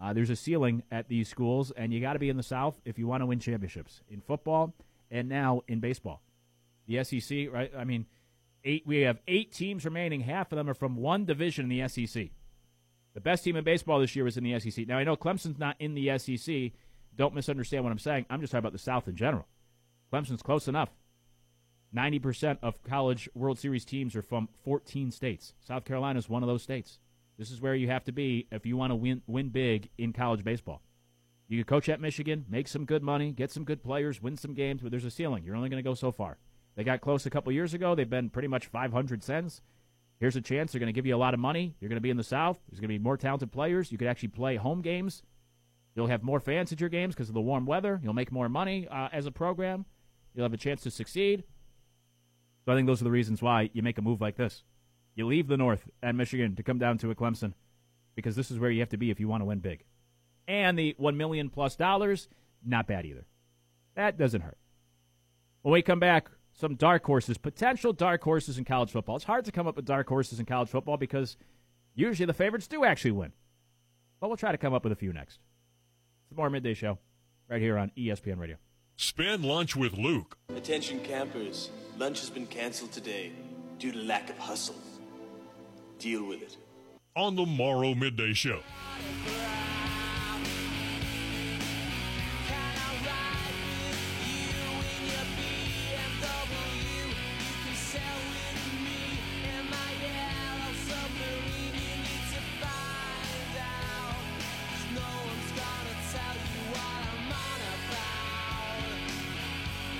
Uh, 0.00 0.12
there's 0.12 0.30
a 0.30 0.36
ceiling 0.36 0.84
at 0.92 1.08
these 1.08 1.28
schools, 1.28 1.72
and 1.72 1.92
you 1.92 2.00
got 2.00 2.12
to 2.12 2.20
be 2.20 2.28
in 2.28 2.36
the 2.36 2.44
South 2.44 2.80
if 2.84 2.96
you 2.96 3.08
want 3.08 3.20
to 3.20 3.26
win 3.26 3.40
championships 3.40 4.02
in 4.08 4.20
football 4.20 4.74
and 5.10 5.28
now 5.28 5.62
in 5.66 5.80
baseball. 5.80 6.22
The 6.86 7.02
SEC, 7.02 7.48
right? 7.50 7.72
I 7.76 7.82
mean, 7.82 8.06
eight. 8.62 8.84
We 8.86 9.00
have 9.00 9.18
eight 9.26 9.50
teams 9.50 9.84
remaining. 9.84 10.20
Half 10.20 10.52
of 10.52 10.56
them 10.56 10.70
are 10.70 10.74
from 10.74 10.94
one 10.94 11.24
division 11.24 11.68
in 11.68 11.76
the 11.76 11.88
SEC. 11.88 12.28
The 13.14 13.20
best 13.20 13.42
team 13.42 13.56
in 13.56 13.64
baseball 13.64 13.98
this 13.98 14.14
year 14.14 14.24
was 14.24 14.36
in 14.36 14.44
the 14.44 14.60
SEC. 14.60 14.86
Now 14.86 14.98
I 14.98 15.02
know 15.02 15.16
Clemson's 15.16 15.58
not 15.58 15.74
in 15.80 15.94
the 15.94 16.16
SEC. 16.16 16.70
Don't 17.16 17.34
misunderstand 17.34 17.82
what 17.82 17.90
I'm 17.90 17.98
saying. 17.98 18.26
I'm 18.30 18.40
just 18.40 18.52
talking 18.52 18.60
about 18.60 18.72
the 18.72 18.78
South 18.78 19.08
in 19.08 19.16
general. 19.16 19.48
Clemson's 20.12 20.42
close 20.42 20.68
enough. 20.68 20.90
90% 21.94 22.58
of 22.62 22.82
college 22.82 23.28
World 23.34 23.58
Series 23.58 23.84
teams 23.84 24.16
are 24.16 24.22
from 24.22 24.48
14 24.64 25.10
states. 25.10 25.54
South 25.60 25.84
Carolina 25.84 26.18
is 26.18 26.28
one 26.28 26.42
of 26.42 26.48
those 26.48 26.62
states. 26.62 26.98
This 27.38 27.50
is 27.50 27.60
where 27.60 27.74
you 27.74 27.88
have 27.88 28.04
to 28.04 28.12
be 28.12 28.46
if 28.50 28.64
you 28.64 28.76
want 28.76 28.90
to 28.90 28.96
win 28.96 29.22
win 29.26 29.50
big 29.50 29.90
in 29.98 30.12
college 30.12 30.42
baseball. 30.42 30.82
You 31.48 31.58
can 31.58 31.68
coach 31.68 31.88
at 31.88 32.00
Michigan, 32.00 32.44
make 32.48 32.66
some 32.66 32.84
good 32.84 33.02
money, 33.02 33.30
get 33.30 33.52
some 33.52 33.64
good 33.64 33.82
players, 33.82 34.20
win 34.20 34.36
some 34.36 34.54
games, 34.54 34.82
but 34.82 34.90
there's 34.90 35.04
a 35.04 35.10
ceiling. 35.10 35.44
You're 35.44 35.54
only 35.54 35.68
going 35.68 35.82
to 35.82 35.88
go 35.88 35.94
so 35.94 36.10
far. 36.10 36.38
They 36.74 36.82
got 36.82 37.00
close 37.00 37.24
a 37.24 37.30
couple 37.30 37.52
years 37.52 37.72
ago. 37.72 37.94
They've 37.94 38.08
been 38.08 38.30
pretty 38.30 38.48
much 38.48 38.66
500 38.66 39.22
cents. 39.22 39.62
Here's 40.18 40.36
a 40.36 40.40
chance. 40.40 40.72
They're 40.72 40.80
going 40.80 40.92
to 40.92 40.92
give 40.92 41.06
you 41.06 41.14
a 41.14 41.18
lot 41.18 41.34
of 41.34 41.40
money. 41.40 41.74
You're 41.80 41.88
going 41.88 41.98
to 41.98 42.02
be 42.02 42.10
in 42.10 42.16
the 42.16 42.24
South. 42.24 42.58
There's 42.68 42.80
going 42.80 42.88
to 42.88 42.98
be 42.98 43.02
more 43.02 43.16
talented 43.16 43.52
players. 43.52 43.92
You 43.92 43.98
could 43.98 44.08
actually 44.08 44.28
play 44.28 44.56
home 44.56 44.82
games. 44.82 45.22
You'll 45.94 46.08
have 46.08 46.22
more 46.22 46.40
fans 46.40 46.72
at 46.72 46.80
your 46.80 46.90
games 46.90 47.14
because 47.14 47.28
of 47.28 47.34
the 47.34 47.40
warm 47.40 47.64
weather. 47.64 48.00
You'll 48.02 48.12
make 48.12 48.32
more 48.32 48.48
money 48.48 48.88
uh, 48.88 49.08
as 49.12 49.26
a 49.26 49.30
program. 49.30 49.86
You'll 50.34 50.44
have 50.44 50.52
a 50.52 50.58
chance 50.58 50.82
to 50.82 50.90
succeed. 50.90 51.44
So 52.66 52.72
I 52.72 52.74
think 52.74 52.88
those 52.88 53.00
are 53.00 53.04
the 53.04 53.10
reasons 53.12 53.40
why 53.40 53.70
you 53.72 53.82
make 53.82 53.96
a 53.96 54.02
move 54.02 54.20
like 54.20 54.36
this. 54.36 54.64
You 55.14 55.26
leave 55.26 55.46
the 55.46 55.56
North 55.56 55.88
and 56.02 56.18
Michigan 56.18 56.56
to 56.56 56.62
come 56.64 56.78
down 56.78 56.98
to 56.98 57.10
a 57.10 57.14
Clemson 57.14 57.54
because 58.16 58.34
this 58.34 58.50
is 58.50 58.58
where 58.58 58.70
you 58.70 58.80
have 58.80 58.88
to 58.90 58.96
be 58.96 59.10
if 59.10 59.20
you 59.20 59.28
want 59.28 59.40
to 59.40 59.44
win 59.46 59.60
big. 59.60 59.84
And 60.48 60.76
the 60.78 60.94
one 60.98 61.16
million 61.16 61.48
plus 61.48 61.76
dollars, 61.76 62.28
not 62.64 62.88
bad 62.88 63.06
either. 63.06 63.24
That 63.94 64.18
doesn't 64.18 64.40
hurt. 64.40 64.58
When 65.62 65.72
we 65.72 65.80
come 65.82 66.00
back, 66.00 66.28
some 66.52 66.74
dark 66.74 67.04
horses, 67.04 67.38
potential 67.38 67.92
dark 67.92 68.22
horses 68.22 68.58
in 68.58 68.64
college 68.64 68.90
football. 68.90 69.16
It's 69.16 69.24
hard 69.24 69.44
to 69.44 69.52
come 69.52 69.66
up 69.66 69.76
with 69.76 69.84
dark 69.84 70.08
horses 70.08 70.40
in 70.40 70.46
college 70.46 70.68
football 70.68 70.96
because 70.96 71.36
usually 71.94 72.26
the 72.26 72.34
favorites 72.34 72.66
do 72.66 72.84
actually 72.84 73.12
win. 73.12 73.32
But 74.20 74.28
we'll 74.28 74.36
try 74.36 74.52
to 74.52 74.58
come 74.58 74.74
up 74.74 74.82
with 74.82 74.92
a 74.92 74.96
few 74.96 75.12
next. 75.12 75.38
It's 76.22 76.30
the 76.30 76.36
Morrow 76.36 76.50
Midday 76.50 76.74
Show 76.74 76.98
right 77.48 77.60
here 77.60 77.78
on 77.78 77.92
ESPN 77.96 78.38
Radio. 78.38 78.56
Spend 78.96 79.44
lunch 79.44 79.76
with 79.76 79.92
Luke. 79.92 80.38
Attention 80.56 81.00
campers, 81.00 81.70
lunch 81.98 82.20
has 82.20 82.30
been 82.30 82.46
canceled 82.46 82.92
today 82.92 83.32
due 83.78 83.92
to 83.92 83.98
lack 83.98 84.30
of 84.30 84.38
hustle. 84.38 84.76
Deal 85.98 86.24
with 86.24 86.42
it. 86.42 86.56
On 87.14 87.34
the 87.34 87.46
Morrow 87.46 87.94
Midday 87.94 88.34
Show. 88.34 88.60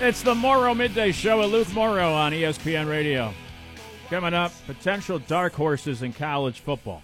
It's 0.07 0.23
the 0.23 0.37
Morrow 0.37 0.73
Midday 0.73 1.11
Show 1.11 1.41
with 1.41 1.51
Luke 1.51 1.73
Morrow 1.73 2.13
on 2.13 2.31
ESPN 2.31 2.89
Radio. 2.89 3.35
Coming 4.09 4.35
up, 4.35 4.53
potential 4.65 5.19
dark 5.19 5.53
horses 5.53 6.03
in 6.03 6.13
college 6.13 6.61
football. 6.61 7.03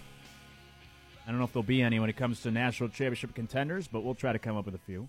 I 1.27 1.31
don't 1.31 1.39
know 1.41 1.45
if 1.45 1.53
there'll 1.53 1.65
be 1.65 1.83
any 1.83 1.99
when 1.99 2.09
it 2.09 2.17
comes 2.17 2.43
to 2.43 2.53
national 2.53 2.91
championship 2.91 3.35
contenders, 3.35 3.89
but 3.89 4.05
we'll 4.05 4.15
try 4.15 4.33
to 4.33 4.39
come 4.39 4.57
up 4.57 4.67
with 4.67 4.77
a 4.77 4.79
few. 4.87 5.09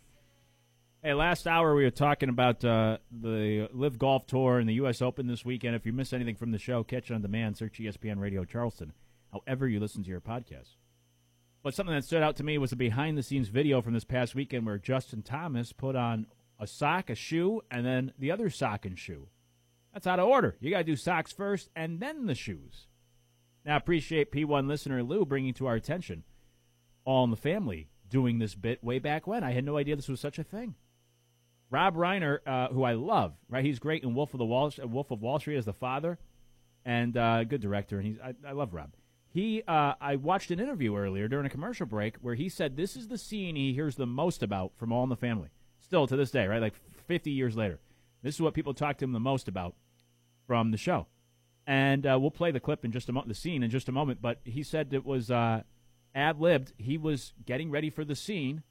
Hey, 1.04 1.14
last 1.14 1.46
hour 1.46 1.76
we 1.76 1.84
were 1.84 1.92
talking 1.92 2.30
about 2.30 2.66
uh, 2.66 2.98
the 3.12 3.70
LIV 3.72 4.00
Golf 4.00 4.26
Tour 4.26 4.58
and 4.58 4.68
the 4.68 4.74
U.S. 4.74 5.00
Open 5.00 5.28
this 5.28 5.46
weekend. 5.46 5.76
If 5.76 5.86
you 5.86 5.94
miss 5.94 6.14
anything 6.14 6.36
from 6.36 6.50
the 6.50 6.58
show, 6.58 6.84
catch 6.84 7.12
it 7.12 7.14
on 7.14 7.22
demand. 7.22 7.58
Search 7.58 7.78
ESPN 7.78 8.20
Radio 8.20 8.44
Charleston, 8.44 8.94
however 9.32 9.68
you 9.68 9.80
listen 9.80 10.02
to 10.02 10.10
your 10.10 10.20
podcast. 10.20 10.78
But 11.62 11.76
something 11.76 11.94
that 11.94 12.06
stood 12.06 12.24
out 12.24 12.38
to 12.38 12.44
me 12.44 12.58
was 12.58 12.72
a 12.72 12.76
behind 12.76 13.20
the 13.20 13.24
scenes 13.24 13.50
video 13.50 13.84
from 13.84 13.94
this 13.94 14.04
past 14.04 14.34
weekend 14.34 14.66
where 14.66 14.80
Justin 14.80 15.22
Thomas 15.22 15.72
put 15.74 15.96
on 15.96 16.26
a 16.60 16.68
sock, 16.68 17.10
a 17.10 17.16
shoe, 17.16 17.62
and 17.70 17.86
then 17.86 18.14
the 18.18 18.32
other 18.32 18.50
sock 18.50 18.86
and 18.86 18.98
shoe. 18.98 19.28
That's 19.94 20.08
out 20.08 20.20
of 20.20 20.28
order. 20.28 20.58
You 20.60 20.72
got 20.72 20.80
to 20.80 20.84
do 20.84 20.96
socks 20.96 21.32
first 21.32 21.70
and 21.76 22.00
then 22.00 22.26
the 22.26 22.36
shoes. 22.36 22.88
Now, 23.66 23.78
appreciate 23.78 24.32
P1 24.32 24.68
listener 24.68 25.04
Lou 25.04 25.26
bringing 25.26 25.54
to 25.56 25.68
our 25.68 25.76
attention 25.76 26.24
All 27.06 27.24
in 27.24 27.30
the 27.30 27.38
Family 27.38 27.90
doing 28.10 28.40
this 28.40 28.56
bit 28.56 28.84
way 28.84 29.00
back 29.00 29.26
when. 29.28 29.44
I 29.44 29.52
had 29.52 29.64
no 29.64 29.78
idea 29.78 29.96
this 29.96 30.10
was 30.10 30.20
such 30.20 30.40
a 30.40 30.44
thing. 30.44 30.76
Rob 31.70 31.96
Reiner, 31.96 32.40
uh, 32.46 32.68
who 32.68 32.84
I 32.84 32.94
love, 32.94 33.34
right? 33.50 33.66
He's 33.66 33.80
great 33.80 34.04
in 34.04 34.14
Wolf 34.14 34.34
of 34.34 34.38
the 34.38 34.46
Wall, 34.46 34.72
Wolf 34.84 35.10
of 35.10 35.22
Wall 35.22 35.40
Street 35.40 35.58
as 35.58 35.66
the 35.66 35.74
father, 35.74 36.20
and 36.86 37.18
uh, 37.18 37.44
good 37.46 37.62
director. 37.62 37.98
And 37.98 38.06
he's 38.06 38.20
I, 38.20 38.36
I 38.48 38.52
love 38.52 38.74
Rob. 38.74 38.92
He, 39.30 39.64
uh, 39.68 39.94
I 40.00 40.18
watched 40.18 40.52
an 40.52 40.60
interview 40.60 40.96
earlier 40.96 41.28
during 41.28 41.48
a 41.48 41.50
commercial 41.50 41.88
break 41.88 42.18
where 42.18 42.36
he 42.36 42.50
said 42.50 42.76
this 42.76 42.96
is 42.96 43.08
the 43.08 43.18
scene 43.18 43.56
he 43.56 43.74
hears 43.74 43.96
the 43.96 44.06
most 44.06 44.44
about 44.44 44.74
from 44.78 44.92
All 44.92 45.04
in 45.04 45.10
the 45.10 45.16
Family. 45.16 45.50
Still 45.94 46.08
to 46.08 46.16
this 46.16 46.32
day, 46.32 46.48
right? 46.48 46.60
Like 46.60 46.74
50 47.06 47.30
years 47.30 47.56
later, 47.56 47.80
this 48.24 48.34
is 48.34 48.42
what 48.42 48.56
people 48.56 48.74
talk 48.74 48.98
to 48.98 49.06
him 49.06 49.12
the 49.12 49.20
most 49.20 49.48
about 49.48 49.76
from 50.48 50.72
the 50.72 50.78
show. 50.78 51.06
And 51.68 52.08
uh, 52.08 52.18
we'll 52.20 52.32
play 52.32 52.50
the 52.50 52.60
clip 52.60 52.84
in 52.84 52.92
just 52.92 53.10
a 53.10 53.12
moment, 53.12 53.28
the 53.28 53.36
scene 53.36 53.62
in 53.62 53.70
just 53.70 53.88
a 53.88 53.92
moment. 53.92 54.20
But 54.20 54.40
he 54.44 54.64
said 54.64 54.92
it 54.92 55.06
was 55.06 55.30
uh, 55.30 55.62
ad 56.16 56.40
libbed. 56.40 56.74
He 56.80 56.98
was 56.98 57.34
getting 57.46 57.70
ready 57.70 57.92
for 57.92 58.04
the 58.04 58.16
scene, 58.16 58.64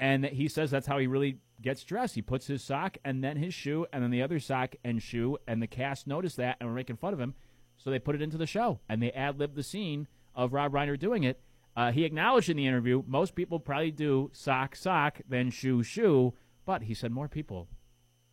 and 0.00 0.24
he 0.24 0.48
says 0.48 0.70
that's 0.70 0.86
how 0.86 0.96
he 0.96 1.06
really 1.06 1.36
gets 1.60 1.84
dressed. 1.84 2.14
He 2.14 2.22
puts 2.22 2.46
his 2.46 2.64
sock 2.64 2.96
and 3.04 3.22
then 3.22 3.36
his 3.36 3.52
shoe, 3.52 3.84
and 3.92 4.02
then 4.02 4.10
the 4.10 4.22
other 4.22 4.40
sock 4.40 4.74
and 4.82 5.02
shoe, 5.02 5.36
and 5.46 5.60
the 5.60 5.66
cast 5.66 6.06
noticed 6.06 6.38
that 6.38 6.56
and 6.60 6.68
were 6.70 6.74
making 6.74 6.96
fun 6.96 7.12
of 7.12 7.20
him, 7.20 7.34
so 7.76 7.90
they 7.90 7.98
put 7.98 8.14
it 8.14 8.22
into 8.22 8.38
the 8.38 8.46
show 8.46 8.80
and 8.88 9.02
they 9.02 9.12
ad 9.12 9.38
libbed 9.38 9.54
the 9.54 9.62
scene 9.62 10.08
of 10.34 10.54
Rob 10.54 10.72
Reiner 10.72 10.98
doing 10.98 11.24
it. 11.24 11.42
Uh, 11.76 11.92
he 11.92 12.04
acknowledged 12.04 12.48
in 12.48 12.56
the 12.56 12.66
interview 12.66 13.02
most 13.06 13.34
people 13.34 13.60
probably 13.60 13.90
do 13.90 14.30
sock 14.32 14.74
sock 14.74 15.20
then 15.28 15.50
shoe 15.50 15.82
shoe, 15.82 16.32
but 16.64 16.82
he 16.82 16.94
said 16.94 17.12
more 17.12 17.28
people 17.28 17.68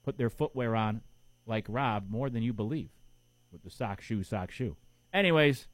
put 0.03 0.17
their 0.17 0.29
footwear 0.29 0.75
on 0.75 1.01
like 1.45 1.65
Rob 1.67 2.09
more 2.09 2.29
than 2.29 2.43
you 2.43 2.53
believe 2.53 2.89
with 3.51 3.63
the 3.63 3.69
sock 3.69 4.01
shoe 4.01 4.23
sock 4.23 4.51
shoe. 4.51 4.75
Anyways, 5.13 5.67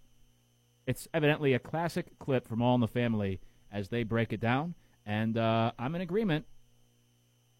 it's 0.85 1.07
evidently 1.13 1.53
a 1.53 1.59
classic 1.59 2.17
clip 2.19 2.47
from 2.47 2.61
All 2.61 2.75
in 2.75 2.81
the 2.81 2.87
Family, 2.87 3.41
as 3.71 3.89
they 3.89 4.03
break 4.03 4.31
it 4.33 4.39
down. 4.39 4.73
And 5.05 5.37
uh, 5.37 5.71
I'm 5.77 5.95
in 5.95 6.01
agreement 6.01 6.45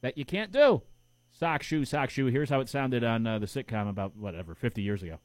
that 0.01 0.17
you 0.17 0.25
can't 0.25 0.51
do 0.51 0.81
sock 1.31 1.61
shoe, 1.61 1.85
sock 1.85 2.09
shoe. 2.09 2.27
Here's 2.27 2.49
how 2.49 2.61
it 2.61 2.69
sounded 2.69 3.03
on 3.03 3.27
uh, 3.27 3.39
the 3.39 3.45
sitcom 3.45 3.89
about 3.89 4.15
whatever 4.15 4.55
50 4.55 4.81
years 4.81 5.03
ago. 5.03 5.19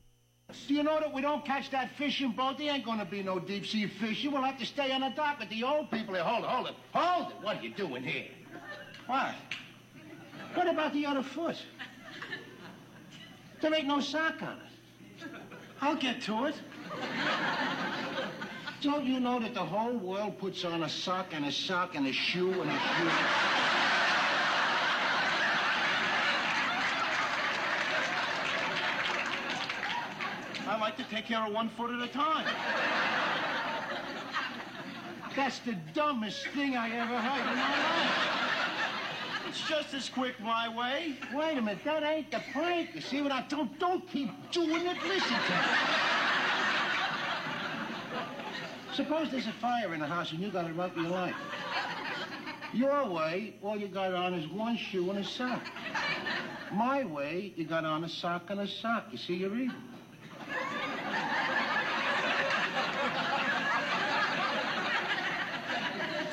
Do 0.68 0.74
you 0.74 0.82
know 0.82 1.00
that 1.00 1.14
we 1.14 1.22
don't 1.22 1.44
catch 1.44 1.70
that 1.70 1.92
fishing 1.96 2.32
boat? 2.32 2.58
There 2.58 2.70
ain't 2.70 2.84
gonna 2.84 3.06
be 3.06 3.22
no 3.22 3.38
deep 3.38 3.64
sea 3.64 3.86
fishing. 3.86 4.32
We'll 4.32 4.42
have 4.42 4.58
to 4.58 4.66
stay 4.66 4.92
on 4.92 5.00
the 5.00 5.10
dock 5.10 5.38
with 5.38 5.48
the 5.48 5.62
old 5.62 5.90
people 5.90 6.14
here. 6.14 6.24
Hold 6.24 6.44
it, 6.44 6.50
hold 6.50 6.66
it, 6.66 6.74
hold 6.92 7.30
it. 7.30 7.36
What 7.42 7.56
are 7.56 7.62
you 7.62 7.72
doing 7.72 8.02
here? 8.02 8.26
What? 9.06 9.34
What 10.54 10.68
about 10.68 10.92
the 10.92 11.06
other 11.06 11.22
foot? 11.22 11.56
There 13.60 13.74
ain't 13.74 13.86
no 13.86 14.00
sock 14.00 14.42
on 14.42 14.58
it. 14.58 15.28
I'll 15.80 15.96
get 15.96 16.20
to 16.22 16.46
it. 16.46 16.54
Don't 18.80 19.04
you 19.04 19.20
know 19.20 19.38
that 19.38 19.54
the 19.54 19.64
whole 19.64 19.96
world 19.96 20.38
puts 20.38 20.64
on 20.64 20.82
a 20.82 20.88
sock 20.88 21.28
and 21.32 21.44
a 21.44 21.52
sock 21.52 21.94
and 21.94 22.06
a 22.06 22.12
shoe 22.12 22.50
and 22.50 22.70
a 22.70 22.74
shoe? 22.74 23.10
I 30.68 30.78
like 30.80 30.96
to 30.96 31.04
take 31.04 31.26
care 31.26 31.46
of 31.46 31.52
one 31.52 31.68
foot 31.70 31.90
at 31.92 32.02
a 32.02 32.12
time. 32.12 32.46
That's 35.36 35.60
the 35.60 35.76
dumbest 35.94 36.48
thing 36.48 36.76
I 36.76 36.90
ever 36.90 37.16
heard 37.16 37.52
in 37.52 37.58
my 37.58 37.70
life. 37.70 38.41
It's 39.52 39.68
just 39.68 39.92
as 39.92 40.08
quick 40.08 40.40
my 40.40 40.66
way. 40.66 41.14
Wait 41.34 41.58
a 41.58 41.60
minute, 41.60 41.84
that 41.84 42.02
ain't 42.02 42.30
the 42.30 42.40
prank. 42.54 42.94
You 42.94 43.02
see 43.02 43.20
what 43.20 43.32
I 43.32 43.42
don't 43.50 43.78
don't 43.78 44.08
keep 44.08 44.30
doing 44.50 44.86
it. 44.86 44.96
Listen 45.06 45.28
to 45.28 45.52
me. 45.52 45.58
Suppose 48.94 49.30
there's 49.30 49.46
a 49.46 49.52
fire 49.52 49.92
in 49.92 50.00
the 50.00 50.06
house 50.06 50.32
and 50.32 50.40
you 50.40 50.50
got 50.50 50.66
to 50.66 50.72
run 50.72 50.90
for 50.92 51.00
your 51.00 51.10
life. 51.10 51.34
Your 52.72 53.06
way, 53.06 53.52
all 53.60 53.76
you 53.76 53.88
got 53.88 54.14
on 54.14 54.32
is 54.32 54.48
one 54.48 54.78
shoe 54.78 55.10
and 55.10 55.18
a 55.18 55.24
sock. 55.24 55.60
My 56.72 57.04
way, 57.04 57.52
you 57.54 57.66
got 57.66 57.84
on 57.84 58.04
a 58.04 58.08
sock 58.08 58.48
and 58.48 58.60
a 58.60 58.66
sock. 58.66 59.08
You 59.12 59.18
see 59.18 59.34
your 59.34 59.54
even. 59.54 59.74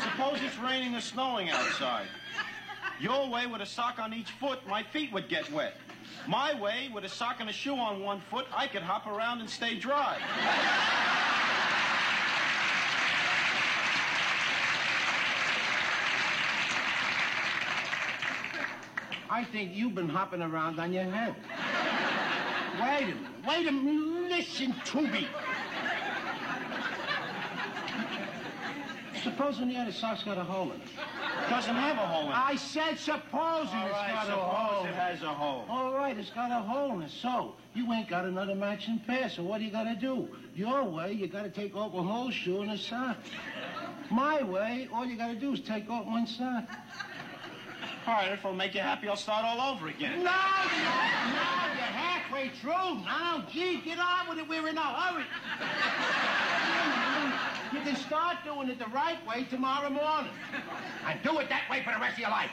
Suppose 0.03 0.39
it's 0.41 0.57
raining 0.59 0.95
or 0.95 1.01
snowing 1.01 1.49
outside. 1.49 2.07
Your 2.99 3.29
way, 3.29 3.47
with 3.47 3.61
a 3.61 3.65
sock 3.65 3.97
on 3.97 4.13
each 4.13 4.31
foot, 4.31 4.59
my 4.67 4.83
feet 4.83 5.13
would 5.13 5.29
get 5.29 5.49
wet. 5.51 5.75
My 6.27 6.59
way, 6.59 6.89
with 6.93 7.05
a 7.05 7.09
sock 7.09 7.37
and 7.39 7.49
a 7.49 7.53
shoe 7.53 7.75
on 7.75 8.01
one 8.01 8.21
foot, 8.29 8.45
I 8.53 8.67
could 8.67 8.81
hop 8.81 9.07
around 9.07 9.39
and 9.39 9.49
stay 9.49 9.75
dry. 9.79 10.17
I 19.31 19.43
think 19.45 19.73
you've 19.73 19.95
been 19.95 20.09
hopping 20.09 20.41
around 20.41 20.79
on 20.79 20.91
your 20.91 21.05
head. 21.05 21.35
Wait 22.81 23.03
a 23.03 23.05
minute. 23.05 23.47
Wait 23.47 23.67
a 23.67 23.71
minute. 23.71 24.31
Listen 24.31 24.75
to 24.85 25.01
me. 25.01 25.27
Supposing 29.23 29.67
the 29.69 29.75
other 29.77 29.91
sock's 29.91 30.23
got 30.23 30.37
a 30.37 30.43
hole 30.43 30.71
in 30.71 30.79
it. 30.81 30.87
it 30.87 31.49
Doesn't 31.49 31.75
have 31.75 31.97
a 31.97 32.07
hole 32.07 32.23
in 32.27 32.29
it. 32.31 32.37
I 32.37 32.55
said 32.55 32.97
supposing 32.97 33.75
All 33.77 33.85
it's 33.87 33.93
right, 33.93 34.13
got 34.13 34.29
a 34.29 34.31
hole. 34.31 34.85
it 34.85 34.93
has 34.95 35.21
a 35.23 35.27
hole. 35.27 35.65
All 35.69 35.93
right, 35.93 36.17
it's 36.17 36.29
got 36.29 36.51
a 36.51 36.61
hole 36.61 36.93
in 36.93 37.01
it. 37.03 37.11
So, 37.11 37.55
you 37.75 37.91
ain't 37.91 38.07
got 38.07 38.25
another 38.25 38.55
matching 38.55 38.99
pair, 39.05 39.27
so 39.29 39.43
what 39.43 39.57
do 39.59 39.65
you 39.65 39.71
got 39.71 39.83
to 39.83 39.95
do? 39.95 40.29
Your 40.55 40.83
way, 40.85 41.11
you 41.13 41.27
got 41.27 41.43
to 41.43 41.49
take 41.49 41.75
off 41.75 41.93
a 41.93 42.01
whole 42.01 42.31
shoe 42.31 42.61
and 42.61 42.71
a 42.71 42.77
sock. 42.77 43.17
My 44.09 44.41
way, 44.41 44.87
all 44.93 45.05
you 45.05 45.17
got 45.17 45.27
to 45.27 45.35
do 45.35 45.53
is 45.53 45.59
take 45.59 45.89
off 45.89 46.05
one 46.05 46.25
sock. 46.25 46.63
All 48.07 48.13
right, 48.13 48.31
if 48.31 48.39
it'll 48.39 48.53
make 48.53 48.73
you 48.73 48.81
happy, 48.81 49.07
I'll 49.09 49.15
start 49.17 49.43
all 49.45 49.73
over 49.73 49.87
again. 49.89 50.23
No, 50.23 50.23
no, 50.23 50.29
no, 50.29 51.49
you're 51.75 51.93
halfway 51.93 52.49
through. 52.61 53.03
Now, 53.03 53.45
gee, 53.51 53.81
get 53.81 53.99
on 53.99 54.29
with 54.29 54.39
it. 54.39 54.47
We're 54.47 54.67
in 54.67 54.77
a 54.77 54.81
hurry. 54.81 55.25
You 57.71 57.81
can 57.81 57.95
start 57.95 58.37
doing 58.43 58.69
it 58.69 58.79
the 58.79 58.87
right 58.87 59.25
way 59.27 59.43
tomorrow 59.43 59.89
morning. 59.89 60.31
And 61.05 61.21
do 61.23 61.39
it 61.39 61.49
that 61.49 61.69
way 61.69 61.83
for 61.83 61.93
the 61.93 61.99
rest 61.99 62.13
of 62.13 62.19
your 62.19 62.29
life. 62.29 62.49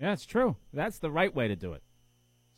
Yeah, 0.00 0.12
it's 0.12 0.26
true. 0.26 0.56
That's 0.72 0.98
the 0.98 1.10
right 1.10 1.34
way 1.34 1.48
to 1.48 1.56
do 1.56 1.72
it. 1.72 1.82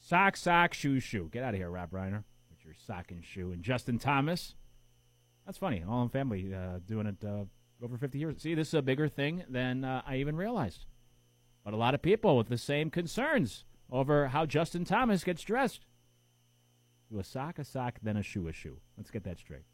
Sock, 0.01 0.37
sock, 0.37 0.75
shoe, 0.75 1.01
shoe. 1.01 1.29
Get 1.31 1.43
out 1.43 1.55
of 1.55 1.61
here, 1.61 1.71
Rob 1.71 1.91
Reiner, 1.91 2.25
with 2.51 2.65
your 2.65 2.75
sock 2.87 3.11
and 3.11 3.25
shoe. 3.25 3.53
And 3.53 3.63
Justin 3.63 3.99
Thomas. 3.99 4.55
That's 5.45 5.59
funny. 5.59 5.85
All 5.87 6.03
in 6.03 6.09
family 6.09 6.55
uh, 6.55 6.79
doing 6.87 7.07
it 7.07 7.25
uh, 7.25 7.45
over 7.83 7.97
50 7.99 8.19
years. 8.19 8.41
See, 8.41 8.55
this 8.55 8.69
is 8.69 8.75
a 8.75 8.83
bigger 8.83 9.09
thing 9.09 9.45
than 9.49 9.85
uh, 9.85 10.03
I 10.07 10.17
even 10.17 10.37
realized. 10.37 10.87
But 11.65 11.75
a 11.75 11.77
lot 11.77 11.95
of 11.95 12.03
people 12.03 12.37
with 12.37 12.49
the 12.49 12.59
same 12.59 12.91
concerns 12.91 13.65
over 13.91 14.29
how 14.29 14.47
Justin 14.47 14.85
Thomas 14.85 15.25
gets 15.25 15.43
dressed. 15.43 15.85
Do 17.11 17.19
a 17.19 17.25
sock, 17.25 17.59
a 17.59 17.65
sock, 17.65 17.99
then 18.03 18.17
a 18.17 18.23
shoe, 18.23 18.49
a 18.49 18.53
shoe. 18.53 18.79
Let's 18.97 19.11
get 19.11 19.25
that 19.25 19.39
straight. 19.39 19.65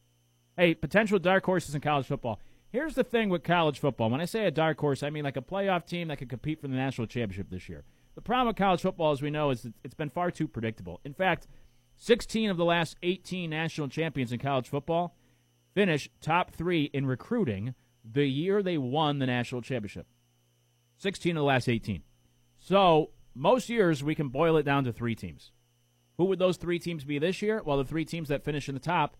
Hey, 0.56 0.74
potential 0.74 1.18
dark 1.18 1.44
horses 1.44 1.74
in 1.74 1.80
college 1.80 2.06
football. 2.06 2.40
Here's 2.70 2.94
the 2.94 3.04
thing 3.04 3.28
with 3.28 3.42
college 3.42 3.78
football. 3.80 4.10
When 4.10 4.20
I 4.20 4.24
say 4.24 4.46
a 4.46 4.50
dark 4.52 4.78
horse, 4.78 5.02
I 5.02 5.10
mean 5.10 5.24
like 5.24 5.36
a 5.36 5.42
playoff 5.42 5.86
team 5.86 6.08
that 6.08 6.18
could 6.18 6.28
compete 6.28 6.60
for 6.60 6.68
the 6.68 6.76
national 6.76 7.08
championship 7.08 7.50
this 7.50 7.68
year. 7.68 7.84
The 8.14 8.20
problem 8.20 8.48
with 8.48 8.56
college 8.56 8.82
football, 8.82 9.10
as 9.10 9.22
we 9.22 9.30
know, 9.30 9.50
is 9.50 9.66
it's 9.82 9.94
been 9.94 10.10
far 10.10 10.30
too 10.30 10.46
predictable. 10.46 11.00
In 11.04 11.12
fact, 11.12 11.48
16 11.96 12.50
of 12.50 12.56
the 12.56 12.64
last 12.64 12.96
18 13.02 13.50
national 13.50 13.88
champions 13.88 14.32
in 14.32 14.38
college 14.38 14.68
football 14.68 15.16
finished 15.74 16.10
top 16.20 16.52
three 16.52 16.84
in 16.92 17.06
recruiting 17.06 17.74
the 18.04 18.26
year 18.26 18.62
they 18.62 18.78
won 18.78 19.18
the 19.18 19.26
national 19.26 19.62
championship. 19.62 20.06
16 20.98 21.36
of 21.36 21.40
the 21.40 21.46
last 21.46 21.68
18. 21.68 22.02
So 22.58 23.10
most 23.34 23.68
years 23.68 24.04
we 24.04 24.14
can 24.14 24.28
boil 24.28 24.56
it 24.56 24.62
down 24.62 24.84
to 24.84 24.92
three 24.92 25.16
teams. 25.16 25.50
Who 26.16 26.26
would 26.26 26.38
those 26.38 26.56
three 26.56 26.78
teams 26.78 27.04
be 27.04 27.18
this 27.18 27.42
year? 27.42 27.60
Well, 27.64 27.78
the 27.78 27.84
three 27.84 28.04
teams 28.04 28.28
that 28.28 28.44
finish 28.44 28.68
in 28.68 28.74
the 28.74 28.80
top, 28.80 29.16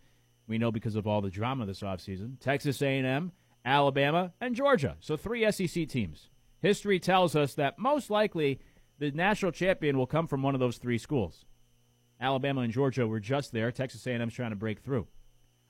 we 0.47 0.59
know 0.59 0.71
because 0.71 0.97
of 0.97 1.07
all 1.07 1.21
the 1.21 1.31
drama 1.31 1.67
this 1.67 1.81
offseason, 1.81 2.39
Texas 2.41 2.83
A&M, 2.83 3.33
Alabama, 3.65 4.33
and 4.41 4.55
Georgia. 4.55 4.97
So 5.01 5.17
three 5.17 5.51
SEC 5.51 5.89
teams. 5.89 6.29
History 6.61 6.99
tells 6.99 7.35
us 7.37 7.55
that 7.55 7.79
most 7.79 8.11
likely 8.11 8.61
the 8.99 9.11
national 9.11 9.53
champion 9.53 9.99
will 9.99 10.07
come 10.07 10.27
from 10.27 10.43
one 10.43 10.55
of 10.55 10.61
those 10.61 10.79
three 10.79 10.99
schools. 10.99 11.45
Alabama 12.21 12.63
and 12.63 12.73
Georgia 12.73 13.07
were 13.07 13.21
just 13.21 13.53
there. 13.53 13.73
Texas 13.73 14.07
A&M's 14.07 14.35
trying 14.35 14.51
to 14.51 14.57
break 14.57 14.81
through. 14.81 15.07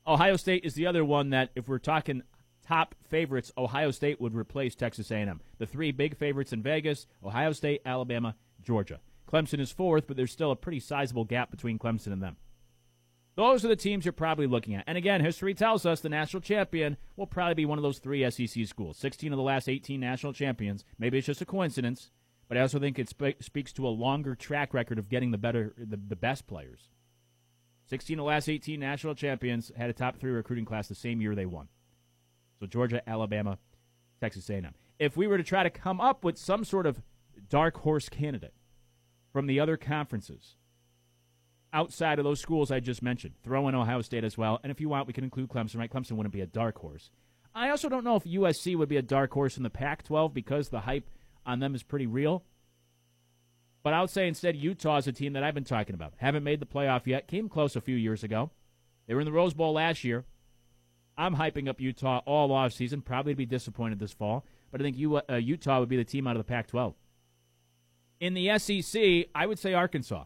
Ohio 0.07 0.37
State 0.37 0.65
is 0.65 0.75
the 0.75 0.87
other 0.87 1.05
one 1.05 1.31
that, 1.31 1.51
if 1.57 1.69
we're 1.69 1.79
talking 1.79 2.23
top 2.67 2.95
favorites, 3.09 3.53
Ohio 3.57 3.91
State 3.91 4.21
would 4.21 4.35
replace 4.35 4.75
Texas 4.75 5.11
A&M. 5.11 5.41
The 5.59 5.67
three 5.67 5.93
big 5.93 6.17
favorites 6.17 6.53
in 6.53 6.63
Vegas: 6.63 7.07
Ohio 7.25 7.53
State, 7.53 7.81
Alabama, 7.87 8.37
Georgia. 8.63 9.01
Clemson 9.31 9.61
is 9.61 9.73
fourth, 9.73 10.07
but 10.07 10.17
there's 10.17 10.31
still 10.31 10.51
a 10.51 10.57
pretty 10.57 10.81
sizable 10.81 11.25
gap 11.25 11.51
between 11.51 11.79
Clemson 11.79 12.13
and 12.13 12.23
them. 12.23 12.37
Those 13.37 13.65
are 13.65 13.69
the 13.69 13.77
teams 13.77 14.05
you're 14.05 14.13
probably 14.13 14.47
looking 14.47 14.75
at. 14.75 14.85
And 14.87 14.97
again, 14.97 15.21
history 15.21 15.55
tells 15.55 15.85
us 15.85 16.01
the 16.01 16.09
national 16.09 16.41
champion 16.41 16.97
will 17.17 17.27
probably 17.27 17.55
be 17.55 17.67
one 17.67 17.79
of 17.79 17.83
those 17.83 17.99
three 17.99 18.29
SEC 18.31 18.67
schools. 18.67 18.97
16 18.99 19.33
of 19.33 19.37
the 19.37 19.43
last 19.43 19.69
18 19.69 19.99
national 19.99 20.33
champions. 20.33 20.85
Maybe 20.99 21.19
it's 21.19 21.27
just 21.27 21.41
a 21.41 21.47
coincidence, 21.47 22.11
but 22.49 22.57
I 22.57 22.61
also 22.61 22.79
think 22.79 22.99
it 22.99 23.09
spe- 23.09 23.41
speaks 23.41 23.73
to 23.73 23.89
a 23.89 23.91
longer 23.91 24.37
track 24.37 24.73
record 24.73 25.01
of 25.01 25.09
getting 25.09 25.33
the 25.33 25.39
better, 25.39 25.75
the, 25.77 25.97
the 25.97 26.17
best 26.17 26.47
players. 26.47 26.91
16 27.87 28.19
of 28.19 28.23
the 28.23 28.29
last 28.29 28.49
18 28.49 28.79
national 28.79 29.17
champions 29.17 29.73
had 29.77 29.91
a 29.91 29.93
top 29.93 30.17
three 30.17 30.31
recruiting 30.31 30.65
class 30.65 30.87
the 30.87 30.95
same 30.95 31.21
year 31.21 31.35
they 31.35 31.47
won. 31.47 31.69
So 32.61 32.67
Georgia, 32.67 33.07
Alabama, 33.09 33.59
Texas 34.21 34.49
A&M. 34.49 34.75
If 35.01 35.17
we 35.17 35.27
were 35.27 35.39
to 35.39 35.45
try 35.45 35.65
to 35.65 35.71
come 35.71 36.01
up 36.01 36.23
with 36.23 36.39
some 36.39 36.65
sort 36.65 36.87
of 36.87 37.03
dark 37.49 37.79
horse 37.79 38.09
candidate 38.09 38.55
from 39.33 39.47
the 39.47 39.59
other 39.59 39.77
conferences 39.77 40.57
outside 41.75 42.19
of 42.19 42.25
those 42.25 42.41
schools 42.41 42.71
I 42.71 42.81
just 42.81 43.03
mentioned, 43.03 43.35
throw 43.43 43.69
in 43.69 43.75
Ohio 43.75 44.01
State 44.01 44.25
as 44.25 44.39
well, 44.39 44.61
and 44.63 44.71
if 44.71 44.81
you 44.81 44.89
want, 44.89 45.07
we 45.07 45.13
can 45.13 45.25
include 45.25 45.51
Clemson. 45.51 45.79
Right? 45.79 45.93
Clemson 45.93 46.13
wouldn't 46.13 46.33
be 46.33 46.41
a 46.41 46.47
dark 46.47 46.79
horse. 46.79 47.11
I 47.55 47.69
also 47.69 47.89
don't 47.89 48.05
know 48.05 48.17
if 48.17 48.25
USC 48.25 48.77
would 48.77 48.89
be 48.89 48.97
a 48.97 49.03
dark 49.03 49.33
horse 49.33 49.57
in 49.57 49.63
the 49.63 49.71
Pac-12 49.71 50.33
because 50.35 50.71
the 50.71 50.81
hype 50.81 51.09
on 51.47 51.61
them 51.61 51.75
is 51.75 51.83
pretty 51.83 52.07
real. 52.07 52.43
But 53.85 53.93
I 53.93 54.01
would 54.01 54.11
say 54.11 54.27
instead 54.27 54.57
Utah 54.57 54.97
is 54.97 55.07
a 55.07 55.13
team 55.13 55.35
that 55.35 55.45
I've 55.45 55.55
been 55.55 55.63
talking 55.63 55.95
about. 55.95 56.15
Haven't 56.17 56.43
made 56.43 56.59
the 56.59 56.67
playoff 56.67 57.07
yet. 57.07 57.29
Came 57.29 57.49
close 57.49 57.77
a 57.77 57.81
few 57.81 57.97
years 57.97 58.25
ago. 58.25 58.51
They 59.07 59.15
were 59.15 59.21
in 59.21 59.27
the 59.27 59.33
Rose 59.33 59.55
Bowl 59.55 59.75
last 59.75 60.03
year. 60.03 60.25
I'm 61.17 61.37
hyping 61.37 61.69
up 61.69 61.81
Utah 61.81 62.23
all 62.25 62.51
off 62.51 62.73
season. 62.73 63.03
Probably 63.03 63.35
to 63.35 63.37
be 63.37 63.47
disappointed 63.47 63.99
this 63.99 64.13
fall, 64.13 64.45
but 64.73 64.81
I 64.81 64.85
think 64.85 64.97
you, 64.97 65.17
uh, 65.17 65.35
Utah 65.37 65.79
would 65.81 65.89
be 65.89 65.97
the 65.97 66.05
team 66.05 66.27
out 66.27 66.35
of 66.35 66.45
the 66.45 66.51
Pac-12. 66.51 66.95
In 68.21 68.35
the 68.35 68.59
SEC, 68.59 69.27
I 69.35 69.47
would 69.47 69.59
say 69.59 69.75
Arkansas. 69.75 70.25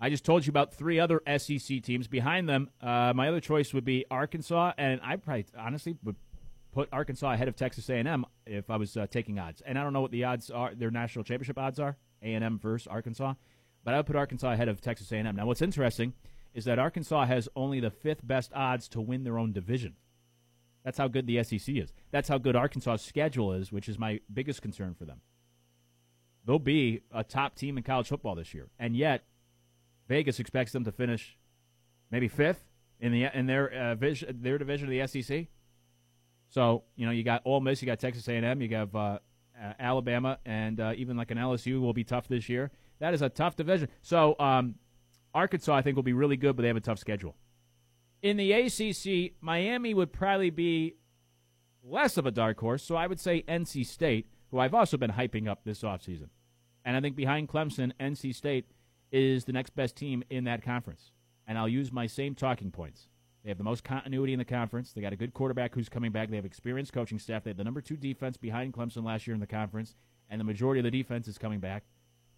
I 0.00 0.08
just 0.08 0.24
told 0.24 0.46
you 0.46 0.50
about 0.50 0.72
three 0.72 0.98
other 0.98 1.20
SEC 1.36 1.82
teams 1.82 2.08
behind 2.08 2.48
them. 2.48 2.70
Uh, 2.80 3.12
my 3.14 3.28
other 3.28 3.40
choice 3.40 3.74
would 3.74 3.84
be 3.84 4.06
Arkansas, 4.10 4.72
and 4.78 5.00
I 5.04 5.16
probably 5.16 5.46
honestly 5.58 5.96
would 6.02 6.16
put 6.72 6.88
Arkansas 6.92 7.32
ahead 7.32 7.48
of 7.48 7.56
Texas 7.56 7.90
A&M 7.90 8.24
if 8.46 8.70
I 8.70 8.76
was 8.76 8.96
uh, 8.96 9.06
taking 9.10 9.38
odds. 9.38 9.60
And 9.66 9.78
I 9.78 9.82
don't 9.82 9.92
know 9.92 10.00
what 10.00 10.10
the 10.10 10.24
odds 10.24 10.50
are; 10.50 10.74
their 10.74 10.90
national 10.90 11.24
championship 11.24 11.58
odds 11.58 11.78
are. 11.78 11.96
A&M 12.22 12.58
versus 12.58 12.86
Arkansas, 12.86 13.34
but 13.84 13.94
I 13.94 13.98
would 13.98 14.06
put 14.06 14.16
Arkansas 14.16 14.52
ahead 14.52 14.68
of 14.68 14.80
Texas 14.80 15.10
A&M. 15.12 15.36
Now, 15.36 15.46
what's 15.46 15.62
interesting 15.62 16.12
is 16.52 16.64
that 16.64 16.78
Arkansas 16.78 17.26
has 17.26 17.48
only 17.56 17.80
the 17.80 17.90
fifth 17.90 18.26
best 18.26 18.52
odds 18.54 18.88
to 18.88 19.00
win 19.00 19.24
their 19.24 19.38
own 19.38 19.52
division. 19.52 19.94
That's 20.84 20.98
how 20.98 21.08
good 21.08 21.26
the 21.26 21.42
SEC 21.42 21.76
is. 21.76 21.92
That's 22.10 22.28
how 22.28 22.38
good 22.38 22.56
Arkansas's 22.56 23.06
schedule 23.06 23.52
is, 23.52 23.70
which 23.70 23.88
is 23.88 23.98
my 23.98 24.20
biggest 24.32 24.62
concern 24.62 24.94
for 24.94 25.04
them. 25.04 25.20
They'll 26.44 26.58
be 26.58 27.02
a 27.12 27.22
top 27.22 27.54
team 27.54 27.76
in 27.76 27.84
college 27.84 28.08
football 28.08 28.34
this 28.34 28.54
year, 28.54 28.68
and 28.78 28.96
yet 28.96 29.24
Vegas 30.10 30.40
expects 30.40 30.72
them 30.72 30.82
to 30.82 30.90
finish 30.90 31.38
maybe 32.10 32.26
fifth 32.26 32.64
in 32.98 33.12
the 33.12 33.26
in 33.32 33.46
their 33.46 33.72
uh, 33.72 33.94
vision, 33.94 34.36
their 34.42 34.58
division 34.58 34.88
of 34.88 34.90
the 34.90 35.06
SEC. 35.06 35.46
So 36.48 36.82
you 36.96 37.06
know 37.06 37.12
you 37.12 37.22
got 37.22 37.42
Ole 37.44 37.60
Miss, 37.60 37.80
you 37.80 37.86
got 37.86 38.00
Texas 38.00 38.26
A&M, 38.26 38.60
you 38.60 38.66
got 38.66 38.92
uh, 38.92 38.98
uh, 38.98 39.18
Alabama, 39.78 40.38
and 40.44 40.80
uh, 40.80 40.94
even 40.96 41.16
like 41.16 41.30
an 41.30 41.38
LSU 41.38 41.80
will 41.80 41.92
be 41.92 42.02
tough 42.02 42.26
this 42.26 42.48
year. 42.48 42.72
That 42.98 43.14
is 43.14 43.22
a 43.22 43.28
tough 43.28 43.54
division. 43.54 43.88
So 44.02 44.34
um, 44.40 44.74
Arkansas, 45.32 45.76
I 45.76 45.80
think, 45.80 45.94
will 45.94 46.02
be 46.02 46.12
really 46.12 46.36
good, 46.36 46.56
but 46.56 46.62
they 46.62 46.68
have 46.68 46.76
a 46.76 46.80
tough 46.80 46.98
schedule. 46.98 47.36
In 48.20 48.36
the 48.36 48.52
ACC, 48.52 49.34
Miami 49.40 49.94
would 49.94 50.12
probably 50.12 50.50
be 50.50 50.96
less 51.84 52.16
of 52.16 52.26
a 52.26 52.32
dark 52.32 52.58
horse, 52.58 52.82
so 52.82 52.96
I 52.96 53.06
would 53.06 53.20
say 53.20 53.44
NC 53.46 53.86
State, 53.86 54.26
who 54.50 54.58
I've 54.58 54.74
also 54.74 54.96
been 54.96 55.12
hyping 55.12 55.48
up 55.48 55.62
this 55.64 55.82
offseason. 55.82 56.30
And 56.84 56.96
I 56.96 57.00
think 57.00 57.14
behind 57.14 57.48
Clemson, 57.48 57.92
NC 58.00 58.34
State 58.34 58.66
is 59.12 59.44
the 59.44 59.52
next 59.52 59.74
best 59.74 59.96
team 59.96 60.22
in 60.30 60.44
that 60.44 60.62
conference. 60.62 61.12
And 61.46 61.58
I'll 61.58 61.68
use 61.68 61.92
my 61.92 62.06
same 62.06 62.34
talking 62.34 62.70
points. 62.70 63.08
They 63.42 63.48
have 63.48 63.58
the 63.58 63.64
most 63.64 63.84
continuity 63.84 64.32
in 64.32 64.38
the 64.38 64.44
conference. 64.44 64.92
They 64.92 65.00
got 65.00 65.12
a 65.12 65.16
good 65.16 65.32
quarterback 65.32 65.74
who's 65.74 65.88
coming 65.88 66.12
back. 66.12 66.30
They 66.30 66.36
have 66.36 66.44
experienced 66.44 66.92
coaching 66.92 67.18
staff. 67.18 67.44
They 67.44 67.50
had 67.50 67.56
the 67.56 67.64
number 67.64 67.80
two 67.80 67.96
defense 67.96 68.36
behind 68.36 68.74
Clemson 68.74 69.04
last 69.04 69.26
year 69.26 69.34
in 69.34 69.40
the 69.40 69.46
conference, 69.46 69.94
and 70.28 70.38
the 70.38 70.44
majority 70.44 70.80
of 70.80 70.84
the 70.84 70.90
defense 70.90 71.26
is 71.26 71.38
coming 71.38 71.60
back. 71.60 71.84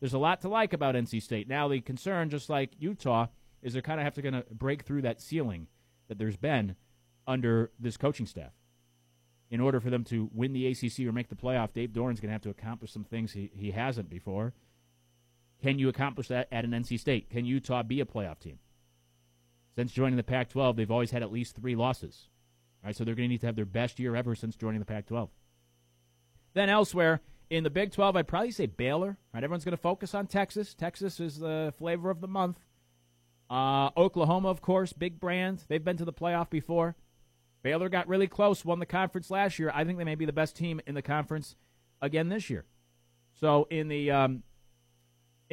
There's 0.00 0.14
a 0.14 0.18
lot 0.18 0.40
to 0.42 0.48
like 0.48 0.72
about 0.72 0.94
NC 0.94 1.22
State. 1.22 1.48
Now, 1.48 1.68
the 1.68 1.80
concern, 1.80 2.30
just 2.30 2.48
like 2.48 2.70
Utah, 2.78 3.26
is 3.62 3.72
they're 3.72 3.82
kind 3.82 4.00
of 4.00 4.04
have 4.04 4.14
to 4.14 4.22
going 4.22 4.34
to 4.34 4.44
break 4.52 4.82
through 4.82 5.02
that 5.02 5.20
ceiling 5.20 5.68
that 6.08 6.18
there's 6.18 6.36
been 6.36 6.76
under 7.26 7.70
this 7.78 7.96
coaching 7.96 8.26
staff. 8.26 8.52
In 9.50 9.60
order 9.60 9.80
for 9.80 9.90
them 9.90 10.04
to 10.04 10.30
win 10.32 10.52
the 10.52 10.66
ACC 10.66 11.06
or 11.06 11.12
make 11.12 11.28
the 11.28 11.36
playoff, 11.36 11.72
Dave 11.72 11.90
Doeren's 11.90 12.20
going 12.20 12.28
to 12.28 12.32
have 12.32 12.42
to 12.42 12.50
accomplish 12.50 12.90
some 12.90 13.04
things 13.04 13.32
he, 13.32 13.50
he 13.54 13.70
hasn't 13.70 14.08
before. 14.08 14.54
Can 15.62 15.78
you 15.78 15.88
accomplish 15.88 16.28
that 16.28 16.48
at 16.50 16.64
an 16.64 16.72
NC 16.72 16.98
State? 16.98 17.30
Can 17.30 17.44
Utah 17.44 17.82
be 17.82 18.00
a 18.00 18.04
playoff 18.04 18.40
team? 18.40 18.58
Since 19.76 19.92
joining 19.92 20.16
the 20.16 20.22
Pac 20.22 20.50
12, 20.50 20.76
they've 20.76 20.90
always 20.90 21.12
had 21.12 21.22
at 21.22 21.32
least 21.32 21.56
three 21.56 21.76
losses. 21.76 22.28
All 22.82 22.88
right, 22.88 22.96
so 22.96 23.04
they're 23.04 23.14
going 23.14 23.28
to 23.28 23.32
need 23.32 23.40
to 23.40 23.46
have 23.46 23.56
their 23.56 23.64
best 23.64 23.98
year 24.00 24.16
ever 24.16 24.34
since 24.34 24.56
joining 24.56 24.80
the 24.80 24.86
Pac 24.86 25.06
12. 25.06 25.30
Then 26.54 26.68
elsewhere, 26.68 27.20
in 27.48 27.64
the 27.64 27.70
Big 27.70 27.92
12, 27.92 28.16
I'd 28.16 28.28
probably 28.28 28.50
say 28.50 28.66
Baylor. 28.66 29.16
Right, 29.32 29.44
everyone's 29.44 29.64
going 29.64 29.76
to 29.76 29.82
focus 29.82 30.14
on 30.14 30.26
Texas. 30.26 30.74
Texas 30.74 31.20
is 31.20 31.38
the 31.38 31.72
flavor 31.78 32.10
of 32.10 32.20
the 32.20 32.28
month. 32.28 32.58
Uh, 33.48 33.90
Oklahoma, 33.96 34.48
of 34.48 34.62
course, 34.62 34.92
big 34.92 35.20
brand. 35.20 35.62
They've 35.68 35.84
been 35.84 35.98
to 35.98 36.04
the 36.04 36.12
playoff 36.12 36.50
before. 36.50 36.96
Baylor 37.62 37.88
got 37.88 38.08
really 38.08 38.26
close, 38.26 38.64
won 38.64 38.80
the 38.80 38.86
conference 38.86 39.30
last 39.30 39.58
year. 39.58 39.70
I 39.72 39.84
think 39.84 39.98
they 39.98 40.04
may 40.04 40.16
be 40.16 40.24
the 40.24 40.32
best 40.32 40.56
team 40.56 40.80
in 40.86 40.94
the 40.94 41.02
conference 41.02 41.54
again 42.00 42.28
this 42.28 42.50
year. 42.50 42.64
So 43.34 43.68
in 43.70 43.88
the 43.88 44.10
um, 44.10 44.42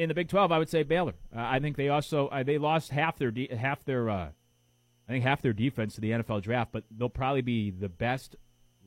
in 0.00 0.08
the 0.08 0.14
Big 0.14 0.28
12, 0.28 0.50
I 0.50 0.58
would 0.58 0.70
say 0.70 0.82
Baylor. 0.82 1.12
Uh, 1.34 1.40
I 1.42 1.58
think 1.60 1.76
they 1.76 1.90
also 1.90 2.28
uh, 2.28 2.42
they 2.42 2.56
lost 2.56 2.90
half 2.90 3.18
their 3.18 3.30
de- 3.30 3.54
half 3.54 3.84
their 3.84 4.08
uh, 4.08 4.30
I 5.06 5.12
think 5.12 5.24
half 5.24 5.42
their 5.42 5.52
defense 5.52 5.94
to 5.96 6.00
the 6.00 6.12
NFL 6.12 6.40
draft, 6.42 6.72
but 6.72 6.84
they'll 6.90 7.10
probably 7.10 7.42
be 7.42 7.70
the 7.70 7.90
best 7.90 8.34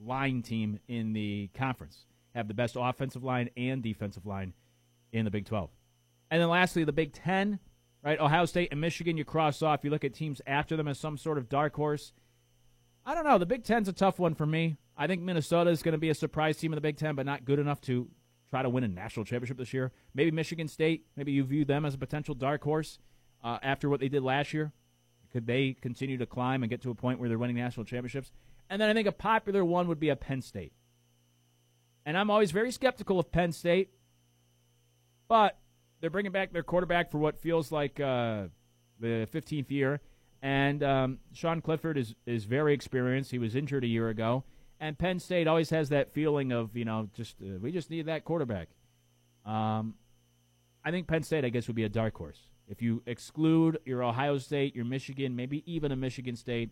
line 0.04 0.42
team 0.42 0.80
in 0.88 1.14
the 1.14 1.52
conference. 1.54 2.06
Have 2.34 2.48
the 2.48 2.56
best 2.56 2.76
offensive 2.80 3.24
line 3.24 3.52
and 3.56 3.84
defensive 3.84 4.26
line 4.26 4.54
in 5.12 5.24
the 5.24 5.30
Big 5.30 5.46
12. 5.46 5.70
And 6.32 6.42
then 6.42 6.50
lastly, 6.50 6.84
the 6.84 6.92
Big 6.92 7.14
10, 7.14 7.60
right? 8.04 8.20
Ohio 8.20 8.46
State 8.46 8.70
and 8.72 8.82
Michigan 8.82 9.16
you 9.16 9.24
cross 9.24 9.62
off. 9.62 9.84
You 9.84 9.92
look 9.92 10.04
at 10.04 10.16
teams 10.16 10.42
after 10.48 10.76
them 10.76 10.88
as 10.88 11.00
some 11.00 11.18
sort 11.18 11.38
of 11.38 11.48
dark 11.48 11.76
horse. 11.76 12.12
I 13.06 13.14
don't 13.14 13.26
know. 13.26 13.38
The 13.38 13.46
Big 13.46 13.64
Ten's 13.64 13.88
a 13.88 13.94
tough 13.94 14.18
one 14.18 14.34
for 14.34 14.48
me. 14.48 14.78
I 14.98 15.06
think 15.06 15.22
Minnesota 15.22 15.70
is 15.70 15.84
going 15.84 15.94
to 15.94 16.00
be 16.00 16.10
a 16.10 16.16
surprise 16.16 16.58
team 16.58 16.74
in 16.74 16.76
the 16.76 16.82
Big 16.82 16.98
Ten, 16.98 17.14
but 17.14 17.28
not 17.28 17.46
good 17.46 17.60
enough 17.60 17.82
to 17.82 18.08
try 18.54 18.62
to 18.62 18.70
win 18.70 18.84
a 18.84 18.88
national 18.88 19.26
championship 19.26 19.58
this 19.58 19.74
year. 19.74 19.92
Maybe 20.14 20.30
Michigan 20.30 20.68
State. 20.68 21.08
Maybe 21.18 21.32
you 21.32 21.44
view 21.44 21.66
them 21.66 21.86
as 21.86 21.96
a 21.96 21.98
potential 21.98 22.36
dark 22.36 22.64
horse 22.64 23.00
uh, 23.44 23.58
after 23.64 23.90
what 23.90 24.00
they 24.00 24.10
did 24.10 24.22
last 24.22 24.54
year. 24.54 24.72
Could 25.32 25.48
they 25.48 25.76
continue 25.82 26.20
to 26.20 26.28
climb 26.28 26.62
and 26.62 26.70
get 26.70 26.84
to 26.84 26.92
a 26.92 26.96
point 26.96 27.20
where 27.20 27.28
they're 27.28 27.40
winning 27.40 27.56
national 27.56 27.88
championships? 27.88 28.32
And 28.70 28.80
then 28.80 28.92
I 28.92 28.94
think 28.94 29.08
a 29.08 29.12
popular 29.12 29.66
one 29.66 29.88
would 29.88 30.00
be 30.00 30.10
a 30.10 30.16
Penn 30.16 30.44
State. 30.44 30.72
And 32.06 32.16
I'm 32.16 32.30
always 32.30 32.52
very 32.52 32.72
skeptical 32.72 33.20
of 33.20 33.32
Penn 33.32 33.54
State, 33.54 33.90
but 35.28 35.58
they're 36.00 36.12
bringing 36.12 36.32
back 36.32 36.54
their 36.54 36.62
quarterback 36.62 37.10
for 37.10 37.18
what 37.18 37.40
feels 37.40 37.72
like 37.72 38.00
uh, 38.00 38.44
the 39.00 39.28
15th 39.34 39.72
year. 39.72 40.00
And 40.44 40.84
um, 40.84 41.18
Sean 41.32 41.60
Clifford 41.60 41.98
is, 41.98 42.14
is 42.28 42.46
very 42.46 42.76
experienced. 42.76 43.32
He 43.32 43.40
was 43.40 43.56
injured 43.56 43.84
a 43.84 43.88
year 43.88 44.10
ago. 44.10 44.44
And 44.84 45.00
Penn 45.00 45.18
State 45.18 45.48
always 45.48 45.70
has 45.70 45.88
that 45.90 46.12
feeling 46.12 46.52
of, 46.52 46.76
you 46.76 46.84
know, 46.84 47.08
just 47.14 47.38
uh, 47.42 47.58
we 47.62 47.72
just 47.72 47.90
need 47.90 48.08
that 48.08 48.26
quarterback. 48.26 48.68
Um, 49.46 49.94
I 50.84 50.92
think 50.92 51.08
Penn 51.08 51.24
State, 51.24 51.46
I 51.46 51.50
guess, 51.50 51.68
would 51.68 51.76
be 51.78 51.86
a 51.86 51.90
dark 51.90 52.18
horse. 52.18 52.50
If 52.68 52.82
you 52.82 53.02
exclude 53.06 53.80
your 53.86 54.04
Ohio 54.04 54.38
State, 54.40 54.76
your 54.76 54.84
Michigan, 54.84 55.38
maybe 55.38 55.64
even 55.66 55.94
a 55.94 55.96
Michigan 55.96 56.36
State, 56.36 56.72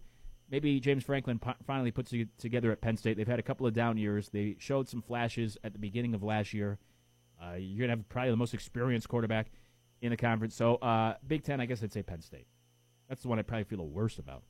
maybe 0.49 0.81
James 0.81 1.05
Franklin 1.05 1.39
finally 1.65 1.91
puts 1.91 2.11
it 2.11 2.27
together 2.37 2.69
at 2.73 2.81
Penn 2.81 2.97
State. 2.97 3.15
They've 3.15 3.25
had 3.25 3.39
a 3.39 3.43
couple 3.43 3.65
of 3.65 3.73
down 3.73 3.95
years. 3.95 4.27
They 4.27 4.57
showed 4.59 4.89
some 4.89 5.01
flashes 5.01 5.57
at 5.63 5.71
the 5.71 5.79
beginning 5.79 6.13
of 6.13 6.21
last 6.21 6.53
year. 6.53 6.79
Uh, 7.41 7.53
you're 7.53 7.87
to 7.87 7.91
have 7.91 8.09
probably 8.09 8.31
the 8.31 8.35
most 8.35 8.53
experienced 8.53 9.07
quarterback 9.07 9.53
in 10.01 10.09
the 10.09 10.17
conference. 10.17 10.53
So, 10.53 10.75
uh, 10.75 11.13
Big 11.25 11.43
Ten, 11.43 11.61
I 11.61 11.65
guess 11.65 11.81
I'd 11.81 11.93
say 11.93 12.03
Penn 12.03 12.19
State. 12.19 12.47
That's 13.07 13.21
the 13.21 13.29
one 13.29 13.39
I 13.39 13.43
probably 13.43 13.63
feel 13.63 13.77
the 13.77 13.85
worst 13.85 14.19
about. 14.19 14.43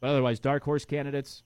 But 0.00 0.10
otherwise, 0.10 0.40
dark 0.40 0.62
horse 0.62 0.84
candidates 0.84 1.42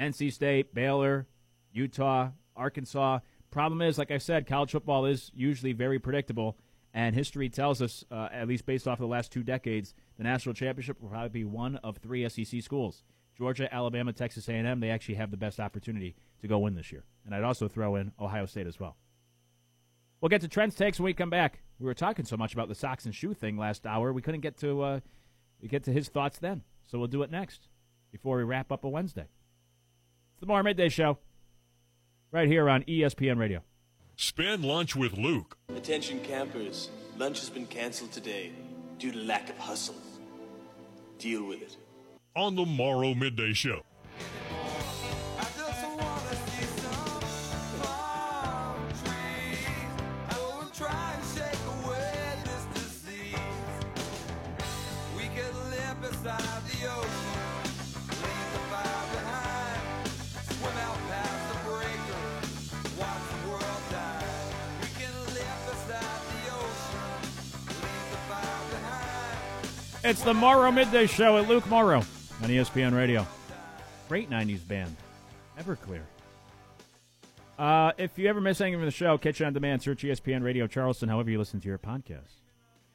NC 0.00 0.32
State, 0.32 0.74
Baylor, 0.74 1.26
Utah, 1.72 2.30
Arkansas. 2.56 3.20
Problem 3.50 3.82
is, 3.82 3.98
like 3.98 4.10
I 4.10 4.18
said, 4.18 4.46
college 4.46 4.72
football 4.72 5.06
is 5.06 5.30
usually 5.34 5.72
very 5.72 5.98
predictable, 5.98 6.56
and 6.94 7.14
history 7.14 7.48
tells 7.48 7.82
us, 7.82 8.04
uh, 8.10 8.28
at 8.32 8.48
least 8.48 8.66
based 8.66 8.88
off 8.88 8.98
of 8.98 9.02
the 9.02 9.06
last 9.06 9.32
two 9.32 9.42
decades, 9.42 9.94
the 10.16 10.24
national 10.24 10.54
championship 10.54 11.00
will 11.00 11.10
probably 11.10 11.28
be 11.28 11.44
one 11.44 11.76
of 11.76 11.98
three 11.98 12.28
SEC 12.28 12.62
schools: 12.62 13.04
Georgia, 13.36 13.72
Alabama, 13.72 14.12
Texas 14.12 14.48
A&M. 14.48 14.80
They 14.80 14.90
actually 14.90 15.16
have 15.16 15.30
the 15.30 15.36
best 15.36 15.60
opportunity 15.60 16.16
to 16.40 16.48
go 16.48 16.58
win 16.58 16.74
this 16.74 16.92
year, 16.92 17.04
and 17.26 17.34
I'd 17.34 17.44
also 17.44 17.68
throw 17.68 17.96
in 17.96 18.12
Ohio 18.20 18.46
State 18.46 18.66
as 18.66 18.80
well. 18.80 18.96
We'll 20.20 20.28
get 20.28 20.42
to 20.42 20.48
Trent's 20.48 20.76
takes 20.76 20.98
when 20.98 21.06
we 21.06 21.14
come 21.14 21.30
back. 21.30 21.62
We 21.78 21.86
were 21.86 21.94
talking 21.94 22.26
so 22.26 22.36
much 22.36 22.52
about 22.52 22.68
the 22.68 22.74
socks 22.74 23.06
and 23.06 23.14
shoe 23.14 23.32
thing 23.32 23.56
last 23.56 23.86
hour, 23.86 24.12
we 24.12 24.22
couldn't 24.22 24.42
get 24.42 24.58
to 24.58 24.82
uh, 24.82 25.00
get 25.66 25.84
to 25.84 25.92
his 25.92 26.08
thoughts 26.08 26.38
then. 26.38 26.62
So 26.86 26.98
we'll 26.98 27.08
do 27.08 27.22
it 27.22 27.30
next 27.30 27.68
before 28.12 28.36
we 28.36 28.44
wrap 28.44 28.70
up 28.70 28.84
a 28.84 28.88
Wednesday. 28.88 29.26
It's 30.40 30.46
the 30.46 30.54
Morrow 30.54 30.62
Midday 30.62 30.88
Show 30.88 31.18
right 32.32 32.48
here 32.48 32.70
on 32.70 32.82
ESPN 32.84 33.36
Radio. 33.36 33.60
Spend 34.16 34.64
lunch 34.64 34.96
with 34.96 35.18
Luke. 35.18 35.58
Attention 35.76 36.18
campers, 36.20 36.88
lunch 37.18 37.40
has 37.40 37.50
been 37.50 37.66
canceled 37.66 38.10
today 38.10 38.52
due 38.98 39.12
to 39.12 39.18
lack 39.18 39.50
of 39.50 39.58
hustle. 39.58 39.96
Deal 41.18 41.44
with 41.44 41.60
it. 41.60 41.76
On 42.34 42.56
the 42.56 42.64
Morrow 42.64 43.12
Midday 43.12 43.52
Show. 43.52 43.82
It's 70.10 70.22
the 70.22 70.34
Morrow 70.34 70.72
Midday 70.72 71.06
Show 71.06 71.38
at 71.38 71.46
Luke 71.46 71.68
Morrow 71.68 71.98
on 71.98 72.48
ESPN 72.48 72.96
Radio. 72.96 73.24
Great 74.08 74.28
90s 74.28 74.66
band. 74.66 74.96
Everclear. 75.56 76.02
Uh, 77.56 77.92
if 77.96 78.18
you 78.18 78.28
ever 78.28 78.40
miss 78.40 78.60
anything 78.60 78.80
from 78.80 78.86
the 78.86 78.90
show, 78.90 79.16
catch 79.18 79.40
it 79.40 79.44
on 79.44 79.52
demand. 79.52 79.84
Search 79.84 80.02
ESPN 80.02 80.42
Radio 80.42 80.66
Charleston, 80.66 81.08
however 81.08 81.30
you 81.30 81.38
listen 81.38 81.60
to 81.60 81.68
your 81.68 81.78
podcast. 81.78 82.40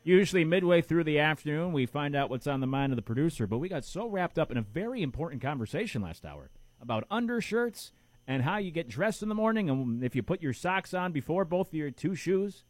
Usually 0.03 0.43
midway 0.43 0.81
through 0.81 1.05
the 1.05 1.19
afternoon, 1.19 1.71
we 1.71 1.85
find 1.85 2.17
out 2.17 2.29
what's 2.29 2.47
on 2.47 2.59
the 2.59 2.67
mind 2.67 2.91
of 2.91 2.97
the 2.97 3.01
producer, 3.01 3.47
but 3.47 3.59
we 3.59 3.69
got 3.69 3.85
so 3.85 4.09
wrapped 4.09 4.37
up 4.37 4.51
in 4.51 4.57
a 4.57 4.61
very 4.61 5.01
important 5.01 5.41
conversation 5.41 6.01
last 6.01 6.25
hour 6.25 6.49
about 6.81 7.07
undershirts 7.09 7.93
and 8.27 8.43
how 8.43 8.57
you 8.57 8.71
get 8.71 8.89
dressed 8.89 9.23
in 9.23 9.29
the 9.29 9.35
morning 9.35 9.69
and 9.69 10.03
if 10.03 10.17
you 10.17 10.21
put 10.21 10.41
your 10.41 10.51
socks 10.51 10.93
on 10.93 11.13
before 11.13 11.45
both 11.45 11.73
your 11.73 11.91
two 11.91 12.13
shoes. 12.13 12.65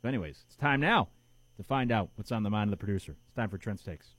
So 0.00 0.08
anyways, 0.08 0.42
it's 0.48 0.56
time 0.56 0.80
now 0.80 1.10
to 1.56 1.62
find 1.62 1.92
out 1.92 2.10
what's 2.16 2.32
on 2.32 2.42
the 2.42 2.50
mind 2.50 2.72
of 2.72 2.78
the 2.78 2.84
producer. 2.84 3.16
It's 3.26 3.36
time 3.36 3.48
for 3.50 3.58
Trent's 3.58 3.82
Takes. 3.82 4.14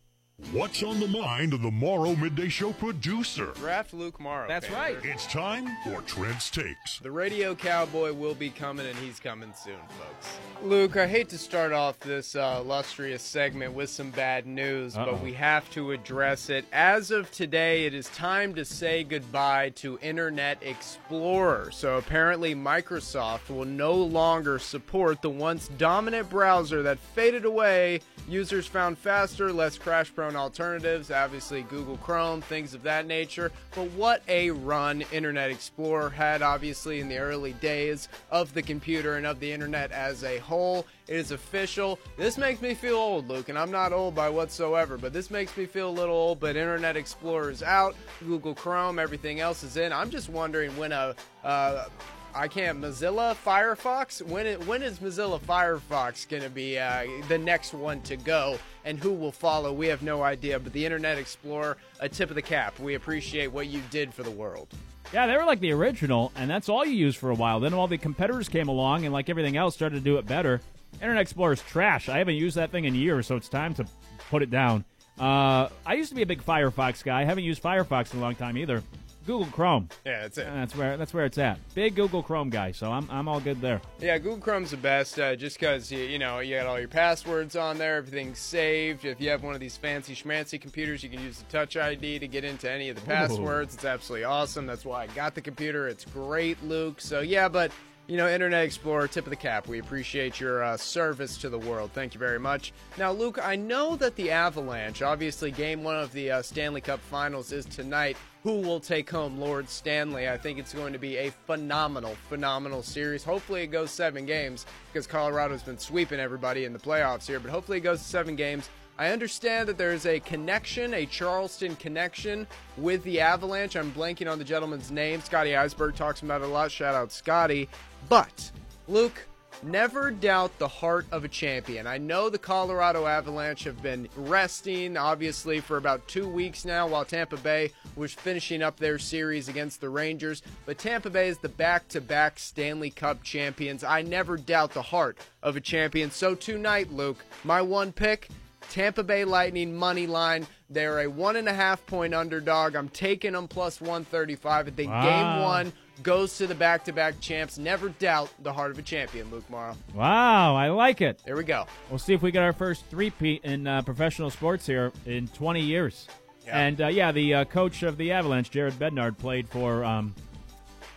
What's 0.51 0.81
on 0.81 0.99
the 0.99 1.07
mind 1.07 1.53
of 1.53 1.61
the 1.61 1.69
Morrow 1.69 2.15
Midday 2.15 2.49
Show 2.49 2.73
producer? 2.73 3.51
Draft 3.55 3.93
Luke 3.93 4.19
Morrow. 4.19 4.47
That's 4.47 4.65
Pander. 4.67 4.81
right. 4.99 5.05
It's 5.05 5.27
time 5.27 5.67
for 5.83 6.01
Trent's 6.01 6.49
Takes. 6.49 6.97
The 6.99 7.11
radio 7.11 7.53
cowboy 7.53 8.13
will 8.13 8.33
be 8.33 8.49
coming, 8.49 8.87
and 8.87 8.95
he's 8.97 9.19
coming 9.19 9.53
soon, 9.55 9.77
folks. 9.89 10.37
Luke, 10.63 10.97
I 10.97 11.05
hate 11.05 11.29
to 11.29 11.37
start 11.37 11.71
off 11.71 11.99
this 11.99 12.35
uh, 12.35 12.57
illustrious 12.61 13.21
segment 13.21 13.73
with 13.73 13.91
some 13.91 14.09
bad 14.09 14.47
news, 14.47 14.97
Uh-oh. 14.97 15.11
but 15.11 15.21
we 15.21 15.33
have 15.33 15.69
to 15.71 15.91
address 15.91 16.49
it. 16.49 16.65
As 16.73 17.11
of 17.11 17.29
today, 17.31 17.85
it 17.85 17.93
is 17.93 18.07
time 18.09 18.55
to 18.55 18.65
say 18.65 19.03
goodbye 19.03 19.69
to 19.75 19.99
Internet 20.01 20.63
Explorer. 20.63 21.69
So 21.71 21.97
apparently, 21.99 22.55
Microsoft 22.55 23.49
will 23.49 23.65
no 23.65 23.93
longer 23.93 24.57
support 24.57 25.21
the 25.21 25.29
once 25.29 25.67
dominant 25.77 26.27
browser 26.31 26.81
that 26.83 26.97
faded 26.97 27.45
away. 27.45 28.01
Users 28.27 28.65
found 28.65 28.97
faster, 28.97 29.51
less 29.53 29.77
crash 29.77 30.13
prone 30.13 30.22
alternatives, 30.23 31.11
obviously 31.11 31.63
Google 31.63 31.97
Chrome, 31.97 32.41
things 32.41 32.73
of 32.73 32.83
that 32.83 33.05
nature. 33.05 33.51
But 33.75 33.91
what 33.91 34.23
a 34.27 34.51
run 34.51 35.03
Internet 35.11 35.51
Explorer 35.51 36.09
had, 36.09 36.41
obviously, 36.41 36.99
in 36.99 37.09
the 37.09 37.17
early 37.17 37.53
days 37.53 38.09
of 38.31 38.53
the 38.53 38.61
computer 38.61 39.15
and 39.15 39.25
of 39.25 39.39
the 39.39 39.51
internet 39.51 39.91
as 39.91 40.23
a 40.23 40.37
whole. 40.39 40.85
It 41.07 41.17
is 41.17 41.31
official. 41.31 41.99
This 42.17 42.37
makes 42.37 42.61
me 42.61 42.73
feel 42.73 42.95
old, 42.95 43.27
Luke, 43.27 43.49
and 43.49 43.59
I'm 43.59 43.71
not 43.71 43.91
old 43.91 44.15
by 44.15 44.29
whatsoever, 44.29 44.97
but 44.97 45.13
this 45.13 45.29
makes 45.29 45.55
me 45.57 45.65
feel 45.65 45.89
a 45.89 45.91
little 45.91 46.15
old. 46.15 46.39
But 46.39 46.55
Internet 46.55 46.95
Explorer 46.95 47.51
is 47.51 47.61
out, 47.61 47.95
Google 48.19 48.55
Chrome, 48.55 48.99
everything 48.99 49.39
else 49.39 49.63
is 49.63 49.77
in. 49.77 49.91
I'm 49.91 50.09
just 50.09 50.29
wondering 50.29 50.75
when 50.77 50.91
a. 50.91 51.15
Uh, 51.43 51.85
I 52.35 52.47
can't. 52.47 52.81
Mozilla 52.81 53.35
Firefox. 53.35 54.21
When 54.21 54.47
it, 54.47 54.65
when 54.65 54.81
is 54.81 54.99
Mozilla 54.99 55.39
Firefox 55.39 56.27
going 56.27 56.43
to 56.43 56.49
be 56.49 56.79
uh, 56.79 57.05
the 57.27 57.37
next 57.37 57.73
one 57.73 58.01
to 58.01 58.17
go, 58.17 58.57
and 58.85 58.97
who 58.97 59.13
will 59.13 59.31
follow? 59.31 59.71
We 59.71 59.87
have 59.87 60.01
no 60.01 60.23
idea. 60.23 60.59
But 60.59 60.73
the 60.73 60.83
Internet 60.83 61.17
Explorer, 61.17 61.77
a 61.99 62.09
tip 62.09 62.29
of 62.29 62.35
the 62.35 62.41
cap. 62.41 62.79
We 62.79 62.95
appreciate 62.95 63.51
what 63.51 63.67
you 63.67 63.81
did 63.91 64.13
for 64.13 64.23
the 64.23 64.31
world. 64.31 64.67
Yeah, 65.13 65.27
they 65.27 65.37
were 65.37 65.45
like 65.45 65.59
the 65.59 65.71
original, 65.71 66.31
and 66.35 66.49
that's 66.49 66.69
all 66.69 66.83
you 66.83 66.93
used 66.93 67.17
for 67.17 67.29
a 67.29 67.35
while. 67.35 67.59
Then 67.59 67.73
all 67.73 67.87
the 67.87 67.99
competitors 67.99 68.49
came 68.49 68.67
along, 68.67 69.05
and 69.05 69.13
like 69.13 69.29
everything 69.29 69.55
else, 69.55 69.75
started 69.75 69.97
to 69.97 70.01
do 70.01 70.17
it 70.17 70.25
better. 70.25 70.59
Internet 70.95 71.21
Explorer's 71.21 71.61
trash. 71.61 72.09
I 72.09 72.17
haven't 72.17 72.35
used 72.35 72.55
that 72.55 72.71
thing 72.71 72.85
in 72.85 72.95
years, 72.95 73.27
so 73.27 73.35
it's 73.35 73.49
time 73.49 73.75
to 73.75 73.85
put 74.29 74.41
it 74.41 74.49
down. 74.49 74.85
Uh, 75.19 75.69
I 75.85 75.93
used 75.93 76.09
to 76.09 76.15
be 76.15 76.23
a 76.23 76.25
big 76.25 76.43
Firefox 76.43 77.03
guy. 77.03 77.21
I 77.21 77.25
haven't 77.25 77.43
used 77.43 77.61
Firefox 77.61 78.13
in 78.13 78.19
a 78.19 78.21
long 78.23 78.35
time 78.35 78.57
either. 78.57 78.81
Google 79.25 79.47
Chrome. 79.47 79.89
Yeah, 80.05 80.21
that's 80.21 80.37
it. 80.37 80.45
That's 80.45 80.75
where 80.75 80.97
that's 80.97 81.13
where 81.13 81.25
it's 81.25 81.37
at. 81.37 81.59
Big 81.73 81.95
Google 81.95 82.23
Chrome 82.23 82.49
guy, 82.49 82.71
so 82.71 82.91
I'm 82.91 83.09
I'm 83.09 83.27
all 83.27 83.39
good 83.39 83.61
there. 83.61 83.81
Yeah, 83.99 84.17
Google 84.17 84.37
Chrome's 84.39 84.71
the 84.71 84.77
best, 84.77 85.19
uh, 85.19 85.35
just 85.35 85.59
because 85.59 85.91
you, 85.91 85.99
you 85.99 86.19
know 86.19 86.39
you 86.39 86.55
got 86.57 86.67
all 86.67 86.79
your 86.79 86.87
passwords 86.87 87.55
on 87.55 87.77
there, 87.77 87.97
everything's 87.97 88.39
saved. 88.39 89.05
If 89.05 89.21
you 89.21 89.29
have 89.29 89.43
one 89.43 89.53
of 89.55 89.61
these 89.61 89.77
fancy 89.77 90.15
schmancy 90.15 90.59
computers, 90.59 91.03
you 91.03 91.09
can 91.09 91.21
use 91.21 91.37
the 91.37 91.45
Touch 91.45 91.77
ID 91.77 92.19
to 92.19 92.27
get 92.27 92.43
into 92.43 92.69
any 92.69 92.89
of 92.89 92.95
the 92.95 93.01
passwords. 93.01 93.73
It's 93.75 93.85
absolutely 93.85 94.25
awesome. 94.25 94.65
That's 94.65 94.85
why 94.85 95.03
I 95.03 95.07
got 95.07 95.35
the 95.35 95.41
computer. 95.41 95.87
It's 95.87 96.05
great, 96.05 96.61
Luke. 96.63 96.99
So 97.01 97.21
yeah, 97.21 97.47
but 97.47 97.71
you 98.07 98.17
know, 98.17 98.27
Internet 98.27 98.65
Explorer, 98.65 99.07
tip 99.07 99.25
of 99.25 99.29
the 99.29 99.35
cap. 99.35 99.67
We 99.67 99.79
appreciate 99.79 100.39
your 100.39 100.61
uh, 100.61 100.75
service 100.75 101.37
to 101.37 101.49
the 101.49 101.57
world. 101.57 101.91
Thank 101.93 102.13
you 102.13 102.19
very 102.19 102.39
much. 102.39 102.73
Now, 102.97 103.13
Luke, 103.13 103.39
I 103.41 103.55
know 103.55 103.95
that 103.95 104.15
the 104.17 104.29
Avalanche, 104.29 105.01
obviously, 105.01 105.51
game 105.51 105.83
one 105.83 105.95
of 105.95 106.11
the 106.11 106.31
uh, 106.31 106.41
Stanley 106.41 106.81
Cup 106.81 106.99
Finals 106.99 107.53
is 107.53 107.65
tonight. 107.65 108.17
Who 108.43 108.59
will 108.59 108.81
take 108.81 109.09
home 109.09 109.39
Lord 109.39 109.69
Stanley? 109.69 110.27
I 110.27 110.37
think 110.37 110.59
it's 110.59 110.73
going 110.73 110.91
to 110.91 110.99
be 110.99 111.15
a 111.15 111.31
phenomenal, 111.47 112.17
phenomenal 112.27 112.83
series. 112.83 113.23
Hopefully, 113.23 113.61
it 113.61 113.67
goes 113.67 113.89
seven 113.89 114.25
games 114.25 114.65
because 114.91 115.07
Colorado's 115.07 115.63
been 115.63 115.77
sweeping 115.77 116.19
everybody 116.19 116.65
in 116.65 116.73
the 116.73 116.79
playoffs 116.79 117.25
here, 117.25 117.39
but 117.39 117.51
hopefully, 117.51 117.77
it 117.77 117.81
goes 117.81 118.01
seven 118.01 118.35
games. 118.35 118.69
I 118.97 119.09
understand 119.09 119.67
that 119.69 119.77
there's 119.77 120.05
a 120.05 120.19
connection, 120.19 120.93
a 120.93 121.07
Charleston 121.07 121.75
connection 121.77 122.45
with 122.77 123.01
the 123.03 123.21
Avalanche. 123.21 123.75
I'm 123.75 123.91
blanking 123.93 124.31
on 124.31 124.37
the 124.37 124.45
gentleman's 124.45 124.91
name. 124.91 125.19
Scotty 125.21 125.51
Eisberg 125.51 125.95
talks 125.95 126.21
about 126.21 126.41
it 126.41 126.45
a 126.45 126.47
lot. 126.47 126.71
Shout 126.71 126.93
out 126.93 127.11
Scotty. 127.11 127.69
But, 128.09 128.51
Luke, 128.87 129.25
never 129.63 130.11
doubt 130.11 130.57
the 130.59 130.67
heart 130.67 131.05
of 131.11 131.23
a 131.23 131.27
champion. 131.27 131.87
I 131.87 131.97
know 131.97 132.29
the 132.29 132.37
Colorado 132.37 133.05
Avalanche 133.07 133.63
have 133.63 133.81
been 133.81 134.07
resting, 134.15 134.97
obviously, 134.97 135.59
for 135.59 135.77
about 135.77 136.07
two 136.07 136.27
weeks 136.27 136.65
now 136.65 136.87
while 136.87 137.05
Tampa 137.05 137.37
Bay 137.37 137.71
was 137.95 138.13
finishing 138.13 138.61
up 138.61 138.77
their 138.77 138.99
series 138.99 139.47
against 139.47 139.79
the 139.81 139.89
Rangers. 139.89 140.41
But 140.65 140.77
Tampa 140.77 141.09
Bay 141.09 141.29
is 141.29 141.37
the 141.37 141.49
back 141.49 141.87
to 141.89 142.01
back 142.01 142.39
Stanley 142.39 142.89
Cup 142.89 143.23
champions. 143.23 143.83
I 143.83 144.01
never 144.01 144.37
doubt 144.37 144.71
the 144.73 144.81
heart 144.81 145.17
of 145.41 145.55
a 145.55 145.61
champion. 145.61 146.11
So 146.11 146.35
tonight, 146.35 146.91
Luke, 146.91 147.23
my 147.43 147.61
one 147.61 147.91
pick. 147.91 148.29
Tampa 148.69 149.03
Bay 149.03 149.23
Lightning 149.25 149.75
money 149.75 150.07
line. 150.07 150.47
They're 150.69 151.01
a 151.01 151.07
one 151.07 151.35
and 151.35 151.47
a 151.47 151.53
half 151.53 151.85
point 151.85 152.13
underdog. 152.15 152.75
I'm 152.75 152.89
taking 152.89 153.33
them 153.33 153.47
plus 153.47 153.79
135. 153.81 154.67
I 154.67 154.71
think 154.71 154.89
Wow. 154.89 155.03
game 155.03 155.43
one 155.43 155.73
goes 156.01 156.37
to 156.37 156.47
the 156.47 156.55
back 156.55 156.83
to 156.85 156.93
back 156.93 157.19
champs. 157.19 157.57
Never 157.57 157.89
doubt 157.89 158.29
the 158.41 158.51
heart 158.51 158.71
of 158.71 158.79
a 158.79 158.81
champion, 158.81 159.29
Luke 159.29 159.47
Morrow. 159.49 159.75
Wow, 159.93 160.55
I 160.55 160.69
like 160.69 161.01
it. 161.01 161.21
There 161.25 161.35
we 161.35 161.43
go. 161.43 161.65
We'll 161.89 161.99
see 161.99 162.13
if 162.13 162.21
we 162.21 162.31
get 162.31 162.41
our 162.43 162.53
first 162.53 162.85
three-peat 162.87 163.43
in 163.43 163.67
uh, 163.67 163.81
professional 163.83 164.29
sports 164.31 164.65
here 164.65 164.91
in 165.05 165.27
20 165.29 165.61
years. 165.61 166.07
Yeah. 166.45 166.59
And 166.59 166.81
uh, 166.81 166.87
yeah, 166.87 167.11
the 167.11 167.33
uh, 167.35 167.45
coach 167.45 167.83
of 167.83 167.97
the 167.97 168.11
Avalanche, 168.11 168.49
Jared 168.51 168.73
Bednar, 168.73 169.17
played 169.17 169.47
for 169.47 169.83
um, 169.85 170.13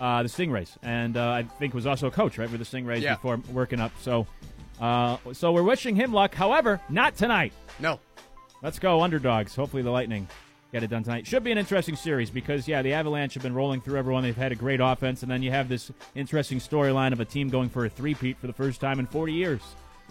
uh, 0.01 0.23
the 0.23 0.29
Stingrays, 0.29 0.77
and 0.83 1.17
uh, 1.17 1.31
I 1.31 1.43
think 1.45 1.73
was 1.75 1.87
also 1.87 2.09
a 2.09 2.11
coach, 2.11 2.39
right, 2.39 2.49
for 2.49 2.57
the 2.59 2.65
Stingrays 2.65 3.01
Yeah. 3.03 3.15
before 3.15 3.37
working 3.53 3.79
up. 3.81 3.93
So, 4.01 4.27
uh, 4.81 5.19
so 5.33 5.53
we're 5.53 5.63
wishing 5.63 5.95
him 5.95 6.13
luck. 6.13 6.35
However, 6.35 6.81
not 6.89 7.17
tonight. 7.17 7.53
No. 7.79 8.01
Let's 8.63 8.79
go 8.79 9.03
underdogs. 9.03 9.55
Hopefully, 9.55 9.83
the 9.83 9.91
Lightning 9.91 10.27
get 10.73 10.83
it 10.83 10.89
done 10.89 11.03
tonight. 11.03 11.27
Should 11.27 11.45
be 11.45 11.53
an 11.53 11.59
interesting 11.59 11.97
series 11.97 12.31
because 12.31 12.67
yeah, 12.69 12.83
the 12.83 12.93
Avalanche 12.93 13.35
have 13.35 13.43
been 13.43 13.55
rolling 13.55 13.81
through 13.81 13.99
everyone. 13.99 14.23
They've 14.23 14.37
had 14.37 14.53
a 14.53 14.57
great 14.57 14.81
offense, 14.81 15.23
and 15.23 15.31
then 15.31 15.43
you 15.43 15.51
have 15.51 15.69
this 15.69 15.91
interesting 16.15 16.59
storyline 16.59 17.13
of 17.13 17.21
a 17.21 17.25
team 17.25 17.49
going 17.49 17.69
for 17.69 17.85
a 17.85 17.89
three-peat 17.89 18.39
for 18.39 18.47
the 18.47 18.53
first 18.53 18.81
time 18.81 18.99
in 18.99 19.07
40 19.07 19.33
years. 19.33 19.61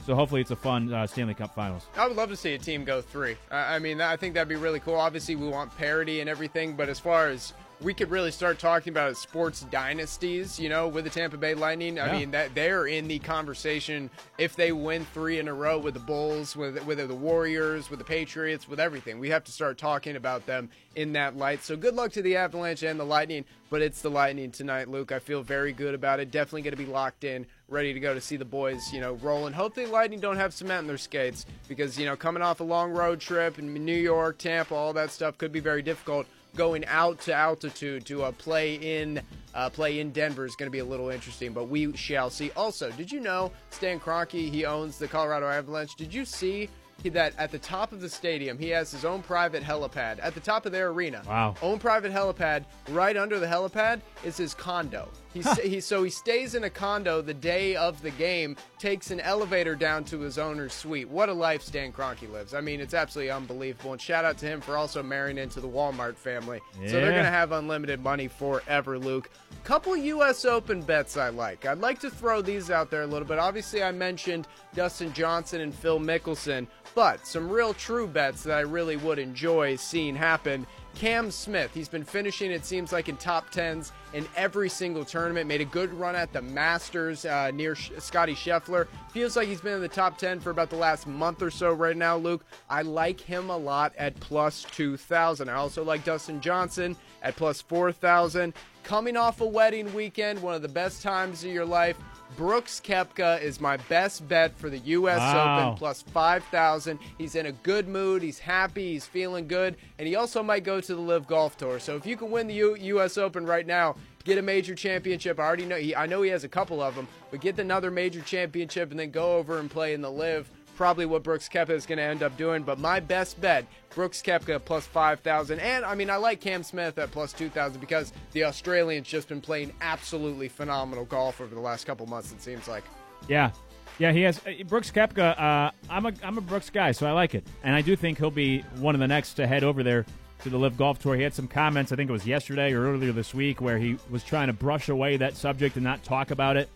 So 0.05 0.13
hopefully, 0.13 0.41
it's 0.41 0.51
a 0.51 0.55
fun 0.55 0.93
uh, 0.93 1.07
Stanley 1.07 1.33
Cup 1.33 1.55
Finals. 1.55 1.87
I 1.95 2.07
would 2.07 2.17
love 2.17 2.29
to 2.29 2.35
see 2.35 2.53
a 2.53 2.57
team 2.57 2.83
go 2.83 3.01
three. 3.01 3.37
I 3.49 3.75
I 3.75 3.79
mean, 3.79 4.01
I 4.01 4.17
think 4.17 4.33
that'd 4.33 4.49
be 4.49 4.55
really 4.55 4.79
cool. 4.79 4.95
Obviously, 4.95 5.35
we 5.35 5.47
want 5.47 5.75
parity 5.77 6.19
and 6.19 6.29
everything, 6.29 6.75
but 6.75 6.89
as 6.89 6.99
far 6.99 7.29
as 7.29 7.53
we 7.81 7.93
could 7.93 8.09
really 8.09 8.31
start 8.31 8.57
talking 8.57 8.91
about 8.91 9.17
sports 9.17 9.61
dynasties, 9.71 10.59
you 10.59 10.69
know, 10.69 10.87
with 10.87 11.03
the 11.03 11.09
Tampa 11.09 11.37
Bay 11.37 11.53
Lightning. 11.53 11.99
I 11.99 12.07
Yeah. 12.07 12.19
mean, 12.19 12.31
that 12.31 12.55
they're 12.55 12.87
in 12.87 13.07
the 13.07 13.19
conversation 13.19 14.09
if 14.37 14.55
they 14.55 14.71
win 14.71 15.05
three 15.13 15.39
in 15.39 15.47
a 15.47 15.53
row 15.53 15.77
with 15.77 15.93
the 15.93 15.99
Bulls, 15.99 16.55
with 16.55 16.83
with 16.85 17.05
the 17.05 17.13
Warriors, 17.15 17.89
with 17.89 17.99
the 17.99 18.05
Patriots, 18.05 18.67
with 18.67 18.79
everything. 18.79 19.19
We 19.19 19.29
have 19.29 19.43
to 19.43 19.51
start 19.51 19.77
talking 19.77 20.15
about 20.15 20.45
them 20.45 20.69
in 20.95 21.13
that 21.13 21.35
light. 21.35 21.63
So 21.63 21.75
good 21.75 21.95
luck 21.95 22.11
to 22.13 22.21
the 22.21 22.37
Avalanche 22.37 22.83
and 22.83 22.97
the 22.97 23.03
Lightning, 23.03 23.43
but 23.69 23.81
it's 23.81 24.01
the 24.01 24.09
Lightning 24.09 24.51
tonight, 24.51 24.87
Luke. 24.87 25.11
I 25.11 25.19
feel 25.19 25.43
very 25.43 25.73
good 25.73 25.93
about 25.93 26.21
it. 26.21 26.31
Definitely 26.31 26.61
going 26.61 26.77
to 26.77 26.77
be 26.77 26.85
locked 26.85 27.25
in, 27.25 27.45
ready 27.67 27.93
to 27.93 27.99
go 27.99 28.13
to 28.13 28.21
see 28.21 28.37
the 28.37 28.45
boys, 28.45 28.93
you 28.93 29.01
know, 29.01 29.13
rolling. 29.15 29.51
Hope 29.53 29.75
the 29.75 29.85
Lightning 29.87 30.21
don't 30.21 30.37
have 30.37 30.53
cement 30.53 30.81
in 30.81 30.87
their 30.87 30.97
skates 30.97 31.45
because, 31.67 31.99
you 31.99 32.05
know, 32.05 32.15
coming 32.15 32.41
off 32.41 32.61
a 32.61 32.63
long 32.63 32.91
road 32.91 33.19
trip 33.19 33.59
in 33.59 33.73
New 33.73 33.97
York, 33.97 34.37
Tampa, 34.37 34.73
all 34.73 34.93
that 34.93 35.11
stuff 35.11 35.37
could 35.37 35.51
be 35.51 35.59
very 35.59 35.81
difficult. 35.81 36.25
Going 36.55 36.85
out 36.85 37.19
to 37.21 37.33
altitude 37.33 38.05
to 38.05 38.23
uh, 38.23 38.31
play 38.31 38.75
in 38.75 39.21
uh, 39.53 39.69
play 39.69 39.99
in 39.99 40.11
Denver 40.11 40.45
is 40.45 40.55
going 40.55 40.67
to 40.67 40.71
be 40.71 40.79
a 40.79 40.85
little 40.85 41.09
interesting, 41.09 41.53
but 41.53 41.69
we 41.69 41.95
shall 41.95 42.29
see. 42.29 42.51
Also, 42.55 42.91
did 42.91 43.11
you 43.11 43.19
know 43.19 43.51
Stan 43.71 43.99
Kroenke 43.99 44.49
he 44.49 44.65
owns 44.65 44.97
the 44.97 45.07
Colorado 45.07 45.47
Avalanche? 45.47 45.95
Did 45.95 46.13
you 46.13 46.25
see 46.25 46.69
that 47.03 47.33
at 47.37 47.51
the 47.51 47.59
top 47.59 47.91
of 47.91 48.01
the 48.01 48.09
stadium 48.09 48.57
he 48.57 48.69
has 48.69 48.91
his 48.91 49.05
own 49.05 49.21
private 49.21 49.63
helipad 49.63 50.19
at 50.21 50.33
the 50.33 50.39
top 50.39 50.65
of 50.65 50.71
their 50.71 50.89
arena? 50.89 51.21
Wow. 51.27 51.55
Own 51.61 51.79
private 51.79 52.11
helipad. 52.11 52.65
Right 52.89 53.17
under 53.17 53.39
the 53.39 53.47
helipad 53.47 54.01
is 54.23 54.37
his 54.37 54.53
condo. 54.53 55.09
He's, 55.35 55.59
he 55.59 55.81
so 55.81 56.01
he 56.03 56.09
stays 56.09 56.55
in 56.55 56.63
a 56.63 56.69
condo 56.69 57.21
the 57.21 57.33
day 57.33 57.75
of 57.75 58.01
the 58.01 58.11
game, 58.11 58.55
takes 58.79 59.11
an 59.11 59.19
elevator 59.19 59.75
down 59.75 60.05
to 60.05 60.21
his 60.21 60.37
owner's 60.37 60.71
suite. 60.73 61.09
What 61.09 61.27
a 61.27 61.33
life 61.33 61.61
Stan 61.61 61.91
Kroenke 61.91 62.31
lives. 62.31 62.53
I 62.53 62.61
mean, 62.61 62.79
it's 62.79 62.93
absolutely 62.93 63.31
unbelievable. 63.31 63.91
And 63.91 64.01
shout 64.01 64.23
out 64.23 64.37
to 64.37 64.45
him 64.45 64.61
for 64.61 64.77
also 64.77 65.03
marrying 65.03 65.37
into 65.37 65.59
the 65.59 65.67
Walmart 65.67 66.15
family. 66.15 66.61
So 66.85 66.93
they're 66.93 67.11
gonna 67.11 67.25
have 67.25 67.51
unlimited 67.51 68.01
money 68.01 68.29
forever, 68.29 68.97
Luke. 68.97 69.29
Couple 69.65 69.97
U.S. 69.97 70.45
Open 70.45 70.81
bets 70.81 71.17
I 71.17 71.29
like. 71.29 71.65
I'd 71.65 71.79
like 71.79 71.99
to 71.99 72.09
throw 72.09 72.41
these 72.41 72.71
out 72.71 72.89
there 72.89 73.01
a 73.01 73.07
little 73.07 73.27
bit. 73.27 73.37
Obviously, 73.37 73.83
I 73.83 73.91
mentioned 73.91 74.47
Dustin 74.73 75.11
Johnson 75.11 75.61
and 75.61 75.73
Phil 75.73 75.99
Mickelson, 75.99 76.67
but 76.93 77.27
some 77.27 77.49
real 77.49 77.73
true 77.73 78.07
bets 78.07 78.43
that 78.43 78.57
I 78.57 78.61
really 78.61 78.95
would 78.95 79.19
enjoy 79.19 79.75
seeing 79.75 80.15
happen. 80.15 80.65
Cam 80.95 81.29
Smith, 81.29 81.73
he's 81.73 81.89
been 81.89 82.05
finishing, 82.05 82.51
it 82.51 82.65
seems 82.65 82.93
like, 82.93 83.09
in 83.09 83.17
top 83.17 83.49
tens 83.49 83.91
in 84.13 84.25
every 84.37 84.69
single 84.69 85.03
tournament. 85.03 85.45
Made 85.45 85.59
a 85.59 85.65
good 85.65 85.93
run 85.93 86.15
at 86.15 86.31
the 86.31 86.41
Masters 86.41 87.25
uh, 87.25 87.51
near 87.51 87.75
Sh- 87.75 87.91
Scotty 87.99 88.33
Scheffler. 88.33 88.87
Feels 89.11 89.35
like 89.35 89.49
he's 89.49 89.59
been 89.59 89.73
in 89.73 89.81
the 89.81 89.89
top 89.89 90.17
10 90.17 90.39
for 90.39 90.51
about 90.51 90.69
the 90.69 90.77
last 90.77 91.05
month 91.05 91.41
or 91.41 91.51
so 91.51 91.73
right 91.73 91.97
now, 91.97 92.15
Luke. 92.15 92.45
I 92.69 92.81
like 92.81 93.19
him 93.19 93.49
a 93.49 93.57
lot 93.57 93.93
at 93.97 94.17
plus 94.21 94.65
2,000. 94.71 95.49
I 95.49 95.53
also 95.53 95.83
like 95.83 96.05
Dustin 96.05 96.39
Johnson 96.39 96.95
at 97.21 97.35
plus 97.35 97.61
4,000. 97.61 98.53
Coming 98.83 99.17
off 99.17 99.41
a 99.41 99.45
wedding 99.45 99.93
weekend, 99.93 100.41
one 100.41 100.55
of 100.55 100.61
the 100.61 100.69
best 100.69 101.01
times 101.01 101.43
of 101.43 101.51
your 101.51 101.65
life. 101.65 101.97
Brooks 102.35 102.81
Koepka 102.83 103.41
is 103.41 103.61
my 103.61 103.77
best 103.77 104.27
bet 104.27 104.57
for 104.57 104.69
the 104.69 104.79
U.S. 104.79 105.19
Wow. 105.19 105.67
Open 105.69 105.77
plus 105.77 106.01
5,000. 106.01 106.99
He's 107.17 107.35
in 107.35 107.45
a 107.45 107.51
good 107.51 107.87
mood. 107.87 108.21
He's 108.21 108.39
happy. 108.39 108.93
He's 108.93 109.05
feeling 109.05 109.47
good. 109.47 109.77
And 109.99 110.07
he 110.07 110.15
also 110.15 110.43
might 110.43 110.63
go 110.63 110.81
to 110.81 110.95
the 110.95 110.99
LIV 111.01 111.27
Golf 111.27 111.57
Tour. 111.57 111.79
So 111.79 111.95
if 111.95 112.05
you 112.05 112.17
can 112.17 112.31
win 112.31 112.47
the 112.47 112.53
U- 112.55 112.75
U.S. 112.75 113.17
Open 113.17 113.45
right 113.45 113.65
now, 113.65 113.95
get 114.25 114.37
a 114.37 114.41
major 114.41 114.75
championship. 114.75 115.39
I 115.39 115.43
already 115.43 115.65
know 115.65 115.77
he, 115.77 115.95
I 115.95 116.07
know 116.07 116.23
he 116.23 116.31
has 116.31 116.43
a 116.43 116.49
couple 116.49 116.81
of 116.81 116.95
them, 116.95 117.07
but 117.31 117.39
get 117.39 117.57
another 117.59 117.89
major 117.91 118.21
championship 118.21 118.91
and 118.91 118.99
then 118.99 119.11
go 119.11 119.37
over 119.37 119.59
and 119.59 119.71
play 119.71 119.93
in 119.93 120.01
the 120.01 120.11
LIV. 120.11 120.49
Probably 120.75 121.05
what 121.05 121.23
Brooks 121.23 121.47
Koepka 121.47 121.69
is 121.69 121.85
going 121.85 121.97
to 121.97 122.03
end 122.03 122.21
up 122.23 122.35
doing. 122.37 122.63
But 122.63 122.79
my 122.79 122.99
best 122.99 123.39
bet, 123.39 123.65
Brooks 123.93 124.21
Koepka 124.21 124.63
plus 124.63 124.85
5,000. 124.85 125.59
And 125.59 125.85
I 125.85 125.95
mean, 125.95 126.09
I 126.09 126.17
like 126.17 126.41
Cam 126.41 126.63
Smith 126.63 126.97
at 126.97 127.11
plus 127.11 127.33
2,000 127.33 127.79
because 127.79 128.11
the 128.33 128.43
Australian's 128.43 129.07
just 129.07 129.29
been 129.29 129.41
playing 129.41 129.73
absolutely 129.81 130.49
phenomenal 130.49 131.05
golf 131.05 131.39
over 131.41 131.53
the 131.53 131.61
last 131.61 131.85
couple 131.85 132.05
months, 132.07 132.31
it 132.31 132.41
seems 132.41 132.67
like. 132.67 132.83
Yeah, 133.27 133.51
yeah, 133.97 134.11
he 134.11 134.21
has 134.21 134.39
uh, 134.45 134.51
Brooks 134.67 134.91
Koepka. 134.91 135.39
Uh, 135.39 135.71
I'm 135.89 136.05
a 136.05 136.13
I'm 136.21 136.37
a 136.37 136.41
Brooks 136.41 136.69
guy, 136.69 136.91
so 136.91 137.07
I 137.07 137.11
like 137.11 137.33
it, 137.33 137.45
and 137.63 137.75
I 137.75 137.81
do 137.81 137.95
think 137.95 138.17
he'll 138.17 138.29
be 138.29 138.59
one 138.77 138.93
of 138.93 138.99
the 138.99 139.07
next 139.07 139.35
to 139.35 139.47
head 139.47 139.63
over 139.63 139.83
there 139.83 140.05
to 140.43 140.49
the 140.49 140.57
LIV 140.57 140.77
Golf 140.77 140.99
Tour. 140.99 141.15
He 141.15 141.23
had 141.23 141.33
some 141.33 141.47
comments, 141.47 141.91
I 141.91 141.95
think 141.95 142.09
it 142.09 142.13
was 142.13 142.27
yesterday 142.27 142.73
or 142.73 142.83
earlier 142.83 143.13
this 143.13 143.33
week, 143.33 143.61
where 143.61 143.77
he 143.77 143.97
was 144.09 144.23
trying 144.23 144.47
to 144.47 144.53
brush 144.53 144.89
away 144.89 145.17
that 145.17 145.35
subject 145.37 145.75
and 145.75 145.83
not 145.83 146.03
talk 146.03 146.31
about 146.31 146.57
it 146.57 146.69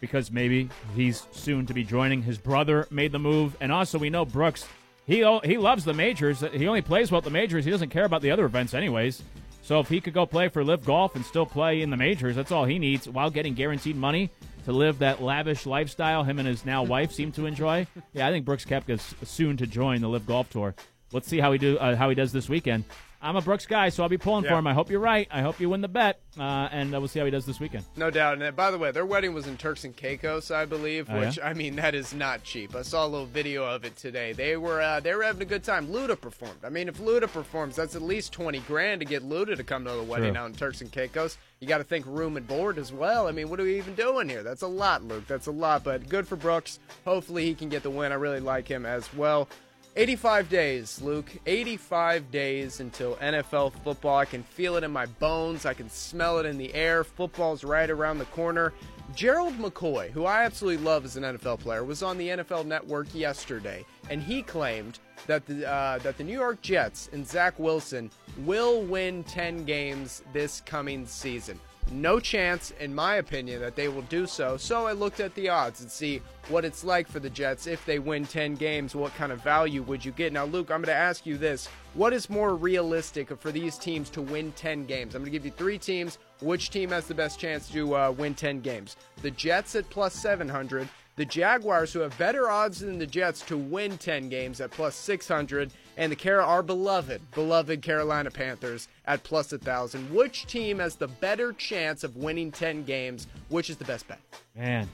because 0.00 0.30
maybe 0.30 0.68
he's 0.94 1.26
soon 1.32 1.66
to 1.66 1.74
be 1.74 1.84
joining. 1.84 2.22
His 2.22 2.38
brother 2.38 2.86
made 2.90 3.12
the 3.12 3.18
move, 3.18 3.56
and 3.60 3.72
also 3.72 3.98
we 3.98 4.10
know 4.10 4.24
Brooks. 4.24 4.66
He 5.06 5.18
he 5.44 5.58
loves 5.58 5.84
the 5.84 5.94
majors. 5.94 6.40
He 6.40 6.68
only 6.68 6.82
plays 6.82 7.10
well 7.10 7.18
at 7.18 7.24
the 7.24 7.30
majors. 7.30 7.64
He 7.64 7.70
doesn't 7.70 7.90
care 7.90 8.04
about 8.04 8.22
the 8.22 8.30
other 8.30 8.44
events, 8.44 8.74
anyways. 8.74 9.22
So 9.62 9.78
if 9.80 9.88
he 9.88 10.00
could 10.00 10.14
go 10.14 10.26
play 10.26 10.48
for 10.48 10.64
LIV 10.64 10.84
Golf 10.84 11.16
and 11.16 11.24
still 11.24 11.46
play 11.46 11.82
in 11.82 11.90
the 11.90 11.96
majors, 11.96 12.36
that's 12.36 12.50
all 12.50 12.64
he 12.64 12.78
needs 12.78 13.08
while 13.08 13.30
getting 13.30 13.54
guaranteed 13.54 13.96
money 13.96 14.30
to 14.64 14.72
live 14.72 14.98
that 14.98 15.22
lavish 15.22 15.66
lifestyle 15.66 16.24
him 16.24 16.38
and 16.38 16.46
his 16.48 16.64
now 16.64 16.82
wife 16.82 17.12
seem 17.12 17.32
to 17.32 17.46
enjoy. 17.46 17.86
Yeah, 18.12 18.26
I 18.26 18.30
think 18.30 18.44
Brooks 18.44 18.64
Koepka's 18.64 19.14
soon 19.24 19.56
to 19.56 19.66
join 19.66 20.00
the 20.00 20.08
LIV 20.08 20.26
Golf 20.26 20.50
Tour. 20.50 20.74
Let's 21.12 21.28
see 21.28 21.38
how 21.40 21.52
he 21.52 21.58
do 21.58 21.78
uh, 21.78 21.94
how 21.96 22.08
he 22.08 22.14
does 22.14 22.32
this 22.32 22.48
weekend. 22.48 22.84
I'm 23.24 23.36
a 23.36 23.40
Brooks 23.40 23.66
guy, 23.66 23.88
so 23.90 24.02
I'll 24.02 24.08
be 24.08 24.18
pulling 24.18 24.44
for 24.44 24.54
him. 24.54 24.66
I 24.66 24.74
hope 24.74 24.90
you're 24.90 24.98
right. 24.98 25.28
I 25.30 25.42
hope 25.42 25.60
you 25.60 25.70
win 25.70 25.80
the 25.80 25.86
bet, 25.88 26.20
uh, 26.36 26.42
and 26.72 26.92
uh, 26.92 26.98
we'll 26.98 27.06
see 27.06 27.20
how 27.20 27.24
he 27.24 27.30
does 27.30 27.46
this 27.46 27.60
weekend. 27.60 27.84
No 27.96 28.10
doubt. 28.10 28.34
And 28.34 28.42
uh, 28.42 28.50
by 28.50 28.72
the 28.72 28.78
way, 28.78 28.90
their 28.90 29.06
wedding 29.06 29.32
was 29.32 29.46
in 29.46 29.56
Turks 29.56 29.84
and 29.84 29.94
Caicos, 29.96 30.50
I 30.50 30.64
believe, 30.64 31.08
Oh, 31.08 31.20
which 31.20 31.36
yeah? 31.38 31.46
I 31.46 31.54
mean 31.54 31.76
that 31.76 31.94
is 31.94 32.12
not 32.12 32.42
cheap. 32.42 32.74
I 32.74 32.82
saw 32.82 33.06
a 33.06 33.08
little 33.08 33.26
video 33.26 33.64
of 33.64 33.84
it 33.84 33.94
today. 33.96 34.32
They 34.32 34.56
were 34.56 34.80
uh, 34.80 34.98
they 34.98 35.14
were 35.14 35.22
having 35.22 35.42
a 35.42 35.46
good 35.46 35.62
time. 35.62 35.86
Luda 35.86 36.20
performed. 36.20 36.64
I 36.64 36.68
mean, 36.68 36.88
if 36.88 36.98
Luda 36.98 37.30
performs, 37.32 37.76
that's 37.76 37.94
at 37.94 38.02
least 38.02 38.32
twenty 38.32 38.58
grand 38.60 39.00
to 39.00 39.04
get 39.06 39.22
Luda 39.22 39.56
to 39.56 39.62
come 39.62 39.84
to 39.84 39.92
the 39.92 40.02
wedding 40.02 40.34
True. 40.34 40.42
out 40.42 40.46
in 40.50 40.54
Turks 40.56 40.80
and 40.80 40.90
Caicos. 40.90 41.38
You 41.60 41.68
got 41.68 41.78
to 41.78 41.84
think 41.84 42.04
room 42.06 42.36
and 42.36 42.44
board 42.48 42.76
as 42.76 42.92
well. 42.92 43.28
I 43.28 43.30
mean, 43.30 43.48
what 43.48 43.60
are 43.60 43.62
we 43.62 43.78
even 43.78 43.94
doing 43.94 44.28
here? 44.28 44.42
That's 44.42 44.62
a 44.62 44.66
lot, 44.66 45.04
Luke. 45.04 45.28
That's 45.28 45.46
a 45.46 45.52
lot. 45.52 45.84
But 45.84 46.08
good 46.08 46.26
for 46.26 46.34
Brooks. 46.34 46.80
Hopefully 47.04 47.44
he 47.44 47.54
can 47.54 47.68
get 47.68 47.84
the 47.84 47.90
win. 47.90 48.10
I 48.10 48.16
really 48.16 48.40
like 48.40 48.66
him 48.66 48.84
as 48.84 49.14
well. 49.14 49.48
85 49.94 50.48
days, 50.48 51.02
Luke. 51.02 51.30
85 51.44 52.30
days 52.30 52.80
until 52.80 53.16
NFL 53.16 53.74
football. 53.84 54.16
I 54.16 54.24
can 54.24 54.42
feel 54.42 54.76
it 54.76 54.84
in 54.84 54.90
my 54.90 55.04
bones. 55.04 55.66
I 55.66 55.74
can 55.74 55.90
smell 55.90 56.38
it 56.38 56.46
in 56.46 56.56
the 56.56 56.72
air. 56.72 57.04
Football's 57.04 57.62
right 57.62 57.90
around 57.90 58.18
the 58.18 58.24
corner. 58.26 58.72
Gerald 59.14 59.58
McCoy, 59.58 60.10
who 60.10 60.24
I 60.24 60.44
absolutely 60.44 60.82
love 60.82 61.04
as 61.04 61.16
an 61.16 61.24
NFL 61.24 61.60
player, 61.60 61.84
was 61.84 62.02
on 62.02 62.16
the 62.16 62.28
NFL 62.28 62.64
Network 62.64 63.14
yesterday, 63.14 63.84
and 64.08 64.22
he 64.22 64.40
claimed 64.40 64.98
that 65.26 65.44
the 65.44 65.68
uh, 65.68 65.98
that 65.98 66.16
the 66.16 66.24
New 66.24 66.38
York 66.38 66.62
Jets 66.62 67.10
and 67.12 67.26
Zach 67.26 67.58
Wilson 67.58 68.10
will 68.38 68.82
win 68.82 69.22
10 69.24 69.64
games 69.64 70.22
this 70.32 70.62
coming 70.62 71.06
season. 71.06 71.60
No 71.90 72.20
chance, 72.20 72.72
in 72.80 72.94
my 72.94 73.16
opinion, 73.16 73.60
that 73.60 73.76
they 73.76 73.88
will 73.88 74.02
do 74.02 74.26
so. 74.26 74.56
So 74.56 74.86
I 74.86 74.92
looked 74.92 75.20
at 75.20 75.34
the 75.34 75.48
odds 75.48 75.80
and 75.80 75.90
see 75.90 76.22
what 76.48 76.64
it's 76.64 76.84
like 76.84 77.08
for 77.08 77.20
the 77.20 77.28
Jets 77.28 77.66
if 77.66 77.84
they 77.84 77.98
win 77.98 78.24
10 78.24 78.54
games. 78.54 78.94
What 78.94 79.14
kind 79.14 79.32
of 79.32 79.42
value 79.42 79.82
would 79.82 80.04
you 80.04 80.12
get? 80.12 80.32
Now, 80.32 80.44
Luke, 80.44 80.70
I'm 80.70 80.80
going 80.80 80.86
to 80.86 80.94
ask 80.94 81.26
you 81.26 81.36
this: 81.36 81.68
What 81.94 82.12
is 82.12 82.30
more 82.30 82.54
realistic 82.54 83.36
for 83.38 83.52
these 83.52 83.76
teams 83.76 84.08
to 84.10 84.22
win 84.22 84.52
10 84.52 84.86
games? 84.86 85.14
I'm 85.14 85.22
going 85.22 85.32
to 85.32 85.38
give 85.38 85.44
you 85.44 85.52
three 85.52 85.78
teams. 85.78 86.18
Which 86.40 86.70
team 86.70 86.90
has 86.90 87.06
the 87.06 87.14
best 87.14 87.38
chance 87.38 87.68
to 87.70 87.94
uh, 87.94 88.10
win 88.10 88.34
10 88.34 88.60
games? 88.60 88.96
The 89.22 89.30
Jets 89.30 89.76
at 89.76 89.88
plus 89.90 90.14
700. 90.14 90.88
The 91.16 91.24
Jaguars, 91.26 91.92
who 91.92 92.00
have 92.00 92.16
better 92.16 92.48
odds 92.50 92.80
than 92.80 92.98
the 92.98 93.06
Jets 93.06 93.42
to 93.42 93.56
win 93.58 93.98
10 93.98 94.30
games 94.30 94.62
at 94.62 94.70
plus 94.70 94.94
600, 94.96 95.70
and 95.98 96.10
the 96.10 96.16
Cara, 96.16 96.42
our 96.44 96.62
beloved, 96.62 97.20
beloved 97.32 97.82
Carolina 97.82 98.30
Panthers 98.30 98.88
at 99.06 99.22
plus 99.22 99.52
1,000. 99.52 100.12
Which 100.14 100.46
team 100.46 100.78
has 100.78 100.96
the 100.96 101.08
better 101.08 101.52
chance 101.52 102.02
of 102.02 102.16
winning 102.16 102.50
10 102.50 102.84
games? 102.84 103.26
Which 103.50 103.68
is 103.68 103.76
the 103.76 103.84
best 103.84 104.08
bet? 104.08 104.20
Man, 104.56 104.88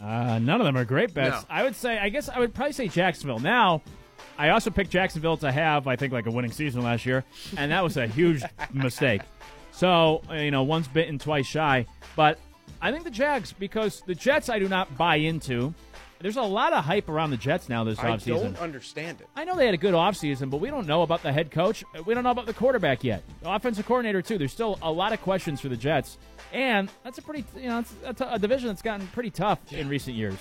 uh, 0.00 0.38
none 0.38 0.60
of 0.60 0.64
them 0.64 0.76
are 0.76 0.84
great 0.84 1.12
bets. 1.12 1.42
No. 1.42 1.48
I 1.50 1.64
would 1.64 1.74
say, 1.74 1.98
I 1.98 2.08
guess 2.08 2.28
I 2.28 2.38
would 2.38 2.54
probably 2.54 2.72
say 2.72 2.86
Jacksonville. 2.86 3.40
Now, 3.40 3.82
I 4.38 4.50
also 4.50 4.70
picked 4.70 4.90
Jacksonville 4.90 5.36
to 5.38 5.50
have, 5.50 5.86
I 5.88 5.96
think, 5.96 6.12
like 6.12 6.26
a 6.26 6.30
winning 6.30 6.52
season 6.52 6.82
last 6.82 7.04
year, 7.04 7.24
and 7.56 7.72
that 7.72 7.82
was 7.82 7.96
a 7.96 8.06
huge 8.06 8.42
mistake. 8.72 9.22
So, 9.72 10.22
you 10.30 10.52
know, 10.52 10.62
once 10.62 10.86
bitten, 10.86 11.18
twice 11.18 11.46
shy. 11.46 11.86
But 12.14 12.38
I 12.84 12.92
think 12.92 13.04
the 13.04 13.10
Jags, 13.10 13.50
because 13.54 14.02
the 14.02 14.14
Jets 14.14 14.50
I 14.50 14.58
do 14.58 14.68
not 14.68 14.94
buy 14.98 15.16
into. 15.16 15.72
There's 16.20 16.36
a 16.36 16.42
lot 16.42 16.74
of 16.74 16.84
hype 16.84 17.08
around 17.08 17.30
the 17.30 17.38
Jets 17.38 17.70
now 17.70 17.82
this 17.82 17.98
offseason. 17.98 18.36
I 18.36 18.42
don't 18.42 18.58
understand 18.58 19.22
it. 19.22 19.28
I 19.34 19.44
know 19.44 19.56
they 19.56 19.64
had 19.64 19.74
a 19.74 19.78
good 19.78 19.94
offseason, 19.94 20.50
but 20.50 20.58
we 20.58 20.68
don't 20.68 20.86
know 20.86 21.00
about 21.00 21.22
the 21.22 21.32
head 21.32 21.50
coach. 21.50 21.82
We 22.04 22.12
don't 22.12 22.24
know 22.24 22.30
about 22.30 22.44
the 22.44 22.52
quarterback 22.52 23.02
yet. 23.02 23.22
The 23.42 23.50
offensive 23.50 23.86
coordinator, 23.86 24.20
too. 24.20 24.36
There's 24.36 24.52
still 24.52 24.78
a 24.82 24.92
lot 24.92 25.14
of 25.14 25.22
questions 25.22 25.62
for 25.62 25.70
the 25.70 25.78
Jets. 25.78 26.18
And 26.52 26.90
that's 27.02 27.16
a 27.16 27.22
pretty, 27.22 27.46
you 27.56 27.68
know, 27.68 27.84
it's 28.04 28.20
a 28.20 28.38
division 28.38 28.68
that's 28.68 28.82
gotten 28.82 29.06
pretty 29.08 29.30
tough 29.30 29.72
in 29.72 29.88
recent 29.88 30.14
years. 30.14 30.36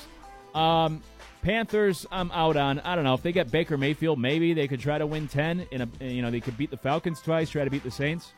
Um, 0.53 1.01
Panthers, 1.43 2.05
I'm 2.11 2.29
out 2.31 2.57
on. 2.57 2.81
I 2.81 2.95
don't 2.95 3.05
know. 3.05 3.13
If 3.13 3.21
they 3.21 3.31
get 3.31 3.51
Baker 3.51 3.77
Mayfield, 3.77 4.19
maybe 4.19 4.53
they 4.53 4.67
could 4.67 4.81
try 4.81 4.97
to 4.97 5.07
win 5.07 5.29
10. 5.29 5.67
In 5.71 5.81
a, 5.81 6.05
you 6.05 6.21
know, 6.21 6.29
they 6.29 6.41
could 6.41 6.57
beat 6.57 6.71
the 6.71 6.77
Falcons 6.77 7.21
twice, 7.21 7.49
try 7.49 7.63
to 7.63 7.69
beat 7.69 7.83
the 7.83 7.91
Saints. 7.91 8.33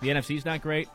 The 0.00 0.08
NFC's 0.08 0.44
not 0.44 0.62
great. 0.62 0.88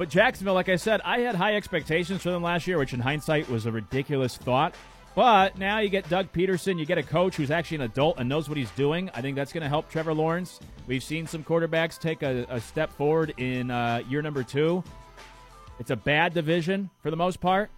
But 0.00 0.08
Jacksonville, 0.08 0.54
like 0.54 0.70
I 0.70 0.76
said, 0.76 1.02
I 1.04 1.18
had 1.20 1.34
high 1.34 1.56
expectations 1.56 2.22
for 2.22 2.30
them 2.30 2.42
last 2.42 2.66
year, 2.66 2.78
which 2.78 2.94
in 2.94 3.00
hindsight 3.00 3.50
was 3.50 3.66
a 3.66 3.70
ridiculous 3.70 4.34
thought. 4.34 4.74
But 5.14 5.58
now 5.58 5.80
you 5.80 5.90
get 5.90 6.08
Doug 6.08 6.32
Pederson, 6.32 6.78
you 6.78 6.86
get 6.86 6.96
a 6.96 7.02
coach 7.02 7.36
who's 7.36 7.50
actually 7.50 7.74
an 7.74 7.82
adult 7.82 8.18
and 8.18 8.26
knows 8.26 8.48
what 8.48 8.56
he's 8.56 8.70
doing. 8.70 9.10
I 9.12 9.20
think 9.20 9.36
that's 9.36 9.52
going 9.52 9.62
to 9.62 9.68
help 9.68 9.90
Trevor 9.90 10.14
Lawrence. 10.14 10.58
We've 10.86 11.02
seen 11.02 11.26
some 11.26 11.44
quarterbacks 11.44 12.00
take 12.00 12.22
a, 12.22 12.46
a 12.48 12.62
step 12.62 12.90
forward 12.94 13.34
in 13.36 13.70
uh, 13.70 14.00
year 14.08 14.22
number 14.22 14.42
two. 14.42 14.82
It's 15.78 15.90
a 15.90 15.96
bad 15.96 16.32
division 16.32 16.88
for 17.02 17.10
the 17.10 17.18
most 17.18 17.38
part. 17.38 17.68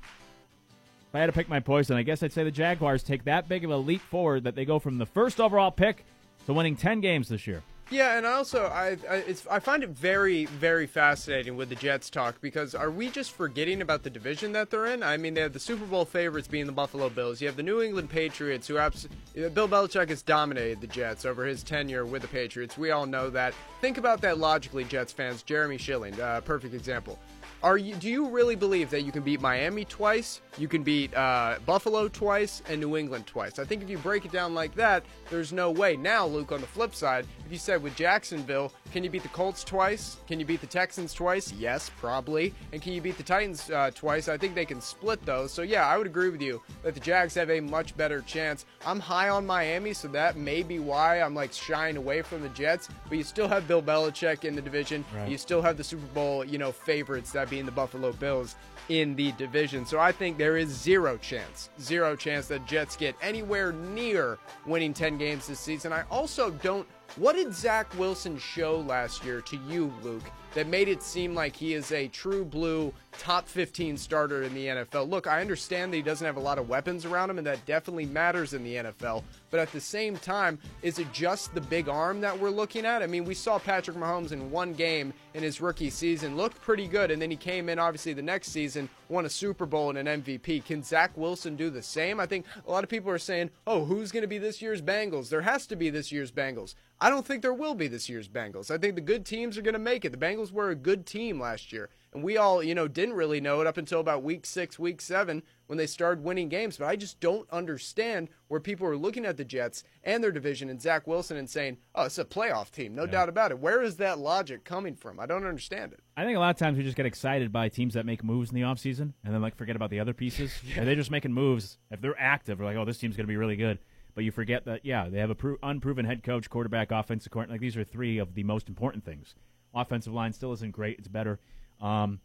If 1.08 1.14
I 1.16 1.18
had 1.18 1.26
to 1.26 1.32
pick 1.32 1.48
my 1.48 1.58
poison, 1.58 1.96
I 1.96 2.04
guess 2.04 2.22
I'd 2.22 2.32
say 2.32 2.44
the 2.44 2.52
Jaguars 2.52 3.02
take 3.02 3.24
that 3.24 3.48
big 3.48 3.64
of 3.64 3.72
a 3.72 3.76
leap 3.76 4.00
forward 4.00 4.44
that 4.44 4.54
they 4.54 4.64
go 4.64 4.78
from 4.78 4.98
the 4.98 5.06
first 5.06 5.40
overall 5.40 5.72
pick 5.72 6.04
to 6.46 6.52
winning 6.52 6.76
10 6.76 7.00
games 7.00 7.28
this 7.28 7.48
year. 7.48 7.64
Yeah, 7.92 8.16
and 8.16 8.24
also 8.24 8.64
I 8.68 8.96
I, 9.08 9.36
I 9.50 9.58
find 9.58 9.82
it 9.82 9.90
very 9.90 10.46
very 10.46 10.86
fascinating 10.86 11.56
with 11.56 11.68
the 11.68 11.74
Jets 11.74 12.08
talk 12.08 12.40
because 12.40 12.74
are 12.74 12.90
we 12.90 13.10
just 13.10 13.32
forgetting 13.32 13.82
about 13.82 14.02
the 14.02 14.08
division 14.08 14.52
that 14.52 14.70
they're 14.70 14.86
in? 14.86 15.02
I 15.02 15.18
mean, 15.18 15.34
they 15.34 15.42
have 15.42 15.52
the 15.52 15.60
Super 15.60 15.84
Bowl 15.84 16.06
favorites 16.06 16.48
being 16.48 16.64
the 16.64 16.72
Buffalo 16.72 17.10
Bills. 17.10 17.42
You 17.42 17.48
have 17.48 17.56
the 17.56 17.62
New 17.62 17.82
England 17.82 18.08
Patriots, 18.08 18.66
who 18.66 18.78
abs- 18.78 19.08
Bill 19.34 19.68
Belichick 19.68 20.08
has 20.08 20.22
dominated 20.22 20.80
the 20.80 20.86
Jets 20.86 21.26
over 21.26 21.44
his 21.44 21.62
tenure 21.62 22.06
with 22.06 22.22
the 22.22 22.28
Patriots. 22.28 22.78
We 22.78 22.92
all 22.92 23.04
know 23.04 23.28
that. 23.28 23.52
Think 23.82 23.98
about 23.98 24.22
that 24.22 24.38
logically, 24.38 24.84
Jets 24.84 25.12
fans. 25.12 25.42
Jeremy 25.42 25.76
Schilling, 25.76 26.18
uh, 26.18 26.40
perfect 26.40 26.72
example. 26.72 27.18
Are 27.62 27.78
you? 27.78 27.94
Do 27.94 28.08
you 28.08 28.28
really 28.28 28.56
believe 28.56 28.90
that 28.90 29.02
you 29.02 29.12
can 29.12 29.22
beat 29.22 29.40
Miami 29.40 29.84
twice, 29.84 30.40
you 30.58 30.66
can 30.66 30.82
beat 30.82 31.14
uh, 31.14 31.58
Buffalo 31.64 32.08
twice, 32.08 32.60
and 32.68 32.80
New 32.80 32.96
England 32.96 33.28
twice? 33.28 33.60
I 33.60 33.64
think 33.64 33.82
if 33.82 33.88
you 33.88 33.98
break 33.98 34.24
it 34.24 34.32
down 34.32 34.52
like 34.52 34.74
that, 34.74 35.04
there's 35.30 35.52
no 35.52 35.70
way. 35.70 35.94
Now, 35.96 36.26
Luke, 36.26 36.50
on 36.50 36.60
the 36.60 36.66
flip 36.66 36.92
side, 36.92 37.24
if 37.46 37.52
you 37.52 37.58
said 37.58 37.80
with 37.80 37.94
Jacksonville, 37.94 38.72
can 38.92 39.04
you 39.04 39.10
beat 39.10 39.22
the 39.22 39.28
Colts 39.28 39.62
twice? 39.62 40.16
Can 40.26 40.40
you 40.40 40.44
beat 40.44 40.60
the 40.60 40.66
Texans 40.66 41.14
twice? 41.14 41.52
Yes, 41.52 41.88
probably. 42.00 42.52
And 42.72 42.82
can 42.82 42.94
you 42.94 43.00
beat 43.00 43.16
the 43.16 43.22
Titans 43.22 43.70
uh, 43.70 43.92
twice? 43.94 44.28
I 44.28 44.36
think 44.36 44.56
they 44.56 44.64
can 44.64 44.80
split 44.80 45.24
those. 45.24 45.52
So 45.52 45.62
yeah, 45.62 45.86
I 45.86 45.96
would 45.96 46.06
agree 46.08 46.30
with 46.30 46.42
you 46.42 46.60
that 46.82 46.94
the 46.94 47.00
Jags 47.00 47.34
have 47.36 47.50
a 47.50 47.60
much 47.60 47.96
better 47.96 48.22
chance. 48.22 48.66
I'm 48.84 48.98
high 48.98 49.28
on 49.28 49.46
Miami, 49.46 49.92
so 49.92 50.08
that 50.08 50.36
may 50.36 50.64
be 50.64 50.80
why 50.80 51.20
I'm 51.20 51.34
like 51.34 51.52
shying 51.52 51.96
away 51.96 52.22
from 52.22 52.42
the 52.42 52.48
Jets. 52.48 52.88
But 53.08 53.18
you 53.18 53.24
still 53.24 53.46
have 53.46 53.68
Bill 53.68 53.82
Belichick 53.82 54.44
in 54.44 54.56
the 54.56 54.62
division. 54.62 55.04
Right. 55.14 55.28
You 55.28 55.38
still 55.38 55.62
have 55.62 55.76
the 55.76 55.84
Super 55.84 56.06
Bowl, 56.06 56.44
you 56.44 56.58
know, 56.58 56.72
favorites 56.72 57.30
that 57.32 57.51
being 57.52 57.66
the 57.66 57.70
Buffalo 57.70 58.12
Bills 58.12 58.56
in 58.88 59.14
the 59.14 59.30
division. 59.32 59.84
So 59.84 60.00
I 60.00 60.10
think 60.10 60.38
there 60.38 60.56
is 60.56 60.70
zero 60.70 61.18
chance, 61.18 61.68
zero 61.78 62.16
chance 62.16 62.46
that 62.46 62.64
Jets 62.66 62.96
get 62.96 63.14
anywhere 63.20 63.72
near 63.72 64.38
winning 64.64 64.94
10 64.94 65.18
games 65.18 65.48
this 65.48 65.60
season. 65.60 65.92
I 65.92 66.04
also 66.10 66.50
don't. 66.50 66.88
What 67.16 67.36
did 67.36 67.54
Zach 67.54 67.92
Wilson 67.98 68.38
show 68.38 68.80
last 68.80 69.22
year 69.22 69.42
to 69.42 69.56
you, 69.68 69.92
Luke, 70.02 70.22
that 70.54 70.66
made 70.66 70.88
it 70.88 71.02
seem 71.02 71.34
like 71.34 71.56
he 71.56 71.74
is 71.74 71.92
a 71.92 72.08
true 72.08 72.44
blue 72.44 72.92
top 73.18 73.48
15 73.48 73.96
starter 73.96 74.42
in 74.42 74.54
the 74.54 74.66
NFL? 74.66 75.08
Look, 75.08 75.26
I 75.26 75.40
understand 75.40 75.92
that 75.92 75.96
he 75.96 76.02
doesn't 76.02 76.26
have 76.26 76.36
a 76.36 76.40
lot 76.40 76.58
of 76.58 76.68
weapons 76.68 77.04
around 77.04 77.30
him, 77.30 77.38
and 77.38 77.46
that 77.46 77.64
definitely 77.66 78.06
matters 78.06 78.54
in 78.54 78.64
the 78.64 78.76
NFL. 78.76 79.22
But 79.50 79.60
at 79.60 79.72
the 79.72 79.80
same 79.80 80.16
time, 80.16 80.58
is 80.82 80.98
it 80.98 81.12
just 81.12 81.54
the 81.54 81.60
big 81.60 81.88
arm 81.88 82.20
that 82.20 82.38
we're 82.38 82.50
looking 82.50 82.86
at? 82.86 83.02
I 83.02 83.06
mean, 83.06 83.24
we 83.24 83.34
saw 83.34 83.58
Patrick 83.58 83.96
Mahomes 83.96 84.32
in 84.32 84.50
one 84.50 84.72
game 84.72 85.12
in 85.34 85.42
his 85.42 85.60
rookie 85.60 85.90
season 85.90 86.36
looked 86.36 86.60
pretty 86.60 86.86
good, 86.86 87.10
and 87.10 87.20
then 87.20 87.30
he 87.30 87.36
came 87.36 87.68
in 87.68 87.78
obviously 87.78 88.12
the 88.12 88.22
next 88.22 88.48
season 88.48 88.88
won 89.08 89.26
a 89.26 89.30
Super 89.30 89.66
Bowl 89.66 89.90
and 89.90 90.08
an 90.08 90.22
MVP. 90.22 90.64
Can 90.64 90.82
Zach 90.82 91.16
Wilson 91.16 91.56
do 91.56 91.70
the 91.70 91.82
same? 91.82 92.18
I 92.18 92.26
think 92.26 92.46
a 92.66 92.70
lot 92.70 92.82
of 92.82 92.90
people 92.90 93.10
are 93.10 93.18
saying, 93.18 93.50
oh, 93.66 93.84
who's 93.84 94.10
going 94.10 94.22
to 94.22 94.28
be 94.28 94.38
this 94.38 94.62
year's 94.62 94.82
Bengals? 94.82 95.28
There 95.28 95.42
has 95.42 95.66
to 95.66 95.76
be 95.76 95.90
this 95.90 96.10
year's 96.10 96.32
Bengals. 96.32 96.74
I 97.02 97.10
don't 97.10 97.26
think 97.26 97.42
there 97.42 97.52
will 97.52 97.74
be 97.74 97.88
this 97.88 98.08
year's 98.08 98.28
Bengals. 98.28 98.70
I 98.70 98.78
think 98.78 98.94
the 98.94 99.00
good 99.00 99.26
teams 99.26 99.58
are 99.58 99.62
going 99.62 99.72
to 99.72 99.80
make 99.80 100.04
it. 100.04 100.12
The 100.12 100.16
Bengals 100.16 100.52
were 100.52 100.70
a 100.70 100.76
good 100.76 101.04
team 101.04 101.40
last 101.40 101.72
year. 101.72 101.90
And 102.14 102.22
we 102.22 102.36
all, 102.36 102.62
you 102.62 102.76
know, 102.76 102.86
didn't 102.86 103.16
really 103.16 103.40
know 103.40 103.60
it 103.60 103.66
up 103.66 103.76
until 103.76 103.98
about 103.98 104.22
week 104.22 104.46
six, 104.46 104.78
week 104.78 105.00
seven 105.00 105.42
when 105.66 105.78
they 105.78 105.88
started 105.88 106.22
winning 106.22 106.48
games. 106.48 106.76
But 106.76 106.86
I 106.86 106.94
just 106.94 107.18
don't 107.18 107.50
understand 107.50 108.28
where 108.46 108.60
people 108.60 108.86
are 108.86 108.96
looking 108.96 109.24
at 109.24 109.36
the 109.36 109.44
Jets 109.44 109.82
and 110.04 110.22
their 110.22 110.30
division 110.30 110.70
and 110.70 110.80
Zach 110.80 111.08
Wilson 111.08 111.36
and 111.36 111.50
saying, 111.50 111.78
oh, 111.96 112.04
it's 112.04 112.18
a 112.18 112.24
playoff 112.24 112.70
team. 112.70 112.94
No 112.94 113.02
yeah. 113.04 113.10
doubt 113.10 113.28
about 113.28 113.50
it. 113.50 113.58
Where 113.58 113.82
is 113.82 113.96
that 113.96 114.20
logic 114.20 114.62
coming 114.62 114.94
from? 114.94 115.18
I 115.18 115.26
don't 115.26 115.44
understand 115.44 115.92
it. 115.92 116.00
I 116.16 116.24
think 116.24 116.36
a 116.36 116.40
lot 116.40 116.50
of 116.50 116.56
times 116.56 116.78
we 116.78 116.84
just 116.84 116.96
get 116.96 117.06
excited 117.06 117.50
by 117.50 117.68
teams 117.68 117.94
that 117.94 118.06
make 118.06 118.22
moves 118.22 118.50
in 118.50 118.54
the 118.54 118.62
offseason 118.62 119.12
and 119.24 119.34
then, 119.34 119.42
like, 119.42 119.56
forget 119.56 119.74
about 119.74 119.90
the 119.90 119.98
other 119.98 120.14
pieces. 120.14 120.52
yeah. 120.64 120.74
And 120.78 120.86
they're 120.86 120.94
just 120.94 121.10
making 121.10 121.32
moves. 121.32 121.78
If 121.90 122.00
they're 122.00 122.20
active, 122.20 122.60
we're 122.60 122.66
like, 122.66 122.76
oh, 122.76 122.84
this 122.84 122.98
team's 122.98 123.16
going 123.16 123.26
to 123.26 123.32
be 123.32 123.36
really 123.36 123.56
good. 123.56 123.80
But 124.14 124.24
you 124.24 124.30
forget 124.30 124.66
that, 124.66 124.84
yeah, 124.84 125.08
they 125.08 125.18
have 125.18 125.30
a 125.30 125.34
pro- 125.34 125.56
unproven 125.62 126.04
head 126.04 126.22
coach, 126.22 126.50
quarterback, 126.50 126.90
offensive 126.90 127.32
coordinator. 127.32 127.54
Like, 127.54 127.60
these 127.62 127.76
are 127.76 127.84
three 127.84 128.18
of 128.18 128.34
the 128.34 128.42
most 128.44 128.68
important 128.68 129.04
things. 129.04 129.34
Offensive 129.74 130.12
line 130.12 130.32
still 130.32 130.52
isn't 130.52 130.72
great. 130.72 130.98
It's 130.98 131.08
better. 131.08 131.40
Um, 131.80 132.20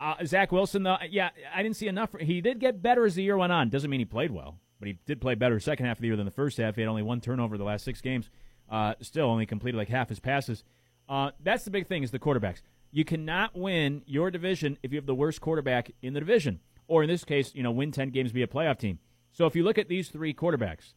uh, 0.00 0.16
Zach 0.24 0.50
Wilson, 0.50 0.82
though, 0.82 0.96
yeah, 1.08 1.30
I 1.54 1.62
didn't 1.62 1.76
see 1.76 1.86
enough. 1.86 2.10
He 2.20 2.40
did 2.40 2.58
get 2.58 2.82
better 2.82 3.06
as 3.06 3.14
the 3.14 3.22
year 3.22 3.36
went 3.36 3.52
on. 3.52 3.68
Doesn't 3.68 3.88
mean 3.88 4.00
he 4.00 4.04
played 4.04 4.32
well, 4.32 4.58
but 4.80 4.88
he 4.88 4.98
did 5.06 5.20
play 5.20 5.36
better 5.36 5.60
second 5.60 5.86
half 5.86 5.98
of 5.98 6.00
the 6.00 6.08
year 6.08 6.16
than 6.16 6.26
the 6.26 6.32
first 6.32 6.58
half. 6.58 6.74
He 6.74 6.82
had 6.82 6.88
only 6.88 7.02
one 7.02 7.20
turnover 7.20 7.56
the 7.56 7.64
last 7.64 7.84
six 7.84 8.00
games. 8.00 8.28
Uh, 8.68 8.94
still 9.00 9.26
only 9.26 9.46
completed 9.46 9.78
like 9.78 9.88
half 9.88 10.08
his 10.08 10.18
passes. 10.18 10.64
Uh, 11.08 11.30
that's 11.42 11.64
the 11.64 11.70
big 11.70 11.86
thing 11.86 12.02
is 12.02 12.10
the 12.10 12.18
quarterbacks. 12.18 12.62
You 12.90 13.04
cannot 13.04 13.56
win 13.56 14.02
your 14.06 14.30
division 14.32 14.76
if 14.82 14.92
you 14.92 14.98
have 14.98 15.06
the 15.06 15.14
worst 15.14 15.40
quarterback 15.40 15.92
in 16.02 16.14
the 16.14 16.20
division, 16.20 16.60
or 16.88 17.04
in 17.04 17.08
this 17.08 17.24
case, 17.24 17.54
you 17.54 17.62
know, 17.62 17.70
win 17.70 17.92
ten 17.92 18.10
games, 18.10 18.32
be 18.32 18.42
a 18.42 18.48
playoff 18.48 18.78
team. 18.78 18.98
So 19.36 19.44
if 19.44 19.54
you 19.54 19.64
look 19.64 19.76
at 19.76 19.90
these 19.90 20.08
three 20.08 20.32
quarterbacks, 20.32 20.94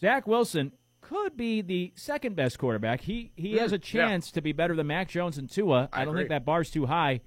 Zach 0.00 0.26
Wilson 0.26 0.72
could 1.02 1.36
be 1.36 1.60
the 1.60 1.92
second 1.94 2.34
best 2.34 2.58
quarterback. 2.58 3.02
He 3.02 3.30
he 3.36 3.52
mm, 3.52 3.58
has 3.58 3.72
a 3.72 3.78
chance 3.78 4.30
yeah. 4.30 4.36
to 4.36 4.40
be 4.40 4.52
better 4.52 4.74
than 4.74 4.86
Mac 4.86 5.10
Jones 5.10 5.36
and 5.36 5.50
Tua. 5.50 5.90
I, 5.92 6.00
I 6.00 6.04
don't 6.06 6.14
agree. 6.14 6.22
think 6.22 6.30
that 6.30 6.46
bar's 6.46 6.70
too 6.70 6.86
high. 6.86 7.20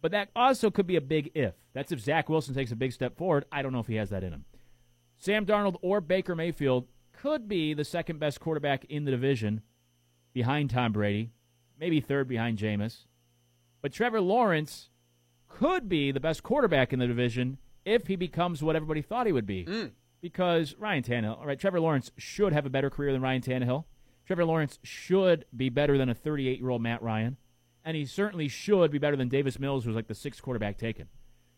But 0.00 0.12
that 0.12 0.28
also 0.36 0.70
could 0.70 0.86
be 0.86 0.94
a 0.94 1.00
big 1.00 1.32
if. 1.34 1.54
That's 1.72 1.90
if 1.90 1.98
Zach 1.98 2.28
Wilson 2.28 2.54
takes 2.54 2.70
a 2.70 2.76
big 2.76 2.92
step 2.92 3.16
forward. 3.16 3.46
I 3.50 3.60
don't 3.60 3.72
know 3.72 3.80
if 3.80 3.88
he 3.88 3.96
has 3.96 4.10
that 4.10 4.22
in 4.22 4.32
him. 4.32 4.44
Sam 5.18 5.44
Darnold 5.44 5.78
or 5.82 6.00
Baker 6.00 6.36
Mayfield 6.36 6.86
could 7.12 7.48
be 7.48 7.74
the 7.74 7.84
second 7.84 8.20
best 8.20 8.38
quarterback 8.38 8.84
in 8.84 9.04
the 9.04 9.10
division 9.10 9.62
behind 10.32 10.70
Tom 10.70 10.92
Brady, 10.92 11.32
maybe 11.76 12.00
third 12.00 12.28
behind 12.28 12.56
Jameis. 12.56 13.06
But 13.82 13.92
Trevor 13.92 14.20
Lawrence 14.20 14.90
could 15.48 15.88
be 15.88 16.12
the 16.12 16.20
best 16.20 16.44
quarterback 16.44 16.92
in 16.92 17.00
the 17.00 17.08
division 17.08 17.58
if 17.88 18.06
he 18.06 18.16
becomes 18.16 18.62
what 18.62 18.76
everybody 18.76 19.02
thought 19.02 19.26
he 19.26 19.32
would 19.32 19.46
be. 19.46 19.64
Mm. 19.64 19.92
Because 20.20 20.74
Ryan 20.78 21.02
Tannehill, 21.02 21.38
all 21.38 21.46
right, 21.46 21.58
Trevor 21.58 21.80
Lawrence 21.80 22.10
should 22.16 22.52
have 22.52 22.66
a 22.66 22.70
better 22.70 22.90
career 22.90 23.12
than 23.12 23.22
Ryan 23.22 23.40
Tannehill. 23.40 23.84
Trevor 24.26 24.44
Lawrence 24.44 24.78
should 24.82 25.44
be 25.56 25.68
better 25.68 25.96
than 25.96 26.08
a 26.08 26.14
38 26.14 26.58
year 26.58 26.70
old 26.70 26.82
Matt 26.82 27.02
Ryan 27.02 27.36
and 27.88 27.96
he 27.96 28.04
certainly 28.04 28.48
should 28.48 28.90
be 28.90 28.98
better 28.98 29.16
than 29.16 29.30
Davis 29.30 29.58
Mills, 29.58 29.86
who's 29.86 29.96
like 29.96 30.08
the 30.08 30.14
sixth 30.14 30.42
quarterback 30.42 30.76
taken. 30.76 31.06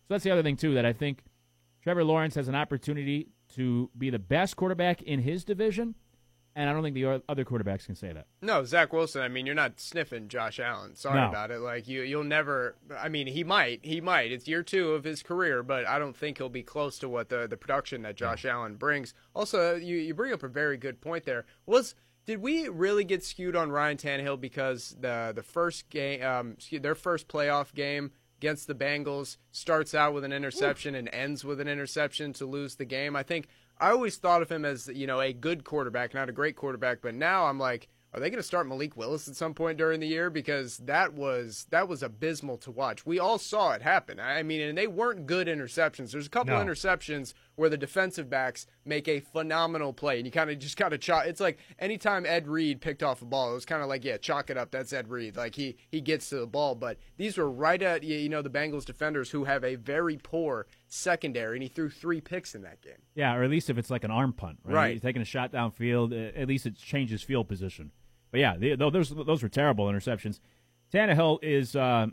So 0.06 0.14
that's 0.14 0.22
the 0.22 0.30
other 0.30 0.44
thing 0.44 0.56
too 0.56 0.74
that 0.74 0.86
I 0.86 0.92
think 0.92 1.24
Trevor 1.82 2.04
Lawrence 2.04 2.36
has 2.36 2.46
an 2.46 2.54
opportunity 2.54 3.30
to 3.56 3.90
be 3.98 4.10
the 4.10 4.20
best 4.20 4.56
quarterback 4.56 5.02
in 5.02 5.18
his 5.18 5.42
division, 5.42 5.96
and 6.56 6.68
I 6.68 6.72
don't 6.72 6.82
think 6.82 6.94
the 6.94 7.22
other 7.28 7.44
quarterbacks 7.44 7.86
can 7.86 7.94
say 7.94 8.12
that. 8.12 8.26
No, 8.42 8.64
Zach 8.64 8.92
Wilson. 8.92 9.22
I 9.22 9.28
mean, 9.28 9.46
you're 9.46 9.54
not 9.54 9.78
sniffing 9.78 10.28
Josh 10.28 10.58
Allen. 10.58 10.96
Sorry 10.96 11.20
no. 11.20 11.28
about 11.28 11.50
it. 11.50 11.60
Like 11.60 11.86
you, 11.86 12.02
you'll 12.02 12.24
never. 12.24 12.76
I 12.98 13.08
mean, 13.08 13.26
he 13.26 13.44
might. 13.44 13.80
He 13.82 14.00
might. 14.00 14.32
It's 14.32 14.48
year 14.48 14.62
two 14.62 14.92
of 14.92 15.04
his 15.04 15.22
career, 15.22 15.62
but 15.62 15.86
I 15.86 15.98
don't 15.98 16.16
think 16.16 16.38
he'll 16.38 16.48
be 16.48 16.62
close 16.62 16.98
to 17.00 17.08
what 17.08 17.28
the 17.28 17.46
the 17.46 17.56
production 17.56 18.02
that 18.02 18.16
Josh 18.16 18.44
yeah. 18.44 18.52
Allen 18.52 18.76
brings. 18.76 19.14
Also, 19.34 19.76
you 19.76 19.96
you 19.96 20.14
bring 20.14 20.32
up 20.32 20.42
a 20.42 20.48
very 20.48 20.76
good 20.76 21.00
point 21.00 21.24
there. 21.24 21.44
Was 21.66 21.94
did 22.26 22.42
we 22.42 22.68
really 22.68 23.04
get 23.04 23.24
skewed 23.24 23.56
on 23.56 23.70
Ryan 23.70 23.96
Tannehill 23.96 24.40
because 24.40 24.96
the 25.00 25.32
the 25.34 25.42
first 25.42 25.88
game, 25.88 26.22
um, 26.22 26.56
their 26.72 26.94
first 26.94 27.28
playoff 27.28 27.72
game 27.74 28.10
against 28.38 28.66
the 28.66 28.74
Bengals 28.74 29.36
starts 29.52 29.94
out 29.94 30.14
with 30.14 30.24
an 30.24 30.32
interception 30.32 30.94
Ooh. 30.94 30.98
and 30.98 31.10
ends 31.12 31.44
with 31.44 31.60
an 31.60 31.68
interception 31.68 32.32
to 32.34 32.46
lose 32.46 32.76
the 32.76 32.84
game? 32.84 33.14
I 33.14 33.22
think 33.22 33.48
I 33.80 33.90
always 33.90 34.16
thought 34.16 34.42
of 34.42 34.50
him 34.50 34.64
as 34.64 34.88
you 34.88 35.06
know 35.06 35.20
a 35.20 35.32
good 35.32 35.64
quarterback, 35.64 36.14
not 36.14 36.28
a 36.28 36.32
great 36.32 36.56
quarterback, 36.56 37.00
but 37.02 37.14
now 37.14 37.46
I'm 37.46 37.58
like 37.58 37.88
are 38.12 38.18
they 38.18 38.28
going 38.28 38.38
to 38.38 38.46
start 38.46 38.66
Malik 38.66 38.96
Willis 38.96 39.28
at 39.28 39.36
some 39.36 39.54
point 39.54 39.78
during 39.78 40.00
the 40.00 40.06
year? 40.06 40.30
Because 40.30 40.78
that 40.78 41.14
was 41.14 41.66
that 41.70 41.88
was 41.88 42.02
abysmal 42.02 42.58
to 42.58 42.70
watch. 42.70 43.06
We 43.06 43.20
all 43.20 43.38
saw 43.38 43.70
it 43.72 43.82
happen. 43.82 44.18
I 44.18 44.42
mean, 44.42 44.60
and 44.60 44.76
they 44.76 44.88
weren't 44.88 45.26
good 45.26 45.46
interceptions. 45.46 46.10
There's 46.10 46.26
a 46.26 46.30
couple 46.30 46.56
no. 46.56 46.64
interceptions 46.64 47.34
where 47.56 47.68
the 47.68 47.76
defensive 47.76 48.30
backs 48.30 48.66
make 48.84 49.08
a 49.08 49.20
phenomenal 49.20 49.92
play, 49.92 50.18
and 50.18 50.26
you 50.26 50.32
kind 50.32 50.50
of 50.50 50.58
just 50.58 50.76
kind 50.76 50.92
of 50.92 51.00
chalk. 51.00 51.26
It's 51.26 51.40
like 51.40 51.58
anytime 51.78 52.24
Ed 52.26 52.48
Reed 52.48 52.80
picked 52.80 53.02
off 53.02 53.22
a 53.22 53.24
ball, 53.24 53.52
it 53.52 53.54
was 53.54 53.64
kind 53.64 53.82
of 53.82 53.88
like, 53.88 54.04
yeah, 54.04 54.16
chalk 54.16 54.50
it 54.50 54.56
up. 54.56 54.70
That's 54.70 54.92
Ed 54.92 55.08
Reed. 55.08 55.36
Like 55.36 55.54
he 55.54 55.76
he 55.90 56.00
gets 56.00 56.28
to 56.30 56.36
the 56.36 56.46
ball, 56.46 56.74
but 56.74 56.98
these 57.16 57.36
were 57.36 57.50
right 57.50 57.80
at 57.80 58.02
you 58.02 58.28
know 58.28 58.42
the 58.42 58.50
Bengals 58.50 58.84
defenders 58.84 59.30
who 59.30 59.44
have 59.44 59.64
a 59.64 59.74
very 59.76 60.18
poor 60.22 60.66
secondary, 60.88 61.56
and 61.56 61.62
he 61.62 61.68
threw 61.68 61.90
three 61.90 62.20
picks 62.20 62.54
in 62.54 62.62
that 62.62 62.80
game. 62.82 62.94
Yeah, 63.14 63.34
or 63.34 63.42
at 63.42 63.50
least 63.50 63.70
if 63.70 63.78
it's 63.78 63.90
like 63.90 64.04
an 64.04 64.10
arm 64.10 64.32
punt, 64.32 64.58
right? 64.64 64.74
right. 64.74 64.90
You're 64.92 65.00
taking 65.00 65.22
a 65.22 65.26
shot 65.26 65.52
downfield, 65.52 66.36
at 66.36 66.48
least 66.48 66.66
it 66.66 66.76
changes 66.76 67.22
field 67.22 67.48
position. 67.48 67.92
But 68.30 68.40
yeah, 68.40 68.56
the, 68.56 68.76
those 68.76 69.10
those 69.10 69.42
were 69.42 69.48
terrible 69.48 69.86
interceptions. 69.86 70.40
Tannehill 70.92 71.38
is, 71.42 71.76
uh, 71.76 72.08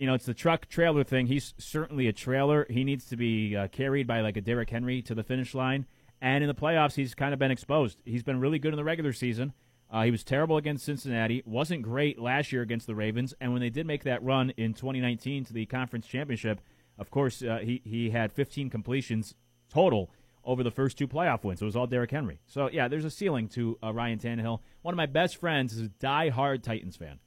you 0.00 0.06
know, 0.06 0.14
it's 0.14 0.24
the 0.24 0.34
truck 0.34 0.66
trailer 0.66 1.04
thing. 1.04 1.26
He's 1.26 1.52
certainly 1.58 2.08
a 2.08 2.12
trailer. 2.12 2.66
He 2.70 2.84
needs 2.84 3.04
to 3.06 3.16
be 3.16 3.54
uh, 3.54 3.68
carried 3.68 4.06
by 4.06 4.22
like 4.22 4.38
a 4.38 4.40
Derrick 4.40 4.70
Henry 4.70 5.02
to 5.02 5.14
the 5.14 5.22
finish 5.22 5.54
line. 5.54 5.84
And 6.22 6.42
in 6.42 6.48
the 6.48 6.54
playoffs, 6.54 6.94
he's 6.94 7.14
kind 7.14 7.34
of 7.34 7.38
been 7.38 7.50
exposed. 7.50 8.00
He's 8.06 8.22
been 8.22 8.40
really 8.40 8.58
good 8.58 8.72
in 8.72 8.78
the 8.78 8.84
regular 8.84 9.12
season. 9.12 9.52
Uh, 9.90 10.04
he 10.04 10.10
was 10.10 10.24
terrible 10.24 10.56
against 10.56 10.86
Cincinnati. 10.86 11.42
wasn't 11.44 11.82
great 11.82 12.18
last 12.18 12.50
year 12.50 12.62
against 12.62 12.86
the 12.86 12.94
Ravens. 12.94 13.34
And 13.42 13.52
when 13.52 13.60
they 13.60 13.68
did 13.68 13.86
make 13.86 14.04
that 14.04 14.22
run 14.22 14.50
in 14.56 14.72
2019 14.72 15.44
to 15.44 15.52
the 15.52 15.66
conference 15.66 16.06
championship, 16.06 16.62
of 16.98 17.10
course, 17.10 17.42
uh, 17.42 17.58
he 17.62 17.82
he 17.84 18.10
had 18.10 18.32
15 18.32 18.70
completions 18.70 19.34
total 19.70 20.10
over 20.44 20.62
the 20.62 20.70
first 20.70 20.96
two 20.96 21.08
playoff 21.08 21.44
wins. 21.44 21.60
It 21.60 21.66
was 21.66 21.76
all 21.76 21.86
Derrick 21.86 22.10
Henry. 22.10 22.40
So, 22.46 22.70
yeah, 22.70 22.88
there's 22.88 23.04
a 23.04 23.10
ceiling 23.10 23.48
to 23.48 23.78
uh, 23.82 23.92
Ryan 23.92 24.18
Tannehill. 24.18 24.60
One 24.80 24.94
of 24.94 24.96
my 24.96 25.06
best 25.06 25.36
friends 25.36 25.74
is 25.74 25.80
a 25.80 25.88
die-hard 25.88 26.62
Titans 26.62 26.96
fan, 26.96 27.18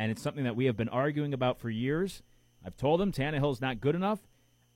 and 0.00 0.10
it's 0.10 0.22
something 0.22 0.44
that 0.44 0.56
we 0.56 0.64
have 0.64 0.78
been 0.78 0.88
arguing 0.88 1.34
about 1.34 1.60
for 1.60 1.68
years. 1.68 2.22
I've 2.64 2.78
told 2.78 3.02
him 3.02 3.12
Tannehill's 3.12 3.60
not 3.60 3.82
good 3.82 3.94
enough, 3.94 4.20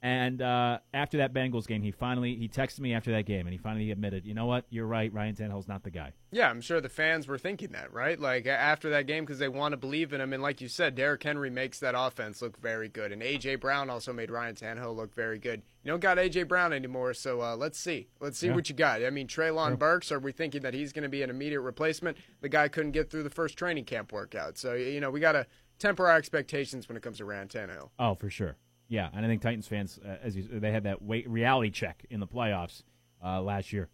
and 0.05 0.43
uh, 0.43 0.81
after 0.93 1.17
that 1.17 1.33
Bengals 1.33 1.67
game, 1.67 1.83
he 1.83 1.91
finally 1.91 2.37
he 2.37 2.47
texted 2.47 2.81
me 2.81 2.93
after 2.93 3.11
that 3.13 3.25
game, 3.25 3.47
and 3.47 3.53
he 3.53 3.57
finally 3.57 3.91
admitted, 3.91 4.27
you 4.27 4.35
know 4.35 4.45
what, 4.45 4.67
you're 4.69 4.87
right, 4.87 5.11
Ryan 5.11 5.35
Tannehill's 5.35 5.67
not 5.67 5.83
the 5.83 5.91
guy. 5.91 6.13
Yeah, 6.31 6.51
I'm 6.51 6.61
sure 6.61 6.83
the 6.83 6.91
fans 6.91 7.27
were 7.27 7.39
thinking 7.39 7.73
that, 7.73 7.91
right? 7.91 8.21
Like 8.21 8.47
after 8.47 8.91
that 8.91 9.07
game, 9.07 9.25
because 9.25 9.39
they 9.39 9.49
want 9.49 9.73
to 9.73 9.79
believe 9.79 10.13
in 10.13 10.21
him, 10.21 10.35
and 10.35 10.43
like 10.43 10.61
you 10.61 10.69
said, 10.69 10.95
Derrick 10.95 11.23
Henry 11.23 11.49
makes 11.49 11.79
that 11.79 11.95
offense 11.97 12.43
look 12.43 12.61
very 12.61 12.91
good, 12.91 13.13
and 13.13 13.23
AJ 13.23 13.61
Brown 13.61 13.89
also 13.89 14.13
made 14.13 14.31
Ryan 14.31 14.55
Tannehill 14.55 14.95
look 14.95 15.15
very 15.15 15.39
good. 15.39 15.63
You 15.83 15.91
don't 15.91 16.01
got 16.01 16.19
AJ 16.19 16.49
Brown 16.49 16.75
anymore, 16.75 17.15
so 17.15 17.41
uh, 17.41 17.57
let's 17.57 17.79
see, 17.79 18.09
let's 18.21 18.37
see 18.37 18.49
yeah. 18.49 18.55
what 18.55 18.69
you 18.69 18.75
got. 18.75 19.03
I 19.03 19.09
mean, 19.09 19.27
Treylon 19.27 19.71
yeah. 19.71 19.77
Burks, 19.77 20.13
are 20.13 20.19
we 20.19 20.33
thinking 20.33 20.61
that 20.61 20.75
he's 20.75 20.93
going 20.93 21.05
to 21.05 21.09
be 21.09 21.23
an 21.23 21.31
immediate 21.31 21.63
replacement? 21.63 22.19
The 22.43 22.51
guy 22.51 22.69
couldn't 22.69 22.93
get 22.93 23.11
through 23.11 23.23
the 23.23 23.31
first 23.31 23.57
training 23.57 23.87
camp 23.87 24.13
workout, 24.13 24.59
so 24.59 24.75
you 24.75 25.01
know 25.01 25.11
we 25.11 25.21
got 25.21 25.33
to 25.33 25.47
temper 25.79 26.07
our 26.09 26.19
expectations 26.19 26.91
when 26.91 26.97
it 26.99 27.03
comes 27.03 27.17
to 27.19 27.25
Ryan 27.25 27.49
Tannehill. 27.49 27.89
Oh, 27.99 28.15
for 28.15 28.29
sure. 28.29 28.59
Yeah, 28.89 29.09
and 29.13 29.25
I 29.25 29.29
think 29.29 29.43
Titans 29.43 29.67
fans, 29.67 29.99
uh, 30.05 30.17
as 30.23 30.37
you, 30.37 30.43
they 30.51 30.71
had 30.71 30.85
that 30.85 31.03
weight, 31.03 31.29
reality 31.29 31.71
check 31.71 32.05
in 32.11 32.21
the 32.21 32.27
playoffs 32.27 32.83
uh, 33.25 33.41
last 33.41 33.73
year. 33.73 33.89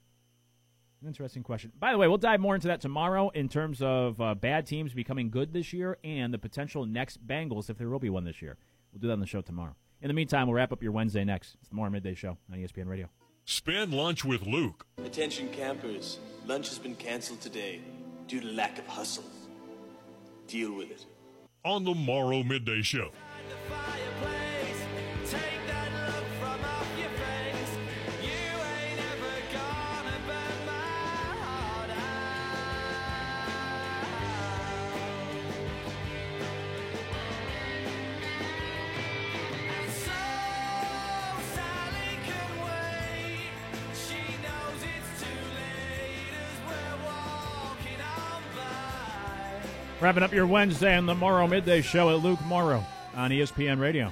An 1.00 1.08
interesting 1.08 1.42
question. 1.42 1.72
By 1.78 1.92
the 1.92 1.98
way, 1.98 2.08
we'll 2.08 2.18
dive 2.18 2.40
more 2.40 2.54
into 2.54 2.68
that 2.68 2.80
tomorrow 2.82 3.30
in 3.30 3.48
terms 3.48 3.80
of 3.80 4.20
uh, 4.20 4.34
bad 4.34 4.66
teams 4.66 4.92
becoming 4.92 5.30
good 5.30 5.52
this 5.52 5.72
year 5.72 5.96
and 6.04 6.34
the 6.34 6.38
potential 6.38 6.84
next 6.84 7.26
Bengals 7.26 7.70
if 7.70 7.78
there 7.78 7.88
will 7.88 7.98
be 7.98 8.10
one 8.10 8.24
this 8.24 8.42
year. 8.42 8.58
We'll 8.92 9.00
do 9.00 9.06
that 9.06 9.14
on 9.14 9.20
the 9.20 9.26
show 9.26 9.40
tomorrow. 9.40 9.76
In 10.02 10.08
the 10.08 10.14
meantime, 10.14 10.46
we'll 10.46 10.56
wrap 10.56 10.72
up 10.72 10.82
your 10.82 10.92
Wednesday 10.92 11.24
next. 11.24 11.56
It's 11.60 11.68
the 11.68 11.74
Morrow 11.74 11.90
Midday 11.90 12.14
Show 12.14 12.36
on 12.52 12.58
ESPN 12.58 12.86
Radio. 12.86 13.08
Spend 13.46 13.94
lunch 13.94 14.24
with 14.24 14.42
Luke. 14.46 14.86
Attention 15.04 15.48
campers, 15.50 16.18
lunch 16.46 16.68
has 16.68 16.78
been 16.78 16.94
canceled 16.94 17.40
today 17.40 17.80
due 18.28 18.40
to 18.40 18.46
lack 18.48 18.78
of 18.78 18.86
hustle. 18.86 19.24
Deal 20.46 20.74
with 20.74 20.90
it. 20.90 21.06
On 21.64 21.84
the 21.84 21.94
Morrow 21.94 22.42
Midday 22.42 22.82
Show. 22.82 23.10
Wrapping 50.00 50.22
up 50.22 50.32
your 50.32 50.46
Wednesday 50.46 50.96
and 50.96 51.06
the 51.06 51.14
Morrow 51.14 51.46
Midday 51.46 51.82
Show 51.82 52.08
at 52.08 52.22
Luke 52.22 52.40
Morrow 52.46 52.82
on 53.14 53.30
ESPN 53.30 53.78
Radio. 53.78 54.06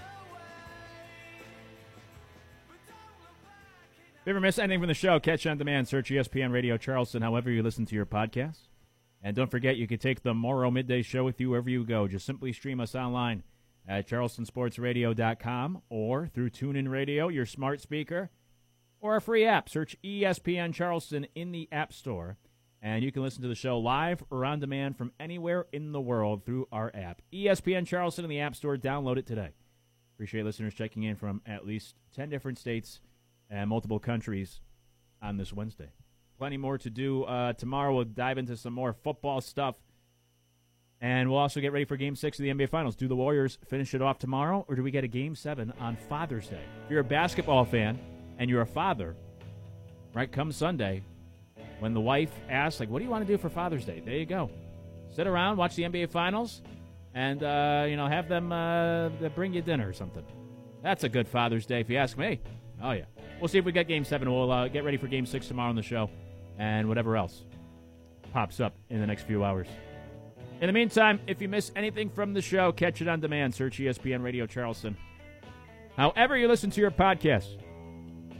If 4.20 4.26
you 4.26 4.31
ever 4.31 4.41
miss 4.41 4.58
anything 4.58 4.81
from 4.81 4.89
the 4.89 4.94
show, 4.94 5.18
catch 5.18 5.47
on 5.47 5.57
demand. 5.57 5.89
Search 5.89 6.10
ESPN 6.10 6.52
Radio 6.52 6.76
Charleston, 6.76 7.23
however 7.23 7.50
you 7.50 7.62
listen 7.62 7.86
to 7.86 7.94
your 7.94 8.05
podcast. 8.05 8.68
And 9.23 9.34
don't 9.34 9.50
forget, 9.50 9.78
you 9.78 9.86
can 9.86 9.99
take 9.99 10.23
the 10.23 10.34
Morrow 10.34 10.70
Midday 10.70 11.00
Show 11.00 11.25
with 11.25 11.41
you 11.41 11.49
wherever 11.50 11.70
you 11.70 11.84
go. 11.86 12.07
Just 12.07 12.26
simply 12.26 12.52
stream 12.52 12.81
us 12.81 12.94
online 12.94 13.42
at 13.89 14.07
charlestonsportsradio.com 14.07 15.81
or 15.89 16.26
through 16.26 16.50
TuneIn 16.50 16.91
Radio, 16.91 17.28
your 17.28 17.47
smart 17.47 17.81
speaker, 17.81 18.28
or 19.00 19.17
a 19.17 19.23
free 19.23 19.47
app. 19.47 19.70
Search 19.70 19.97
ESPN 20.05 20.75
Charleston 20.75 21.26
in 21.34 21.50
the 21.52 21.67
App 21.73 21.94
Store 21.94 22.36
and 22.81 23.02
you 23.02 23.10
can 23.10 23.23
listen 23.23 23.42
to 23.42 23.48
the 23.48 23.55
show 23.55 23.78
live 23.78 24.23
or 24.31 24.44
on 24.44 24.60
demand 24.60 24.97
from 24.97 25.12
anywhere 25.18 25.66
in 25.73 25.92
the 25.92 26.00
world 26.00 26.44
through 26.44 26.68
our 26.70 26.92
app. 26.94 27.23
ESPN 27.32 27.86
Charleston 27.86 28.24
in 28.24 28.31
the 28.31 28.40
App 28.40 28.55
Store. 28.55 28.76
Download 28.76 29.16
it 29.16 29.26
today. 29.26 29.50
Appreciate 30.15 30.44
listeners 30.44 30.74
checking 30.74 31.02
in 31.02 31.16
from 31.16 31.42
at 31.47 31.66
least 31.66 31.97
10 32.15 32.28
different 32.28 32.58
states 32.58 33.00
and 33.50 33.68
multiple 33.68 33.98
countries 33.98 34.60
on 35.23 35.36
this 35.36 35.52
Wednesday. 35.52 35.90
Plenty 36.39 36.57
more 36.57 36.78
to 36.78 36.90
do 36.90 37.24
uh, 37.24 37.52
tomorrow. 37.52 37.94
We'll 37.94 38.05
dive 38.05 38.39
into 38.39 38.57
some 38.57 38.73
more 38.73 38.92
football 38.92 39.40
stuff. 39.40 39.74
And 41.00 41.31
we'll 41.31 41.39
also 41.39 41.60
get 41.60 41.73
ready 41.73 41.84
for 41.84 41.97
Game 41.97 42.16
6 42.16 42.39
of 42.39 42.42
the 42.42 42.50
NBA 42.50 42.70
Finals. 42.70 42.97
Do 42.97 43.07
the 43.07 43.16
Warriors 43.16 43.58
finish 43.68 43.94
it 43.94 44.02
off 44.02 44.18
tomorrow, 44.18 44.65
or 44.68 44.74
do 44.74 44.82
we 44.82 44.90
get 44.90 45.05
a 45.05 45.08
Game 45.08 45.34
7 45.34 45.73
on 45.78 45.97
Father's 46.08 46.48
Day? 46.48 46.62
If 46.84 46.90
you're 46.90 47.00
a 47.00 47.05
basketball 47.05 47.65
fan 47.65 47.98
and 48.39 48.50
you're 48.50 48.62
a 48.62 48.66
father, 48.66 49.15
right, 50.15 50.31
come 50.31 50.50
Sunday, 50.50 51.02
when 51.78 51.94
the 51.94 52.00
wife 52.00 52.32
asks, 52.48 52.81
like, 52.81 52.90
what 52.90 52.98
do 52.98 53.05
you 53.05 53.10
want 53.10 53.26
to 53.26 53.32
do 53.32 53.39
for 53.39 53.48
Father's 53.48 53.84
Day? 53.84 54.02
There 54.05 54.16
you 54.16 54.26
go. 54.26 54.50
Sit 55.15 55.26
around, 55.26 55.57
watch 55.57 55.74
the 55.74 55.84
NBA 55.84 56.10
Finals, 56.10 56.62
and, 57.15 57.42
uh, 57.42 57.86
you 57.89 57.97
know, 57.97 58.07
have 58.07 58.28
them 58.28 58.52
uh, 58.52 59.08
bring 59.34 59.52
you 59.52 59.62
dinner 59.62 59.89
or 59.89 59.92
something. 59.92 60.24
That's 60.82 61.05
a 61.05 61.08
good 61.08 61.26
Father's 61.28 61.66
Day, 61.66 61.81
if 61.81 61.90
you 61.90 61.97
ask 61.97 62.16
me. 62.16 62.40
Oh, 62.82 62.92
yeah. 62.92 63.05
We'll 63.40 63.48
see 63.48 63.58
if 63.58 63.65
we 63.65 63.73
get 63.73 63.89
Game 63.89 64.05
7. 64.05 64.31
We'll 64.31 64.50
uh, 64.50 64.68
get 64.68 64.84
ready 64.84 64.97
for 64.97 65.07
Game 65.07 65.26
6 65.26 65.47
tomorrow 65.48 65.70
on 65.70 65.76
the 65.76 65.82
show 65.82 66.10
and 66.58 66.89
whatever 66.89 67.16
else 67.16 67.44
pops 68.32 68.60
up 68.60 68.74
in 68.90 69.00
the 69.00 69.07
next 69.07 69.24
few 69.26 69.44
hours. 69.44 69.68
In 70.60 70.66
the 70.66 70.73
meantime, 70.73 71.20
if 71.26 71.40
you 71.40 71.48
miss 71.48 71.70
anything 71.76 72.10
from 72.10 72.34
the 72.34 72.42
show, 72.42 72.73
catch 72.73 73.00
it 73.00 73.08
on 73.08 73.20
demand. 73.20 73.55
Search 73.55 73.78
ESPN 73.78 74.23
Radio 74.23 74.47
Charleston. 74.47 74.97
However, 75.97 76.36
you 76.36 76.48
listen 76.48 76.70
to 76.70 76.81
your 76.81 76.90
podcast. 76.90 77.58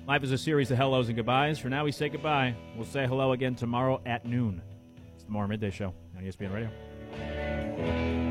Life 0.09 0.25
is 0.25 0.33
a 0.33 0.39
series 0.39 0.71
of 0.71 0.79
hellos 0.79 1.09
and 1.09 1.17
goodbyes. 1.17 1.59
For 1.59 1.69
now, 1.69 1.85
we 1.85 1.93
say 1.93 2.09
goodbye. 2.09 2.57
We'll 2.75 2.87
say 2.87 3.07
hello 3.07 3.33
again 3.33 3.55
tomorrow 3.55 4.01
at 4.07 4.25
noon. 4.25 4.63
It's 5.15 5.25
the 5.25 5.31
Morrow 5.31 5.47
Midday 5.47 5.71
Show 5.71 5.93
on 6.17 6.25
ESPN 6.25 6.51
Radio. 6.51 8.28